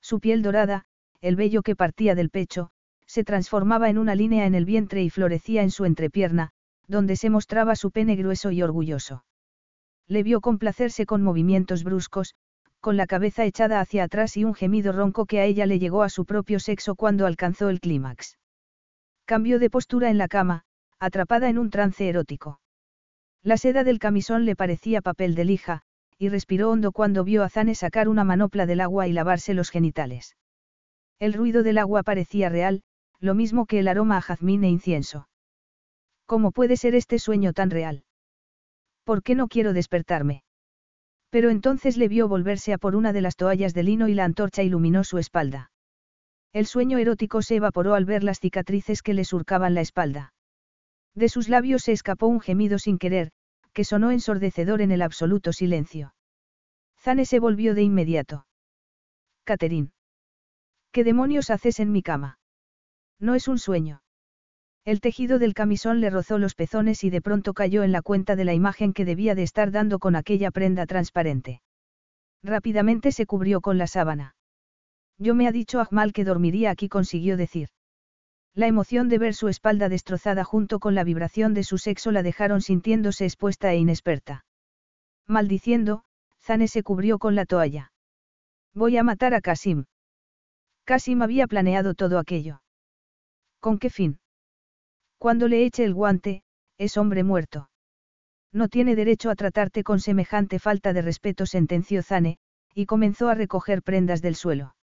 Su 0.00 0.20
piel 0.20 0.42
dorada, 0.42 0.84
el 1.20 1.36
vello 1.36 1.62
que 1.62 1.76
partía 1.76 2.14
del 2.14 2.30
pecho, 2.30 2.70
se 3.06 3.24
transformaba 3.24 3.88
en 3.88 3.98
una 3.98 4.14
línea 4.14 4.46
en 4.46 4.54
el 4.54 4.64
vientre 4.64 5.02
y 5.02 5.10
florecía 5.10 5.62
en 5.62 5.70
su 5.70 5.84
entrepierna, 5.84 6.52
donde 6.88 7.16
se 7.16 7.30
mostraba 7.30 7.76
su 7.76 7.90
pene 7.90 8.16
grueso 8.16 8.50
y 8.50 8.62
orgulloso. 8.62 9.24
Le 10.06 10.22
vio 10.22 10.40
complacerse 10.40 11.04
con 11.04 11.22
movimientos 11.22 11.82
bruscos, 11.82 12.34
con 12.86 12.96
la 12.96 13.08
cabeza 13.08 13.44
echada 13.44 13.80
hacia 13.80 14.04
atrás 14.04 14.36
y 14.36 14.44
un 14.44 14.54
gemido 14.54 14.92
ronco 14.92 15.26
que 15.26 15.40
a 15.40 15.44
ella 15.44 15.66
le 15.66 15.80
llegó 15.80 16.04
a 16.04 16.08
su 16.08 16.24
propio 16.24 16.60
sexo 16.60 16.94
cuando 16.94 17.26
alcanzó 17.26 17.68
el 17.68 17.80
clímax. 17.80 18.38
Cambió 19.24 19.58
de 19.58 19.70
postura 19.70 20.08
en 20.08 20.18
la 20.18 20.28
cama, 20.28 20.62
atrapada 21.00 21.48
en 21.48 21.58
un 21.58 21.70
trance 21.70 22.08
erótico. 22.08 22.60
La 23.42 23.56
seda 23.56 23.82
del 23.82 23.98
camisón 23.98 24.44
le 24.44 24.54
parecía 24.54 25.02
papel 25.02 25.34
de 25.34 25.44
lija, 25.44 25.82
y 26.16 26.28
respiró 26.28 26.70
hondo 26.70 26.92
cuando 26.92 27.24
vio 27.24 27.42
a 27.42 27.48
Zane 27.48 27.74
sacar 27.74 28.08
una 28.08 28.22
manopla 28.22 28.66
del 28.66 28.80
agua 28.80 29.08
y 29.08 29.12
lavarse 29.12 29.52
los 29.52 29.70
genitales. 29.70 30.36
El 31.18 31.32
ruido 31.32 31.64
del 31.64 31.78
agua 31.78 32.04
parecía 32.04 32.50
real, 32.50 32.84
lo 33.18 33.34
mismo 33.34 33.66
que 33.66 33.80
el 33.80 33.88
aroma 33.88 34.18
a 34.18 34.20
jazmín 34.20 34.62
e 34.62 34.68
incienso. 34.68 35.28
¿Cómo 36.24 36.52
puede 36.52 36.76
ser 36.76 36.94
este 36.94 37.18
sueño 37.18 37.52
tan 37.52 37.70
real? 37.70 38.04
¿Por 39.02 39.24
qué 39.24 39.34
no 39.34 39.48
quiero 39.48 39.72
despertarme? 39.72 40.44
Pero 41.30 41.50
entonces 41.50 41.96
le 41.96 42.08
vio 42.08 42.28
volverse 42.28 42.72
a 42.72 42.78
por 42.78 42.96
una 42.96 43.12
de 43.12 43.20
las 43.20 43.36
toallas 43.36 43.74
de 43.74 43.82
lino 43.82 44.08
y 44.08 44.14
la 44.14 44.24
antorcha 44.24 44.62
iluminó 44.62 45.04
su 45.04 45.18
espalda. 45.18 45.70
El 46.52 46.66
sueño 46.66 46.98
erótico 46.98 47.42
se 47.42 47.56
evaporó 47.56 47.94
al 47.94 48.04
ver 48.04 48.24
las 48.24 48.40
cicatrices 48.40 49.02
que 49.02 49.14
le 49.14 49.24
surcaban 49.24 49.74
la 49.74 49.82
espalda. 49.82 50.32
De 51.14 51.28
sus 51.28 51.48
labios 51.48 51.82
se 51.82 51.92
escapó 51.92 52.26
un 52.26 52.40
gemido 52.40 52.78
sin 52.78 52.98
querer, 52.98 53.32
que 53.72 53.84
sonó 53.84 54.10
ensordecedor 54.10 54.80
en 54.80 54.90
el 54.90 55.02
absoluto 55.02 55.52
silencio. 55.52 56.14
Zane 56.98 57.26
se 57.26 57.40
volvió 57.40 57.74
de 57.74 57.82
inmediato. 57.82 58.46
Catherine. 59.44 59.90
¿Qué 60.92 61.04
demonios 61.04 61.50
haces 61.50 61.78
en 61.78 61.92
mi 61.92 62.02
cama? 62.02 62.38
No 63.20 63.34
es 63.34 63.48
un 63.48 63.58
sueño. 63.58 64.00
El 64.86 65.00
tejido 65.00 65.40
del 65.40 65.52
camisón 65.52 66.00
le 66.00 66.10
rozó 66.10 66.38
los 66.38 66.54
pezones 66.54 67.02
y 67.02 67.10
de 67.10 67.20
pronto 67.20 67.54
cayó 67.54 67.82
en 67.82 67.90
la 67.90 68.02
cuenta 68.02 68.36
de 68.36 68.44
la 68.44 68.54
imagen 68.54 68.92
que 68.92 69.04
debía 69.04 69.34
de 69.34 69.42
estar 69.42 69.72
dando 69.72 69.98
con 69.98 70.14
aquella 70.14 70.52
prenda 70.52 70.86
transparente. 70.86 71.60
Rápidamente 72.44 73.10
se 73.10 73.26
cubrió 73.26 73.60
con 73.60 73.78
la 73.78 73.88
sábana. 73.88 74.36
Yo 75.18 75.34
me 75.34 75.48
ha 75.48 75.50
dicho 75.50 75.80
Ahmal 75.80 76.12
que 76.12 76.22
dormiría 76.22 76.70
aquí, 76.70 76.88
consiguió 76.88 77.36
decir. 77.36 77.70
La 78.54 78.68
emoción 78.68 79.08
de 79.08 79.18
ver 79.18 79.34
su 79.34 79.48
espalda 79.48 79.88
destrozada 79.88 80.44
junto 80.44 80.78
con 80.78 80.94
la 80.94 81.02
vibración 81.02 81.52
de 81.52 81.64
su 81.64 81.78
sexo 81.78 82.12
la 82.12 82.22
dejaron 82.22 82.60
sintiéndose 82.60 83.24
expuesta 83.24 83.72
e 83.72 83.78
inexperta. 83.78 84.44
Maldiciendo, 85.26 86.04
Zane 86.40 86.68
se 86.68 86.84
cubrió 86.84 87.18
con 87.18 87.34
la 87.34 87.44
toalla. 87.44 87.90
Voy 88.72 88.96
a 88.98 89.02
matar 89.02 89.34
a 89.34 89.40
Kasim. 89.40 89.86
Kasim 90.84 91.22
había 91.22 91.48
planeado 91.48 91.94
todo 91.94 92.20
aquello. 92.20 92.62
¿Con 93.58 93.80
qué 93.80 93.90
fin? 93.90 94.20
Cuando 95.18 95.48
le 95.48 95.64
eche 95.64 95.84
el 95.84 95.94
guante, 95.94 96.42
es 96.78 96.96
hombre 96.96 97.24
muerto. 97.24 97.70
No 98.52 98.68
tiene 98.68 98.96
derecho 98.96 99.30
a 99.30 99.34
tratarte 99.34 99.82
con 99.82 100.00
semejante 100.00 100.58
falta 100.58 100.92
de 100.92 101.02
respeto, 101.02 101.46
sentenció 101.46 102.02
Zane, 102.02 102.38
y 102.74 102.86
comenzó 102.86 103.28
a 103.28 103.34
recoger 103.34 103.82
prendas 103.82 104.22
del 104.22 104.34
suelo. 104.34 104.76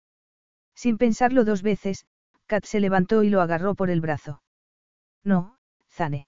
Sin 0.76 0.98
pensarlo 0.98 1.46
dos 1.46 1.62
veces, 1.62 2.06
Kat 2.48 2.66
se 2.66 2.80
levantó 2.80 3.24
y 3.24 3.30
lo 3.30 3.42
agarró 3.42 3.76
por 3.76 3.90
el 3.90 4.02
brazo. 4.02 4.42
No, 5.24 5.58
Zane. 5.90 6.28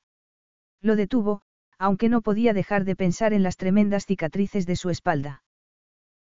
Lo 0.81 0.95
detuvo, 0.95 1.41
aunque 1.77 2.09
no 2.09 2.21
podía 2.21 2.53
dejar 2.53 2.85
de 2.85 2.95
pensar 2.95 3.33
en 3.33 3.43
las 3.43 3.57
tremendas 3.57 4.05
cicatrices 4.05 4.65
de 4.65 4.75
su 4.75 4.89
espalda. 4.89 5.43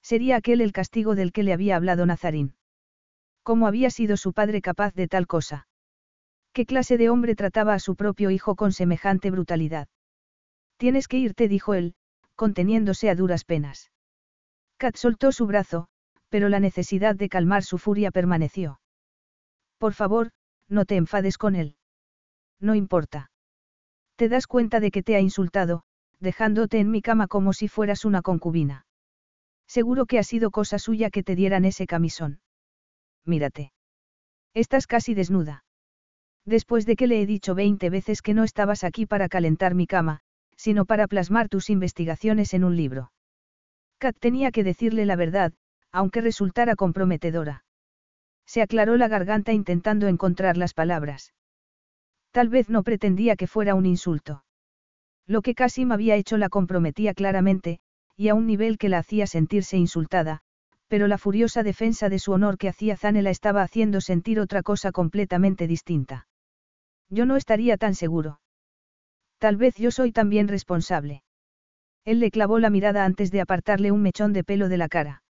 Sería 0.02 0.38
aquel 0.38 0.62
el 0.62 0.72
castigo 0.72 1.16
del 1.16 1.32
que 1.32 1.44
le 1.44 1.53
había 1.53 1.76
hablado 1.76 2.06
Nazarín. 2.06 2.56
¿Cómo 3.44 3.68
había 3.68 3.90
sido 3.90 4.18
su 4.18 4.34
padre 4.34 4.62
capaz 4.62 4.94
de 4.94 5.08
tal 5.08 5.28
cosa? 5.28 5.68
¿Qué 6.54 6.68
clase 6.68 6.98
de 6.98 7.10
hombre 7.10 7.36
trataba 7.36 7.74
a 7.74 7.80
su 7.80 7.96
propio 7.96 8.30
hijo 8.30 8.56
con 8.56 8.72
semejante 8.72 9.32
brutalidad? 9.32 9.88
Tienes 10.78 11.08
que 11.08 11.18
irte, 11.18 11.48
dijo 11.48 11.74
él, 11.74 11.96
conteniéndose 12.36 13.10
a 13.10 13.16
duras 13.16 13.44
penas. 13.44 13.92
Kat 14.78 14.96
soltó 14.96 15.32
su 15.32 15.48
brazo, 15.48 15.88
pero 16.30 16.50
la 16.50 16.60
necesidad 16.60 17.16
de 17.16 17.30
calmar 17.30 17.64
su 17.64 17.78
furia 17.80 18.12
permaneció. 18.12 18.80
Por 19.80 19.94
favor, 19.94 20.32
no 20.68 20.86
te 20.86 20.96
enfades 20.96 21.38
con 21.38 21.56
él. 21.56 21.76
No 22.60 22.76
importa. 22.76 23.32
Te 24.16 24.30
das 24.30 24.46
cuenta 24.46 24.80
de 24.80 24.92
que 24.92 25.04
te 25.04 25.16
ha 25.16 25.20
insultado, 25.20 25.84
dejándote 26.20 26.80
en 26.80 26.92
mi 26.92 27.02
cama 27.02 27.28
como 27.28 27.54
si 27.54 27.68
fueras 27.68 28.06
una 28.06 28.22
concubina. 28.22 28.86
Seguro 29.68 30.06
que 30.06 30.20
ha 30.20 30.24
sido 30.24 30.52
cosa 30.52 30.78
suya 30.78 31.10
que 31.10 31.24
te 31.24 31.36
dieran 31.36 31.66
ese 31.66 31.88
camisón. 31.88 32.42
Mírate. 33.26 33.74
Estás 34.54 34.86
casi 34.86 35.16
desnuda. 35.16 35.64
Después 36.46 36.86
de 36.86 36.96
que 36.96 37.08
le 37.08 37.22
he 37.22 37.26
dicho 37.26 37.56
veinte 37.56 37.90
veces 37.90 38.22
que 38.22 38.34
no 38.34 38.44
estabas 38.44 38.84
aquí 38.84 39.06
para 39.06 39.30
calentar 39.30 39.76
mi 39.76 39.88
cama, 39.88 40.20
sino 40.58 40.86
para 40.86 41.08
plasmar 41.08 41.50
tus 41.50 41.70
investigaciones 41.70 42.54
en 42.54 42.64
un 42.64 42.76
libro. 42.76 43.12
Kat 43.98 44.18
tenía 44.20 44.52
que 44.52 44.64
decirle 44.64 45.06
la 45.06 45.16
verdad, 45.16 45.54
aunque 45.92 46.22
resultara 46.22 46.76
comprometedora. 46.76 47.64
Se 48.46 48.62
aclaró 48.62 48.98
la 48.98 49.08
garganta 49.08 49.54
intentando 49.54 50.08
encontrar 50.08 50.58
las 50.58 50.74
palabras. 50.74 51.34
Tal 52.32 52.50
vez 52.50 52.70
no 52.70 52.84
pretendía 52.84 53.36
que 53.36 53.48
fuera 53.48 53.76
un 53.76 53.86
insulto. 53.86 54.44
Lo 55.26 55.42
que 55.42 55.56
Kasim 55.56 55.92
había 55.92 56.16
hecho 56.16 56.38
la 56.38 56.50
comprometía 56.50 57.14
claramente, 57.14 57.80
y 58.18 58.28
a 58.28 58.36
un 58.36 58.46
nivel 58.46 58.78
que 58.78 58.90
la 58.90 58.98
hacía 58.98 59.28
sentirse 59.28 59.78
insultada, 59.78 60.42
pero 60.88 61.08
la 61.08 61.18
furiosa 61.18 61.64
defensa 61.64 62.10
de 62.10 62.20
su 62.20 62.34
honor 62.34 62.58
que 62.58 62.68
hacía 62.68 62.98
Zane 62.98 63.22
la 63.22 63.30
estaba 63.30 63.62
haciendo 63.64 64.02
sentir 64.02 64.40
otra 64.40 64.62
cosa 64.62 64.92
completamente 64.92 65.68
distinta. 65.68 66.28
Yo 67.10 67.26
no 67.26 67.36
estaría 67.36 67.78
tan 67.78 67.96
seguro. 67.96 68.40
Tal 69.38 69.58
vez 69.58 69.76
yo 69.76 69.92
soy 69.92 70.12
también 70.12 70.48
responsable. 70.48 71.24
Él 72.06 72.20
le 72.20 72.32
clavó 72.32 72.60
la 72.60 72.70
mirada 72.70 73.06
antes 73.06 73.32
de 73.32 73.42
apartarle 73.42 73.92
un 73.92 74.02
mechón 74.02 74.34
de 74.34 74.44
pelo 74.44 74.70
de 74.70 74.78
la 74.78 74.90
cara. 74.90 75.24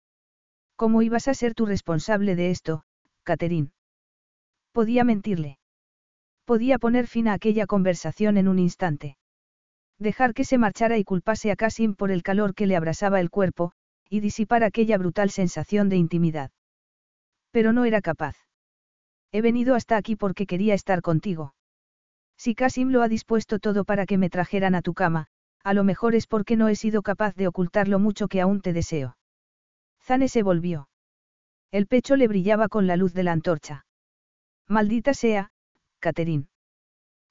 ¿Cómo 0.76 1.02
ibas 1.02 1.28
a 1.28 1.34
ser 1.34 1.54
tú 1.54 1.66
responsable 1.66 2.36
de 2.36 2.50
esto, 2.50 2.84
Catherine? 3.24 3.72
Podía 4.72 5.04
mentirle. 5.04 5.60
Podía 6.46 6.80
poner 6.80 7.08
fin 7.08 7.28
a 7.28 7.34
aquella 7.34 7.68
conversación 7.68 8.38
en 8.38 8.48
un 8.48 8.60
instante. 8.60 9.18
Dejar 10.00 10.34
que 10.34 10.44
se 10.44 10.58
marchara 10.58 10.98
y 10.98 11.04
culpase 11.04 11.52
a 11.52 11.56
Kasim 11.56 11.94
por 11.96 12.10
el 12.12 12.24
calor 12.24 12.56
que 12.56 12.66
le 12.66 12.76
abrasaba 12.76 13.20
el 13.20 13.30
cuerpo, 13.30 13.74
y 14.10 14.20
disipar 14.20 14.64
aquella 14.64 14.98
brutal 14.98 15.30
sensación 15.30 15.88
de 15.88 15.98
intimidad. 15.98 16.52
Pero 17.52 17.72
no 17.72 17.86
era 17.86 18.02
capaz. 18.02 18.36
He 19.32 19.42
venido 19.42 19.76
hasta 19.76 19.98
aquí 19.98 20.16
porque 20.16 20.46
quería 20.46 20.74
estar 20.74 21.02
contigo. 21.02 21.54
Si 22.44 22.56
Kasim 22.56 22.90
lo 22.90 23.04
ha 23.04 23.08
dispuesto 23.08 23.60
todo 23.60 23.86
para 23.86 24.08
que 24.08 24.18
me 24.18 24.32
trajeran 24.32 24.74
a 24.74 24.82
tu 24.82 24.96
cama, 24.96 25.28
a 25.64 25.76
lo 25.76 25.84
mejor 25.84 26.16
es 26.16 26.26
porque 26.26 26.56
no 26.56 26.70
he 26.70 26.76
sido 26.76 27.04
capaz 27.04 27.36
de 27.36 27.48
ocultar 27.48 27.88
lo 27.88 28.00
mucho 28.00 28.28
que 28.28 28.42
aún 28.42 28.62
te 28.62 28.74
deseo. 28.74 29.16
Zane 30.02 30.28
se 30.28 30.42
volvió. 30.42 30.90
El 31.70 31.86
pecho 31.86 32.16
le 32.16 32.28
brillaba 32.28 32.68
con 32.68 32.88
la 32.88 32.96
luz 32.96 33.14
de 33.14 33.22
la 33.22 33.32
antorcha. 33.32 33.86
Maldita 34.68 35.14
sea, 35.14 35.52
Catherine. 36.00 36.48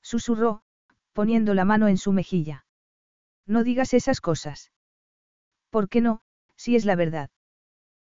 Susurró, 0.00 0.62
poniendo 1.12 1.54
la 1.54 1.64
mano 1.64 1.88
en 1.88 1.98
su 1.98 2.12
mejilla. 2.12 2.64
No 3.46 3.64
digas 3.64 3.94
esas 3.94 4.20
cosas. 4.20 4.70
¿Por 5.70 5.88
qué 5.88 6.00
no, 6.00 6.20
si 6.54 6.76
es 6.76 6.84
la 6.84 6.94
verdad? 6.94 7.30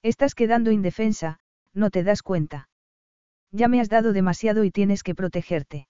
Estás 0.02 0.34
quedando 0.34 0.72
indefensa, 0.72 1.38
no 1.72 1.90
te 1.90 2.02
das 2.02 2.24
cuenta. 2.24 2.68
Ya 3.52 3.68
me 3.68 3.80
has 3.80 3.88
dado 3.88 4.12
demasiado 4.12 4.64
y 4.64 4.72
tienes 4.72 5.04
que 5.04 5.14
protegerte. 5.14 5.86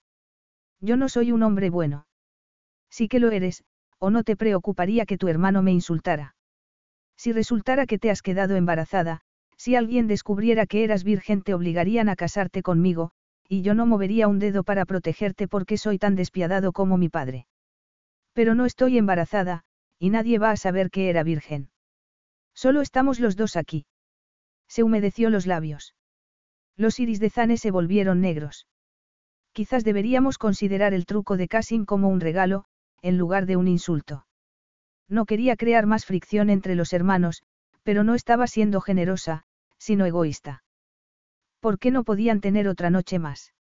Yo 0.81 0.97
no 0.97 1.09
soy 1.09 1.33
un 1.33 1.43
hombre 1.43 1.71
bueno. 1.71 2.07
Sí 2.91 3.09
que 3.09 3.19
lo 3.19 3.31
eres, 3.31 3.65
o 3.99 4.11
no 4.11 4.23
te 4.23 4.37
preocuparía 4.37 5.07
que 5.07 5.19
tu 5.19 5.29
hermano 5.29 5.63
me 5.63 5.73
insultara. 5.73 6.37
Si 7.17 7.33
resultara 7.33 7.87
que 7.87 7.99
te 7.99 8.11
has 8.11 8.23
quedado 8.23 8.55
embarazada, 8.57 9.23
si 9.57 9.75
alguien 9.75 10.07
descubriera 10.07 10.67
que 10.67 10.85
eras 10.85 11.03
virgen 11.03 11.43
te 11.43 11.53
obligarían 11.53 12.09
a 12.09 12.17
casarte 12.17 12.63
conmigo, 12.63 13.11
y 13.49 13.63
yo 13.63 13.75
no 13.75 13.87
movería 13.87 14.29
un 14.29 14.39
dedo 14.39 14.63
para 14.63 14.85
protegerte 14.85 15.49
porque 15.49 15.79
soy 15.79 15.99
tan 15.99 16.15
despiadado 16.15 16.73
como 16.73 16.97
mi 16.97 17.09
padre. 17.09 17.47
Pero 18.33 18.55
no 18.55 18.67
estoy 18.67 18.99
embarazada, 18.99 19.65
y 19.99 20.11
nadie 20.11 20.39
va 20.39 20.53
a 20.53 20.57
saber 20.57 20.91
que 20.91 21.11
era 21.11 21.25
virgen. 21.25 21.71
Solo 22.55 22.83
estamos 22.83 23.19
los 23.19 23.37
dos 23.37 23.57
aquí. 23.57 23.87
Se 24.69 24.83
humedeció 24.85 25.31
los 25.31 25.47
labios. 25.47 25.95
Los 26.77 27.01
iris 27.01 27.19
de 27.19 27.31
Zane 27.31 27.57
se 27.57 27.73
volvieron 27.73 28.21
negros. 28.21 28.69
Quizás 29.59 29.83
deberíamos 29.83 30.39
considerar 30.39 30.95
el 30.95 31.05
truco 31.05 31.37
de 31.37 31.49
Cassim 31.49 31.85
como 31.85 32.11
un 32.11 32.21
regalo, 32.21 32.67
en 33.03 33.19
lugar 33.19 33.45
de 33.45 33.57
un 33.57 33.67
insulto. 33.67 34.25
No 35.09 35.27
quería 35.27 35.57
crear 35.57 35.85
más 35.85 36.07
fricción 36.07 36.49
entre 36.49 36.77
los 36.77 36.93
hermanos, 36.93 37.43
pero 37.83 38.05
no 38.05 38.15
estaba 38.15 38.47
siendo 38.47 38.81
generosa, 38.81 39.43
sino 39.77 40.07
egoísta. 40.07 40.63
¿Por 41.59 41.81
qué 41.81 41.91
no 41.91 42.05
podían 42.05 42.41
tener 42.41 42.69
otra 42.69 42.91
noche 42.91 43.19
más? 43.19 43.53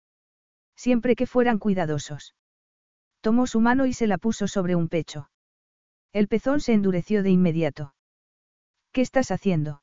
Siempre 0.77 1.17
que 1.17 1.27
fueran 1.27 1.59
cuidadosos. 1.59 2.36
Tomó 3.20 3.49
su 3.49 3.59
mano 3.59 3.85
y 3.85 3.93
se 3.93 4.07
la 4.07 4.18
puso 4.18 4.47
sobre 4.47 4.77
un 4.77 4.86
pecho. 4.86 5.31
El 6.12 6.28
pezón 6.28 6.60
se 6.60 6.75
endureció 6.75 7.25
de 7.25 7.31
inmediato. 7.31 7.97
¿Qué 8.93 9.01
estás 9.01 9.33
haciendo? 9.33 9.83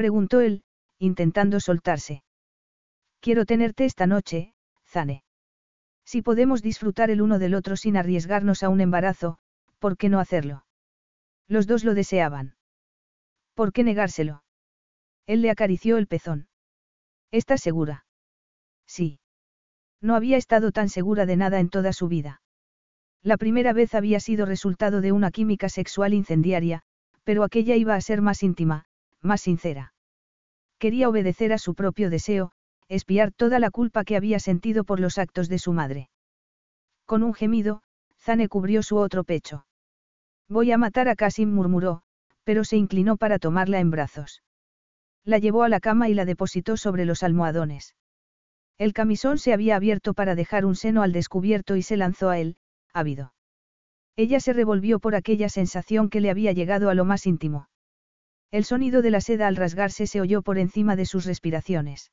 Preguntó 0.00 0.40
él, 0.40 0.62
intentando 0.98 1.60
soltarse. 1.60 2.22
Quiero 3.20 3.44
tenerte 3.44 3.84
esta 3.84 4.06
noche, 4.06 4.54
Zane. 4.86 5.24
Si 6.06 6.22
podemos 6.22 6.62
disfrutar 6.62 7.10
el 7.10 7.20
uno 7.20 7.38
del 7.38 7.54
otro 7.54 7.76
sin 7.76 7.98
arriesgarnos 7.98 8.62
a 8.62 8.70
un 8.70 8.80
embarazo, 8.80 9.36
¿por 9.78 9.98
qué 9.98 10.08
no 10.08 10.18
hacerlo? 10.18 10.64
Los 11.48 11.66
dos 11.66 11.84
lo 11.84 11.92
deseaban. 11.92 12.54
¿Por 13.52 13.74
qué 13.74 13.84
negárselo? 13.84 14.42
Él 15.26 15.42
le 15.42 15.50
acarició 15.50 15.98
el 15.98 16.06
pezón. 16.06 16.48
¿Estás 17.30 17.60
segura? 17.60 18.06
Sí. 18.86 19.20
No 20.00 20.14
había 20.14 20.38
estado 20.38 20.72
tan 20.72 20.88
segura 20.88 21.26
de 21.26 21.36
nada 21.36 21.60
en 21.60 21.68
toda 21.68 21.92
su 21.92 22.08
vida. 22.08 22.40
La 23.22 23.36
primera 23.36 23.74
vez 23.74 23.94
había 23.94 24.18
sido 24.18 24.46
resultado 24.46 25.02
de 25.02 25.12
una 25.12 25.30
química 25.30 25.68
sexual 25.68 26.14
incendiaria, 26.14 26.84
pero 27.22 27.44
aquella 27.44 27.76
iba 27.76 27.96
a 27.96 28.00
ser 28.00 28.22
más 28.22 28.42
íntima, 28.42 28.86
más 29.22 29.42
sincera. 29.42 29.92
Quería 30.78 31.08
obedecer 31.08 31.52
a 31.52 31.58
su 31.58 31.74
propio 31.74 32.10
deseo, 32.10 32.52
espiar 32.88 33.32
toda 33.32 33.58
la 33.58 33.70
culpa 33.70 34.04
que 34.04 34.16
había 34.16 34.40
sentido 34.40 34.84
por 34.84 34.98
los 34.98 35.18
actos 35.18 35.48
de 35.48 35.58
su 35.58 35.72
madre. 35.72 36.10
Con 37.06 37.22
un 37.22 37.34
gemido, 37.34 37.82
Zane 38.18 38.48
cubrió 38.48 38.82
su 38.82 38.96
otro 38.96 39.24
pecho. 39.24 39.66
Voy 40.48 40.72
a 40.72 40.78
matar 40.78 41.08
a 41.08 41.16
Kasim, 41.16 41.52
murmuró, 41.52 42.02
pero 42.44 42.64
se 42.64 42.76
inclinó 42.76 43.16
para 43.16 43.38
tomarla 43.38 43.78
en 43.78 43.90
brazos. 43.90 44.42
La 45.24 45.38
llevó 45.38 45.62
a 45.62 45.68
la 45.68 45.80
cama 45.80 46.08
y 46.08 46.14
la 46.14 46.24
depositó 46.24 46.76
sobre 46.76 47.04
los 47.04 47.22
almohadones. 47.22 47.94
El 48.78 48.92
camisón 48.92 49.38
se 49.38 49.52
había 49.52 49.76
abierto 49.76 50.14
para 50.14 50.34
dejar 50.34 50.64
un 50.64 50.74
seno 50.74 51.02
al 51.02 51.12
descubierto 51.12 51.76
y 51.76 51.82
se 51.82 51.96
lanzó 51.96 52.30
a 52.30 52.38
él, 52.38 52.56
ávido. 52.92 53.34
Ella 54.16 54.40
se 54.40 54.52
revolvió 54.52 54.98
por 54.98 55.14
aquella 55.14 55.48
sensación 55.48 56.10
que 56.10 56.20
le 56.20 56.30
había 56.30 56.52
llegado 56.52 56.90
a 56.90 56.94
lo 56.94 57.04
más 57.04 57.26
íntimo. 57.26 57.68
El 58.50 58.64
sonido 58.64 59.02
de 59.02 59.10
la 59.10 59.20
seda 59.20 59.46
al 59.46 59.56
rasgarse 59.56 60.06
se 60.06 60.20
oyó 60.20 60.42
por 60.42 60.58
encima 60.58 60.96
de 60.96 61.06
sus 61.06 61.24
respiraciones. 61.24 62.10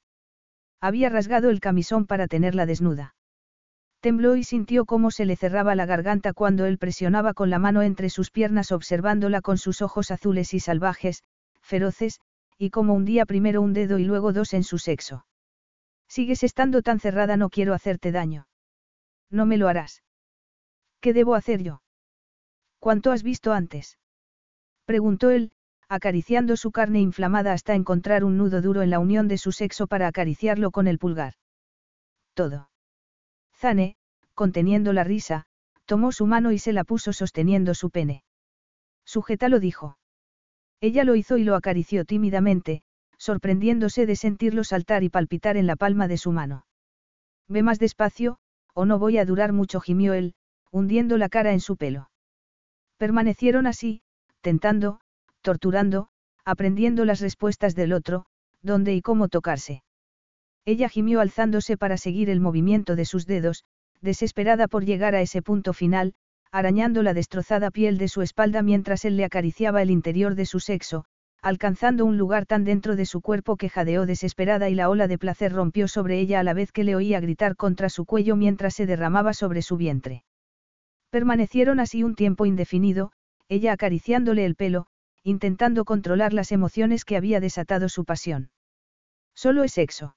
Había 0.79 1.09
rasgado 1.09 1.49
el 1.49 1.59
camisón 1.59 2.05
para 2.05 2.27
tenerla 2.27 2.65
desnuda. 2.65 3.15
Tembló 3.99 4.35
y 4.35 4.43
sintió 4.43 4.85
cómo 4.85 5.09
se 5.09 5.25
le 5.25 5.35
cerraba 5.35 5.73
la 5.73 5.87
garganta 5.87 6.33
cuando 6.33 6.65
él 6.65 6.77
presionaba 6.77 7.33
con 7.33 7.49
la 7.49 7.57
mano 7.57 7.81
entre 7.81 8.11
sus 8.11 8.29
piernas 8.29 8.71
observándola 8.71 9.41
con 9.41 9.57
sus 9.57 9.81
ojos 9.81 10.11
azules 10.11 10.53
y 10.53 10.59
salvajes, 10.59 11.23
feroces, 11.61 12.19
y 12.59 12.69
como 12.69 12.93
hundía 12.93 13.25
primero 13.25 13.61
un 13.61 13.73
dedo 13.73 13.97
y 13.97 14.05
luego 14.05 14.33
dos 14.33 14.53
en 14.53 14.63
su 14.63 14.77
sexo. 14.77 15.25
Sigues 16.07 16.43
estando 16.43 16.83
tan 16.83 16.99
cerrada, 16.99 17.37
no 17.37 17.49
quiero 17.49 17.73
hacerte 17.73 18.11
daño. 18.11 18.47
No 19.31 19.45
me 19.47 19.57
lo 19.57 19.67
harás. 19.67 20.03
¿Qué 21.01 21.13
debo 21.13 21.35
hacer 21.35 21.63
yo? 21.63 21.81
¿Cuánto 22.79 23.11
has 23.11 23.23
visto 23.23 23.51
antes? 23.51 23.97
Preguntó 24.85 25.31
él, 25.31 25.51
acariciando 25.89 26.57
su 26.57 26.71
carne 26.71 26.99
inflamada 26.99 27.53
hasta 27.53 27.75
encontrar 27.75 28.23
un 28.23 28.37
nudo 28.37 28.61
duro 28.61 28.81
en 28.81 28.89
la 28.89 28.99
unión 28.99 29.27
de 29.27 29.37
su 29.37 29.51
sexo 29.51 29.87
para 29.87 30.07
acariciarlo 30.07 30.71
con 30.71 30.87
el 30.87 30.99
pulgar. 30.99 31.33
Todo. 32.33 32.69
Zane, 33.55 33.95
conteniendo 34.33 34.93
la 34.93 35.03
risa, 35.03 35.45
tomó 35.85 36.11
su 36.11 36.27
mano 36.27 36.51
y 36.51 36.59
se 36.59 36.73
la 36.73 36.83
puso 36.83 37.13
sosteniendo 37.13 37.73
su 37.73 37.89
pene. 37.89 38.23
Sujétalo 39.05 39.59
dijo. 39.59 39.97
Ella 40.81 41.03
lo 41.03 41.15
hizo 41.15 41.37
y 41.37 41.43
lo 41.43 41.55
acarició 41.55 42.05
tímidamente, 42.05 42.83
sorprendiéndose 43.17 44.05
de 44.05 44.15
sentirlo 44.15 44.63
saltar 44.63 45.03
y 45.03 45.09
palpitar 45.09 45.57
en 45.57 45.65
la 45.65 45.75
palma 45.75 46.07
de 46.07 46.17
su 46.17 46.31
mano. 46.31 46.65
Ve 47.47 47.63
más 47.63 47.79
despacio, 47.79 48.37
o 48.73 48.85
no 48.85 48.99
voy 48.99 49.17
a 49.17 49.25
durar 49.25 49.53
mucho, 49.53 49.79
gimió 49.79 50.13
él, 50.13 50.35
hundiendo 50.71 51.17
la 51.17 51.29
cara 51.29 51.53
en 51.53 51.61
su 51.61 51.77
pelo. 51.77 52.11
Permanecieron 52.97 53.65
así, 53.65 54.01
tentando, 54.41 54.99
torturando, 55.47 56.09
aprendiendo 56.43 57.05
las 57.05 57.21
respuestas 57.21 57.73
del 57.73 57.93
otro, 57.93 58.25
dónde 58.61 58.93
y 58.93 59.01
cómo 59.01 59.29
tocarse. 59.29 59.81
Ella 60.65 60.89
gimió 60.89 61.21
alzándose 61.21 61.77
para 61.77 61.95
seguir 61.95 62.29
el 62.29 62.41
movimiento 62.41 62.97
de 62.97 63.05
sus 63.05 63.25
dedos, 63.25 63.63
desesperada 64.01 64.67
por 64.67 64.83
llegar 64.83 65.15
a 65.15 65.21
ese 65.21 65.41
punto 65.41 65.71
final, 65.71 66.15
arañando 66.51 67.01
la 67.01 67.13
destrozada 67.13 67.71
piel 67.71 67.97
de 67.97 68.09
su 68.09 68.21
espalda 68.23 68.61
mientras 68.61 69.05
él 69.05 69.15
le 69.15 69.23
acariciaba 69.23 69.81
el 69.81 69.89
interior 69.89 70.35
de 70.35 70.45
su 70.45 70.59
sexo, 70.59 71.05
alcanzando 71.41 72.03
un 72.03 72.17
lugar 72.17 72.45
tan 72.45 72.65
dentro 72.65 72.97
de 72.97 73.05
su 73.05 73.21
cuerpo 73.21 73.55
que 73.55 73.69
jadeó 73.69 74.05
desesperada 74.05 74.67
y 74.67 74.75
la 74.75 74.89
ola 74.89 75.07
de 75.07 75.17
placer 75.17 75.53
rompió 75.53 75.87
sobre 75.87 76.19
ella 76.19 76.41
a 76.41 76.43
la 76.43 76.53
vez 76.53 76.73
que 76.73 76.83
le 76.83 76.97
oía 76.97 77.21
gritar 77.21 77.55
contra 77.55 77.87
su 77.87 78.03
cuello 78.03 78.35
mientras 78.35 78.75
se 78.75 78.85
derramaba 78.85 79.31
sobre 79.31 79.61
su 79.61 79.77
vientre. 79.77 80.25
Permanecieron 81.09 81.79
así 81.79 82.03
un 82.03 82.15
tiempo 82.15 82.45
indefinido, 82.45 83.13
ella 83.47 83.71
acariciándole 83.71 84.43
el 84.43 84.55
pelo, 84.55 84.87
intentando 85.23 85.85
controlar 85.85 86.33
las 86.33 86.51
emociones 86.51 87.05
que 87.05 87.17
había 87.17 87.39
desatado 87.39 87.89
su 87.89 88.05
pasión. 88.05 88.51
Solo 89.35 89.63
es 89.63 89.73
sexo. 89.73 90.15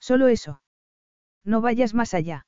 Solo 0.00 0.28
eso. 0.28 0.60
No 1.44 1.60
vayas 1.60 1.94
más 1.94 2.14
allá. 2.14 2.46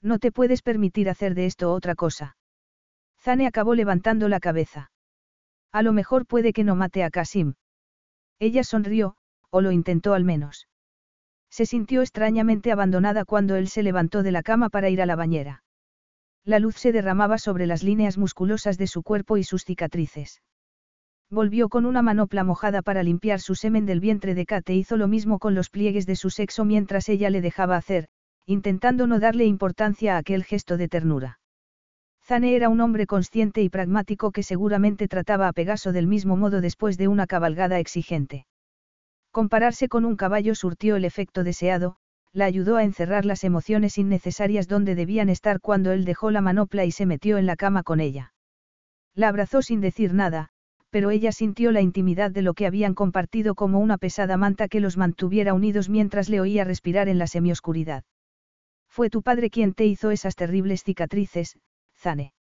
No 0.00 0.18
te 0.18 0.32
puedes 0.32 0.62
permitir 0.62 1.08
hacer 1.08 1.34
de 1.34 1.46
esto 1.46 1.72
otra 1.72 1.94
cosa. 1.94 2.36
Zane 3.20 3.46
acabó 3.46 3.74
levantando 3.74 4.28
la 4.28 4.40
cabeza. 4.40 4.90
A 5.70 5.82
lo 5.82 5.92
mejor 5.92 6.26
puede 6.26 6.52
que 6.52 6.64
no 6.64 6.76
mate 6.76 7.04
a 7.04 7.10
Kasim. 7.10 7.54
Ella 8.38 8.64
sonrió, 8.64 9.16
o 9.50 9.60
lo 9.60 9.70
intentó 9.70 10.14
al 10.14 10.24
menos. 10.24 10.68
Se 11.50 11.66
sintió 11.66 12.00
extrañamente 12.00 12.72
abandonada 12.72 13.24
cuando 13.24 13.56
él 13.56 13.68
se 13.68 13.82
levantó 13.82 14.22
de 14.22 14.32
la 14.32 14.42
cama 14.42 14.70
para 14.70 14.88
ir 14.88 15.02
a 15.02 15.06
la 15.06 15.16
bañera. 15.16 15.62
La 16.44 16.58
luz 16.58 16.76
se 16.76 16.92
derramaba 16.92 17.38
sobre 17.38 17.66
las 17.66 17.82
líneas 17.82 18.18
musculosas 18.18 18.78
de 18.78 18.86
su 18.86 19.02
cuerpo 19.02 19.36
y 19.36 19.44
sus 19.44 19.64
cicatrices. 19.64 20.42
Volvió 21.32 21.70
con 21.70 21.86
una 21.86 22.02
manopla 22.02 22.44
mojada 22.44 22.82
para 22.82 23.02
limpiar 23.02 23.40
su 23.40 23.54
semen 23.54 23.86
del 23.86 24.00
vientre 24.00 24.34
de 24.34 24.44
Kate 24.44 24.74
e 24.74 24.76
hizo 24.76 24.98
lo 24.98 25.08
mismo 25.08 25.38
con 25.38 25.54
los 25.54 25.70
pliegues 25.70 26.04
de 26.04 26.14
su 26.14 26.28
sexo 26.28 26.66
mientras 26.66 27.08
ella 27.08 27.30
le 27.30 27.40
dejaba 27.40 27.78
hacer, 27.78 28.08
intentando 28.44 29.06
no 29.06 29.18
darle 29.18 29.46
importancia 29.46 30.14
a 30.14 30.18
aquel 30.18 30.44
gesto 30.44 30.76
de 30.76 30.88
ternura. 30.88 31.40
Zane 32.22 32.54
era 32.54 32.68
un 32.68 32.82
hombre 32.82 33.06
consciente 33.06 33.62
y 33.62 33.70
pragmático 33.70 34.30
que 34.30 34.42
seguramente 34.42 35.08
trataba 35.08 35.48
a 35.48 35.54
Pegaso 35.54 35.92
del 35.92 36.06
mismo 36.06 36.36
modo 36.36 36.60
después 36.60 36.98
de 36.98 37.08
una 37.08 37.26
cabalgada 37.26 37.78
exigente. 37.78 38.44
Compararse 39.30 39.88
con 39.88 40.04
un 40.04 40.16
caballo 40.16 40.54
surtió 40.54 40.96
el 40.96 41.06
efecto 41.06 41.44
deseado, 41.44 41.96
la 42.34 42.44
ayudó 42.44 42.76
a 42.76 42.84
encerrar 42.84 43.24
las 43.24 43.42
emociones 43.42 43.96
innecesarias 43.96 44.68
donde 44.68 44.94
debían 44.94 45.30
estar 45.30 45.60
cuando 45.60 45.92
él 45.92 46.04
dejó 46.04 46.30
la 46.30 46.42
manopla 46.42 46.84
y 46.84 46.90
se 46.90 47.06
metió 47.06 47.38
en 47.38 47.46
la 47.46 47.56
cama 47.56 47.82
con 47.82 48.00
ella. 48.00 48.34
La 49.14 49.28
abrazó 49.28 49.62
sin 49.62 49.80
decir 49.80 50.12
nada, 50.12 50.50
pero 50.92 51.10
ella 51.10 51.32
sintió 51.32 51.72
la 51.72 51.80
intimidad 51.80 52.30
de 52.30 52.42
lo 52.42 52.52
que 52.52 52.66
habían 52.66 52.94
compartido 52.94 53.54
como 53.54 53.80
una 53.80 53.96
pesada 53.96 54.36
manta 54.36 54.68
que 54.68 54.78
los 54.78 54.98
mantuviera 54.98 55.54
unidos 55.54 55.88
mientras 55.88 56.28
le 56.28 56.38
oía 56.38 56.64
respirar 56.64 57.08
en 57.08 57.16
la 57.16 57.26
semioscuridad. 57.26 58.04
Fue 58.90 59.08
tu 59.08 59.22
padre 59.22 59.48
quien 59.48 59.72
te 59.72 59.86
hizo 59.86 60.10
esas 60.10 60.36
terribles 60.36 60.84
cicatrices, 60.84 61.58
Zane. 61.96 62.34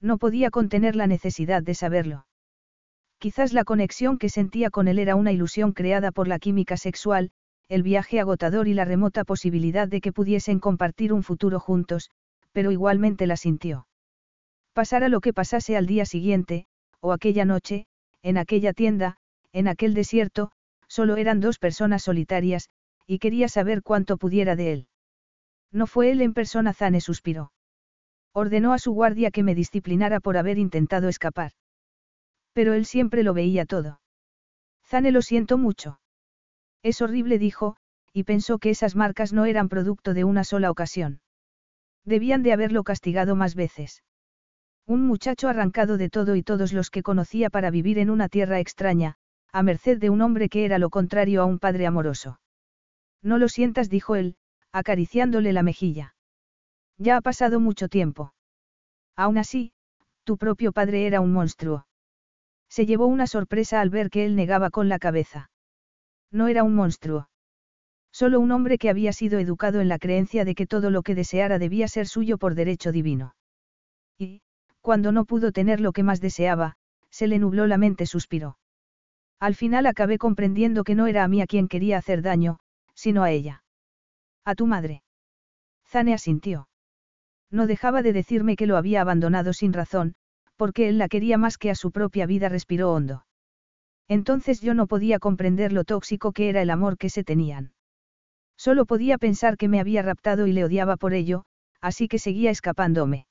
No 0.00 0.18
podía 0.18 0.50
contener 0.50 0.96
la 0.96 1.06
necesidad 1.06 1.62
de 1.62 1.74
saberlo. 1.74 2.26
Quizás 3.18 3.52
la 3.52 3.62
conexión 3.62 4.18
que 4.18 4.28
sentía 4.28 4.70
con 4.70 4.88
él 4.88 4.98
era 4.98 5.14
una 5.14 5.30
ilusión 5.30 5.72
creada 5.72 6.10
por 6.10 6.26
la 6.26 6.40
química 6.40 6.76
sexual, 6.76 7.30
el 7.68 7.84
viaje 7.84 8.18
agotador 8.18 8.66
y 8.66 8.74
la 8.74 8.86
remota 8.86 9.22
posibilidad 9.22 9.86
de 9.86 10.00
que 10.00 10.12
pudiesen 10.12 10.58
compartir 10.58 11.12
un 11.12 11.22
futuro 11.22 11.60
juntos, 11.60 12.10
pero 12.50 12.72
igualmente 12.72 13.28
la 13.28 13.36
sintió. 13.36 13.86
Pasara 14.72 15.08
lo 15.08 15.20
que 15.20 15.32
pasase 15.32 15.76
al 15.76 15.86
día 15.86 16.06
siguiente, 16.06 16.66
o 17.00 17.12
aquella 17.12 17.44
noche, 17.44 17.86
en 18.22 18.38
aquella 18.38 18.72
tienda, 18.72 19.16
En 19.52 19.66
aquel 19.66 19.94
desierto, 19.94 20.50
solo 20.88 21.16
eran 21.16 21.40
dos 21.40 21.58
personas 21.58 22.02
solitarias, 22.02 22.68
y 23.06 23.18
quería 23.18 23.48
saber 23.48 23.82
cuánto 23.82 24.18
pudiera 24.18 24.56
de 24.56 24.72
él. 24.72 24.88
No 25.72 25.86
fue 25.86 26.10
él 26.10 26.20
en 26.20 26.34
persona, 26.34 26.74
Zane 26.74 27.00
suspiró. 27.00 27.52
Ordenó 28.32 28.72
a 28.72 28.78
su 28.78 28.92
guardia 28.92 29.30
que 29.30 29.42
me 29.42 29.54
disciplinara 29.54 30.20
por 30.20 30.36
haber 30.36 30.58
intentado 30.58 31.08
escapar. 31.08 31.52
Pero 32.52 32.74
él 32.74 32.84
siempre 32.84 33.22
lo 33.22 33.34
veía 33.34 33.64
todo. 33.64 34.00
Zane 34.84 35.10
lo 35.10 35.22
siento 35.22 35.58
mucho. 35.58 36.00
Es 36.82 37.00
horrible, 37.00 37.38
dijo, 37.38 37.76
y 38.12 38.24
pensó 38.24 38.58
que 38.58 38.70
esas 38.70 38.96
marcas 38.96 39.32
no 39.32 39.44
eran 39.46 39.68
producto 39.68 40.14
de 40.14 40.24
una 40.24 40.44
sola 40.44 40.70
ocasión. 40.70 41.20
Debían 42.04 42.42
de 42.42 42.52
haberlo 42.52 42.84
castigado 42.84 43.36
más 43.36 43.54
veces. 43.54 44.02
Un 44.88 45.06
muchacho 45.06 45.48
arrancado 45.48 45.98
de 45.98 46.08
todo 46.08 46.34
y 46.34 46.42
todos 46.42 46.72
los 46.72 46.88
que 46.90 47.02
conocía 47.02 47.50
para 47.50 47.70
vivir 47.70 47.98
en 47.98 48.08
una 48.08 48.30
tierra 48.30 48.58
extraña, 48.58 49.16
a 49.52 49.62
merced 49.62 49.98
de 49.98 50.08
un 50.08 50.22
hombre 50.22 50.48
que 50.48 50.64
era 50.64 50.78
lo 50.78 50.88
contrario 50.88 51.42
a 51.42 51.44
un 51.44 51.58
padre 51.58 51.86
amoroso. 51.86 52.40
No 53.22 53.36
lo 53.36 53.50
sientas, 53.50 53.90
dijo 53.90 54.16
él, 54.16 54.36
acariciándole 54.72 55.52
la 55.52 55.62
mejilla. 55.62 56.14
Ya 56.96 57.18
ha 57.18 57.20
pasado 57.20 57.60
mucho 57.60 57.88
tiempo. 57.88 58.32
Aún 59.14 59.36
así, 59.36 59.72
tu 60.24 60.38
propio 60.38 60.72
padre 60.72 61.06
era 61.06 61.20
un 61.20 61.34
monstruo. 61.34 61.86
Se 62.70 62.86
llevó 62.86 63.08
una 63.08 63.26
sorpresa 63.26 63.82
al 63.82 63.90
ver 63.90 64.08
que 64.08 64.24
él 64.24 64.36
negaba 64.36 64.70
con 64.70 64.88
la 64.88 64.98
cabeza. 64.98 65.50
No 66.32 66.48
era 66.48 66.64
un 66.64 66.74
monstruo. 66.74 67.28
Solo 68.10 68.40
un 68.40 68.52
hombre 68.52 68.78
que 68.78 68.88
había 68.88 69.12
sido 69.12 69.38
educado 69.38 69.82
en 69.82 69.88
la 69.88 69.98
creencia 69.98 70.46
de 70.46 70.54
que 70.54 70.66
todo 70.66 70.88
lo 70.88 71.02
que 71.02 71.14
deseara 71.14 71.58
debía 71.58 71.88
ser 71.88 72.06
suyo 72.06 72.38
por 72.38 72.54
derecho 72.54 72.90
divino. 72.90 73.34
Y, 74.18 74.40
cuando 74.88 75.12
no 75.12 75.26
pudo 75.26 75.52
tener 75.52 75.80
lo 75.80 75.92
que 75.92 76.02
más 76.02 76.18
deseaba, 76.18 76.72
se 77.10 77.26
le 77.26 77.38
nubló 77.38 77.66
la 77.66 77.76
mente, 77.76 78.06
suspiró. 78.06 78.56
Al 79.38 79.54
final 79.54 79.84
acabé 79.84 80.16
comprendiendo 80.16 80.82
que 80.82 80.94
no 80.94 81.06
era 81.06 81.24
a 81.24 81.28
mí 81.28 81.42
a 81.42 81.46
quien 81.46 81.68
quería 81.68 81.98
hacer 81.98 82.22
daño, 82.22 82.60
sino 82.94 83.22
a 83.22 83.30
ella. 83.30 83.62
A 84.46 84.54
tu 84.54 84.66
madre. 84.66 85.02
Zane 85.86 86.14
asintió. 86.14 86.70
No 87.50 87.66
dejaba 87.66 88.00
de 88.00 88.14
decirme 88.14 88.56
que 88.56 88.66
lo 88.66 88.78
había 88.78 89.02
abandonado 89.02 89.52
sin 89.52 89.74
razón, 89.74 90.14
porque 90.56 90.88
él 90.88 90.96
la 90.96 91.08
quería 91.08 91.36
más 91.36 91.58
que 91.58 91.68
a 91.68 91.74
su 91.74 91.90
propia 91.90 92.24
vida, 92.24 92.48
respiró 92.48 92.90
hondo. 92.90 93.26
Entonces 94.08 94.62
yo 94.62 94.72
no 94.72 94.86
podía 94.86 95.18
comprender 95.18 95.74
lo 95.74 95.84
tóxico 95.84 96.32
que 96.32 96.48
era 96.48 96.62
el 96.62 96.70
amor 96.70 96.96
que 96.96 97.10
se 97.10 97.24
tenían. 97.24 97.74
Solo 98.56 98.86
podía 98.86 99.18
pensar 99.18 99.58
que 99.58 99.68
me 99.68 99.80
había 99.80 100.00
raptado 100.00 100.46
y 100.46 100.52
le 100.52 100.64
odiaba 100.64 100.96
por 100.96 101.12
ello, 101.12 101.44
así 101.82 102.08
que 102.08 102.18
seguía 102.18 102.50
escapándome. 102.50 103.27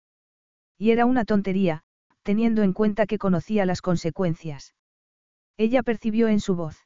Y 0.78 0.92
era 0.92 1.06
una 1.06 1.26
tontería, 1.26 1.84
teniendo 2.24 2.64
en 2.64 2.74
cuenta 2.74 3.06
que 3.08 3.18
conocía 3.18 3.66
las 3.66 3.82
consecuencias. 3.82 4.76
Ella 5.58 5.82
percibió 5.82 6.28
en 6.28 6.40
su 6.40 6.56
voz. 6.56 6.86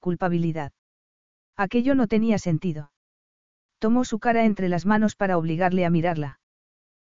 Culpabilidad. 0.00 0.72
Aquello 1.56 1.94
no 1.94 2.06
tenía 2.08 2.38
sentido. 2.38 2.90
Tomó 3.78 4.04
su 4.04 4.18
cara 4.18 4.44
entre 4.44 4.68
las 4.68 4.86
manos 4.86 5.14
para 5.14 5.38
obligarle 5.38 5.84
a 5.84 5.90
mirarla. 5.90 6.40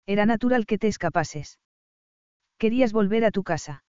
Era 0.06 0.26
natural 0.26 0.66
que 0.66 0.78
te 0.78 0.88
escapases. 0.88 1.60
Querías 2.58 2.94
volver 2.94 3.26
a 3.26 3.32
tu 3.32 3.44
casa. 3.44 3.84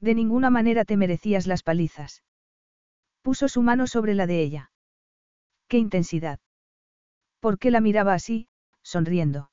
De 0.00 0.14
ninguna 0.14 0.50
manera 0.50 0.84
te 0.84 0.96
merecías 0.96 1.46
las 1.46 1.62
palizas. 1.62 2.22
Puso 3.22 3.48
su 3.48 3.62
mano 3.62 3.86
sobre 3.86 4.14
la 4.14 4.26
de 4.26 4.42
ella. 4.42 4.72
¡Qué 5.68 5.78
intensidad! 5.78 6.40
¿Por 7.40 7.58
qué 7.58 7.70
la 7.70 7.80
miraba 7.80 8.14
así, 8.14 8.48
sonriendo? 8.82 9.49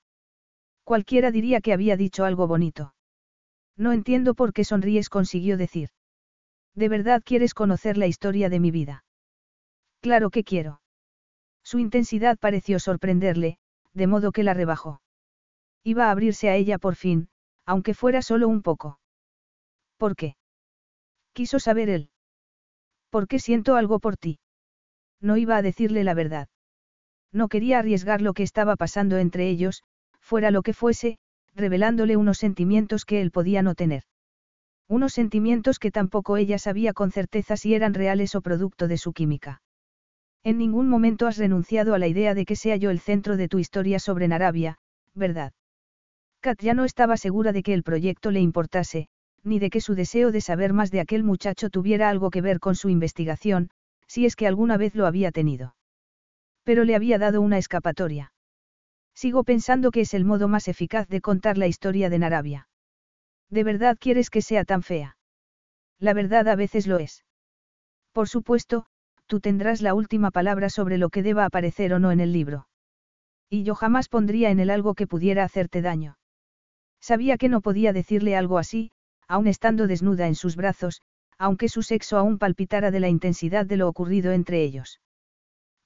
Cualquiera 0.87 1.31
diría 1.31 1.59
que 1.59 1.73
había 1.73 1.97
dicho 1.97 2.23
algo 2.23 2.47
bonito. 2.47 2.93
No 3.75 3.91
entiendo 3.91 4.35
por 4.35 4.53
qué 4.53 4.63
sonríes, 4.63 5.09
consiguió 5.09 5.57
decir. 5.57 5.89
¿De 6.75 6.87
verdad 6.87 7.21
quieres 7.25 7.53
conocer 7.53 7.97
la 7.97 8.07
historia 8.07 8.47
de 8.47 8.61
mi 8.61 8.71
vida? 8.71 9.03
Claro 9.99 10.29
que 10.29 10.45
quiero. 10.45 10.79
Su 11.61 11.79
intensidad 11.79 12.37
pareció 12.37 12.79
sorprenderle, 12.79 13.57
de 13.93 14.07
modo 14.07 14.31
que 14.31 14.43
la 14.43 14.53
rebajó. 14.53 15.01
Iba 15.83 16.05
a 16.05 16.11
abrirse 16.11 16.49
a 16.49 16.55
ella 16.55 16.77
por 16.77 16.95
fin, 16.95 17.27
aunque 17.65 17.93
fuera 17.93 18.21
solo 18.21 18.47
un 18.47 18.61
poco. 18.61 18.97
¿Por 19.97 20.15
qué? 20.15 20.37
Quiso 21.33 21.59
saber 21.59 21.89
él. 21.89 22.11
¿Por 23.09 23.27
qué 23.27 23.39
siento 23.39 23.75
algo 23.75 23.99
por 23.99 24.15
ti? 24.15 24.39
No 25.19 25.35
iba 25.35 25.57
a 25.57 25.61
decirle 25.61 26.05
la 26.05 26.13
verdad. 26.13 26.47
No 27.33 27.49
quería 27.49 27.79
arriesgar 27.79 28.21
lo 28.21 28.33
que 28.33 28.43
estaba 28.43 28.77
pasando 28.77 29.17
entre 29.17 29.49
ellos, 29.49 29.83
fuera 30.27 30.51
lo 30.51 30.61
que 30.61 30.73
fuese, 30.73 31.17
revelándole 31.55 32.17
unos 32.17 32.37
sentimientos 32.37 33.05
que 33.05 33.21
él 33.21 33.31
podía 33.31 33.61
no 33.61 33.75
tener. 33.75 34.03
Unos 34.89 35.13
sentimientos 35.13 35.79
que 35.79 35.89
tampoco 35.89 36.35
ella 36.35 36.59
sabía 36.59 36.91
con 36.91 37.11
certeza 37.11 37.55
si 37.55 37.73
eran 37.73 37.93
reales 37.93 38.35
o 38.35 38.41
producto 38.41 38.89
de 38.89 38.97
su 38.97 39.13
química. 39.13 39.61
En 40.43 40.57
ningún 40.57 40.89
momento 40.89 41.27
has 41.27 41.37
renunciado 41.37 41.93
a 41.93 41.99
la 41.99 42.07
idea 42.07 42.33
de 42.33 42.45
que 42.45 42.57
sea 42.57 42.75
yo 42.75 42.89
el 42.89 42.99
centro 42.99 43.37
de 43.37 43.47
tu 43.47 43.57
historia 43.59 43.99
sobre 43.99 44.27
Narabia, 44.27 44.77
¿verdad? 45.15 45.53
Kat 46.41 46.61
ya 46.61 46.73
no 46.73 46.83
estaba 46.83 47.15
segura 47.17 47.53
de 47.53 47.63
que 47.63 47.73
el 47.73 47.83
proyecto 47.83 48.29
le 48.31 48.41
importase, 48.41 49.07
ni 49.43 49.59
de 49.59 49.69
que 49.69 49.81
su 49.81 49.95
deseo 49.95 50.31
de 50.31 50.41
saber 50.41 50.73
más 50.73 50.91
de 50.91 50.99
aquel 50.99 51.23
muchacho 51.23 51.69
tuviera 51.69 52.09
algo 52.09 52.29
que 52.31 52.41
ver 52.41 52.59
con 52.59 52.75
su 52.75 52.89
investigación, 52.89 53.69
si 54.07 54.25
es 54.25 54.35
que 54.35 54.47
alguna 54.47 54.77
vez 54.77 54.93
lo 54.93 55.05
había 55.05 55.31
tenido. 55.31 55.75
Pero 56.63 56.83
le 56.83 56.95
había 56.95 57.17
dado 57.17 57.41
una 57.41 57.57
escapatoria. 57.57 58.31
Sigo 59.17 59.43
pensando 59.43 59.89
que 59.89 60.01
es 60.01 60.13
el 60.13 60.25
modo 60.25 60.47
más 60.47 60.67
eficaz 60.67 61.07
de 61.07 61.21
contar 61.21 61.57
la 61.57 61.65
historia 61.65 62.11
de 62.11 62.19
Narabia. 62.19 62.67
¿De 63.49 63.63
verdad 63.63 63.97
quieres 63.99 64.29
que 64.29 64.43
sea 64.43 64.63
tan 64.63 64.83
fea? 64.83 65.17
La 65.97 66.13
verdad 66.13 66.47
a 66.47 66.55
veces 66.55 66.85
lo 66.85 66.99
es. 66.99 67.25
Por 68.11 68.29
supuesto, 68.29 68.85
tú 69.25 69.39
tendrás 69.39 69.81
la 69.81 69.95
última 69.95 70.29
palabra 70.29 70.69
sobre 70.69 70.99
lo 70.99 71.09
que 71.09 71.23
deba 71.23 71.45
aparecer 71.45 71.95
o 71.95 71.99
no 71.99 72.11
en 72.11 72.19
el 72.19 72.31
libro. 72.31 72.67
Y 73.49 73.63
yo 73.63 73.73
jamás 73.73 74.07
pondría 74.07 74.51
en 74.51 74.59
él 74.59 74.69
algo 74.69 74.93
que 74.93 75.07
pudiera 75.07 75.43
hacerte 75.43 75.81
daño. 75.81 76.19
Sabía 77.01 77.37
que 77.37 77.49
no 77.49 77.61
podía 77.61 77.93
decirle 77.93 78.35
algo 78.35 78.59
así, 78.59 78.91
aun 79.27 79.47
estando 79.47 79.87
desnuda 79.87 80.27
en 80.27 80.35
sus 80.35 80.55
brazos, 80.55 81.01
aunque 81.39 81.69
su 81.69 81.81
sexo 81.81 82.19
aún 82.19 82.37
palpitara 82.37 82.91
de 82.91 82.99
la 82.99 83.09
intensidad 83.09 83.65
de 83.65 83.77
lo 83.77 83.87
ocurrido 83.87 84.31
entre 84.31 84.61
ellos. 84.61 85.01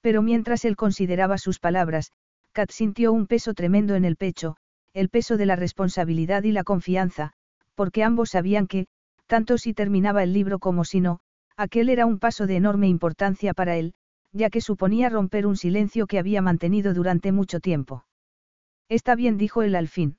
Pero 0.02 0.20
mientras 0.20 0.66
él 0.66 0.76
consideraba 0.76 1.38
sus 1.38 1.60
palabras, 1.60 2.12
Kat 2.52 2.70
sintió 2.70 3.12
un 3.12 3.26
peso 3.26 3.54
tremendo 3.54 3.94
en 3.94 4.04
el 4.04 4.16
pecho, 4.16 4.56
el 4.92 5.08
peso 5.08 5.36
de 5.36 5.46
la 5.46 5.56
responsabilidad 5.56 6.42
y 6.42 6.52
la 6.52 6.64
confianza, 6.64 7.32
porque 7.74 8.04
ambos 8.04 8.30
sabían 8.30 8.66
que, 8.66 8.86
tanto 9.26 9.58
si 9.58 9.72
terminaba 9.72 10.22
el 10.22 10.32
libro 10.32 10.58
como 10.58 10.84
si 10.84 11.00
no, 11.00 11.20
Aquel 11.56 11.88
era 11.88 12.06
un 12.06 12.18
paso 12.18 12.46
de 12.46 12.56
enorme 12.56 12.88
importancia 12.88 13.54
para 13.54 13.76
él, 13.76 13.94
ya 14.32 14.50
que 14.50 14.60
suponía 14.60 15.08
romper 15.08 15.46
un 15.46 15.56
silencio 15.56 16.06
que 16.06 16.18
había 16.18 16.42
mantenido 16.42 16.94
durante 16.94 17.32
mucho 17.32 17.60
tiempo. 17.60 18.06
Está 18.88 19.14
bien, 19.14 19.36
dijo 19.36 19.62
él 19.62 19.74
al 19.74 19.88
fin. 19.88 20.18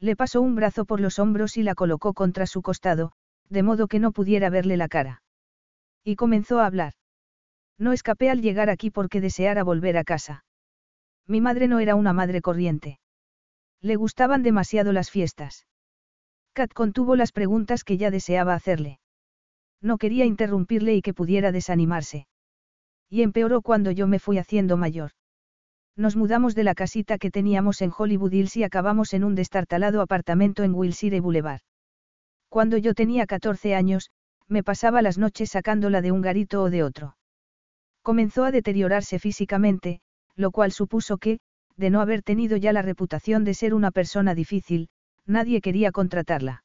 Le 0.00 0.16
pasó 0.16 0.40
un 0.40 0.54
brazo 0.54 0.84
por 0.84 1.00
los 1.00 1.18
hombros 1.18 1.56
y 1.56 1.62
la 1.62 1.74
colocó 1.74 2.14
contra 2.14 2.46
su 2.46 2.62
costado, 2.62 3.12
de 3.48 3.62
modo 3.62 3.86
que 3.86 4.00
no 4.00 4.12
pudiera 4.12 4.50
verle 4.50 4.76
la 4.76 4.88
cara. 4.88 5.22
Y 6.04 6.16
comenzó 6.16 6.60
a 6.60 6.66
hablar. 6.66 6.94
No 7.78 7.92
escapé 7.92 8.30
al 8.30 8.42
llegar 8.42 8.70
aquí 8.70 8.90
porque 8.90 9.20
deseara 9.20 9.62
volver 9.62 9.96
a 9.96 10.04
casa. 10.04 10.44
Mi 11.30 11.40
madre 11.40 11.68
no 11.68 11.78
era 11.78 11.94
una 11.94 12.12
madre 12.12 12.40
corriente. 12.40 12.98
Le 13.80 13.94
gustaban 13.94 14.42
demasiado 14.42 14.92
las 14.92 15.12
fiestas. 15.12 15.64
Kat 16.54 16.72
contuvo 16.72 17.14
las 17.14 17.30
preguntas 17.30 17.84
que 17.84 17.96
ya 17.98 18.10
deseaba 18.10 18.52
hacerle. 18.54 18.98
No 19.80 19.96
quería 19.96 20.24
interrumpirle 20.24 20.96
y 20.96 21.02
que 21.02 21.14
pudiera 21.14 21.52
desanimarse. 21.52 22.26
Y 23.08 23.22
empeoró 23.22 23.62
cuando 23.62 23.92
yo 23.92 24.08
me 24.08 24.18
fui 24.18 24.38
haciendo 24.38 24.76
mayor. 24.76 25.12
Nos 25.94 26.16
mudamos 26.16 26.56
de 26.56 26.64
la 26.64 26.74
casita 26.74 27.16
que 27.16 27.30
teníamos 27.30 27.80
en 27.80 27.92
Hollywood 27.96 28.32
Hills 28.32 28.56
y 28.56 28.64
acabamos 28.64 29.14
en 29.14 29.22
un 29.22 29.36
destartalado 29.36 30.00
apartamento 30.00 30.64
en 30.64 30.74
Wilshire 30.74 31.20
Boulevard. 31.20 31.60
Cuando 32.48 32.76
yo 32.76 32.92
tenía 32.92 33.26
14 33.26 33.76
años, 33.76 34.10
me 34.48 34.64
pasaba 34.64 35.00
las 35.00 35.16
noches 35.16 35.50
sacándola 35.50 36.00
de 36.00 36.10
un 36.10 36.22
garito 36.22 36.60
o 36.64 36.70
de 36.70 36.82
otro. 36.82 37.16
Comenzó 38.02 38.42
a 38.42 38.50
deteriorarse 38.50 39.20
físicamente, 39.20 40.00
lo 40.36 40.50
cual 40.50 40.72
supuso 40.72 41.18
que, 41.18 41.40
de 41.76 41.90
no 41.90 42.00
haber 42.00 42.22
tenido 42.22 42.56
ya 42.56 42.72
la 42.72 42.82
reputación 42.82 43.44
de 43.44 43.54
ser 43.54 43.74
una 43.74 43.90
persona 43.90 44.34
difícil, 44.34 44.88
nadie 45.26 45.60
quería 45.60 45.92
contratarla. 45.92 46.64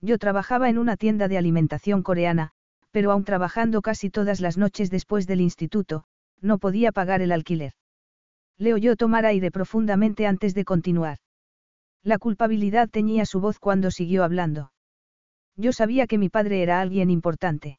Yo 0.00 0.18
trabajaba 0.18 0.68
en 0.68 0.78
una 0.78 0.96
tienda 0.96 1.28
de 1.28 1.38
alimentación 1.38 2.02
coreana, 2.02 2.50
pero 2.90 3.10
aún 3.10 3.24
trabajando 3.24 3.82
casi 3.82 4.10
todas 4.10 4.40
las 4.40 4.58
noches 4.58 4.90
después 4.90 5.26
del 5.26 5.40
instituto, 5.40 6.04
no 6.40 6.58
podía 6.58 6.92
pagar 6.92 7.22
el 7.22 7.32
alquiler. 7.32 7.72
Le 8.58 8.74
oyó 8.74 8.96
tomar 8.96 9.26
aire 9.26 9.50
profundamente 9.50 10.26
antes 10.26 10.54
de 10.54 10.64
continuar. 10.64 11.18
La 12.02 12.18
culpabilidad 12.18 12.88
teñía 12.88 13.24
su 13.24 13.40
voz 13.40 13.58
cuando 13.58 13.90
siguió 13.90 14.24
hablando. 14.24 14.72
Yo 15.56 15.72
sabía 15.72 16.06
que 16.06 16.18
mi 16.18 16.28
padre 16.28 16.62
era 16.62 16.80
alguien 16.80 17.10
importante. 17.10 17.78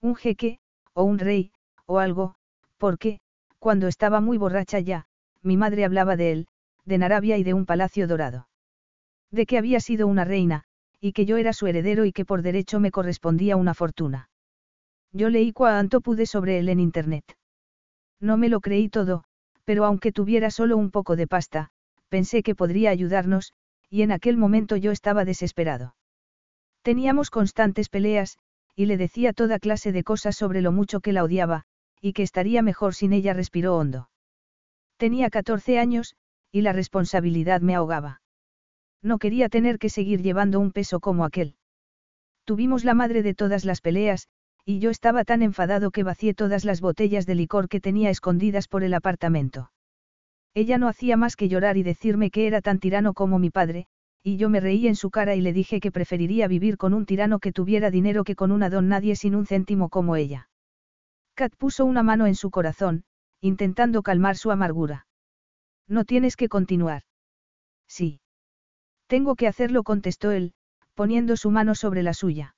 Un 0.00 0.14
jeque, 0.14 0.58
o 0.94 1.04
un 1.04 1.18
rey, 1.18 1.52
o 1.86 1.98
algo, 1.98 2.36
porque, 2.78 3.20
cuando 3.64 3.88
estaba 3.88 4.20
muy 4.20 4.36
borracha 4.36 4.78
ya, 4.78 5.06
mi 5.42 5.56
madre 5.56 5.86
hablaba 5.86 6.16
de 6.16 6.32
él, 6.32 6.46
de 6.84 6.98
Narabia 6.98 7.38
y 7.38 7.44
de 7.44 7.54
un 7.54 7.64
palacio 7.64 8.06
dorado. 8.06 8.46
De 9.30 9.46
que 9.46 9.56
había 9.56 9.80
sido 9.80 10.06
una 10.06 10.26
reina, 10.26 10.64
y 11.00 11.12
que 11.14 11.24
yo 11.24 11.38
era 11.38 11.54
su 11.54 11.66
heredero 11.66 12.04
y 12.04 12.12
que 12.12 12.26
por 12.26 12.42
derecho 12.42 12.78
me 12.78 12.90
correspondía 12.90 13.56
una 13.56 13.72
fortuna. 13.72 14.28
Yo 15.12 15.30
leí 15.30 15.54
cuanto 15.54 16.02
pude 16.02 16.26
sobre 16.26 16.58
él 16.58 16.68
en 16.68 16.78
Internet. 16.78 17.24
No 18.20 18.36
me 18.36 18.50
lo 18.50 18.60
creí 18.60 18.90
todo, 18.90 19.24
pero 19.64 19.86
aunque 19.86 20.12
tuviera 20.12 20.50
solo 20.50 20.76
un 20.76 20.90
poco 20.90 21.16
de 21.16 21.26
pasta, 21.26 21.70
pensé 22.10 22.42
que 22.42 22.54
podría 22.54 22.90
ayudarnos, 22.90 23.54
y 23.88 24.02
en 24.02 24.12
aquel 24.12 24.36
momento 24.36 24.76
yo 24.76 24.92
estaba 24.92 25.24
desesperado. 25.24 25.96
Teníamos 26.82 27.30
constantes 27.30 27.88
peleas, 27.88 28.36
y 28.76 28.84
le 28.84 28.98
decía 28.98 29.32
toda 29.32 29.58
clase 29.58 29.90
de 29.90 30.04
cosas 30.04 30.36
sobre 30.36 30.60
lo 30.60 30.70
mucho 30.70 31.00
que 31.00 31.14
la 31.14 31.24
odiaba, 31.24 31.64
y 32.04 32.12
que 32.12 32.22
estaría 32.22 32.60
mejor 32.60 32.94
sin 32.94 33.14
ella 33.14 33.32
respiró 33.32 33.78
hondo. 33.78 34.10
Tenía 34.98 35.30
14 35.30 35.78
años, 35.78 36.16
y 36.52 36.60
la 36.60 36.74
responsabilidad 36.74 37.62
me 37.62 37.74
ahogaba. 37.74 38.20
No 39.00 39.18
quería 39.18 39.48
tener 39.48 39.78
que 39.78 39.88
seguir 39.88 40.20
llevando 40.20 40.60
un 40.60 40.70
peso 40.70 41.00
como 41.00 41.24
aquel. 41.24 41.54
Tuvimos 42.44 42.84
la 42.84 42.92
madre 42.92 43.22
de 43.22 43.32
todas 43.32 43.64
las 43.64 43.80
peleas, 43.80 44.28
y 44.66 44.80
yo 44.80 44.90
estaba 44.90 45.24
tan 45.24 45.40
enfadado 45.40 45.90
que 45.90 46.02
vacié 46.02 46.34
todas 46.34 46.66
las 46.66 46.82
botellas 46.82 47.24
de 47.24 47.36
licor 47.36 47.70
que 47.70 47.80
tenía 47.80 48.10
escondidas 48.10 48.68
por 48.68 48.84
el 48.84 48.92
apartamento. 48.92 49.72
Ella 50.52 50.76
no 50.76 50.88
hacía 50.88 51.16
más 51.16 51.36
que 51.36 51.48
llorar 51.48 51.78
y 51.78 51.84
decirme 51.84 52.30
que 52.30 52.46
era 52.46 52.60
tan 52.60 52.80
tirano 52.80 53.14
como 53.14 53.38
mi 53.38 53.48
padre, 53.48 53.86
y 54.22 54.36
yo 54.36 54.50
me 54.50 54.60
reí 54.60 54.88
en 54.88 54.96
su 54.96 55.08
cara 55.08 55.36
y 55.36 55.40
le 55.40 55.54
dije 55.54 55.80
que 55.80 55.90
preferiría 55.90 56.48
vivir 56.48 56.76
con 56.76 56.92
un 56.92 57.06
tirano 57.06 57.38
que 57.38 57.50
tuviera 57.50 57.90
dinero 57.90 58.24
que 58.24 58.36
con 58.36 58.52
una 58.52 58.68
don 58.68 58.88
nadie 58.88 59.16
sin 59.16 59.34
un 59.34 59.46
céntimo 59.46 59.88
como 59.88 60.16
ella. 60.16 60.50
Kat 61.34 61.54
puso 61.56 61.84
una 61.84 62.02
mano 62.02 62.26
en 62.26 62.34
su 62.34 62.50
corazón, 62.50 63.04
intentando 63.40 64.02
calmar 64.02 64.36
su 64.36 64.50
amargura. 64.50 65.06
No 65.88 66.04
tienes 66.04 66.36
que 66.36 66.48
continuar. 66.48 67.02
Sí. 67.88 68.20
Tengo 69.06 69.34
que 69.34 69.48
hacerlo, 69.48 69.82
contestó 69.82 70.30
él, 70.30 70.54
poniendo 70.94 71.36
su 71.36 71.50
mano 71.50 71.74
sobre 71.74 72.02
la 72.02 72.14
suya. 72.14 72.54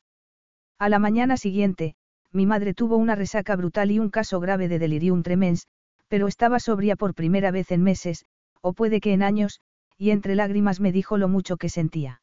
A 0.79 0.89
la 0.89 0.99
mañana 0.99 1.37
siguiente, 1.37 1.97
mi 2.33 2.45
madre 2.45 2.75
tuvo 2.75 2.97
una 2.97 3.15
resaca 3.15 3.57
brutal 3.57 3.91
y 3.91 3.99
un 3.99 4.11
caso 4.11 4.41
grave 4.41 4.69
de 4.69 4.79
delirium 4.79 5.23
tremens, 5.23 5.69
pero 6.09 6.29
estaba 6.29 6.61
sobria 6.61 6.97
por 6.97 7.15
primera 7.15 7.51
vez 7.51 7.73
en 7.73 7.83
meses, 7.83 8.27
o 8.61 8.75
puede 8.75 9.01
que 9.01 9.13
en 9.13 9.23
años, 9.23 9.61
y 9.97 10.11
entre 10.11 10.35
lágrimas 10.35 10.81
me 10.81 10.93
dijo 10.93 11.17
lo 11.17 11.29
mucho 11.29 11.57
que 11.57 11.71
sentía. 11.71 12.21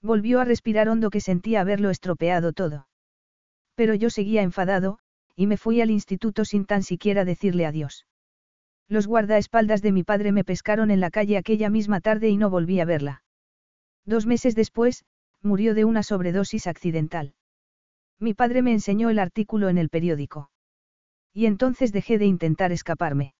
Volvió 0.00 0.40
a 0.40 0.44
respirar 0.44 0.88
hondo 0.88 1.10
que 1.10 1.20
sentía 1.20 1.60
haberlo 1.60 1.90
estropeado 1.90 2.52
todo. 2.52 2.86
Pero 3.74 3.94
yo 3.94 4.10
seguía 4.10 4.42
enfadado, 4.42 4.98
y 5.36 5.46
me 5.46 5.56
fui 5.56 5.80
al 5.80 5.90
instituto 5.90 6.44
sin 6.44 6.64
tan 6.64 6.82
siquiera 6.82 7.24
decirle 7.24 7.66
adiós. 7.66 8.06
Los 8.88 9.06
guardaespaldas 9.06 9.82
de 9.82 9.92
mi 9.92 10.02
padre 10.02 10.32
me 10.32 10.44
pescaron 10.44 10.90
en 10.90 11.00
la 11.00 11.10
calle 11.10 11.38
aquella 11.38 11.70
misma 11.70 12.00
tarde 12.00 12.28
y 12.28 12.36
no 12.36 12.50
volví 12.50 12.80
a 12.80 12.84
verla. 12.84 13.22
Dos 14.04 14.26
meses 14.26 14.54
después, 14.54 15.04
murió 15.42 15.74
de 15.74 15.84
una 15.84 16.02
sobredosis 16.02 16.66
accidental. 16.66 17.34
Mi 18.20 18.34
padre 18.34 18.62
me 18.62 18.72
enseñó 18.72 19.10
el 19.10 19.18
artículo 19.18 19.68
en 19.68 19.78
el 19.78 19.88
periódico. 19.88 20.50
Y 21.32 21.46
entonces 21.46 21.92
dejé 21.92 22.18
de 22.18 22.26
intentar 22.26 22.72
escaparme. 22.72 23.34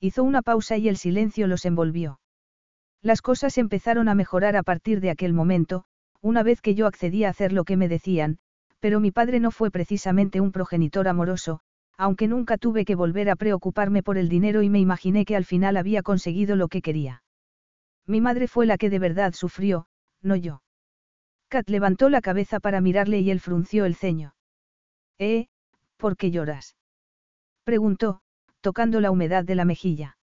Hizo 0.00 0.22
una 0.22 0.42
pausa 0.42 0.76
y 0.76 0.88
el 0.88 0.96
silencio 0.96 1.46
los 1.46 1.64
envolvió. 1.64 2.20
Las 3.02 3.22
cosas 3.22 3.58
empezaron 3.58 4.08
a 4.08 4.14
mejorar 4.14 4.56
a 4.56 4.62
partir 4.62 5.00
de 5.00 5.10
aquel 5.10 5.32
momento, 5.32 5.84
una 6.20 6.42
vez 6.42 6.60
que 6.60 6.74
yo 6.74 6.86
accedí 6.86 7.24
a 7.24 7.30
hacer 7.30 7.52
lo 7.52 7.64
que 7.64 7.76
me 7.76 7.88
decían, 7.88 8.38
pero 8.80 9.00
mi 9.00 9.10
padre 9.10 9.40
no 9.40 9.50
fue 9.50 9.70
precisamente 9.70 10.40
un 10.40 10.52
progenitor 10.52 11.08
amoroso, 11.08 11.60
aunque 11.96 12.28
nunca 12.28 12.58
tuve 12.58 12.84
que 12.84 12.94
volver 12.94 13.28
a 13.28 13.36
preocuparme 13.36 14.02
por 14.02 14.18
el 14.18 14.28
dinero 14.28 14.62
y 14.62 14.70
me 14.70 14.78
imaginé 14.78 15.24
que 15.24 15.36
al 15.36 15.44
final 15.44 15.76
había 15.76 16.02
conseguido 16.02 16.54
lo 16.54 16.68
que 16.68 16.80
quería. 16.80 17.22
Mi 18.06 18.20
madre 18.20 18.46
fue 18.46 18.66
la 18.66 18.78
que 18.78 18.88
de 18.88 18.98
verdad 18.98 19.32
sufrió, 19.32 19.86
no 20.22 20.36
yo. 20.36 20.62
Kat 21.48 21.68
levantó 21.68 22.08
la 22.08 22.20
cabeza 22.20 22.60
para 22.60 22.80
mirarle 22.80 23.20
y 23.20 23.30
él 23.30 23.40
frunció 23.40 23.84
el 23.84 23.94
ceño. 23.94 24.34
¿Eh? 25.18 25.48
¿Por 25.96 26.16
qué 26.16 26.30
lloras? 26.30 26.76
Preguntó, 27.64 28.20
tocando 28.60 29.00
la 29.00 29.10
humedad 29.10 29.44
de 29.44 29.54
la 29.54 29.64
mejilla. 29.64 30.16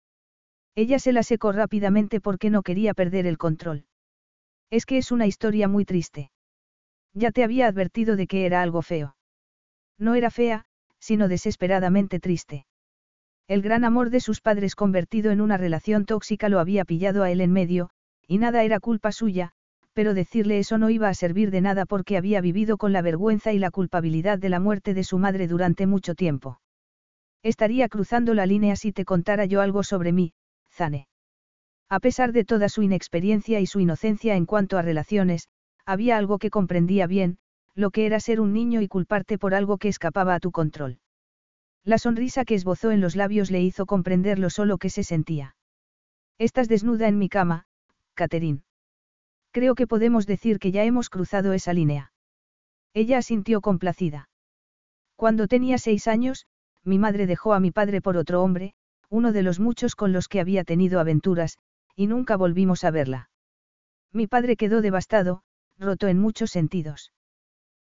Ella 0.76 0.98
se 0.98 1.12
la 1.12 1.22
secó 1.22 1.52
rápidamente 1.52 2.20
porque 2.20 2.50
no 2.50 2.62
quería 2.62 2.94
perder 2.94 3.26
el 3.26 3.38
control. 3.38 3.86
Es 4.70 4.86
que 4.86 4.98
es 4.98 5.12
una 5.12 5.26
historia 5.26 5.68
muy 5.68 5.84
triste. 5.84 6.30
Ya 7.14 7.30
te 7.30 7.44
había 7.44 7.68
advertido 7.68 8.16
de 8.16 8.26
que 8.26 8.44
era 8.44 8.60
algo 8.60 8.82
feo. 8.82 9.16
No 9.98 10.14
era 10.16 10.30
fea, 10.30 10.64
sino 10.98 11.28
desesperadamente 11.28 12.18
triste. 12.18 12.66
El 13.46 13.62
gran 13.62 13.84
amor 13.84 14.10
de 14.10 14.20
sus 14.20 14.40
padres 14.40 14.74
convertido 14.74 15.30
en 15.30 15.40
una 15.40 15.56
relación 15.56 16.06
tóxica 16.06 16.48
lo 16.48 16.58
había 16.58 16.84
pillado 16.84 17.22
a 17.22 17.30
él 17.30 17.40
en 17.40 17.52
medio, 17.52 17.90
y 18.26 18.38
nada 18.38 18.64
era 18.64 18.80
culpa 18.80 19.12
suya, 19.12 19.52
pero 19.92 20.14
decirle 20.14 20.58
eso 20.58 20.76
no 20.78 20.90
iba 20.90 21.08
a 21.08 21.14
servir 21.14 21.50
de 21.50 21.60
nada 21.60 21.86
porque 21.86 22.16
había 22.16 22.40
vivido 22.40 22.78
con 22.78 22.92
la 22.92 23.02
vergüenza 23.02 23.52
y 23.52 23.58
la 23.58 23.70
culpabilidad 23.70 24.38
de 24.38 24.48
la 24.48 24.60
muerte 24.60 24.92
de 24.92 25.04
su 25.04 25.18
madre 25.18 25.46
durante 25.46 25.86
mucho 25.86 26.14
tiempo. 26.14 26.60
Estaría 27.42 27.88
cruzando 27.88 28.34
la 28.34 28.46
línea 28.46 28.74
si 28.76 28.92
te 28.92 29.04
contara 29.04 29.44
yo 29.44 29.60
algo 29.60 29.84
sobre 29.84 30.12
mí, 30.12 30.32
Zane. 30.70 31.06
A 31.90 32.00
pesar 32.00 32.32
de 32.32 32.44
toda 32.44 32.68
su 32.68 32.82
inexperiencia 32.82 33.60
y 33.60 33.66
su 33.66 33.78
inocencia 33.78 34.34
en 34.34 34.46
cuanto 34.46 34.78
a 34.78 34.82
relaciones, 34.82 35.48
había 35.86 36.16
algo 36.16 36.38
que 36.38 36.50
comprendía 36.50 37.06
bien, 37.06 37.38
lo 37.74 37.90
que 37.90 38.06
era 38.06 38.20
ser 38.20 38.40
un 38.40 38.52
niño 38.52 38.80
y 38.80 38.88
culparte 38.88 39.38
por 39.38 39.54
algo 39.54 39.78
que 39.78 39.88
escapaba 39.88 40.34
a 40.34 40.40
tu 40.40 40.52
control. 40.52 40.98
La 41.84 41.98
sonrisa 41.98 42.44
que 42.44 42.54
esbozó 42.54 42.90
en 42.92 43.00
los 43.00 43.14
labios 43.16 43.50
le 43.50 43.60
hizo 43.60 43.84
comprender 43.84 44.38
lo 44.38 44.48
solo 44.48 44.78
que 44.78 44.90
se 44.90 45.04
sentía. 45.04 45.56
Estás 46.38 46.68
desnuda 46.68 47.08
en 47.08 47.18
mi 47.18 47.28
cama, 47.28 47.66
Catherine. 48.14 48.62
Creo 49.52 49.74
que 49.74 49.86
podemos 49.86 50.26
decir 50.26 50.58
que 50.58 50.72
ya 50.72 50.84
hemos 50.84 51.10
cruzado 51.10 51.52
esa 51.52 51.72
línea. 51.72 52.12
Ella 52.92 53.18
asintió 53.18 53.60
complacida. 53.60 54.28
Cuando 55.14 55.46
tenía 55.46 55.78
seis 55.78 56.08
años, 56.08 56.46
mi 56.82 56.98
madre 56.98 57.26
dejó 57.26 57.54
a 57.54 57.60
mi 57.60 57.70
padre 57.70 58.00
por 58.00 58.16
otro 58.16 58.42
hombre, 58.42 58.74
uno 59.10 59.32
de 59.32 59.42
los 59.42 59.60
muchos 59.60 59.94
con 59.94 60.12
los 60.12 60.26
que 60.26 60.40
había 60.40 60.64
tenido 60.64 60.98
aventuras, 60.98 61.58
y 61.94 62.08
nunca 62.08 62.36
volvimos 62.36 62.82
a 62.82 62.90
verla. 62.90 63.30
Mi 64.12 64.26
padre 64.26 64.56
quedó 64.56 64.80
devastado, 64.80 65.43
roto 65.78 66.08
en 66.08 66.18
muchos 66.18 66.50
sentidos. 66.50 67.12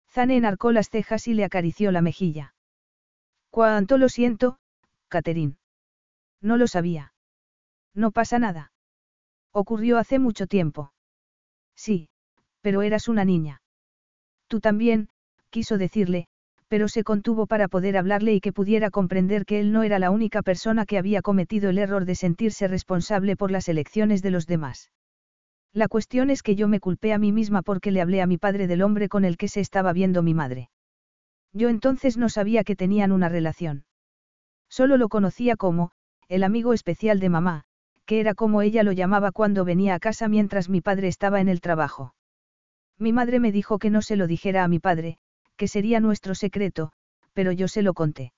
Zane 0.09 0.37
enarcó 0.37 0.71
las 0.71 0.89
cejas 0.89 1.27
y 1.27 1.33
le 1.33 1.43
acarició 1.43 1.91
la 1.91 2.01
mejilla. 2.01 2.53
Cuánto 3.49 3.97
lo 3.97 4.09
siento, 4.09 4.59
Catherine. 5.07 5.55
No 6.41 6.57
lo 6.57 6.67
sabía. 6.67 7.13
No 7.93 8.11
pasa 8.11 8.39
nada. 8.39 8.71
Ocurrió 9.51 9.97
hace 9.97 10.19
mucho 10.19 10.47
tiempo. 10.47 10.93
Sí, 11.75 12.09
pero 12.61 12.81
eras 12.81 13.07
una 13.07 13.25
niña. 13.25 13.61
Tú 14.47 14.59
también, 14.59 15.09
quiso 15.49 15.77
decirle, 15.77 16.27
pero 16.67 16.87
se 16.89 17.03
contuvo 17.03 17.47
para 17.47 17.67
poder 17.67 17.97
hablarle 17.97 18.33
y 18.33 18.41
que 18.41 18.53
pudiera 18.53 18.91
comprender 18.91 19.45
que 19.45 19.59
él 19.59 19.71
no 19.71 19.83
era 19.83 19.99
la 19.99 20.11
única 20.11 20.41
persona 20.41 20.85
que 20.85 20.97
había 20.97 21.21
cometido 21.21 21.69
el 21.69 21.77
error 21.77 22.05
de 22.05 22.15
sentirse 22.15 22.67
responsable 22.67 23.35
por 23.35 23.51
las 23.51 23.69
elecciones 23.69 24.21
de 24.21 24.31
los 24.31 24.47
demás. 24.47 24.91
La 25.73 25.87
cuestión 25.87 26.29
es 26.29 26.43
que 26.43 26.55
yo 26.55 26.67
me 26.67 26.79
culpé 26.79 27.13
a 27.13 27.17
mí 27.17 27.31
misma 27.31 27.61
porque 27.61 27.91
le 27.91 28.01
hablé 28.01 28.21
a 28.21 28.27
mi 28.27 28.37
padre 28.37 28.67
del 28.67 28.81
hombre 28.81 29.09
con 29.09 29.25
el 29.25 29.37
que 29.37 29.47
se 29.47 29.59
estaba 29.59 29.93
viendo 29.93 30.23
mi 30.23 30.33
madre. 30.33 30.69
Yo 31.53 31.69
entonces 31.69 32.17
no 32.17 32.29
sabía 32.29 32.63
que 32.63 32.75
tenían 32.75 33.11
una 33.11 33.29
relación. 33.29 33.85
Solo 34.69 34.97
lo 34.97 35.09
conocía 35.09 35.55
como, 35.55 35.91
el 36.27 36.43
amigo 36.43 36.73
especial 36.73 37.19
de 37.19 37.29
mamá, 37.29 37.63
que 38.05 38.19
era 38.19 38.33
como 38.33 38.61
ella 38.61 38.83
lo 38.83 38.91
llamaba 38.91 39.31
cuando 39.31 39.65
venía 39.65 39.95
a 39.95 39.99
casa 39.99 40.27
mientras 40.27 40.69
mi 40.69 40.81
padre 40.81 41.07
estaba 41.07 41.41
en 41.41 41.49
el 41.49 41.61
trabajo. 41.61 42.15
Mi 42.97 43.13
madre 43.13 43.39
me 43.39 43.51
dijo 43.51 43.79
que 43.79 43.89
no 43.89 44.01
se 44.01 44.15
lo 44.15 44.27
dijera 44.27 44.63
a 44.63 44.67
mi 44.67 44.79
padre, 44.79 45.19
que 45.55 45.67
sería 45.67 45.99
nuestro 45.99 46.35
secreto, 46.35 46.91
pero 47.33 47.51
yo 47.51 47.67
se 47.67 47.81
lo 47.81 47.93
conté. 47.93 48.33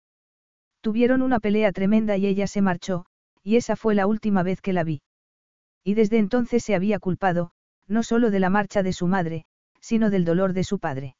Tuvieron 0.81 1.21
una 1.21 1.39
pelea 1.39 1.71
tremenda 1.71 2.17
y 2.17 2.25
ella 2.25 2.47
se 2.47 2.61
marchó, 2.61 3.05
y 3.43 3.55
esa 3.55 3.75
fue 3.75 3.95
la 3.95 4.07
última 4.07 4.43
vez 4.43 4.61
que 4.61 4.73
la 4.73 4.83
vi. 4.83 5.01
Y 5.83 5.93
desde 5.93 6.17
entonces 6.17 6.63
se 6.63 6.75
había 6.75 6.99
culpado, 6.99 7.51
no 7.87 8.03
solo 8.03 8.31
de 8.31 8.39
la 8.39 8.49
marcha 8.49 8.83
de 8.83 8.93
su 8.93 9.07
madre, 9.07 9.45
sino 9.79 10.09
del 10.09 10.25
dolor 10.25 10.53
de 10.53 10.63
su 10.63 10.79
padre. 10.79 11.15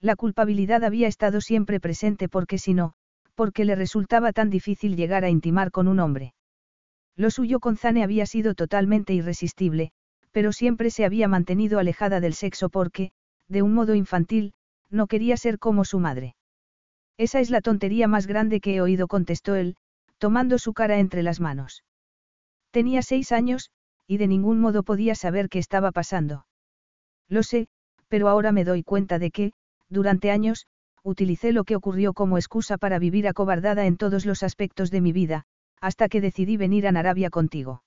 La 0.00 0.16
culpabilidad 0.16 0.84
había 0.84 1.08
estado 1.08 1.40
siempre 1.40 1.80
presente 1.80 2.28
porque 2.28 2.58
si 2.58 2.74
no, 2.74 2.94
porque 3.34 3.64
le 3.64 3.74
resultaba 3.74 4.32
tan 4.32 4.50
difícil 4.50 4.96
llegar 4.96 5.24
a 5.24 5.30
intimar 5.30 5.70
con 5.70 5.88
un 5.88 6.00
hombre. 6.00 6.34
Lo 7.16 7.30
suyo 7.30 7.60
con 7.60 7.76
Zane 7.76 8.02
había 8.02 8.26
sido 8.26 8.54
totalmente 8.54 9.12
irresistible, 9.12 9.92
pero 10.30 10.52
siempre 10.52 10.90
se 10.90 11.04
había 11.04 11.28
mantenido 11.28 11.78
alejada 11.78 12.20
del 12.20 12.34
sexo 12.34 12.68
porque, 12.68 13.12
de 13.48 13.62
un 13.62 13.74
modo 13.74 13.94
infantil, 13.94 14.54
no 14.90 15.06
quería 15.06 15.36
ser 15.36 15.58
como 15.58 15.84
su 15.84 15.98
madre. 15.98 16.34
Esa 17.18 17.40
es 17.40 17.50
la 17.50 17.60
tontería 17.60 18.08
más 18.08 18.26
grande 18.26 18.60
que 18.60 18.76
he 18.76 18.80
oído, 18.80 19.06
contestó 19.08 19.54
él, 19.54 19.76
tomando 20.18 20.58
su 20.58 20.72
cara 20.72 20.98
entre 20.98 21.22
las 21.22 21.40
manos. 21.40 21.84
Tenía 22.72 23.02
seis 23.02 23.32
años, 23.32 23.70
y 24.06 24.16
de 24.16 24.26
ningún 24.26 24.58
modo 24.58 24.82
podía 24.82 25.14
saber 25.14 25.48
qué 25.48 25.58
estaba 25.58 25.92
pasando. 25.92 26.46
Lo 27.28 27.42
sé, 27.42 27.68
pero 28.08 28.28
ahora 28.28 28.50
me 28.50 28.64
doy 28.64 28.82
cuenta 28.82 29.18
de 29.18 29.30
que, 29.30 29.52
durante 29.88 30.30
años, 30.30 30.66
utilicé 31.02 31.52
lo 31.52 31.64
que 31.64 31.76
ocurrió 31.76 32.14
como 32.14 32.38
excusa 32.38 32.78
para 32.78 32.98
vivir 32.98 33.28
acobardada 33.28 33.86
en 33.86 33.96
todos 33.98 34.24
los 34.24 34.42
aspectos 34.42 34.90
de 34.90 35.02
mi 35.02 35.12
vida, 35.12 35.44
hasta 35.80 36.08
que 36.08 36.20
decidí 36.20 36.56
venir 36.56 36.86
a 36.86 36.90
Arabia 36.90 37.28
contigo. 37.28 37.82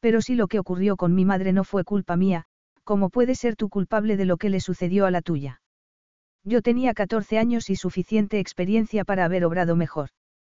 Pero 0.00 0.20
si 0.20 0.34
lo 0.34 0.48
que 0.48 0.58
ocurrió 0.58 0.96
con 0.96 1.14
mi 1.14 1.24
madre 1.24 1.52
no 1.52 1.62
fue 1.62 1.84
culpa 1.84 2.16
mía, 2.16 2.44
¿cómo 2.82 3.08
puede 3.08 3.36
ser 3.36 3.54
tú 3.54 3.68
culpable 3.68 4.16
de 4.16 4.24
lo 4.24 4.36
que 4.36 4.50
le 4.50 4.58
sucedió 4.60 5.06
a 5.06 5.12
la 5.12 5.22
tuya? 5.22 5.62
Yo 6.42 6.60
tenía 6.60 6.92
14 6.92 7.38
años 7.38 7.70
y 7.70 7.76
suficiente 7.76 8.40
experiencia 8.40 9.04
para 9.04 9.24
haber 9.24 9.44
obrado 9.44 9.76
mejor. 9.76 10.10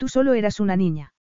Tú 0.00 0.08
solo 0.08 0.32
eras 0.32 0.60
una 0.60 0.76
niña. 0.76 1.12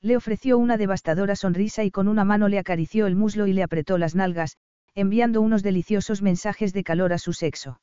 Le 0.00 0.16
ofreció 0.16 0.58
una 0.58 0.76
devastadora 0.76 1.34
sonrisa 1.34 1.82
y 1.82 1.90
con 1.90 2.06
una 2.06 2.24
mano 2.24 2.46
le 2.46 2.60
acarició 2.60 3.08
el 3.08 3.16
muslo 3.16 3.48
y 3.48 3.52
le 3.52 3.64
apretó 3.64 3.98
las 3.98 4.14
nalgas, 4.14 4.58
enviando 4.94 5.40
unos 5.40 5.64
deliciosos 5.64 6.22
mensajes 6.22 6.72
de 6.72 6.84
calor 6.84 7.12
a 7.12 7.18
su 7.18 7.32
sexo. 7.32 7.80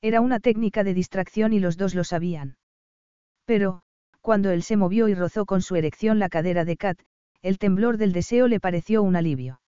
Era 0.00 0.22
una 0.22 0.40
técnica 0.40 0.82
de 0.82 0.94
distracción 0.94 1.52
y 1.52 1.60
los 1.60 1.76
dos 1.76 1.94
lo 1.94 2.04
sabían. 2.04 2.56
Pero, 3.44 3.82
cuando 4.22 4.50
él 4.50 4.62
se 4.62 4.78
movió 4.78 5.08
y 5.08 5.14
rozó 5.14 5.44
con 5.44 5.60
su 5.60 5.76
erección 5.76 6.18
la 6.18 6.30
cadera 6.30 6.64
de 6.64 6.78
Kat, 6.78 6.98
el 7.42 7.58
temblor 7.58 7.98
del 7.98 8.14
deseo 8.14 8.48
le 8.48 8.60
pareció 8.60 9.02
un 9.02 9.14
alivio. 9.14 9.60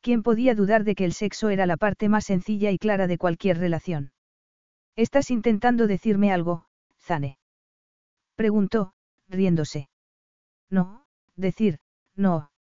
¿Quién 0.00 0.24
podía 0.24 0.56
dudar 0.56 0.82
de 0.82 0.96
que 0.96 1.04
el 1.04 1.12
sexo 1.12 1.50
era 1.50 1.66
la 1.66 1.76
parte 1.76 2.08
más 2.08 2.24
sencilla 2.24 2.72
y 2.72 2.78
clara 2.78 3.06
de 3.06 3.16
cualquier 3.16 3.58
relación? 3.58 4.10
Estás 4.96 5.30
intentando 5.30 5.86
decirme 5.86 6.32
algo, 6.32 6.64
Zane. 6.98 7.38
Preguntó, 8.38 8.92
riéndose. 9.28 9.88
No, 10.70 11.04
decir, 11.34 11.80
no. 12.14 12.52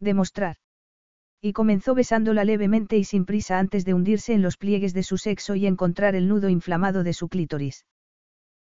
Demostrar. 0.00 0.56
Y 1.42 1.52
comenzó 1.52 1.94
besándola 1.94 2.42
levemente 2.42 2.96
y 2.96 3.04
sin 3.04 3.26
prisa 3.26 3.58
antes 3.58 3.84
de 3.84 3.92
hundirse 3.92 4.32
en 4.32 4.40
los 4.40 4.56
pliegues 4.56 4.94
de 4.94 5.02
su 5.02 5.18
sexo 5.18 5.56
y 5.56 5.66
encontrar 5.66 6.14
el 6.14 6.26
nudo 6.26 6.48
inflamado 6.48 7.04
de 7.04 7.12
su 7.12 7.28
clítoris. 7.28 7.84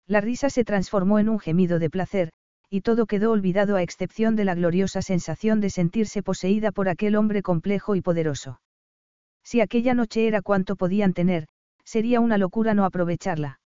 La 0.08 0.20
risa 0.20 0.50
se 0.50 0.64
transformó 0.64 1.20
en 1.20 1.28
un 1.28 1.38
gemido 1.38 1.78
de 1.78 1.90
placer, 1.90 2.32
y 2.68 2.80
todo 2.80 3.06
quedó 3.06 3.30
olvidado 3.30 3.76
a 3.76 3.82
excepción 3.82 4.34
de 4.34 4.44
la 4.44 4.56
gloriosa 4.56 5.00
sensación 5.00 5.60
de 5.60 5.70
sentirse 5.70 6.24
poseída 6.24 6.72
por 6.72 6.88
aquel 6.88 7.14
hombre 7.14 7.42
complejo 7.42 7.94
y 7.94 8.00
poderoso. 8.00 8.60
Si 9.44 9.60
aquella 9.60 9.94
noche 9.94 10.26
era 10.26 10.42
cuanto 10.42 10.74
podían 10.74 11.12
tener, 11.12 11.46
sería 11.84 12.18
una 12.18 12.36
locura 12.36 12.74
no 12.74 12.84
aprovecharla. 12.84 13.60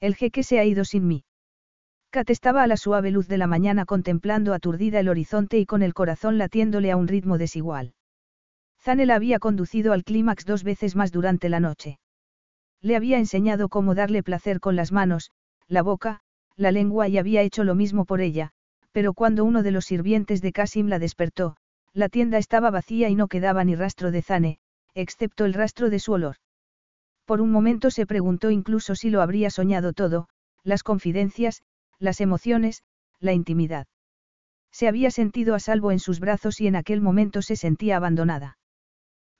El 0.00 0.14
jeque 0.14 0.42
se 0.42 0.58
ha 0.58 0.64
ido 0.64 0.86
sin 0.86 1.06
mí. 1.06 1.24
Kat 2.12 2.28
estaba 2.28 2.64
a 2.64 2.66
la 2.66 2.76
suave 2.76 3.12
luz 3.12 3.28
de 3.28 3.38
la 3.38 3.46
mañana 3.46 3.84
contemplando 3.84 4.52
aturdida 4.52 4.98
el 4.98 5.08
horizonte 5.08 5.58
y 5.58 5.66
con 5.66 5.82
el 5.82 5.94
corazón 5.94 6.38
latiéndole 6.38 6.90
a 6.90 6.96
un 6.96 7.06
ritmo 7.06 7.38
desigual. 7.38 7.94
Zane 8.80 9.06
la 9.06 9.14
había 9.14 9.38
conducido 9.38 9.92
al 9.92 10.02
clímax 10.02 10.44
dos 10.44 10.64
veces 10.64 10.96
más 10.96 11.12
durante 11.12 11.48
la 11.48 11.60
noche. 11.60 12.00
Le 12.80 12.96
había 12.96 13.18
enseñado 13.18 13.68
cómo 13.68 13.94
darle 13.94 14.24
placer 14.24 14.58
con 14.58 14.74
las 14.74 14.90
manos, 14.90 15.30
la 15.68 15.82
boca, 15.82 16.20
la 16.56 16.72
lengua 16.72 17.06
y 17.06 17.16
había 17.16 17.42
hecho 17.42 17.62
lo 17.62 17.76
mismo 17.76 18.04
por 18.04 18.20
ella, 18.20 18.50
pero 18.90 19.14
cuando 19.14 19.44
uno 19.44 19.62
de 19.62 19.70
los 19.70 19.84
sirvientes 19.84 20.42
de 20.42 20.50
Kasim 20.50 20.88
la 20.88 20.98
despertó, 20.98 21.56
la 21.92 22.08
tienda 22.08 22.38
estaba 22.38 22.70
vacía 22.70 23.08
y 23.08 23.14
no 23.14 23.28
quedaba 23.28 23.62
ni 23.62 23.76
rastro 23.76 24.10
de 24.10 24.22
Zane, 24.22 24.58
excepto 24.94 25.44
el 25.44 25.54
rastro 25.54 25.90
de 25.90 26.00
su 26.00 26.12
olor. 26.12 26.36
Por 27.24 27.40
un 27.40 27.52
momento 27.52 27.90
se 27.90 28.04
preguntó 28.04 28.50
incluso 28.50 28.96
si 28.96 29.10
lo 29.10 29.22
habría 29.22 29.50
soñado 29.50 29.92
todo, 29.92 30.28
las 30.64 30.82
confidencias, 30.82 31.62
las 32.00 32.20
emociones, 32.20 32.82
la 33.20 33.32
intimidad. 33.32 33.86
Se 34.72 34.88
había 34.88 35.10
sentido 35.10 35.54
a 35.54 35.60
salvo 35.60 35.92
en 35.92 35.98
sus 35.98 36.18
brazos 36.18 36.60
y 36.60 36.66
en 36.66 36.76
aquel 36.76 37.00
momento 37.00 37.42
se 37.42 37.56
sentía 37.56 37.96
abandonada. 37.96 38.58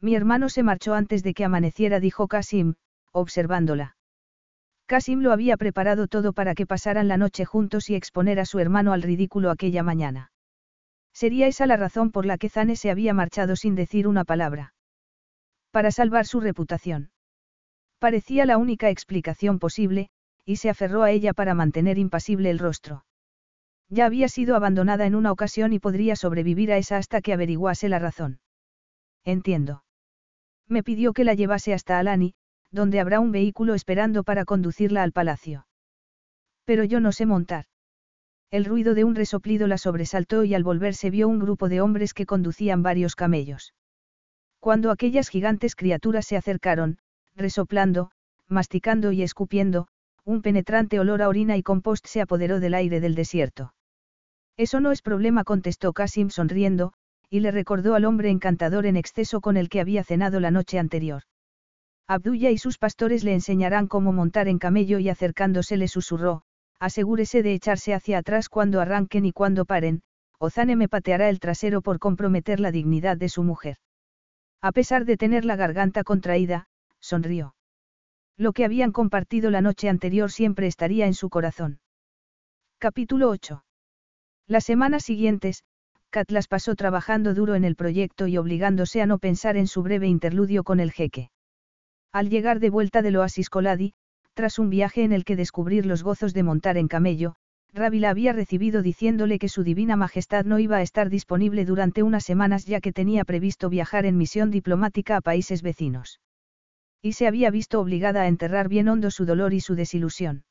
Mi 0.00 0.14
hermano 0.14 0.48
se 0.48 0.62
marchó 0.62 0.94
antes 0.94 1.22
de 1.22 1.34
que 1.34 1.44
amaneciera, 1.44 2.00
dijo 2.00 2.28
Kasim, 2.28 2.74
observándola. 3.12 3.96
Kasim 4.86 5.20
lo 5.20 5.32
había 5.32 5.56
preparado 5.56 6.08
todo 6.08 6.32
para 6.32 6.54
que 6.54 6.66
pasaran 6.66 7.06
la 7.06 7.16
noche 7.16 7.44
juntos 7.44 7.90
y 7.90 7.94
exponer 7.94 8.40
a 8.40 8.44
su 8.44 8.58
hermano 8.58 8.92
al 8.92 9.02
ridículo 9.02 9.50
aquella 9.50 9.82
mañana. 9.82 10.32
Sería 11.12 11.46
esa 11.46 11.66
la 11.66 11.76
razón 11.76 12.10
por 12.10 12.26
la 12.26 12.38
que 12.38 12.48
Zane 12.48 12.76
se 12.76 12.90
había 12.90 13.14
marchado 13.14 13.56
sin 13.56 13.74
decir 13.74 14.08
una 14.08 14.24
palabra. 14.24 14.74
Para 15.70 15.90
salvar 15.90 16.26
su 16.26 16.40
reputación. 16.40 17.10
Parecía 17.98 18.46
la 18.46 18.58
única 18.58 18.90
explicación 18.90 19.58
posible, 19.58 20.10
y 20.44 20.56
se 20.56 20.70
aferró 20.70 21.02
a 21.02 21.10
ella 21.10 21.32
para 21.32 21.54
mantener 21.54 21.98
impasible 21.98 22.50
el 22.50 22.58
rostro. 22.58 23.04
Ya 23.88 24.06
había 24.06 24.28
sido 24.28 24.56
abandonada 24.56 25.06
en 25.06 25.14
una 25.14 25.32
ocasión 25.32 25.72
y 25.72 25.78
podría 25.78 26.16
sobrevivir 26.16 26.72
a 26.72 26.78
esa 26.78 26.96
hasta 26.96 27.20
que 27.20 27.32
averiguase 27.32 27.88
la 27.88 27.98
razón. 27.98 28.40
Entiendo. 29.24 29.84
Me 30.68 30.82
pidió 30.82 31.12
que 31.12 31.24
la 31.24 31.34
llevase 31.34 31.74
hasta 31.74 31.98
Alani, 31.98 32.34
donde 32.70 33.00
habrá 33.00 33.18
un 33.18 33.32
vehículo 33.32 33.74
esperando 33.74 34.22
para 34.22 34.44
conducirla 34.44 35.02
al 35.02 35.12
palacio. 35.12 35.66
Pero 36.64 36.84
yo 36.84 37.00
no 37.00 37.10
sé 37.10 37.26
montar. 37.26 37.64
El 38.50 38.64
ruido 38.64 38.94
de 38.94 39.04
un 39.04 39.14
resoplido 39.14 39.66
la 39.66 39.78
sobresaltó 39.78 40.44
y 40.44 40.54
al 40.54 40.64
volverse 40.64 41.10
vio 41.10 41.28
un 41.28 41.38
grupo 41.38 41.68
de 41.68 41.80
hombres 41.80 42.14
que 42.14 42.26
conducían 42.26 42.82
varios 42.82 43.16
camellos. 43.16 43.74
Cuando 44.60 44.90
aquellas 44.90 45.28
gigantes 45.28 45.74
criaturas 45.74 46.26
se 46.26 46.36
acercaron, 46.36 46.98
resoplando, 47.34 48.10
masticando 48.46 49.12
y 49.12 49.22
escupiendo, 49.22 49.88
un 50.24 50.42
penetrante 50.42 51.00
olor 51.00 51.22
a 51.22 51.28
orina 51.28 51.56
y 51.56 51.62
compost 51.62 52.06
se 52.06 52.20
apoderó 52.20 52.60
del 52.60 52.74
aire 52.74 53.00
del 53.00 53.14
desierto. 53.14 53.74
Eso 54.56 54.80
no 54.80 54.92
es 54.92 55.02
problema, 55.02 55.44
contestó 55.44 55.92
Kasim 55.92 56.30
sonriendo, 56.30 56.92
y 57.30 57.40
le 57.40 57.50
recordó 57.50 57.94
al 57.94 58.04
hombre 58.04 58.30
encantador 58.30 58.86
en 58.86 58.96
exceso 58.96 59.40
con 59.40 59.56
el 59.56 59.68
que 59.68 59.80
había 59.80 60.04
cenado 60.04 60.40
la 60.40 60.50
noche 60.50 60.78
anterior. 60.78 61.22
Abdulla 62.06 62.50
y 62.50 62.58
sus 62.58 62.76
pastores 62.76 63.22
le 63.22 63.34
enseñarán 63.34 63.86
cómo 63.86 64.12
montar 64.12 64.48
en 64.48 64.58
camello 64.58 64.98
y 64.98 65.08
acercándose 65.08 65.76
le 65.76 65.86
susurró, 65.86 66.42
asegúrese 66.80 67.42
de 67.42 67.54
echarse 67.54 67.94
hacia 67.94 68.18
atrás 68.18 68.48
cuando 68.48 68.80
arranquen 68.80 69.24
y 69.26 69.32
cuando 69.32 69.64
paren, 69.64 70.02
o 70.38 70.50
Zane 70.50 70.74
me 70.74 70.88
pateará 70.88 71.28
el 71.28 71.38
trasero 71.38 71.82
por 71.82 71.98
comprometer 71.98 72.58
la 72.58 72.72
dignidad 72.72 73.16
de 73.16 73.28
su 73.28 73.44
mujer. 73.44 73.76
A 74.60 74.72
pesar 74.72 75.04
de 75.04 75.16
tener 75.16 75.44
la 75.44 75.56
garganta 75.56 76.02
contraída, 76.02 76.66
sonrió. 76.98 77.54
Lo 78.40 78.54
que 78.54 78.64
habían 78.64 78.90
compartido 78.90 79.50
la 79.50 79.60
noche 79.60 79.90
anterior 79.90 80.30
siempre 80.30 80.66
estaría 80.66 81.06
en 81.06 81.12
su 81.12 81.28
corazón. 81.28 81.78
Capítulo 82.78 83.28
8. 83.28 83.62
Las 84.46 84.64
semanas 84.64 85.04
siguientes, 85.04 85.62
Kat 86.08 86.30
las 86.30 86.48
pasó 86.48 86.74
trabajando 86.74 87.34
duro 87.34 87.54
en 87.54 87.64
el 87.64 87.76
proyecto 87.76 88.28
y 88.28 88.38
obligándose 88.38 89.02
a 89.02 89.06
no 89.06 89.18
pensar 89.18 89.58
en 89.58 89.66
su 89.66 89.82
breve 89.82 90.08
interludio 90.08 90.64
con 90.64 90.80
el 90.80 90.90
jeque. 90.90 91.28
Al 92.12 92.30
llegar 92.30 92.60
de 92.60 92.70
vuelta 92.70 93.02
del 93.02 93.16
oasis 93.16 93.50
Coladi, 93.50 93.92
tras 94.32 94.58
un 94.58 94.70
viaje 94.70 95.04
en 95.04 95.12
el 95.12 95.26
que 95.26 95.36
descubrir 95.36 95.84
los 95.84 96.02
gozos 96.02 96.32
de 96.32 96.42
montar 96.42 96.78
en 96.78 96.88
camello, 96.88 97.34
Ravi 97.74 97.98
la 97.98 98.08
había 98.08 98.32
recibido 98.32 98.80
diciéndole 98.80 99.38
que 99.38 99.50
su 99.50 99.64
divina 99.64 99.96
majestad 99.96 100.46
no 100.46 100.58
iba 100.58 100.78
a 100.78 100.82
estar 100.82 101.10
disponible 101.10 101.66
durante 101.66 102.02
unas 102.02 102.24
semanas 102.24 102.64
ya 102.64 102.80
que 102.80 102.94
tenía 102.94 103.26
previsto 103.26 103.68
viajar 103.68 104.06
en 104.06 104.16
misión 104.16 104.50
diplomática 104.50 105.18
a 105.18 105.20
países 105.20 105.60
vecinos. 105.60 106.20
Y 107.02 107.12
se 107.12 107.26
había 107.26 107.50
visto 107.50 107.80
obligada 107.80 108.22
a 108.22 108.28
enterrar 108.28 108.68
bien 108.68 108.88
hondo 108.88 109.10
su 109.10 109.24
dolor 109.24 109.54
y 109.54 109.60
su 109.60 109.74
desilusión. 109.74 110.44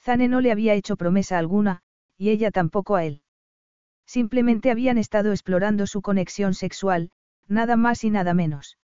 Zane 0.00 0.28
no 0.28 0.40
le 0.40 0.50
había 0.50 0.74
hecho 0.74 0.96
promesa 0.96 1.38
alguna, 1.38 1.82
y 2.16 2.30
ella 2.30 2.50
tampoco 2.50 2.96
a 2.96 3.04
él. 3.04 3.22
Simplemente 4.06 4.70
habían 4.70 4.98
estado 4.98 5.30
explorando 5.30 5.86
su 5.86 6.02
conexión 6.02 6.54
sexual, 6.54 7.10
nada 7.46 7.76
más 7.76 8.02
y 8.02 8.10
nada 8.10 8.34
menos. 8.34 8.78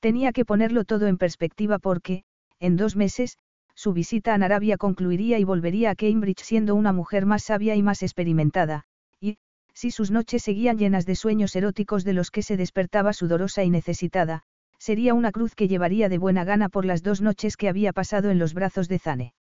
Tenía 0.00 0.32
que 0.32 0.44
ponerlo 0.44 0.84
todo 0.84 1.06
en 1.08 1.18
perspectiva 1.18 1.78
porque, 1.78 2.24
en 2.60 2.76
dos 2.76 2.94
meses, 2.94 3.38
su 3.74 3.92
visita 3.92 4.32
a 4.32 4.36
Arabia 4.36 4.76
concluiría 4.76 5.38
y 5.38 5.44
volvería 5.44 5.90
a 5.90 5.94
Cambridge 5.96 6.42
siendo 6.42 6.74
una 6.74 6.92
mujer 6.92 7.26
más 7.26 7.42
sabia 7.42 7.74
y 7.74 7.82
más 7.82 8.02
experimentada, 8.02 8.84
y, 9.20 9.38
si 9.74 9.90
sus 9.90 10.10
noches 10.10 10.42
seguían 10.42 10.78
llenas 10.78 11.06
de 11.06 11.16
sueños 11.16 11.56
eróticos 11.56 12.04
de 12.04 12.12
los 12.12 12.30
que 12.30 12.42
se 12.42 12.56
despertaba 12.56 13.12
sudorosa 13.12 13.64
y 13.64 13.70
necesitada, 13.70 14.44
sería 14.78 15.14
una 15.14 15.32
cruz 15.32 15.54
que 15.54 15.68
llevaría 15.68 16.08
de 16.08 16.18
buena 16.18 16.44
gana 16.44 16.68
por 16.68 16.84
las 16.84 17.02
dos 17.02 17.20
noches 17.20 17.56
que 17.56 17.68
había 17.68 17.92
pasado 17.92 18.30
en 18.30 18.38
los 18.38 18.54
brazos 18.54 18.88
de 18.88 18.98
Zane. 18.98 19.34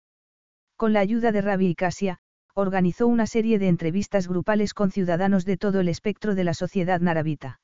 Con 0.76 0.94
la 0.94 1.00
ayuda 1.00 1.32
de 1.32 1.42
Rabi 1.42 1.68
y 1.68 1.76
Casia, 1.76 2.20
organizó 2.56 3.08
una 3.08 3.26
serie 3.26 3.60
de 3.60 3.68
entrevistas 3.68 4.28
grupales 4.28 4.74
con 4.74 4.92
ciudadanos 4.92 5.46
de 5.46 5.58
todo 5.58 5.80
el 5.80 5.90
espectro 5.90 6.36
de 6.36 6.44
la 6.44 6.54
sociedad 6.54 7.00
narabita. 7.00 7.60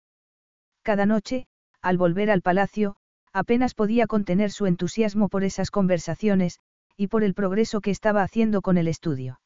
Cada 0.83 1.05
noche, 1.05 1.47
al 1.81 1.97
volver 1.97 2.31
al 2.31 2.41
palacio, 2.41 2.95
apenas 3.31 3.75
podía 3.75 4.07
contener 4.07 4.51
su 4.51 4.65
entusiasmo 4.65 5.29
por 5.29 5.43
esas 5.43 5.69
conversaciones, 5.71 6.59
y 6.97 7.07
por 7.07 7.23
el 7.23 7.33
progreso 7.33 7.81
que 7.81 7.91
estaba 7.91 8.23
haciendo 8.23 8.61
con 8.61 8.77
el 8.77 8.87
estudio. 8.87 9.39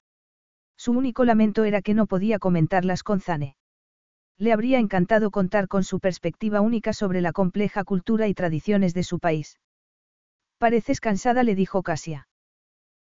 Su 0.77 0.91
único 0.91 1.25
lamento 1.25 1.65
era 1.65 1.81
que 1.81 1.93
no 1.93 2.07
podía 2.07 2.39
comentarlas 2.39 3.03
con 3.03 3.19
Zane. 3.19 3.55
Le 4.37 4.51
habría 4.51 4.79
encantado 4.79 5.31
contar 5.31 5.67
con 5.67 5.83
su 5.83 5.99
perspectiva 5.99 6.61
única 6.61 6.93
sobre 6.93 7.21
la 7.21 7.31
compleja 7.31 7.83
cultura 7.83 8.27
y 8.27 8.33
tradiciones 8.33 8.93
de 8.93 9.03
su 9.03 9.19
país. 9.19 9.59
Pareces 10.57 10.99
cansada, 10.99 11.43
le 11.43 11.55
dijo 11.55 11.83
Casia. 11.83 12.27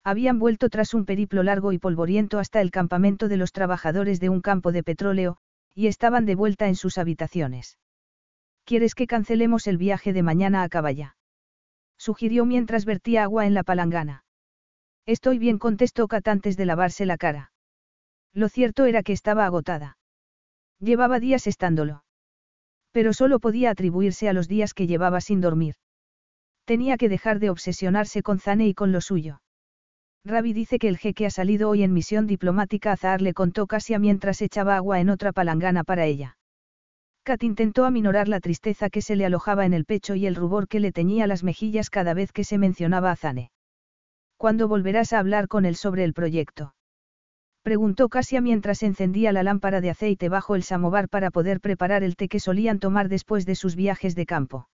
Habían 0.05 0.39
vuelto 0.39 0.71
tras 0.71 0.95
un 0.95 1.05
periplo 1.05 1.43
largo 1.43 1.73
y 1.73 1.79
polvoriento 1.79 2.39
hasta 2.39 2.61
el 2.61 2.71
campamento 2.71 3.29
de 3.29 3.37
los 3.37 3.53
trabajadores 3.53 4.21
de 4.21 4.31
un 4.31 4.41
campo 4.41 4.73
de 4.73 4.83
petróleo, 4.83 5.37
y 5.75 5.87
estaban 5.87 6.25
de 6.25 6.35
vuelta 6.35 6.67
en 6.67 6.77
sus 6.77 6.99
habitaciones. 6.99 7.79
¿Quieres 8.65 8.95
que 8.95 9.07
cancelemos 9.07 9.67
el 9.67 9.77
viaje 9.77 10.13
de 10.13 10.23
mañana 10.23 10.63
a 10.63 10.69
Caballa? 10.69 11.17
Sugirió 11.99 12.47
mientras 12.47 12.85
vertía 12.85 13.25
agua 13.25 13.47
en 13.47 13.55
la 13.55 13.65
palangana. 13.65 14.25
Estoy 15.05 15.39
bien, 15.39 15.59
contestó 15.59 16.09
Kat 16.09 16.29
antes 16.29 16.57
de 16.57 16.65
lavarse 16.65 17.05
la 17.07 17.19
cara. 17.19 17.53
Lo 18.33 18.49
cierto 18.49 18.87
era 18.87 19.03
que 19.03 19.13
estaba 19.13 19.45
agotada. 19.45 19.98
Llevaba 20.81 21.21
días 21.21 21.47
estándolo. 21.47 22.05
Pero 22.93 23.13
solo 23.13 23.41
podía 23.41 23.71
atribuirse 23.71 24.29
a 24.29 24.33
los 24.33 24.49
días 24.49 24.75
que 24.75 24.87
llevaba 24.87 25.21
sin 25.21 25.41
dormir. 25.41 25.75
Tenía 26.65 26.97
que 26.97 27.09
dejar 27.09 27.39
de 27.39 27.51
obsesionarse 27.51 28.23
con 28.23 28.39
Zane 28.39 28.69
y 28.69 28.75
con 28.75 28.93
lo 28.93 29.01
suyo. 29.01 29.41
Ravi 30.25 30.53
dice 30.53 30.79
que 30.79 30.89
el 30.89 30.99
jeque 30.99 31.27
ha 31.27 31.31
salido 31.31 31.71
hoy 31.71 31.83
en 31.83 31.93
misión 31.93 32.27
diplomática 32.27 32.93
a 32.93 32.97
Zahar 32.97 33.23
le 33.23 33.35
contó 33.35 33.67
Casia 33.67 33.99
mientras 33.99 34.43
echaba 34.43 34.77
agua 34.77 35.01
en 35.01 35.09
otra 35.09 35.33
palangana 35.33 35.85
para 35.85 36.05
ella. 36.05 36.37
Kat 37.25 37.43
intentó 37.43 37.85
aminorar 37.85 38.29
la 38.29 38.41
tristeza 38.41 38.91
que 38.91 39.03
se 39.03 39.17
le 39.17 39.27
alojaba 39.27 39.67
en 39.67 39.75
el 39.75 39.85
pecho 39.85 40.15
y 40.15 40.27
el 40.27 40.35
rubor 40.35 40.69
que 40.69 40.81
le 40.81 40.93
teñía 40.93 41.27
las 41.27 41.45
mejillas 41.45 41.91
cada 41.91 42.15
vez 42.15 42.33
que 42.33 42.45
se 42.45 42.59
mencionaba 42.59 43.11
a 43.11 43.17
Zane. 43.17 43.51
¿Cuándo 44.37 44.69
volverás 44.69 45.13
a 45.13 45.19
hablar 45.19 45.49
con 45.49 45.65
él 45.65 45.77
sobre 45.77 46.05
el 46.05 46.15
proyecto? 46.15 46.75
Preguntó 47.69 48.09
Casia 48.09 48.41
mientras 48.41 48.83
encendía 48.83 49.31
la 49.31 49.43
lámpara 49.43 49.83
de 49.83 49.91
aceite 49.91 50.31
bajo 50.31 50.55
el 50.55 50.63
samovar 50.63 51.11
para 51.11 51.31
poder 51.31 51.61
preparar 51.61 52.03
el 52.03 52.17
té 52.17 52.27
que 52.27 52.41
solían 52.41 52.79
tomar 52.79 53.11
después 53.11 53.45
de 53.45 53.55
sus 53.57 53.77
viajes 53.77 54.15
de 54.15 54.25
campo. 54.25 54.71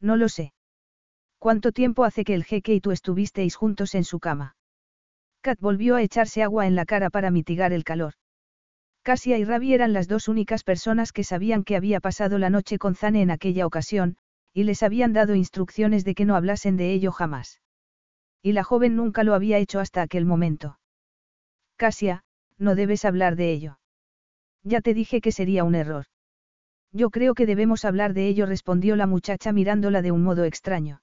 No 0.00 0.16
lo 0.16 0.28
sé. 0.28 0.52
¿Cuánto 1.38 1.70
tiempo 1.70 2.02
hace 2.02 2.24
que 2.24 2.34
el 2.34 2.42
jeque 2.42 2.74
y 2.74 2.80
tú 2.80 2.90
estuvisteis 2.90 3.54
juntos 3.54 3.94
en 3.94 4.02
su 4.02 4.18
cama? 4.18 4.56
Kat 5.42 5.60
volvió 5.60 5.94
a 5.94 6.02
echarse 6.02 6.42
agua 6.42 6.66
en 6.66 6.74
la 6.74 6.86
cara 6.86 7.08
para 7.08 7.30
mitigar 7.30 7.72
el 7.72 7.84
calor. 7.84 8.14
Casia 9.04 9.38
y 9.38 9.44
Ravi 9.44 9.72
eran 9.72 9.92
las 9.92 10.08
dos 10.08 10.26
únicas 10.26 10.64
personas 10.64 11.12
que 11.12 11.22
sabían 11.22 11.62
que 11.62 11.76
había 11.76 12.00
pasado 12.00 12.38
la 12.38 12.50
noche 12.50 12.78
con 12.78 12.96
Zane 12.96 13.22
en 13.22 13.30
aquella 13.30 13.64
ocasión, 13.64 14.16
y 14.52 14.64
les 14.64 14.82
habían 14.82 15.12
dado 15.12 15.36
instrucciones 15.36 16.04
de 16.04 16.16
que 16.16 16.24
no 16.24 16.34
hablasen 16.34 16.76
de 16.76 16.92
ello 16.94 17.12
jamás. 17.12 17.60
Y 18.42 18.54
la 18.54 18.64
joven 18.64 18.96
nunca 18.96 19.22
lo 19.22 19.34
había 19.34 19.58
hecho 19.58 19.78
hasta 19.78 20.02
aquel 20.02 20.24
momento. 20.24 20.80
Casia, 21.78 22.24
no 22.58 22.74
debes 22.74 23.04
hablar 23.04 23.36
de 23.36 23.52
ello. 23.52 23.78
Ya 24.64 24.80
te 24.80 24.94
dije 24.94 25.20
que 25.20 25.30
sería 25.30 25.62
un 25.62 25.76
error. 25.76 26.06
Yo 26.92 27.10
creo 27.10 27.34
que 27.34 27.46
debemos 27.46 27.84
hablar 27.84 28.14
de 28.14 28.26
ello, 28.26 28.46
respondió 28.46 28.96
la 28.96 29.06
muchacha 29.06 29.52
mirándola 29.52 30.02
de 30.02 30.10
un 30.10 30.24
modo 30.24 30.42
extraño. 30.44 31.02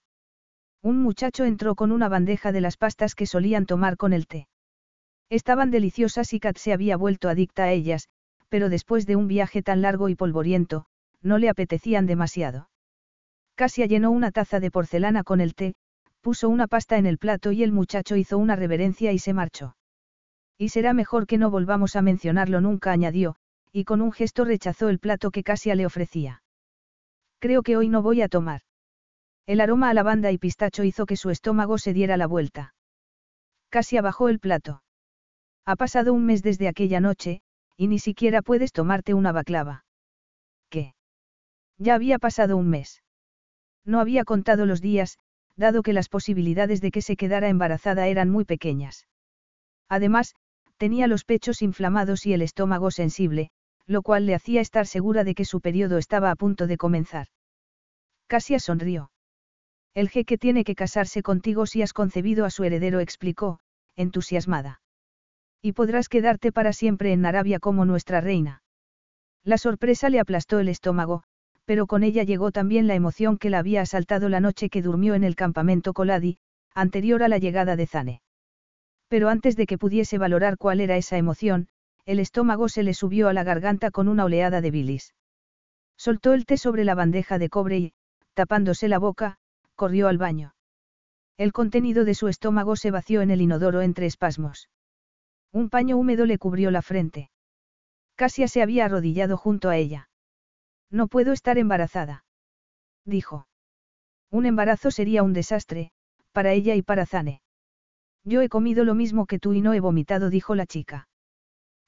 Un 0.83 1.01
muchacho 1.01 1.45
entró 1.45 1.75
con 1.75 1.93
una 1.93 2.09
bandeja 2.09 2.51
de 2.51 2.59
las 2.59 2.75
pastas 2.75 3.15
que 3.15 3.25
solían 3.25 3.65
tomar 3.65 3.95
con 3.95 4.11
el 4.11 4.27
té. 4.27 4.49
Estaban 5.29 5.71
deliciosas 5.71 6.33
y 6.33 6.41
Kat 6.41 6.57
se 6.57 6.73
había 6.73 6.97
vuelto 6.97 7.29
adicta 7.29 7.63
a 7.63 7.71
ellas, 7.71 8.09
pero 8.49 8.67
después 8.67 9.05
de 9.05 9.15
un 9.15 9.29
viaje 9.29 9.63
tan 9.63 9.81
largo 9.81 10.09
y 10.09 10.15
polvoriento, 10.15 10.87
no 11.21 11.37
le 11.37 11.47
apetecían 11.47 12.05
demasiado. 12.05 12.69
Casia 13.55 13.85
llenó 13.85 14.11
una 14.11 14.31
taza 14.31 14.59
de 14.59 14.71
porcelana 14.71 15.23
con 15.23 15.39
el 15.39 15.55
té, 15.55 15.75
puso 16.19 16.49
una 16.49 16.67
pasta 16.67 16.97
en 16.97 17.05
el 17.05 17.17
plato 17.17 17.53
y 17.53 17.63
el 17.63 17.71
muchacho 17.71 18.17
hizo 18.17 18.37
una 18.37 18.57
reverencia 18.57 19.13
y 19.13 19.19
se 19.19 19.33
marchó. 19.33 19.77
Y 20.57 20.69
será 20.69 20.93
mejor 20.93 21.27
que 21.27 21.37
no 21.37 21.49
volvamos 21.49 21.95
a 21.95 22.01
mencionarlo 22.01 22.61
nunca, 22.61 22.91
añadió, 22.91 23.35
y 23.71 23.83
con 23.83 24.01
un 24.01 24.11
gesto 24.11 24.45
rechazó 24.45 24.89
el 24.89 24.99
plato 24.99 25.31
que 25.31 25.43
Casia 25.43 25.75
le 25.75 25.85
ofrecía. 25.85 26.41
Creo 27.39 27.61
que 27.61 27.75
hoy 27.75 27.89
no 27.89 28.01
voy 28.01 28.21
a 28.21 28.29
tomar. 28.29 28.61
El 29.45 29.59
aroma 29.61 29.89
a 29.89 29.93
lavanda 29.93 30.31
y 30.31 30.37
pistacho 30.37 30.83
hizo 30.83 31.05
que 31.05 31.17
su 31.17 31.29
estómago 31.29 31.77
se 31.77 31.93
diera 31.93 32.17
la 32.17 32.25
vuelta. 32.25 32.73
Casia 33.69 34.01
bajó 34.01 34.29
el 34.29 34.39
plato. 34.39 34.81
Ha 35.65 35.75
pasado 35.75 36.13
un 36.13 36.25
mes 36.25 36.41
desde 36.41 36.67
aquella 36.67 36.99
noche, 36.99 37.41
y 37.75 37.87
ni 37.87 37.99
siquiera 37.99 38.41
puedes 38.41 38.71
tomarte 38.71 39.13
una 39.13 39.31
baclava. 39.31 39.83
¿Qué? 40.69 40.95
Ya 41.77 41.95
había 41.95 42.17
pasado 42.17 42.55
un 42.55 42.69
mes. 42.69 43.03
No 43.83 43.99
había 43.99 44.23
contado 44.23 44.65
los 44.65 44.81
días, 44.81 45.19
dado 45.57 45.83
que 45.83 45.93
las 45.93 46.09
posibilidades 46.09 46.81
de 46.81 46.91
que 46.91 47.01
se 47.01 47.17
quedara 47.17 47.49
embarazada 47.49 48.07
eran 48.07 48.29
muy 48.29 48.45
pequeñas. 48.45 49.07
Además, 49.89 50.35
tenía 50.77 51.07
los 51.07 51.23
pechos 51.23 51.61
inflamados 51.61 52.25
y 52.25 52.33
el 52.33 52.41
estómago 52.41 52.91
sensible, 52.91 53.49
lo 53.87 54.01
cual 54.01 54.25
le 54.25 54.35
hacía 54.35 54.61
estar 54.61 54.87
segura 54.87 55.23
de 55.23 55.35
que 55.35 55.45
su 55.45 55.61
periodo 55.61 55.97
estaba 55.97 56.31
a 56.31 56.35
punto 56.35 56.67
de 56.67 56.77
comenzar. 56.77 57.27
Casia 58.27 58.59
sonrió. 58.59 59.11
El 59.93 60.09
jeque 60.09 60.37
tiene 60.37 60.63
que 60.63 60.75
casarse 60.75 61.21
contigo 61.21 61.65
si 61.65 61.81
has 61.81 61.93
concebido 61.93 62.43
a 62.45 62.49
su 62.49 62.63
heredero, 62.63 62.99
explicó, 62.99 63.59
entusiasmada. 63.95 64.81
Y 65.61 65.71
podrás 65.71 66.09
quedarte 66.09 66.51
para 66.51 66.73
siempre 66.73 67.13
en 67.13 67.25
Arabia 67.25 67.59
como 67.59 67.85
nuestra 67.85 68.19
reina. 68.19 68.61
La 69.43 69.57
sorpresa 69.57 70.09
le 70.09 70.19
aplastó 70.19 70.59
el 70.59 70.67
estómago, 70.67 71.23
pero 71.65 71.87
con 71.87 72.03
ella 72.03 72.23
llegó 72.23 72.51
también 72.51 72.87
la 72.87 72.95
emoción 72.95 73.37
que 73.37 73.49
la 73.49 73.59
había 73.59 73.81
asaltado 73.81 74.27
la 74.27 74.39
noche 74.39 74.69
que 74.69 74.81
durmió 74.81 75.13
en 75.13 75.23
el 75.23 75.35
campamento 75.35 75.93
Coladi, 75.93 76.39
anterior 76.73 77.23
a 77.23 77.27
la 77.27 77.37
llegada 77.37 77.75
de 77.75 77.87
Zane. 77.87 78.21
Pero 79.07 79.29
antes 79.29 79.55
de 79.55 79.65
que 79.65 79.77
pudiese 79.77 80.17
valorar 80.17 80.57
cuál 80.57 80.81
era 80.81 80.97
esa 80.97 81.17
emoción, 81.17 81.67
el 82.05 82.19
estómago 82.19 82.69
se 82.69 82.83
le 82.83 82.93
subió 82.93 83.27
a 83.27 83.33
la 83.33 83.43
garganta 83.43 83.91
con 83.91 84.07
una 84.07 84.25
oleada 84.25 84.61
de 84.61 84.71
bilis. 84.71 85.13
Soltó 85.97 86.33
el 86.33 86.45
té 86.45 86.57
sobre 86.57 86.83
la 86.83 86.95
bandeja 86.95 87.39
de 87.39 87.49
cobre 87.49 87.77
y, 87.77 87.93
tapándose 88.33 88.87
la 88.87 88.99
boca, 88.99 89.37
corrió 89.75 90.07
al 90.07 90.17
baño. 90.17 90.55
El 91.37 91.51
contenido 91.51 92.05
de 92.05 92.15
su 92.15 92.27
estómago 92.27 92.75
se 92.75 92.91
vació 92.91 93.21
en 93.21 93.31
el 93.31 93.41
inodoro 93.41 93.81
entre 93.81 94.05
espasmos. 94.05 94.69
Un 95.51 95.69
paño 95.69 95.97
húmedo 95.97 96.25
le 96.25 96.37
cubrió 96.37 96.71
la 96.71 96.81
frente. 96.81 97.29
Casia 98.15 98.47
se 98.47 98.61
había 98.61 98.85
arrodillado 98.85 99.37
junto 99.37 99.69
a 99.69 99.77
ella. 99.77 100.09
No 100.89 101.07
puedo 101.07 101.33
estar 101.33 101.57
embarazada. 101.57 102.23
Dijo. 103.03 103.47
Un 104.31 104.45
embarazo 104.45 104.91
sería 104.91 105.23
un 105.23 105.33
desastre, 105.33 105.91
para 106.31 106.53
ella 106.53 106.75
y 106.75 106.81
para 106.81 107.05
Zane. 107.05 107.41
Yo 108.25 108.41
he 108.41 108.49
comido 108.49 108.83
lo 108.83 108.95
mismo 108.95 109.27
que 109.27 109.39
tú 109.39 109.53
y 109.53 109.61
no 109.61 109.73
he 109.73 109.79
vomitado, 109.79 110.29
dijo 110.29 110.55
la 110.55 110.65
chica. 110.65 111.07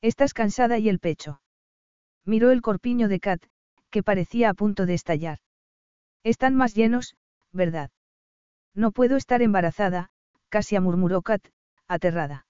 Estás 0.01 0.33
cansada 0.33 0.77
y 0.77 0.87
el 0.87 0.99
pecho. 0.99 1.41
Miró 2.25 2.51
el 2.51 2.61
corpiño 2.61 3.07
de 3.07 3.19
Kat, 3.19 3.43
que 3.89 4.03
parecía 4.03 4.49
a 4.49 4.53
punto 4.53 4.85
de 4.85 4.93
estallar. 4.93 5.39
Están 6.23 6.55
más 6.55 6.75
llenos, 6.75 7.15
¿verdad? 7.51 7.89
No 8.75 8.91
puedo 8.91 9.17
estar 9.17 9.41
embarazada, 9.41 10.09
casi 10.49 10.79
murmuró 10.79 11.23
Kat, 11.23 11.43
aterrada. 11.87 12.45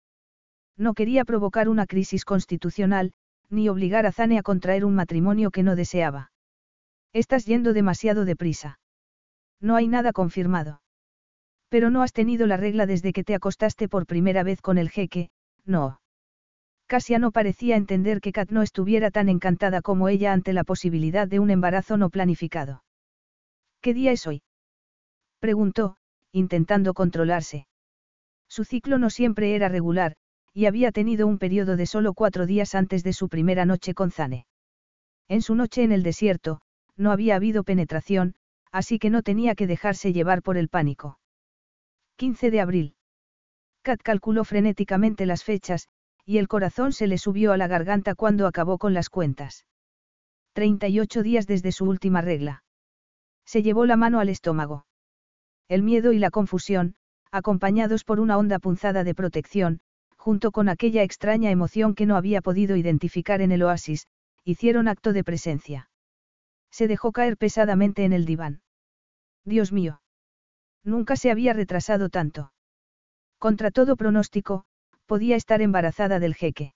No 0.75 0.93
quería 0.93 1.23
provocar 1.23 1.69
una 1.69 1.85
crisis 1.85 2.25
constitucional, 2.25 3.13
ni 3.49 3.69
obligar 3.69 4.05
a 4.05 4.11
Zane 4.11 4.37
a 4.37 4.43
contraer 4.43 4.83
un 4.83 4.95
matrimonio 4.95 5.51
que 5.51 5.63
no 5.63 5.75
deseaba. 5.75 6.31
Estás 7.13 7.45
yendo 7.45 7.71
demasiado 7.71 8.25
deprisa. 8.25 8.79
No 9.61 9.75
hay 9.75 9.87
nada 9.87 10.11
confirmado. 10.11 10.81
Pero 11.69 11.89
no 11.89 12.01
has 12.01 12.13
tenido 12.13 12.47
la 12.47 12.57
regla 12.57 12.85
desde 12.85 13.13
que 13.13 13.23
te 13.23 13.35
acostaste 13.35 13.89
por 13.89 14.05
primera 14.05 14.43
vez 14.43 14.61
con 14.61 14.77
el 14.77 14.89
jeque, 14.89 15.29
no. 15.65 15.99
Casia 16.87 17.19
no 17.19 17.31
parecía 17.31 17.75
entender 17.75 18.21
que 18.21 18.31
Kat 18.31 18.49
no 18.49 18.61
estuviera 18.61 19.11
tan 19.11 19.27
encantada 19.27 19.81
como 19.81 20.07
ella 20.07 20.31
ante 20.31 20.53
la 20.53 20.63
posibilidad 20.63 21.27
de 21.27 21.39
un 21.39 21.49
embarazo 21.49 21.97
no 21.97 22.09
planificado. 22.09 22.83
¿Qué 23.81 23.93
día 23.93 24.13
es 24.13 24.25
hoy? 24.25 24.41
Preguntó, 25.39 25.97
intentando 26.31 26.93
controlarse. 26.93 27.67
Su 28.47 28.63
ciclo 28.63 28.97
no 28.97 29.09
siempre 29.09 29.53
era 29.55 29.67
regular, 29.67 30.15
y 30.53 30.65
había 30.65 30.91
tenido 30.91 31.27
un 31.27 31.37
periodo 31.37 31.75
de 31.75 31.85
solo 31.85 32.13
cuatro 32.13 32.45
días 32.45 32.73
antes 32.73 33.03
de 33.03 33.11
su 33.11 33.27
primera 33.27 33.65
noche 33.65 33.93
con 33.93 34.09
Zane. 34.11 34.45
En 35.27 35.41
su 35.41 35.53
noche 35.55 35.83
en 35.83 35.91
el 35.91 36.03
desierto, 36.03 36.61
no 36.95 37.11
había 37.11 37.35
habido 37.35 37.63
penetración, 37.63 38.35
así 38.71 38.97
que 38.97 39.09
no 39.09 39.21
tenía 39.21 39.55
que 39.55 39.67
dejarse 39.67 40.13
llevar 40.13 40.41
por 40.41 40.57
el 40.57 40.69
pánico. 40.69 41.19
15 42.17 42.49
de 42.49 42.61
abril. 42.61 42.95
Kat 43.83 44.01
calculó 44.01 44.43
frenéticamente 44.43 45.27
las 45.27 45.43
fechas, 45.43 45.87
y 46.25 46.39
el 46.39 46.47
corazón 46.47 46.91
se 46.91 47.05
le 47.05 47.19
subió 47.19 47.53
a 47.53 47.57
la 47.57 47.67
garganta 47.67 48.15
cuando 48.15 48.47
acabó 48.47 48.79
con 48.79 48.95
las 48.95 49.09
cuentas. 49.09 49.65
38 50.53 51.21
días 51.21 51.45
desde 51.45 51.71
su 51.71 51.85
última 51.85 52.21
regla. 52.21 52.63
Se 53.45 53.61
llevó 53.61 53.85
la 53.85 53.97
mano 53.97 54.19
al 54.19 54.29
estómago. 54.29 54.87
El 55.67 55.83
miedo 55.83 56.11
y 56.11 56.17
la 56.17 56.31
confusión, 56.31 56.95
acompañados 57.31 58.03
por 58.03 58.19
una 58.19 58.37
honda 58.39 58.57
punzada 58.57 59.03
de 59.03 59.13
protección, 59.13 59.79
junto 60.17 60.51
con 60.51 60.69
aquella 60.69 61.03
extraña 61.03 61.51
emoción 61.51 61.93
que 61.93 62.07
no 62.07 62.15
había 62.15 62.41
podido 62.41 62.75
identificar 62.75 63.41
en 63.41 63.51
el 63.51 63.61
oasis, 63.61 64.07
hicieron 64.43 64.87
acto 64.87 65.13
de 65.13 65.23
presencia. 65.23 65.89
Se 66.71 66.87
dejó 66.87 67.11
caer 67.11 67.37
pesadamente 67.37 68.05
en 68.05 68.13
el 68.13 68.25
diván. 68.25 68.61
Dios 69.45 69.71
mío. 69.71 70.01
Nunca 70.87 71.17
se 71.17 71.31
había 71.31 71.51
retrasado 71.51 72.07
tanto. 72.07 72.53
Contra 73.39 73.71
todo 73.71 73.97
pronóstico, 73.97 74.63
podía 75.05 75.35
estar 75.35 75.61
embarazada 75.61 76.17
del 76.19 76.33
jeque. 76.33 76.73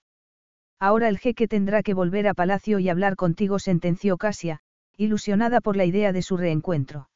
Ahora 0.80 1.08
el 1.08 1.18
jeque 1.18 1.48
tendrá 1.48 1.82
que 1.82 1.94
volver 1.94 2.28
a 2.28 2.34
palacio 2.34 2.80
y 2.80 2.90
hablar 2.90 3.16
contigo, 3.16 3.58
sentenció 3.58 4.18
Casia, 4.18 4.60
ilusionada 4.98 5.62
por 5.62 5.78
la 5.78 5.86
idea 5.86 6.12
de 6.12 6.24
su 6.24 6.36
reencuentro. 6.36 7.10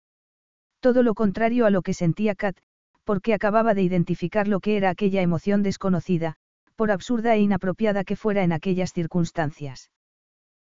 Todo 0.80 1.04
lo 1.04 1.16
contrario 1.16 1.66
a 1.66 1.70
lo 1.70 1.82
que 1.82 1.94
sentía 1.94 2.34
Kat, 2.34 2.58
porque 3.04 3.34
acababa 3.34 3.74
de 3.74 3.82
identificar 3.82 4.48
lo 4.48 4.62
que 4.62 4.78
era 4.78 4.90
aquella 4.90 5.22
emoción 5.22 5.64
desconocida, 5.64 6.38
por 6.78 6.92
absurda 6.92 7.36
e 7.36 7.42
inapropiada 7.42 8.06
que 8.06 8.16
fuera 8.16 8.42
en 8.44 8.54
aquellas 8.54 8.94
circunstancias. 8.94 9.92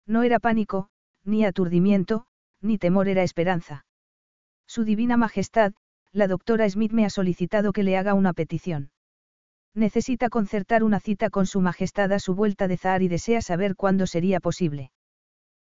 No 0.07 0.25
era 0.25 0.41
pánico, 0.41 0.91
ni 1.25 1.47
aturdimiento, 1.47 2.27
ni 2.61 2.77
temor 2.77 3.09
era 3.09 3.23
esperanza. 3.23 3.87
Su 4.67 4.85
divina 4.85 5.17
majestad, 5.17 5.73
la 6.13 6.27
doctora 6.27 6.69
Smith 6.69 6.93
me 6.93 7.05
ha 7.05 7.11
solicitado 7.11 7.73
que 7.73 7.83
le 7.83 7.97
haga 7.97 8.15
una 8.15 8.33
petición. 8.33 8.91
Necesita 9.75 10.29
concertar 10.29 10.83
una 10.83 11.01
cita 11.01 11.31
con 11.31 11.47
su 11.47 11.61
majestad 11.61 12.13
a 12.13 12.19
su 12.19 12.35
vuelta 12.35 12.69
de 12.69 12.77
Zahar 12.77 13.03
y 13.03 13.09
desea 13.09 13.43
saber 13.43 13.77
cuándo 13.77 14.07
sería 14.07 14.41
posible. 14.41 14.91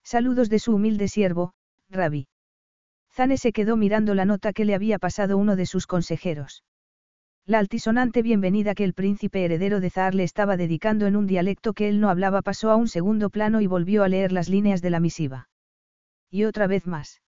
Saludos 0.03 0.49
de 0.49 0.59
su 0.59 0.75
humilde 0.75 1.09
siervo, 1.09 1.53
Rabi. 1.91 2.29
Zane 3.13 3.37
se 3.37 3.53
quedó 3.53 3.77
mirando 3.77 4.15
la 4.15 4.25
nota 4.25 4.53
que 4.53 4.65
le 4.65 4.75
había 4.75 4.99
pasado 4.99 5.37
uno 5.37 5.57
de 5.57 5.67
sus 5.67 5.87
consejeros. 5.87 6.63
La 7.45 7.59
altisonante 7.59 8.23
bienvenida 8.23 8.75
que 8.75 8.85
el 8.85 8.95
príncipe 8.95 9.45
heredero 9.45 9.81
de 9.81 9.91
Zahar 9.91 10.15
le 10.15 10.23
estaba 10.23 10.57
dedicando 10.57 11.07
en 11.07 11.17
un 11.17 11.27
dialecto 11.27 11.73
que 11.73 11.89
él 11.89 12.01
no 12.01 12.11
hablaba 12.11 12.43
pasó 12.43 12.71
a 12.71 12.77
un 12.77 12.89
segundo 12.89 13.31
plano 13.31 13.61
y 13.61 13.67
volvió 13.67 14.05
a 14.05 14.09
leer 14.09 14.33
las 14.33 14.49
líneas 14.49 14.83
de 14.83 14.91
la 14.91 15.01
misiva. 15.01 15.49
Y 16.31 16.45
otra 16.45 16.67
vez 16.67 16.87
más. 16.87 17.21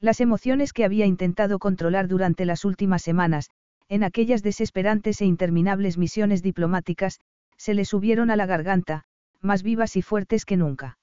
Las 0.00 0.20
emociones 0.20 0.72
que 0.72 0.84
había 0.84 1.06
intentado 1.06 1.58
controlar 1.58 2.08
durante 2.08 2.44
las 2.44 2.64
últimas 2.64 3.02
semanas, 3.02 3.50
en 3.88 4.04
aquellas 4.04 4.42
desesperantes 4.42 5.20
e 5.20 5.26
interminables 5.26 5.98
misiones 5.98 6.42
diplomáticas, 6.42 7.20
se 7.56 7.74
le 7.74 7.84
subieron 7.84 8.30
a 8.30 8.36
la 8.36 8.46
garganta, 8.46 9.04
más 9.40 9.62
vivas 9.62 9.96
y 9.96 10.02
fuertes 10.02 10.44
que 10.44 10.56
nunca. 10.56 10.98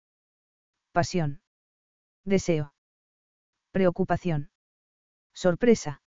Pasión. 0.92 1.42
Deseo 2.26 2.74
preocupación. 3.72 4.50
Sorpresa. 5.34 6.02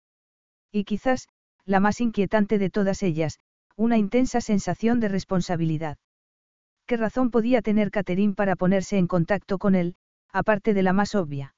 Y 0.73 0.85
quizás, 0.85 1.29
la 1.65 1.79
más 1.79 2.01
inquietante 2.01 2.59
de 2.59 2.71
todas 2.71 3.03
ellas, 3.03 3.39
una 3.77 3.99
intensa 3.99 4.41
sensación 4.41 4.99
de 4.99 5.09
responsabilidad. 5.09 5.99
¿Qué 6.87 6.97
razón 6.97 7.31
podía 7.31 7.63
tener 7.63 7.91
Catherine 7.91 8.35
para 8.35 8.57
ponerse 8.57 8.99
en 8.99 9.07
contacto 9.07 9.59
con 9.59 9.75
él, 9.75 9.95
aparte 10.33 10.75
de 10.75 10.83
la 10.83 10.93
más 10.93 11.15
obvia? 11.15 11.55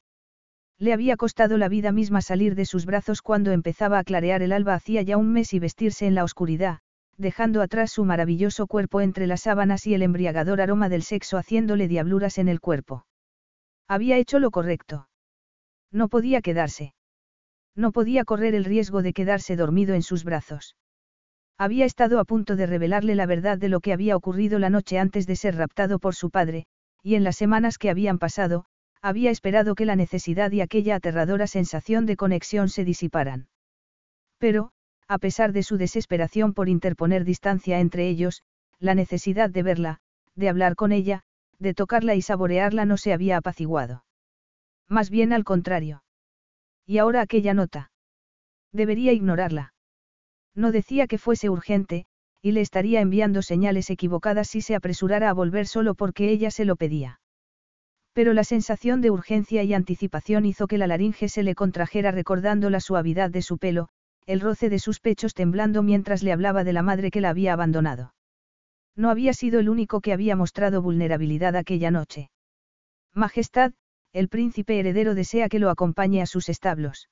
Le 0.78 0.92
había 0.92 1.16
costado 1.16 1.58
la 1.58 1.68
vida 1.68 1.92
misma 1.92 2.22
salir 2.22 2.54
de 2.54 2.64
sus 2.64 2.86
brazos 2.86 3.22
cuando 3.22 3.52
empezaba 3.52 3.98
a 3.98 4.04
clarear 4.04 4.42
el 4.42 4.52
alba 4.52 4.74
hacía 4.74 5.02
ya 5.02 5.16
un 5.16 5.32
mes 5.32 5.52
y 5.54 5.58
vestirse 5.58 6.06
en 6.06 6.14
la 6.14 6.24
oscuridad, 6.24 6.80
dejando 7.16 7.62
atrás 7.62 7.92
su 7.92 8.04
maravilloso 8.04 8.66
cuerpo 8.66 9.00
entre 9.00 9.26
las 9.26 9.42
sábanas 9.42 9.86
y 9.86 9.94
el 9.94 10.02
embriagador 10.02 10.60
aroma 10.60 10.88
del 10.88 11.02
sexo 11.02 11.38
haciéndole 11.38 11.88
diabluras 11.88 12.38
en 12.38 12.48
el 12.48 12.60
cuerpo. 12.60 13.06
Había 13.88 14.16
hecho 14.16 14.38
lo 14.38 14.50
correcto. 14.50 15.08
No 15.90 16.08
podía 16.08 16.40
quedarse. 16.40 16.94
No 17.76 17.92
podía 17.92 18.24
correr 18.24 18.54
el 18.54 18.64
riesgo 18.64 19.02
de 19.02 19.12
quedarse 19.12 19.56
dormido 19.56 19.94
en 19.94 20.02
sus 20.02 20.24
brazos. 20.24 20.76
Había 21.58 21.84
estado 21.84 22.18
a 22.18 22.24
punto 22.24 22.56
de 22.56 22.66
revelarle 22.66 23.14
la 23.14 23.26
verdad 23.26 23.58
de 23.58 23.68
lo 23.68 23.80
que 23.80 23.92
había 23.92 24.16
ocurrido 24.16 24.58
la 24.58 24.70
noche 24.70 24.98
antes 24.98 25.26
de 25.26 25.36
ser 25.36 25.56
raptado 25.56 25.98
por 25.98 26.14
su 26.14 26.30
padre, 26.30 26.66
y 27.02 27.14
en 27.14 27.24
las 27.24 27.36
semanas 27.36 27.78
que 27.78 27.90
habían 27.90 28.18
pasado, 28.18 28.64
había 29.02 29.30
esperado 29.30 29.74
que 29.74 29.84
la 29.84 29.96
necesidad 29.96 30.52
y 30.52 30.60
aquella 30.60 30.94
aterradora 30.94 31.48
sensación 31.48 32.06
de 32.06 32.16
conexión 32.16 32.68
se 32.68 32.84
disiparan. 32.84 33.48
Pero, 34.38 34.70
a 35.08 35.18
pesar 35.18 35.52
de 35.52 35.64
su 35.64 35.76
desesperación 35.76 36.54
por 36.54 36.68
interponer 36.68 37.24
distancia 37.24 37.80
entre 37.80 38.08
ellos, 38.08 38.42
la 38.78 38.94
necesidad 38.94 39.50
de 39.50 39.62
verla, 39.62 39.98
de 40.36 40.48
hablar 40.48 40.76
con 40.76 40.92
ella, 40.92 41.22
de 41.58 41.74
tocarla 41.74 42.14
y 42.14 42.22
saborearla 42.22 42.84
no 42.84 42.96
se 42.96 43.12
había 43.12 43.36
apaciguado. 43.36 44.04
Más 44.88 45.10
bien 45.10 45.32
al 45.32 45.44
contrario. 45.44 46.02
Y 46.86 46.98
ahora 46.98 47.20
aquella 47.20 47.54
nota. 47.54 47.90
Debería 48.72 49.12
ignorarla. 49.12 49.74
No 50.54 50.72
decía 50.72 51.06
que 51.06 51.18
fuese 51.18 51.50
urgente, 51.50 52.06
y 52.40 52.52
le 52.52 52.60
estaría 52.60 53.00
enviando 53.00 53.42
señales 53.42 53.90
equivocadas 53.90 54.48
si 54.48 54.60
se 54.60 54.74
apresurara 54.74 55.30
a 55.30 55.32
volver 55.32 55.66
solo 55.66 55.94
porque 55.94 56.30
ella 56.30 56.50
se 56.50 56.64
lo 56.64 56.76
pedía. 56.76 57.20
Pero 58.12 58.34
la 58.34 58.44
sensación 58.44 59.00
de 59.00 59.10
urgencia 59.10 59.62
y 59.62 59.72
anticipación 59.72 60.44
hizo 60.44 60.66
que 60.66 60.78
la 60.78 60.86
laringe 60.86 61.28
se 61.28 61.42
le 61.42 61.54
contrajera 61.54 62.10
recordando 62.10 62.68
la 62.68 62.80
suavidad 62.80 63.30
de 63.30 63.42
su 63.42 63.58
pelo, 63.58 63.88
el 64.26 64.40
roce 64.40 64.68
de 64.68 64.78
sus 64.78 65.00
pechos 65.00 65.34
temblando 65.34 65.82
mientras 65.82 66.22
le 66.22 66.32
hablaba 66.32 66.64
de 66.64 66.72
la 66.72 66.82
madre 66.82 67.10
que 67.10 67.20
la 67.20 67.30
había 67.30 67.54
abandonado. 67.54 68.14
No 68.94 69.10
había 69.10 69.32
sido 69.32 69.60
el 69.60 69.68
único 69.68 70.00
que 70.00 70.12
había 70.12 70.36
mostrado 70.36 70.82
vulnerabilidad 70.82 71.56
aquella 71.56 71.90
noche. 71.90 72.30
Majestad, 73.14 73.72
el 74.12 74.28
príncipe 74.28 74.78
heredero 74.78 75.14
desea 75.14 75.48
que 75.48 75.58
lo 75.58 75.70
acompañe 75.70 76.20
a 76.20 76.26
sus 76.26 76.50
establos. 76.50 77.08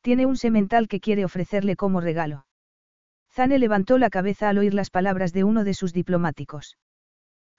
Tiene 0.00 0.26
un 0.26 0.36
semental 0.36 0.88
que 0.88 1.00
quiere 1.00 1.24
ofrecerle 1.24 1.76
como 1.76 2.00
regalo. 2.00 2.46
Zane 3.30 3.58
levantó 3.58 3.98
la 3.98 4.10
cabeza 4.10 4.48
al 4.48 4.58
oír 4.58 4.74
las 4.74 4.90
palabras 4.90 5.32
de 5.32 5.44
uno 5.44 5.62
de 5.62 5.74
sus 5.74 5.92
diplomáticos. 5.92 6.76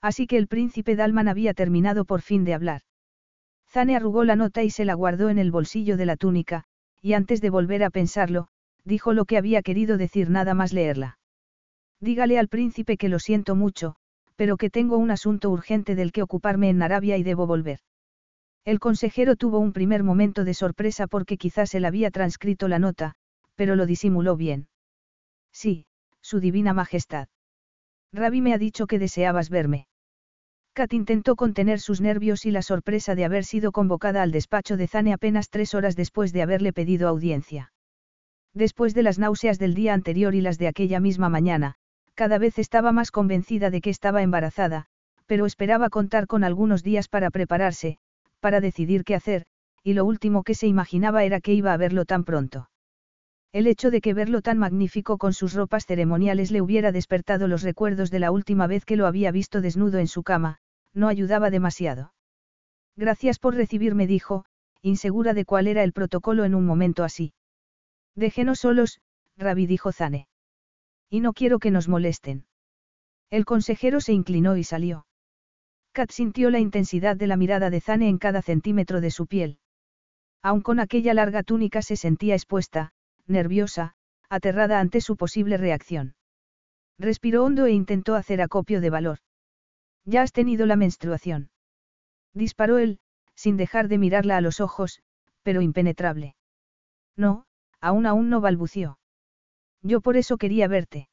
Así 0.02 0.26
que 0.26 0.36
el 0.36 0.46
príncipe 0.46 0.96
Dalman 0.96 1.28
había 1.28 1.54
terminado 1.54 2.04
por 2.04 2.22
fin 2.22 2.44
de 2.44 2.54
hablar. 2.54 2.82
Zane 3.68 3.96
arrugó 3.96 4.24
la 4.24 4.36
nota 4.36 4.62
y 4.62 4.70
se 4.70 4.84
la 4.84 4.94
guardó 4.94 5.28
en 5.28 5.38
el 5.38 5.50
bolsillo 5.50 5.96
de 5.96 6.06
la 6.06 6.16
túnica, 6.16 6.64
y 7.02 7.12
antes 7.12 7.40
de 7.40 7.50
volver 7.50 7.84
a 7.84 7.90
pensarlo, 7.90 8.48
dijo 8.84 9.12
lo 9.12 9.24
que 9.24 9.36
había 9.36 9.62
querido 9.62 9.96
decir 9.96 10.30
nada 10.30 10.54
más 10.54 10.72
leerla. 10.72 11.18
Dígale 12.00 12.38
al 12.38 12.48
príncipe 12.48 12.96
que 12.96 13.08
lo 13.08 13.18
siento 13.18 13.54
mucho, 13.54 13.96
pero 14.36 14.56
que 14.56 14.70
tengo 14.70 14.96
un 14.96 15.10
asunto 15.10 15.50
urgente 15.50 15.94
del 15.94 16.12
que 16.12 16.22
ocuparme 16.22 16.70
en 16.70 16.82
Arabia 16.82 17.18
y 17.18 17.22
debo 17.22 17.46
volver. 17.46 17.80
El 18.64 18.78
consejero 18.78 19.36
tuvo 19.36 19.58
un 19.58 19.72
primer 19.72 20.02
momento 20.02 20.44
de 20.44 20.54
sorpresa 20.54 21.06
porque 21.06 21.36
quizás 21.36 21.74
él 21.74 21.84
había 21.84 22.10
transcrito 22.10 22.68
la 22.68 22.78
nota, 22.78 23.16
pero 23.54 23.76
lo 23.76 23.84
disimuló 23.84 24.36
bien. 24.36 24.68
Sí, 25.52 25.86
su 26.22 26.40
divina 26.40 26.72
majestad. 26.72 27.28
Rabi 28.12 28.40
me 28.40 28.54
ha 28.54 28.58
dicho 28.58 28.86
que 28.86 28.98
deseabas 28.98 29.50
verme. 29.50 29.86
Kat 30.72 30.92
intentó 30.92 31.36
contener 31.36 31.80
sus 31.80 32.00
nervios 32.00 32.46
y 32.46 32.50
la 32.50 32.62
sorpresa 32.62 33.14
de 33.14 33.24
haber 33.24 33.44
sido 33.44 33.72
convocada 33.72 34.22
al 34.22 34.30
despacho 34.30 34.76
de 34.76 34.86
Zane 34.86 35.12
apenas 35.12 35.50
tres 35.50 35.74
horas 35.74 35.96
después 35.96 36.32
de 36.32 36.42
haberle 36.42 36.72
pedido 36.72 37.08
audiencia. 37.08 37.72
Después 38.54 38.94
de 38.94 39.02
las 39.02 39.18
náuseas 39.18 39.58
del 39.58 39.74
día 39.74 39.94
anterior 39.94 40.34
y 40.34 40.40
las 40.40 40.58
de 40.58 40.68
aquella 40.68 41.00
misma 41.00 41.28
mañana, 41.28 41.74
cada 42.14 42.38
vez 42.38 42.58
estaba 42.58 42.92
más 42.92 43.10
convencida 43.10 43.70
de 43.70 43.80
que 43.80 43.90
estaba 43.90 44.22
embarazada, 44.22 44.86
pero 45.26 45.46
esperaba 45.46 45.90
contar 45.90 46.26
con 46.26 46.44
algunos 46.44 46.82
días 46.82 47.08
para 47.08 47.30
prepararse, 47.30 47.98
para 48.40 48.60
decidir 48.60 49.04
qué 49.04 49.14
hacer, 49.14 49.46
y 49.82 49.94
lo 49.94 50.04
último 50.04 50.42
que 50.42 50.54
se 50.54 50.66
imaginaba 50.66 51.24
era 51.24 51.40
que 51.40 51.54
iba 51.54 51.72
a 51.72 51.76
verlo 51.76 52.04
tan 52.04 52.24
pronto. 52.24 52.68
El 53.52 53.66
hecho 53.66 53.90
de 53.90 54.00
que 54.00 54.14
verlo 54.14 54.42
tan 54.42 54.58
magnífico 54.58 55.18
con 55.18 55.32
sus 55.32 55.54
ropas 55.54 55.84
ceremoniales 55.84 56.52
le 56.52 56.60
hubiera 56.60 56.92
despertado 56.92 57.48
los 57.48 57.62
recuerdos 57.62 58.10
de 58.10 58.20
la 58.20 58.30
última 58.30 58.68
vez 58.68 58.84
que 58.84 58.96
lo 58.96 59.06
había 59.06 59.32
visto 59.32 59.60
desnudo 59.60 59.98
en 59.98 60.06
su 60.06 60.22
cama, 60.22 60.58
no 60.94 61.08
ayudaba 61.08 61.50
demasiado. 61.50 62.14
Gracias 62.96 63.38
por 63.40 63.56
recibirme, 63.56 64.06
dijo, 64.06 64.44
insegura 64.82 65.34
de 65.34 65.44
cuál 65.44 65.66
era 65.66 65.82
el 65.82 65.92
protocolo 65.92 66.44
en 66.44 66.54
un 66.54 66.64
momento 66.64 67.02
así. 67.02 67.32
Déjenos 68.14 68.60
solos, 68.60 69.00
Rabi 69.36 69.66
dijo 69.66 69.90
Zane. 69.90 70.28
Y 71.08 71.20
no 71.20 71.32
quiero 71.32 71.58
que 71.58 71.72
nos 71.72 71.88
molesten. 71.88 72.46
El 73.30 73.44
consejero 73.44 74.00
se 74.00 74.12
inclinó 74.12 74.56
y 74.56 74.64
salió. 74.64 75.06
Kat 75.92 76.12
sintió 76.12 76.50
la 76.50 76.60
intensidad 76.60 77.16
de 77.16 77.26
la 77.26 77.36
mirada 77.36 77.68
de 77.68 77.80
Zane 77.80 78.08
en 78.08 78.18
cada 78.18 78.42
centímetro 78.42 79.00
de 79.00 79.10
su 79.10 79.26
piel. 79.26 79.58
Aun 80.40 80.60
con 80.60 80.78
aquella 80.78 81.14
larga 81.14 81.42
túnica 81.42 81.82
se 81.82 81.96
sentía 81.96 82.34
expuesta, 82.34 82.92
nerviosa, 83.26 83.94
aterrada 84.28 84.80
ante 84.80 85.00
su 85.00 85.16
posible 85.16 85.56
reacción. 85.56 86.14
Respiró 86.98 87.44
hondo 87.44 87.66
e 87.66 87.72
intentó 87.72 88.14
hacer 88.14 88.42
acopio 88.42 88.80
de 88.80 88.90
valor. 88.90 89.18
Ya 90.04 90.22
has 90.22 90.32
tenido 90.32 90.66
la 90.66 90.76
menstruación. 90.76 91.50
Disparó 92.34 92.78
él, 92.78 93.00
sin 93.34 93.56
dejar 93.56 93.88
de 93.88 93.98
mirarla 93.98 94.36
a 94.36 94.40
los 94.40 94.60
ojos, 94.60 95.02
pero 95.42 95.62
impenetrable. 95.62 96.36
No, 97.16 97.46
aún 97.80 98.06
aún 98.06 98.30
no 98.30 98.40
balbució. 98.40 98.98
Yo 99.82 100.00
por 100.00 100.16
eso 100.16 100.36
quería 100.36 100.68
verte. 100.68 101.08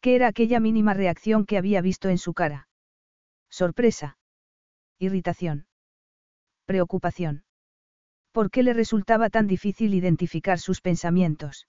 ¿Qué 0.00 0.14
era 0.16 0.28
aquella 0.28 0.60
mínima 0.60 0.94
reacción 0.94 1.46
que 1.46 1.56
había 1.56 1.80
visto 1.80 2.08
en 2.08 2.18
su 2.18 2.34
cara? 2.34 2.68
Sorpresa. 3.48 4.18
Irritación. 4.98 5.66
Preocupación. 6.64 7.45
¿Por 8.36 8.50
qué 8.50 8.62
le 8.62 8.74
resultaba 8.74 9.30
tan 9.30 9.46
difícil 9.46 9.94
identificar 9.94 10.58
sus 10.58 10.82
pensamientos? 10.82 11.68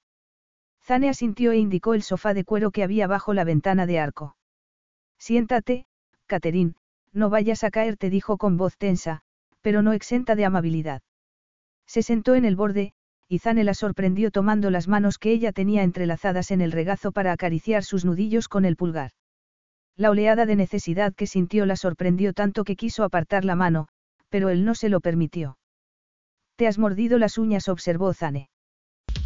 Zane 0.83 1.07
asintió 1.07 1.53
e 1.53 1.57
indicó 1.57 1.93
el 1.93 2.03
sofá 2.03 2.33
de 2.33 2.43
cuero 2.43 2.71
que 2.71 2.83
había 2.83 3.07
bajo 3.07 3.33
la 3.33 3.45
ventana 3.45 3.85
de 3.85 3.99
arco. 3.99 4.35
Siéntate, 5.17 5.85
Catherine, 6.25 6.73
no 7.13 7.29
vayas 7.29 7.63
a 7.63 7.71
caer, 7.71 7.95
te 7.95 8.09
dijo 8.09 8.35
con 8.35 8.57
voz 8.57 8.75
tensa, 8.75 9.21
pero 9.61 9.81
no 9.81 9.93
exenta 9.93 10.35
de 10.35 10.43
amabilidad. 10.43 11.01
Se 11.85 12.03
sentó 12.03 12.35
en 12.35 12.43
el 12.43 12.57
borde, 12.57 12.91
y 13.29 13.39
Zane 13.39 13.63
la 13.63 13.73
sorprendió 13.73 14.29
tomando 14.29 14.69
las 14.69 14.89
manos 14.89 15.19
que 15.19 15.31
ella 15.31 15.53
tenía 15.53 15.83
entrelazadas 15.83 16.51
en 16.51 16.59
el 16.59 16.73
regazo 16.73 17.13
para 17.13 17.31
acariciar 17.31 17.85
sus 17.85 18.03
nudillos 18.03 18.49
con 18.49 18.65
el 18.65 18.75
pulgar. 18.75 19.11
La 19.95 20.09
oleada 20.09 20.45
de 20.45 20.57
necesidad 20.57 21.15
que 21.15 21.27
sintió 21.27 21.65
la 21.65 21.77
sorprendió 21.77 22.33
tanto 22.33 22.65
que 22.65 22.75
quiso 22.75 23.05
apartar 23.05 23.45
la 23.45 23.55
mano, 23.55 23.87
pero 24.27 24.49
él 24.49 24.65
no 24.65 24.75
se 24.75 24.89
lo 24.89 24.99
permitió. 24.99 25.56
Te 26.57 26.65
has 26.65 26.79
mordido 26.79 27.19
las 27.19 27.37
uñas, 27.37 27.67
observó 27.67 28.15
Zane. 28.15 28.49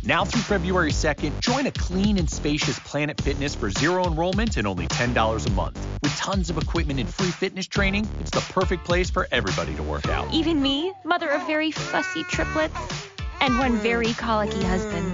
Now 0.03 0.25
through 0.25 0.41
February 0.41 0.91
2nd, 0.91 1.39
join 1.39 1.65
a 1.65 1.71
clean 1.71 2.17
and 2.17 2.29
spacious 2.29 2.77
Planet 2.79 3.21
Fitness 3.21 3.55
for 3.55 3.69
zero 3.69 4.05
enrollment 4.05 4.57
and 4.57 4.67
only 4.67 4.87
$10 4.87 5.47
a 5.47 5.51
month. 5.51 5.79
With 6.03 6.13
tons 6.17 6.49
of 6.49 6.57
equipment 6.57 6.99
and 6.99 7.07
free 7.07 7.31
fitness 7.31 7.67
training, 7.67 8.09
it's 8.19 8.31
the 8.31 8.41
perfect 8.51 8.83
place 8.83 9.09
for 9.09 9.27
everybody 9.31 9.75
to 9.75 9.83
work 9.83 10.09
out. 10.09 10.27
Even 10.33 10.61
me, 10.61 10.91
mother 11.05 11.29
of 11.29 11.45
very 11.47 11.71
fussy 11.71 12.23
triplets 12.23 12.75
and 13.39 13.57
one 13.59 13.77
very 13.77 14.11
colicky 14.13 14.63
husband. 14.63 15.13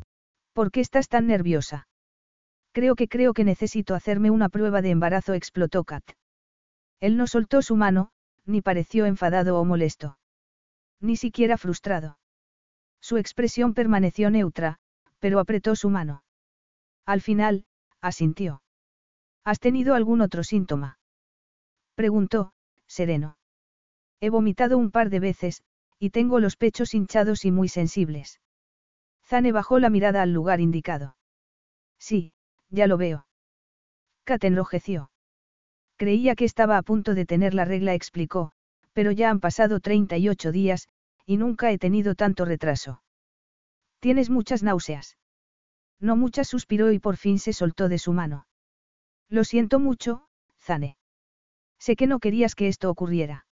¿Por 0.53 0.71
qué 0.71 0.81
estás 0.81 1.07
tan 1.07 1.27
nerviosa? 1.27 1.87
Creo 2.73 2.95
que 2.95 3.07
creo 3.07 3.33
que 3.33 3.43
necesito 3.43 3.95
hacerme 3.95 4.31
una 4.31 4.49
prueba 4.49 4.81
de 4.81 4.91
embarazo, 4.91 5.33
explotó 5.33 5.83
Kat. 5.83 6.03
Él 6.99 7.17
no 7.17 7.27
soltó 7.27 7.61
su 7.61 7.75
mano, 7.75 8.11
ni 8.45 8.61
pareció 8.61 9.05
enfadado 9.05 9.59
o 9.59 9.65
molesto. 9.65 10.17
Ni 10.99 11.15
siquiera 11.15 11.57
frustrado. 11.57 12.17
Su 13.01 13.17
expresión 13.17 13.73
permaneció 13.73 14.29
neutra, 14.29 14.77
pero 15.19 15.39
apretó 15.39 15.75
su 15.75 15.89
mano. 15.89 16.23
Al 17.05 17.21
final, 17.21 17.65
asintió. 17.99 18.61
¿Has 19.43 19.59
tenido 19.59 19.95
algún 19.95 20.21
otro 20.21 20.43
síntoma? 20.43 20.99
Preguntó, 21.95 22.53
sereno. 22.87 23.37
He 24.19 24.29
vomitado 24.29 24.77
un 24.77 24.91
par 24.91 25.09
de 25.09 25.19
veces, 25.19 25.63
y 25.97 26.11
tengo 26.11 26.39
los 26.39 26.55
pechos 26.55 26.93
hinchados 26.93 27.45
y 27.45 27.51
muy 27.51 27.67
sensibles. 27.67 28.39
Zane 29.31 29.53
bajó 29.53 29.79
la 29.79 29.89
mirada 29.89 30.21
al 30.23 30.33
lugar 30.33 30.59
indicado. 30.59 31.15
Sí, 31.97 32.33
ya 32.69 32.85
lo 32.85 32.97
veo. 32.97 33.27
Kat 34.25 34.43
enrojeció. 34.43 35.09
Creía 35.95 36.35
que 36.35 36.43
estaba 36.43 36.77
a 36.77 36.81
punto 36.81 37.15
de 37.15 37.25
tener 37.25 37.53
la 37.53 37.63
regla, 37.63 37.93
explicó, 37.93 38.51
pero 38.91 39.11
ya 39.11 39.29
han 39.29 39.39
pasado 39.39 39.79
38 39.79 40.51
días, 40.51 40.89
y 41.25 41.37
nunca 41.37 41.71
he 41.71 41.77
tenido 41.77 42.13
tanto 42.13 42.43
retraso. 42.43 43.03
Tienes 44.01 44.29
muchas 44.29 44.63
náuseas. 44.63 45.15
No 46.01 46.17
muchas 46.17 46.49
suspiró 46.49 46.91
y 46.91 46.99
por 46.99 47.15
fin 47.15 47.39
se 47.39 47.53
soltó 47.53 47.87
de 47.87 47.99
su 47.99 48.11
mano. 48.11 48.47
Lo 49.29 49.45
siento 49.45 49.79
mucho, 49.79 50.27
Zane. 50.59 50.97
Sé 51.79 51.95
que 51.95 52.05
no 52.05 52.19
querías 52.19 52.53
que 52.53 52.67
esto 52.67 52.89
ocurriera. 52.89 53.45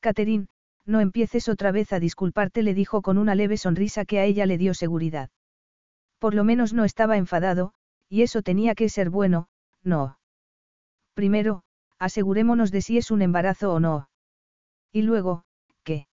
Catherine, 0.00 0.48
no 0.86 1.00
empieces 1.00 1.48
otra 1.48 1.72
vez 1.72 1.92
a 1.92 2.00
disculparte, 2.00 2.62
le 2.62 2.74
dijo 2.74 3.02
con 3.02 3.18
una 3.18 3.34
leve 3.34 3.56
sonrisa 3.56 4.04
que 4.04 4.18
a 4.18 4.24
ella 4.24 4.46
le 4.46 4.58
dio 4.58 4.74
seguridad. 4.74 5.30
Por 6.18 6.34
lo 6.34 6.44
menos 6.44 6.72
no 6.72 6.84
estaba 6.84 7.16
enfadado, 7.16 7.72
y 8.08 8.22
eso 8.22 8.42
tenía 8.42 8.74
que 8.74 8.88
ser 8.88 9.10
bueno, 9.10 9.48
no. 9.82 10.18
Primero, 11.14 11.62
asegurémonos 11.98 12.70
de 12.70 12.82
si 12.82 12.98
es 12.98 13.10
un 13.10 13.22
embarazo 13.22 13.72
o 13.72 13.80
no. 13.80 14.08
Y 14.92 15.02
luego, 15.02 15.44
¿qué? 15.84 16.08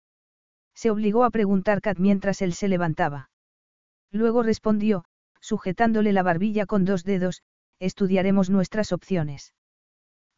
Se 0.74 0.90
obligó 0.90 1.24
a 1.24 1.30
preguntar 1.30 1.82
Kat 1.82 1.98
mientras 1.98 2.42
él 2.42 2.54
se 2.54 2.68
levantaba. 2.68 3.30
Luego 4.12 4.44
respondió, 4.44 5.06
sujetándole 5.40 6.12
la 6.12 6.24
barbilla 6.24 6.66
con 6.66 6.86
dos 6.86 7.04
dedos, 7.04 7.44
estudiaremos 7.80 8.50
nuestras 8.50 8.92
opciones. 8.92 9.54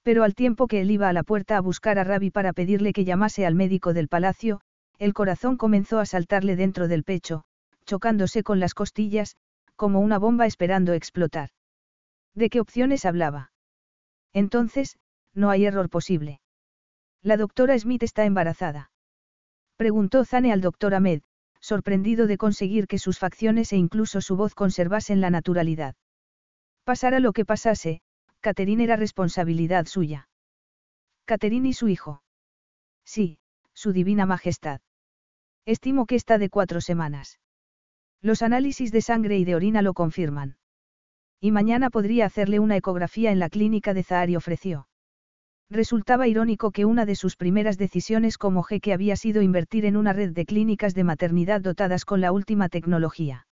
Pero 0.08 0.24
al 0.24 0.36
tiempo 0.36 0.68
que 0.68 0.80
él 0.80 0.90
iba 0.90 1.10
a 1.10 1.12
la 1.12 1.24
puerta 1.24 1.58
a 1.58 1.60
buscar 1.60 2.00
a 2.00 2.06
Ravi 2.06 2.32
para 2.32 2.54
pedirle 2.54 2.94
que 2.94 3.04
llamase 3.04 3.46
al 3.46 3.56
médico 3.56 3.92
del 3.92 4.08
palacio, 4.08 4.62
el 5.00 5.14
corazón 5.14 5.58
comenzó 5.58 6.00
a 6.00 6.06
saltarle 6.06 6.56
dentro 6.56 6.88
del 6.88 7.04
pecho, 7.04 7.44
chocándose 7.86 8.42
con 8.42 8.62
las 8.62 8.74
costillas, 8.74 9.36
como 9.76 10.00
una 10.00 10.18
bomba 10.18 10.46
esperando 10.46 10.94
explotar. 10.94 11.50
¿De 12.34 12.50
qué 12.50 12.62
opciones 12.62 13.04
hablaba? 13.04 13.52
Entonces, 14.32 14.96
no 15.34 15.50
hay 15.50 15.66
error 15.66 15.90
posible. 15.90 16.40
La 17.22 17.36
doctora 17.36 17.78
Smith 17.78 18.04
está 18.04 18.24
embarazada. 18.24 18.92
Preguntó 19.76 20.24
Zane 20.24 20.54
al 20.54 20.62
doctor 20.62 20.96
Ahmed, 20.96 21.22
sorprendido 21.60 22.28
de 22.28 22.38
conseguir 22.38 22.88
que 22.88 22.98
sus 22.98 23.20
facciones 23.20 23.74
e 23.74 23.76
incluso 23.76 24.22
su 24.22 24.38
voz 24.38 24.56
conservasen 24.56 25.20
la 25.20 25.32
naturalidad. 25.32 25.96
Pasara 26.86 27.20
lo 27.20 27.34
que 27.34 27.44
pasase, 27.44 28.00
Catherine 28.48 28.82
era 28.82 28.96
responsabilidad 28.96 29.88
suya. 29.88 30.30
Catherine 31.26 31.68
y 31.68 31.74
su 31.74 31.90
hijo. 31.90 32.22
Sí, 33.04 33.40
su 33.74 33.92
divina 33.92 34.26
majestad. 34.26 34.80
Estimo 35.66 36.06
que 36.06 36.16
está 36.16 36.38
de 36.38 36.50
cuatro 36.50 36.80
semanas. 36.80 37.42
Los 38.22 38.44
análisis 38.44 38.94
de 38.94 39.02
sangre 39.02 39.38
y 39.38 39.44
de 39.44 39.56
orina 39.56 39.82
lo 39.82 39.94
confirman. 39.94 40.56
Y 41.42 41.52
mañana 41.52 41.90
podría 41.90 42.26
hacerle 42.26 42.62
una 42.62 42.78
ecografía 42.78 43.34
en 43.34 43.40
la 43.40 43.50
clínica 43.50 43.94
de 43.94 44.04
Zahari 44.04 44.38
ofreció. 44.38 44.88
Resultaba 45.70 46.30
irónico 46.30 46.72
que 46.72 46.86
una 46.86 47.06
de 47.06 47.16
sus 47.16 47.36
primeras 47.36 47.78
decisiones 47.78 48.38
como 48.38 48.64
jeque 48.64 48.94
había 48.94 49.18
sido 49.18 49.42
invertir 49.42 49.84
en 49.84 49.98
una 49.98 50.14
red 50.14 50.32
de 50.32 50.46
clínicas 50.46 50.96
de 50.96 51.04
maternidad 51.04 51.60
dotadas 51.60 52.06
con 52.06 52.22
la 52.22 52.32
última 52.32 52.70
tecnología. 52.70 53.46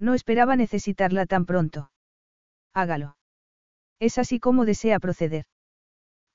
No 0.00 0.14
esperaba 0.14 0.56
necesitarla 0.56 1.24
tan 1.26 1.46
pronto. 1.46 1.92
Hágalo. 2.74 3.17
Es 4.00 4.18
así 4.18 4.38
como 4.38 4.64
desea 4.64 5.00
proceder. 5.00 5.44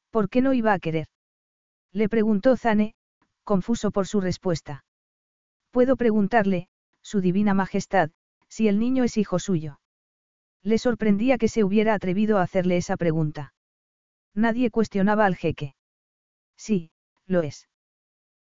¿Por 0.10 0.30
qué 0.30 0.42
no 0.42 0.54
iba 0.54 0.74
a 0.74 0.80
querer? 0.80 1.08
Le 1.92 2.10
preguntó 2.10 2.58
Zane, 2.58 2.96
confuso 3.44 3.92
por 3.92 4.08
su 4.08 4.22
respuesta. 4.22 4.86
Puedo 5.72 5.96
preguntarle, 5.96 6.68
Su 7.02 7.22
Divina 7.22 7.54
Majestad, 7.54 8.12
si 8.48 8.68
el 8.68 8.80
niño 8.80 9.04
es 9.04 9.18
hijo 9.18 9.40
suyo. 9.40 9.80
Le 10.62 10.78
sorprendía 10.78 11.38
que 11.38 11.48
se 11.48 11.64
hubiera 11.64 11.94
atrevido 11.94 12.38
a 12.38 12.44
hacerle 12.44 12.78
esa 12.78 12.96
pregunta. 12.96 13.54
Nadie 14.34 14.72
cuestionaba 14.72 15.26
al 15.26 15.36
jeque. 15.36 15.76
Sí, 16.56 16.92
lo 17.26 17.42
es. 17.42 17.68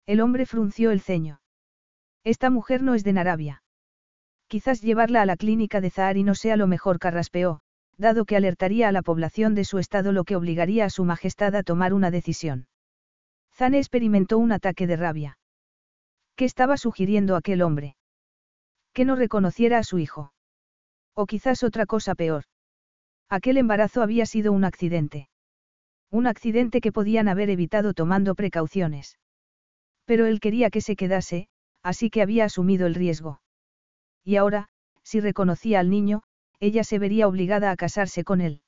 El 0.05 0.21
hombre 0.21 0.45
frunció 0.45 0.91
el 0.91 1.01
ceño. 1.01 1.41
Esta 2.23 2.49
mujer 2.49 2.81
no 2.81 2.93
es 2.93 3.03
de 3.03 3.13
Narabia. 3.13 3.63
Quizás 4.47 4.81
llevarla 4.81 5.21
a 5.21 5.25
la 5.25 5.37
clínica 5.37 5.81
de 5.81 5.89
Zahari 5.89 6.23
no 6.23 6.33
sea 6.33 6.55
lo 6.55 6.67
mejor, 6.67 6.99
carraspeó, 6.99 7.61
dado 7.97 8.25
que 8.25 8.35
alertaría 8.35 8.87
a 8.87 8.91
la 8.91 9.01
población 9.01 9.55
de 9.55 9.65
su 9.65 9.79
estado 9.79 10.11
lo 10.11 10.23
que 10.23 10.35
obligaría 10.35 10.85
a 10.85 10.89
su 10.89 11.03
majestad 11.03 11.55
a 11.55 11.63
tomar 11.63 11.93
una 11.93 12.11
decisión. 12.11 12.67
Zane 13.53 13.79
experimentó 13.79 14.37
un 14.37 14.51
ataque 14.51 14.85
de 14.85 14.97
rabia. 14.97 15.39
¿Qué 16.35 16.45
estaba 16.45 16.77
sugiriendo 16.77 17.35
aquel 17.35 17.63
hombre? 17.63 17.95
Que 18.93 19.05
no 19.05 19.15
reconociera 19.15 19.79
a 19.79 19.83
su 19.83 19.97
hijo. 19.97 20.31
O 21.15 21.25
quizás 21.25 21.63
otra 21.63 21.87
cosa 21.87 22.13
peor. 22.13 22.43
Aquel 23.29 23.57
embarazo 23.57 24.03
había 24.03 24.27
sido 24.27 24.53
un 24.53 24.63
accidente. 24.63 25.29
Un 26.11 26.27
accidente 26.27 26.79
que 26.79 26.91
podían 26.91 27.27
haber 27.27 27.49
evitado 27.49 27.93
tomando 27.93 28.35
precauciones. 28.35 29.17
Pero 30.05 30.27
él 30.27 30.39
quería 30.39 30.69
que 30.69 30.81
se 30.81 30.95
quedase, 30.95 31.47
así 31.81 32.09
que 32.11 32.21
había 32.21 32.45
asumido 32.45 32.85
el 32.85 32.95
riesgo. 32.95 33.41
Y 34.23 34.35
ahora, 34.35 34.69
si 35.03 35.19
reconocía 35.19 35.79
al 35.79 35.89
niño, 35.89 36.21
ella 36.59 36.83
se 36.83 36.99
vería 36.99 37.27
obligada 37.27 37.71
a 37.71 37.75
casarse 37.75 38.23
con 38.23 38.41
él. 38.41 38.61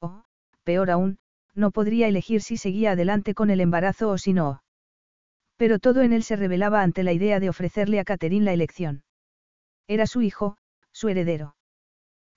O, 0.00 0.24
peor 0.64 0.90
aún, 0.90 1.18
no 1.54 1.70
podría 1.70 2.08
elegir 2.08 2.40
si 2.42 2.56
seguía 2.56 2.92
adelante 2.92 3.34
con 3.34 3.50
el 3.50 3.60
embarazo 3.60 4.10
o 4.10 4.18
si 4.18 4.32
no. 4.32 4.62
Pero 5.56 5.78
todo 5.78 6.02
en 6.02 6.12
él 6.12 6.22
se 6.22 6.36
revelaba 6.36 6.82
ante 6.82 7.02
la 7.02 7.12
idea 7.12 7.38
de 7.40 7.48
ofrecerle 7.48 8.00
a 8.00 8.04
Catherine 8.04 8.44
la 8.44 8.52
elección. 8.52 9.04
Era 9.86 10.06
su 10.06 10.22
hijo, 10.22 10.56
su 10.92 11.08
heredero. 11.08 11.56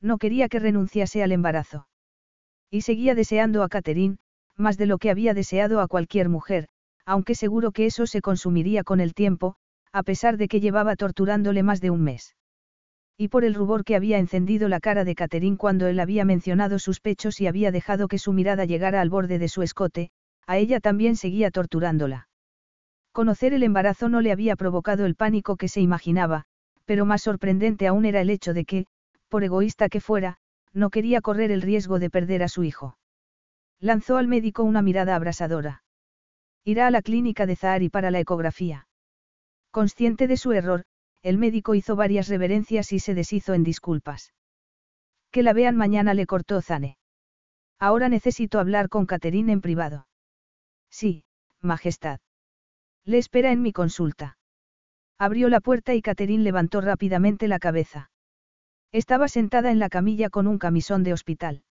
No 0.01 0.17
quería 0.17 0.49
que 0.49 0.59
renunciase 0.59 1.23
al 1.23 1.31
embarazo. 1.31 1.87
Y 2.69 2.81
seguía 2.81 3.15
deseando 3.15 3.63
a 3.63 3.69
Catherine, 3.69 4.17
más 4.57 4.77
de 4.77 4.85
lo 4.85 4.97
que 4.97 5.09
había 5.09 5.33
deseado 5.33 5.79
a 5.79 5.87
cualquier 5.87 6.29
mujer, 6.29 6.67
aunque 7.05 7.35
seguro 7.35 7.71
que 7.71 7.85
eso 7.85 8.07
se 8.07 8.21
consumiría 8.21 8.83
con 8.83 8.99
el 8.99 9.13
tiempo, 9.13 9.55
a 9.91 10.03
pesar 10.03 10.37
de 10.37 10.47
que 10.47 10.59
llevaba 10.59 10.95
torturándole 10.95 11.63
más 11.63 11.79
de 11.79 11.89
un 11.89 12.01
mes. 12.01 12.35
Y 13.17 13.29
por 13.29 13.45
el 13.45 13.53
rubor 13.53 13.85
que 13.85 13.95
había 13.95 14.17
encendido 14.17 14.67
la 14.67 14.79
cara 14.79 15.05
de 15.05 15.15
Catherine 15.15 15.57
cuando 15.57 15.87
él 15.87 15.99
había 15.99 16.25
mencionado 16.25 16.79
sus 16.79 16.99
pechos 16.99 17.39
y 17.39 17.47
había 17.47 17.71
dejado 17.71 18.07
que 18.07 18.19
su 18.19 18.33
mirada 18.33 18.65
llegara 18.65 18.99
al 18.99 19.09
borde 19.09 19.39
de 19.39 19.47
su 19.47 19.61
escote, 19.61 20.11
a 20.45 20.57
ella 20.57 20.79
también 20.79 21.15
seguía 21.15 21.49
torturándola. 21.49 22.27
Conocer 23.13 23.53
el 23.53 23.63
embarazo 23.63 24.09
no 24.09 24.19
le 24.19 24.33
había 24.33 24.57
provocado 24.57 25.05
el 25.05 25.15
pánico 25.15 25.55
que 25.55 25.69
se 25.69 25.79
imaginaba, 25.79 26.43
pero 26.83 27.05
más 27.05 27.21
sorprendente 27.21 27.87
aún 27.87 28.03
era 28.05 28.19
el 28.19 28.29
hecho 28.29 28.53
de 28.53 28.65
que, 28.65 28.85
por 29.29 29.43
egoísta 29.45 29.87
que 29.87 30.01
fuera, 30.01 30.37
no 30.73 30.89
quería 30.89 31.21
correr 31.21 31.51
el 31.51 31.61
riesgo 31.61 31.99
de 31.99 32.09
perder 32.09 32.43
a 32.43 32.49
su 32.49 32.63
hijo. 32.65 32.97
Lanzó 33.79 34.17
al 34.17 34.27
médico 34.27 34.63
una 34.63 34.81
mirada 34.81 35.15
abrasadora. 35.15 35.83
Irá 36.65 36.87
a 36.87 36.91
la 36.91 37.01
clínica 37.01 37.45
de 37.45 37.55
Zahari 37.55 37.89
para 37.89 38.11
la 38.11 38.19
ecografía. 38.19 38.87
Consciente 39.71 40.27
de 40.27 40.35
su 40.35 40.51
error, 40.51 40.83
el 41.25 41.39
médico 41.39 41.73
hizo 41.73 41.95
varias 41.95 42.27
reverencias 42.27 42.91
y 42.91 42.99
se 42.99 43.15
deshizo 43.15 43.55
en 43.55 43.63
disculpas. 43.63 44.31
Que 45.31 45.41
la 45.41 45.53
vean 45.53 45.75
mañana 45.75 46.13
le 46.13 46.27
cortó 46.27 46.61
Zane. 46.61 46.99
Ahora 47.79 48.09
necesito 48.09 48.59
hablar 48.59 48.89
con 48.89 49.07
Caterine 49.07 49.51
en 49.51 49.59
privado. 49.59 50.07
Sí, 50.91 51.23
Majestad. 51.61 52.19
Le 53.05 53.17
espera 53.17 53.51
en 53.51 53.63
mi 53.63 53.73
consulta. 53.73 54.37
Abrió 55.17 55.49
la 55.49 55.61
puerta 55.61 55.95
y 55.95 56.03
Caterine 56.03 56.43
levantó 56.43 56.79
rápidamente 56.79 57.47
la 57.47 57.57
cabeza. 57.57 58.11
Estaba 58.91 59.27
sentada 59.27 59.71
en 59.71 59.79
la 59.79 59.89
camilla 59.89 60.29
con 60.29 60.45
un 60.45 60.59
camisón 60.59 61.01
de 61.01 61.13
hospital. 61.13 61.63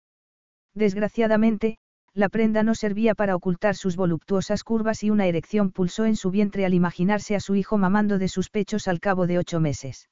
Desgraciadamente, 0.73 1.77
la 2.15 2.29
prenda 2.29 2.63
no 2.63 2.75
servía 2.75 3.15
para 3.15 3.35
ocultar 3.35 3.75
sus 3.75 3.97
voluptuosas 3.97 4.65
curvas 4.65 5.03
y 5.03 5.11
una 5.11 5.27
erección 5.27 5.71
pulsó 5.71 6.05
en 6.05 6.17
su 6.17 6.31
vientre 6.31 6.67
al 6.67 6.75
imaginarse 6.75 7.35
a 7.35 7.41
su 7.41 7.55
hijo 7.55 7.79
mamando 7.79 8.19
de 8.19 8.29
sus 8.29 8.51
pechos 8.51 8.87
al 8.87 9.01
cabo 9.01 9.27
de 9.27 9.39
ocho 9.39 9.61
meses. 9.61 10.11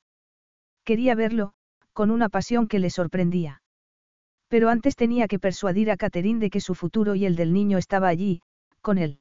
Quería 0.84 1.14
verlo, 1.14 1.52
con 1.92 2.10
una 2.10 2.30
pasión 2.30 2.68
que 2.68 2.78
le 2.78 2.88
sorprendía. 2.88 3.62
Pero 4.48 4.70
antes 4.70 4.96
tenía 4.96 5.28
que 5.28 5.38
persuadir 5.38 5.90
a 5.90 5.96
Catherine 5.96 6.40
de 6.40 6.50
que 6.50 6.60
su 6.60 6.74
futuro 6.74 7.14
y 7.14 7.26
el 7.26 7.36
del 7.36 7.52
niño 7.52 7.76
estaba 7.76 8.08
allí, 8.08 8.40
con 8.80 8.96
él. 8.96 9.20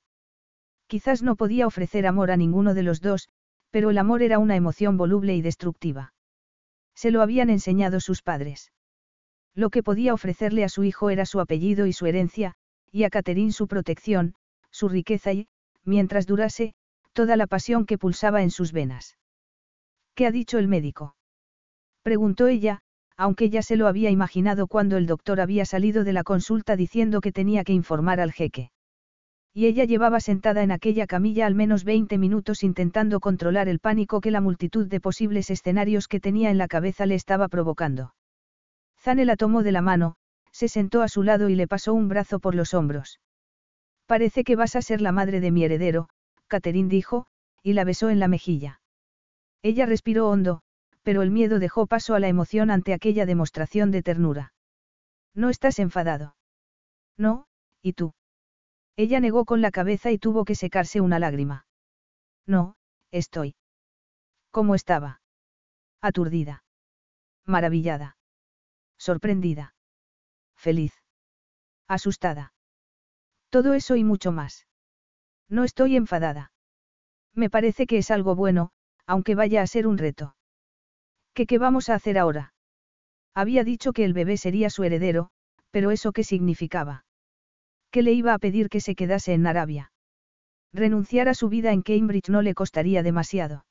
Quizás 0.87 1.21
no 1.21 1.35
podía 1.35 1.67
ofrecer 1.67 2.07
amor 2.07 2.31
a 2.31 2.37
ninguno 2.37 2.73
de 2.73 2.83
los 2.83 3.01
dos, 3.01 3.27
pero 3.69 3.89
el 3.89 3.97
amor 3.97 4.23
era 4.23 4.39
una 4.39 4.55
emoción 4.55 4.97
voluble 4.97 5.35
y 5.35 5.41
destructiva. 5.41 6.13
Se 6.95 7.11
lo 7.11 7.21
habían 7.21 7.49
enseñado 7.49 7.99
sus 7.99 8.21
padres. 8.21 8.71
Lo 9.53 9.69
que 9.69 9.83
podía 9.83 10.13
ofrecerle 10.13 10.63
a 10.63 10.69
su 10.69 10.83
hijo 10.83 11.09
era 11.09 11.25
su 11.25 11.39
apellido 11.39 11.85
y 11.85 11.93
su 11.93 12.05
herencia, 12.05 12.55
y 12.91 13.03
a 13.03 13.09
Catherine 13.09 13.51
su 13.51 13.67
protección, 13.67 14.35
su 14.71 14.89
riqueza 14.89 15.33
y, 15.33 15.47
mientras 15.83 16.25
durase, 16.25 16.73
toda 17.13 17.35
la 17.35 17.47
pasión 17.47 17.85
que 17.85 17.97
pulsaba 17.97 18.43
en 18.43 18.51
sus 18.51 18.71
venas. 18.71 19.17
¿Qué 20.15 20.25
ha 20.25 20.31
dicho 20.31 20.57
el 20.57 20.67
médico? 20.67 21.15
Preguntó 22.03 22.47
ella, 22.47 22.79
aunque 23.17 23.49
ya 23.49 23.61
se 23.61 23.75
lo 23.75 23.87
había 23.87 24.09
imaginado 24.09 24.67
cuando 24.67 24.97
el 24.97 25.05
doctor 25.05 25.41
había 25.41 25.65
salido 25.65 26.03
de 26.03 26.13
la 26.13 26.23
consulta 26.23 26.75
diciendo 26.75 27.21
que 27.21 27.31
tenía 27.31 27.63
que 27.63 27.73
informar 27.73 28.19
al 28.19 28.31
jeque. 28.31 28.71
Y 29.53 29.65
ella 29.65 29.83
llevaba 29.83 30.19
sentada 30.19 30.63
en 30.63 30.71
aquella 30.71 31.07
camilla 31.07 31.45
al 31.45 31.55
menos 31.55 31.83
20 31.83 32.17
minutos 32.17 32.63
intentando 32.63 33.19
controlar 33.19 33.67
el 33.67 33.79
pánico 33.79 34.21
que 34.21 34.31
la 34.31 34.41
multitud 34.41 34.87
de 34.87 35.01
posibles 35.01 35.49
escenarios 35.49 36.07
que 36.07 36.19
tenía 36.19 36.51
en 36.51 36.57
la 36.57 36.67
cabeza 36.67 37.05
le 37.05 37.15
estaba 37.15 37.47
provocando. 37.47 38.13
Zane 38.99 39.25
la 39.25 39.35
tomó 39.35 39.63
de 39.63 39.71
la 39.71 39.81
mano, 39.81 40.15
se 40.59 40.67
sentó 40.67 41.03
a 41.03 41.07
su 41.07 41.23
lado 41.23 41.47
y 41.47 41.55
le 41.55 41.69
pasó 41.69 41.93
un 41.93 42.09
brazo 42.09 42.39
por 42.39 42.53
los 42.53 42.73
hombros. 42.73 43.21
Parece 44.07 44.43
que 44.43 44.57
vas 44.57 44.75
a 44.75 44.81
ser 44.81 44.99
la 44.99 45.13
madre 45.13 45.39
de 45.39 45.51
mi 45.51 45.63
heredero, 45.63 46.09
Catherine 46.47 46.89
dijo, 46.89 47.27
y 47.63 47.71
la 47.71 47.85
besó 47.85 48.09
en 48.09 48.19
la 48.19 48.27
mejilla. 48.27 48.81
Ella 49.61 49.85
respiró 49.85 50.27
hondo, 50.27 50.61
pero 51.01 51.21
el 51.21 51.31
miedo 51.31 51.59
dejó 51.59 51.87
paso 51.87 52.13
a 52.13 52.19
la 52.19 52.27
emoción 52.27 52.71
ante 52.71 52.93
aquella 52.93 53.25
demostración 53.25 53.89
de 53.89 54.03
ternura. 54.03 54.51
¿No 55.33 55.47
estás 55.49 55.79
enfadado? 55.79 56.35
No, 57.17 57.47
¿y 57.81 57.93
tú? 57.93 58.13
Ella 58.97 59.21
negó 59.21 59.45
con 59.45 59.61
la 59.61 59.71
cabeza 59.71 60.11
y 60.11 60.17
tuvo 60.17 60.43
que 60.43 60.55
secarse 60.55 60.99
una 60.99 61.19
lágrima. 61.19 61.67
No, 62.45 62.75
estoy. 63.11 63.55
¿Cómo 64.51 64.75
estaba? 64.75 65.21
Aturdida. 66.01 66.65
Maravillada. 67.45 68.17
Sorprendida 68.97 69.73
feliz. 70.59 70.93
Asustada. 71.87 72.53
Todo 73.49 73.73
eso 73.73 73.95
y 73.95 74.03
mucho 74.03 74.31
más. 74.31 74.67
No 75.47 75.63
estoy 75.63 75.95
enfadada. 75.95 76.51
Me 77.33 77.49
parece 77.49 77.87
que 77.87 77.97
es 77.97 78.11
algo 78.11 78.35
bueno, 78.35 78.71
aunque 79.07 79.33
vaya 79.33 79.61
a 79.61 79.67
ser 79.67 79.87
un 79.87 79.97
reto. 79.97 80.35
¿Qué 81.33 81.57
vamos 81.57 81.89
a 81.89 81.95
hacer 81.95 82.17
ahora? 82.17 82.53
Había 83.33 83.63
dicho 83.63 83.93
que 83.93 84.03
el 84.03 84.13
bebé 84.13 84.35
sería 84.35 84.69
su 84.69 84.83
heredero, 84.83 85.29
pero 85.71 85.91
¿eso 85.91 86.11
qué 86.11 86.23
significaba? 86.23 87.05
¿Qué 87.91 88.03
le 88.03 88.11
iba 88.11 88.33
a 88.33 88.39
pedir 88.39 88.69
que 88.69 88.81
se 88.81 88.93
quedase 88.93 89.33
en 89.33 89.47
Arabia? 89.47 89.91
Renunciar 90.73 91.29
a 91.29 91.33
su 91.33 91.47
vida 91.49 91.71
en 91.71 91.81
Cambridge 91.81 92.29
no 92.29 92.41
le 92.41 92.53
costaría 92.53 93.01
demasiado. 93.01 93.65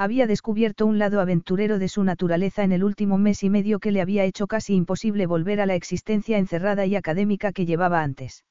Había 0.00 0.28
descubierto 0.28 0.86
un 0.86 1.00
lado 1.00 1.20
aventurero 1.20 1.80
de 1.80 1.88
su 1.88 2.04
naturaleza 2.04 2.62
en 2.62 2.70
el 2.70 2.84
último 2.84 3.18
mes 3.18 3.42
y 3.42 3.50
medio 3.50 3.80
que 3.80 3.90
le 3.90 4.00
había 4.00 4.22
hecho 4.22 4.46
casi 4.46 4.76
imposible 4.76 5.26
volver 5.26 5.60
a 5.60 5.66
la 5.66 5.74
existencia 5.74 6.38
encerrada 6.38 6.86
y 6.86 6.94
académica 6.94 7.50
que 7.50 7.66
llevaba 7.66 8.04
antes. 8.04 8.44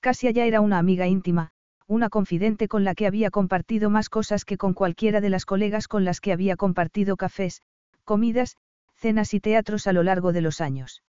Casi 0.00 0.30
ya 0.30 0.44
era 0.44 0.60
una 0.60 0.78
amiga 0.78 1.06
íntima, 1.06 1.52
una 1.86 2.10
confidente 2.10 2.68
con 2.68 2.84
la 2.84 2.94
que 2.94 3.06
había 3.06 3.30
compartido 3.30 3.88
más 3.88 4.10
cosas 4.10 4.44
que 4.44 4.58
con 4.58 4.74
cualquiera 4.74 5.22
de 5.22 5.30
las 5.30 5.46
colegas 5.46 5.88
con 5.88 6.04
las 6.04 6.20
que 6.20 6.34
había 6.34 6.54
compartido 6.56 7.16
cafés, 7.16 7.62
comidas, 8.04 8.58
cenas 8.94 9.32
y 9.32 9.40
teatros 9.40 9.86
a 9.86 9.94
lo 9.94 10.02
largo 10.02 10.34
de 10.34 10.42
los 10.42 10.60
años. 10.60 11.02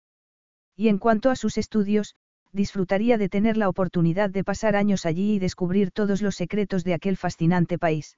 Y 0.78 0.88
en 0.88 1.00
cuanto 1.00 1.32
a 1.32 1.36
sus 1.36 1.58
estudios, 1.58 2.16
disfrutaría 2.54 3.18
de 3.18 3.28
tener 3.28 3.58
la 3.58 3.68
oportunidad 3.68 4.30
de 4.30 4.46
pasar 4.46 4.78
años 4.78 5.06
allí 5.06 5.34
y 5.34 5.40
descubrir 5.40 5.92
todos 5.92 6.22
los 6.22 6.36
secretos 6.38 6.86
de 6.86 6.94
aquel 6.94 7.18
fascinante 7.18 7.78
país. 7.78 8.16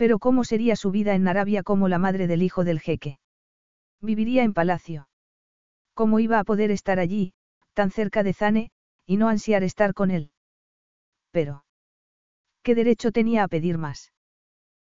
Pero 0.00 0.18
¿cómo 0.18 0.44
sería 0.44 0.76
su 0.76 0.90
vida 0.90 1.14
en 1.14 1.28
Arabia 1.28 1.62
como 1.62 1.86
la 1.86 1.98
madre 1.98 2.26
del 2.26 2.42
hijo 2.42 2.64
del 2.64 2.80
jeque? 2.80 3.18
Viviría 4.00 4.44
en 4.44 4.54
palacio. 4.54 5.10
¿Cómo 5.92 6.20
iba 6.20 6.38
a 6.38 6.44
poder 6.44 6.70
estar 6.70 6.98
allí, 6.98 7.34
tan 7.74 7.90
cerca 7.90 8.22
de 8.22 8.32
Zane, 8.32 8.70
y 9.04 9.18
no 9.18 9.28
ansiar 9.28 9.62
estar 9.62 9.92
con 9.92 10.10
él? 10.10 10.30
Pero. 11.32 11.66
¿Qué 12.62 12.74
derecho 12.74 13.12
tenía 13.12 13.44
a 13.44 13.48
pedir 13.48 13.76
más? 13.76 14.10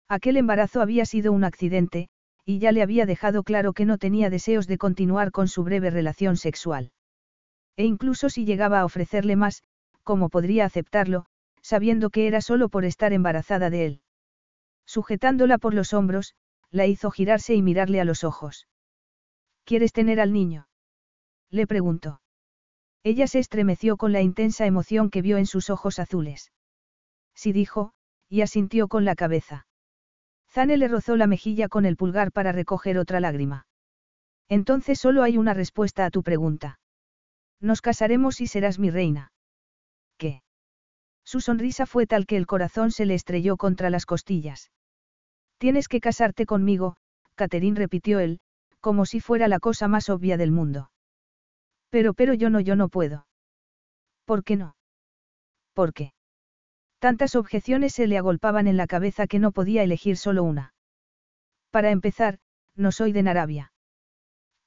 Aquel 0.09 0.37
embarazo 0.37 0.81
había 0.81 1.07
sido 1.07 1.31
un 1.31 1.45
accidente, 1.45 2.09
y 2.45 2.59
ya 2.59 2.73
le 2.73 2.83
había 2.83 3.07
dejado 3.07 3.45
claro 3.45 3.73
que 3.73 3.85
no 3.85 3.99
tenía 3.99 4.31
deseos 4.31 4.67
de 4.67 4.79
continuar 4.79 5.31
con 5.31 5.47
su 5.47 5.63
breve 5.63 5.91
relación 5.91 6.37
sexual. 6.37 6.91
E 7.77 7.85
incluso 7.85 8.31
si 8.31 8.45
llegaba 8.45 8.81
a 8.81 8.85
ofrecerle 8.85 9.37
más, 9.37 9.63
¿cómo 10.03 10.29
podría 10.29 10.65
aceptarlo, 10.65 11.27
sabiendo 11.63 12.11
que 12.11 12.27
era 12.27 12.41
solo 12.41 12.69
por 12.69 12.85
estar 12.85 13.13
embarazada 13.13 13.71
de 13.71 13.87
él? 13.87 14.01
Sujetándola 14.87 15.59
por 15.59 15.75
los 15.75 15.93
hombros, 15.93 16.35
la 16.71 16.87
hizo 16.87 17.11
girarse 17.11 17.55
y 17.55 17.63
mirarle 17.63 18.01
a 18.01 18.05
los 18.05 18.25
ojos. 18.25 18.69
¿Quieres 19.65 19.93
tener 19.93 20.21
al 20.21 20.33
niño? 20.33 20.69
Le 21.51 21.67
preguntó. 21.67 22.21
Ella 23.03 23.27
se 23.27 23.39
estremeció 23.39 23.97
con 23.97 24.13
la 24.13 24.23
intensa 24.23 24.67
emoción 24.67 25.11
que 25.11 25.23
vio 25.23 25.37
en 25.37 25.47
sus 25.47 25.71
ojos 25.71 25.99
azules. 25.99 26.53
Sí 27.35 27.53
dijo, 27.53 27.93
y 28.29 28.41
asintió 28.41 28.89
con 28.89 29.05
la 29.05 29.15
cabeza. 29.15 29.67
Zane 30.49 30.77
le 30.77 30.89
rozó 30.89 31.17
la 31.17 31.27
mejilla 31.27 31.69
con 31.69 31.85
el 31.85 31.97
pulgar 31.97 32.33
para 32.33 32.53
recoger 32.53 32.97
otra 32.99 33.21
lágrima. 33.21 33.67
Entonces 34.49 34.99
solo 34.99 35.23
hay 35.23 35.37
una 35.37 35.53
respuesta 35.53 36.07
a 36.07 36.11
tu 36.11 36.23
pregunta. 36.23 36.79
Nos 37.61 37.83
casaremos 37.83 38.41
y 38.41 38.47
serás 38.47 38.79
mi 38.79 38.91
reina. 38.91 39.33
Su 41.25 41.41
sonrisa 41.41 41.87
fue 41.87 42.07
tal 42.07 42.27
que 42.27 42.37
el 42.37 42.47
corazón 42.47 42.91
se 42.91 43.07
le 43.07 43.15
estrelló 43.15 43.57
contra 43.57 43.91
las 43.91 44.07
costillas. 44.07 44.71
Tienes 45.59 45.89
que 45.89 46.01
casarte 46.01 46.47
conmigo, 46.47 46.97
Catherine 47.35 47.79
repitió 47.79 48.21
él, 48.21 48.41
como 48.81 49.07
si 49.07 49.21
fuera 49.21 49.49
la 49.49 49.61
cosa 49.61 49.89
más 49.89 50.11
obvia 50.11 50.37
del 50.37 50.53
mundo. 50.53 50.91
Pero 51.91 52.13
pero 52.13 52.35
yo 52.35 52.51
no, 52.51 52.61
yo 52.61 52.77
no 52.77 52.89
puedo. 52.89 53.27
¿Por 54.27 54.45
qué 54.45 54.57
no? 54.57 54.77
¿Por 55.73 55.95
qué? 55.95 56.13
Tantas 56.99 57.37
objeciones 57.37 57.95
se 57.95 58.07
le 58.07 58.19
agolpaban 58.19 58.67
en 58.67 58.77
la 58.77 58.87
cabeza 58.87 59.27
que 59.27 59.39
no 59.39 59.53
podía 59.53 59.83
elegir 59.83 60.17
solo 60.17 60.45
una. 60.45 60.75
Para 61.71 61.91
empezar, 61.91 62.39
no 62.77 62.93
soy 62.93 63.13
de 63.13 63.23
Narabia. 63.23 63.73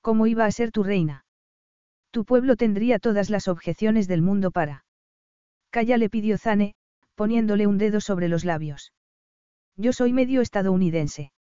¿Cómo 0.02 0.26
iba 0.26 0.46
a 0.46 0.52
ser 0.52 0.72
tu 0.72 0.84
reina? 0.84 1.26
Tu 2.12 2.26
pueblo 2.26 2.56
tendría 2.56 3.00
todas 3.00 3.30
las 3.30 3.48
objeciones 3.48 4.08
del 4.08 4.22
mundo 4.22 4.52
para. 4.52 4.87
Calla 5.78 5.98
le 5.98 6.10
pidió 6.10 6.40
Zane, 6.40 6.74
poniéndole 7.14 7.68
un 7.68 7.78
dedo 7.78 8.02
sobre 8.02 8.30
los 8.30 8.46
labios. 8.46 8.94
Yo 9.76 9.94
soy 9.94 10.12
medio 10.12 10.42
estadounidense. 10.42 11.32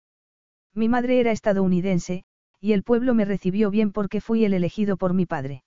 Mi 0.74 0.90
madre 0.90 1.20
era 1.20 1.32
estadounidense, 1.32 2.22
y 2.60 2.74
el 2.74 2.82
pueblo 2.82 3.14
me 3.14 3.24
recibió 3.24 3.70
bien 3.70 3.92
porque 3.92 4.20
fui 4.20 4.44
el 4.44 4.52
elegido 4.52 4.98
por 4.98 5.14
mi 5.14 5.24
padre. 5.24 5.64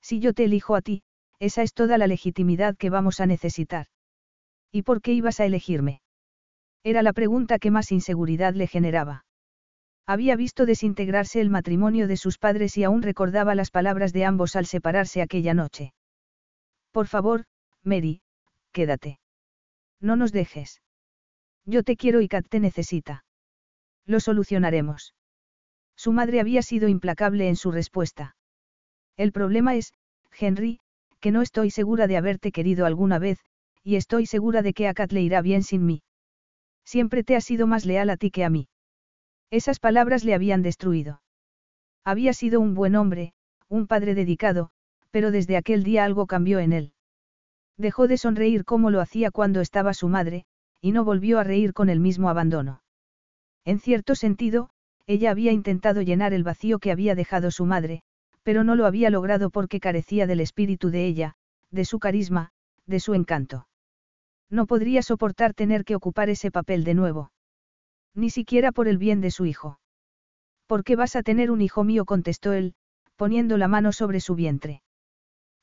Si 0.00 0.20
yo 0.20 0.32
te 0.32 0.44
elijo 0.44 0.74
a 0.74 0.80
ti, 0.80 1.02
esa 1.38 1.62
es 1.62 1.74
toda 1.74 1.98
la 1.98 2.06
legitimidad 2.06 2.78
que 2.78 2.88
vamos 2.88 3.20
a 3.20 3.26
necesitar. 3.26 3.88
¿Y 4.70 4.84
por 4.84 5.02
qué 5.02 5.12
ibas 5.12 5.38
a 5.40 5.44
elegirme? 5.44 6.00
Era 6.82 7.02
la 7.02 7.12
pregunta 7.12 7.58
que 7.58 7.70
más 7.70 7.92
inseguridad 7.92 8.54
le 8.54 8.68
generaba. 8.68 9.26
Había 10.06 10.34
visto 10.34 10.64
desintegrarse 10.64 11.42
el 11.42 11.50
matrimonio 11.50 12.08
de 12.08 12.16
sus 12.16 12.38
padres 12.38 12.78
y 12.78 12.84
aún 12.84 13.02
recordaba 13.02 13.54
las 13.54 13.70
palabras 13.70 14.14
de 14.14 14.24
ambos 14.24 14.56
al 14.56 14.64
separarse 14.64 15.20
aquella 15.20 15.52
noche. 15.52 15.92
Por 16.90 17.06
favor, 17.06 17.44
Mary, 17.84 18.20
quédate. 18.72 19.18
No 20.00 20.16
nos 20.16 20.32
dejes. 20.32 20.80
Yo 21.64 21.82
te 21.82 21.96
quiero 21.96 22.20
y 22.20 22.28
Kat 22.28 22.46
te 22.48 22.60
necesita. 22.60 23.24
Lo 24.06 24.20
solucionaremos. 24.20 25.14
Su 25.96 26.12
madre 26.12 26.40
había 26.40 26.62
sido 26.62 26.88
implacable 26.88 27.48
en 27.48 27.56
su 27.56 27.70
respuesta. 27.70 28.36
El 29.16 29.32
problema 29.32 29.74
es, 29.76 29.92
Henry, 30.38 30.80
que 31.20 31.30
no 31.30 31.42
estoy 31.42 31.70
segura 31.70 32.06
de 32.06 32.16
haberte 32.16 32.50
querido 32.50 32.86
alguna 32.86 33.18
vez, 33.18 33.38
y 33.84 33.96
estoy 33.96 34.26
segura 34.26 34.62
de 34.62 34.72
que 34.72 34.88
a 34.88 34.94
Kat 34.94 35.12
le 35.12 35.22
irá 35.22 35.42
bien 35.42 35.62
sin 35.62 35.86
mí. 35.86 36.02
Siempre 36.84 37.22
te 37.22 37.36
ha 37.36 37.40
sido 37.40 37.66
más 37.66 37.84
leal 37.84 38.10
a 38.10 38.16
ti 38.16 38.30
que 38.30 38.44
a 38.44 38.50
mí. 38.50 38.68
Esas 39.50 39.78
palabras 39.78 40.24
le 40.24 40.34
habían 40.34 40.62
destruido. 40.62 41.22
Había 42.04 42.32
sido 42.32 42.60
un 42.60 42.74
buen 42.74 42.96
hombre, 42.96 43.34
un 43.68 43.86
padre 43.86 44.14
dedicado, 44.14 44.70
pero 45.10 45.30
desde 45.30 45.56
aquel 45.56 45.84
día 45.84 46.04
algo 46.04 46.26
cambió 46.26 46.58
en 46.58 46.72
él. 46.72 46.92
Dejó 47.82 48.06
de 48.06 48.16
sonreír 48.16 48.64
como 48.64 48.90
lo 48.90 49.00
hacía 49.00 49.32
cuando 49.32 49.60
estaba 49.60 49.92
su 49.92 50.06
madre, 50.06 50.44
y 50.80 50.92
no 50.92 51.04
volvió 51.04 51.40
a 51.40 51.42
reír 51.42 51.72
con 51.72 51.88
el 51.88 51.98
mismo 51.98 52.28
abandono. 52.28 52.80
En 53.64 53.80
cierto 53.80 54.14
sentido, 54.14 54.70
ella 55.08 55.32
había 55.32 55.50
intentado 55.50 56.00
llenar 56.00 56.32
el 56.32 56.44
vacío 56.44 56.78
que 56.78 56.92
había 56.92 57.16
dejado 57.16 57.50
su 57.50 57.66
madre, 57.66 58.02
pero 58.44 58.62
no 58.62 58.76
lo 58.76 58.86
había 58.86 59.10
logrado 59.10 59.50
porque 59.50 59.80
carecía 59.80 60.28
del 60.28 60.38
espíritu 60.38 60.90
de 60.90 61.06
ella, 61.06 61.34
de 61.72 61.84
su 61.84 61.98
carisma, 61.98 62.52
de 62.86 63.00
su 63.00 63.14
encanto. 63.14 63.66
No 64.48 64.66
podría 64.66 65.02
soportar 65.02 65.52
tener 65.52 65.84
que 65.84 65.96
ocupar 65.96 66.30
ese 66.30 66.52
papel 66.52 66.84
de 66.84 66.94
nuevo. 66.94 67.32
Ni 68.14 68.30
siquiera 68.30 68.70
por 68.70 68.86
el 68.86 68.98
bien 68.98 69.20
de 69.20 69.32
su 69.32 69.44
hijo. 69.44 69.80
¿Por 70.68 70.84
qué 70.84 70.94
vas 70.94 71.16
a 71.16 71.24
tener 71.24 71.50
un 71.50 71.60
hijo 71.60 71.82
mío? 71.82 72.04
contestó 72.04 72.52
él, 72.52 72.74
poniendo 73.16 73.58
la 73.58 73.66
mano 73.66 73.90
sobre 73.90 74.20
su 74.20 74.36
vientre. 74.36 74.82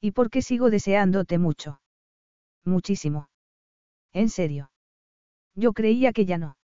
¿Y 0.02 0.12
por 0.12 0.30
qué 0.30 0.42
sigo 0.42 0.70
deseándote 0.70 1.38
mucho? 1.38 1.80
Muchísimo. 2.70 3.30
¿En 4.14 4.30
serio? 4.30 4.72
Yo 5.56 5.74
creía 5.74 6.14
que 6.14 6.26
ya 6.26 6.38
no. 6.38 6.58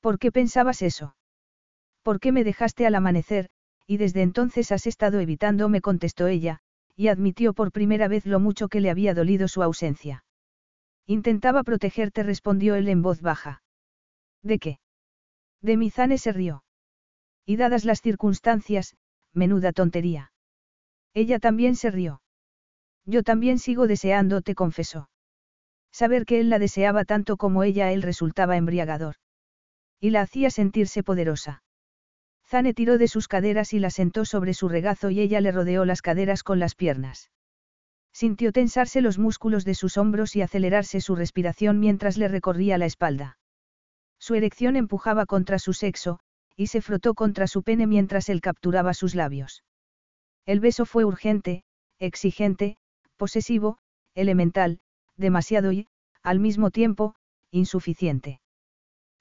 ¿Por 0.00 0.18
qué 0.18 0.32
pensabas 0.32 0.82
eso? 0.82 1.16
¿Por 2.02 2.20
qué 2.20 2.32
me 2.32 2.44
dejaste 2.44 2.86
al 2.86 2.96
amanecer, 2.96 3.48
y 3.86 3.96
desde 3.96 4.22
entonces 4.22 4.72
has 4.72 4.86
estado 4.86 5.20
evitándome? 5.20 5.80
contestó 5.80 6.26
ella, 6.26 6.58
y 6.96 7.08
admitió 7.08 7.54
por 7.54 7.72
primera 7.72 8.08
vez 8.08 8.26
lo 8.26 8.40
mucho 8.40 8.68
que 8.68 8.80
le 8.80 8.90
había 8.90 9.14
dolido 9.14 9.48
su 9.48 9.62
ausencia. 9.62 10.24
Intentaba 11.06 11.62
protegerte, 11.62 12.22
respondió 12.22 12.74
él 12.74 12.88
en 12.88 13.02
voz 13.02 13.20
baja. 13.20 13.62
¿De 14.42 14.58
qué? 14.58 14.78
De 15.62 15.76
Mizane 15.76 16.18
se 16.18 16.32
rió. 16.32 16.64
Y 17.46 17.56
dadas 17.56 17.84
las 17.84 18.00
circunstancias, 18.00 18.96
menuda 19.32 19.72
tontería. 19.72 20.32
Ella 21.14 21.38
también 21.38 21.76
se 21.76 21.90
rió. 21.90 22.20
Yo 23.06 23.22
también 23.22 23.58
sigo 23.58 23.86
deseándote, 23.86 24.54
confesó. 24.54 25.08
Saber 25.92 26.24
que 26.24 26.40
él 26.40 26.50
la 26.50 26.58
deseaba 26.58 27.04
tanto 27.04 27.36
como 27.36 27.62
ella 27.62 27.86
a 27.86 27.92
él 27.92 28.02
resultaba 28.02 28.56
embriagador. 28.56 29.16
Y 30.00 30.10
la 30.10 30.22
hacía 30.22 30.50
sentirse 30.50 31.02
poderosa. 31.02 31.62
Zane 32.46 32.74
tiró 32.74 32.98
de 32.98 33.08
sus 33.08 33.28
caderas 33.28 33.72
y 33.72 33.78
la 33.78 33.90
sentó 33.90 34.24
sobre 34.24 34.54
su 34.54 34.68
regazo 34.68 35.10
y 35.10 35.20
ella 35.20 35.40
le 35.40 35.52
rodeó 35.52 35.84
las 35.84 36.02
caderas 36.02 36.42
con 36.42 36.58
las 36.58 36.74
piernas. 36.74 37.30
Sintió 38.12 38.52
tensarse 38.52 39.00
los 39.00 39.18
músculos 39.18 39.64
de 39.64 39.74
sus 39.74 39.96
hombros 39.96 40.36
y 40.36 40.42
acelerarse 40.42 41.00
su 41.00 41.16
respiración 41.16 41.80
mientras 41.80 42.16
le 42.16 42.28
recorría 42.28 42.78
la 42.78 42.86
espalda. 42.86 43.38
Su 44.18 44.34
erección 44.34 44.76
empujaba 44.76 45.26
contra 45.26 45.58
su 45.58 45.72
sexo, 45.72 46.20
y 46.56 46.68
se 46.68 46.80
frotó 46.80 47.14
contra 47.14 47.46
su 47.46 47.62
pene 47.62 47.86
mientras 47.86 48.28
él 48.28 48.40
capturaba 48.40 48.94
sus 48.94 49.14
labios. 49.14 49.64
El 50.46 50.60
beso 50.60 50.86
fue 50.86 51.04
urgente, 51.04 51.64
exigente, 51.98 52.76
posesivo, 53.16 53.78
elemental, 54.14 54.80
demasiado 55.16 55.72
y, 55.72 55.88
al 56.22 56.40
mismo 56.40 56.70
tiempo, 56.70 57.14
insuficiente. 57.50 58.40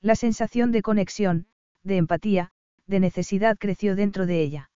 La 0.02 0.16
sensación 0.16 0.72
de 0.72 0.82
conexión, 0.82 1.48
de 1.84 1.98
empatía, 1.98 2.52
de 2.88 3.00
necesidad 3.00 3.58
creció 3.58 3.96
dentro 3.96 4.26
de 4.26 4.42
ella. 4.42 4.72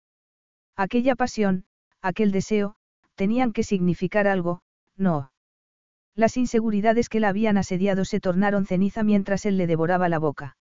Aquella 0.75 1.15
pasión, 1.15 1.65
aquel 2.01 2.31
deseo, 2.31 2.75
tenían 3.15 3.51
que 3.51 3.63
significar 3.63 4.27
algo, 4.27 4.61
no. 4.95 5.31
Las 6.15 6.37
inseguridades 6.37 7.09
que 7.09 7.19
la 7.19 7.29
habían 7.29 7.57
asediado 7.57 8.05
se 8.05 8.19
tornaron 8.19 8.65
ceniza 8.65 9.03
mientras 9.03 9.45
él 9.45 9.57
le 9.57 9.67
devoraba 9.67 10.09
la 10.09 10.19
boca. 10.19 10.57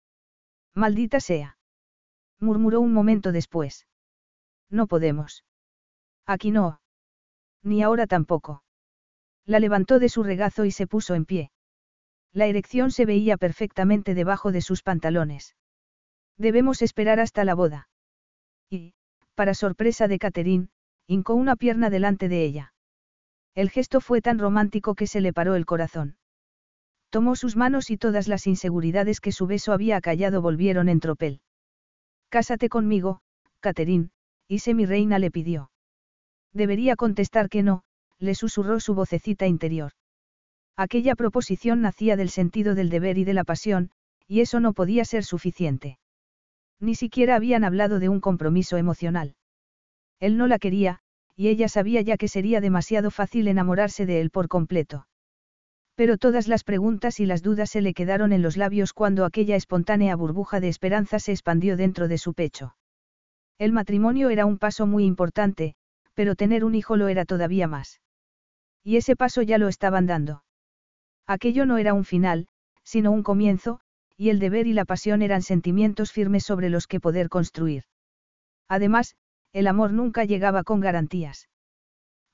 Maldita 0.75 1.21
sea. 1.21 1.59
murmuró 2.41 2.81
un 2.81 2.93
momento 2.93 3.33
después. 3.33 3.87
No 4.71 4.87
podemos. 4.87 5.45
Aquí 6.27 6.51
no. 6.51 6.82
Ni 7.63 7.83
ahora 7.83 8.07
tampoco. 8.07 8.63
La 9.47 9.61
levantó 9.61 9.99
de 9.99 10.09
su 10.09 10.23
regazo 10.23 10.65
y 10.65 10.71
se 10.71 10.87
puso 10.87 11.15
en 11.15 11.25
pie. 11.25 11.51
La 12.33 12.47
erección 12.47 12.91
se 12.91 13.05
veía 13.07 13.37
perfectamente 13.37 14.15
debajo 14.15 14.53
de 14.53 14.63
sus 14.63 14.83
pantalones. 14.83 15.55
Debemos 16.39 16.83
esperar 16.83 17.21
hasta 17.21 17.45
la 17.45 17.55
boda. 17.55 17.89
Y, 18.71 18.95
para 19.35 19.55
sorpresa 19.55 20.09
de 20.09 20.19
Catherine, 20.19 20.69
hincó 21.07 21.35
una 21.35 21.57
pierna 21.57 21.91
delante 21.91 22.29
de 22.29 22.45
ella. 22.45 22.75
El 23.55 23.69
gesto 23.69 24.01
fue 24.01 24.23
tan 24.23 24.39
romántico 24.39 24.95
que 24.95 25.07
se 25.07 25.21
le 25.21 25.33
paró 25.33 25.57
el 25.57 25.67
corazón. 25.67 26.17
Tomó 27.11 27.37
sus 27.37 27.57
manos 27.57 27.91
y 27.91 27.99
todas 27.99 28.29
las 28.29 28.47
inseguridades 28.47 29.21
que 29.21 29.33
su 29.33 29.47
beso 29.47 29.73
había 29.73 29.99
acallado 29.99 30.41
volvieron 30.41 30.89
en 30.89 31.01
tropel. 31.01 31.43
Cásate 32.31 32.71
conmigo, 32.71 33.21
Catherine, 33.61 34.09
y 34.49 34.59
mi 34.73 34.87
reina 34.87 35.19
le 35.19 35.31
pidió. 35.31 35.72
Debería 36.53 36.97
contestar 36.97 37.49
que 37.49 37.63
no, 37.63 37.83
le 38.19 38.35
susurró 38.35 38.81
su 38.81 38.95
vocecita 38.95 39.47
interior. 39.47 39.93
Aquella 40.77 41.15
proposición 41.15 41.81
nacía 41.81 42.17
del 42.17 42.31
sentido 42.31 42.75
del 42.75 42.91
deber 42.91 43.19
y 43.19 43.25
de 43.25 43.35
la 43.35 43.45
pasión, 43.45 43.91
y 44.27 44.41
eso 44.41 44.61
no 44.61 44.73
podía 44.73 45.05
ser 45.05 45.25
suficiente. 45.25 45.99
Ni 46.81 46.95
siquiera 46.95 47.37
habían 47.37 47.65
hablado 47.65 47.99
de 47.99 48.09
un 48.09 48.21
compromiso 48.21 48.77
emocional. 48.77 49.35
Él 50.21 50.37
no 50.37 50.47
la 50.47 50.59
quería, 50.59 51.01
y 51.37 51.49
ella 51.49 51.69
sabía 51.69 52.01
ya 52.01 52.17
que 52.17 52.29
sería 52.29 52.61
demasiado 52.61 53.11
fácil 53.11 53.49
enamorarse 53.49 54.07
de 54.07 54.21
él 54.21 54.31
por 54.31 54.49
completo. 54.49 55.07
Pero 55.95 56.17
todas 56.17 56.49
las 56.49 56.65
preguntas 56.65 57.21
y 57.21 57.27
las 57.27 57.43
dudas 57.43 57.71
se 57.71 57.83
le 57.83 57.95
quedaron 57.95 58.33
en 58.33 58.43
los 58.43 58.57
labios 58.57 58.93
cuando 58.93 59.25
aquella 59.25 59.57
espontánea 59.57 60.17
burbuja 60.17 60.61
de 60.61 60.69
esperanza 60.69 61.19
se 61.19 61.33
expandió 61.33 61.77
dentro 61.77 62.09
de 62.09 62.19
su 62.19 62.35
pecho. 62.35 62.77
El 63.59 63.73
matrimonio 63.73 64.31
era 64.31 64.47
un 64.47 64.59
paso 64.59 64.87
muy 64.87 65.05
importante, 65.05 65.75
pero 66.23 66.37
tener 66.37 66.65
un 66.65 66.77
hijo 66.77 66.97
lo 66.97 67.09
era 67.09 67.25
todavía 67.25 67.67
más. 67.67 68.01
Y 68.85 68.97
ese 68.97 69.17
paso 69.17 69.43
ya 69.43 69.59
lo 69.59 69.67
estaban 69.67 70.07
dando. 70.07 70.45
Aquello 71.27 71.67
no 71.67 71.79
era 71.79 71.95
un 71.95 72.05
final, 72.05 72.47
sino 72.85 73.11
un 73.11 73.25
comienzo, 73.25 73.81
y 74.17 74.29
el 74.29 74.39
deber 74.39 74.69
y 74.69 74.73
la 74.73 74.85
pasión 74.85 75.23
eran 75.23 75.43
sentimientos 75.43 76.13
firmes 76.13 76.45
sobre 76.45 76.71
los 76.71 76.87
que 76.87 77.01
poder 77.01 77.29
construir. 77.29 77.83
Además, 78.69 79.17
el 79.53 79.67
amor 79.67 79.93
nunca 79.93 80.25
llegaba 80.25 80.63
con 80.63 80.79
garantías. 80.79 81.49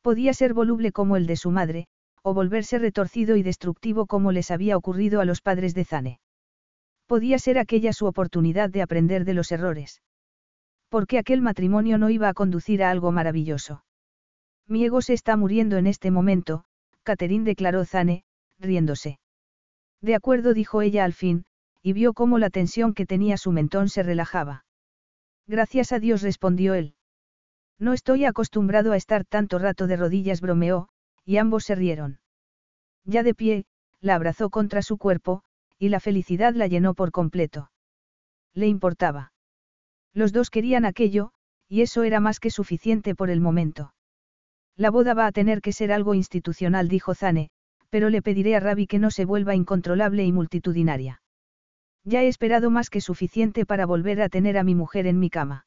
Podía 0.03 0.35
ser 0.35 0.53
voluble 0.53 0.93
como 0.93 1.17
el 1.17 1.27
de 1.27 1.37
su 1.37 1.51
madre, 1.51 1.87
o 2.23 2.35
volverse 2.35 2.79
retorcido 2.79 3.37
y 3.37 3.43
destructivo 3.43 4.05
como 4.05 4.33
les 4.33 4.51
había 4.51 4.77
ocurrido 4.77 5.23
a 5.23 5.25
los 5.25 5.41
padres 5.41 5.73
de 5.73 5.87
Zane. 5.87 6.21
Podía 7.07 7.39
ser 7.39 7.59
aquella 7.59 7.95
su 7.95 8.05
oportunidad 8.05 8.69
de 8.69 8.83
aprender 8.83 9.25
de 9.25 9.33
los 9.33 9.51
errores. 9.51 10.03
Porque 10.89 11.19
aquel 11.19 11.43
matrimonio 11.43 11.99
no 11.99 12.11
iba 12.11 12.29
a 12.29 12.35
conducir 12.35 12.83
a 12.83 12.91
algo 12.91 13.13
maravilloso. 13.13 13.85
Mi 14.67 14.85
ego 14.85 15.03
se 15.03 15.15
está 15.15 15.37
muriendo 15.37 15.77
en 15.77 15.87
este 15.87 16.11
momento, 16.11 16.65
Catherine 17.03 17.45
declaró 17.45 17.85
Zane, 17.85 18.25
riéndose. 18.59 19.19
De 20.01 20.15
acuerdo, 20.15 20.55
dijo 20.55 20.83
ella 20.83 21.05
al 21.05 21.13
fin, 21.13 21.45
y 21.83 21.93
vio 21.93 22.13
cómo 22.13 22.39
la 22.39 22.51
tensión 22.51 22.95
que 22.95 23.07
tenía 23.07 23.37
su 23.37 23.53
mentón 23.53 23.89
se 23.89 24.03
relajaba. 24.03 24.65
Gracias 25.47 25.93
a 25.93 25.99
Dios 25.99 26.23
respondió 26.23 26.75
él. 26.75 26.95
No 27.79 27.93
estoy 27.93 28.25
acostumbrado 28.25 28.93
a 28.93 28.97
estar 28.97 29.25
tanto 29.25 29.59
rato 29.59 29.87
de 29.87 29.97
rodillas, 29.97 30.41
bromeó, 30.41 30.89
y 31.25 31.39
ambos 31.39 31.65
se 31.65 31.75
rieron. 31.75 32.21
Ya 33.05 33.23
de 33.23 33.35
pie, 33.35 33.65
la 34.01 34.15
abrazó 34.15 34.51
contra 34.51 34.83
su 34.83 34.99
cuerpo, 34.99 35.43
y 35.79 35.89
la 35.89 36.01
felicidad 36.01 36.55
la 36.55 36.67
llenó 36.67 36.95
por 36.95 37.13
completo. 37.13 37.71
Le 38.53 38.67
importaba. 38.67 39.33
Los 40.15 40.33
dos 40.33 40.51
querían 40.51 40.85
aquello, 40.85 41.31
y 41.69 41.83
eso 41.83 42.03
era 42.03 42.21
más 42.21 42.41
que 42.41 42.51
suficiente 42.51 43.15
por 43.15 43.31
el 43.31 43.41
momento. 43.41 43.93
La 44.77 44.91
boda 44.91 45.15
va 45.15 45.27
a 45.27 45.33
tener 45.33 45.61
que 45.61 45.73
ser 45.73 45.93
algo 45.93 46.15
institucional, 46.15 46.89
dijo 46.89 47.15
Zane, 47.15 47.51
pero 47.91 48.11
le 48.11 48.23
pediré 48.23 48.57
a 48.57 48.61
Ravi 48.61 48.87
que 48.87 48.99
no 48.99 49.11
se 49.11 49.25
vuelva 49.25 49.55
incontrolable 49.55 50.25
y 50.25 50.33
multitudinaria. 50.33 51.21
Ya 52.05 52.23
he 52.23 52.29
esperado 52.29 52.71
más 52.71 52.91
que 52.91 53.01
suficiente 53.01 53.67
para 53.67 53.87
volver 53.87 54.23
a 54.23 54.29
tener 54.29 54.57
a 54.57 54.65
mi 54.65 54.75
mujer 54.75 55.07
en 55.07 55.19
mi 55.19 55.31
cama. 55.31 55.67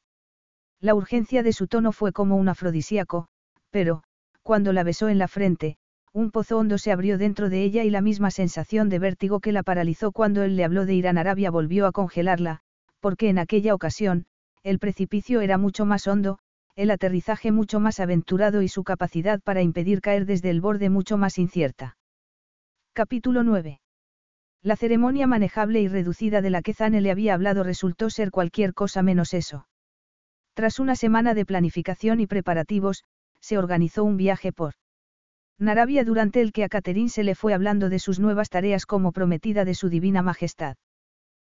La 0.80 0.96
urgencia 0.96 1.44
de 1.44 1.54
su 1.54 1.68
tono 1.68 1.92
fue 1.92 2.12
como 2.12 2.38
un 2.38 2.50
afrodisíaco, 2.50 3.28
pero, 3.70 4.04
cuando 4.42 4.74
la 4.74 4.84
besó 4.84 5.10
en 5.10 5.20
la 5.20 5.28
frente, 5.28 5.78
un 6.14 6.32
pozo 6.32 6.58
hondo 6.58 6.78
se 6.78 6.92
abrió 6.92 7.18
dentro 7.18 7.50
de 7.50 7.64
ella 7.64 7.84
y 7.84 7.90
la 7.90 8.02
misma 8.02 8.32
sensación 8.32 8.90
de 8.90 9.00
vértigo 9.00 9.40
que 9.40 9.52
la 9.52 9.64
paralizó 9.64 10.12
cuando 10.12 10.44
él 10.44 10.56
le 10.56 10.64
habló 10.64 10.86
de 10.86 10.96
ir 10.96 11.08
a 11.08 11.12
Arabia 11.12 11.52
volvió 11.52 11.86
a 11.86 11.92
congelarla, 11.92 12.62
porque 13.02 13.28
en 13.30 13.40
aquella 13.40 13.74
ocasión, 13.74 14.26
el 14.64 14.80
precipicio 14.80 15.42
era 15.42 15.58
mucho 15.58 15.86
más 15.86 16.08
hondo, 16.08 16.40
el 16.76 16.92
aterrizaje 16.92 17.52
mucho 17.52 17.80
más 17.80 18.00
aventurado 18.00 18.62
y 18.62 18.70
su 18.70 18.84
capacidad 18.84 19.42
para 19.42 19.62
impedir 19.62 20.00
caer 20.00 20.26
desde 20.26 20.50
el 20.50 20.62
borde 20.62 20.90
mucho 20.90 21.18
más 21.18 21.38
incierta. 21.38 21.98
Capítulo 22.94 23.44
9. 23.44 23.82
La 24.64 24.76
ceremonia 24.76 25.28
manejable 25.28 25.82
y 25.82 25.88
reducida 25.88 26.42
de 26.42 26.52
la 26.52 26.62
que 26.62 26.74
Zane 26.74 27.02
le 27.02 27.12
había 27.12 27.34
hablado 27.34 27.64
resultó 27.64 28.10
ser 28.10 28.30
cualquier 28.30 28.74
cosa 28.74 29.02
menos 29.02 29.34
eso. 29.34 29.68
Tras 30.54 30.80
una 30.80 30.96
semana 30.96 31.34
de 31.34 31.46
planificación 31.46 32.20
y 32.20 32.28
preparativos, 32.28 33.04
se 33.40 33.58
organizó 33.58 34.04
un 34.04 34.18
viaje 34.18 34.54
por 34.54 34.74
Narabia 35.58 36.04
durante 36.04 36.42
el 36.42 36.52
que 36.52 36.64
a 36.64 36.70
Catherine 36.70 37.10
se 37.10 37.24
le 37.24 37.36
fue 37.36 37.54
hablando 37.54 37.90
de 37.90 38.00
sus 38.00 38.20
nuevas 38.20 38.50
tareas 38.50 38.86
como 38.86 39.12
prometida 39.12 39.66
de 39.66 39.76
su 39.76 39.90
divina 39.90 40.22
majestad. 40.22 40.76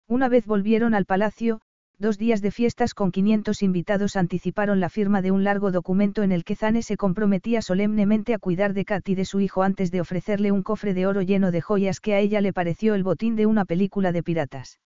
Una 0.10 0.30
vez 0.30 0.46
volvieron 0.46 0.96
al 0.96 1.06
palacio, 1.06 1.60
dos 2.00 2.18
días 2.18 2.42
de 2.42 2.52
fiestas 2.52 2.94
con 2.94 3.12
500 3.12 3.62
invitados 3.62 4.16
anticiparon 4.16 4.80
la 4.80 4.88
firma 4.88 5.22
de 5.22 5.32
un 5.32 5.44
largo 5.44 5.70
documento 5.70 6.24
en 6.24 6.32
el 6.32 6.46
que 6.46 6.56
Zane 6.56 6.82
se 6.82 6.96
comprometía 6.96 7.62
solemnemente 7.62 8.34
a 8.34 8.40
cuidar 8.40 8.74
de 8.74 8.86
Kat 8.86 9.10
y 9.10 9.16
de 9.16 9.26
su 9.26 9.42
hijo 9.42 9.64
antes 9.64 9.92
de 9.92 10.00
ofrecerle 10.00 10.54
un 10.54 10.64
cofre 10.64 10.94
de 10.94 11.08
oro 11.08 11.22
lleno 11.22 11.52
de 11.52 11.60
joyas 11.60 12.00
que 12.00 12.14
a 12.14 12.20
ella 12.20 12.40
le 12.40 12.54
pareció 12.54 12.96
el 12.96 13.04
botín 13.04 13.36
de 13.36 13.48
una 13.48 13.66
película 13.66 14.14
de 14.14 14.24
piratas. 14.24 14.80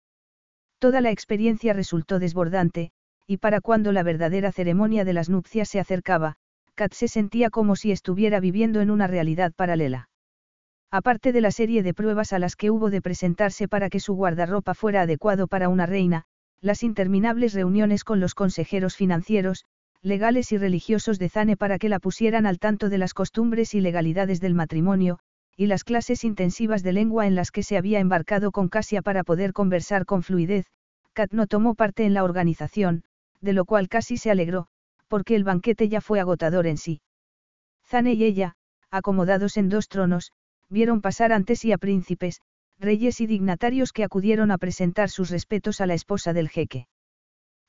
Toda 0.80 1.01
la 1.01 1.11
experiencia 1.11 1.73
resultó 1.73 2.19
desbordante, 2.19 2.91
y 3.27 3.38
para 3.38 3.59
cuando 3.59 3.91
la 3.91 4.03
verdadera 4.03 4.53
ceremonia 4.53 5.03
de 5.03 5.14
las 5.14 5.30
nupcias 5.30 5.67
se 5.67 5.81
acercaba, 5.81 6.35
Kat 6.75 6.93
se 6.93 7.09
sentía 7.09 7.49
como 7.49 7.75
si 7.75 7.91
estuviera 7.91 8.39
viviendo 8.39 8.80
en 8.80 8.89
una 8.89 9.07
realidad 9.07 9.51
paralela. 9.53 10.09
Aparte 10.92 11.32
de 11.32 11.42
la 11.42 11.51
serie 11.51 11.84
de 11.84 11.93
pruebas 11.93 12.34
a 12.34 12.40
las 12.40 12.56
que 12.56 12.72
hubo 12.72 12.90
de 12.90 13.01
presentarse 13.01 13.68
para 13.68 13.90
que 13.90 14.00
su 14.00 14.16
guardarropa 14.16 14.74
fuera 14.74 15.01
adecuado 15.03 15.48
para 15.48 15.69
una 15.69 15.85
reina, 15.85 16.26
las 16.61 16.84
interminables 16.84 17.53
reuniones 17.53 18.03
con 18.03 18.19
los 18.19 18.34
consejeros 18.34 18.95
financieros, 18.95 19.66
legales 20.01 20.51
y 20.51 20.58
religiosos 20.58 21.19
de 21.19 21.30
Zane 21.30 21.58
para 21.58 21.77
que 21.77 21.90
la 21.90 22.00
pusieran 22.00 22.45
al 22.45 22.58
tanto 22.58 22.90
de 22.90 22.98
las 22.98 23.14
costumbres 23.14 23.76
y 23.76 23.82
legalidades 23.82 24.40
del 24.42 24.56
matrimonio, 24.56 25.19
y 25.56 25.68
las 25.68 25.84
clases 25.84 26.24
intensivas 26.24 26.84
de 26.84 26.93
lengua 26.93 27.27
en 27.27 27.35
las 27.35 27.51
que 27.51 27.64
se 27.64 27.77
había 27.77 28.00
embarcado 28.00 28.51
con 28.51 28.69
Casia 28.69 29.01
para 29.01 29.24
poder 29.24 29.53
conversar 29.53 30.06
con 30.06 30.24
fluidez, 30.24 30.66
Kat 31.14 31.34
no 31.34 31.48
tomó 31.48 31.76
parte 31.76 32.06
en 32.06 32.14
la 32.14 32.24
organización, 32.24 33.03
de 33.42 33.53
lo 33.53 33.66
cual 33.66 33.90
casi 33.90 34.18
se 34.18 34.32
alegró, 34.32 34.68
porque 35.08 35.35
el 35.35 35.43
banquete 35.43 35.88
ya 35.90 36.01
fue 36.01 36.19
agotador 36.19 36.66
en 36.66 36.77
sí. 36.77 37.01
Zane 37.85 38.14
y 38.14 38.24
ella, 38.24 38.56
acomodados 38.90 39.58
en 39.58 39.69
dos 39.69 39.88
tronos, 39.88 40.32
vieron 40.69 41.01
pasar 41.01 41.31
antes 41.33 41.65
y 41.65 41.72
a 41.72 41.77
príncipes, 41.77 42.41
reyes 42.80 43.22
y 43.22 43.27
dignatarios 43.27 43.91
que 43.91 44.03
acudieron 44.03 44.51
a 44.51 44.57
presentar 44.57 45.09
sus 45.09 45.30
respetos 45.30 45.81
a 45.81 45.85
la 45.85 45.93
esposa 45.93 46.33
del 46.33 46.49
jeque. 46.49 46.88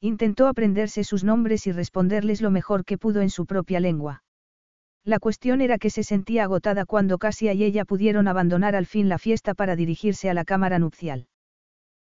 Intentó 0.00 0.46
aprenderse 0.46 1.04
sus 1.04 1.24
nombres 1.24 1.66
y 1.66 1.72
responderles 1.72 2.40
lo 2.40 2.50
mejor 2.50 2.84
que 2.84 2.96
pudo 2.96 3.20
en 3.20 3.30
su 3.30 3.44
propia 3.44 3.80
lengua. 3.80 4.22
La 5.04 5.18
cuestión 5.18 5.60
era 5.60 5.78
que 5.78 5.90
se 5.90 6.04
sentía 6.04 6.44
agotada 6.44 6.84
cuando 6.84 7.18
Casia 7.18 7.54
y 7.54 7.64
ella 7.64 7.84
pudieron 7.84 8.28
abandonar 8.28 8.76
al 8.76 8.86
fin 8.86 9.08
la 9.08 9.18
fiesta 9.18 9.54
para 9.54 9.76
dirigirse 9.76 10.30
a 10.30 10.34
la 10.34 10.44
cámara 10.44 10.78
nupcial. 10.78 11.26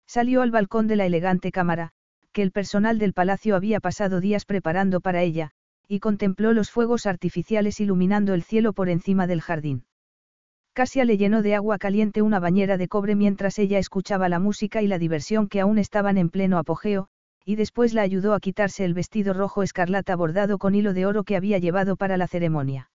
Salió 0.07 0.41
al 0.41 0.51
balcón 0.51 0.87
de 0.87 0.95
la 0.95 1.05
elegante 1.05 1.51
cámara, 1.51 1.91
que 2.31 2.41
el 2.41 2.51
personal 2.51 2.99
del 2.99 3.13
palacio 3.13 3.55
había 3.55 3.79
pasado 3.79 4.21
días 4.21 4.45
preparando 4.45 5.01
para 5.01 5.23
ella, 5.23 5.51
y 5.87 5.99
contempló 5.99 6.53
los 6.53 6.71
fuegos 6.71 7.05
artificiales 7.05 7.79
iluminando 7.79 8.33
el 8.33 8.43
cielo 8.43 8.73
por 8.73 8.89
encima 8.89 9.27
del 9.27 9.41
jardín. 9.41 9.85
Casia 10.75 11.05
le 11.05 11.15
llenó 11.15 11.41
de 11.41 11.55
agua 11.55 11.77
caliente 11.77 12.21
una 12.21 12.41
bañera 12.41 12.75
de 12.75 12.89
cobre 12.89 13.15
mientras 13.15 13.59
ella 13.59 13.79
escuchaba 13.79 14.27
la 14.27 14.39
música 14.39 14.81
y 14.81 14.87
la 14.87 14.99
diversión 14.99 15.47
que 15.47 15.61
aún 15.61 15.77
estaban 15.77 16.17
en 16.17 16.29
pleno 16.29 16.57
apogeo, 16.57 17.07
y 17.45 17.55
después 17.55 17.93
la 17.93 18.01
ayudó 18.01 18.33
a 18.33 18.41
quitarse 18.41 18.83
el 18.83 18.93
vestido 18.93 19.33
rojo 19.33 19.63
escarlata 19.63 20.17
bordado 20.17 20.57
con 20.57 20.75
hilo 20.75 20.93
de 20.93 21.05
oro 21.05 21.23
que 21.23 21.37
había 21.37 21.59
llevado 21.59 21.95
para 21.95 22.17
la 22.17 22.27
ceremonia. 22.27 22.91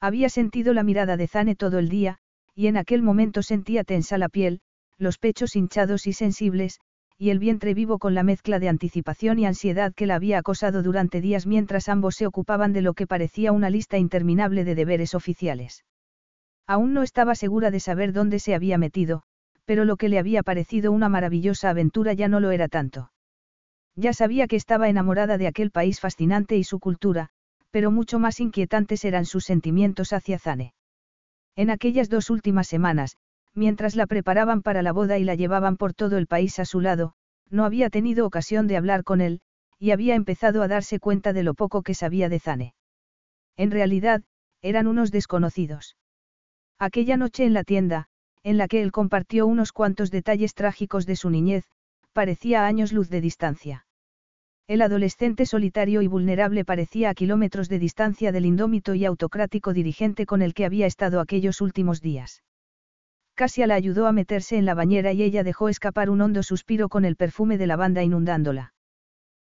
Había 0.00 0.30
sentido 0.30 0.72
la 0.72 0.82
mirada 0.82 1.18
de 1.18 1.26
Zane 1.26 1.56
todo 1.56 1.78
el 1.78 1.90
día, 1.90 2.16
y 2.54 2.68
en 2.68 2.78
aquel 2.78 3.02
momento 3.02 3.42
sentía 3.42 3.84
tensa 3.84 4.16
la 4.16 4.30
piel, 4.30 4.62
los 4.96 5.18
pechos 5.18 5.56
hinchados 5.56 6.06
y 6.06 6.14
sensibles, 6.14 6.80
y 7.18 7.28
el 7.28 7.38
vientre 7.38 7.74
vivo 7.74 7.98
con 7.98 8.14
la 8.14 8.22
mezcla 8.22 8.58
de 8.58 8.70
anticipación 8.70 9.38
y 9.38 9.44
ansiedad 9.44 9.92
que 9.92 10.06
la 10.06 10.14
había 10.14 10.38
acosado 10.38 10.82
durante 10.82 11.20
días 11.20 11.46
mientras 11.46 11.90
ambos 11.90 12.14
se 12.14 12.26
ocupaban 12.26 12.72
de 12.72 12.80
lo 12.80 12.94
que 12.94 13.06
parecía 13.06 13.52
una 13.52 13.68
lista 13.68 13.98
interminable 13.98 14.64
de 14.64 14.74
deberes 14.74 15.14
oficiales. 15.14 15.84
Aún 16.66 16.94
no 16.94 17.02
estaba 17.02 17.34
segura 17.34 17.70
de 17.70 17.80
saber 17.80 18.12
dónde 18.12 18.38
se 18.38 18.54
había 18.54 18.78
metido, 18.78 19.22
pero 19.64 19.84
lo 19.84 19.96
que 19.96 20.08
le 20.08 20.18
había 20.18 20.42
parecido 20.42 20.92
una 20.92 21.08
maravillosa 21.08 21.70
aventura 21.70 22.12
ya 22.12 22.28
no 22.28 22.40
lo 22.40 22.50
era 22.50 22.68
tanto. 22.68 23.10
Ya 23.96 24.12
sabía 24.12 24.46
que 24.46 24.56
estaba 24.56 24.88
enamorada 24.88 25.38
de 25.38 25.46
aquel 25.46 25.70
país 25.70 26.00
fascinante 26.00 26.56
y 26.56 26.64
su 26.64 26.80
cultura, 26.80 27.28
pero 27.70 27.90
mucho 27.90 28.18
más 28.18 28.40
inquietantes 28.40 29.04
eran 29.04 29.24
sus 29.24 29.44
sentimientos 29.44 30.12
hacia 30.12 30.38
Zane. 30.38 30.74
En 31.56 31.70
aquellas 31.70 32.08
dos 32.08 32.30
últimas 32.30 32.66
semanas, 32.66 33.16
mientras 33.54 33.94
la 33.94 34.06
preparaban 34.06 34.62
para 34.62 34.82
la 34.82 34.92
boda 34.92 35.18
y 35.18 35.24
la 35.24 35.34
llevaban 35.34 35.76
por 35.76 35.94
todo 35.94 36.18
el 36.18 36.26
país 36.26 36.58
a 36.58 36.64
su 36.64 36.80
lado, 36.80 37.14
no 37.50 37.64
había 37.64 37.90
tenido 37.90 38.26
ocasión 38.26 38.66
de 38.66 38.76
hablar 38.76 39.04
con 39.04 39.20
él, 39.20 39.40
y 39.78 39.90
había 39.90 40.14
empezado 40.14 40.62
a 40.62 40.68
darse 40.68 40.98
cuenta 40.98 41.32
de 41.32 41.42
lo 41.42 41.54
poco 41.54 41.82
que 41.82 41.94
sabía 41.94 42.28
de 42.28 42.40
Zane. 42.40 42.74
En 43.56 43.70
realidad, 43.70 44.22
eran 44.62 44.86
unos 44.86 45.10
desconocidos. 45.10 45.96
Aquella 46.78 47.16
noche 47.16 47.44
en 47.44 47.52
la 47.54 47.64
tienda, 47.64 48.08
en 48.42 48.58
la 48.58 48.68
que 48.68 48.82
él 48.82 48.92
compartió 48.92 49.46
unos 49.46 49.72
cuantos 49.72 50.10
detalles 50.10 50.54
trágicos 50.54 51.06
de 51.06 51.16
su 51.16 51.30
niñez, 51.30 51.64
parecía 52.12 52.66
años 52.66 52.92
luz 52.92 53.08
de 53.10 53.20
distancia. 53.20 53.86
El 54.66 54.80
adolescente 54.80 55.44
solitario 55.44 56.00
y 56.00 56.06
vulnerable 56.06 56.64
parecía 56.64 57.10
a 57.10 57.14
kilómetros 57.14 57.68
de 57.68 57.78
distancia 57.78 58.32
del 58.32 58.46
indómito 58.46 58.94
y 58.94 59.04
autocrático 59.04 59.74
dirigente 59.74 60.24
con 60.24 60.40
el 60.40 60.54
que 60.54 60.64
había 60.64 60.86
estado 60.86 61.20
aquellos 61.20 61.60
últimos 61.60 62.00
días. 62.00 62.42
Casia 63.34 63.66
la 63.66 63.74
ayudó 63.74 64.06
a 64.06 64.12
meterse 64.12 64.56
en 64.56 64.64
la 64.64 64.74
bañera 64.74 65.12
y 65.12 65.22
ella 65.22 65.42
dejó 65.42 65.68
escapar 65.68 66.08
un 66.08 66.20
hondo 66.20 66.42
suspiro 66.42 66.88
con 66.88 67.04
el 67.04 67.16
perfume 67.16 67.58
de 67.58 67.66
lavanda 67.66 68.02
inundándola. 68.02 68.72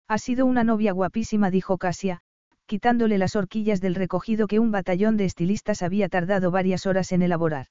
Ha 0.07 0.17
sido 0.17 0.45
una 0.45 0.63
novia 0.63 0.91
guapísima, 0.91 1.49
dijo 1.49 1.77
Casia, 1.77 2.21
quitándole 2.67 3.17
las 3.17 3.35
horquillas 3.35 3.81
del 3.81 3.95
recogido 3.95 4.45
que 4.45 4.59
un 4.59 4.71
batallón 4.71 5.17
de 5.17 5.25
estilistas 5.25 5.81
había 5.81 6.09
tardado 6.09 6.51
varias 6.51 6.85
horas 6.85 7.11
en 7.11 7.21
elaborar. 7.21 7.67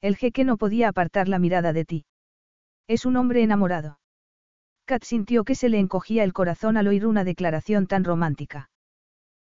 El 0.00 0.16
jeque 0.16 0.44
no 0.44 0.56
podía 0.56 0.88
apartar 0.88 1.28
la 1.28 1.38
mirada 1.38 1.72
de 1.72 1.84
ti. 1.84 2.04
Es 2.88 3.04
un 3.04 3.16
hombre 3.16 3.42
enamorado. 3.42 4.00
Kat 4.86 5.04
sintió 5.04 5.44
que 5.44 5.54
se 5.54 5.68
le 5.68 5.78
encogía 5.78 6.24
el 6.24 6.32
corazón 6.32 6.76
al 6.76 6.88
oír 6.88 7.06
una 7.06 7.24
declaración 7.24 7.86
tan 7.86 8.04
romántica. 8.04 8.70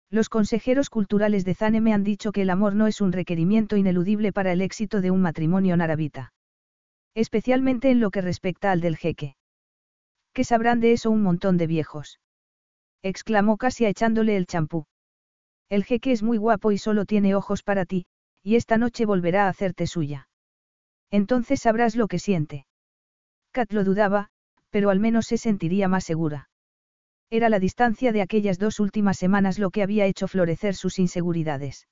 Los 0.09 0.27
consejeros 0.29 0.89
culturales 0.89 1.45
de 1.45 1.55
Zane 1.55 1.81
me 1.81 1.93
han 1.93 2.03
dicho 2.03 2.31
que 2.31 2.41
el 2.41 2.49
amor 2.49 2.75
no 2.75 2.87
es 2.87 2.99
un 2.99 3.11
requerimiento 3.11 3.77
ineludible 3.77 4.33
para 4.33 4.51
el 4.51 4.61
éxito 4.61 5.01
de 5.01 5.11
un 5.11 5.21
matrimonio 5.21 5.77
narabita. 5.77 6.33
Especialmente 7.15 7.91
en 7.91 8.01
lo 8.01 8.11
que 8.11 8.21
respecta 8.21 8.71
al 8.71 8.81
del 8.81 8.97
jeque. 8.97 9.35
¿Qué 10.33 10.43
sabrán 10.43 10.81
de 10.81 10.91
eso 10.91 11.11
un 11.11 11.21
montón 11.21 11.57
de 11.57 11.67
viejos? 11.67 12.19
Exclamó 13.05 13.57
casi 13.57 13.85
echándole 13.85 14.35
el 14.35 14.47
champú. 14.47 14.87
El 15.69 15.83
jeque 15.83 16.11
es 16.11 16.23
muy 16.23 16.37
guapo 16.37 16.71
y 16.71 16.79
solo 16.79 17.05
tiene 17.05 17.35
ojos 17.35 17.61
para 17.61 17.85
ti, 17.85 18.07
y 18.41 18.55
esta 18.55 18.79
noche 18.79 19.05
volverá 19.05 19.45
a 19.45 19.49
hacerte 19.49 19.85
suya. 19.85 20.27
Entonces 21.11 21.61
sabrás 21.61 21.95
lo 21.95 22.07
que 22.07 22.17
siente. 22.17 22.65
Kat 23.51 23.71
lo 23.73 23.83
dudaba, 23.83 24.29
pero 24.71 24.89
al 24.89 24.99
menos 24.99 25.27
se 25.27 25.37
sentiría 25.37 25.87
más 25.87 26.03
segura. 26.03 26.49
Era 27.29 27.49
la 27.49 27.59
distancia 27.59 28.11
de 28.11 28.23
aquellas 28.23 28.57
dos 28.57 28.79
últimas 28.79 29.17
semanas 29.17 29.59
lo 29.59 29.69
que 29.69 29.83
había 29.83 30.07
hecho 30.07 30.27
florecer 30.27 30.73
sus 30.73 30.97
inseguridades. 30.97 31.87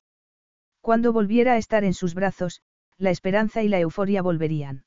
Cuando 0.81 1.13
volviera 1.13 1.53
a 1.53 1.57
estar 1.57 1.83
en 1.83 1.93
sus 1.93 2.15
brazos, 2.15 2.63
la 2.97 3.11
esperanza 3.11 3.61
y 3.61 3.67
la 3.67 3.79
euforia 3.79 4.23
volverían. 4.23 4.85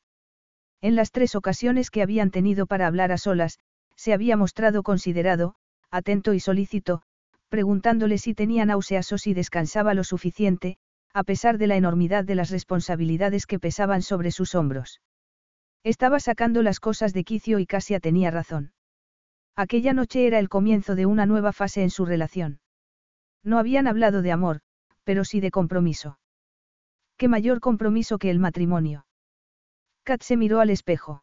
En 0.80 0.96
las 0.96 1.12
tres 1.12 1.36
ocasiones 1.36 1.90
que 1.90 2.02
habían 2.02 2.32
tenido 2.32 2.66
para 2.66 2.88
hablar 2.88 3.12
a 3.12 3.18
solas, 3.18 3.60
se 3.94 4.12
había 4.12 4.36
mostrado 4.36 4.82
considerado, 4.82 5.54
atento 5.90 6.34
y 6.34 6.40
solícito, 6.40 7.02
preguntándole 7.48 8.18
si 8.18 8.34
tenía 8.34 8.64
náuseas 8.64 9.12
o 9.12 9.18
si 9.18 9.34
descansaba 9.34 9.94
lo 9.94 10.04
suficiente, 10.04 10.78
a 11.12 11.24
pesar 11.24 11.58
de 11.58 11.66
la 11.66 11.76
enormidad 11.76 12.24
de 12.24 12.34
las 12.34 12.50
responsabilidades 12.50 13.46
que 13.46 13.58
pesaban 13.58 14.02
sobre 14.02 14.30
sus 14.30 14.54
hombros. 14.54 15.00
Estaba 15.82 16.20
sacando 16.20 16.62
las 16.62 16.80
cosas 16.80 17.12
de 17.12 17.24
quicio 17.24 17.58
y 17.58 17.66
Casia 17.66 18.00
tenía 18.00 18.30
razón. 18.30 18.72
Aquella 19.54 19.92
noche 19.94 20.26
era 20.26 20.38
el 20.38 20.48
comienzo 20.48 20.94
de 20.94 21.06
una 21.06 21.24
nueva 21.24 21.52
fase 21.52 21.82
en 21.82 21.90
su 21.90 22.04
relación. 22.04 22.60
No 23.42 23.58
habían 23.58 23.86
hablado 23.86 24.20
de 24.20 24.32
amor, 24.32 24.60
pero 25.04 25.24
sí 25.24 25.40
de 25.40 25.50
compromiso. 25.50 26.18
¿Qué 27.16 27.28
mayor 27.28 27.60
compromiso 27.60 28.18
que 28.18 28.28
el 28.28 28.38
matrimonio? 28.38 29.06
Kat 30.02 30.22
se 30.22 30.36
miró 30.36 30.60
al 30.60 30.70
espejo. 30.70 31.22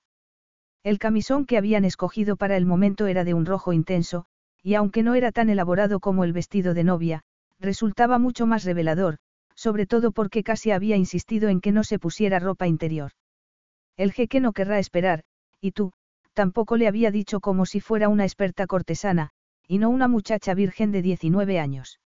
El 0.83 0.97
camisón 0.97 1.45
que 1.45 1.57
habían 1.57 1.85
escogido 1.85 2.35
para 2.35 2.57
el 2.57 2.65
momento 2.65 3.07
era 3.07 3.23
de 3.23 3.33
un 3.33 3.45
rojo 3.45 3.73
intenso, 3.73 4.25
y 4.63 4.75
aunque 4.75 5.03
no 5.03 5.13
era 5.13 5.31
tan 5.31 5.49
elaborado 5.49 5.99
como 5.99 6.23
el 6.23 6.33
vestido 6.33 6.73
de 6.73 6.85
novia, 6.85 7.21
resultaba 7.59 8.17
mucho 8.17 8.47
más 8.47 8.63
revelador, 8.63 9.17
sobre 9.55 9.85
todo 9.85 10.11
porque 10.11 10.43
casi 10.43 10.71
había 10.71 10.95
insistido 10.95 11.49
en 11.49 11.61
que 11.61 11.71
no 11.71 11.83
se 11.83 11.99
pusiera 11.99 12.39
ropa 12.39 12.67
interior. 12.67 13.11
El 13.97 14.13
jeque 14.13 14.39
no 14.39 14.53
querrá 14.53 14.79
esperar, 14.79 15.23
y 15.61 15.71
tú, 15.71 15.91
tampoco 16.33 16.77
le 16.77 16.87
había 16.87 17.11
dicho 17.11 17.41
como 17.41 17.65
si 17.65 17.79
fuera 17.79 18.09
una 18.09 18.23
experta 18.23 18.65
cortesana, 18.65 19.29
y 19.67 19.77
no 19.77 19.89
una 19.89 20.07
muchacha 20.07 20.53
virgen 20.53 20.91
de 20.91 21.01
19 21.01 21.59
años. 21.59 21.99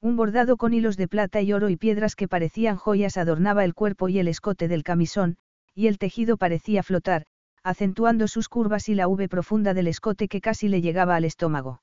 Un 0.00 0.16
bordado 0.16 0.56
con 0.56 0.74
hilos 0.74 0.96
de 0.96 1.08
plata 1.08 1.42
y 1.42 1.52
oro 1.52 1.68
y 1.68 1.76
piedras 1.76 2.16
que 2.16 2.28
parecían 2.28 2.76
joyas 2.76 3.16
adornaba 3.16 3.64
el 3.64 3.74
cuerpo 3.74 4.08
y 4.08 4.18
el 4.18 4.28
escote 4.28 4.68
del 4.68 4.82
camisón, 4.82 5.36
y 5.74 5.86
el 5.86 5.98
tejido 5.98 6.36
parecía 6.36 6.82
flotar, 6.82 7.26
acentuando 7.64 8.28
sus 8.28 8.48
curvas 8.48 8.88
y 8.88 8.94
la 8.94 9.08
V 9.08 9.28
profunda 9.28 9.74
del 9.74 9.86
escote 9.86 10.28
que 10.28 10.40
casi 10.40 10.68
le 10.68 10.80
llegaba 10.80 11.16
al 11.16 11.24
estómago. 11.24 11.82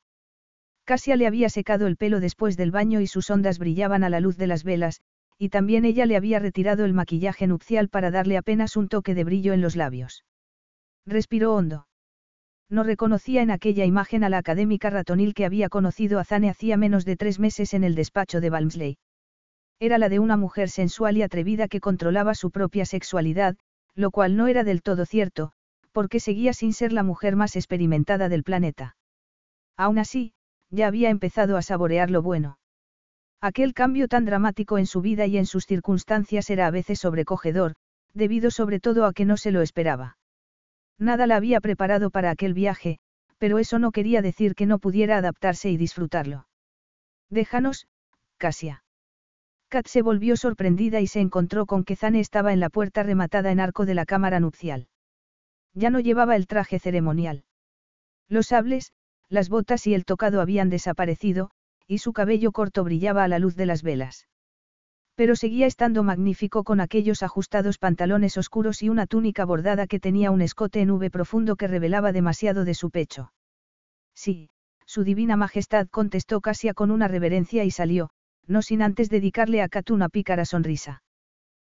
Casia 0.85 1.15
le 1.15 1.27
había 1.27 1.49
secado 1.49 1.87
el 1.87 1.97
pelo 1.97 2.19
después 2.19 2.57
del 2.57 2.71
baño 2.71 2.99
y 2.99 3.07
sus 3.07 3.29
ondas 3.29 3.59
brillaban 3.59 4.03
a 4.03 4.09
la 4.09 4.19
luz 4.19 4.37
de 4.37 4.47
las 4.47 4.63
velas, 4.63 5.01
y 5.37 5.49
también 5.49 5.85
ella 5.85 6.05
le 6.05 6.17
había 6.17 6.39
retirado 6.39 6.83
el 6.83 6.93
maquillaje 6.93 7.47
nupcial 7.47 7.89
para 7.89 8.11
darle 8.11 8.37
apenas 8.37 8.75
un 8.75 8.89
toque 8.89 9.15
de 9.15 9.23
brillo 9.23 9.53
en 9.53 9.61
los 9.61 9.75
labios. 9.75 10.25
Respiró 11.05 11.53
hondo. 11.53 11.87
No 12.69 12.83
reconocía 12.83 13.41
en 13.41 13.49
aquella 13.49 13.85
imagen 13.85 14.23
a 14.23 14.29
la 14.29 14.37
académica 14.37 14.89
ratonil 14.89 15.33
que 15.33 15.45
había 15.45 15.69
conocido 15.69 16.19
a 16.19 16.25
Zane 16.25 16.49
hacía 16.49 16.75
menos 16.75 17.05
de 17.05 17.15
tres 17.15 17.39
meses 17.39 17.73
en 17.73 17.83
el 17.83 17.95
despacho 17.95 18.41
de 18.41 18.49
Balmsley. 18.49 18.97
Era 19.79 19.97
la 19.97 20.09
de 20.09 20.19
una 20.19 20.37
mujer 20.37 20.69
sensual 20.69 21.17
y 21.17 21.21
atrevida 21.21 21.67
que 21.67 21.79
controlaba 21.79 22.35
su 22.35 22.51
propia 22.51 22.85
sexualidad, 22.85 23.55
lo 23.95 24.11
cual 24.11 24.35
no 24.35 24.47
era 24.47 24.63
del 24.63 24.81
todo 24.81 25.05
cierto, 25.05 25.53
porque 25.91 26.19
seguía 26.19 26.53
sin 26.53 26.73
ser 26.73 26.93
la 26.93 27.03
mujer 27.03 27.35
más 27.35 27.55
experimentada 27.55 28.29
del 28.29 28.43
planeta. 28.43 28.95
Aún 29.77 29.99
así, 29.99 30.33
ya 30.69 30.87
había 30.87 31.09
empezado 31.09 31.57
a 31.57 31.61
saborear 31.61 32.09
lo 32.09 32.21
bueno. 32.21 32.59
Aquel 33.41 33.73
cambio 33.73 34.07
tan 34.07 34.25
dramático 34.25 34.77
en 34.77 34.85
su 34.85 35.01
vida 35.01 35.25
y 35.25 35.37
en 35.37 35.45
sus 35.45 35.65
circunstancias 35.65 36.49
era 36.49 36.67
a 36.67 36.71
veces 36.71 36.99
sobrecogedor, 36.99 37.75
debido 38.13 38.51
sobre 38.51 38.79
todo 38.79 39.05
a 39.05 39.13
que 39.13 39.25
no 39.25 39.37
se 39.37 39.51
lo 39.51 39.61
esperaba. 39.61 40.17
Nada 40.97 41.25
la 41.25 41.37
había 41.37 41.61
preparado 41.61 42.09
para 42.09 42.31
aquel 42.31 42.53
viaje, 42.53 42.99
pero 43.37 43.57
eso 43.57 43.79
no 43.79 43.91
quería 43.91 44.21
decir 44.21 44.55
que 44.55 44.65
no 44.65 44.79
pudiera 44.79 45.17
adaptarse 45.17 45.69
y 45.69 45.77
disfrutarlo. 45.77 46.47
Déjanos, 47.29 47.87
Casia. 48.37 48.83
Kat 49.69 49.87
se 49.87 50.01
volvió 50.01 50.35
sorprendida 50.35 50.99
y 50.99 51.07
se 51.07 51.21
encontró 51.21 51.65
con 51.65 51.85
que 51.85 51.95
Zane 51.95 52.19
estaba 52.19 52.51
en 52.51 52.59
la 52.59 52.69
puerta 52.69 53.03
rematada 53.03 53.51
en 53.51 53.61
arco 53.61 53.85
de 53.85 53.93
la 53.93 54.05
cámara 54.05 54.41
nupcial. 54.41 54.88
Ya 55.79 55.89
no 55.89 56.01
llevaba 56.01 56.35
el 56.35 56.45
traje 56.45 56.77
ceremonial. 56.77 57.45
Los 58.27 58.47
sables, 58.47 58.91
las 59.29 59.47
botas 59.47 59.87
y 59.87 59.93
el 59.93 60.03
tocado 60.03 60.41
habían 60.41 60.69
desaparecido, 60.69 61.51
y 61.87 61.99
su 61.99 62.11
cabello 62.11 62.51
corto 62.51 62.83
brillaba 62.83 63.23
a 63.23 63.29
la 63.29 63.39
luz 63.39 63.55
de 63.55 63.65
las 63.65 63.81
velas. 63.81 64.27
Pero 65.15 65.37
seguía 65.37 65.67
estando 65.67 66.03
magnífico 66.03 66.65
con 66.65 66.81
aquellos 66.81 67.23
ajustados 67.23 67.77
pantalones 67.77 68.37
oscuros 68.37 68.83
y 68.83 68.89
una 68.89 69.07
túnica 69.07 69.45
bordada 69.45 69.87
que 69.87 70.01
tenía 70.01 70.31
un 70.31 70.41
escote 70.41 70.81
en 70.81 70.91
V 70.91 71.09
profundo 71.11 71.55
que 71.55 71.69
revelaba 71.69 72.11
demasiado 72.11 72.65
de 72.65 72.73
su 72.73 72.89
pecho. 72.89 73.31
Sí, 74.13 74.49
su 74.85 75.05
divina 75.05 75.37
majestad 75.37 75.87
contestó 75.87 76.41
Casia 76.41 76.73
con 76.73 76.91
una 76.91 77.07
reverencia 77.07 77.63
y 77.63 77.71
salió, 77.71 78.09
no 78.47 78.61
sin 78.61 78.81
antes 78.81 79.09
dedicarle 79.09 79.61
a 79.61 79.69
Kat 79.69 79.91
una 79.91 80.09
pícara 80.09 80.43
sonrisa. 80.43 81.03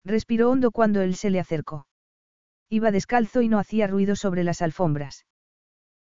Respiró 0.07 0.49
hondo 0.51 0.71
cuando 0.71 1.03
él 1.03 1.17
se 1.17 1.29
le 1.29 1.39
acercó. 1.39 1.87
Iba 2.73 2.93
descalzo 2.93 3.43
y 3.43 3.49
no 3.49 3.59
hacía 3.59 3.89
ruido 3.89 4.15
sobre 4.15 4.45
las 4.45 4.63
alfombras. 4.63 5.27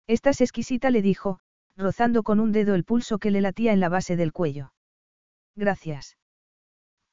Estás 0.05 0.39
exquisita, 0.39 0.91
le 0.91 1.01
dijo, 1.01 1.39
rozando 1.75 2.21
con 2.21 2.39
un 2.39 2.51
dedo 2.51 2.75
el 2.75 2.83
pulso 2.83 3.17
que 3.17 3.31
le 3.31 3.41
latía 3.41 3.73
en 3.73 3.79
la 3.79 3.89
base 3.89 4.15
del 4.15 4.31
cuello. 4.31 4.71
Gracias. 5.55 6.17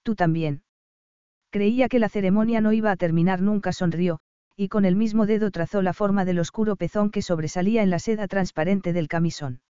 Tú 0.02 0.14
también. 0.14 0.62
Creía 1.50 1.88
que 1.88 1.98
la 1.98 2.10
ceremonia 2.10 2.60
no 2.60 2.72
iba 2.72 2.90
a 2.90 2.96
terminar 2.96 3.40
nunca, 3.40 3.72
sonrió, 3.72 4.20
y 4.56 4.68
con 4.68 4.84
el 4.84 4.94
mismo 4.94 5.24
dedo 5.24 5.50
trazó 5.50 5.80
la 5.80 5.94
forma 5.94 6.26
del 6.26 6.38
oscuro 6.38 6.76
pezón 6.76 7.10
que 7.10 7.22
sobresalía 7.22 7.82
en 7.82 7.88
la 7.88 7.98
seda 7.98 8.28
transparente 8.28 8.92
del 8.92 9.08
camisón. 9.08 9.62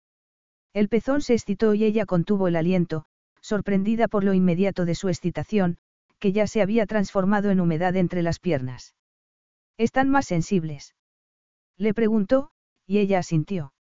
El 0.73 0.89
pezón 0.89 1.21
se 1.21 1.35
excitó 1.35 1.75
y 1.75 1.85
ella 1.85 2.07
contuvo 2.07 2.49
el 2.49 2.57
aliento, 2.57 3.05
sorprendida 3.43 4.09
por 4.09 4.25
lo 4.25 4.33
inmediato 4.33 4.87
de 4.87 4.95
su 4.95 5.11
excitación, 5.11 5.77
que 6.19 6.33
ya 6.33 6.47
se 6.47 6.63
había 6.63 6.87
transformado 6.87 7.51
en 7.51 7.61
humedad 7.61 7.97
entre 7.97 8.23
las 8.23 8.39
piernas. 8.39 8.95
¿Están 9.77 10.09
más 10.09 10.27
sensibles? 10.27 10.95
Le 11.77 11.95
preguntó, 11.95 12.51
y 12.87 12.99
ella 12.99 13.19
asintió. 13.19 13.73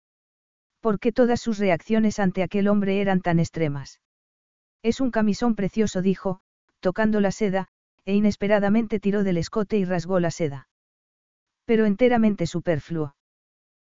¿Por 0.81 0.99
qué 0.99 1.13
todas 1.13 1.41
sus 1.41 1.59
reacciones 1.59 2.19
ante 2.19 2.43
aquel 2.43 2.69
hombre 2.69 3.01
eran 3.01 3.21
tan 3.21 3.39
extremas? 3.39 4.01
Es 4.83 5.01
un 5.01 5.11
camisón 5.11 5.55
precioso, 5.55 6.03
dijo, 6.03 6.41
tocando 6.81 7.21
la 7.21 7.31
seda, 7.31 7.69
e 8.05 8.15
inesperadamente 8.15 9.01
tiró 9.01 9.23
del 9.23 9.39
escote 9.39 9.79
y 9.79 9.85
rasgó 9.85 10.21
la 10.21 10.31
seda. 10.31 10.69
Pero 11.65 11.87
enteramente 11.87 12.47
superfluo. 12.47 13.17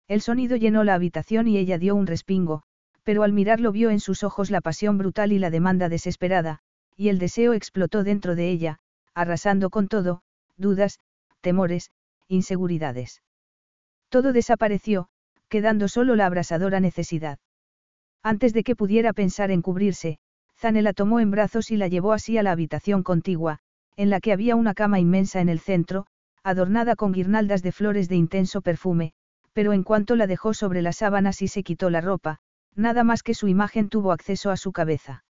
El 0.06 0.20
sonido 0.20 0.56
llenó 0.56 0.84
la 0.84 0.94
habitación 0.94 1.48
y 1.48 1.56
ella 1.56 1.78
dio 1.78 1.96
un 1.96 2.06
respingo, 2.06 2.62
pero 3.02 3.22
al 3.22 3.32
mirarlo 3.32 3.72
vio 3.72 3.90
en 3.90 4.00
sus 4.00 4.22
ojos 4.22 4.50
la 4.50 4.60
pasión 4.60 4.98
brutal 4.98 5.32
y 5.32 5.38
la 5.38 5.50
demanda 5.50 5.88
desesperada, 5.88 6.60
y 6.96 7.08
el 7.08 7.18
deseo 7.18 7.54
explotó 7.54 8.04
dentro 8.04 8.34
de 8.34 8.50
ella, 8.50 8.78
arrasando 9.14 9.70
con 9.70 9.88
todo, 9.88 10.22
dudas, 10.56 11.00
temores, 11.44 11.90
inseguridades. 12.26 13.22
Todo 14.08 14.32
desapareció, 14.32 15.08
quedando 15.48 15.86
solo 15.88 16.16
la 16.16 16.26
abrasadora 16.26 16.80
necesidad. 16.80 17.38
Antes 18.22 18.54
de 18.54 18.64
que 18.64 18.74
pudiera 18.74 19.12
pensar 19.12 19.50
en 19.50 19.60
cubrirse, 19.60 20.18
Zane 20.56 20.80
la 20.80 20.94
tomó 20.94 21.20
en 21.20 21.30
brazos 21.30 21.70
y 21.70 21.76
la 21.76 21.88
llevó 21.88 22.12
así 22.12 22.38
a 22.38 22.42
la 22.42 22.52
habitación 22.52 23.02
contigua, 23.02 23.58
en 23.96 24.08
la 24.08 24.20
que 24.20 24.32
había 24.32 24.56
una 24.56 24.72
cama 24.72 24.98
inmensa 24.98 25.40
en 25.42 25.50
el 25.50 25.60
centro, 25.60 26.06
adornada 26.42 26.96
con 26.96 27.12
guirnaldas 27.12 27.62
de 27.62 27.72
flores 27.72 28.08
de 28.08 28.16
intenso 28.16 28.62
perfume, 28.62 29.12
pero 29.52 29.74
en 29.74 29.82
cuanto 29.82 30.16
la 30.16 30.26
dejó 30.26 30.54
sobre 30.54 30.80
las 30.80 30.96
sábanas 30.96 31.42
y 31.42 31.48
se 31.48 31.62
quitó 31.62 31.90
la 31.90 32.00
ropa, 32.00 32.38
nada 32.74 33.04
más 33.04 33.22
que 33.22 33.34
su 33.34 33.48
imagen 33.48 33.90
tuvo 33.90 34.12
acceso 34.12 34.50
a 34.50 34.56
su 34.56 34.72
cabeza. 34.72 35.24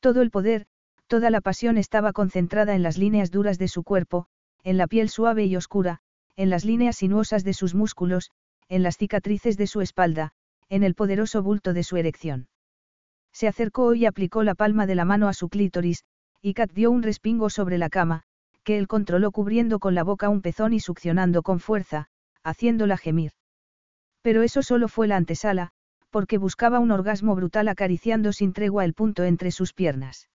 Todo 0.00 0.20
el 0.20 0.30
poder, 0.30 0.66
toda 1.06 1.30
la 1.30 1.40
pasión 1.40 1.78
estaba 1.78 2.12
concentrada 2.12 2.74
en 2.74 2.82
las 2.82 2.98
líneas 2.98 3.30
duras 3.30 3.58
de 3.58 3.68
su 3.68 3.82
cuerpo, 3.82 4.26
en 4.64 4.76
la 4.76 4.86
piel 4.86 5.08
suave 5.08 5.44
y 5.44 5.56
oscura, 5.56 6.00
en 6.36 6.50
las 6.50 6.64
líneas 6.64 6.96
sinuosas 6.96 7.44
de 7.44 7.52
sus 7.52 7.74
músculos, 7.74 8.30
en 8.68 8.82
las 8.82 8.96
cicatrices 8.96 9.56
de 9.56 9.66
su 9.66 9.80
espalda, 9.80 10.32
en 10.68 10.82
el 10.82 10.94
poderoso 10.94 11.42
bulto 11.42 11.72
de 11.72 11.84
su 11.84 11.96
erección. 11.96 12.48
Se 13.32 13.46
acercó 13.46 13.94
y 13.94 14.06
aplicó 14.06 14.42
la 14.42 14.54
palma 14.54 14.86
de 14.86 14.94
la 14.94 15.04
mano 15.04 15.28
a 15.28 15.34
su 15.34 15.48
clítoris, 15.48 16.04
y 16.40 16.54
Kat 16.54 16.72
dio 16.72 16.90
un 16.90 17.02
respingo 17.02 17.50
sobre 17.50 17.78
la 17.78 17.90
cama, 17.90 18.22
que 18.64 18.78
él 18.78 18.88
controló 18.88 19.30
cubriendo 19.30 19.78
con 19.78 19.94
la 19.94 20.02
boca 20.02 20.28
un 20.28 20.40
pezón 20.40 20.72
y 20.72 20.80
succionando 20.80 21.42
con 21.42 21.60
fuerza, 21.60 22.08
haciéndola 22.42 22.96
gemir. 22.96 23.32
Pero 24.22 24.42
eso 24.42 24.62
solo 24.62 24.88
fue 24.88 25.06
la 25.06 25.16
antesala, 25.16 25.70
porque 26.10 26.38
buscaba 26.38 26.78
un 26.78 26.90
orgasmo 26.90 27.34
brutal 27.34 27.68
acariciando 27.68 28.32
sin 28.32 28.52
tregua 28.52 28.84
el 28.84 28.94
punto 28.94 29.24
entre 29.24 29.50
sus 29.50 29.72
piernas. 29.72 30.28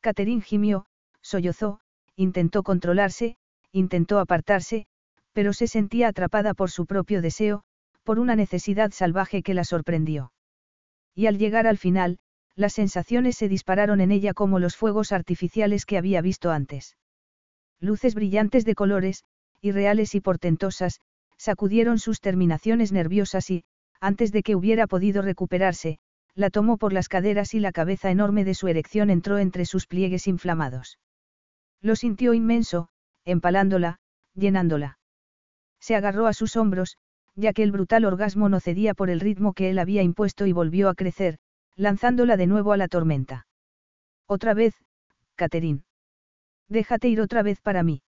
Catherine 0.00 0.42
gimió, 0.42 0.86
sollozó, 1.20 1.80
intentó 2.16 2.62
controlarse, 2.62 3.36
intentó 3.72 4.18
apartarse, 4.18 4.86
pero 5.32 5.52
se 5.52 5.66
sentía 5.66 6.08
atrapada 6.08 6.54
por 6.54 6.70
su 6.70 6.86
propio 6.86 7.22
deseo, 7.22 7.62
por 8.04 8.18
una 8.18 8.36
necesidad 8.36 8.90
salvaje 8.92 9.42
que 9.42 9.54
la 9.54 9.64
sorprendió. 9.64 10.32
Y 11.14 11.26
al 11.26 11.38
llegar 11.38 11.66
al 11.66 11.78
final, 11.78 12.18
las 12.56 12.72
sensaciones 12.72 13.36
se 13.36 13.48
dispararon 13.48 14.00
en 14.00 14.10
ella 14.10 14.34
como 14.34 14.58
los 14.58 14.76
fuegos 14.76 15.12
artificiales 15.12 15.86
que 15.86 15.98
había 15.98 16.20
visto 16.20 16.50
antes. 16.50 16.96
Luces 17.80 18.14
brillantes 18.14 18.64
de 18.64 18.74
colores, 18.74 19.24
irreales 19.60 20.14
y 20.14 20.20
portentosas, 20.20 21.00
sacudieron 21.36 21.98
sus 21.98 22.20
terminaciones 22.20 22.92
nerviosas 22.92 23.50
y, 23.50 23.64
antes 24.00 24.32
de 24.32 24.42
que 24.42 24.56
hubiera 24.56 24.86
podido 24.86 25.22
recuperarse, 25.22 25.98
la 26.34 26.50
tomó 26.50 26.76
por 26.76 26.92
las 26.92 27.08
caderas 27.08 27.54
y 27.54 27.60
la 27.60 27.72
cabeza 27.72 28.10
enorme 28.10 28.44
de 28.44 28.54
su 28.54 28.68
erección 28.68 29.10
entró 29.10 29.38
entre 29.38 29.64
sus 29.64 29.86
pliegues 29.86 30.26
inflamados. 30.26 30.98
Lo 31.80 31.96
sintió 31.96 32.34
inmenso, 32.34 32.88
empalándola, 33.24 33.98
llenándola. 34.34 34.98
Se 35.80 35.96
agarró 35.96 36.26
a 36.26 36.32
sus 36.32 36.56
hombros, 36.56 36.96
ya 37.34 37.52
que 37.52 37.62
el 37.62 37.72
brutal 37.72 38.04
orgasmo 38.04 38.48
no 38.48 38.60
cedía 38.60 38.94
por 38.94 39.10
el 39.10 39.20
ritmo 39.20 39.52
que 39.52 39.70
él 39.70 39.78
había 39.78 40.02
impuesto 40.02 40.46
y 40.46 40.52
volvió 40.52 40.88
a 40.88 40.94
crecer, 40.94 41.38
lanzándola 41.76 42.36
de 42.36 42.46
nuevo 42.46 42.72
a 42.72 42.76
la 42.76 42.88
tormenta. 42.88 43.46
Otra 44.26 44.54
vez, 44.54 44.74
Catherine. 45.34 45.82
Déjate 46.68 47.08
ir 47.08 47.20
otra 47.20 47.42
vez 47.42 47.60
para 47.60 47.82
mí. 47.82 48.02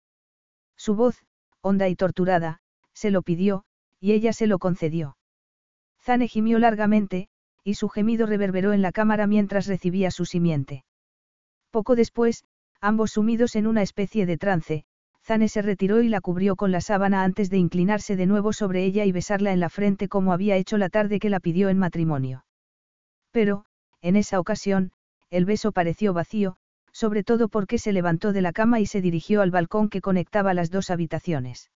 Su 0.76 0.94
voz, 0.94 1.24
honda 1.60 1.89
y 1.89 1.97
torturada, 1.97 2.60
se 2.92 3.10
lo 3.10 3.23
pidió, 3.23 3.65
y 4.00 4.12
ella 4.12 4.32
se 4.32 4.47
lo 4.47 4.58
concedió. 4.58 5.16
Zane 6.00 6.28
gimió 6.28 6.58
largamente, 6.58 7.28
y 7.65 7.74
su 7.74 7.89
gemido 7.89 8.26
reverberó 8.26 8.73
en 8.73 8.82
la 8.82 8.92
cámara 8.92 9.26
mientras 9.26 9.66
recibía 9.66 10.10
su 10.10 10.24
simiente. 10.24 10.84
Poco 11.70 11.97
después, 11.97 12.44
ambos 12.81 13.12
sumidos 13.12 13.57
en 13.57 13.66
una 13.66 13.82
especie 13.82 14.26
de 14.26 14.36
trance, 14.36 14.84
Zane 15.25 15.49
se 15.49 15.62
retiró 15.62 16.02
y 16.02 16.09
la 16.09 16.20
cubrió 16.20 16.57
con 16.57 16.73
la 16.73 16.81
sábana 16.81 17.23
antes 17.23 17.49
de 17.49 17.57
inclinarse 17.57 18.17
de 18.17 18.26
nuevo 18.26 18.52
sobre 18.52 18.84
ella 18.84 19.05
y 19.05 19.12
besarla 19.12 19.52
en 19.52 19.60
la 19.60 19.68
frente 19.68 20.09
como 20.09 20.33
había 20.33 20.57
hecho 20.57 20.78
la 20.78 20.89
tarde 20.89 21.20
que 21.20 21.31
la 21.31 21.39
pidió 21.39 21.68
en 21.68 21.78
matrimonio. 21.78 22.44
Pero, 23.31 23.65
en 24.01 24.17
esa 24.17 24.41
ocasión, 24.41 24.91
el 25.31 25.44
beso 25.44 25.70
pareció 25.73 26.12
vacío, 26.12 26.57
sobre 26.91 27.23
todo 27.23 27.49
porque 27.49 27.78
se 27.78 27.92
levantó 27.92 28.33
de 28.33 28.42
la 28.42 28.52
cama 28.52 28.81
y 28.81 28.86
se 28.86 29.01
dirigió 29.01 29.42
al 29.42 29.51
balcón 29.51 29.89
que 29.89 30.01
conectaba 30.01 30.55
las 30.55 30.70
dos 30.70 30.91
habitaciones. 30.91 31.70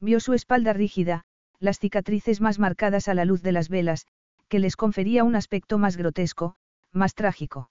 Vio 0.00 0.20
su 0.20 0.32
espalda 0.32 0.72
rígida, 0.72 1.24
las 1.58 1.78
cicatrices 1.78 2.40
más 2.40 2.58
marcadas 2.58 3.08
a 3.08 3.14
la 3.14 3.24
luz 3.24 3.42
de 3.42 3.52
las 3.52 3.68
velas, 3.68 4.06
que 4.48 4.60
les 4.60 4.76
confería 4.76 5.24
un 5.24 5.36
aspecto 5.36 5.76
más 5.76 5.96
grotesco, 5.96 6.56
más 6.92 7.14
trágico. 7.14 7.70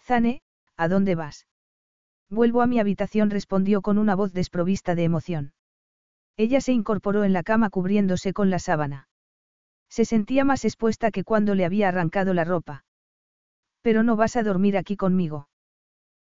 Zane, 0.00 0.42
¿a 0.76 0.88
dónde 0.88 1.14
vas? 1.14 1.46
Vuelvo 2.28 2.62
a 2.62 2.66
mi 2.66 2.80
habitación, 2.80 3.30
respondió 3.30 3.82
con 3.82 3.98
una 3.98 4.14
voz 4.14 4.32
desprovista 4.32 4.94
de 4.94 5.04
emoción. 5.04 5.52
Ella 6.36 6.60
se 6.60 6.72
incorporó 6.72 7.24
en 7.24 7.32
la 7.32 7.42
cama 7.42 7.70
cubriéndose 7.70 8.32
con 8.32 8.50
la 8.50 8.58
sábana. 8.58 9.08
Se 9.88 10.04
sentía 10.04 10.44
más 10.44 10.64
expuesta 10.64 11.10
que 11.10 11.24
cuando 11.24 11.54
le 11.54 11.64
había 11.64 11.88
arrancado 11.88 12.34
la 12.34 12.44
ropa. 12.44 12.84
Pero 13.82 14.02
no 14.02 14.16
vas 14.16 14.36
a 14.36 14.42
dormir 14.42 14.76
aquí 14.76 14.96
conmigo. 14.96 15.48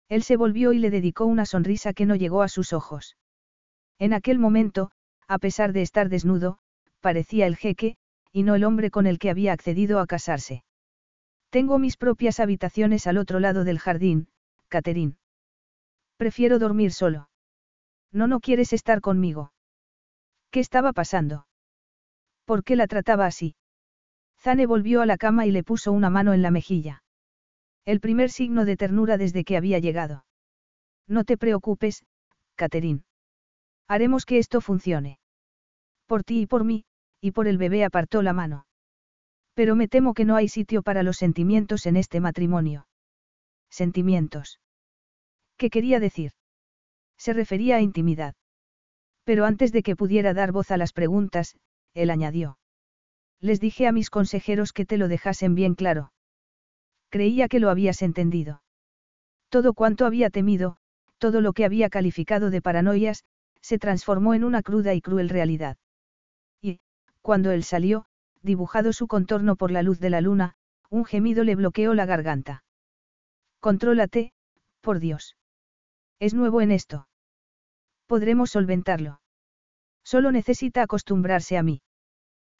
Él 0.09 0.23
se 0.23 0.37
volvió 0.37 0.73
y 0.73 0.79
le 0.79 0.91
dedicó 0.91 1.25
una 1.25 1.47
sonrisa 1.47 1.95
que 1.95 2.05
no 2.05 2.15
llegó 2.15 2.43
a 2.43 2.49
sus 2.49 2.73
ojos. 2.73 3.17
En 3.99 4.13
aquel 4.13 4.39
momento, 4.39 4.91
a 5.27 5.39
pesar 5.39 5.73
de 5.73 5.83
estar 5.83 6.11
desnudo, 6.11 6.59
parecía 7.01 7.47
el 7.47 7.57
jeque, 7.57 7.97
y 8.31 8.43
no 8.43 8.55
el 8.55 8.65
hombre 8.65 8.91
con 8.91 9.07
el 9.07 9.19
que 9.19 9.31
había 9.31 9.53
accedido 9.53 9.99
a 10.01 10.07
casarse. 10.07 10.65
Tengo 11.51 11.79
mis 11.79 11.97
propias 11.97 12.41
habitaciones 12.41 13.07
al 13.07 13.17
otro 13.17 13.41
lado 13.41 13.65
del 13.65 13.79
jardín, 13.79 14.29
Catherine. 14.69 15.17
Prefiero 16.17 16.59
dormir 16.59 16.93
solo. 16.93 17.29
No, 18.13 18.27
no 18.27 18.41
quieres 18.41 18.73
estar 18.73 19.01
conmigo. 19.01 19.53
¿Qué 20.51 20.61
estaba 20.61 20.93
pasando? 20.93 21.47
¿Por 22.45 22.63
qué 22.63 22.77
la 22.77 22.87
trataba 22.87 23.27
así? 23.27 23.57
Zane 24.39 24.67
volvió 24.67 25.01
a 25.01 25.07
la 25.07 25.17
cama 25.17 25.47
y 25.47 25.51
le 25.51 25.65
puso 25.65 25.91
una 25.91 26.11
mano 26.11 26.33
en 26.33 26.43
la 26.43 26.51
mejilla. 26.51 27.03
El 27.85 28.01
primer 28.01 28.31
signo 28.31 28.65
de 28.65 28.77
ternura 28.77 29.17
desde 29.19 29.45
que 29.45 29.57
había 29.57 29.79
llegado. 29.79 30.25
No 31.09 31.25
te 31.25 31.37
preocupes, 31.37 32.05
Catherine. 32.55 33.03
Haremos 33.89 34.25
que 34.25 34.39
esto 34.39 34.61
funcione. 34.61 35.19
Por 36.07 36.25
ti 36.25 36.43
y 36.43 36.47
por 36.47 36.65
mí, 36.65 36.85
y 37.21 37.33
por 37.33 37.49
el 37.49 37.59
bebé 37.59 37.85
apartó 37.85 38.23
la 38.23 38.33
mano. 38.33 38.67
Pero 39.55 39.77
me 39.77 39.89
temo 39.89 40.15
que 40.15 40.25
no 40.25 40.37
hay 40.37 40.49
sitio 40.49 40.83
para 40.83 41.03
los 41.03 41.17
sentimientos 41.17 41.87
en 41.87 41.97
este 41.97 42.21
matrimonio. 42.21 42.87
Sentimientos. 43.71 44.61
¿Qué 45.57 45.71
quería 45.71 46.01
decir? 46.01 46.33
Se 47.17 47.33
refería 47.33 47.77
a 47.77 47.81
intimidad. 47.81 48.35
Pero 49.25 49.45
antes 49.45 49.73
de 49.73 49.83
que 49.83 49.97
pudiera 49.97 50.35
dar 50.35 50.53
voz 50.53 50.71
a 50.71 50.77
las 50.77 50.93
preguntas, 50.93 51.57
él 51.95 52.11
añadió. 52.11 52.59
Les 53.41 53.61
dije 53.61 53.87
a 53.87 53.93
mis 53.93 54.11
consejeros 54.11 54.73
que 54.73 54.85
te 54.85 54.99
lo 54.99 55.09
dejasen 55.09 55.55
bien 55.55 55.75
claro. 55.75 56.13
Creía 57.09 57.49
que 57.49 57.61
lo 57.61 57.71
habías 57.71 58.03
entendido. 58.03 58.63
Todo 59.49 59.75
cuanto 59.75 60.07
había 60.07 60.31
temido, 60.31 60.79
todo 61.19 61.41
lo 61.41 61.53
que 61.53 61.65
había 61.65 61.89
calificado 61.89 62.51
de 62.51 62.61
paranoias, 62.61 63.25
se 63.61 63.79
transformó 63.79 64.35
en 64.35 64.45
una 64.45 64.63
cruda 64.63 64.95
y 64.95 65.01
cruel 65.01 65.29
realidad. 65.29 65.77
Y, 66.61 66.81
cuando 67.23 67.51
él 67.53 67.65
salió, 67.65 68.07
dibujado 68.43 68.93
su 68.93 69.07
contorno 69.07 69.57
por 69.57 69.71
la 69.71 69.83
luz 69.83 70.01
de 70.01 70.11
la 70.11 70.21
luna, 70.21 70.57
un 70.91 71.05
gemido 71.05 71.45
le 71.45 71.55
bloqueó 71.55 71.95
la 71.95 72.05
garganta. 72.05 72.65
Contrólate, 73.61 74.33
por 74.81 74.99
Dios. 74.99 75.37
Es 76.25 76.33
nuevo 76.33 76.63
en 76.63 76.73
esto. 76.73 77.07
Podremos 78.07 78.51
solventarlo. 78.51 79.21
Solo 80.03 80.33
necesita 80.33 80.81
acostumbrarse 80.81 81.59
a 81.59 81.63
mí. 81.63 81.83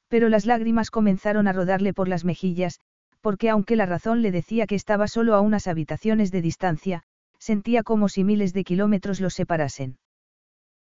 Pero 0.09 0.29
las 0.29 0.45
lágrimas 0.45 0.91
comenzaron 0.91 1.49
a 1.49 1.55
rodarle 1.55 1.95
por 1.95 2.07
las 2.07 2.27
mejillas, 2.27 2.79
porque 3.23 3.49
aunque 3.49 3.77
la 3.77 3.87
razón 3.87 4.21
le 4.21 4.33
decía 4.33 4.67
que 4.67 4.75
estaba 4.75 5.09
solo 5.09 5.35
a 5.35 5.41
unas 5.41 5.67
habitaciones 5.67 6.31
de 6.31 6.43
distancia, 6.43 7.05
sentía 7.39 7.83
como 7.83 8.11
si 8.11 8.23
miles 8.23 8.53
de 8.53 8.65
kilómetros 8.65 9.19
los 9.23 9.33
separasen. 9.33 9.97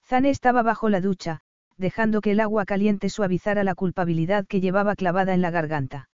Zane 0.04 0.28
estaba 0.28 0.62
bajo 0.62 0.90
la 0.90 1.00
ducha, 1.00 1.40
dejando 1.78 2.20
que 2.20 2.32
el 2.32 2.40
agua 2.40 2.66
caliente 2.66 3.08
suavizara 3.08 3.64
la 3.64 3.74
culpabilidad 3.74 4.46
que 4.46 4.60
llevaba 4.60 4.94
clavada 4.94 5.32
en 5.32 5.40
la 5.40 5.50
garganta. 5.50 6.10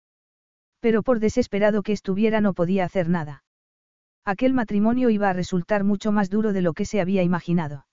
Pero 0.81 1.01
por 1.01 1.19
desesperado 1.19 1.81
que 1.81 1.93
estuviera 1.93 2.41
no 2.41 2.53
podía 2.53 2.85
hacer 2.85 3.09
nada. 3.09 3.41
Aquel 4.25 4.53
matrimonio 4.53 5.09
iba 5.09 5.30
a 5.30 5.33
resultar 5.33 5.83
mucho 5.83 6.11
más 6.11 6.30
duro 6.30 6.53
de 6.53 6.61
lo 6.61 6.73
que 6.73 6.85
se 6.85 7.01
había 7.01 7.23
imaginado. 7.23 7.85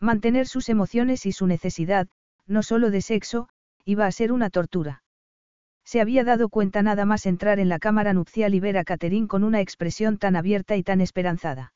Mantener 0.00 0.46
sus 0.46 0.68
emociones 0.68 1.26
y 1.26 1.32
su 1.32 1.46
necesidad, 1.46 2.08
no 2.46 2.62
solo 2.62 2.90
de 2.90 3.02
sexo, 3.02 3.48
iba 3.84 4.06
a 4.06 4.12
ser 4.12 4.32
una 4.32 4.50
tortura. 4.50 5.02
Se 5.84 6.00
había 6.00 6.22
dado 6.22 6.50
cuenta 6.50 6.82
nada 6.82 7.06
más 7.06 7.24
entrar 7.24 7.58
en 7.58 7.68
la 7.68 7.78
cámara 7.78 8.12
nupcial 8.12 8.54
y 8.54 8.60
ver 8.60 8.76
a 8.76 8.84
Catherine 8.84 9.26
con 9.26 9.42
una 9.42 9.60
expresión 9.60 10.18
tan 10.18 10.36
abierta 10.36 10.76
y 10.76 10.82
tan 10.82 11.00
esperanzada. 11.00 11.72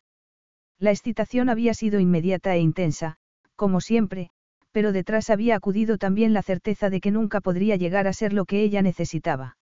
La 0.79 0.91
excitación 0.91 1.49
había 1.49 1.75
sido 1.75 1.99
inmediata 1.99 2.55
e 2.55 2.61
intensa, 2.61 3.17
como 3.57 3.81
siempre, 3.81 4.31
pero 4.71 4.93
detrás 4.93 5.31
había 5.31 5.57
acudido 5.57 5.97
también 5.97 6.33
la 6.33 6.43
certeza 6.43 6.91
de 6.91 7.01
que 7.01 7.11
nunca 7.11 7.41
podría 7.41 7.77
llegar 7.77 8.07
a 8.07 8.13
ser 8.13 8.33
lo 8.33 8.45
que 8.45 8.63
ella 8.63 8.83
necesitaba. 8.83 9.57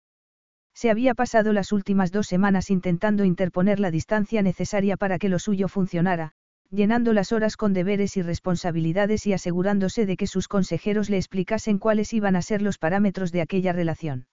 Se 0.77 0.91
había 0.91 1.15
pasado 1.15 1.53
las 1.53 1.71
últimas 1.71 2.11
dos 2.11 2.27
semanas 2.27 2.69
intentando 2.69 3.25
interponer 3.25 3.79
la 3.79 3.89
distancia 3.89 4.43
necesaria 4.43 4.95
para 4.95 5.17
que 5.17 5.27
lo 5.27 5.39
suyo 5.39 5.69
funcionara, 5.69 6.33
llenando 6.69 7.13
las 7.13 7.31
horas 7.31 7.57
con 7.57 7.73
deberes 7.73 8.15
y 8.15 8.21
responsabilidades 8.21 9.25
y 9.25 9.33
asegurándose 9.33 10.05
de 10.05 10.15
que 10.17 10.27
sus 10.27 10.47
consejeros 10.47 11.09
le 11.09 11.17
explicasen 11.17 11.79
cuáles 11.79 12.13
iban 12.13 12.35
a 12.35 12.43
ser 12.43 12.61
los 12.61 12.77
parámetros 12.77 13.31
de 13.31 13.41
aquella 13.41 13.73
relación. 13.73 14.27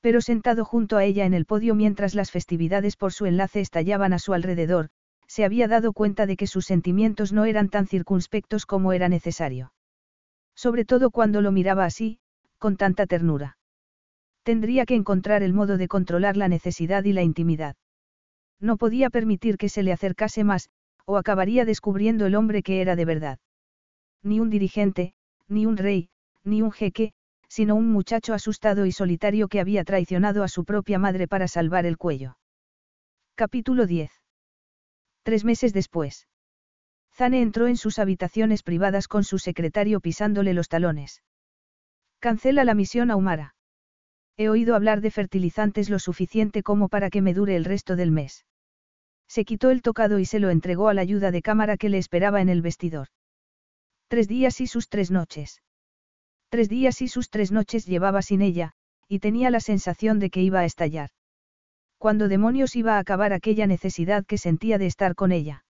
Pero 0.00 0.20
sentado 0.20 0.64
junto 0.64 0.96
a 0.96 1.04
ella 1.04 1.26
en 1.26 1.32
el 1.32 1.46
podio 1.46 1.76
mientras 1.76 2.16
las 2.16 2.32
festividades 2.32 2.96
por 2.96 3.12
su 3.12 3.26
enlace 3.26 3.60
estallaban 3.60 4.12
a 4.12 4.18
su 4.18 4.34
alrededor, 4.34 4.88
se 5.28 5.44
había 5.44 5.68
dado 5.68 5.92
cuenta 5.92 6.26
de 6.26 6.36
que 6.36 6.48
sus 6.48 6.64
sentimientos 6.64 7.32
no 7.32 7.44
eran 7.44 7.68
tan 7.68 7.86
circunspectos 7.86 8.66
como 8.66 8.92
era 8.92 9.08
necesario. 9.08 9.72
Sobre 10.56 10.84
todo 10.84 11.12
cuando 11.12 11.40
lo 11.40 11.52
miraba 11.52 11.84
así, 11.84 12.18
con 12.58 12.76
tanta 12.76 13.06
ternura. 13.06 13.58
Tendría 14.42 14.86
que 14.86 14.94
encontrar 14.94 15.42
el 15.42 15.52
modo 15.52 15.76
de 15.76 15.88
controlar 15.88 16.36
la 16.36 16.48
necesidad 16.48 17.04
y 17.04 17.12
la 17.12 17.22
intimidad. 17.22 17.76
No 18.60 18.76
podía 18.76 19.10
permitir 19.10 19.56
que 19.56 19.68
se 19.68 19.82
le 19.82 19.92
acercase 19.92 20.44
más, 20.44 20.70
o 21.04 21.16
acabaría 21.16 21.64
descubriendo 21.64 22.26
el 22.26 22.34
hombre 22.34 22.62
que 22.62 22.80
era 22.80 22.96
de 22.96 23.04
verdad. 23.04 23.38
Ni 24.22 24.40
un 24.40 24.50
dirigente, 24.50 25.14
ni 25.48 25.66
un 25.66 25.76
rey, 25.76 26.08
ni 26.44 26.62
un 26.62 26.72
jeque, 26.72 27.12
sino 27.48 27.74
un 27.74 27.90
muchacho 27.90 28.34
asustado 28.34 28.86
y 28.86 28.92
solitario 28.92 29.48
que 29.48 29.60
había 29.60 29.84
traicionado 29.84 30.42
a 30.42 30.48
su 30.48 30.64
propia 30.64 30.98
madre 30.98 31.28
para 31.28 31.48
salvar 31.48 31.86
el 31.86 31.98
cuello. 31.98 32.36
Capítulo 33.34 33.86
10. 33.86 34.10
Tres 35.22 35.44
meses 35.44 35.72
después. 35.72 36.26
Zane 37.12 37.42
entró 37.42 37.66
en 37.66 37.76
sus 37.76 37.98
habitaciones 37.98 38.62
privadas 38.62 39.06
con 39.06 39.22
su 39.22 39.38
secretario 39.38 40.00
pisándole 40.00 40.54
los 40.54 40.68
talones. 40.68 41.22
Cancela 42.20 42.64
la 42.64 42.74
misión 42.74 43.10
a 43.10 43.16
Humara. 43.16 43.54
He 44.42 44.48
oído 44.48 44.74
hablar 44.74 45.02
de 45.02 45.12
fertilizantes 45.12 45.88
lo 45.88 46.00
suficiente 46.00 46.64
como 46.64 46.88
para 46.88 47.10
que 47.10 47.22
me 47.22 47.32
dure 47.32 47.54
el 47.54 47.64
resto 47.64 47.94
del 47.94 48.10
mes. 48.10 48.44
Se 49.28 49.44
quitó 49.44 49.70
el 49.70 49.82
tocado 49.82 50.18
y 50.18 50.24
se 50.24 50.40
lo 50.40 50.50
entregó 50.50 50.88
a 50.88 50.94
la 50.94 51.02
ayuda 51.02 51.30
de 51.30 51.42
cámara 51.42 51.76
que 51.76 51.88
le 51.88 51.98
esperaba 51.98 52.40
en 52.40 52.48
el 52.48 52.60
vestidor. 52.60 53.06
Tres 54.08 54.26
días 54.26 54.60
y 54.60 54.66
sus 54.66 54.88
tres 54.88 55.12
noches. 55.12 55.62
Tres 56.48 56.68
días 56.68 57.02
y 57.02 57.06
sus 57.06 57.30
tres 57.30 57.52
noches 57.52 57.86
llevaba 57.86 58.20
sin 58.20 58.42
ella, 58.42 58.72
y 59.06 59.20
tenía 59.20 59.48
la 59.48 59.60
sensación 59.60 60.18
de 60.18 60.28
que 60.30 60.42
iba 60.42 60.58
a 60.58 60.64
estallar. 60.64 61.10
¿Cuándo 61.96 62.26
demonios 62.26 62.74
iba 62.74 62.96
a 62.96 62.98
acabar 62.98 63.32
aquella 63.32 63.68
necesidad 63.68 64.26
que 64.26 64.38
sentía 64.38 64.76
de 64.76 64.86
estar 64.86 65.14
con 65.14 65.30
ella? 65.30 65.64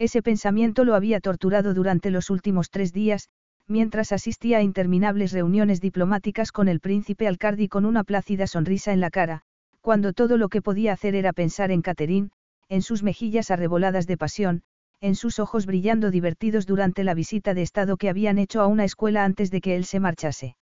Ese 0.00 0.20
pensamiento 0.20 0.84
lo 0.84 0.96
había 0.96 1.20
torturado 1.20 1.74
durante 1.74 2.10
los 2.10 2.28
últimos 2.28 2.70
tres 2.70 2.92
días, 2.92 3.28
mientras 3.66 4.12
asistía 4.12 4.58
a 4.58 4.62
interminables 4.62 5.32
reuniones 5.32 5.80
diplomáticas 5.80 6.52
con 6.52 6.68
el 6.68 6.80
príncipe 6.80 7.26
Alcardi 7.26 7.68
con 7.68 7.84
una 7.84 8.04
plácida 8.04 8.46
sonrisa 8.46 8.92
en 8.92 9.00
la 9.00 9.10
cara, 9.10 9.42
cuando 9.80 10.12
todo 10.12 10.36
lo 10.36 10.48
que 10.48 10.62
podía 10.62 10.92
hacer 10.92 11.14
era 11.14 11.32
pensar 11.32 11.70
en 11.70 11.82
Catherine, 11.82 12.30
en 12.68 12.82
sus 12.82 13.02
mejillas 13.02 13.50
arreboladas 13.50 14.06
de 14.06 14.16
pasión, 14.16 14.62
en 15.00 15.14
sus 15.14 15.38
ojos 15.38 15.66
brillando 15.66 16.10
divertidos 16.10 16.66
durante 16.66 17.04
la 17.04 17.14
visita 17.14 17.52
de 17.54 17.62
Estado 17.62 17.96
que 17.96 18.08
habían 18.08 18.38
hecho 18.38 18.60
a 18.60 18.66
una 18.66 18.84
escuela 18.84 19.24
antes 19.24 19.50
de 19.50 19.60
que 19.60 19.76
él 19.76 19.84
se 19.84 20.00
marchase. 20.00 20.56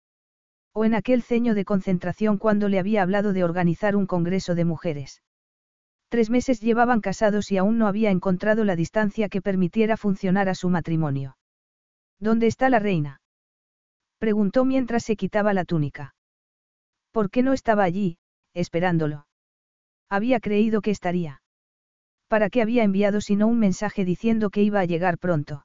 O 0.72 0.84
en 0.84 0.94
aquel 0.94 1.22
ceño 1.22 1.54
de 1.54 1.64
concentración 1.64 2.38
cuando 2.38 2.68
le 2.68 2.78
había 2.78 3.02
hablado 3.02 3.32
de 3.32 3.44
organizar 3.44 3.96
un 3.96 4.06
congreso 4.06 4.54
de 4.54 4.64
mujeres. 4.64 5.22
Tres 6.08 6.30
meses 6.30 6.60
llevaban 6.60 7.00
casados 7.00 7.52
y 7.52 7.58
aún 7.58 7.78
no 7.78 7.86
había 7.86 8.10
encontrado 8.10 8.64
la 8.64 8.76
distancia 8.76 9.28
que 9.28 9.42
permitiera 9.42 9.96
funcionar 9.96 10.48
a 10.48 10.54
su 10.54 10.68
matrimonio. 10.68 11.36
¿Dónde 12.20 12.46
está 12.46 12.68
la 12.68 12.78
reina? 12.78 13.20
Preguntó 14.18 14.66
mientras 14.66 15.04
se 15.04 15.16
quitaba 15.16 15.54
la 15.54 15.64
túnica. 15.64 16.14
¿Por 17.12 17.30
qué 17.30 17.42
no 17.42 17.54
estaba 17.54 17.82
allí, 17.82 18.18
esperándolo? 18.54 19.26
Había 20.10 20.38
creído 20.40 20.82
que 20.82 20.90
estaría. 20.90 21.42
¿Para 22.28 22.50
qué 22.50 22.62
había 22.62 22.84
enviado 22.84 23.20
sino 23.20 23.46
un 23.46 23.58
mensaje 23.58 24.04
diciendo 24.04 24.50
que 24.50 24.62
iba 24.62 24.80
a 24.80 24.84
llegar 24.84 25.18
pronto? 25.18 25.64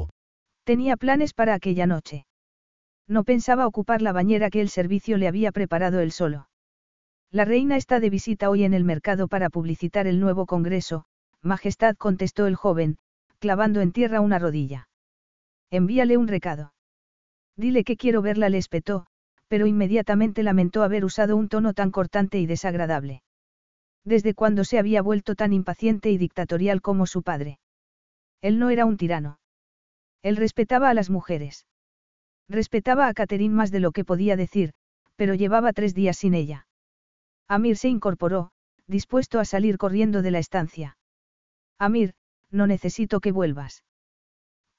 Tenía 0.71 0.95
planes 0.95 1.33
para 1.33 1.53
aquella 1.53 1.85
noche. 1.85 2.25
No 3.05 3.25
pensaba 3.25 3.67
ocupar 3.67 4.01
la 4.01 4.13
bañera 4.13 4.49
que 4.49 4.61
el 4.61 4.69
servicio 4.69 5.17
le 5.17 5.27
había 5.27 5.51
preparado 5.51 5.99
él 5.99 6.13
solo. 6.13 6.47
La 7.29 7.43
reina 7.43 7.75
está 7.75 7.99
de 7.99 8.09
visita 8.09 8.49
hoy 8.49 8.63
en 8.63 8.73
el 8.73 8.85
mercado 8.85 9.27
para 9.27 9.49
publicitar 9.49 10.07
el 10.07 10.21
nuevo 10.21 10.45
congreso, 10.45 11.03
Majestad 11.41 11.97
contestó 11.97 12.47
el 12.47 12.55
joven, 12.55 12.97
clavando 13.39 13.81
en 13.81 13.91
tierra 13.91 14.21
una 14.21 14.39
rodilla. 14.39 14.87
Envíale 15.71 16.15
un 16.15 16.29
recado. 16.29 16.71
Dile 17.57 17.83
que 17.83 17.97
quiero 17.97 18.21
verla, 18.21 18.47
le 18.47 18.57
espetó, 18.57 19.07
pero 19.49 19.67
inmediatamente 19.67 20.41
lamentó 20.41 20.83
haber 20.83 21.03
usado 21.03 21.35
un 21.35 21.49
tono 21.49 21.73
tan 21.73 21.91
cortante 21.91 22.39
y 22.39 22.45
desagradable. 22.45 23.23
Desde 24.05 24.33
cuando 24.33 24.63
se 24.63 24.79
había 24.79 25.01
vuelto 25.01 25.35
tan 25.35 25.51
impaciente 25.51 26.11
y 26.11 26.17
dictatorial 26.17 26.81
como 26.81 27.07
su 27.07 27.23
padre. 27.23 27.59
Él 28.41 28.57
no 28.57 28.69
era 28.69 28.85
un 28.85 28.95
tirano. 28.95 29.40
Él 30.23 30.37
respetaba 30.37 30.89
a 30.89 30.93
las 30.93 31.09
mujeres. 31.09 31.65
Respetaba 32.47 33.07
a 33.07 33.13
Catherine 33.13 33.53
más 33.53 33.71
de 33.71 33.79
lo 33.79 33.91
que 33.91 34.05
podía 34.05 34.35
decir, 34.35 34.73
pero 35.15 35.33
llevaba 35.33 35.73
tres 35.73 35.93
días 35.93 36.17
sin 36.17 36.33
ella. 36.33 36.67
Amir 37.47 37.77
se 37.77 37.89
incorporó, 37.89 38.51
dispuesto 38.87 39.39
a 39.39 39.45
salir 39.45 39.77
corriendo 39.77 40.21
de 40.21 40.31
la 40.31 40.39
estancia. 40.39 40.97
Amir, 41.77 42.13
no 42.49 42.67
necesito 42.67 43.19
que 43.19 43.31
vuelvas. 43.31 43.83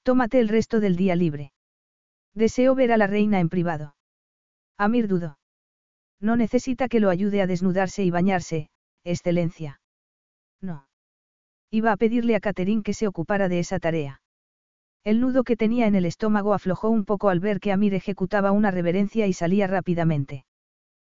Tómate 0.03 0.41
el 0.41 0.49
resto 0.49 0.81
del 0.81 0.97
día 0.97 1.17
libre. 1.17 1.53
Deseo 2.35 2.75
ver 2.75 2.93
a 2.93 2.97
la 2.97 3.07
reina 3.07 3.41
en 3.41 3.49
privado. 3.49 3.95
Amir 4.79 5.07
dudó. 5.07 5.39
No 6.21 6.37
necesita 6.37 6.89
que 6.89 7.01
lo 7.01 7.11
ayude 7.11 7.43
a 7.43 7.47
desnudarse 7.47 8.05
y 8.05 8.11
bañarse, 8.11 8.71
excelencia. 9.05 9.81
No. 10.61 10.87
Iba 11.71 11.93
a 11.93 11.97
pedirle 11.97 12.37
a 12.37 12.41
Catherine 12.41 12.83
que 12.83 12.95
se 12.95 13.07
ocupara 13.07 13.49
de 13.49 13.59
esa 13.59 13.79
tarea. 13.79 14.22
El 15.05 15.21
nudo 15.21 15.43
que 15.43 15.57
tenía 15.57 15.87
en 15.89 15.97
el 15.97 16.05
estómago 16.05 16.55
aflojó 16.55 16.89
un 16.89 17.05
poco 17.05 17.29
al 17.29 17.41
ver 17.41 17.59
que 17.59 17.73
Amir 17.73 17.95
ejecutaba 17.95 18.53
una 18.53 18.71
reverencia 18.71 19.27
y 19.27 19.33
salía 19.33 19.67
rápidamente. 19.67 20.45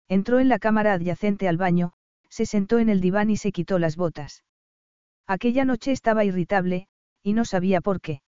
Entró 0.08 0.40
en 0.40 0.48
la 0.48 0.60
cámara 0.60 0.94
adyacente 0.94 1.50
al 1.50 1.58
baño, 1.58 1.92
se 2.30 2.45
sentó 2.45 2.80
en 2.80 2.88
el 2.88 3.02
diván 3.02 3.30
y 3.30 3.38
se 3.38 3.52
quitó 3.52 3.80
las 3.80 3.98
botas. 3.98 4.44
Aquella 5.28 5.66
noche 5.66 5.92
estaba 5.92 6.24
irritable, 6.24 6.88
y 7.22 7.34
no 7.34 7.44
sabía 7.45 7.82
por 7.82 8.00
qué. 8.00 8.22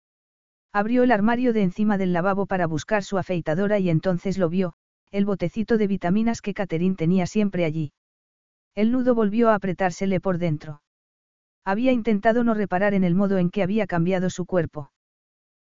Abrió 0.72 1.02
el 1.02 1.12
armario 1.12 1.52
de 1.52 1.62
encima 1.62 1.98
del 1.98 2.14
lavabo 2.14 2.46
para 2.46 2.66
buscar 2.66 3.04
su 3.04 3.18
afeitadora 3.18 3.78
y 3.78 3.90
entonces 3.90 4.38
lo 4.38 4.48
vio, 4.48 4.72
el 5.10 5.26
botecito 5.26 5.76
de 5.76 5.86
vitaminas 5.86 6.40
que 6.40 6.54
Catherine 6.54 6.96
tenía 6.96 7.26
siempre 7.26 7.66
allí. 7.66 7.92
El 8.74 8.90
nudo 8.90 9.14
volvió 9.14 9.50
a 9.50 9.54
apretársele 9.54 10.18
por 10.18 10.38
dentro. 10.38 10.80
Había 11.62 11.92
intentado 11.92 12.42
no 12.42 12.54
reparar 12.54 12.94
en 12.94 13.04
el 13.04 13.14
modo 13.14 13.36
en 13.36 13.50
que 13.50 13.62
había 13.62 13.86
cambiado 13.86 14.30
su 14.30 14.46
cuerpo. 14.46 14.90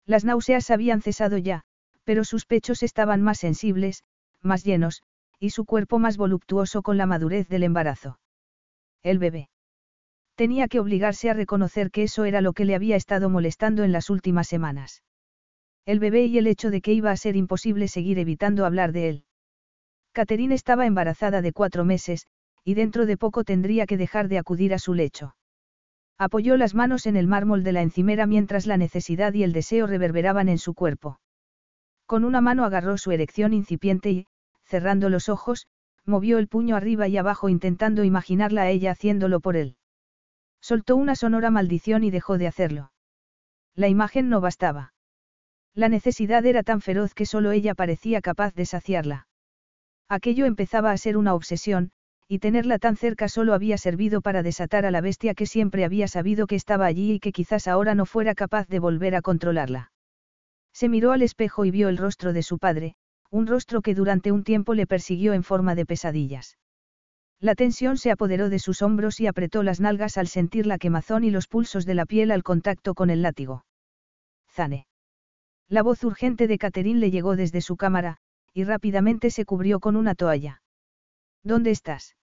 Las 0.06 0.24
náuseas 0.24 0.70
habían 0.70 1.00
cesado 1.00 1.38
ya, 1.38 1.62
pero 2.04 2.24
sus 2.24 2.46
pechos 2.46 2.82
estaban 2.82 3.22
más 3.22 3.38
sensibles, 3.38 4.04
más 4.42 4.64
llenos, 4.64 5.02
y 5.40 5.50
su 5.50 5.64
cuerpo 5.64 5.98
más 5.98 6.16
voluptuoso 6.16 6.82
con 6.82 6.96
la 6.96 7.06
madurez 7.06 7.48
del 7.48 7.62
embarazo. 7.62 8.18
El 9.02 9.18
bebé. 9.18 9.48
Tenía 10.34 10.68
que 10.68 10.80
obligarse 10.80 11.30
a 11.30 11.34
reconocer 11.34 11.90
que 11.90 12.02
eso 12.02 12.24
era 12.24 12.40
lo 12.40 12.52
que 12.52 12.64
le 12.64 12.74
había 12.74 12.96
estado 12.96 13.30
molestando 13.30 13.84
en 13.84 13.92
las 13.92 14.10
últimas 14.10 14.48
semanas. 14.48 15.02
El 15.86 16.00
bebé 16.00 16.24
y 16.26 16.38
el 16.38 16.46
hecho 16.46 16.70
de 16.70 16.80
que 16.80 16.92
iba 16.92 17.10
a 17.10 17.16
ser 17.16 17.36
imposible 17.36 17.88
seguir 17.88 18.18
evitando 18.18 18.66
hablar 18.66 18.92
de 18.92 19.08
él. 19.08 19.24
Catherine 20.12 20.54
estaba 20.54 20.86
embarazada 20.86 21.42
de 21.42 21.52
cuatro 21.52 21.84
meses, 21.84 22.26
y 22.64 22.74
dentro 22.74 23.06
de 23.06 23.16
poco 23.16 23.44
tendría 23.44 23.86
que 23.86 23.96
dejar 23.96 24.28
de 24.28 24.38
acudir 24.38 24.74
a 24.74 24.78
su 24.78 24.94
lecho. 24.94 25.36
Apoyó 26.18 26.56
las 26.56 26.74
manos 26.74 27.06
en 27.06 27.16
el 27.16 27.26
mármol 27.26 27.64
de 27.64 27.72
la 27.72 27.82
encimera 27.82 28.26
mientras 28.26 28.66
la 28.66 28.76
necesidad 28.76 29.34
y 29.34 29.42
el 29.42 29.52
deseo 29.52 29.86
reverberaban 29.86 30.48
en 30.48 30.58
su 30.58 30.74
cuerpo. 30.74 31.20
Con 32.06 32.24
una 32.24 32.40
mano 32.40 32.64
agarró 32.64 32.98
su 32.98 33.10
erección 33.10 33.52
incipiente 33.52 34.10
y, 34.10 34.26
cerrando 34.64 35.08
los 35.08 35.28
ojos, 35.28 35.66
movió 36.04 36.38
el 36.38 36.48
puño 36.48 36.76
arriba 36.76 37.08
y 37.08 37.16
abajo 37.16 37.48
intentando 37.48 38.04
imaginarla 38.04 38.62
a 38.62 38.70
ella 38.70 38.92
haciéndolo 38.92 39.40
por 39.40 39.56
él. 39.56 39.76
Soltó 40.60 40.96
una 40.96 41.16
sonora 41.16 41.50
maldición 41.50 42.04
y 42.04 42.10
dejó 42.10 42.38
de 42.38 42.46
hacerlo. 42.46 42.92
La 43.74 43.88
imagen 43.88 44.28
no 44.28 44.40
bastaba. 44.40 44.94
La 45.74 45.88
necesidad 45.88 46.46
era 46.46 46.62
tan 46.62 46.80
feroz 46.80 47.14
que 47.14 47.26
solo 47.26 47.50
ella 47.50 47.74
parecía 47.74 48.20
capaz 48.20 48.54
de 48.54 48.66
saciarla. 48.66 49.26
Aquello 50.08 50.46
empezaba 50.46 50.92
a 50.92 50.96
ser 50.96 51.16
una 51.16 51.34
obsesión, 51.34 51.90
y 52.28 52.38
tenerla 52.38 52.78
tan 52.78 52.96
cerca 52.96 53.28
solo 53.28 53.54
había 53.54 53.78
servido 53.78 54.20
para 54.20 54.42
desatar 54.42 54.86
a 54.86 54.90
la 54.90 55.00
bestia 55.00 55.34
que 55.34 55.46
siempre 55.46 55.84
había 55.84 56.08
sabido 56.08 56.46
que 56.46 56.56
estaba 56.56 56.86
allí 56.86 57.12
y 57.12 57.20
que 57.20 57.32
quizás 57.32 57.68
ahora 57.68 57.94
no 57.94 58.06
fuera 58.06 58.34
capaz 58.34 58.66
de 58.68 58.78
volver 58.78 59.14
a 59.14 59.22
controlarla. 59.22 59.92
Se 60.72 60.88
miró 60.88 61.12
al 61.12 61.22
espejo 61.22 61.64
y 61.64 61.70
vio 61.70 61.88
el 61.88 61.98
rostro 61.98 62.32
de 62.32 62.42
su 62.42 62.58
padre, 62.58 62.96
un 63.30 63.46
rostro 63.46 63.82
que 63.82 63.94
durante 63.94 64.32
un 64.32 64.42
tiempo 64.42 64.74
le 64.74 64.86
persiguió 64.86 65.34
en 65.34 65.42
forma 65.42 65.74
de 65.74 65.86
pesadillas. 65.86 66.56
La 67.40 67.54
tensión 67.54 67.98
se 67.98 68.10
apoderó 68.10 68.48
de 68.48 68.58
sus 68.58 68.80
hombros 68.80 69.20
y 69.20 69.26
apretó 69.26 69.62
las 69.62 69.80
nalgas 69.80 70.16
al 70.16 70.28
sentir 70.28 70.66
la 70.66 70.78
quemazón 70.78 71.24
y 71.24 71.30
los 71.30 71.46
pulsos 71.46 71.84
de 71.84 71.94
la 71.94 72.06
piel 72.06 72.30
al 72.30 72.42
contacto 72.42 72.94
con 72.94 73.10
el 73.10 73.22
látigo. 73.22 73.66
Zane. 74.50 74.86
La 75.68 75.82
voz 75.82 76.04
urgente 76.04 76.46
de 76.46 76.58
Catherine 76.58 77.00
le 77.00 77.10
llegó 77.10 77.36
desde 77.36 77.60
su 77.60 77.76
cámara, 77.76 78.16
y 78.52 78.64
rápidamente 78.64 79.30
se 79.30 79.44
cubrió 79.44 79.80
con 79.80 79.96
una 79.96 80.14
toalla. 80.14 80.62
¿Dónde 81.44 81.70
estás? 81.70 82.16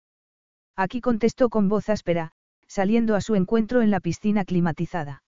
Aquí 0.76 1.00
contestó 1.00 1.50
con 1.50 1.70
voz 1.70 1.90
áspera, 1.90 2.32
saliendo 2.68 3.16
a 3.16 3.22
su 3.22 3.36
encuentro 3.36 3.82
en 3.82 3.92
la 3.92 4.00
piscina 4.00 4.46
climatizada. 4.46 5.24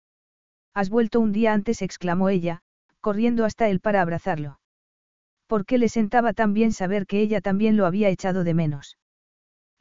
Has 0.74 0.90
vuelto 0.90 1.20
un 1.20 1.34
día 1.34 1.54
antes, 1.54 1.82
exclamó 1.82 2.30
ella, 2.30 2.62
corriendo 3.02 3.44
hasta 3.44 3.68
él 3.68 3.82
para 3.82 4.02
abrazarlo. 4.02 4.60
¿Por 5.48 5.66
qué 5.66 5.78
le 5.78 5.90
sentaba 5.90 6.32
tan 6.32 6.54
bien 6.54 6.72
saber 6.72 7.06
que 7.06 7.20
ella 7.20 7.42
también 7.42 7.76
lo 7.76 7.86
había 7.86 8.08
echado 8.08 8.46
de 8.46 8.54
menos? 8.54 8.98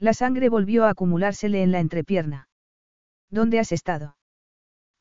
La 0.01 0.15
sangre 0.15 0.49
volvió 0.49 0.85
a 0.85 0.91
acumulársele 0.91 1.63
en 1.63 1.71
la 1.71 1.79
entrepierna. 1.79 2.49
¿Dónde 3.31 3.61
has 3.61 3.71
estado? 3.71 4.17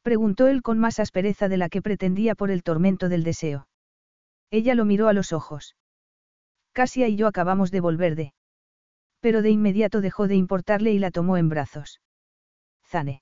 preguntó 0.04 0.48
él 0.48 0.62
con 0.62 0.78
más 0.78 1.00
aspereza 1.00 1.48
de 1.48 1.58
la 1.58 1.70
que 1.70 1.82
pretendía 1.82 2.36
por 2.36 2.52
el 2.52 2.62
tormento 2.62 3.10
del 3.10 3.24
deseo. 3.24 3.68
Ella 4.52 4.76
lo 4.76 4.86
miró 4.86 5.08
a 5.08 5.14
los 5.14 5.34
ojos. 5.34 5.76
Casia 6.74 7.08
y 7.08 7.16
yo 7.16 7.28
acabamos 7.28 7.72
de 7.72 7.80
volver 7.80 8.16
de 8.16 8.34
pero 9.20 9.42
de 9.42 9.50
inmediato 9.50 10.02
dejó 10.02 10.28
de 10.28 10.36
importarle 10.36 10.92
y 10.92 11.00
la 11.00 11.12
tomó 11.12 11.38
en 11.38 11.50
brazos. 11.50 12.02
Zane. 12.86 13.22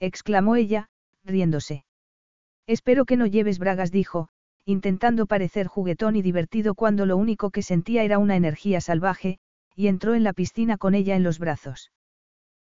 exclamó 0.00 0.56
ella, 0.56 0.88
riéndose. 1.24 1.84
Espero 2.66 3.04
que 3.04 3.16
no 3.16 3.26
lleves 3.26 3.58
bragas, 3.58 3.90
dijo, 3.90 4.28
intentando 4.64 5.26
parecer 5.26 5.66
juguetón 5.66 6.16
y 6.16 6.22
divertido 6.22 6.74
cuando 6.74 7.06
lo 7.06 7.16
único 7.16 7.50
que 7.50 7.62
sentía 7.62 8.02
era 8.02 8.18
una 8.18 8.36
energía 8.36 8.80
salvaje, 8.80 9.38
y 9.76 9.88
entró 9.88 10.14
en 10.14 10.24
la 10.24 10.32
piscina 10.32 10.78
con 10.78 10.94
ella 10.94 11.16
en 11.16 11.22
los 11.22 11.38
brazos. 11.38 11.92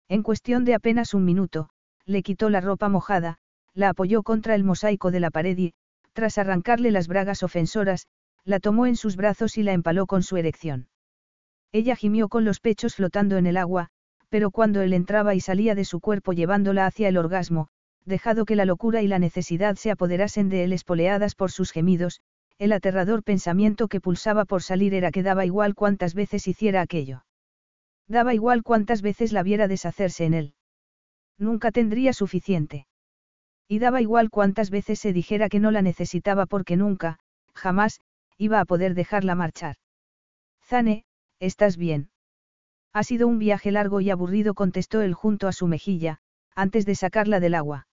En 0.07 0.23
cuestión 0.23 0.65
de 0.65 0.75
apenas 0.75 1.13
un 1.13 1.25
minuto, 1.25 1.69
le 2.05 2.23
quitó 2.23 2.49
la 2.49 2.61
ropa 2.61 2.89
mojada, 2.89 3.37
la 3.73 3.89
apoyó 3.89 4.23
contra 4.23 4.55
el 4.55 4.63
mosaico 4.63 5.11
de 5.11 5.19
la 5.19 5.29
pared 5.29 5.57
y, 5.57 5.73
tras 6.13 6.37
arrancarle 6.37 6.91
las 6.91 7.07
bragas 7.07 7.43
ofensoras, 7.43 8.07
la 8.43 8.59
tomó 8.59 8.87
en 8.87 8.95
sus 8.95 9.15
brazos 9.15 9.57
y 9.57 9.63
la 9.63 9.73
empaló 9.73 10.07
con 10.07 10.23
su 10.23 10.37
erección. 10.37 10.87
Ella 11.71 11.95
gimió 11.95 12.29
con 12.29 12.45
los 12.45 12.59
pechos 12.59 12.95
flotando 12.95 13.37
en 13.37 13.45
el 13.45 13.57
agua, 13.57 13.89
pero 14.29 14.51
cuando 14.51 14.81
él 14.81 14.93
entraba 14.93 15.35
y 15.35 15.39
salía 15.39 15.75
de 15.75 15.85
su 15.85 15.99
cuerpo 15.99 16.33
llevándola 16.33 16.85
hacia 16.85 17.07
el 17.07 17.17
orgasmo, 17.17 17.67
dejado 18.05 18.45
que 18.45 18.55
la 18.55 18.65
locura 18.65 19.01
y 19.01 19.07
la 19.07 19.19
necesidad 19.19 19.75
se 19.75 19.91
apoderasen 19.91 20.49
de 20.49 20.63
él 20.63 20.73
espoleadas 20.73 21.35
por 21.35 21.51
sus 21.51 21.71
gemidos, 21.71 22.21
el 22.57 22.73
aterrador 22.73 23.23
pensamiento 23.23 23.87
que 23.87 24.01
pulsaba 24.01 24.45
por 24.45 24.63
salir 24.63 24.93
era 24.93 25.11
que 25.11 25.23
daba 25.23 25.45
igual 25.45 25.75
cuántas 25.75 26.13
veces 26.13 26.47
hiciera 26.47 26.81
aquello. 26.81 27.23
Daba 28.07 28.33
igual 28.33 28.63
cuántas 28.63 29.01
veces 29.01 29.31
la 29.31 29.43
viera 29.43 29.67
deshacerse 29.67 30.25
en 30.25 30.33
él. 30.33 30.53
Nunca 31.37 31.71
tendría 31.71 32.11
suficiente. 32.11 32.87
Y 33.67 33.79
daba 33.79 34.01
igual 34.01 34.29
cuántas 34.29 34.71
veces 34.71 34.99
se 34.99 35.13
dijera 35.13 35.47
que 35.47 35.59
no 35.59 35.71
la 35.71 35.83
necesitaba 35.83 36.47
porque 36.47 36.75
nunca, 36.75 37.19
jamás, 37.53 38.01
iba 38.37 38.59
a 38.59 38.65
poder 38.65 38.95
dejarla 38.95 39.35
marchar. 39.35 39.75
Zane, 40.65 41.05
¿estás 41.39 41.77
bien? 41.77 42.09
Ha 42.93 43.03
sido 43.03 43.27
un 43.27 43.39
viaje 43.39 43.71
largo 43.71 44.01
y 44.01 44.09
aburrido, 44.09 44.53
contestó 44.53 45.01
él 45.01 45.13
junto 45.13 45.47
a 45.47 45.51
su 45.51 45.67
mejilla, 45.67 46.19
antes 46.55 46.85
de 46.85 46.95
sacarla 46.95 47.39
del 47.39 47.55
agua. 47.55 47.87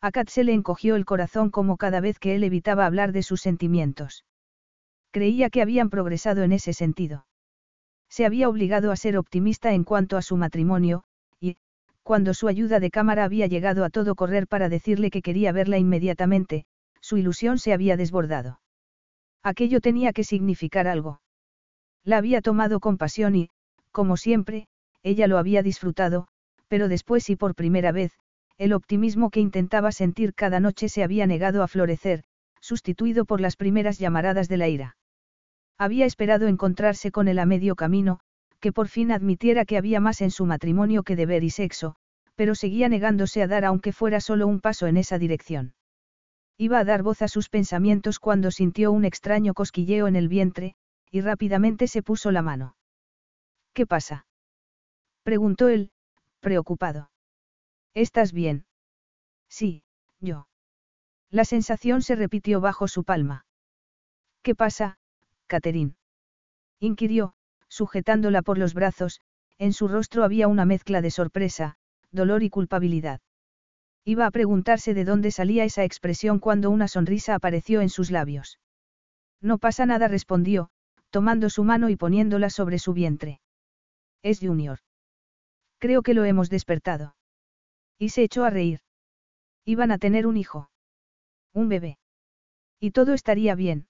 A 0.00 0.10
Kat 0.10 0.28
se 0.28 0.44
le 0.44 0.52
encogió 0.52 0.96
el 0.96 1.04
corazón 1.04 1.50
como 1.50 1.76
cada 1.76 2.00
vez 2.00 2.18
que 2.18 2.34
él 2.34 2.44
evitaba 2.44 2.86
hablar 2.86 3.12
de 3.12 3.22
sus 3.22 3.40
sentimientos. 3.40 4.24
Creía 5.10 5.50
que 5.50 5.62
habían 5.62 5.90
progresado 5.90 6.42
en 6.42 6.52
ese 6.52 6.72
sentido. 6.72 7.26
Se 8.08 8.26
había 8.26 8.48
obligado 8.48 8.90
a 8.90 8.96
ser 8.96 9.16
optimista 9.16 9.72
en 9.74 9.84
cuanto 9.84 10.16
a 10.16 10.22
su 10.22 10.36
matrimonio, 10.36 11.04
y, 11.40 11.56
cuando 12.02 12.34
su 12.34 12.48
ayuda 12.48 12.80
de 12.80 12.90
cámara 12.90 13.24
había 13.24 13.46
llegado 13.46 13.84
a 13.84 13.90
todo 13.90 14.14
correr 14.14 14.46
para 14.46 14.68
decirle 14.68 15.10
que 15.10 15.22
quería 15.22 15.52
verla 15.52 15.78
inmediatamente, 15.78 16.64
su 17.00 17.16
ilusión 17.16 17.58
se 17.58 17.72
había 17.72 17.96
desbordado. 17.96 18.60
Aquello 19.42 19.80
tenía 19.80 20.12
que 20.12 20.24
significar 20.24 20.86
algo. 20.86 21.20
La 22.04 22.18
había 22.18 22.40
tomado 22.42 22.80
con 22.80 22.98
pasión 22.98 23.36
y, 23.36 23.50
como 23.90 24.16
siempre, 24.16 24.66
ella 25.02 25.26
lo 25.26 25.38
había 25.38 25.62
disfrutado, 25.62 26.26
pero 26.68 26.88
después 26.88 27.28
y 27.30 27.36
por 27.36 27.54
primera 27.54 27.92
vez, 27.92 28.12
el 28.58 28.72
optimismo 28.72 29.30
que 29.30 29.40
intentaba 29.40 29.92
sentir 29.92 30.34
cada 30.34 30.60
noche 30.60 30.88
se 30.88 31.02
había 31.02 31.26
negado 31.26 31.62
a 31.62 31.68
florecer, 31.68 32.24
sustituido 32.60 33.24
por 33.24 33.40
las 33.40 33.56
primeras 33.56 33.98
llamaradas 33.98 34.48
de 34.48 34.56
la 34.56 34.68
ira. 34.68 34.96
Había 35.78 36.06
esperado 36.06 36.46
encontrarse 36.46 37.10
con 37.10 37.28
él 37.28 37.38
a 37.38 37.46
medio 37.46 37.74
camino, 37.74 38.20
que 38.60 38.72
por 38.72 38.88
fin 38.88 39.10
admitiera 39.10 39.64
que 39.64 39.76
había 39.76 40.00
más 40.00 40.20
en 40.20 40.30
su 40.30 40.46
matrimonio 40.46 41.02
que 41.02 41.16
deber 41.16 41.42
y 41.42 41.50
sexo, 41.50 41.96
pero 42.36 42.54
seguía 42.54 42.88
negándose 42.88 43.42
a 43.42 43.48
dar 43.48 43.64
aunque 43.64 43.92
fuera 43.92 44.20
solo 44.20 44.46
un 44.46 44.60
paso 44.60 44.86
en 44.86 44.96
esa 44.96 45.18
dirección. 45.18 45.74
Iba 46.56 46.78
a 46.78 46.84
dar 46.84 47.02
voz 47.02 47.22
a 47.22 47.28
sus 47.28 47.48
pensamientos 47.48 48.20
cuando 48.20 48.50
sintió 48.50 48.92
un 48.92 49.04
extraño 49.04 49.54
cosquilleo 49.54 50.06
en 50.06 50.16
el 50.16 50.28
vientre, 50.28 50.76
y 51.12 51.20
rápidamente 51.20 51.86
se 51.86 52.02
puso 52.02 52.32
la 52.32 52.40
mano. 52.42 52.74
¿Qué 53.74 53.86
pasa? 53.86 54.26
preguntó 55.22 55.68
él, 55.68 55.92
preocupado. 56.40 57.10
¿Estás 57.94 58.32
bien? 58.32 58.64
Sí, 59.48 59.84
yo. 60.20 60.48
La 61.30 61.44
sensación 61.44 62.02
se 62.02 62.16
repitió 62.16 62.62
bajo 62.62 62.88
su 62.88 63.04
palma. 63.04 63.44
¿Qué 64.42 64.54
pasa, 64.54 64.98
Catherine? 65.46 65.94
inquirió, 66.80 67.34
sujetándola 67.68 68.40
por 68.40 68.56
los 68.56 68.72
brazos, 68.72 69.20
en 69.58 69.74
su 69.74 69.88
rostro 69.88 70.24
había 70.24 70.48
una 70.48 70.64
mezcla 70.64 71.02
de 71.02 71.10
sorpresa, 71.10 71.76
dolor 72.10 72.42
y 72.42 72.48
culpabilidad. 72.48 73.20
Iba 74.04 74.26
a 74.26 74.30
preguntarse 74.30 74.94
de 74.94 75.04
dónde 75.04 75.30
salía 75.30 75.64
esa 75.64 75.84
expresión 75.84 76.38
cuando 76.38 76.70
una 76.70 76.88
sonrisa 76.88 77.34
apareció 77.34 77.82
en 77.82 77.90
sus 77.90 78.10
labios. 78.10 78.58
No 79.40 79.58
pasa 79.58 79.86
nada, 79.86 80.08
respondió, 80.08 80.70
tomando 81.12 81.50
su 81.50 81.62
mano 81.62 81.90
y 81.90 81.96
poniéndola 81.96 82.48
sobre 82.48 82.78
su 82.78 82.94
vientre. 82.94 83.40
Es 84.22 84.40
Junior. 84.40 84.78
Creo 85.78 86.02
que 86.02 86.14
lo 86.14 86.24
hemos 86.24 86.48
despertado. 86.48 87.14
Y 87.98 88.08
se 88.08 88.22
echó 88.22 88.44
a 88.44 88.50
reír. 88.50 88.80
Iban 89.66 89.92
a 89.92 89.98
tener 89.98 90.26
un 90.26 90.38
hijo. 90.38 90.70
Un 91.52 91.68
bebé. 91.68 91.98
Y 92.80 92.92
todo 92.92 93.12
estaría 93.12 93.54
bien. 93.54 93.86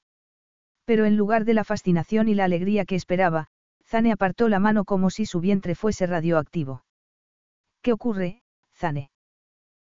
Pero 0.84 1.04
en 1.04 1.16
lugar 1.16 1.44
de 1.44 1.54
la 1.54 1.64
fascinación 1.64 2.28
y 2.28 2.34
la 2.34 2.44
alegría 2.44 2.84
que 2.84 2.96
esperaba, 2.96 3.46
Zane 3.84 4.10
apartó 4.10 4.48
la 4.48 4.58
mano 4.58 4.84
como 4.84 5.08
si 5.08 5.24
su 5.24 5.38
vientre 5.40 5.76
fuese 5.76 6.06
radioactivo. 6.06 6.84
¿Qué 7.82 7.92
ocurre, 7.92 8.42
Zane? 8.74 9.10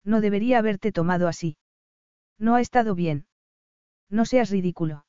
No 0.05 0.21
debería 0.21 0.59
haberte 0.59 0.93
tomado 0.93 1.27
así. 1.27 1.57
No 2.39 2.55
ha 2.55 2.61
estado 2.61 2.95
bien. 2.95 3.27
No 4.09 4.25
seas 4.25 4.51
ridículo. 4.51 5.05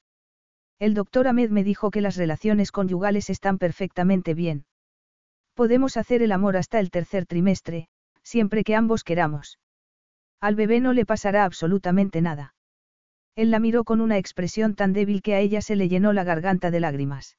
El 0.80 0.94
doctor 0.94 1.28
Ahmed 1.28 1.50
me 1.50 1.64
dijo 1.64 1.90
que 1.90 2.02
las 2.02 2.18
relaciones 2.18 2.72
conyugales 2.72 3.30
están 3.30 3.58
perfectamente 3.58 4.34
bien. 4.34 4.66
Podemos 5.54 5.96
hacer 5.96 6.22
el 6.22 6.34
amor 6.34 6.58
hasta 6.58 6.80
el 6.80 6.92
tercer 6.92 7.26
trimestre, 7.26 7.88
siempre 8.24 8.64
que 8.64 8.76
ambos 8.76 9.04
queramos. 9.04 9.58
Al 10.42 10.56
bebé 10.56 10.82
no 10.82 10.92
le 10.92 11.06
pasará 11.06 11.46
absolutamente 11.46 12.22
nada. 12.22 12.56
Él 13.36 13.52
la 13.52 13.60
miró 13.60 13.86
con 13.86 14.02
una 14.02 14.18
expresión 14.18 14.76
tan 14.76 14.92
débil 14.92 15.22
que 15.22 15.34
a 15.34 15.40
ella 15.40 15.62
se 15.62 15.76
le 15.78 15.88
llenó 15.88 16.12
la 16.12 16.26
garganta 16.26 16.72
de 16.72 16.80
lágrimas. 16.82 17.38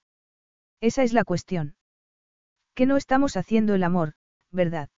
Esa 0.81 1.03
es 1.03 1.13
la 1.13 1.25
cuestión. 1.25 1.77
Que 2.75 2.87
no 2.87 2.97
estamos 2.97 3.37
haciendo 3.37 3.75
el 3.75 3.83
amor, 3.83 4.15
¿verdad? 4.51 4.89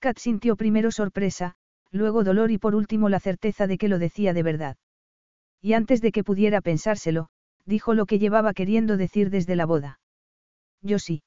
Kat 0.00 0.18
sintió 0.18 0.56
primero 0.56 0.90
sorpresa, 0.92 1.56
luego 1.90 2.22
dolor 2.22 2.50
y 2.52 2.58
por 2.58 2.74
último 2.74 3.08
la 3.08 3.20
certeza 3.20 3.66
de 3.66 3.78
que 3.78 3.88
lo 3.88 3.98
decía 3.98 4.32
de 4.32 4.42
verdad. 4.42 4.76
Y 5.60 5.72
antes 5.72 6.00
de 6.00 6.12
que 6.12 6.22
pudiera 6.22 6.60
pensárselo, 6.60 7.30
dijo 7.68 7.92
lo 7.92 8.06
que 8.06 8.18
llevaba 8.18 8.54
queriendo 8.54 8.96
decir 8.96 9.28
desde 9.28 9.54
la 9.54 9.66
boda. 9.66 10.00
Yo 10.80 10.98
sí. 10.98 11.22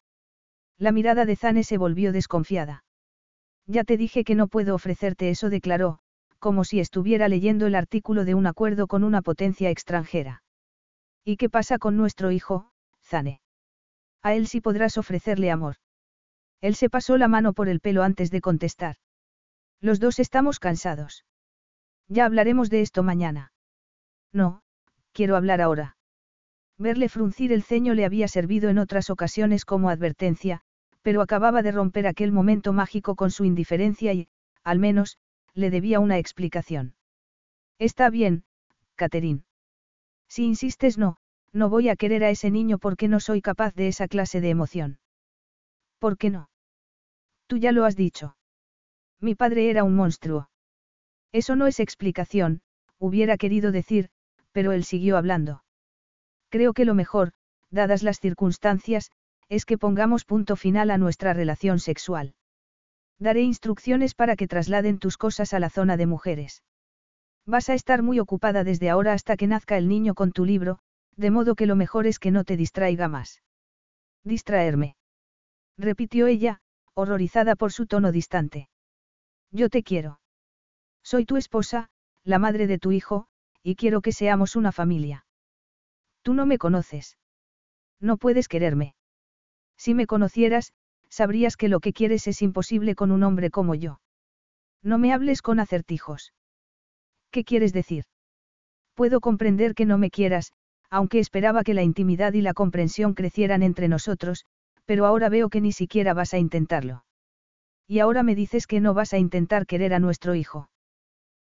La 0.78 0.92
mirada 0.92 1.26
de 1.26 1.36
Zane 1.36 1.64
se 1.64 1.78
volvió 1.78 2.12
desconfiada. 2.12 2.84
Ya 3.68 3.84
te 3.84 3.96
dije 3.96 4.24
que 4.24 4.34
no 4.34 4.48
puedo 4.48 4.74
ofrecerte 4.74 5.30
eso, 5.30 5.52
declaró, 5.52 6.00
como 6.40 6.64
si 6.64 6.80
estuviera 6.80 7.28
leyendo 7.28 7.68
el 7.68 7.76
artículo 7.76 8.26
de 8.26 8.34
un 8.34 8.48
acuerdo 8.48 8.88
con 8.88 9.04
una 9.04 9.22
potencia 9.22 9.70
extranjera. 9.70 10.42
¿Y 11.24 11.38
qué 11.38 11.48
pasa 11.50 11.78
con 11.78 11.96
nuestro 11.96 12.32
hijo, 12.32 12.72
Zane? 13.04 13.40
A 14.24 14.34
él 14.34 14.48
sí 14.48 14.62
podrás 14.62 14.98
ofrecerle 14.98 15.52
amor. 15.52 15.76
Él 16.60 16.74
se 16.74 16.90
pasó 16.90 17.18
la 17.18 17.28
mano 17.28 17.54
por 17.54 17.70
el 17.70 17.80
pelo 17.80 18.02
antes 18.02 18.32
de 18.32 18.42
contestar. 18.42 18.96
Los 19.80 20.00
dos 20.00 20.18
estamos 20.18 20.60
cansados. 20.60 21.24
Ya 22.08 22.26
hablaremos 22.26 22.72
de 22.72 22.82
esto 22.82 23.04
mañana. 23.04 23.52
No, 24.34 24.64
quiero 25.14 25.36
hablar 25.36 25.62
ahora. 25.62 25.98
Verle 26.82 27.10
fruncir 27.10 27.54
el 27.54 27.62
ceño 27.62 27.94
le 27.94 28.06
había 28.06 28.28
servido 28.28 28.68
en 28.72 28.80
otras 28.80 29.12
ocasiones 29.12 29.66
como 29.66 29.92
advertencia, 29.92 30.62
pero 31.04 31.22
acababa 31.22 31.62
de 31.62 31.72
romper 31.72 32.08
aquel 32.08 32.32
momento 32.32 32.74
mágico 32.74 33.16
con 33.16 33.30
su 33.30 33.46
indiferencia 33.46 34.14
y, 34.14 34.30
al 34.64 34.80
menos, 34.80 35.20
le 35.54 35.70
debía 35.70 36.00
una 36.00 36.18
explicación. 36.18 36.96
Está 37.78 38.10
bien, 38.10 38.46
Catherine. 38.96 39.44
Si 40.28 40.44
insistes 40.44 40.98
no, 40.98 41.18
no 41.54 41.70
voy 41.70 41.88
a 41.88 41.96
querer 41.96 42.24
a 42.24 42.32
ese 42.32 42.50
niño 42.50 42.80
porque 42.80 43.08
no 43.08 43.20
soy 43.20 43.44
capaz 43.44 43.76
de 43.76 43.88
esa 43.88 44.08
clase 44.08 44.42
de 44.42 44.50
emoción. 44.50 45.00
¿Por 46.00 46.18
qué 46.18 46.32
no? 46.32 46.50
Tú 47.46 47.58
ya 47.58 47.72
lo 47.72 47.86
has 47.86 47.96
dicho. 47.96 48.38
Mi 49.20 49.36
padre 49.36 49.70
era 49.70 49.84
un 49.84 49.96
monstruo. 49.96 50.50
Eso 51.32 51.56
no 51.56 51.68
es 51.68 51.80
explicación, 51.80 52.64
hubiera 52.98 53.38
querido 53.38 53.72
decir, 53.72 54.10
pero 54.52 54.72
él 54.72 54.84
siguió 54.84 55.16
hablando. 55.16 55.62
Creo 56.52 56.74
que 56.74 56.84
lo 56.84 56.94
mejor, 56.94 57.32
dadas 57.70 58.04
las 58.04 58.20
circunstancias, 58.20 59.10
es 59.48 59.66
que 59.66 59.78
pongamos 59.78 60.26
punto 60.26 60.58
final 60.58 60.92
a 60.92 60.98
nuestra 60.98 61.34
relación 61.34 61.80
sexual. 61.80 62.36
Daré 63.18 63.42
instrucciones 63.42 64.16
para 64.16 64.36
que 64.36 64.50
trasladen 64.50 65.00
tus 65.00 65.18
cosas 65.18 65.54
a 65.54 65.60
la 65.60 65.70
zona 65.70 65.96
de 65.96 66.08
mujeres. 66.08 66.64
Vas 67.46 67.70
a 67.70 67.74
estar 67.74 68.04
muy 68.04 68.20
ocupada 68.20 68.66
desde 68.66 68.90
ahora 68.90 69.14
hasta 69.14 69.38
que 69.38 69.48
nazca 69.48 69.78
el 69.78 69.88
niño 69.88 70.14
con 70.14 70.34
tu 70.34 70.44
libro, 70.44 70.80
de 71.16 71.32
modo 71.32 71.56
que 71.56 71.66
lo 71.68 71.78
mejor 71.78 72.06
es 72.06 72.20
que 72.20 72.32
no 72.32 72.44
te 72.44 72.58
distraiga 72.58 73.08
más. 73.08 73.42
Distraerme. 74.26 74.98
Repitió 75.78 76.28
ella, 76.28 76.60
horrorizada 76.94 77.56
por 77.56 77.72
su 77.72 77.88
tono 77.88 78.12
distante. 78.12 78.68
Yo 79.52 79.70
te 79.70 79.84
quiero. 79.84 80.20
Soy 81.02 81.26
tu 81.26 81.38
esposa, 81.38 81.90
la 82.26 82.40
madre 82.40 82.68
de 82.68 82.78
tu 82.78 82.92
hijo, 82.92 83.28
y 83.64 83.76
quiero 83.76 84.02
que 84.02 84.12
seamos 84.12 84.58
una 84.58 84.74
familia. 84.74 85.26
Tú 86.24 86.34
no 86.34 86.46
me 86.46 86.58
conoces. 86.58 87.18
No 88.00 88.18
puedes 88.18 88.48
quererme. 88.48 88.96
Si 89.78 89.94
me 89.94 90.06
conocieras, 90.06 90.74
sabrías 91.10 91.58
que 91.58 91.70
lo 91.70 91.80
que 91.80 91.94
quieres 91.94 92.28
es 92.28 92.42
imposible 92.42 92.96
con 92.96 93.12
un 93.12 93.24
hombre 93.24 93.50
como 93.50 93.74
yo. 93.76 94.00
No 94.84 94.98
me 94.98 95.14
hables 95.14 95.42
con 95.42 95.60
acertijos. 95.60 96.34
¿Qué 97.32 97.44
quieres 97.44 97.74
decir? 97.74 98.06
Puedo 98.94 99.20
comprender 99.20 99.74
que 99.74 99.86
no 99.86 99.98
me 99.98 100.12
quieras, 100.12 100.54
aunque 100.90 101.20
esperaba 101.20 101.64
que 101.64 101.74
la 101.74 101.84
intimidad 101.84 102.34
y 102.34 102.42
la 102.42 102.54
comprensión 102.54 103.14
crecieran 103.14 103.64
entre 103.64 103.88
nosotros, 103.88 104.46
pero 104.86 105.06
ahora 105.06 105.30
veo 105.30 105.50
que 105.50 105.62
ni 105.62 105.72
siquiera 105.72 106.14
vas 106.14 106.34
a 106.34 106.38
intentarlo. 106.38 107.06
Y 107.88 108.00
ahora 108.00 108.24
me 108.24 108.36
dices 108.36 108.68
que 108.68 108.80
no 108.80 108.94
vas 108.94 109.14
a 109.14 109.18
intentar 109.18 109.66
querer 109.66 109.94
a 109.94 110.00
nuestro 110.00 110.36
hijo. 110.36 110.70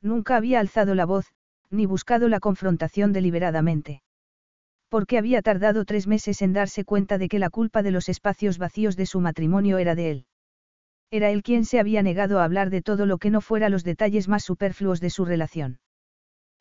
Nunca 0.00 0.36
había 0.36 0.60
alzado 0.60 0.94
la 0.94 1.06
voz, 1.06 1.26
ni 1.70 1.86
buscado 1.86 2.28
la 2.28 2.40
confrontación 2.40 3.12
deliberadamente 3.12 4.02
porque 4.90 5.18
había 5.18 5.40
tardado 5.40 5.84
tres 5.84 6.08
meses 6.08 6.42
en 6.42 6.52
darse 6.52 6.84
cuenta 6.84 7.16
de 7.16 7.28
que 7.28 7.38
la 7.38 7.48
culpa 7.48 7.82
de 7.82 7.92
los 7.92 8.08
espacios 8.08 8.58
vacíos 8.58 8.96
de 8.96 9.06
su 9.06 9.20
matrimonio 9.20 9.78
era 9.78 9.94
de 9.94 10.10
él. 10.10 10.26
Era 11.12 11.30
él 11.30 11.42
quien 11.42 11.64
se 11.64 11.78
había 11.78 12.02
negado 12.02 12.40
a 12.40 12.44
hablar 12.44 12.70
de 12.70 12.82
todo 12.82 13.06
lo 13.06 13.18
que 13.18 13.30
no 13.30 13.40
fuera 13.40 13.68
los 13.68 13.84
detalles 13.84 14.28
más 14.28 14.44
superfluos 14.44 15.00
de 15.00 15.10
su 15.10 15.24
relación. 15.24 15.78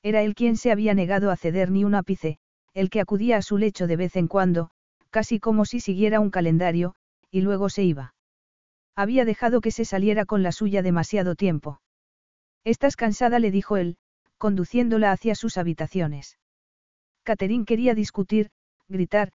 Era 0.03 0.22
él 0.22 0.35
quien 0.35 0.58
se 0.58 0.72
había 0.72 0.93
negado 0.93 1.32
a 1.32 1.35
ceder 1.35 1.72
ni 1.72 1.83
un 1.83 1.95
ápice, 1.95 2.38
el 2.74 2.90
que 2.91 3.01
acudía 3.01 3.38
a 3.38 3.41
su 3.41 3.58
lecho 3.58 3.88
de 3.88 3.95
vez 3.95 4.16
en 4.16 4.27
cuando, 4.27 4.69
casi 5.09 5.40
como 5.40 5.66
si 5.66 5.80
siguiera 5.80 6.19
un 6.19 6.30
calendario, 6.30 6.93
y 7.32 7.41
luego 7.41 7.69
se 7.69 7.83
iba. 7.83 8.14
Había 8.95 9.25
dejado 9.25 9.59
que 9.59 9.72
se 9.72 9.85
saliera 9.85 10.25
con 10.25 10.43
la 10.43 10.51
suya 10.51 10.83
demasiado 10.83 11.33
tiempo. 11.35 11.82
Estás 12.64 12.95
cansada, 12.95 13.40
le 13.40 13.49
dijo 13.49 13.77
él, 13.77 13.98
conduciéndola 14.38 15.11
hacia 15.11 15.33
sus 15.35 15.58
habitaciones. 15.58 16.38
Catherine 17.30 17.64
quería 17.64 17.93
discutir, 17.93 18.49
gritar, 18.88 19.30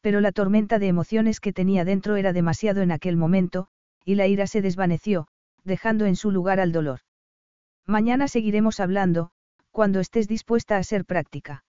pero 0.00 0.20
la 0.20 0.30
tormenta 0.30 0.78
de 0.78 0.86
emociones 0.86 1.40
que 1.40 1.52
tenía 1.52 1.84
dentro 1.84 2.14
era 2.14 2.32
demasiado 2.32 2.80
en 2.80 2.92
aquel 2.92 3.16
momento, 3.16 3.66
y 4.04 4.14
la 4.14 4.28
ira 4.28 4.46
se 4.46 4.62
desvaneció, 4.62 5.26
dejando 5.64 6.06
en 6.06 6.14
su 6.14 6.30
lugar 6.30 6.60
al 6.60 6.70
dolor. 6.70 7.00
Mañana 7.86 8.28
seguiremos 8.28 8.78
hablando, 8.78 9.32
cuando 9.72 9.98
estés 9.98 10.28
dispuesta 10.28 10.76
a 10.76 10.84
ser 10.84 11.04
práctica. 11.04 11.64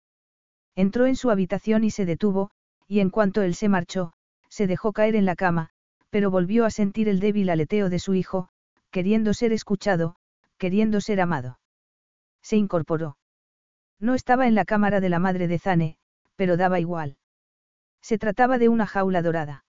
Entró 0.76 1.06
en 1.06 1.16
su 1.16 1.30
habitación 1.30 1.82
y 1.82 1.90
se 1.90 2.04
detuvo, 2.04 2.50
y 2.86 3.00
en 3.00 3.08
cuanto 3.08 3.40
él 3.40 3.54
se 3.54 3.70
marchó, 3.70 4.12
se 4.50 4.66
dejó 4.66 4.92
caer 4.92 5.16
en 5.16 5.24
la 5.24 5.34
cama, 5.34 5.70
pero 6.10 6.30
volvió 6.30 6.66
a 6.66 6.70
sentir 6.70 7.08
el 7.08 7.20
débil 7.20 7.48
aleteo 7.48 7.88
de 7.88 8.00
su 8.00 8.12
hijo, 8.12 8.50
queriendo 8.90 9.32
ser 9.32 9.54
escuchado, 9.54 10.16
queriendo 10.58 11.00
ser 11.00 11.22
amado. 11.22 11.58
Se 12.42 12.58
incorporó. 12.58 13.16
No 14.00 14.14
estaba 14.14 14.46
en 14.46 14.54
la 14.54 14.64
cámara 14.64 15.00
de 15.00 15.10
la 15.10 15.18
madre 15.18 15.46
de 15.46 15.58
Zane, 15.58 15.96
pero 16.34 16.56
daba 16.56 16.80
igual. 16.80 17.18
Se 18.00 18.16
trataba 18.16 18.58
de 18.58 18.70
una 18.70 18.86
jaula 18.86 19.20
dorada. 19.20 19.64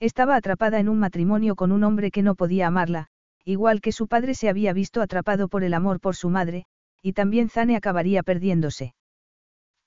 Estaba 0.00 0.34
atrapada 0.34 0.80
en 0.80 0.88
un 0.88 0.98
matrimonio 0.98 1.54
con 1.54 1.70
un 1.70 1.84
hombre 1.84 2.10
que 2.10 2.22
no 2.22 2.34
podía 2.34 2.66
amarla, 2.66 3.06
igual 3.44 3.80
que 3.80 3.92
su 3.92 4.08
padre 4.08 4.34
se 4.34 4.48
había 4.48 4.72
visto 4.72 5.00
atrapado 5.00 5.48
por 5.48 5.62
el 5.62 5.72
amor 5.72 6.00
por 6.00 6.16
su 6.16 6.30
madre, 6.30 6.66
y 7.00 7.12
también 7.12 7.48
Zane 7.48 7.76
acabaría 7.76 8.22
perdiéndose. 8.24 8.94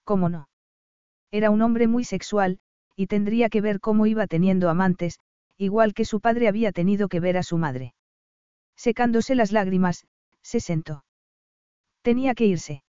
¿Cómo 0.06 0.30
no? 0.30 0.48
Era 1.30 1.50
un 1.50 1.62
hombre 1.62 1.88
muy 1.88 2.06
sexual, 2.06 2.60
y 2.96 3.08
tendría 3.08 3.50
que 3.50 3.60
ver 3.60 3.82
cómo 3.82 4.06
iba 4.06 4.28
teniendo 4.28 4.70
amantes, 4.70 5.20
igual 5.58 5.94
que 5.94 6.06
su 6.06 6.22
padre 6.22 6.48
había 6.48 6.72
tenido 6.72 7.10
que 7.10 7.20
ver 7.20 7.38
a 7.38 7.44
su 7.44 7.58
madre. 7.58 7.94
Secándose 8.78 9.36
las 9.36 9.52
lágrimas, 9.52 10.08
se 10.42 10.62
sentó. 10.62 11.04
Tenía 12.02 12.34
que 12.34 12.46
irse. 12.46 12.84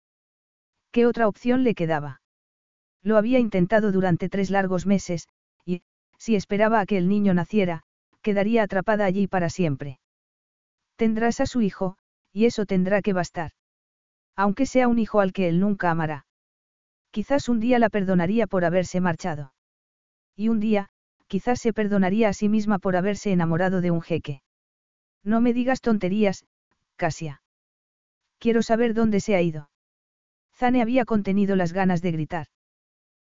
¿Qué 0.91 1.07
otra 1.07 1.28
opción 1.28 1.65
le 1.65 1.75
quedaba? 1.75 2.20
Lo 3.02 3.17
había 3.17 3.39
intentado 3.39 3.92
durante 3.92 4.28
tres 4.28 4.50
largos 4.50 4.86
meses, 4.86 5.28
y, 5.65 5.83
si 6.18 6.34
esperaba 6.34 6.81
a 6.81 6.86
que 6.86 6.99
el 6.99 7.08
niño 7.08 7.34
naciera, 7.34 7.83
quedaría 8.23 8.62
atrapada 8.62 9.05
allí 9.05 9.26
para 9.26 9.50
siempre. 9.50 10.00
Tendrás 10.97 11.41
a 11.41 11.47
su 11.47 11.60
hijo, 11.60 11.97
y 12.33 12.47
eso 12.47 12.67
tendrá 12.67 13.02
que 13.02 13.12
bastar. 13.12 13.52
Aunque 14.36 14.67
sea 14.67 14.89
un 14.89 14.99
hijo 14.99 15.20
al 15.20 15.33
que 15.33 15.49
él 15.49 15.60
nunca 15.60 15.91
amará. 15.91 16.26
Quizás 17.10 17.49
un 17.49 17.60
día 17.60 17.78
la 17.78 17.89
perdonaría 17.89 18.47
por 18.47 18.65
haberse 18.65 19.00
marchado. 19.00 19.52
Y 20.36 20.49
un 20.49 20.60
día, 20.60 20.89
quizás 21.26 21.60
se 21.60 21.73
perdonaría 21.73 22.28
a 22.28 22.33
sí 22.33 22.49
misma 22.49 22.78
por 22.78 22.97
haberse 22.97 23.33
enamorado 23.33 23.81
de 23.81 23.91
un 23.91 24.02
jeque. 24.02 24.42
No 25.25 25.41
me 25.41 25.52
digas 25.52 25.81
tonterías, 25.81 26.44
Casia. 26.97 27.42
Quiero 28.39 28.62
saber 28.62 28.94
dónde 28.94 29.20
se 29.20 29.34
ha 29.34 29.42
ido. 29.42 29.70
Zane 30.59 30.83
había 30.83 31.05
contenido 31.05 31.55
las 31.55 31.73
ganas 31.73 32.03
de 32.03 32.11
gritar. 32.11 32.49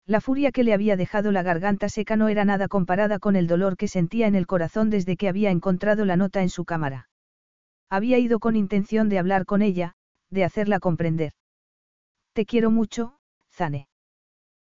La 0.05 0.21
furia 0.21 0.53
que 0.53 0.65
le 0.65 0.75
había 0.75 0.97
dejado 0.97 1.33
la 1.33 1.43
garganta 1.43 1.89
seca 1.89 2.15
no 2.15 2.29
era 2.29 2.45
nada 2.45 2.69
comparada 2.69 3.19
con 3.19 3.37
el 3.37 3.47
dolor 3.47 3.79
que 3.79 3.89
sentía 3.89 4.27
en 4.27 4.35
el 4.35 4.47
corazón 4.47 4.91
desde 4.91 5.17
que 5.17 5.29
había 5.29 5.51
encontrado 5.51 6.05
la 6.05 6.17
nota 6.17 6.43
en 6.43 6.51
su 6.51 6.67
cámara. 6.67 7.09
Había 7.89 8.19
ido 8.19 8.39
con 8.39 8.55
intención 8.55 9.09
de 9.09 9.19
hablar 9.19 9.47
con 9.47 9.63
ella, 9.63 9.95
de 10.29 10.45
hacerla 10.45 10.79
comprender. 10.79 11.33
Te 12.35 12.45
quiero 12.45 12.71
mucho, 12.71 13.15
Zane. 13.51 13.89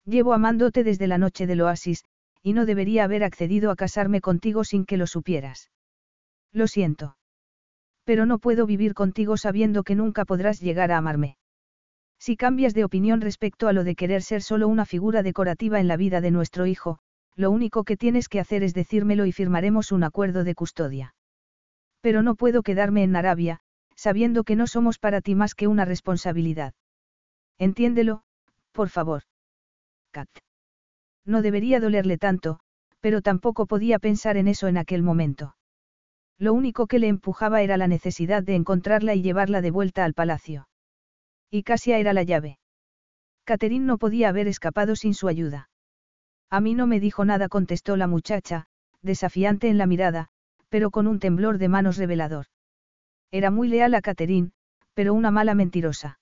Llevo 0.04 0.32
amándote 0.32 0.82
desde 0.82 1.06
la 1.06 1.18
noche 1.18 1.46
del 1.46 1.60
oasis, 1.60 2.04
y 2.42 2.52
no 2.52 2.66
debería 2.66 3.04
haber 3.04 3.22
accedido 3.22 3.70
a 3.70 3.76
casarme 3.76 4.20
contigo 4.20 4.64
sin 4.64 4.86
que 4.86 4.96
lo 4.96 5.06
supieras. 5.06 5.70
Lo 6.52 6.66
siento. 6.66 7.16
Pero 8.04 8.26
no 8.26 8.38
puedo 8.38 8.66
vivir 8.66 8.94
contigo 8.94 9.36
sabiendo 9.36 9.84
que 9.84 9.94
nunca 9.94 10.24
podrás 10.24 10.60
llegar 10.60 10.90
a 10.90 10.98
amarme. 10.98 11.36
Si 12.18 12.36
cambias 12.36 12.74
de 12.74 12.84
opinión 12.84 13.20
respecto 13.20 13.68
a 13.68 13.72
lo 13.72 13.84
de 13.84 13.94
querer 13.94 14.22
ser 14.22 14.42
solo 14.42 14.68
una 14.68 14.84
figura 14.84 15.22
decorativa 15.22 15.80
en 15.80 15.88
la 15.88 15.96
vida 15.96 16.20
de 16.20 16.30
nuestro 16.30 16.66
hijo, 16.66 16.98
lo 17.34 17.50
único 17.50 17.84
que 17.84 17.96
tienes 17.96 18.28
que 18.28 18.40
hacer 18.40 18.62
es 18.62 18.74
decírmelo 18.74 19.26
y 19.26 19.32
firmaremos 19.32 19.92
un 19.92 20.04
acuerdo 20.04 20.42
de 20.42 20.54
custodia. 20.54 21.14
Pero 22.00 22.22
no 22.22 22.34
puedo 22.34 22.62
quedarme 22.62 23.02
en 23.02 23.14
Arabia, 23.14 23.60
sabiendo 23.94 24.44
que 24.44 24.56
no 24.56 24.66
somos 24.66 24.98
para 24.98 25.20
ti 25.20 25.34
más 25.34 25.54
que 25.54 25.66
una 25.66 25.84
responsabilidad. 25.84 26.72
Entiéndelo, 27.58 28.22
por 28.72 28.88
favor. 28.88 29.22
Kat. 30.10 30.28
No 31.24 31.42
debería 31.42 31.80
dolerle 31.80 32.18
tanto, 32.18 32.60
pero 33.00 33.20
tampoco 33.22 33.66
podía 33.66 33.98
pensar 33.98 34.36
en 34.36 34.48
eso 34.48 34.68
en 34.68 34.78
aquel 34.78 35.02
momento. 35.02 35.56
Lo 36.38 36.52
único 36.52 36.86
que 36.86 36.98
le 36.98 37.08
empujaba 37.08 37.62
era 37.62 37.76
la 37.76 37.88
necesidad 37.88 38.42
de 38.42 38.54
encontrarla 38.54 39.14
y 39.14 39.22
llevarla 39.22 39.60
de 39.60 39.70
vuelta 39.70 40.04
al 40.04 40.14
palacio. 40.14 40.68
Y 41.50 41.62
Casia 41.62 41.98
era 41.98 42.12
la 42.12 42.22
llave. 42.22 42.58
Catherine 43.44 43.84
no 43.84 43.98
podía 43.98 44.28
haber 44.28 44.48
escapado 44.48 44.96
sin 44.96 45.14
su 45.14 45.28
ayuda. 45.28 45.68
A 46.50 46.60
mí 46.60 46.74
no 46.74 46.86
me 46.86 47.00
dijo 47.00 47.24
nada, 47.24 47.48
contestó 47.48 47.96
la 47.96 48.06
muchacha, 48.06 48.66
desafiante 49.02 49.68
en 49.68 49.78
la 49.78 49.86
mirada, 49.86 50.28
pero 50.68 50.90
con 50.90 51.06
un 51.06 51.20
temblor 51.20 51.58
de 51.58 51.68
manos 51.68 51.96
revelador. 51.96 52.46
Era 53.30 53.50
muy 53.50 53.68
leal 53.68 53.94
a 53.94 54.00
Catherine, 54.00 54.50
pero 54.94 55.14
una 55.14 55.30
mala 55.30 55.54
mentirosa. 55.54 56.18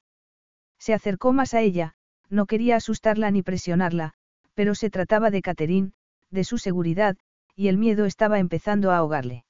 Se 0.78 0.92
acercó 0.92 1.32
más 1.32 1.54
a 1.54 1.60
ella, 1.60 1.94
no 2.28 2.46
quería 2.46 2.76
asustarla 2.76 3.30
ni 3.30 3.42
presionarla, 3.42 4.12
pero 4.54 4.74
se 4.74 4.90
trataba 4.90 5.30
de 5.30 5.42
Catherine, 5.42 5.92
de 6.30 6.44
su 6.44 6.58
seguridad, 6.58 7.16
y 7.56 7.68
el 7.68 7.78
miedo 7.78 8.04
estaba 8.04 8.38
empezando 8.38 8.90
a 8.90 8.98
ahogarle. 8.98 9.44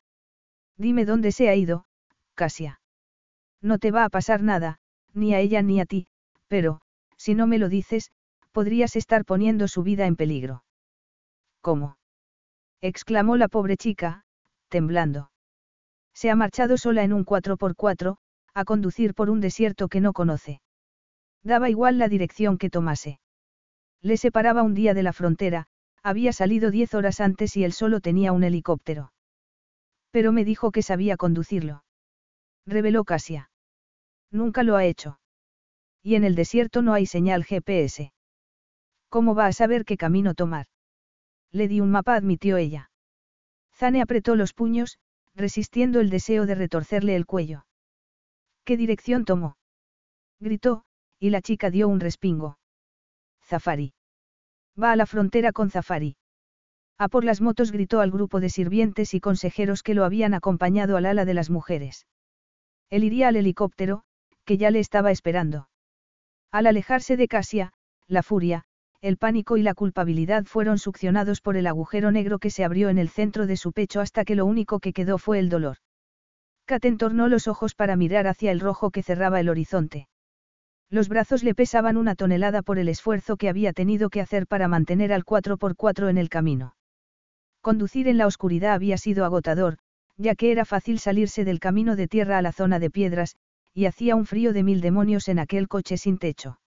Dime 0.76 1.04
dónde 1.04 1.32
se 1.32 1.48
ha 1.48 1.54
ido, 1.54 1.86
Casia. 2.34 2.80
No 3.60 3.78
te 3.78 3.90
va 3.90 4.04
a 4.04 4.10
pasar 4.10 4.42
nada, 4.42 4.78
ni 5.14 5.34
a 5.34 5.40
ella 5.40 5.62
ni 5.62 5.80
a 5.80 5.86
ti, 5.86 6.06
pero, 6.48 6.80
si 7.16 7.34
no 7.34 7.46
me 7.46 7.58
lo 7.58 7.68
dices, 7.68 8.10
podrías 8.52 8.96
estar 8.96 9.24
poniendo 9.24 9.68
su 9.68 9.82
vida 9.82 10.06
en 10.06 10.16
peligro. 10.16 10.64
¿Cómo? 11.60 11.96
exclamó 12.80 13.36
la 13.36 13.48
pobre 13.48 13.76
chica, 13.76 14.24
temblando. 14.68 15.30
Se 16.12 16.30
ha 16.30 16.36
marchado 16.36 16.76
sola 16.76 17.02
en 17.02 17.12
un 17.12 17.24
4x4, 17.24 18.16
a 18.54 18.64
conducir 18.64 19.14
por 19.14 19.30
un 19.30 19.40
desierto 19.40 19.88
que 19.88 20.00
no 20.00 20.12
conoce. 20.12 20.60
Daba 21.42 21.70
igual 21.70 21.98
la 21.98 22.08
dirección 22.08 22.58
que 22.58 22.70
tomase. 22.70 23.18
Le 24.00 24.16
separaba 24.16 24.62
un 24.62 24.74
día 24.74 24.94
de 24.94 25.02
la 25.02 25.12
frontera, 25.12 25.66
había 26.02 26.32
salido 26.32 26.70
diez 26.70 26.94
horas 26.94 27.20
antes 27.20 27.56
y 27.56 27.64
él 27.64 27.72
solo 27.72 28.00
tenía 28.00 28.32
un 28.32 28.44
helicóptero. 28.44 29.12
Pero 30.10 30.30
me 30.32 30.44
dijo 30.44 30.70
que 30.70 30.82
sabía 30.82 31.16
conducirlo. 31.16 31.84
Reveló 32.66 33.04
Casia. 33.04 33.50
Nunca 34.34 34.64
lo 34.64 34.74
ha 34.74 34.84
hecho. 34.84 35.20
Y 36.02 36.16
en 36.16 36.24
el 36.24 36.34
desierto 36.34 36.82
no 36.82 36.92
hay 36.92 37.06
señal 37.06 37.44
GPS. 37.44 38.12
¿Cómo 39.08 39.36
va 39.36 39.46
a 39.46 39.52
saber 39.52 39.84
qué 39.84 39.96
camino 39.96 40.34
tomar? 40.34 40.66
Le 41.52 41.68
di 41.68 41.80
un 41.80 41.92
mapa, 41.92 42.16
admitió 42.16 42.56
ella. 42.56 42.90
Zane 43.72 44.02
apretó 44.02 44.34
los 44.34 44.52
puños, 44.52 44.98
resistiendo 45.36 46.00
el 46.00 46.10
deseo 46.10 46.46
de 46.46 46.56
retorcerle 46.56 47.14
el 47.14 47.26
cuello. 47.26 47.64
¿Qué 48.64 48.76
dirección 48.76 49.24
tomó? 49.24 49.56
Gritó, 50.40 50.84
y 51.20 51.30
la 51.30 51.40
chica 51.40 51.70
dio 51.70 51.86
un 51.86 52.00
respingo. 52.00 52.58
Zafari. 53.44 53.94
Va 54.76 54.90
a 54.90 54.96
la 54.96 55.06
frontera 55.06 55.52
con 55.52 55.70
Zafari. 55.70 56.16
A 56.98 57.06
por 57.06 57.22
las 57.22 57.40
motos 57.40 57.70
gritó 57.70 58.00
al 58.00 58.10
grupo 58.10 58.40
de 58.40 58.48
sirvientes 58.48 59.14
y 59.14 59.20
consejeros 59.20 59.84
que 59.84 59.94
lo 59.94 60.04
habían 60.04 60.34
acompañado 60.34 60.96
al 60.96 61.06
ala 61.06 61.24
de 61.24 61.34
las 61.34 61.50
mujeres. 61.50 62.08
Él 62.90 63.04
iría 63.04 63.28
al 63.28 63.36
helicóptero, 63.36 64.04
que 64.44 64.58
ya 64.58 64.70
le 64.70 64.80
estaba 64.80 65.10
esperando. 65.10 65.68
Al 66.50 66.66
alejarse 66.66 67.16
de 67.16 67.28
Casia, 67.28 67.72
la 68.06 68.22
furia, 68.22 68.64
el 69.00 69.16
pánico 69.16 69.56
y 69.56 69.62
la 69.62 69.74
culpabilidad 69.74 70.44
fueron 70.44 70.78
succionados 70.78 71.40
por 71.40 71.56
el 71.56 71.66
agujero 71.66 72.10
negro 72.10 72.38
que 72.38 72.50
se 72.50 72.64
abrió 72.64 72.88
en 72.88 72.98
el 72.98 73.08
centro 73.08 73.46
de 73.46 73.56
su 73.56 73.72
pecho 73.72 74.00
hasta 74.00 74.24
que 74.24 74.34
lo 74.34 74.46
único 74.46 74.80
que 74.80 74.92
quedó 74.92 75.18
fue 75.18 75.38
el 75.38 75.48
dolor. 75.48 75.76
Kat 76.64 76.84
entornó 76.86 77.28
los 77.28 77.46
ojos 77.46 77.74
para 77.74 77.96
mirar 77.96 78.26
hacia 78.26 78.50
el 78.50 78.60
rojo 78.60 78.90
que 78.90 79.02
cerraba 79.02 79.40
el 79.40 79.50
horizonte. 79.50 80.08
Los 80.88 81.08
brazos 81.08 81.42
le 81.44 81.54
pesaban 81.54 81.96
una 81.96 82.14
tonelada 82.14 82.62
por 82.62 82.78
el 82.78 82.88
esfuerzo 82.88 83.36
que 83.36 83.48
había 83.48 83.72
tenido 83.72 84.08
que 84.08 84.20
hacer 84.20 84.46
para 84.46 84.68
mantener 84.68 85.12
al 85.12 85.24
4x4 85.24 86.08
en 86.08 86.16
el 86.18 86.28
camino. 86.28 86.76
Conducir 87.60 88.08
en 88.08 88.16
la 88.16 88.26
oscuridad 88.26 88.74
había 88.74 88.96
sido 88.96 89.24
agotador, 89.24 89.78
ya 90.16 90.34
que 90.34 90.52
era 90.52 90.64
fácil 90.64 90.98
salirse 90.98 91.44
del 91.44 91.60
camino 91.60 91.96
de 91.96 92.08
tierra 92.08 92.38
a 92.38 92.42
la 92.42 92.52
zona 92.52 92.78
de 92.78 92.90
piedras, 92.90 93.36
y 93.74 93.86
hacía 93.86 94.14
un 94.14 94.24
frío 94.24 94.52
de 94.52 94.62
mil 94.62 94.80
demonios 94.80 95.28
en 95.28 95.40
aquel 95.40 95.68
coche 95.68 95.98
sin 95.98 96.18
techo. 96.18 96.60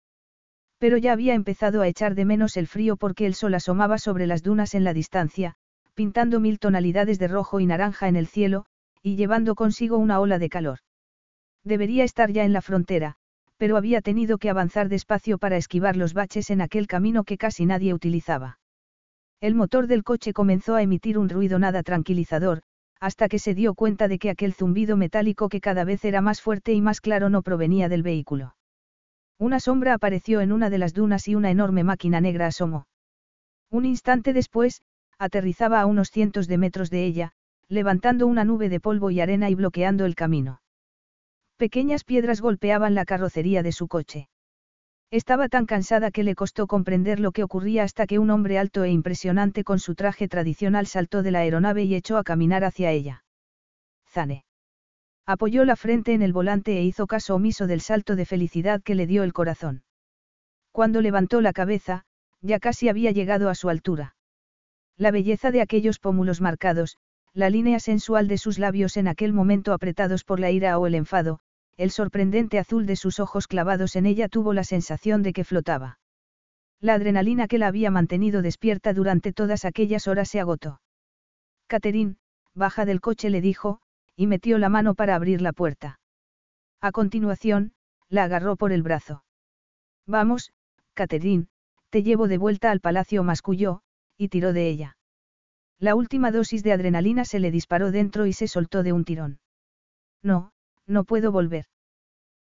Pero 0.80 0.98
ya 0.98 1.14
había 1.14 1.35
empezado 1.35 1.82
a 1.82 1.88
echar 1.88 2.16
de 2.16 2.25
menos 2.25 2.58
el 2.58 2.67
frío 2.67 2.98
porque 2.98 3.25
el 3.25 3.35
sol 3.35 3.53
asomaba 3.53 3.98
sobre 3.98 4.27
las 4.27 4.43
dunas 4.43 4.74
en 4.74 4.84
la 4.84 4.93
distancia, 4.93 5.56
pintando 5.93 6.40
mil 6.40 6.59
tonalidades 6.59 7.19
de 7.19 7.27
rojo 7.27 7.59
y 7.59 7.66
naranja 7.66 8.08
en 8.08 8.16
el 8.16 8.27
cielo, 8.27 8.66
y 9.01 9.16
llevando 9.16 9.56
consigo 9.56 9.98
una 9.98 10.19
ola 10.19 10.40
de 10.40 10.50
calor. 10.50 10.80
Debería 11.64 12.03
estar 12.03 12.32
ya 12.32 12.43
en 12.43 12.53
la 12.53 12.61
frontera, 12.61 13.16
pero 13.58 13.77
había 13.77 14.01
tenido 14.01 14.38
que 14.38 14.50
avanzar 14.50 14.90
despacio 14.90 15.38
para 15.38 15.58
esquivar 15.58 15.95
los 15.95 16.14
baches 16.14 16.50
en 16.50 16.61
aquel 16.61 16.88
camino 16.88 17.24
que 17.24 17.38
casi 17.38 17.66
nadie 17.66 17.93
utilizaba. 17.93 18.59
El 19.40 19.56
motor 19.56 19.88
del 19.88 20.03
coche 20.03 20.34
comenzó 20.34 20.75
a 20.75 20.82
emitir 20.82 21.17
un 21.17 21.30
ruido 21.30 21.59
nada 21.59 21.84
tranquilizador, 21.84 22.64
hasta 22.99 23.27
que 23.27 23.40
se 23.40 23.53
dio 23.53 23.74
cuenta 23.74 24.07
de 24.07 24.19
que 24.19 24.30
aquel 24.30 24.53
zumbido 24.53 24.98
metálico 24.98 25.49
que 25.49 25.61
cada 25.61 25.83
vez 25.83 26.06
era 26.06 26.22
más 26.22 26.41
fuerte 26.41 26.74
y 26.74 26.82
más 26.82 27.01
claro 27.01 27.30
no 27.30 27.41
provenía 27.41 27.90
del 27.90 28.03
vehículo. 28.03 28.56
Una 29.38 29.59
sombra 29.59 29.93
apareció 29.93 30.41
en 30.41 30.51
una 30.51 30.69
de 30.69 30.77
las 30.77 30.93
dunas 30.93 31.27
y 31.27 31.35
una 31.35 31.51
enorme 31.51 31.83
máquina 31.83 32.22
negra 32.22 32.48
asomó. 32.48 32.88
Un 33.69 33.85
instante 33.85 34.32
después, 34.32 34.82
aterrizaba 35.17 35.82
a 35.82 35.85
unos 35.85 36.09
cientos 36.09 36.48
de 36.48 36.57
metros 36.57 36.90
de 36.90 37.06
ella, 37.06 37.32
levantando 37.67 38.27
una 38.27 38.45
nube 38.45 38.69
de 38.69 38.80
polvo 38.80 39.11
y 39.11 39.19
arena 39.19 39.49
y 39.49 39.56
bloqueando 39.56 40.06
el 40.06 40.15
camino. 40.15 40.61
Pequeñas 41.57 42.03
piedras 42.03 42.41
golpeaban 42.41 42.95
la 42.95 43.06
carrocería 43.06 43.64
de 43.64 43.72
su 43.72 43.88
coche. 43.88 44.30
Estaba 45.16 45.48
tan 45.48 45.66
cansada 45.66 46.11
que 46.11 46.24
le 46.24 46.35
costó 46.35 46.68
comprender 46.68 47.22
lo 47.22 47.32
que 47.32 47.42
ocurría 47.42 47.84
hasta 47.84 48.06
que 48.06 48.19
un 48.19 48.30
hombre 48.30 48.60
alto 48.60 48.84
e 48.84 48.90
impresionante 48.90 49.64
con 49.64 49.80
su 49.80 49.95
traje 49.95 50.27
tradicional 50.27 50.88
saltó 50.88 51.24
de 51.24 51.32
la 51.32 51.40
aeronave 51.40 51.85
y 51.85 51.95
echó 51.95 52.18
a 52.18 52.26
caminar 52.26 52.66
hacia 52.66 52.92
ella. 52.92 53.24
Zane. 54.10 54.44
Apoyó 55.26 55.64
la 55.64 55.77
frente 55.77 56.14
en 56.14 56.22
el 56.22 56.34
volante 56.34 56.77
e 56.77 56.84
hizo 56.84 57.08
caso 57.08 57.34
omiso 57.34 57.66
del 57.66 57.80
salto 57.80 58.18
de 58.18 58.26
felicidad 58.26 58.84
que 58.84 58.94
le 58.94 59.08
dio 59.08 59.24
el 59.24 59.32
corazón. 59.32 59.84
Cuando 60.74 61.00
levantó 61.00 61.40
la 61.40 61.53
cabeza, 61.53 62.03
ya 62.42 62.60
casi 62.60 62.90
había 62.90 63.11
llegado 63.11 63.50
a 63.50 63.56
su 63.56 63.69
altura. 63.69 64.18
La 64.98 65.11
belleza 65.11 65.50
de 65.52 65.61
aquellos 65.61 65.98
pómulos 65.98 66.42
marcados, 66.42 66.98
la 67.32 67.50
línea 67.50 67.80
sensual 67.80 68.27
de 68.27 68.38
sus 68.38 68.60
labios 68.60 68.98
en 68.98 69.08
aquel 69.08 69.32
momento 69.32 69.72
apretados 69.72 70.26
por 70.26 70.42
la 70.42 70.52
ira 70.52 70.77
o 70.77 70.88
el 70.88 70.95
enfado, 70.95 71.40
el 71.78 71.92
sorprendente 71.92 72.60
azul 72.60 72.86
de 72.86 72.95
sus 72.95 73.20
ojos 73.20 73.48
clavados 73.48 73.95
en 73.95 74.06
ella 74.06 74.30
tuvo 74.30 74.54
la 74.54 74.64
sensación 74.64 75.24
de 75.24 75.34
que 75.34 75.44
flotaba. 75.44 76.00
La 76.80 76.94
adrenalina 76.94 77.48
que 77.48 77.58
la 77.58 77.68
había 77.68 77.92
mantenido 77.92 78.42
despierta 78.42 78.94
durante 78.94 79.34
todas 79.34 79.66
aquellas 79.66 80.08
horas 80.08 80.30
se 80.30 80.40
agotó. 80.40 80.82
Catherine, 81.68 82.18
baja 82.54 82.86
del 82.86 83.02
coche, 83.02 83.30
le 83.30 83.42
dijo, 83.42 83.82
y 84.16 84.28
metió 84.28 84.58
la 84.58 84.70
mano 84.70 84.95
para 84.95 85.16
abrir 85.16 85.42
la 85.42 85.52
puerta. 85.52 86.00
A 86.82 86.92
continuación, 86.92 87.74
la 88.10 88.24
agarró 88.24 88.56
por 88.56 88.72
el 88.72 88.84
brazo. 88.84 89.24
Vamos, 90.06 90.54
Catherine, 90.94 91.48
te 91.90 92.04
llevo 92.04 92.28
de 92.28 92.38
vuelta 92.38 92.72
al 92.72 92.80
palacio, 92.80 93.24
masculló, 93.24 93.82
y 94.18 94.30
tiró 94.30 94.54
de 94.54 94.70
ella. 94.70 94.98
La 95.80 95.95
última 95.95 96.32
dosis 96.32 96.64
de 96.64 96.72
adrenalina 96.72 97.26
se 97.26 97.40
le 97.40 97.52
disparó 97.52 97.92
dentro 97.92 98.26
y 98.26 98.34
se 98.34 98.48
soltó 98.48 98.84
de 98.84 98.94
un 98.94 99.04
tirón. 99.04 99.40
No, 100.22 100.52
no 100.88 101.03
puedo 101.03 101.31
volver. 101.31 101.65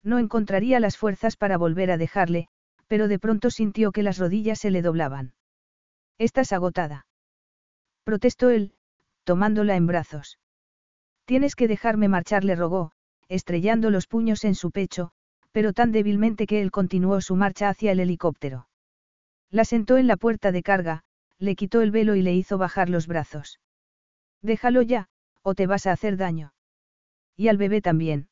No 0.03 0.19
encontraría 0.19 0.81
las 0.81 0.97
fuerzas 0.97 1.37
para 1.37 1.59
volver 1.59 1.91
a 1.91 1.97
dejarle, 1.97 2.49
pero 2.87 3.09
de 3.09 3.19
pronto 3.19 3.51
sintió 3.51 3.93
que 3.93 4.03
las 4.03 4.19
rodillas 4.19 4.59
se 4.59 4.71
le 4.71 4.83
doblaban. 4.83 5.35
Estás 6.19 6.53
agotada. 6.53 7.07
Protestó 8.05 8.51
él, 8.51 8.75
tomándola 9.25 9.77
en 9.77 9.87
brazos. 9.87 10.39
Tienes 11.25 11.55
que 11.55 11.69
dejarme 11.69 12.09
marchar, 12.09 12.45
le 12.45 12.55
rogó, 12.55 12.93
estrellando 13.29 13.91
los 13.91 14.07
puños 14.07 14.45
en 14.45 14.55
su 14.55 14.71
pecho, 14.71 15.11
pero 15.53 15.73
tan 15.73 15.93
débilmente 15.93 16.47
que 16.47 16.63
él 16.63 16.71
continuó 16.71 17.21
su 17.21 17.37
marcha 17.37 17.69
hacia 17.69 17.93
el 17.93 18.01
helicóptero. 18.01 18.69
La 19.51 19.65
sentó 19.65 19.99
en 19.99 20.07
la 20.07 20.17
puerta 20.17 20.53
de 20.53 20.63
carga, 20.63 21.05
le 21.39 21.55
quitó 21.55 21.83
el 21.83 21.91
velo 21.91 22.15
y 22.15 22.23
le 22.23 22.35
hizo 22.35 22.59
bajar 22.59 22.89
los 22.89 23.07
brazos. 23.07 23.61
Déjalo 24.43 24.83
ya, 24.83 25.09
o 25.43 25.55
te 25.55 25.67
vas 25.67 25.87
a 25.87 25.93
hacer 25.93 26.17
daño. 26.17 26.53
Y 27.39 27.47
al 27.47 27.57
bebé 27.57 27.81
también. 27.81 28.29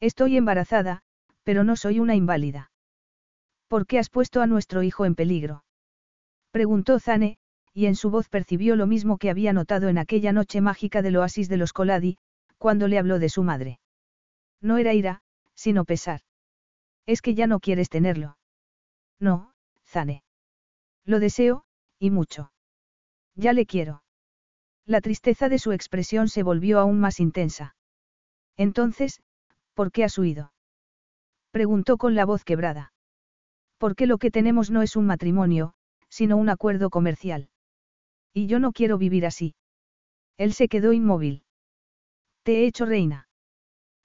Estoy 0.00 0.36
embarazada, 0.36 1.04
pero 1.44 1.62
no 1.62 1.76
soy 1.76 2.00
una 2.00 2.16
inválida. 2.16 2.72
¿Por 3.68 3.86
qué 3.86 4.00
has 4.00 4.10
puesto 4.10 4.42
a 4.42 4.48
nuestro 4.48 4.82
hijo 4.82 5.04
en 5.06 5.14
peligro? 5.14 5.64
Preguntó 6.50 6.98
Zane, 6.98 7.38
y 7.72 7.86
en 7.86 7.94
su 7.94 8.10
voz 8.10 8.28
percibió 8.28 8.74
lo 8.74 8.88
mismo 8.88 9.16
que 9.16 9.30
había 9.30 9.52
notado 9.52 9.88
en 9.88 9.96
aquella 9.96 10.32
noche 10.32 10.60
mágica 10.60 11.02
del 11.02 11.16
oasis 11.16 11.48
de 11.48 11.56
los 11.56 11.72
Coladi, 11.72 12.18
cuando 12.58 12.88
le 12.88 12.98
habló 12.98 13.20
de 13.20 13.28
su 13.28 13.44
madre. 13.44 13.78
No 14.60 14.76
era 14.78 14.92
ira, 14.92 15.22
sino 15.54 15.84
pesar. 15.84 16.20
Es 17.06 17.22
que 17.22 17.34
ya 17.34 17.46
no 17.46 17.60
quieres 17.60 17.88
tenerlo. 17.88 18.38
No, 19.20 19.52
Zane. 19.84 20.24
Lo 21.04 21.20
deseo, 21.20 21.64
y 22.00 22.10
mucho. 22.10 22.50
Ya 23.36 23.52
le 23.52 23.66
quiero. 23.66 24.02
La 24.84 25.00
tristeza 25.00 25.48
de 25.48 25.60
su 25.60 25.70
expresión 25.70 26.28
se 26.28 26.42
volvió 26.42 26.80
aún 26.80 26.98
más 26.98 27.20
intensa. 27.20 27.76
Entonces, 28.56 29.20
¿por 29.74 29.92
qué 29.92 30.04
has 30.04 30.16
huido? 30.18 30.52
Preguntó 31.50 31.96
con 31.98 32.14
la 32.14 32.24
voz 32.24 32.44
quebrada. 32.44 32.92
Porque 33.78 34.06
lo 34.06 34.18
que 34.18 34.30
tenemos 34.30 34.70
no 34.70 34.82
es 34.82 34.96
un 34.96 35.06
matrimonio, 35.06 35.74
sino 36.08 36.36
un 36.36 36.48
acuerdo 36.48 36.90
comercial. 36.90 37.48
Y 38.32 38.46
yo 38.46 38.58
no 38.58 38.72
quiero 38.72 38.98
vivir 38.98 39.26
así. 39.26 39.54
Él 40.38 40.52
se 40.52 40.68
quedó 40.68 40.92
inmóvil. 40.92 41.44
Te 42.42 42.58
he 42.58 42.66
hecho 42.66 42.86
reina. 42.86 43.28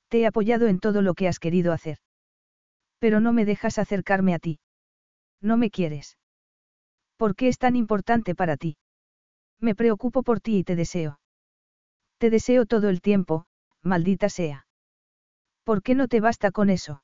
Te 0.09 0.21
he 0.21 0.25
apoyado 0.25 0.67
en 0.67 0.79
todo 0.79 1.01
lo 1.01 1.13
que 1.13 1.27
has 1.27 1.39
querido 1.39 1.73
hacer. 1.73 1.99
Pero 2.99 3.19
no 3.19 3.33
me 3.33 3.45
dejas 3.45 3.77
acercarme 3.77 4.33
a 4.33 4.39
ti. 4.39 4.59
No 5.41 5.57
me 5.57 5.69
quieres. 5.69 6.17
¿Por 7.17 7.35
qué 7.35 7.47
es 7.47 7.57
tan 7.57 7.75
importante 7.75 8.35
para 8.35 8.57
ti? 8.57 8.77
Me 9.59 9.75
preocupo 9.75 10.23
por 10.23 10.39
ti 10.39 10.57
y 10.57 10.63
te 10.63 10.75
deseo. 10.75 11.19
Te 12.17 12.29
deseo 12.29 12.65
todo 12.65 12.89
el 12.89 13.01
tiempo, 13.01 13.45
maldita 13.83 14.29
sea. 14.29 14.65
¿Por 15.63 15.83
qué 15.83 15.95
no 15.95 16.07
te 16.07 16.19
basta 16.19 16.51
con 16.51 16.69
eso? 16.69 17.03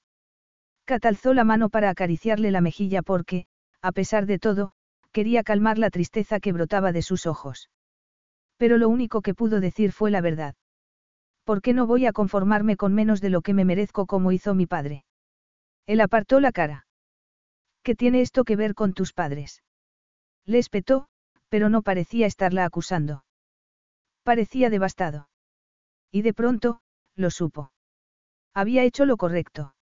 Catalzó 0.85 1.33
la 1.33 1.43
mano 1.43 1.69
para 1.69 1.89
acariciarle 1.89 2.51
la 2.51 2.61
mejilla 2.61 3.01
porque, 3.01 3.45
a 3.81 3.91
pesar 3.91 4.25
de 4.25 4.39
todo, 4.39 4.71
quería 5.11 5.43
calmar 5.43 5.77
la 5.77 5.89
tristeza 5.89 6.39
que 6.39 6.53
brotaba 6.53 6.91
de 6.91 7.01
sus 7.01 7.25
ojos. 7.25 7.69
Pero 8.57 8.77
lo 8.77 8.89
único 8.89 9.21
que 9.21 9.33
pudo 9.33 9.59
decir 9.59 9.91
fue 9.91 10.11
la 10.11 10.21
verdad. 10.21 10.55
¿Por 11.43 11.61
qué 11.61 11.73
no 11.73 11.87
voy 11.87 12.05
a 12.05 12.13
conformarme 12.13 12.75
con 12.75 12.93
menos 12.93 13.21
de 13.21 13.29
lo 13.29 13.41
que 13.41 13.53
me 13.53 13.65
merezco 13.65 14.05
como 14.05 14.31
hizo 14.31 14.53
mi 14.53 14.65
padre? 14.65 15.05
Él 15.85 16.01
apartó 16.01 16.39
la 16.39 16.51
cara. 16.51 16.87
¿Qué 17.83 17.95
tiene 17.95 18.21
esto 18.21 18.43
que 18.43 18.57
ver 18.57 18.73
con 18.73 18.93
tus 18.93 19.13
padres? 19.13 19.63
Le 20.45 20.57
espetó, 20.57 21.07
pero 21.49 21.69
no 21.69 21.81
parecía 21.81 22.27
estarla 22.27 22.65
acusando. 22.65 23.23
Parecía 24.23 24.69
devastado. 24.69 25.29
Y 26.17 26.23
de 26.23 26.33
pronto, 26.33 26.79
lo 27.15 27.29
supo. 27.29 27.71
Había 28.51 28.83
hecho 28.83 29.05
lo 29.05 29.17
correcto. 29.17 29.75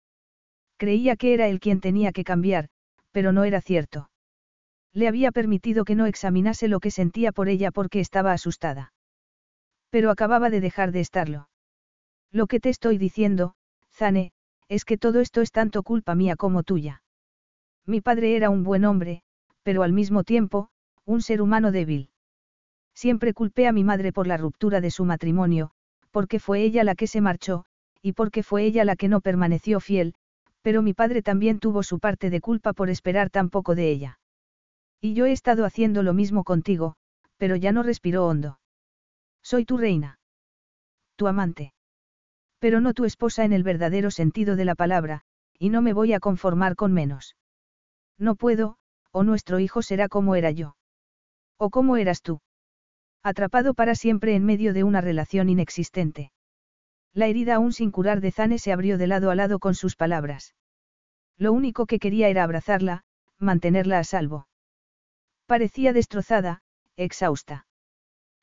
Creía 0.78 1.14
que 1.14 1.34
era 1.34 1.46
él 1.48 1.60
quien 1.60 1.82
tenía 1.82 2.10
que 2.10 2.24
cambiar, 2.24 2.70
pero 3.10 3.32
no 3.32 3.44
era 3.44 3.60
cierto. 3.60 4.08
Le 4.94 5.08
había 5.08 5.30
permitido 5.30 5.84
que 5.84 5.94
no 5.94 6.06
examinase 6.06 6.68
lo 6.68 6.80
que 6.80 6.90
sentía 6.90 7.32
por 7.32 7.50
ella 7.50 7.70
porque 7.70 8.00
estaba 8.00 8.32
asustada. 8.32 8.94
Pero 9.90 10.10
acababa 10.10 10.48
de 10.48 10.62
dejar 10.62 10.90
de 10.90 11.00
estarlo. 11.00 11.50
Lo 12.30 12.46
que 12.46 12.60
te 12.60 12.70
estoy 12.70 12.96
diciendo, 12.96 13.54
Zane, 13.92 14.32
es 14.68 14.86
que 14.86 14.96
todo 14.96 15.20
esto 15.20 15.42
es 15.42 15.52
tanto 15.52 15.82
culpa 15.82 16.14
mía 16.14 16.36
como 16.36 16.62
tuya. 16.62 17.02
Mi 17.84 18.00
padre 18.00 18.36
era 18.36 18.48
un 18.48 18.62
buen 18.62 18.86
hombre, 18.86 19.20
pero 19.62 19.82
al 19.82 19.92
mismo 19.92 20.24
tiempo, 20.24 20.70
un 21.04 21.20
ser 21.20 21.42
humano 21.42 21.72
débil. 21.72 22.08
Siempre 22.94 23.34
culpé 23.34 23.68
a 23.68 23.72
mi 23.72 23.84
madre 23.84 24.14
por 24.14 24.26
la 24.26 24.38
ruptura 24.38 24.80
de 24.80 24.90
su 24.90 25.04
matrimonio, 25.04 25.74
porque 26.12 26.38
fue 26.38 26.62
ella 26.62 26.84
la 26.84 26.94
que 26.94 27.08
se 27.08 27.20
marchó, 27.20 27.64
y 28.00 28.12
porque 28.12 28.42
fue 28.44 28.64
ella 28.64 28.84
la 28.84 28.94
que 28.94 29.08
no 29.08 29.20
permaneció 29.20 29.80
fiel, 29.80 30.14
pero 30.60 30.82
mi 30.82 30.94
padre 30.94 31.22
también 31.22 31.58
tuvo 31.58 31.82
su 31.82 31.98
parte 31.98 32.30
de 32.30 32.40
culpa 32.40 32.72
por 32.72 32.90
esperar 32.90 33.30
tan 33.30 33.50
poco 33.50 33.74
de 33.74 33.90
ella. 33.90 34.20
Y 35.00 35.14
yo 35.14 35.26
he 35.26 35.32
estado 35.32 35.64
haciendo 35.64 36.04
lo 36.04 36.14
mismo 36.14 36.44
contigo, 36.44 36.94
pero 37.36 37.56
ya 37.56 37.72
no 37.72 37.82
respiró 37.82 38.26
hondo. 38.26 38.60
Soy 39.42 39.64
tu 39.64 39.76
reina. 39.76 40.20
Tu 41.16 41.26
amante. 41.26 41.74
Pero 42.60 42.80
no 42.80 42.94
tu 42.94 43.04
esposa 43.04 43.44
en 43.44 43.52
el 43.52 43.64
verdadero 43.64 44.12
sentido 44.12 44.54
de 44.54 44.64
la 44.64 44.76
palabra, 44.76 45.22
y 45.58 45.70
no 45.70 45.82
me 45.82 45.92
voy 45.92 46.12
a 46.12 46.20
conformar 46.20 46.76
con 46.76 46.92
menos. 46.92 47.36
No 48.18 48.36
puedo, 48.36 48.76
o 49.10 49.24
nuestro 49.24 49.58
hijo 49.58 49.82
será 49.82 50.08
como 50.08 50.36
era 50.36 50.52
yo. 50.52 50.76
O 51.56 51.70
como 51.70 51.96
eras 51.96 52.22
tú. 52.22 52.40
Atrapado 53.24 53.74
para 53.74 53.94
siempre 53.94 54.34
en 54.34 54.44
medio 54.44 54.72
de 54.74 54.82
una 54.82 55.00
relación 55.00 55.48
inexistente. 55.48 56.32
La 57.14 57.26
herida 57.26 57.54
aún 57.54 57.72
sin 57.72 57.90
curar 57.90 58.20
de 58.20 58.32
Zane 58.32 58.58
se 58.58 58.72
abrió 58.72 58.98
de 58.98 59.06
lado 59.06 59.30
a 59.30 59.34
lado 59.34 59.58
con 59.58 59.74
sus 59.74 59.94
palabras. 59.94 60.54
Lo 61.38 61.52
único 61.52 61.86
que 61.86 61.98
quería 61.98 62.28
era 62.28 62.42
abrazarla, 62.42 63.04
mantenerla 63.38 63.98
a 63.98 64.04
salvo. 64.04 64.48
Parecía 65.46 65.92
destrozada, 65.92 66.62
exhausta. 66.96 67.66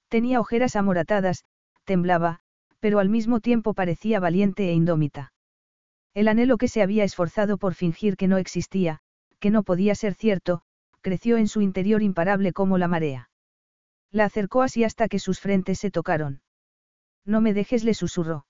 Tenía 0.08 0.40
ojeras 0.40 0.76
amoratadas, 0.76 1.44
temblaba, 1.84 2.40
pero 2.80 3.00
al 3.00 3.10
mismo 3.10 3.42
tiempo 3.42 3.74
parecía 3.74 4.20
valiente 4.20 4.70
e 4.70 4.74
indómita. 4.74 5.34
El 6.14 6.28
anhelo 6.28 6.58
que 6.58 6.68
se 6.68 6.82
había 6.82 7.04
esforzado 7.04 7.58
por 7.58 7.74
fingir 7.74 8.16
que 8.16 8.28
no 8.28 8.38
existía, 8.38 9.00
que 9.40 9.50
no 9.50 9.64
podía 9.64 9.94
ser 9.96 10.14
cierto, 10.14 10.62
creció 11.02 11.38
en 11.38 11.48
su 11.48 11.62
interior 11.62 12.02
imparable 12.02 12.54
como 12.54 12.78
la 12.78 12.88
marea. 12.88 13.30
La 14.12 14.26
acercó 14.26 14.62
así 14.62 14.84
hasta 14.84 15.08
que 15.08 15.20
sus 15.20 15.40
frentes 15.40 15.80
se 15.80 15.92
tocaron. 15.92 16.42
No 17.26 17.42
me 17.42 17.54
dejes, 17.54 17.84
le 17.84 17.94
susurró. 17.94 18.46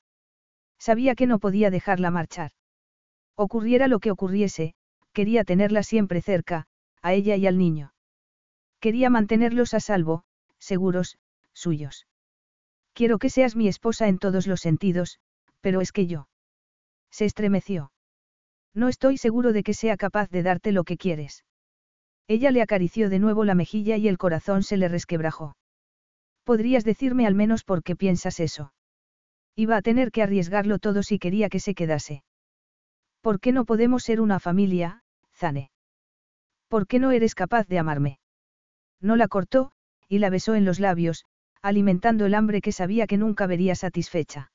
Sabía 0.77 1.15
que 1.15 1.27
no 1.27 1.39
podía 1.39 1.69
dejarla 1.69 2.11
marchar. 2.11 2.51
Ocurriera 3.35 3.88
lo 3.88 3.99
que 3.99 4.11
ocurriese, 4.11 4.73
quería 5.11 5.43
tenerla 5.43 5.83
siempre 5.83 6.21
cerca, 6.21 6.67
a 7.01 7.13
ella 7.13 7.35
y 7.35 7.47
al 7.47 7.57
niño. 7.57 7.93
Quería 8.79 9.09
mantenerlos 9.09 9.73
a 9.73 9.79
salvo, 9.79 10.23
seguros, 10.57 11.17
suyos. 11.53 12.07
Quiero 12.93 13.17
que 13.17 13.29
seas 13.29 13.55
mi 13.55 13.67
esposa 13.67 14.07
en 14.07 14.17
todos 14.17 14.47
los 14.47 14.61
sentidos, 14.61 15.19
pero 15.61 15.81
es 15.81 15.91
que 15.91 16.07
yo. 16.07 16.29
Se 17.11 17.25
estremeció. 17.25 17.91
No 18.73 18.88
estoy 18.88 19.17
seguro 19.17 19.51
de 19.51 19.63
que 19.63 19.73
sea 19.73 19.97
capaz 19.97 20.29
de 20.29 20.43
darte 20.43 20.71
lo 20.71 20.83
que 20.83 20.97
quieres. 20.97 21.43
Ella 22.30 22.51
le 22.51 22.61
acarició 22.61 23.09
de 23.09 23.17
nuevo 23.17 23.43
la 23.43 23.56
mejilla 23.56 23.98
y 23.98 24.08
el 24.08 24.19
corazón 24.19 24.61
se 24.61 24.77
le 24.77 24.88
resquebrajó. 24.88 25.58
¿Podrías 26.43 26.83
decirme 26.83 27.25
al 27.25 27.33
menos 27.33 27.64
por 27.64 27.82
qué 27.82 27.95
piensas 27.95 28.40
eso? 28.40 28.72
Iba 29.56 29.77
a 29.77 29.82
tener 29.82 30.11
que 30.11 30.22
arriesgarlo 30.22 30.77
todo 30.77 31.01
si 31.01 31.17
quería 31.17 31.49
que 31.49 31.59
se 31.59 31.74
quedase. 31.74 32.24
¿Por 33.22 33.40
qué 33.40 33.51
no 33.51 33.66
podemos 33.66 34.03
ser 34.03 34.22
una 34.22 34.40
familia, 34.40 35.01
Zane? 35.33 35.72
¿Por 36.67 36.85
qué 36.85 36.99
no 36.99 37.09
eres 37.09 37.33
capaz 37.33 37.67
de 37.67 37.80
amarme? 37.80 38.19
No 39.01 39.16
la 39.16 39.27
cortó, 39.27 39.72
y 40.08 40.19
la 40.19 40.30
besó 40.30 40.53
en 40.53 40.66
los 40.66 40.80
labios, 40.80 41.25
alimentando 41.64 42.27
el 42.27 42.35
hambre 42.35 42.61
que 42.61 42.72
sabía 42.72 43.08
que 43.08 43.17
nunca 43.17 43.48
vería 43.48 43.74
satisfecha. 43.74 44.51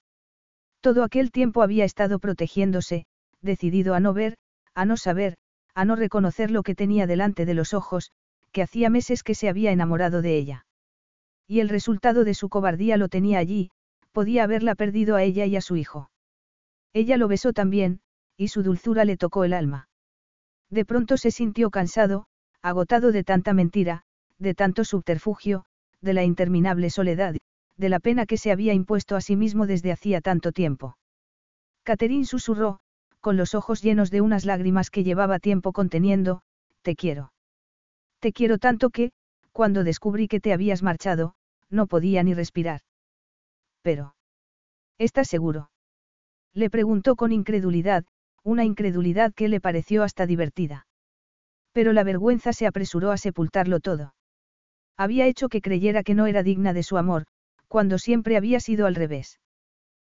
Todo 0.80 1.02
aquel 1.02 1.32
tiempo 1.32 1.60
había 1.60 1.84
estado 1.84 2.20
protegiéndose, 2.20 3.06
decidido 3.40 3.94
a 3.94 4.00
no 4.00 4.14
ver, 4.14 4.36
a 4.74 4.84
no 4.84 4.96
saber, 4.96 5.34
a 5.74 5.84
no 5.84 5.96
reconocer 5.96 6.50
lo 6.50 6.62
que 6.62 6.74
tenía 6.74 7.06
delante 7.06 7.46
de 7.46 7.54
los 7.54 7.74
ojos, 7.74 8.10
que 8.52 8.62
hacía 8.62 8.90
meses 8.90 9.22
que 9.22 9.34
se 9.34 9.48
había 9.48 9.72
enamorado 9.72 10.22
de 10.22 10.36
ella. 10.36 10.66
Y 11.46 11.60
el 11.60 11.68
resultado 11.68 12.24
de 12.24 12.34
su 12.34 12.48
cobardía 12.48 12.96
lo 12.96 13.08
tenía 13.08 13.38
allí, 13.38 13.70
podía 14.12 14.44
haberla 14.44 14.76
perdido 14.76 15.16
a 15.16 15.22
ella 15.22 15.44
y 15.46 15.56
a 15.56 15.60
su 15.60 15.76
hijo. 15.76 16.10
Ella 16.92 17.16
lo 17.16 17.26
besó 17.26 17.52
también, 17.52 18.00
y 18.36 18.48
su 18.48 18.62
dulzura 18.62 19.04
le 19.04 19.16
tocó 19.16 19.44
el 19.44 19.52
alma. 19.52 19.88
De 20.70 20.84
pronto 20.84 21.16
se 21.16 21.32
sintió 21.32 21.70
cansado, 21.70 22.26
agotado 22.62 23.12
de 23.12 23.24
tanta 23.24 23.52
mentira, 23.52 24.04
de 24.38 24.54
tanto 24.54 24.84
subterfugio, 24.84 25.64
de 26.00 26.14
la 26.14 26.22
interminable 26.22 26.90
soledad, 26.90 27.34
de 27.76 27.88
la 27.88 27.98
pena 27.98 28.26
que 28.26 28.38
se 28.38 28.52
había 28.52 28.72
impuesto 28.72 29.16
a 29.16 29.20
sí 29.20 29.36
mismo 29.36 29.66
desde 29.66 29.92
hacía 29.92 30.20
tanto 30.20 30.52
tiempo. 30.52 30.96
Catherine 31.82 32.24
susurró, 32.24 32.80
con 33.24 33.38
los 33.38 33.54
ojos 33.54 33.80
llenos 33.80 34.10
de 34.10 34.20
unas 34.20 34.44
lágrimas 34.44 34.90
que 34.90 35.02
llevaba 35.02 35.38
tiempo 35.38 35.72
conteniendo, 35.72 36.42
te 36.82 36.94
quiero. 36.94 37.32
Te 38.18 38.34
quiero 38.34 38.58
tanto 38.58 38.90
que, 38.90 39.12
cuando 39.50 39.82
descubrí 39.82 40.28
que 40.28 40.40
te 40.40 40.52
habías 40.52 40.82
marchado, 40.82 41.34
no 41.70 41.86
podía 41.86 42.22
ni 42.22 42.34
respirar. 42.34 42.82
Pero. 43.80 44.14
¿Estás 44.98 45.26
seguro? 45.26 45.70
Le 46.52 46.68
preguntó 46.68 47.16
con 47.16 47.32
incredulidad, 47.32 48.04
una 48.42 48.66
incredulidad 48.66 49.32
que 49.32 49.48
le 49.48 49.58
pareció 49.58 50.02
hasta 50.02 50.26
divertida. 50.26 50.86
Pero 51.72 51.94
la 51.94 52.04
vergüenza 52.04 52.52
se 52.52 52.66
apresuró 52.66 53.10
a 53.10 53.16
sepultarlo 53.16 53.80
todo. 53.80 54.14
Había 54.98 55.26
hecho 55.26 55.48
que 55.48 55.62
creyera 55.62 56.02
que 56.02 56.14
no 56.14 56.26
era 56.26 56.42
digna 56.42 56.74
de 56.74 56.82
su 56.82 56.98
amor, 56.98 57.24
cuando 57.68 57.96
siempre 57.96 58.36
había 58.36 58.60
sido 58.60 58.84
al 58.84 58.94
revés. 58.94 59.40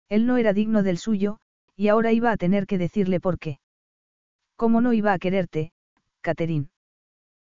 Él 0.08 0.26
no 0.26 0.36
era 0.36 0.52
digno 0.52 0.84
del 0.84 0.98
suyo, 0.98 1.40
y 1.80 1.88
ahora 1.88 2.12
iba 2.12 2.30
a 2.30 2.36
tener 2.36 2.66
que 2.66 2.76
decirle 2.76 3.20
por 3.20 3.38
qué. 3.38 3.58
¿Cómo 4.56 4.82
no 4.82 4.92
iba 4.92 5.14
a 5.14 5.18
quererte, 5.18 5.72
Catherine? 6.20 6.68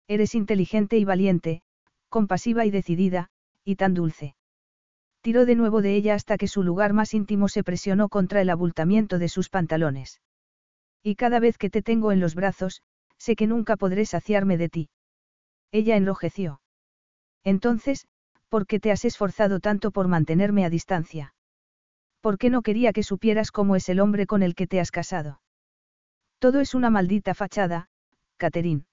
Eres 0.07 0.33
inteligente 0.33 0.97
y 0.97 1.05
valiente, 1.05 1.61
compasiva 2.09 2.65
y 2.65 2.71
decidida, 2.71 3.29
y 3.63 3.75
tan 3.75 3.93
dulce. 3.93 4.35
Tiró 5.21 5.45
de 5.45 5.53
nuevo 5.53 5.83
de 5.83 5.93
ella 5.93 6.15
hasta 6.15 6.39
que 6.39 6.47
su 6.47 6.63
lugar 6.63 6.93
más 6.93 7.13
íntimo 7.13 7.47
se 7.47 7.63
presionó 7.63 8.09
contra 8.09 8.41
el 8.41 8.49
abultamiento 8.49 9.19
de 9.19 9.29
sus 9.29 9.49
pantalones. 9.49 10.19
Y 11.03 11.13
cada 11.13 11.39
vez 11.39 11.59
que 11.59 11.69
te 11.69 11.83
tengo 11.83 12.11
en 12.11 12.19
los 12.19 12.33
brazos, 12.33 12.81
sé 13.19 13.35
que 13.35 13.45
nunca 13.45 13.77
podré 13.77 14.03
saciarme 14.07 14.57
de 14.57 14.69
ti. 14.69 14.89
Ella 15.71 15.95
enrojeció. 15.95 16.59
Entonces, 17.43 18.07
¿por 18.49 18.65
qué 18.65 18.79
te 18.79 18.89
has 18.89 19.05
esforzado 19.05 19.59
tanto 19.59 19.91
por 19.91 20.07
mantenerme 20.07 20.65
a 20.65 20.71
distancia? 20.71 21.32
¿Por 22.23 22.37
qué 22.37 22.49
no 22.49 22.61
quería 22.61 22.93
que 22.93 23.03
supieras 23.03 23.51
cómo 23.51 23.75
es 23.75 23.89
el 23.89 23.99
hombre 23.99 24.25
con 24.27 24.43
el 24.43 24.55
que 24.55 24.65
te 24.65 24.79
has 24.79 24.91
casado? 24.91 25.41
Todo 26.39 26.61
es 26.61 26.73
una 26.73 26.89
maldita 26.89 27.33
fachada, 27.33 27.89
Catherine. 28.37 28.85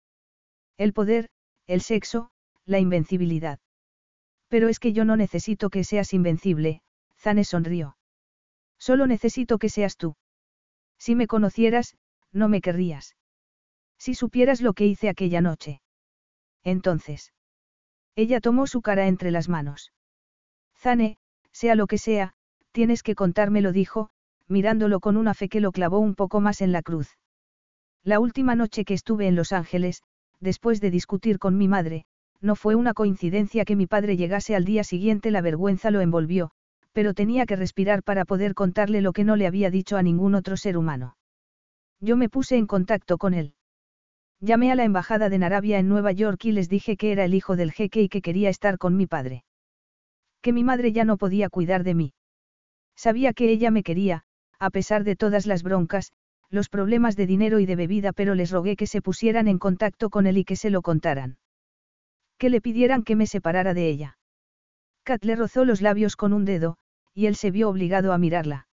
El 0.76 0.92
poder, 0.92 1.31
el 1.68 1.81
sexo, 1.81 2.33
la 2.65 2.81
invencibilidad. 2.81 3.60
Pero 4.49 4.68
es 4.68 4.81
que 4.81 4.92
yo 4.92 5.05
no 5.05 5.17
necesito 5.17 5.70
que 5.70 5.84
seas 5.84 6.12
invencible, 6.12 6.83
Zane 7.20 7.44
sonrió. 7.44 7.97
Solo 8.81 9.07
necesito 9.07 9.59
que 9.59 9.68
seas 9.68 9.97
tú. 9.97 10.17
Si 10.99 11.15
me 11.15 11.28
conocieras, 11.28 11.97
no 12.33 12.49
me 12.49 12.60
querrías. 12.60 13.15
Si 13.97 14.15
supieras 14.15 14.60
lo 14.60 14.73
que 14.73 14.86
hice 14.86 15.09
aquella 15.09 15.41
noche. 15.41 15.83
Entonces. 16.65 17.33
Ella 18.17 18.41
tomó 18.41 18.67
su 18.67 18.83
cara 18.83 19.07
entre 19.07 19.31
las 19.31 19.49
manos. 19.49 19.92
Zane, 20.76 21.17
sea 21.52 21.76
lo 21.76 21.86
que 21.86 21.99
sea, 21.99 22.34
tienes 22.73 23.03
que 23.03 23.15
contármelo, 23.15 23.73
dijo, 23.73 24.11
mirándolo 24.49 25.01
con 25.01 25.17
una 25.17 25.35
fe 25.35 25.49
que 25.49 25.61
lo 25.61 25.73
clavó 25.73 25.99
un 25.99 26.15
poco 26.15 26.41
más 26.41 26.61
en 26.61 26.73
la 26.73 26.83
cruz. 26.83 27.17
La 28.03 28.19
última 28.21 28.55
noche 28.55 28.85
que 28.85 28.95
estuve 28.95 29.27
en 29.27 29.37
Los 29.37 29.53
Ángeles, 29.53 30.03
después 30.41 30.81
de 30.81 30.91
discutir 30.91 31.39
con 31.39 31.57
mi 31.57 31.69
madre, 31.69 32.05
no 32.41 32.57
fue 32.57 32.75
una 32.75 32.95
coincidencia 32.95 33.65
que 33.65 33.77
mi 33.77 33.87
padre 33.87 34.17
llegase 34.17 34.57
al 34.57 34.65
día 34.65 34.85
siguiente, 34.85 35.31
la 35.31 35.43
vergüenza 35.43 35.91
lo 35.91 36.01
envolvió, 36.01 36.51
pero 36.93 37.15
tenía 37.15 37.47
que 37.47 37.57
respirar 37.57 38.03
para 38.03 38.25
poder 38.25 38.55
contarle 38.55 39.03
lo 39.03 39.13
que 39.13 39.25
no 39.25 39.37
le 39.37 39.47
había 39.47 39.71
dicho 39.71 39.97
a 39.97 40.03
ningún 40.03 40.35
otro 40.35 40.57
ser 40.57 40.77
humano. 40.79 41.17
Yo 42.01 42.17
me 42.17 42.31
puse 42.31 42.57
en 42.57 42.67
contacto 42.67 43.19
con 43.19 43.35
él. 43.35 43.55
Llamé 44.41 44.73
a 44.73 44.75
la 44.75 44.85
embajada 44.85 45.29
de 45.29 45.39
Narabia 45.39 45.79
en 45.79 45.89
Nueva 45.89 46.13
York 46.13 46.43
y 46.47 46.53
les 46.53 46.71
dije 46.71 46.97
que 46.97 47.13
era 47.13 47.25
el 47.25 47.35
hijo 47.35 47.57
del 47.57 47.73
jeque 47.73 48.01
y 48.01 48.09
que 48.09 48.23
quería 48.23 48.49
estar 48.49 48.79
con 48.79 48.97
mi 48.97 49.07
padre. 49.07 49.45
Que 50.41 50.55
mi 50.55 50.65
madre 50.65 50.93
ya 50.93 51.05
no 51.05 51.19
podía 51.19 51.51
cuidar 51.51 51.85
de 51.85 51.95
mí. 51.95 52.13
Sabía 53.05 53.33
que 53.33 53.51
ella 53.51 53.70
me 53.70 53.83
quería, 53.83 54.25
a 54.59 54.69
pesar 54.69 55.05
de 55.05 55.17
todas 55.17 55.47
las 55.47 55.62
broncas, 55.62 56.12
los 56.51 56.69
problemas 56.69 57.17
de 57.17 57.27
dinero 57.27 57.59
y 57.59 57.65
de 57.65 57.75
bebida, 57.75 58.12
pero 58.12 58.35
les 58.35 58.51
rogué 58.51 58.77
que 58.77 58.87
se 58.87 59.01
pusieran 59.01 59.49
en 59.49 59.59
contacto 59.59 60.11
con 60.11 60.27
él 60.27 60.37
y 60.37 60.45
que 60.45 60.55
se 60.55 60.69
lo 60.69 60.83
contaran. 60.83 61.39
Que 62.37 62.51
le 62.51 62.61
pidieran 62.61 63.03
que 63.03 63.17
me 63.17 63.27
separara 63.27 63.73
de 63.73 63.89
ella. 63.89 64.19
Kat 65.03 65.25
le 65.25 65.35
rozó 65.35 65.65
los 65.65 65.81
labios 65.81 66.15
con 66.15 66.35
un 66.35 66.45
dedo, 66.45 66.77
y 67.15 67.25
él 67.25 67.37
se 67.37 67.51
vio 67.51 67.70
obligado 67.70 68.12
a 68.12 68.19
mirarla. 68.19 68.69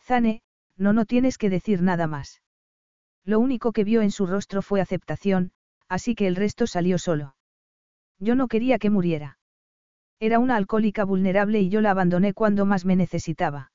Zane, 0.00 0.42
no, 0.76 0.92
no 0.92 1.04
tienes 1.04 1.36
que 1.36 1.50
decir 1.50 1.82
nada 1.82 2.06
más. 2.06 2.42
Lo 3.24 3.40
único 3.40 3.72
que 3.72 3.82
vio 3.82 4.00
en 4.00 4.12
su 4.12 4.26
rostro 4.26 4.62
fue 4.62 4.80
aceptación, 4.80 5.50
así 5.88 6.14
que 6.14 6.28
el 6.28 6.36
resto 6.36 6.68
salió 6.68 6.98
solo. 6.98 7.34
Yo 8.20 8.36
no 8.36 8.46
quería 8.46 8.78
que 8.78 8.90
muriera. 8.90 9.39
Era 10.20 10.38
una 10.38 10.56
alcohólica 10.56 11.04
vulnerable 11.04 11.60
y 11.60 11.70
yo 11.70 11.80
la 11.80 11.92
abandoné 11.92 12.34
cuando 12.34 12.66
más 12.66 12.84
me 12.84 12.94
necesitaba. 12.94 13.72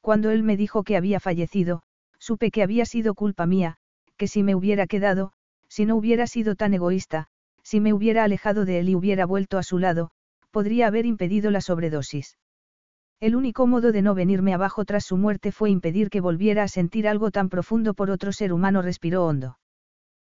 Cuando 0.00 0.30
él 0.30 0.44
me 0.44 0.56
dijo 0.56 0.84
que 0.84 0.96
había 0.96 1.18
fallecido, 1.18 1.82
supe 2.20 2.52
que 2.52 2.62
había 2.62 2.86
sido 2.86 3.14
culpa 3.14 3.46
mía, 3.46 3.76
que 4.16 4.28
si 4.28 4.44
me 4.44 4.54
hubiera 4.54 4.86
quedado, 4.86 5.32
si 5.68 5.84
no 5.84 5.96
hubiera 5.96 6.28
sido 6.28 6.54
tan 6.54 6.72
egoísta, 6.72 7.26
si 7.64 7.80
me 7.80 7.92
hubiera 7.92 8.22
alejado 8.22 8.64
de 8.64 8.78
él 8.78 8.90
y 8.90 8.94
hubiera 8.94 9.26
vuelto 9.26 9.58
a 9.58 9.64
su 9.64 9.78
lado, 9.78 10.12
podría 10.52 10.86
haber 10.86 11.04
impedido 11.04 11.50
la 11.50 11.60
sobredosis. 11.60 12.38
El 13.18 13.34
único 13.34 13.66
modo 13.66 13.90
de 13.90 14.02
no 14.02 14.14
venirme 14.14 14.54
abajo 14.54 14.84
tras 14.84 15.04
su 15.04 15.16
muerte 15.16 15.50
fue 15.50 15.70
impedir 15.70 16.10
que 16.10 16.20
volviera 16.20 16.62
a 16.62 16.68
sentir 16.68 17.08
algo 17.08 17.32
tan 17.32 17.48
profundo 17.48 17.92
por 17.94 18.10
otro 18.10 18.30
ser 18.30 18.52
humano, 18.52 18.82
respiró 18.82 19.26
hondo. 19.26 19.58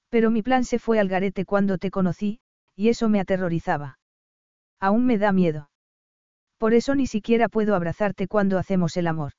Pero 0.08 0.32
mi 0.32 0.42
plan 0.42 0.64
se 0.64 0.80
fue 0.80 0.98
al 0.98 1.06
garete 1.06 1.44
cuando 1.44 1.78
te 1.78 1.92
conocí, 1.92 2.40
y 2.74 2.88
eso 2.88 3.08
me 3.08 3.20
aterrorizaba. 3.20 3.99
Aún 4.80 5.06
me 5.06 5.18
da 5.18 5.32
miedo. 5.32 5.70
Por 6.58 6.74
eso 6.74 6.94
ni 6.94 7.06
siquiera 7.06 7.48
puedo 7.48 7.74
abrazarte 7.74 8.26
cuando 8.26 8.58
hacemos 8.58 8.96
el 8.96 9.06
amor. 9.06 9.32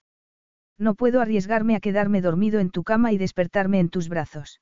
No 0.78 0.96
puedo 0.96 1.22
arriesgarme 1.22 1.76
a 1.76 1.80
quedarme 1.80 2.22
dormido 2.22 2.60
en 2.60 2.72
tu 2.72 2.84
cama 2.84 3.12
y 3.12 3.18
despertarme 3.18 3.80
en 3.80 3.90
tus 3.90 4.10
brazos. 4.10 4.62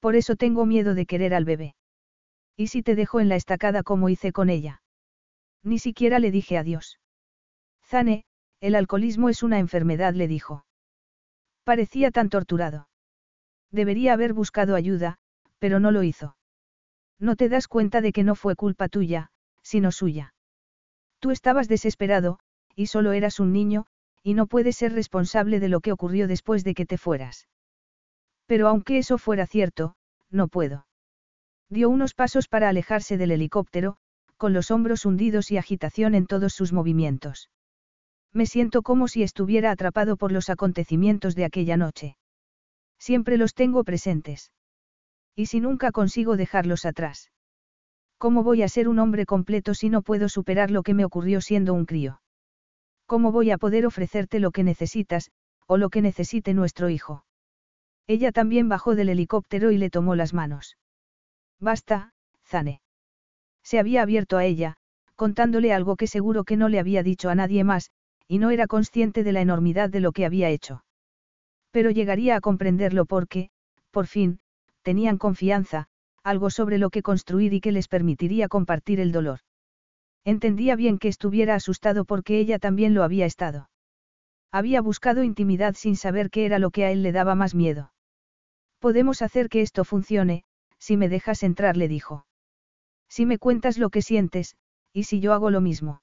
Por 0.00 0.16
eso 0.16 0.36
tengo 0.36 0.66
miedo 0.66 0.94
de 0.94 1.06
querer 1.06 1.34
al 1.34 1.44
bebé. 1.44 1.74
¿Y 2.56 2.68
si 2.68 2.82
te 2.82 2.94
dejo 2.94 3.20
en 3.20 3.28
la 3.28 3.36
estacada 3.36 3.82
como 3.82 4.08
hice 4.08 4.32
con 4.32 4.50
ella? 4.50 4.82
Ni 5.62 5.78
siquiera 5.78 6.18
le 6.18 6.30
dije 6.30 6.58
adiós. 6.58 6.98
Zane, 7.84 8.24
el 8.60 8.74
alcoholismo 8.74 9.28
es 9.28 9.42
una 9.42 9.58
enfermedad, 9.58 10.14
le 10.14 10.28
dijo. 10.28 10.64
Parecía 11.64 12.10
tan 12.10 12.28
torturado. 12.28 12.88
Debería 13.70 14.12
haber 14.12 14.32
buscado 14.32 14.74
ayuda, 14.74 15.18
pero 15.58 15.80
no 15.80 15.90
lo 15.90 16.02
hizo. 16.02 16.36
No 17.18 17.36
te 17.36 17.48
das 17.48 17.68
cuenta 17.68 18.00
de 18.00 18.12
que 18.12 18.24
no 18.24 18.34
fue 18.34 18.56
culpa 18.56 18.88
tuya, 18.88 19.30
sino 19.62 19.92
suya. 19.92 20.34
Tú 21.18 21.30
estabas 21.30 21.68
desesperado, 21.68 22.38
y 22.74 22.86
solo 22.86 23.12
eras 23.12 23.40
un 23.40 23.52
niño, 23.52 23.86
y 24.22 24.34
no 24.34 24.46
puedes 24.46 24.76
ser 24.76 24.92
responsable 24.92 25.60
de 25.60 25.68
lo 25.68 25.80
que 25.80 25.92
ocurrió 25.92 26.28
después 26.28 26.64
de 26.64 26.74
que 26.74 26.86
te 26.86 26.98
fueras. 26.98 27.48
Pero 28.46 28.68
aunque 28.68 28.98
eso 28.98 29.18
fuera 29.18 29.46
cierto, 29.46 29.94
no 30.30 30.48
puedo. 30.48 30.86
Dio 31.68 31.88
unos 31.88 32.14
pasos 32.14 32.48
para 32.48 32.68
alejarse 32.68 33.16
del 33.16 33.30
helicóptero, 33.30 33.96
con 34.36 34.52
los 34.52 34.70
hombros 34.70 35.06
hundidos 35.06 35.50
y 35.50 35.56
agitación 35.56 36.14
en 36.14 36.26
todos 36.26 36.52
sus 36.52 36.72
movimientos. 36.72 37.50
Me 38.32 38.46
siento 38.46 38.82
como 38.82 39.08
si 39.08 39.22
estuviera 39.22 39.70
atrapado 39.70 40.16
por 40.16 40.32
los 40.32 40.50
acontecimientos 40.50 41.34
de 41.34 41.44
aquella 41.44 41.76
noche. 41.76 42.16
Siempre 42.98 43.36
los 43.36 43.54
tengo 43.54 43.84
presentes. 43.84 44.52
¿Y 45.34 45.46
si 45.46 45.60
nunca 45.60 45.92
consigo 45.92 46.36
dejarlos 46.36 46.84
atrás? 46.84 47.30
¿Cómo 48.22 48.44
voy 48.44 48.62
a 48.62 48.68
ser 48.68 48.86
un 48.86 49.00
hombre 49.00 49.26
completo 49.26 49.74
si 49.74 49.88
no 49.88 50.00
puedo 50.00 50.28
superar 50.28 50.70
lo 50.70 50.84
que 50.84 50.94
me 50.94 51.04
ocurrió 51.04 51.40
siendo 51.40 51.74
un 51.74 51.86
crío? 51.86 52.22
¿Cómo 53.04 53.32
voy 53.32 53.50
a 53.50 53.58
poder 53.58 53.84
ofrecerte 53.84 54.38
lo 54.38 54.52
que 54.52 54.62
necesitas, 54.62 55.32
o 55.66 55.76
lo 55.76 55.90
que 55.90 56.02
necesite 56.02 56.54
nuestro 56.54 56.88
hijo? 56.88 57.24
Ella 58.06 58.30
también 58.30 58.68
bajó 58.68 58.94
del 58.94 59.08
helicóptero 59.08 59.72
y 59.72 59.76
le 59.76 59.90
tomó 59.90 60.14
las 60.14 60.34
manos. 60.34 60.76
Basta, 61.58 62.14
Zane. 62.46 62.80
Se 63.64 63.80
había 63.80 64.02
abierto 64.02 64.36
a 64.36 64.44
ella, 64.44 64.76
contándole 65.16 65.72
algo 65.72 65.96
que 65.96 66.06
seguro 66.06 66.44
que 66.44 66.56
no 66.56 66.68
le 66.68 66.78
había 66.78 67.02
dicho 67.02 67.28
a 67.28 67.34
nadie 67.34 67.64
más, 67.64 67.90
y 68.28 68.38
no 68.38 68.52
era 68.52 68.68
consciente 68.68 69.24
de 69.24 69.32
la 69.32 69.40
enormidad 69.40 69.90
de 69.90 69.98
lo 69.98 70.12
que 70.12 70.26
había 70.26 70.48
hecho. 70.48 70.84
Pero 71.72 71.90
llegaría 71.90 72.36
a 72.36 72.40
comprenderlo 72.40 73.04
porque, 73.04 73.50
por 73.90 74.06
fin, 74.06 74.38
tenían 74.82 75.18
confianza, 75.18 75.88
algo 76.24 76.50
sobre 76.50 76.78
lo 76.78 76.90
que 76.90 77.02
construir 77.02 77.52
y 77.52 77.60
que 77.60 77.72
les 77.72 77.88
permitiría 77.88 78.48
compartir 78.48 79.00
el 79.00 79.12
dolor. 79.12 79.40
Entendía 80.24 80.76
bien 80.76 80.98
que 80.98 81.08
estuviera 81.08 81.54
asustado 81.54 82.04
porque 82.04 82.38
ella 82.38 82.58
también 82.58 82.94
lo 82.94 83.02
había 83.02 83.26
estado. 83.26 83.70
Había 84.52 84.80
buscado 84.80 85.24
intimidad 85.24 85.74
sin 85.74 85.96
saber 85.96 86.30
qué 86.30 86.44
era 86.44 86.58
lo 86.58 86.70
que 86.70 86.84
a 86.84 86.90
él 86.90 87.02
le 87.02 87.12
daba 87.12 87.34
más 87.34 87.54
miedo. 87.54 87.92
Podemos 88.78 89.22
hacer 89.22 89.48
que 89.48 89.62
esto 89.62 89.84
funcione, 89.84 90.44
si 90.78 90.96
me 90.96 91.08
dejas 91.08 91.42
entrar, 91.42 91.76
le 91.76 91.88
dijo. 91.88 92.26
Si 93.08 93.26
me 93.26 93.38
cuentas 93.38 93.78
lo 93.78 93.90
que 93.90 94.02
sientes, 94.02 94.56
y 94.92 95.04
si 95.04 95.20
yo 95.20 95.32
hago 95.32 95.50
lo 95.50 95.60
mismo. 95.60 96.02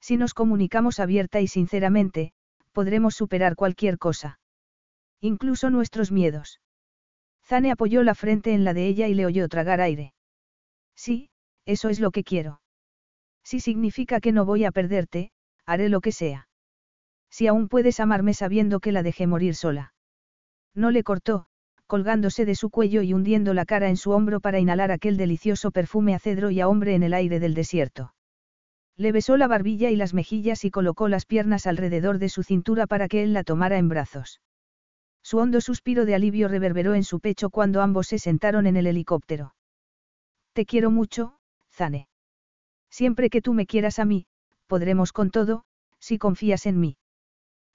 Si 0.00 0.16
nos 0.16 0.34
comunicamos 0.34 1.00
abierta 1.00 1.40
y 1.40 1.48
sinceramente, 1.48 2.32
podremos 2.72 3.14
superar 3.14 3.56
cualquier 3.56 3.98
cosa. 3.98 4.38
Incluso 5.20 5.70
nuestros 5.70 6.12
miedos. 6.12 6.60
Zane 7.48 7.70
apoyó 7.70 8.02
la 8.02 8.14
frente 8.14 8.52
en 8.52 8.62
la 8.62 8.74
de 8.74 8.86
ella 8.86 9.08
y 9.08 9.14
le 9.14 9.24
oyó 9.24 9.48
tragar 9.48 9.80
aire. 9.80 10.12
Sí, 10.94 11.30
eso 11.64 11.88
es 11.88 11.98
lo 11.98 12.10
que 12.10 12.22
quiero. 12.22 12.60
Si 13.42 13.60
significa 13.60 14.20
que 14.20 14.32
no 14.32 14.44
voy 14.44 14.66
a 14.66 14.70
perderte, 14.70 15.30
haré 15.64 15.88
lo 15.88 16.02
que 16.02 16.12
sea. 16.12 16.48
Si 17.30 17.46
aún 17.46 17.68
puedes 17.68 18.00
amarme 18.00 18.34
sabiendo 18.34 18.80
que 18.80 18.92
la 18.92 19.02
dejé 19.02 19.26
morir 19.26 19.54
sola. 19.54 19.94
No 20.74 20.90
le 20.90 21.02
cortó, 21.02 21.46
colgándose 21.86 22.44
de 22.44 22.54
su 22.54 22.68
cuello 22.68 23.00
y 23.00 23.14
hundiendo 23.14 23.54
la 23.54 23.64
cara 23.64 23.88
en 23.88 23.96
su 23.96 24.10
hombro 24.10 24.40
para 24.40 24.58
inhalar 24.58 24.90
aquel 24.90 25.16
delicioso 25.16 25.70
perfume 25.70 26.14
a 26.14 26.18
cedro 26.18 26.50
y 26.50 26.60
a 26.60 26.68
hombre 26.68 26.94
en 26.94 27.02
el 27.02 27.14
aire 27.14 27.40
del 27.40 27.54
desierto. 27.54 28.12
Le 28.98 29.10
besó 29.10 29.38
la 29.38 29.46
barbilla 29.46 29.88
y 29.90 29.96
las 29.96 30.12
mejillas 30.12 30.66
y 30.66 30.70
colocó 30.70 31.08
las 31.08 31.24
piernas 31.24 31.66
alrededor 31.66 32.18
de 32.18 32.28
su 32.28 32.42
cintura 32.42 32.86
para 32.86 33.08
que 33.08 33.22
él 33.22 33.32
la 33.32 33.42
tomara 33.42 33.78
en 33.78 33.88
brazos. 33.88 34.42
Su 35.28 35.36
hondo 35.36 35.60
suspiro 35.60 36.06
de 36.06 36.14
alivio 36.14 36.48
reverberó 36.48 36.94
en 36.94 37.04
su 37.04 37.20
pecho 37.20 37.50
cuando 37.50 37.82
ambos 37.82 38.06
se 38.06 38.18
sentaron 38.18 38.66
en 38.66 38.78
el 38.78 38.86
helicóptero. 38.86 39.54
Te 40.54 40.64
quiero 40.64 40.90
mucho, 40.90 41.34
Zane. 41.70 42.08
Siempre 42.88 43.28
que 43.28 43.42
tú 43.42 43.52
me 43.52 43.66
quieras 43.66 43.98
a 43.98 44.06
mí, 44.06 44.24
podremos 44.66 45.12
con 45.12 45.30
todo, 45.30 45.64
si 45.98 46.16
confías 46.16 46.64
en 46.64 46.80
mí. 46.80 46.96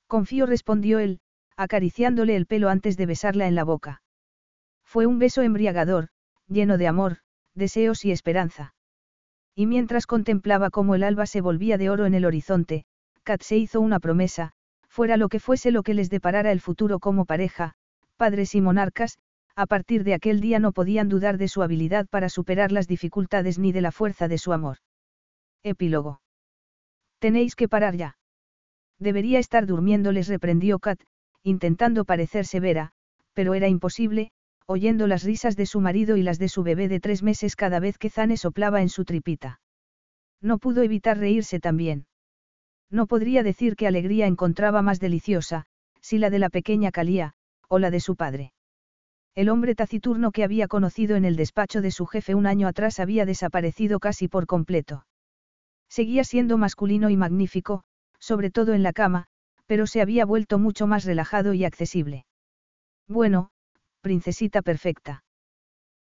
Confío, 0.08 0.48
respondió 0.48 0.98
él, 0.98 1.20
acariciándole 1.56 2.36
el 2.36 2.48
pelo 2.48 2.70
antes 2.70 2.98
de 2.98 3.06
besarla 3.06 3.46
en 3.46 3.54
la 3.54 3.64
boca. 3.64 4.02
Fue 4.84 5.06
un 5.06 5.20
beso 5.20 5.44
embriagador, 5.44 6.08
lleno 6.48 6.80
de 6.80 6.88
amor, 6.88 7.20
deseos 7.54 8.04
y 8.04 8.12
esperanza. 8.12 8.74
Y 9.54 9.68
mientras 9.68 10.08
contemplaba 10.08 10.72
cómo 10.72 10.96
el 10.96 11.04
alba 11.04 11.28
se 11.28 11.42
volvía 11.42 11.78
de 11.78 11.92
oro 11.92 12.08
en 12.08 12.16
el 12.16 12.26
horizonte, 12.26 12.86
Kat 13.22 13.44
se 13.44 13.58
hizo 13.58 13.80
una 13.80 14.00
promesa, 14.00 14.54
fuera 14.94 15.18
lo 15.18 15.28
que 15.28 15.40
fuese 15.40 15.72
lo 15.72 15.82
que 15.82 15.96
les 15.96 16.12
deparara 16.12 16.52
el 16.52 16.62
futuro 16.62 17.00
como 17.00 17.26
pareja, 17.26 17.74
padres 18.16 18.54
y 18.54 18.62
monarcas, 18.62 19.18
a 19.56 19.66
partir 19.66 20.04
de 20.04 20.14
aquel 20.14 20.40
día 20.40 20.60
no 20.60 20.72
podían 20.72 21.10
dudar 21.10 21.40
de 21.40 21.48
su 21.48 21.64
habilidad 21.64 22.06
para 22.08 22.30
superar 22.30 22.72
las 22.72 22.88
dificultades 22.88 23.58
ni 23.58 23.72
de 23.72 23.82
la 23.82 23.92
fuerza 23.92 24.28
de 24.28 24.38
su 24.38 24.54
amor. 24.54 24.78
Epílogo. 25.64 26.22
Tenéis 27.18 27.56
que 27.56 27.68
parar 27.68 27.96
ya. 27.96 28.18
Debería 29.00 29.40
estar 29.40 29.66
durmiendo, 29.66 30.12
les 30.12 30.28
reprendió 30.28 30.78
Kat, 30.78 31.02
intentando 31.42 32.06
parecer 32.06 32.46
severa, 32.46 32.92
pero 33.34 33.56
era 33.56 33.68
imposible, 33.68 34.30
oyendo 34.68 35.08
las 35.08 35.24
risas 35.24 35.56
de 35.56 35.66
su 35.66 35.82
marido 35.82 36.18
y 36.18 36.22
las 36.22 36.38
de 36.38 36.50
su 36.50 36.62
bebé 36.62 36.88
de 36.88 37.00
tres 37.00 37.24
meses 37.24 37.56
cada 37.56 37.80
vez 37.80 37.98
que 37.98 38.12
Zane 38.12 38.38
soplaba 38.38 38.84
en 38.84 38.90
su 38.90 39.06
tripita. 39.06 39.60
No 40.40 40.60
pudo 40.60 40.84
evitar 40.84 41.18
reírse 41.18 41.60
también. 41.60 42.06
No 42.90 43.08
podría 43.08 43.44
decir 43.44 43.76
qué 43.76 43.88
alegría 43.88 44.28
encontraba 44.28 44.82
más 44.82 45.00
deliciosa, 45.00 45.66
si 46.02 46.18
la 46.18 46.30
de 46.30 46.40
la 46.40 46.50
pequeña 46.50 46.92
Calía, 46.92 47.34
o 47.68 47.80
la 47.80 47.90
de 47.92 48.00
su 48.00 48.16
padre. 48.16 48.54
El 49.36 49.50
hombre 49.50 49.74
taciturno 49.74 50.32
que 50.32 50.44
había 50.44 50.68
conocido 50.68 51.16
en 51.16 51.26
el 51.26 51.36
despacho 51.36 51.82
de 51.82 51.90
su 51.90 52.06
jefe 52.06 52.36
un 52.36 52.46
año 52.46 52.68
atrás 52.68 53.00
había 53.00 53.26
desaparecido 53.26 54.00
casi 54.00 54.28
por 54.28 54.46
completo. 54.46 55.06
Seguía 55.90 56.24
siendo 56.24 56.58
masculino 56.58 57.10
y 57.10 57.18
magnífico, 57.18 57.84
sobre 58.20 58.52
todo 58.52 58.74
en 58.74 58.84
la 58.84 58.94
cama, 58.94 59.26
pero 59.66 59.88
se 59.88 60.02
había 60.02 60.26
vuelto 60.26 60.60
mucho 60.60 60.86
más 60.86 61.04
relajado 61.06 61.54
y 61.54 61.66
accesible. 61.66 62.26
Bueno, 63.08 63.50
princesita 64.02 64.62
perfecta. 64.62 65.24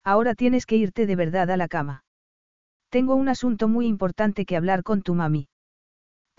Ahora 0.04 0.34
tienes 0.34 0.66
que 0.66 0.76
irte 0.76 1.06
de 1.06 1.16
verdad 1.16 1.50
a 1.50 1.56
la 1.56 1.68
cama. 1.68 2.04
Tengo 2.90 3.14
un 3.14 3.28
asunto 3.28 3.68
muy 3.68 3.86
importante 3.86 4.44
que 4.44 4.56
hablar 4.56 4.82
con 4.82 5.02
tu 5.02 5.14
mami. 5.14 5.48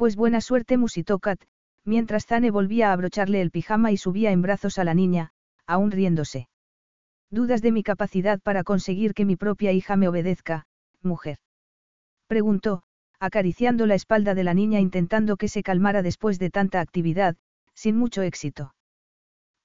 Pues 0.03 0.17
buena 0.17 0.41
suerte, 0.41 0.75
musitó 0.75 1.17
Kat, 1.17 1.39
mientras 1.85 2.25
Zane 2.25 2.51
volvía 2.51 2.89
a 2.89 2.91
abrocharle 2.91 3.39
el 3.39 3.51
pijama 3.51 3.93
y 3.93 3.95
subía 3.95 4.33
en 4.33 4.41
brazos 4.41 4.77
a 4.77 4.83
la 4.83 4.93
niña, 4.93 5.31
aún 5.65 5.91
riéndose. 5.91 6.49
¿Dudas 7.31 7.61
de 7.61 7.71
mi 7.71 7.83
capacidad 7.83 8.41
para 8.41 8.65
conseguir 8.65 9.13
que 9.13 9.23
mi 9.23 9.37
propia 9.37 9.71
hija 9.71 9.95
me 9.95 10.09
obedezca, 10.09 10.65
mujer? 11.01 11.37
Preguntó, 12.27 12.83
acariciando 13.17 13.85
la 13.85 13.95
espalda 13.95 14.35
de 14.35 14.43
la 14.43 14.53
niña 14.53 14.81
intentando 14.81 15.37
que 15.37 15.47
se 15.47 15.63
calmara 15.63 16.01
después 16.01 16.37
de 16.37 16.49
tanta 16.49 16.81
actividad, 16.81 17.37
sin 17.73 17.95
mucho 17.95 18.23
éxito. 18.23 18.75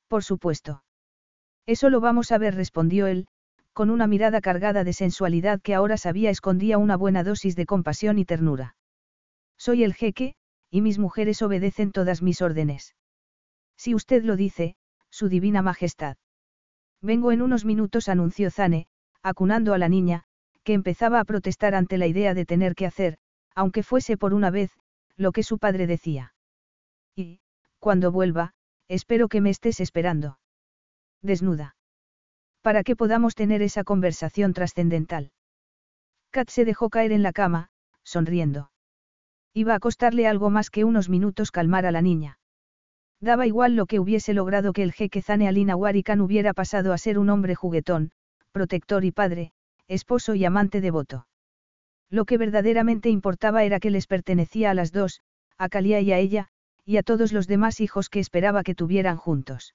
Por 0.07 0.23
supuesto. 0.23 0.85
Eso 1.67 1.91
lo 1.91 2.01
vamos 2.01 2.31
a 2.31 2.39
ver, 2.39 2.55
respondió 2.55 3.09
él, 3.09 3.27
con 3.73 3.91
una 3.91 4.07
mirada 4.07 4.41
cargada 4.41 4.85
de 4.85 4.93
sensualidad 4.93 5.61
que 5.61 5.75
ahora 5.75 5.97
sabía 5.97 6.31
escondía 6.31 6.79
una 6.79 6.97
buena 6.97 7.25
dosis 7.25 7.57
de 7.57 7.67
compasión 7.67 8.21
y 8.21 8.25
ternura. 8.25 8.77
Soy 9.59 9.85
el 9.85 9.95
jeque, 9.95 10.35
y 10.71 10.81
mis 10.81 10.99
mujeres 10.99 11.43
obedecen 11.43 11.93
todas 11.93 12.23
mis 12.23 12.41
órdenes. 12.43 12.95
Si 13.77 13.95
usted 13.95 14.23
lo 14.23 14.37
dice, 14.37 14.77
su 15.11 15.29
divina 15.29 15.63
majestad. 15.63 16.17
Vengo 17.01 17.33
en 17.33 17.43
unos 17.43 17.65
minutos, 17.65 18.09
anunció 18.09 18.51
Zane, 18.51 18.87
acunando 19.23 19.75
a 19.75 19.79
la 19.79 19.89
niña, 19.89 20.25
que 20.65 20.75
empezaba 20.75 21.21
a 21.21 21.25
protestar 21.25 21.75
ante 21.75 21.99
la 21.99 22.07
idea 22.07 22.35
de 22.35 22.45
tener 22.45 22.75
que 22.75 22.87
hacer, 22.87 23.19
aunque 23.55 23.83
fuese 23.83 24.17
por 24.17 24.35
una 24.35 24.51
vez, 24.51 24.71
lo 25.17 25.33
que 25.33 25.43
su 25.43 25.59
padre 25.59 25.87
decía. 25.87 26.35
Y, 27.17 27.41
cuando 27.79 28.13
vuelva, 28.13 28.55
espero 28.87 29.29
que 29.29 29.41
me 29.41 29.51
estés 29.51 29.81
esperando. 29.81 30.39
Desnuda. 31.23 31.77
Para 32.63 32.85
que 32.85 32.97
podamos 32.97 33.35
tener 33.35 33.63
esa 33.63 33.85
conversación 33.85 34.53
trascendental. 34.53 35.33
Kat 36.31 36.51
se 36.51 36.65
dejó 36.65 36.91
caer 36.91 37.13
en 37.13 37.23
la 37.23 37.33
cama, 37.33 37.71
sonriendo. 38.03 38.71
Iba 39.55 39.75
a 39.75 39.81
costarle 39.81 40.27
algo 40.27 40.51
más 40.51 40.71
que 40.71 40.85
unos 40.85 41.09
minutos 41.09 41.51
calmar 41.51 41.87
a 41.87 41.93
la 41.93 42.03
niña. 42.03 42.39
Daba 43.21 43.47
igual 43.47 43.75
lo 43.75 43.87
que 43.87 43.99
hubiese 43.99 44.35
logrado 44.35 44.73
que 44.73 44.83
el 44.83 44.93
jeque 44.93 45.23
Zane 45.23 45.49
Alina 45.49 45.75
Warikan 45.75 46.21
hubiera 46.21 46.55
pasado 46.55 46.93
a 46.93 46.99
ser 46.99 47.19
un 47.19 47.31
hombre 47.31 47.55
juguetón, 47.55 48.13
protector 48.53 49.05
y 49.05 49.11
padre, 49.11 49.53
esposo 49.89 50.35
y 50.35 50.45
amante 50.45 50.81
devoto. 50.81 51.27
Lo 52.11 52.25
que 52.25 52.39
verdaderamente 52.39 53.11
importaba 53.11 53.65
era 53.65 53.81
que 53.81 53.91
les 53.91 54.07
pertenecía 54.07 54.71
a 54.71 54.75
las 54.75 54.93
dos, 54.93 55.21
a 55.59 55.69
Kalia 55.69 56.01
y 56.01 56.13
a 56.13 56.19
ella, 56.19 56.49
y 56.85 56.97
a 56.97 57.03
todos 57.03 57.33
los 57.33 57.47
demás 57.47 57.81
hijos 57.81 58.09
que 58.09 58.21
esperaba 58.21 58.63
que 58.63 58.75
tuvieran 58.75 59.17
juntos. 59.17 59.75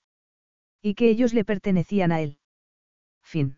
Y 0.82 0.96
que 0.96 1.10
ellos 1.10 1.34
le 1.34 1.46
pertenecían 1.46 2.12
a 2.12 2.22
él. 2.22 2.38
Fin. 3.22 3.58